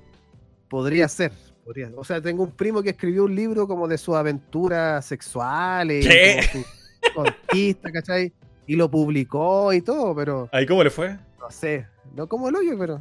podría 0.69 1.07
ser. 1.09 1.33
Podría. 1.63 1.91
O 1.97 2.05
sea, 2.05 2.23
tengo 2.23 2.45
un 2.45 2.53
primo 2.53 2.83
que 2.83 2.91
escribió 2.91 3.25
un 3.25 3.35
libro 3.35 3.67
como 3.67 3.87
de 3.89 3.99
sus 3.99 4.15
aventuras 4.15 5.05
sexuales, 5.05 6.07
¿Qué? 6.07 6.41
y 6.45 6.49
como 6.49 6.65
su 6.65 7.13
conquista, 7.15 7.93
¿cachai? 7.93 8.33
Y 8.67 8.77
lo 8.77 8.91
publicó 8.91 9.73
y 9.73 9.81
todo, 9.83 10.15
pero 10.15 10.49
¿Ahí 10.53 10.67
cómo 10.67 10.83
le 10.83 10.91
fue? 10.91 11.17
no 11.41 11.51
sé, 11.51 11.87
no 12.15 12.27
como 12.29 12.49
el 12.49 12.57
hoyo, 12.57 12.77
pero. 12.79 13.01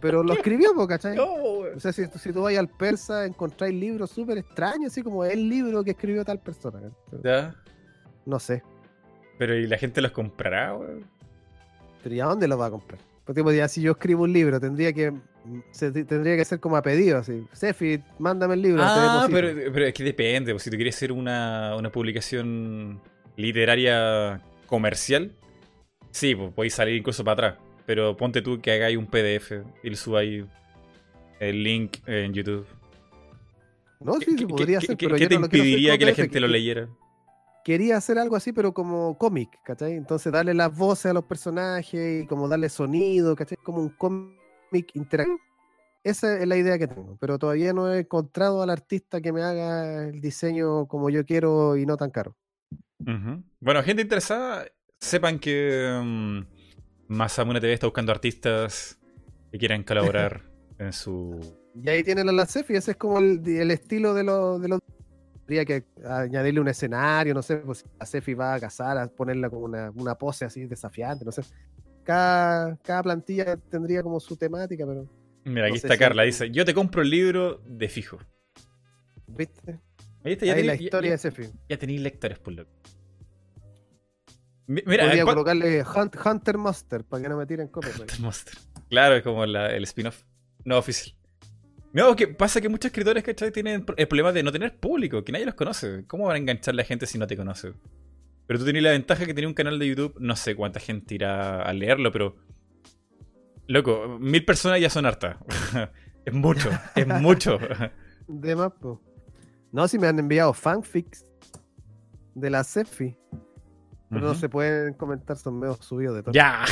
Pero 0.00 0.22
lo 0.22 0.32
escribió, 0.34 0.68
¿cachai? 0.86 1.16
No. 1.16 1.26
O 1.74 1.80
sea, 1.80 1.92
si, 1.92 2.06
si 2.06 2.32
tú 2.32 2.42
vas 2.42 2.56
al 2.56 2.68
persa, 2.68 3.24
encontráis 3.26 3.74
libros 3.74 4.10
súper 4.10 4.38
extraños, 4.38 4.92
así 4.92 5.02
como 5.02 5.24
el 5.24 5.48
libro 5.48 5.82
que 5.82 5.90
escribió 5.92 6.24
tal 6.24 6.38
persona. 6.38 6.80
Ya. 7.24 7.54
No 8.24 8.38
sé. 8.38 8.62
Pero 9.38 9.56
¿y 9.56 9.66
la 9.66 9.76
gente 9.78 10.00
los 10.00 10.12
comprará, 10.12 10.72
güey? 10.72 11.04
Pero 12.02 12.14
¿y 12.14 12.20
a 12.20 12.26
dónde 12.26 12.46
lo 12.46 12.56
va 12.58 12.66
a 12.66 12.70
comprar? 12.70 13.00
Porque 13.24 13.40
tipo, 13.40 13.50
ya 13.52 13.66
si 13.68 13.82
yo 13.82 13.92
escribo 13.92 14.22
un 14.24 14.32
libro, 14.32 14.60
tendría 14.60 14.92
que 14.92 15.12
se- 15.72 15.90
tendría 15.90 16.36
que 16.36 16.44
ser 16.44 16.60
como 16.60 16.76
a 16.76 16.82
pedido, 16.82 17.18
así. 17.18 17.46
Sefi, 17.52 18.00
mándame 18.18 18.54
el 18.54 18.62
libro. 18.62 18.82
Ah, 18.84 19.26
deposito". 19.28 19.32
pero, 19.56 19.72
pero 19.72 19.86
es 19.86 19.94
que 19.94 20.04
depende. 20.04 20.52
pues, 20.52 20.62
si 20.62 20.70
tú 20.70 20.76
quieres 20.76 20.94
hacer 20.96 21.10
una, 21.12 21.74
una 21.76 21.90
publicación 21.90 23.00
literaria 23.38 24.42
comercial, 24.66 25.32
sí, 26.10 26.34
pues 26.34 26.52
podéis 26.52 26.74
salir 26.74 26.96
incluso 26.96 27.24
para 27.24 27.32
atrás. 27.48 27.64
Pero 27.86 28.16
ponte 28.16 28.42
tú 28.42 28.60
que 28.60 28.72
hagáis 28.72 28.98
un 28.98 29.06
PDF 29.06 29.62
y 29.82 29.90
le 29.90 29.96
subáis 29.96 30.44
el 31.40 31.62
link 31.62 31.96
en 32.06 32.34
YouTube. 32.34 32.66
No, 34.00 34.14
sí, 34.14 34.26
¿Qué, 34.26 34.30
se 34.32 34.36
qué- 34.38 34.46
podría 34.46 34.78
qué- 34.80 34.96
pero 34.96 35.16
qué 35.16 35.22
yo 35.22 35.28
te 35.28 35.38
no 35.38 35.44
impediría 35.46 35.96
que 35.96 36.04
la 36.06 36.14
gente 36.14 36.40
lo 36.40 36.48
leyera? 36.48 36.88
Quería 37.64 37.96
hacer 37.96 38.18
algo 38.18 38.36
así, 38.36 38.52
pero 38.52 38.72
como 38.72 39.16
cómic, 39.18 39.50
¿cachai? 39.64 39.92
Entonces 39.94 40.32
darle 40.32 40.54
las 40.54 40.74
voces 40.76 41.06
a 41.06 41.12
los 41.12 41.24
personajes 41.24 42.24
y 42.24 42.26
como 42.26 42.48
darle 42.48 42.68
sonido, 42.68 43.36
¿cachai? 43.36 43.58
Como 43.62 43.78
un 43.80 43.90
cómic 43.90 44.90
interactivo. 44.94 45.38
Esa 46.04 46.38
es 46.38 46.46
la 46.46 46.56
idea 46.56 46.78
que 46.78 46.86
tengo, 46.86 47.16
pero 47.20 47.38
todavía 47.38 47.72
no 47.72 47.92
he 47.92 48.00
encontrado 48.00 48.62
al 48.62 48.70
artista 48.70 49.20
que 49.20 49.32
me 49.32 49.42
haga 49.42 50.04
el 50.08 50.20
diseño 50.20 50.86
como 50.86 51.10
yo 51.10 51.24
quiero 51.24 51.76
y 51.76 51.84
no 51.86 51.96
tan 51.96 52.10
caro. 52.10 52.36
Bueno, 53.60 53.82
gente 53.82 54.02
interesada, 54.02 54.66
sepan 55.00 55.38
que 55.38 56.00
mm, 56.02 56.40
Masamune 57.08 57.60
TV 57.60 57.72
está 57.72 57.86
buscando 57.86 58.12
artistas 58.12 58.98
que 59.50 59.58
quieran 59.58 59.82
colaborar 59.82 60.42
en 60.78 60.92
su... 60.92 61.40
Y 61.74 61.88
ahí 61.88 62.02
tienen 62.02 62.28
a 62.28 62.32
la 62.32 62.44
Sefi, 62.46 62.74
ese 62.74 62.92
es 62.92 62.96
como 62.96 63.18
el, 63.18 63.46
el 63.46 63.70
estilo 63.70 64.14
de 64.14 64.24
los... 64.24 64.60
De 64.60 64.68
los... 64.68 64.80
Tendría 65.46 65.64
que 65.64 65.84
añadirle 66.04 66.60
un 66.60 66.68
escenario, 66.68 67.32
no 67.32 67.40
sé, 67.42 67.56
pues 67.58 67.78
si 67.78 67.84
la 67.98 68.04
Sefi 68.04 68.34
va 68.34 68.54
a 68.54 68.60
casar, 68.60 68.98
a 68.98 69.06
ponerla 69.06 69.48
como 69.48 69.64
una, 69.64 69.90
una 69.94 70.14
pose 70.14 70.44
así 70.44 70.66
desafiante, 70.66 71.24
no 71.24 71.32
sé. 71.32 71.42
Cada, 72.04 72.76
cada 72.76 73.02
plantilla 73.02 73.56
tendría 73.56 74.02
como 74.02 74.20
su 74.20 74.36
temática, 74.36 74.84
pero, 74.86 75.06
Mira, 75.44 75.62
No 75.62 75.66
aquí 75.68 75.76
está 75.76 75.94
si- 75.94 75.98
Carla, 76.00 76.24
dice, 76.24 76.50
yo 76.50 76.66
te 76.66 76.74
compro 76.74 77.00
el 77.00 77.08
libro 77.08 77.62
de 77.66 77.88
fijo. 77.88 78.18
¿viste? 79.26 79.78
Está, 80.32 80.46
ya 80.46 80.54
Ahí 80.54 80.64
la 80.64 80.74
historia 80.74 81.08
ya- 81.10 81.12
de 81.14 81.18
Sefi. 81.18 81.42
Ya 81.68 81.76
tenéis 81.78 82.00
lectores, 82.00 82.38
por 82.38 82.52
loco. 82.54 82.70
Mi- 84.66 84.82
Mira, 84.86 85.04
Podría 85.04 85.24
¿cuál- 85.24 85.34
colocarle 85.36 85.82
Hunt- 85.84 86.26
Hunter 86.26 86.58
Monster 86.58 87.04
para 87.04 87.22
que 87.22 87.28
no 87.28 87.36
me 87.38 87.46
tiren 87.46 87.68
copyright. 87.68 88.18
Monster. 88.18 88.54
Claro, 88.90 89.16
es 89.16 89.22
como 89.22 89.46
la- 89.46 89.74
el 89.74 89.84
spin-off 89.84 90.22
no 90.64 90.76
oficial. 90.78 91.14
No, 91.92 92.14
que 92.14 92.28
pasa 92.28 92.60
que 92.60 92.68
muchos 92.68 92.86
escritores, 92.90 93.24
¿cachai? 93.24 93.50
Tienen 93.50 93.84
el 93.96 94.08
problema 94.08 94.30
de 94.32 94.42
no 94.42 94.52
tener 94.52 94.76
público, 94.78 95.24
que 95.24 95.32
nadie 95.32 95.46
los 95.46 95.54
conoce. 95.54 96.04
¿Cómo 96.06 96.26
van 96.26 96.34
a 96.34 96.38
enganchar 96.38 96.74
la 96.74 96.84
gente 96.84 97.06
si 97.06 97.16
no 97.18 97.26
te 97.26 97.34
conoce? 97.36 97.72
Pero 98.46 98.58
tú 98.58 98.66
tenías 98.66 98.84
la 98.84 98.90
ventaja 98.90 99.24
que 99.24 99.32
tenía 99.32 99.48
un 99.48 99.54
canal 99.54 99.78
de 99.78 99.88
YouTube, 99.88 100.14
no 100.20 100.36
sé 100.36 100.54
cuánta 100.54 100.80
gente 100.80 101.14
irá 101.14 101.62
a 101.62 101.72
leerlo, 101.72 102.12
pero. 102.12 102.36
Loco, 103.66 104.18
mil 104.20 104.44
personas 104.44 104.80
ya 104.80 104.90
son 104.90 105.06
hartas. 105.06 105.36
es 106.26 106.32
mucho, 106.34 106.70
es 106.94 107.06
mucho. 107.06 107.58
De 108.28 108.54
más, 108.54 108.72
po. 108.72 109.00
No, 109.72 109.86
si 109.88 109.98
me 109.98 110.06
han 110.06 110.18
enviado 110.18 110.52
fanfics 110.52 111.24
de 112.34 112.50
la 112.50 112.64
Sefi, 112.64 113.16
pero 114.08 114.22
no 114.22 114.34
se 114.34 114.48
pueden 114.48 114.94
comentar, 114.94 115.36
son 115.36 115.58
medio 115.58 115.74
subidos 115.74 116.16
de 116.16 116.22
todo. 116.22 116.32
Ya. 116.32 116.64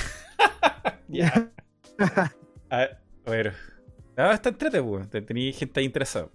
ya. 1.08 1.50
A 2.70 2.88
a 3.26 3.30
ver. 3.30 3.54
Ah, 4.16 4.32
está 4.32 4.48
entrete, 4.48 4.80
weón. 4.80 5.08
Tenía 5.10 5.52
gente 5.52 5.82
interesada. 5.82 6.28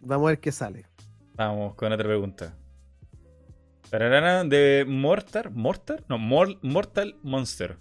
Vamos 0.00 0.26
a 0.26 0.30
ver 0.30 0.40
qué 0.40 0.52
sale. 0.52 0.86
Vamos 1.34 1.74
con 1.74 1.92
otra 1.92 2.06
pregunta. 2.06 2.56
De 3.90 4.84
Mortar. 4.88 5.50
¿Mortar? 5.50 6.04
No, 6.08 6.18
Mor- 6.18 6.58
Mortal 6.62 7.16
Monster. 7.22 7.78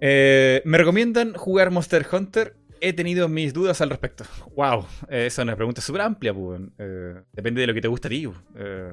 Eh, 0.00 0.62
me 0.64 0.78
recomiendan 0.78 1.34
jugar 1.34 1.70
Monster 1.70 2.06
Hunter. 2.10 2.56
He 2.80 2.92
tenido 2.92 3.28
mis 3.28 3.52
dudas 3.52 3.80
al 3.80 3.90
respecto. 3.90 4.24
Wow, 4.54 4.86
esa 5.08 5.26
es 5.26 5.38
una 5.38 5.56
pregunta 5.56 5.80
súper 5.80 6.02
amplia, 6.02 6.32
pues. 6.34 6.60
Eh, 6.78 7.22
depende 7.32 7.60
de 7.60 7.66
lo 7.66 7.74
que 7.74 7.80
te 7.80 7.88
gusta 7.88 8.08
a 8.08 8.10
ti. 8.10 8.26
weón. 8.26 8.42
Eh, 8.54 8.92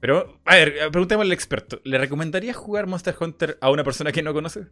pero, 0.00 0.38
a 0.44 0.54
ver, 0.54 0.68
eh, 0.68 0.90
preguntemos 0.90 1.24
al 1.24 1.32
experto. 1.32 1.80
¿Le 1.84 1.98
recomendarías 1.98 2.56
jugar 2.56 2.86
Monster 2.86 3.16
Hunter 3.18 3.58
a 3.60 3.70
una 3.70 3.82
persona 3.82 4.12
que 4.12 4.22
no 4.22 4.32
conoce? 4.32 4.66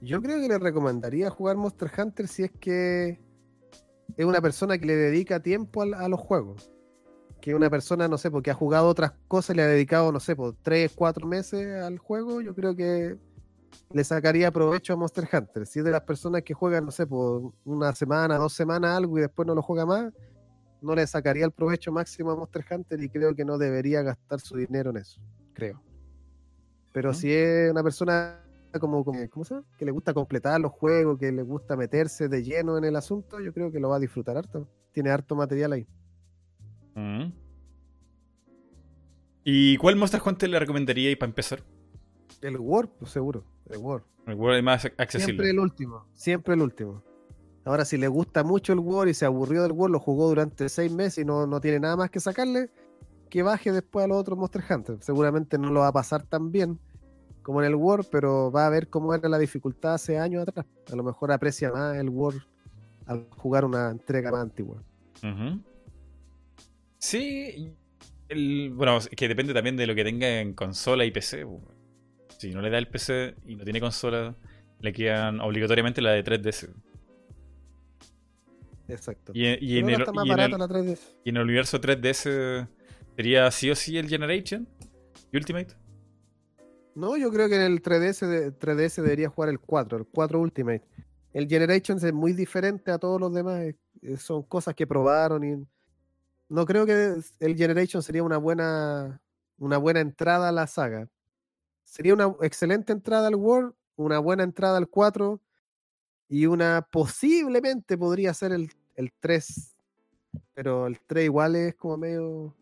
Yo 0.00 0.22
creo 0.22 0.40
que 0.40 0.48
le 0.48 0.58
recomendaría 0.58 1.28
jugar 1.30 1.56
Monster 1.56 1.90
Hunter 1.96 2.28
si 2.28 2.44
es 2.44 2.52
que 2.52 3.20
es 4.16 4.24
una 4.24 4.40
persona 4.40 4.78
que 4.78 4.86
le 4.86 4.94
dedica 4.94 5.40
tiempo 5.40 5.82
a, 5.82 6.08
los 6.08 6.20
juegos. 6.20 6.70
Que 7.40 7.54
una 7.54 7.68
persona, 7.68 8.06
no 8.06 8.16
sé, 8.16 8.30
porque 8.30 8.50
ha 8.50 8.54
jugado 8.54 8.86
otras 8.88 9.12
cosas 9.26 9.56
le 9.56 9.62
ha 9.62 9.66
dedicado, 9.66 10.12
no 10.12 10.20
sé, 10.20 10.36
por 10.36 10.54
3, 10.62 10.92
4 10.94 11.26
meses 11.26 11.82
al 11.82 11.98
juego, 11.98 12.40
yo 12.40 12.54
creo 12.54 12.76
que 12.76 13.16
le 13.92 14.04
sacaría 14.04 14.50
provecho 14.50 14.92
a 14.92 14.96
Monster 14.96 15.28
Hunter. 15.32 15.66
Si 15.66 15.78
es 15.80 15.84
de 15.84 15.90
las 15.90 16.02
personas 16.02 16.42
que 16.42 16.54
juegan, 16.54 16.84
no 16.84 16.90
sé, 16.90 17.06
por 17.06 17.52
una 17.64 17.94
semana, 17.94 18.36
dos 18.36 18.52
semanas 18.52 18.96
algo 18.96 19.18
y 19.18 19.22
después 19.22 19.46
no 19.46 19.54
lo 19.54 19.62
juega 19.62 19.84
más, 19.86 20.12
no 20.80 20.94
le 20.94 21.06
sacaría 21.06 21.44
el 21.44 21.52
provecho 21.52 21.92
máximo 21.92 22.30
a 22.30 22.36
Monster 22.36 22.64
Hunter 22.70 23.02
y 23.02 23.08
creo 23.08 23.34
que 23.34 23.44
no 23.44 23.58
debería 23.58 24.02
gastar 24.02 24.40
su 24.40 24.56
dinero 24.56 24.90
en 24.90 24.98
eso, 24.98 25.20
creo. 25.52 25.82
Pero 26.92 27.12
si 27.14 27.32
es 27.32 27.70
una 27.70 27.82
persona 27.82 28.40
como, 28.80 29.04
como- 29.04 29.28
¿cómo 29.28 29.44
se 29.44 29.54
llama? 29.54 29.66
Que 29.78 29.84
le 29.84 29.90
gusta 29.90 30.14
completar 30.14 30.60
los 30.60 30.72
juegos, 30.72 31.18
que 31.18 31.32
le 31.32 31.42
gusta 31.42 31.76
meterse 31.76 32.28
de 32.28 32.42
lleno 32.42 32.78
en 32.78 32.84
el 32.84 32.96
asunto, 32.96 33.40
yo 33.40 33.52
creo 33.52 33.70
que 33.70 33.80
lo 33.80 33.88
va 33.88 33.96
a 33.96 34.00
disfrutar 34.00 34.36
harto. 34.36 34.68
Tiene 34.92 35.10
harto 35.10 35.34
material 35.36 35.72
ahí. 35.72 35.86
Mm. 36.94 37.32
¿Y 39.44 39.76
cuál 39.78 39.96
Monster 39.96 40.20
Hunter 40.24 40.48
le 40.50 40.58
recomendaría 40.58 41.16
para 41.18 41.28
empezar? 41.30 41.62
El 42.40 42.56
pues 42.98 43.10
seguro, 43.10 43.44
el 43.70 43.78
Word. 43.78 44.02
El 44.26 44.34
World 44.34 44.62
más 44.62 44.84
accesible. 44.84 45.24
Siempre 45.24 45.50
el 45.50 45.58
último, 45.58 46.06
siempre 46.14 46.54
el 46.54 46.62
último. 46.62 47.02
Ahora, 47.64 47.84
si 47.84 47.96
le 47.96 48.08
gusta 48.08 48.42
mucho 48.42 48.72
el 48.72 48.78
Word 48.78 49.08
y 49.08 49.14
se 49.14 49.24
aburrió 49.26 49.62
del 49.62 49.72
Word, 49.72 49.92
lo 49.92 50.00
jugó 50.00 50.28
durante 50.28 50.68
seis 50.68 50.90
meses 50.92 51.18
y 51.18 51.24
no, 51.24 51.46
no 51.46 51.60
tiene 51.60 51.80
nada 51.80 51.96
más 51.96 52.10
que 52.10 52.20
sacarle, 52.20 52.70
que 53.28 53.42
baje 53.42 53.70
después 53.72 54.04
a 54.04 54.08
los 54.08 54.16
otros 54.18 54.38
Monster 54.38 54.62
Hunter. 54.68 54.96
Seguramente 55.00 55.58
no 55.58 55.70
lo 55.70 55.80
va 55.80 55.88
a 55.88 55.92
pasar 55.92 56.22
tan 56.22 56.50
bien 56.52 56.78
como 57.42 57.60
en 57.62 57.68
el 57.68 57.74
Word, 57.74 58.06
pero 58.10 58.50
va 58.50 58.66
a 58.66 58.70
ver 58.70 58.88
cómo 58.88 59.14
era 59.14 59.28
la 59.28 59.38
dificultad 59.38 59.94
hace 59.94 60.18
años 60.18 60.42
atrás. 60.46 60.66
A 60.92 60.96
lo 60.96 61.02
mejor 61.02 61.32
aprecia 61.32 61.70
más 61.72 61.96
el 61.96 62.08
Word 62.08 62.36
al 63.06 63.26
jugar 63.36 63.64
una 63.64 63.90
entrega 63.90 64.30
más 64.30 64.42
antigua. 64.42 64.82
Ujú. 65.22 65.60
Sí, 66.98 67.74
el- 68.28 68.72
bueno, 68.74 68.98
es 68.98 69.08
que 69.08 69.28
depende 69.28 69.54
también 69.54 69.76
de 69.76 69.86
lo 69.86 69.94
que 69.94 70.04
tenga 70.04 70.40
en 70.40 70.54
consola 70.54 71.04
y 71.04 71.10
PC. 71.10 71.44
Si 72.40 72.50
no 72.54 72.62
le 72.62 72.70
da 72.70 72.78
el 72.78 72.88
PC 72.88 73.34
y 73.44 73.54
no 73.54 73.64
tiene 73.64 73.80
consola, 73.80 74.34
le 74.78 74.92
quedan 74.94 75.40
obligatoriamente 75.40 76.00
la 76.00 76.12
de 76.12 76.24
3DS. 76.24 76.70
Exacto. 78.88 79.32
Y, 79.34 79.46
y 79.64 79.78
en 79.78 79.90
el, 79.90 80.00
está 80.00 80.12
más 80.12 80.24
y 80.26 80.30
en 80.30 80.36
barata 80.36 80.54
el- 80.56 80.58
la 80.60 80.68
3DS. 80.68 81.00
y 81.22 81.28
en 81.30 81.36
el 81.36 81.42
universo 81.42 81.78
3DS 81.80 82.66
sería 83.14 83.50
sí 83.50 83.70
o 83.70 83.76
sí 83.76 83.98
el 83.98 84.08
Generation 84.08 84.66
y 85.30 85.36
Ultimate. 85.36 85.74
No, 86.94 87.16
yo 87.18 87.30
creo 87.30 87.48
que 87.50 87.56
en 87.56 87.60
el 87.72 87.82
3DS, 87.82 88.26
de- 88.26 88.52
3DS 88.52 89.02
debería 89.02 89.28
jugar 89.28 89.50
el 89.50 89.60
4, 89.60 89.98
el 89.98 90.06
4 90.06 90.40
Ultimate. 90.40 90.82
El 91.34 91.46
Generations 91.46 92.02
es 92.02 92.12
muy 92.14 92.32
diferente 92.32 92.90
a 92.90 92.98
todos 92.98 93.20
los 93.20 93.34
demás. 93.34 93.60
eh, 93.62 93.76
Son 94.16 94.42
cosas 94.44 94.74
que 94.74 94.86
probaron 94.86 95.44
y 95.44 95.62
no 96.48 96.64
creo 96.64 96.86
que 96.86 97.16
el 97.38 97.54
Generation 97.56 98.02
sería 98.02 98.22
una 98.22 98.38
buena, 98.38 99.20
una 99.58 99.76
buena 99.76 100.00
entrada 100.00 100.48
a 100.48 100.52
la 100.52 100.66
saga. 100.66 101.06
Sería 101.90 102.14
una 102.14 102.32
excelente 102.42 102.92
entrada 102.92 103.26
al 103.26 103.34
World, 103.34 103.74
una 103.96 104.20
buena 104.20 104.44
entrada 104.44 104.78
al 104.78 104.88
4 104.88 105.40
y 106.28 106.46
una 106.46 106.86
posiblemente 106.88 107.98
podría 107.98 108.32
ser 108.32 108.52
el, 108.52 108.70
el 108.94 109.12
3. 109.18 109.76
Pero 110.54 110.86
el 110.86 111.00
3 111.00 111.24
igual 111.24 111.56
es 111.56 111.74
como 111.74 111.96
medio, 111.96 112.54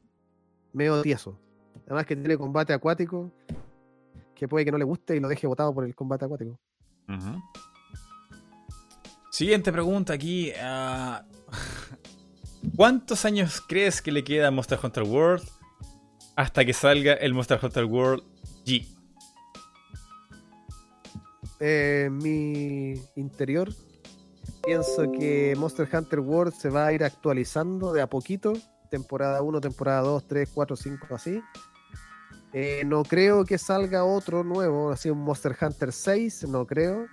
medio 0.73 1.03
tieso. 1.03 1.39
Además 1.85 2.07
que 2.07 2.17
tiene 2.17 2.39
combate 2.39 2.73
acuático 2.73 3.31
que 4.35 4.49
puede 4.49 4.65
que 4.65 4.73
no 4.73 4.79
le 4.79 4.85
guste 4.85 5.15
y 5.15 5.21
lo 5.21 5.29
deje 5.29 5.47
votado 5.47 5.75
por 5.75 5.85
el 5.85 5.95
combate 5.95 6.25
acuático. 6.25 6.59
Siguiente 9.31 9.71
pregunta 9.71 10.15
aquí. 10.15 10.53
ah, 10.59 11.23
¿Cuántos 12.77 13.27
años 13.27 13.61
crees 13.61 14.01
que 14.01 14.11
le 14.11 14.25
queda 14.25 14.49
a 14.49 14.51
Monster 14.51 14.79
Hunter 14.83 15.03
World 15.03 15.47
hasta 16.35 16.65
que 16.65 16.73
salga 16.73 17.13
el 17.13 17.35
Monster 17.35 17.61
Hunter 17.63 17.85
World 17.85 18.23
G? 18.65 18.98
Eh, 21.61 22.09
mi 22.11 22.95
interior, 23.17 23.69
pienso 24.65 25.11
que 25.13 25.55
Monster 25.57 25.89
Hunter 25.93 26.21
World 26.21 26.55
se 26.55 26.71
va 26.71 26.87
a 26.87 26.93
ir 26.93 27.03
actualizando 27.05 27.93
de 27.93 28.03
a 28.03 28.07
poquito. 28.07 28.53
Temporada 28.91 29.43
1, 29.43 29.61
temporada 29.61 30.01
2, 30.03 30.27
3, 30.27 30.51
4, 30.55 30.77
5, 30.77 31.15
así. 31.15 31.43
Eh, 32.53 32.83
no 32.87 33.03
creo 33.03 33.45
que 33.45 33.59
salga 33.59 34.05
otro 34.05 34.43
nuevo, 34.43 34.91
así 34.91 35.11
un 35.11 35.19
Monster 35.19 35.57
Hunter 35.61 35.93
6, 35.93 36.49
no 36.49 36.67
creo. 36.67 37.07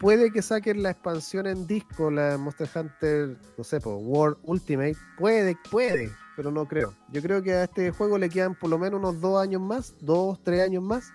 Puede 0.00 0.30
que 0.30 0.42
saquen 0.42 0.82
la 0.82 0.90
expansión 0.90 1.46
en 1.46 1.66
disco, 1.66 2.10
la 2.10 2.36
Monster 2.36 2.68
Hunter, 2.74 3.38
no 3.56 3.64
sé, 3.64 3.80
po, 3.80 3.96
World 3.96 4.38
Ultimate. 4.42 4.96
Puede, 5.16 5.56
puede, 5.70 6.10
pero 6.36 6.50
no 6.50 6.66
creo. 6.66 6.94
Yo 7.10 7.22
creo 7.22 7.42
que 7.42 7.52
a 7.52 7.64
este 7.64 7.90
juego 7.90 8.18
le 8.18 8.28
quedan 8.28 8.54
por 8.54 8.68
lo 8.68 8.78
menos 8.78 8.98
unos 8.98 9.20
dos 9.20 9.40
años 9.40 9.62
más, 9.62 9.94
dos, 10.00 10.42
tres 10.42 10.62
años 10.62 10.82
más. 10.82 11.12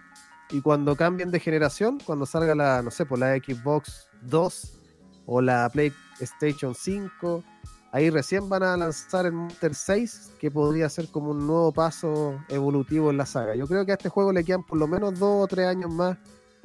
Y 0.49 0.61
cuando 0.61 0.95
cambien 0.95 1.32
de 1.32 1.40
generación, 1.40 1.99
cuando 2.06 2.26
salga 2.26 2.53
la, 2.56 2.82
no 2.82 2.91
sé, 2.91 3.06
por 3.06 3.20
la 3.20 3.36
Xbox 3.36 4.07
2 4.22 4.74
o 5.26 5.41
la 5.41 5.70
PlayStation 5.70 6.76
5, 6.76 7.44
ahí 7.91 8.10
recién 8.10 8.49
van 8.49 8.64
a 8.64 8.78
lanzar 8.78 9.26
el 9.26 9.32
Monster 9.32 9.74
6, 9.74 10.34
que 10.40 10.52
podría 10.52 10.90
ser 10.90 11.07
como 11.07 11.32
un 11.32 11.48
nuevo 11.48 11.72
paso 11.72 12.40
evolutivo 12.49 13.10
en 13.10 13.18
la 13.18 13.26
saga. 13.26 13.56
Yo 13.56 13.68
creo 13.68 13.86
que 13.86 13.91
a 13.94 13.95
este 13.95 14.10
juego 14.10 14.32
le 14.32 14.44
quedan 14.44 14.64
por 14.64 14.78
lo 14.78 14.88
menos 14.88 15.18
dos 15.18 15.44
o 15.44 15.48
tres 15.48 15.68
años 15.68 15.91
más 15.91 16.18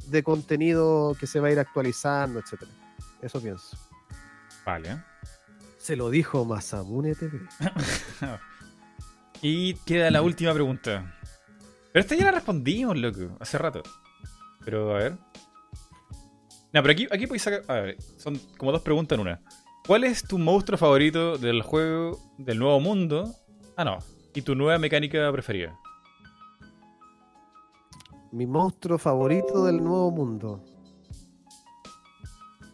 de 0.06 0.22
contenido 0.22 1.16
que 1.18 1.26
se 1.26 1.40
va 1.40 1.48
a 1.48 1.52
ir 1.52 1.58
actualizando, 1.58 2.38
etcétera. 2.40 2.70
Eso 3.22 3.40
pienso. 3.40 3.76
Vale. 4.64 5.02
Se 5.78 5.96
lo 5.96 6.10
dijo 6.10 6.44
Masamune 6.44 7.14
TV. 7.14 7.40
Y 9.40 9.74
queda 9.74 10.10
la 10.10 10.20
última 10.20 10.52
pregunta. 10.52 11.14
Pero 11.92 12.00
esta 12.00 12.14
ya 12.14 12.26
la 12.26 12.32
respondimos, 12.32 12.96
loco, 12.96 13.36
hace 13.40 13.58
rato. 13.58 13.82
Pero 14.64 14.94
a 14.94 14.98
ver. 14.98 15.12
No, 16.72 16.82
pero 16.82 16.90
aquí, 16.90 17.06
aquí 17.10 17.26
podéis 17.26 17.42
sacar. 17.42 17.62
A 17.68 17.80
ver, 17.80 17.96
son 18.16 18.38
como 18.58 18.72
dos 18.72 18.82
preguntas 18.82 19.16
en 19.16 19.22
una. 19.22 19.40
¿Cuál 19.86 20.04
es 20.04 20.22
tu 20.22 20.38
monstruo 20.38 20.76
favorito 20.76 21.38
del 21.38 21.62
juego 21.62 22.18
del 22.36 22.58
nuevo 22.58 22.78
mundo? 22.78 23.34
Ah, 23.76 23.84
no. 23.84 23.98
¿Y 24.34 24.42
tu 24.42 24.54
nueva 24.54 24.78
mecánica 24.78 25.30
preferida? 25.32 25.78
Mi 28.30 28.46
monstruo 28.46 28.98
favorito 28.98 29.64
del 29.64 29.82
nuevo 29.82 30.10
mundo. 30.10 30.62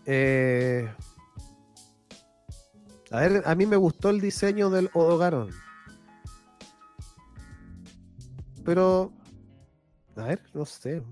Eh, 0.07 0.93
A 3.15 3.21
ver, 3.21 3.43
a 3.47 3.55
mí 3.55 3.65
me 3.65 3.77
gustó 3.77 4.11
el 4.11 4.21
diseño 4.21 4.71
del 4.71 4.91
Odogaron. 4.93 5.51
Pero, 8.65 9.13
a 10.17 10.25
ver, 10.25 10.41
no 10.55 10.65
sé. 10.65 11.03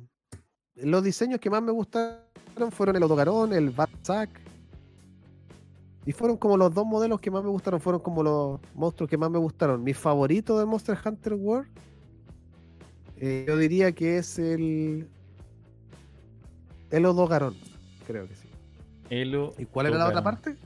Los 0.77 1.05
diseños 1.05 1.39
que 1.41 1.51
más 1.51 1.63
me 1.63 1.73
gustaron 1.73 2.21
fueron 2.71 2.97
el 2.97 3.03
Odogaron, 3.03 3.53
el 3.53 3.71
Batsack. 3.71 4.31
Y 6.05 6.13
fueron 6.13 6.37
como 6.37 6.57
los 6.57 6.75
dos 6.75 6.85
modelos 6.85 7.21
que 7.21 7.31
más 7.31 7.45
me 7.45 7.51
gustaron, 7.51 7.81
fueron 7.81 8.01
como 8.01 8.23
los 8.23 8.61
monstruos 8.75 9.09
que 9.09 9.17
más 9.17 9.31
me 9.31 9.39
gustaron. 9.39 9.85
Mi 9.85 9.95
favorito 9.95 10.59
de 10.59 10.65
Monster 10.67 10.99
Hunter 11.05 11.35
World, 11.35 11.69
eh, 13.19 13.45
yo 13.47 13.57
diría 13.57 13.93
que 13.93 14.19
es 14.19 14.39
el. 14.39 15.09
El 16.91 17.07
Odogaron, 17.07 17.55
creo 18.07 18.27
que 18.27 18.35
sí. 18.35 18.49
Elo. 19.11 19.55
¿Y 19.59 19.65
cuál 19.67 19.87
era 19.87 19.99
la 19.99 20.09
otra 20.09 20.23
parte? 20.23 20.57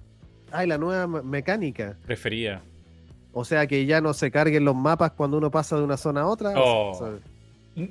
Ah, 0.53 0.65
y 0.65 0.69
la 0.69 0.79
nueva 0.79 1.07
me- 1.07 1.23
mecánica. 1.23 1.99
Preferida. 2.07 2.63
O 3.39 3.45
sea, 3.45 3.67
que 3.67 3.85
ya 3.85 4.01
no 4.01 4.15
se 4.15 4.31
carguen 4.31 4.65
los 4.65 4.75
mapas 4.75 5.13
cuando 5.13 5.37
uno 5.37 5.51
pasa 5.51 5.77
de 5.77 5.83
una 5.85 5.99
zona 5.99 6.23
a 6.23 6.27
otra. 6.27 6.55
Oh. 6.57 6.93
O 6.93 6.95
sea, 6.95 7.09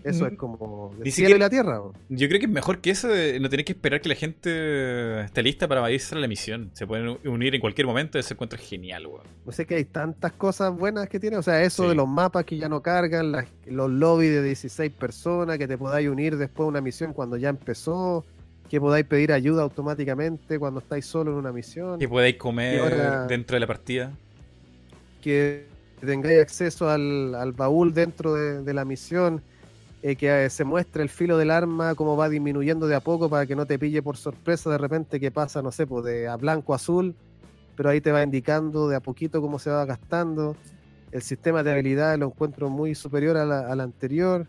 eso 0.03 0.25
es 0.25 0.35
como 0.39 0.91
el 1.03 1.11
cielo 1.11 1.35
y 1.35 1.39
la 1.39 1.51
tierra. 1.51 1.79
¿o? 1.81 1.93
Yo 2.09 2.27
creo 2.27 2.39
que 2.39 2.47
es 2.47 2.51
mejor 2.51 2.79
que 2.79 2.89
eso 2.89 3.07
de 3.09 3.39
no 3.39 3.47
tener 3.47 3.63
que 3.63 3.73
esperar 3.73 4.01
que 4.01 4.09
la 4.09 4.15
gente 4.15 5.21
esté 5.23 5.43
lista 5.43 5.67
para 5.67 5.91
irse 5.91 6.15
a 6.15 6.17
la 6.17 6.27
misión. 6.27 6.71
Se 6.73 6.87
pueden 6.87 7.19
unir 7.25 7.53
en 7.53 7.61
cualquier 7.61 7.85
momento. 7.85 8.17
Ese 8.17 8.33
encuentro 8.33 8.57
es 8.59 8.67
genial, 8.67 9.05
weón. 9.05 9.21
No 9.45 9.51
sé 9.51 9.67
que 9.67 9.75
hay 9.75 9.85
tantas 9.85 10.31
cosas 10.31 10.75
buenas 10.75 11.07
que 11.09 11.19
tiene. 11.19 11.37
O 11.37 11.43
sea, 11.43 11.61
eso 11.61 11.83
Sí. 11.83 11.89
de 11.89 11.95
los 11.95 12.07
mapas 12.07 12.43
que 12.45 12.57
ya 12.57 12.67
no 12.67 12.81
cargan, 12.81 13.31
las- 13.31 13.45
los 13.67 13.91
lobbies 13.91 14.31
de 14.31 14.41
16 14.41 14.91
personas, 14.91 15.59
que 15.59 15.67
te 15.67 15.77
podáis 15.77 16.09
unir 16.09 16.37
después 16.37 16.65
de 16.65 16.69
una 16.69 16.81
misión 16.81 17.13
cuando 17.13 17.37
ya 17.37 17.49
empezó, 17.49 18.25
que 18.67 18.81
podáis 18.81 19.05
pedir 19.05 19.31
ayuda 19.31 19.61
automáticamente 19.61 20.57
cuando 20.57 20.79
estáis 20.79 21.05
solo 21.05 21.29
en 21.33 21.37
una 21.37 21.51
misión, 21.51 21.99
Que 21.99 22.09
podáis 22.09 22.37
comer 22.37 22.79
ahora- 22.79 23.27
dentro 23.27 23.55
de 23.55 23.59
la 23.59 23.67
partida. 23.67 24.11
Que 25.25 25.65
tengáis 26.01 26.39
acceso 26.39 26.87
al, 26.87 27.33
al 27.33 27.51
baúl 27.51 27.95
dentro 27.95 28.35
de, 28.35 28.61
de 28.61 28.73
la 28.75 28.85
misión, 28.85 29.41
eh, 30.03 30.15
que 30.15 30.45
eh, 30.45 30.51
se 30.51 30.63
muestre 30.63 31.01
el 31.01 31.09
filo 31.09 31.35
del 31.39 31.49
arma, 31.49 31.95
cómo 31.95 32.15
va 32.15 32.29
disminuyendo 32.29 32.85
de 32.85 32.93
a 32.93 32.99
poco 32.99 33.27
para 33.27 33.47
que 33.47 33.55
no 33.55 33.65
te 33.65 33.79
pille 33.79 34.03
por 34.03 34.17
sorpresa 34.17 34.69
de 34.69 34.77
repente 34.77 35.19
que 35.19 35.31
pasa, 35.31 35.63
no 35.63 35.71
sé, 35.71 35.87
pues 35.87 36.05
de 36.05 36.27
a 36.27 36.35
blanco 36.35 36.73
a 36.73 36.75
azul, 36.75 37.15
pero 37.75 37.89
ahí 37.89 38.01
te 38.01 38.11
va 38.11 38.21
indicando 38.21 38.87
de 38.87 38.97
a 38.97 38.99
poquito 38.99 39.41
cómo 39.41 39.57
se 39.57 39.71
va 39.71 39.83
gastando. 39.85 40.55
El 41.11 41.23
sistema 41.23 41.63
de 41.63 41.71
habilidades 41.71 42.19
lo 42.19 42.27
encuentro 42.27 42.69
muy 42.69 42.93
superior 42.93 43.35
a 43.35 43.45
la- 43.45 43.67
al 43.67 43.79
anterior. 43.79 44.45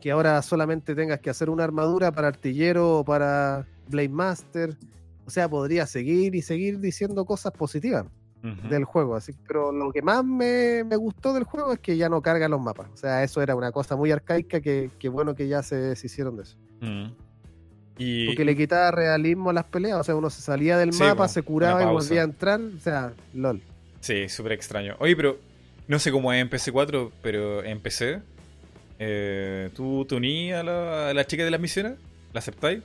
Que 0.00 0.12
ahora 0.12 0.40
solamente 0.40 0.94
tengas 0.94 1.20
que 1.20 1.28
hacer 1.28 1.50
una 1.50 1.64
armadura 1.64 2.10
para 2.10 2.28
artillero 2.28 3.00
o 3.00 3.04
para 3.04 3.66
Blade 3.90 4.08
Master. 4.08 4.76
O 5.26 5.30
sea, 5.30 5.46
podría 5.46 5.84
seguir 5.86 6.34
y 6.34 6.40
seguir 6.40 6.80
diciendo 6.80 7.26
cosas 7.26 7.52
positivas 7.52 8.06
Del 8.42 8.84
juego. 8.84 9.16
Así, 9.16 9.32
pero 9.46 9.72
lo 9.72 9.90
que 9.92 10.00
más 10.00 10.24
me, 10.24 10.84
me 10.84 10.96
gustó 10.96 11.32
del 11.34 11.44
juego 11.44 11.72
es 11.72 11.80
que 11.80 11.96
ya 11.96 12.08
no 12.08 12.22
carga 12.22 12.48
los 12.48 12.60
mapas. 12.60 12.88
O 12.94 12.96
sea, 12.96 13.24
eso 13.24 13.42
era 13.42 13.56
una 13.56 13.72
cosa 13.72 13.96
muy 13.96 14.12
arcaica 14.12 14.60
que, 14.60 14.90
que 14.98 15.08
bueno 15.08 15.34
que 15.34 15.48
ya 15.48 15.62
se 15.62 15.76
deshicieron 15.76 16.36
de 16.36 16.42
eso. 16.44 16.56
Mm. 16.80 17.06
Y 17.98 18.26
Porque 18.26 18.44
le 18.44 18.56
quitaba 18.56 18.92
realismo 18.92 19.50
a 19.50 19.52
las 19.52 19.64
peleas. 19.64 19.98
O 19.98 20.04
sea, 20.04 20.14
uno 20.14 20.30
se 20.30 20.40
salía 20.40 20.78
del 20.78 20.92
Sí, 20.92 21.02
mapa, 21.02 21.26
se 21.26 21.42
curaba 21.42 21.82
y 21.82 21.86
volvía 21.86 22.20
a 22.20 22.24
entrar. 22.24 22.60
O 22.60 22.80
sea, 22.80 23.12
lol. 23.34 23.60
Sí, 24.00 24.28
súper 24.28 24.52
extraño. 24.52 24.94
Oye, 25.00 25.16
pero 25.16 25.38
no 25.88 25.98
sé 25.98 26.12
cómo 26.12 26.32
es 26.32 26.40
en 26.40 26.48
PC4, 26.48 27.10
pero 27.20 27.64
en 27.64 27.80
PC, 27.80 28.20
eh, 29.00 29.70
tú 29.74 30.04
te 30.08 30.14
unís 30.14 30.54
a 30.54 30.62
la, 30.62 31.10
a 31.10 31.14
la 31.14 31.26
chica 31.26 31.44
de 31.44 31.50
las 31.50 31.60
misiones, 31.60 31.94
la 32.32 32.38
aceptáis, 32.38 32.82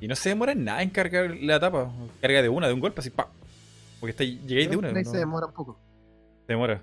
y 0.00 0.08
no 0.08 0.16
se 0.16 0.30
demora 0.30 0.54
nada 0.54 0.82
en 0.82 0.90
cargar 0.90 1.30
la 1.40 1.56
etapa. 1.56 1.92
Carga 2.20 2.42
de 2.42 2.48
una, 2.48 2.66
de 2.66 2.74
un 2.74 2.80
golpe, 2.80 3.00
así, 3.00 3.10
pa. 3.10 3.28
Porque 4.00 4.10
está, 4.10 4.24
llegáis 4.24 4.70
de 4.70 4.76
una. 4.76 4.92
¿no? 4.92 5.04
se 5.04 5.16
demora 5.18 5.46
un 5.46 5.52
poco. 5.52 5.78
Demora. 6.48 6.82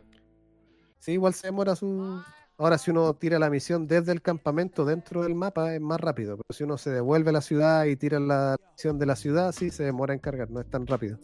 Sí, 1.00 1.14
igual 1.14 1.34
se 1.34 1.48
demora 1.48 1.76
su. 1.76 2.22
Ahora, 2.60 2.78
si 2.78 2.90
uno 2.92 3.14
tira 3.14 3.38
la 3.38 3.50
misión 3.50 3.88
desde 3.88 4.12
el 4.12 4.22
campamento 4.22 4.84
dentro 4.86 5.22
del 5.24 5.36
mapa, 5.36 5.76
es 5.76 5.82
más 5.82 6.00
rápido. 6.02 6.38
Pero 6.38 6.58
si 6.58 6.64
uno 6.64 6.78
se 6.78 6.90
devuelve 6.90 7.30
a 7.30 7.34
la 7.34 7.42
ciudad 7.42 7.86
y 7.86 7.96
tira 7.96 8.20
la 8.20 8.56
misión 8.72 8.98
de 8.98 9.06
la 9.06 9.16
ciudad, 9.16 9.52
sí 9.52 9.70
se 9.70 9.84
demora 9.84 10.14
en 10.14 10.20
cargar, 10.20 10.50
no 10.50 10.60
es 10.60 10.70
tan 10.70 10.88
rápido. 10.88 11.20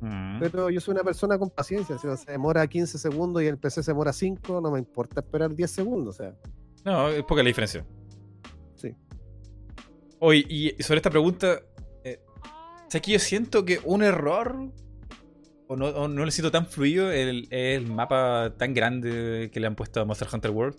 Mm. 0.00 0.38
Pero 0.38 0.70
yo 0.70 0.80
soy 0.80 0.92
una 0.92 1.02
persona 1.02 1.36
con 1.36 1.50
paciencia. 1.50 1.98
Si 1.98 2.06
se 2.16 2.30
demora 2.30 2.64
15 2.66 2.96
segundos 2.98 3.42
y 3.42 3.46
el 3.46 3.58
PC 3.58 3.82
se 3.82 3.90
demora 3.90 4.12
5, 4.12 4.60
no 4.60 4.70
me 4.70 4.78
importa 4.78 5.20
esperar 5.20 5.52
10 5.54 5.68
segundos. 5.70 6.20
O 6.20 6.22
sea, 6.22 6.34
No, 6.84 7.08
es 7.08 7.24
poca 7.24 7.42
la 7.42 7.48
diferencia. 7.48 7.84
sí. 8.76 8.94
Oye, 10.20 10.44
y 10.48 10.82
sobre 10.82 10.98
esta 10.98 11.10
pregunta, 11.10 11.60
eh, 12.04 12.20
o 12.86 12.90
sea, 12.90 13.00
que 13.00 13.12
yo 13.12 13.18
siento 13.20 13.64
que 13.64 13.80
un 13.84 14.02
error, 14.02 14.70
o 15.68 15.76
no, 15.76 15.86
o 15.86 16.08
no 16.08 16.24
lo 16.24 16.30
siento 16.30 16.50
tan 16.50 16.66
fluido, 16.66 17.12
el, 17.12 17.46
el 17.50 17.86
mapa 17.86 18.54
tan 18.56 18.74
grande 18.74 19.50
que 19.52 19.60
le 19.60 19.66
han 19.66 19.76
puesto 19.76 20.00
a 20.00 20.04
Monster 20.04 20.28
Hunter 20.32 20.50
World. 20.50 20.76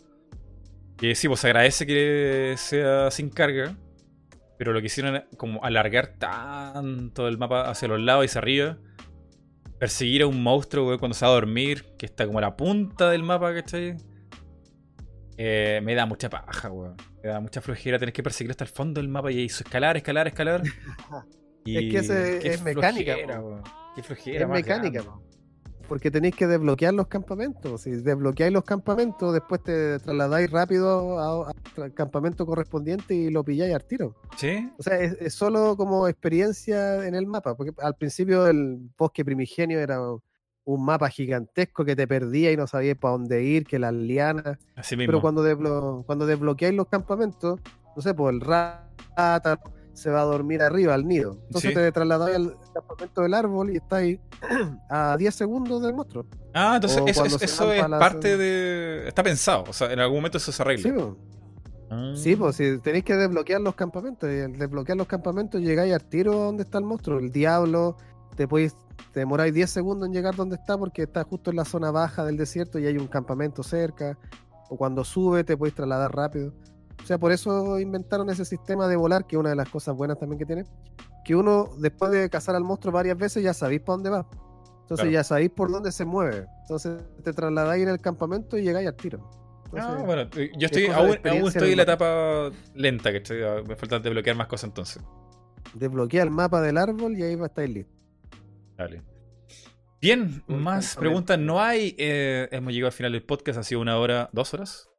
Que 0.97 1.15
sí, 1.15 1.27
pues 1.27 1.45
agradece 1.45 1.85
que 1.85 2.55
sea 2.57 3.09
sin 3.11 3.29
carga, 3.29 3.77
Pero 4.57 4.73
lo 4.73 4.81
que 4.81 4.87
hicieron 4.87 5.23
como 5.37 5.63
alargar 5.63 6.15
tanto 6.17 7.27
el 7.27 7.37
mapa 7.37 7.69
hacia 7.69 7.87
los 7.87 8.01
lados 8.01 8.25
y 8.25 8.27
hacia 8.27 8.39
arriba. 8.39 8.77
Perseguir 9.77 10.23
a 10.23 10.27
un 10.27 10.43
monstruo, 10.43 10.97
cuando 10.99 11.15
se 11.15 11.23
va 11.23 11.31
a 11.31 11.35
dormir, 11.35 11.85
que 11.97 12.05
está 12.05 12.25
como 12.25 12.39
a 12.39 12.41
la 12.41 12.57
punta 12.57 13.09
del 13.11 13.23
mapa, 13.23 13.53
¿cachai? 13.53 13.95
Eh, 15.37 15.79
me 15.83 15.95
da 15.95 16.05
mucha 16.05 16.29
paja, 16.29 16.69
weón. 16.69 16.97
Me 17.23 17.29
da 17.29 17.39
mucha 17.39 17.61
flojera 17.61 17.97
tener 17.97 18.11
que 18.11 18.21
perseguir 18.21 18.51
hasta 18.51 18.65
el 18.65 18.69
fondo 18.69 18.99
del 18.99 19.07
mapa 19.07 19.31
y 19.31 19.45
eso, 19.45 19.63
escalar, 19.63 19.95
escalar, 19.95 20.27
escalar. 20.27 20.63
Es 21.65 21.91
que 21.91 21.97
ese 21.99 22.39
qué 22.41 22.47
es 22.53 22.63
mecánica, 22.63 23.13
flojera, 23.13 23.41
po. 23.41 23.47
weón. 23.47 23.63
Qué 23.95 24.03
flojera, 24.03 24.41
Es 24.43 24.49
mecánica. 24.49 25.03
Porque 25.87 26.11
tenéis 26.11 26.35
que 26.35 26.45
desbloquear 26.45 26.93
los 26.93 27.07
campamentos. 27.07 27.81
Si 27.81 27.89
desbloqueáis 27.89 28.53
los 28.53 28.63
campamentos, 28.63 29.33
después 29.33 29.63
te 29.63 29.97
trasladáis 29.97 30.51
rápido 30.51 31.19
al 31.19 31.93
campamento 31.95 32.45
correspondiente 32.45 33.15
y 33.15 33.31
lo 33.31 33.43
pilláis 33.43 33.73
al 33.73 33.83
tiro. 33.85 34.15
¿Sí? 34.37 34.71
O 34.77 34.83
sea, 34.83 34.99
es, 34.99 35.13
es 35.19 35.33
solo 35.33 35.75
como 35.75 36.07
experiencia 36.07 37.07
en 37.07 37.15
el 37.15 37.25
mapa. 37.25 37.55
Porque 37.57 37.71
al 37.81 37.95
principio 37.95 38.45
el 38.45 38.77
bosque 38.95 39.25
primigenio 39.25 39.79
era 39.79 39.99
un 40.63 40.85
mapa 40.85 41.09
gigantesco 41.09 41.83
que 41.83 41.95
te 41.95 42.07
perdía 42.07 42.51
y 42.51 42.57
no 42.57 42.67
sabías 42.67 42.95
para 42.95 43.13
dónde 43.13 43.43
ir, 43.43 43.65
que 43.65 43.79
las 43.79 43.91
lianas. 43.93 44.59
Así 44.75 44.95
mismo. 44.95 45.09
Pero 45.13 45.21
cuando, 45.21 45.43
desblo- 45.43 46.05
cuando 46.05 46.27
desbloqueáis 46.27 46.75
los 46.75 46.87
campamentos, 46.87 47.59
no 47.95 48.01
sé, 48.03 48.13
pues 48.13 48.35
el 48.35 48.41
rata 48.41 49.59
se 49.99 50.09
va 50.09 50.21
a 50.21 50.25
dormir 50.25 50.61
arriba 50.61 50.93
al 50.93 51.07
nido. 51.07 51.37
Entonces 51.47 51.71
Sí. 51.71 51.75
te 51.75 51.91
trasladáis 51.91 52.35
al 52.35 52.55
campamento 52.73 53.21
del 53.21 53.33
árbol 53.33 53.69
y 53.71 53.77
estáis 53.77 54.19
a 54.89 55.15
10 55.17 55.35
segundos 55.35 55.81
del 55.81 55.93
monstruo. 55.93 56.25
Ah, 56.53 56.73
entonces 56.75 57.03
eso, 57.05 57.71
es 57.71 57.83
parte 57.89 58.37
de... 58.37 59.07
Está 59.07 59.21
pensado, 59.23 59.65
o 59.67 59.73
sea, 59.73 59.91
en 59.91 59.99
algún 59.99 60.17
momento 60.17 60.37
eso 60.37 60.51
se 60.51 60.61
arregla. 60.61 60.83
Sí, 60.83 60.91
pues. 60.91 61.07
Ah. 61.91 62.13
Sí, 62.15 62.35
pues 62.35 62.55
si 62.55 62.77
tenéis 62.79 63.03
que 63.03 63.15
desbloquear 63.15 63.61
los 63.61 63.75
campamentos, 63.75 64.29
y 64.31 64.41
al 64.41 64.57
desbloquear 64.57 64.97
los 64.97 65.07
campamentos 65.07 65.59
llegáis 65.61 65.93
al 65.93 66.03
tiro 66.05 66.33
donde 66.33 66.63
está 66.63 66.77
el 66.77 66.85
monstruo, 66.85 67.19
el 67.19 67.31
diablo, 67.31 67.97
te 68.35 68.47
podéis, 68.47 68.75
te 69.11 69.21
demoráis 69.21 69.53
10 69.53 69.69
segundos 69.69 70.07
en 70.07 70.13
llegar 70.13 70.35
donde 70.35 70.55
está 70.55 70.77
porque 70.77 71.03
está 71.03 71.23
justo 71.23 71.49
en 71.49 71.57
la 71.57 71.65
zona 71.65 71.89
baja 71.91 72.23
del 72.23 72.37
desierto 72.37 72.77
y 72.79 72.85
hay 72.85 72.97
un 72.97 73.07
campamento 73.07 73.63
cerca, 73.63 74.17
o 74.69 74.77
cuando 74.77 75.03
sube 75.03 75.43
te 75.43 75.57
podéis 75.57 75.75
trasladar 75.75 76.15
rápido. 76.15 76.53
O 77.03 77.05
sea, 77.05 77.17
por 77.17 77.31
eso 77.31 77.79
inventaron 77.79 78.29
ese 78.29 78.45
sistema 78.45 78.87
de 78.87 78.95
volar, 78.95 79.25
que 79.25 79.35
es 79.35 79.39
una 79.39 79.49
de 79.49 79.55
las 79.55 79.69
cosas 79.69 79.95
buenas 79.95 80.19
también 80.19 80.37
que 80.39 80.45
tiene, 80.45 80.65
que 81.25 81.35
uno 81.35 81.69
después 81.77 82.11
de 82.11 82.29
cazar 82.29 82.55
al 82.55 82.63
monstruo 82.63 82.91
varias 82.93 83.17
veces 83.17 83.43
ya 83.43 83.53
sabéis 83.53 83.81
para 83.81 83.95
dónde 83.95 84.09
va. 84.11 84.27
Entonces 84.81 85.03
Claro. 85.05 85.11
ya 85.11 85.23
sabéis 85.23 85.51
por 85.51 85.71
dónde 85.71 85.91
se 85.91 86.05
mueve. 86.05 86.47
Entonces 86.61 87.01
te 87.23 87.33
trasladáis 87.33 87.83
en 87.83 87.89
el 87.89 87.99
campamento 88.01 88.57
y 88.57 88.63
llegáis 88.63 88.87
al 88.87 88.95
tiro. 88.95 89.29
Ah, 89.77 90.01
bueno, 90.03 90.23
eh, 90.35 90.51
yo 90.57 90.65
estoy, 90.65 90.87
aún, 90.87 91.17
estoy 91.47 91.71
en 91.71 91.77
la 91.77 91.83
etapa 91.83 92.49
lenta, 92.73 93.11
que 93.11 93.21
me 93.67 93.75
falta 93.75 93.99
desbloquear 93.99 94.35
más 94.35 94.47
cosas 94.47 94.69
entonces. 94.69 95.03
desbloquea 95.75 96.23
el 96.23 96.31
mapa 96.31 96.59
del 96.61 96.77
árbol 96.77 97.15
y 97.17 97.21
ahí 97.23 97.35
va 97.35 97.45
a 97.45 97.47
estar 97.49 97.69
listo. 97.69 97.93
Dale. 98.77 99.03
Bien, 100.01 100.43
más 100.47 100.95
preguntas 100.95 101.37
no 101.37 101.61
hay. 101.61 101.93
Eh, 101.99 102.47
hemos 102.51 102.73
llegado 102.73 102.87
al 102.87 102.93
final 102.93 103.11
del 103.11 103.23
podcast, 103.23 103.59
ha 103.59 103.63
sido 103.63 103.81
una 103.81 103.97
hora, 103.97 104.29
dos 104.33 104.53
horas. 104.55 104.89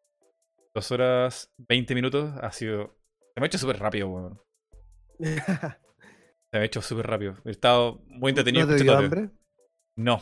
Dos 0.74 0.90
horas, 0.92 1.52
20 1.58 1.94
minutos. 1.94 2.32
Ha 2.40 2.52
sido. 2.52 2.96
Se 3.34 3.40
me 3.40 3.44
ha 3.44 3.46
hecho 3.46 3.58
súper 3.58 3.78
rápido, 3.78 4.08
weón. 4.08 4.40
Se 5.18 6.58
me 6.58 6.58
ha 6.60 6.64
hecho 6.64 6.82
súper 6.82 7.06
rápido. 7.06 7.36
He 7.44 7.50
estado 7.50 8.00
muy 8.06 8.30
entretenido 8.30 8.66
¿No 8.66 8.76
te 8.76 8.82
dio 8.82 8.96
hambre? 8.96 9.30
No, 9.96 10.20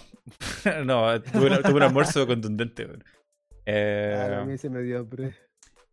no, 0.85 1.23
tuve, 1.23 1.51
un- 1.57 1.63
tuve 1.63 1.75
un 1.75 1.83
almuerzo 1.83 2.27
contundente. 2.27 2.85
weón. 2.87 3.05
Eh, 3.67 4.37
a 4.41 4.45
mí 4.45 4.57
se 4.59 4.71
me 4.71 4.83
dio 4.83 5.01
hambre. 5.01 5.35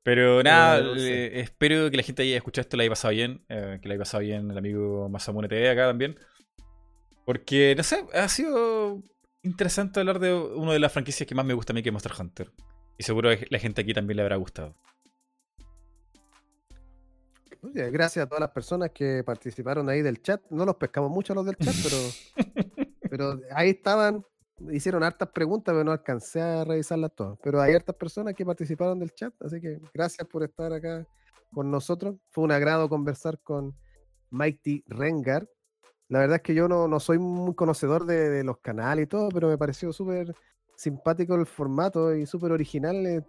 pero 0.03 0.41
nada, 0.43 0.79
eh, 0.97 1.39
espero 1.41 1.89
que 1.91 1.97
la 1.97 2.03
gente 2.03 2.23
haya 2.23 2.37
escuchado 2.37 2.61
esto, 2.63 2.77
la 2.77 2.83
haya 2.83 2.89
pasado 2.91 3.13
bien. 3.13 3.45
eh, 3.49 3.79
que 3.81 3.87
la 3.89 3.93
haya 3.95 4.01
pasado 4.01 4.21
bien 4.23 4.49
el 4.49 4.57
amigo 4.57 5.09
Masamune 5.09 5.47
TV 5.49 5.69
acá 5.69 5.87
también. 5.87 6.17
Porque, 7.25 7.73
no 7.75 7.83
sé, 7.83 8.05
ha 8.13 8.27
sido 8.29 9.03
interesante 9.43 9.99
hablar 9.99 10.19
de 10.19 10.33
una 10.33 10.73
de 10.73 10.79
las 10.79 10.91
franquicias 10.93 11.27
que 11.27 11.35
más 11.35 11.45
me 11.45 11.53
gusta 11.53 11.73
a 11.73 11.75
mí, 11.75 11.81
que 11.83 11.89
es 11.89 11.93
Monster 11.93 12.11
Hunter. 12.19 12.51
Y 12.97 13.03
seguro 13.03 13.29
que 13.29 13.47
la 13.49 13.59
gente 13.59 13.81
aquí 13.81 13.93
también 13.93 14.17
le 14.17 14.23
habrá 14.23 14.37
gustado. 14.37 14.75
Oye, 17.61 17.89
gracias 17.89 18.23
a 18.23 18.27
todas 18.27 18.41
las 18.41 18.51
personas 18.51 18.91
que 18.91 19.23
participaron 19.23 19.89
ahí 19.89 20.01
del 20.01 20.21
chat. 20.21 20.41
No 20.49 20.65
los 20.65 20.75
pescamos 20.75 21.09
mucho 21.09 21.33
a 21.33 21.35
los 21.35 21.45
del 21.45 21.55
chat, 21.55 21.73
pero, 21.83 21.97
pero 23.09 23.41
ahí 23.51 23.71
estaban. 23.71 24.23
Hicieron 24.71 25.03
hartas 25.03 25.29
preguntas, 25.29 25.73
pero 25.73 25.83
no 25.83 25.91
alcancé 25.91 26.41
a 26.41 26.63
revisarlas 26.63 27.13
todas. 27.13 27.37
Pero 27.43 27.59
hay 27.59 27.73
hartas 27.73 27.95
personas 27.95 28.35
que 28.35 28.45
participaron 28.45 28.99
del 28.99 29.13
chat, 29.13 29.33
así 29.41 29.59
que 29.59 29.81
gracias 29.93 30.25
por 30.27 30.43
estar 30.43 30.71
acá 30.71 31.05
con 31.51 31.69
nosotros. 31.69 32.15
Fue 32.29 32.43
un 32.43 32.51
agrado 32.51 32.87
conversar 32.87 33.39
con 33.39 33.75
Mighty 34.29 34.83
Rengar. 34.87 35.49
La 36.07 36.19
verdad 36.19 36.37
es 36.37 36.41
que 36.43 36.53
yo 36.53 36.67
no, 36.67 36.87
no 36.87 36.99
soy 36.99 37.17
muy 37.17 37.55
conocedor 37.55 38.05
de, 38.05 38.29
de 38.29 38.43
los 38.43 38.59
canales 38.59 39.05
y 39.05 39.07
todo, 39.07 39.29
pero 39.29 39.49
me 39.49 39.57
pareció 39.57 39.91
súper 39.91 40.35
simpático 40.75 41.35
el 41.35 41.45
formato 41.45 42.15
y 42.15 42.25
súper 42.25 42.51
original. 42.51 43.25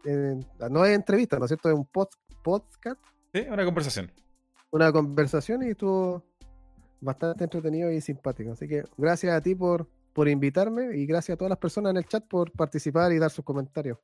no 0.71 0.85
es 0.85 0.95
entrevista, 0.95 1.39
¿no 1.39 1.45
es 1.45 1.51
cierto? 1.51 1.69
Es 1.69 1.75
un 1.75 1.87
pod- 1.87 2.11
podcast 2.43 3.01
Sí, 3.35 3.41
una 3.51 3.65
conversación. 3.65 4.11
una 4.71 4.93
conversación 4.93 5.63
y 5.63 5.71
estuvo 5.71 6.23
bastante 7.01 7.45
entretenido 7.45 7.91
y 7.91 8.01
simpático. 8.01 8.53
Así 8.53 8.67
que 8.67 8.85
gracias 8.97 9.35
a 9.35 9.41
ti 9.41 9.55
por, 9.55 9.89
por 10.13 10.29
invitarme 10.29 10.97
y 10.97 11.07
gracias 11.07 11.35
a 11.35 11.39
todas 11.39 11.51
las 11.51 11.59
personas 11.59 11.91
en 11.91 11.99
el 11.99 12.07
chat 12.07 12.27
por 12.27 12.51
participar 12.53 13.13
y 13.13 13.19
dar 13.19 13.31
sus 13.31 13.45
comentarios. 13.45 13.99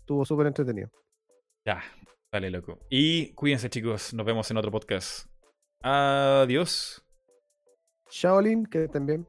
Estuvo 0.00 0.24
súper 0.24 0.46
entretenido. 0.46 0.90
Ya, 1.66 1.82
vale, 2.32 2.50
loco. 2.50 2.78
Y 2.88 3.32
cuídense, 3.34 3.68
chicos. 3.68 4.14
Nos 4.14 4.24
vemos 4.24 4.50
en 4.50 4.56
otro 4.56 4.70
podcast. 4.70 5.28
Adiós. 5.82 7.04
Shaolin, 8.10 8.64
que 8.64 8.84
estén 8.84 9.04
bien. 9.04 9.26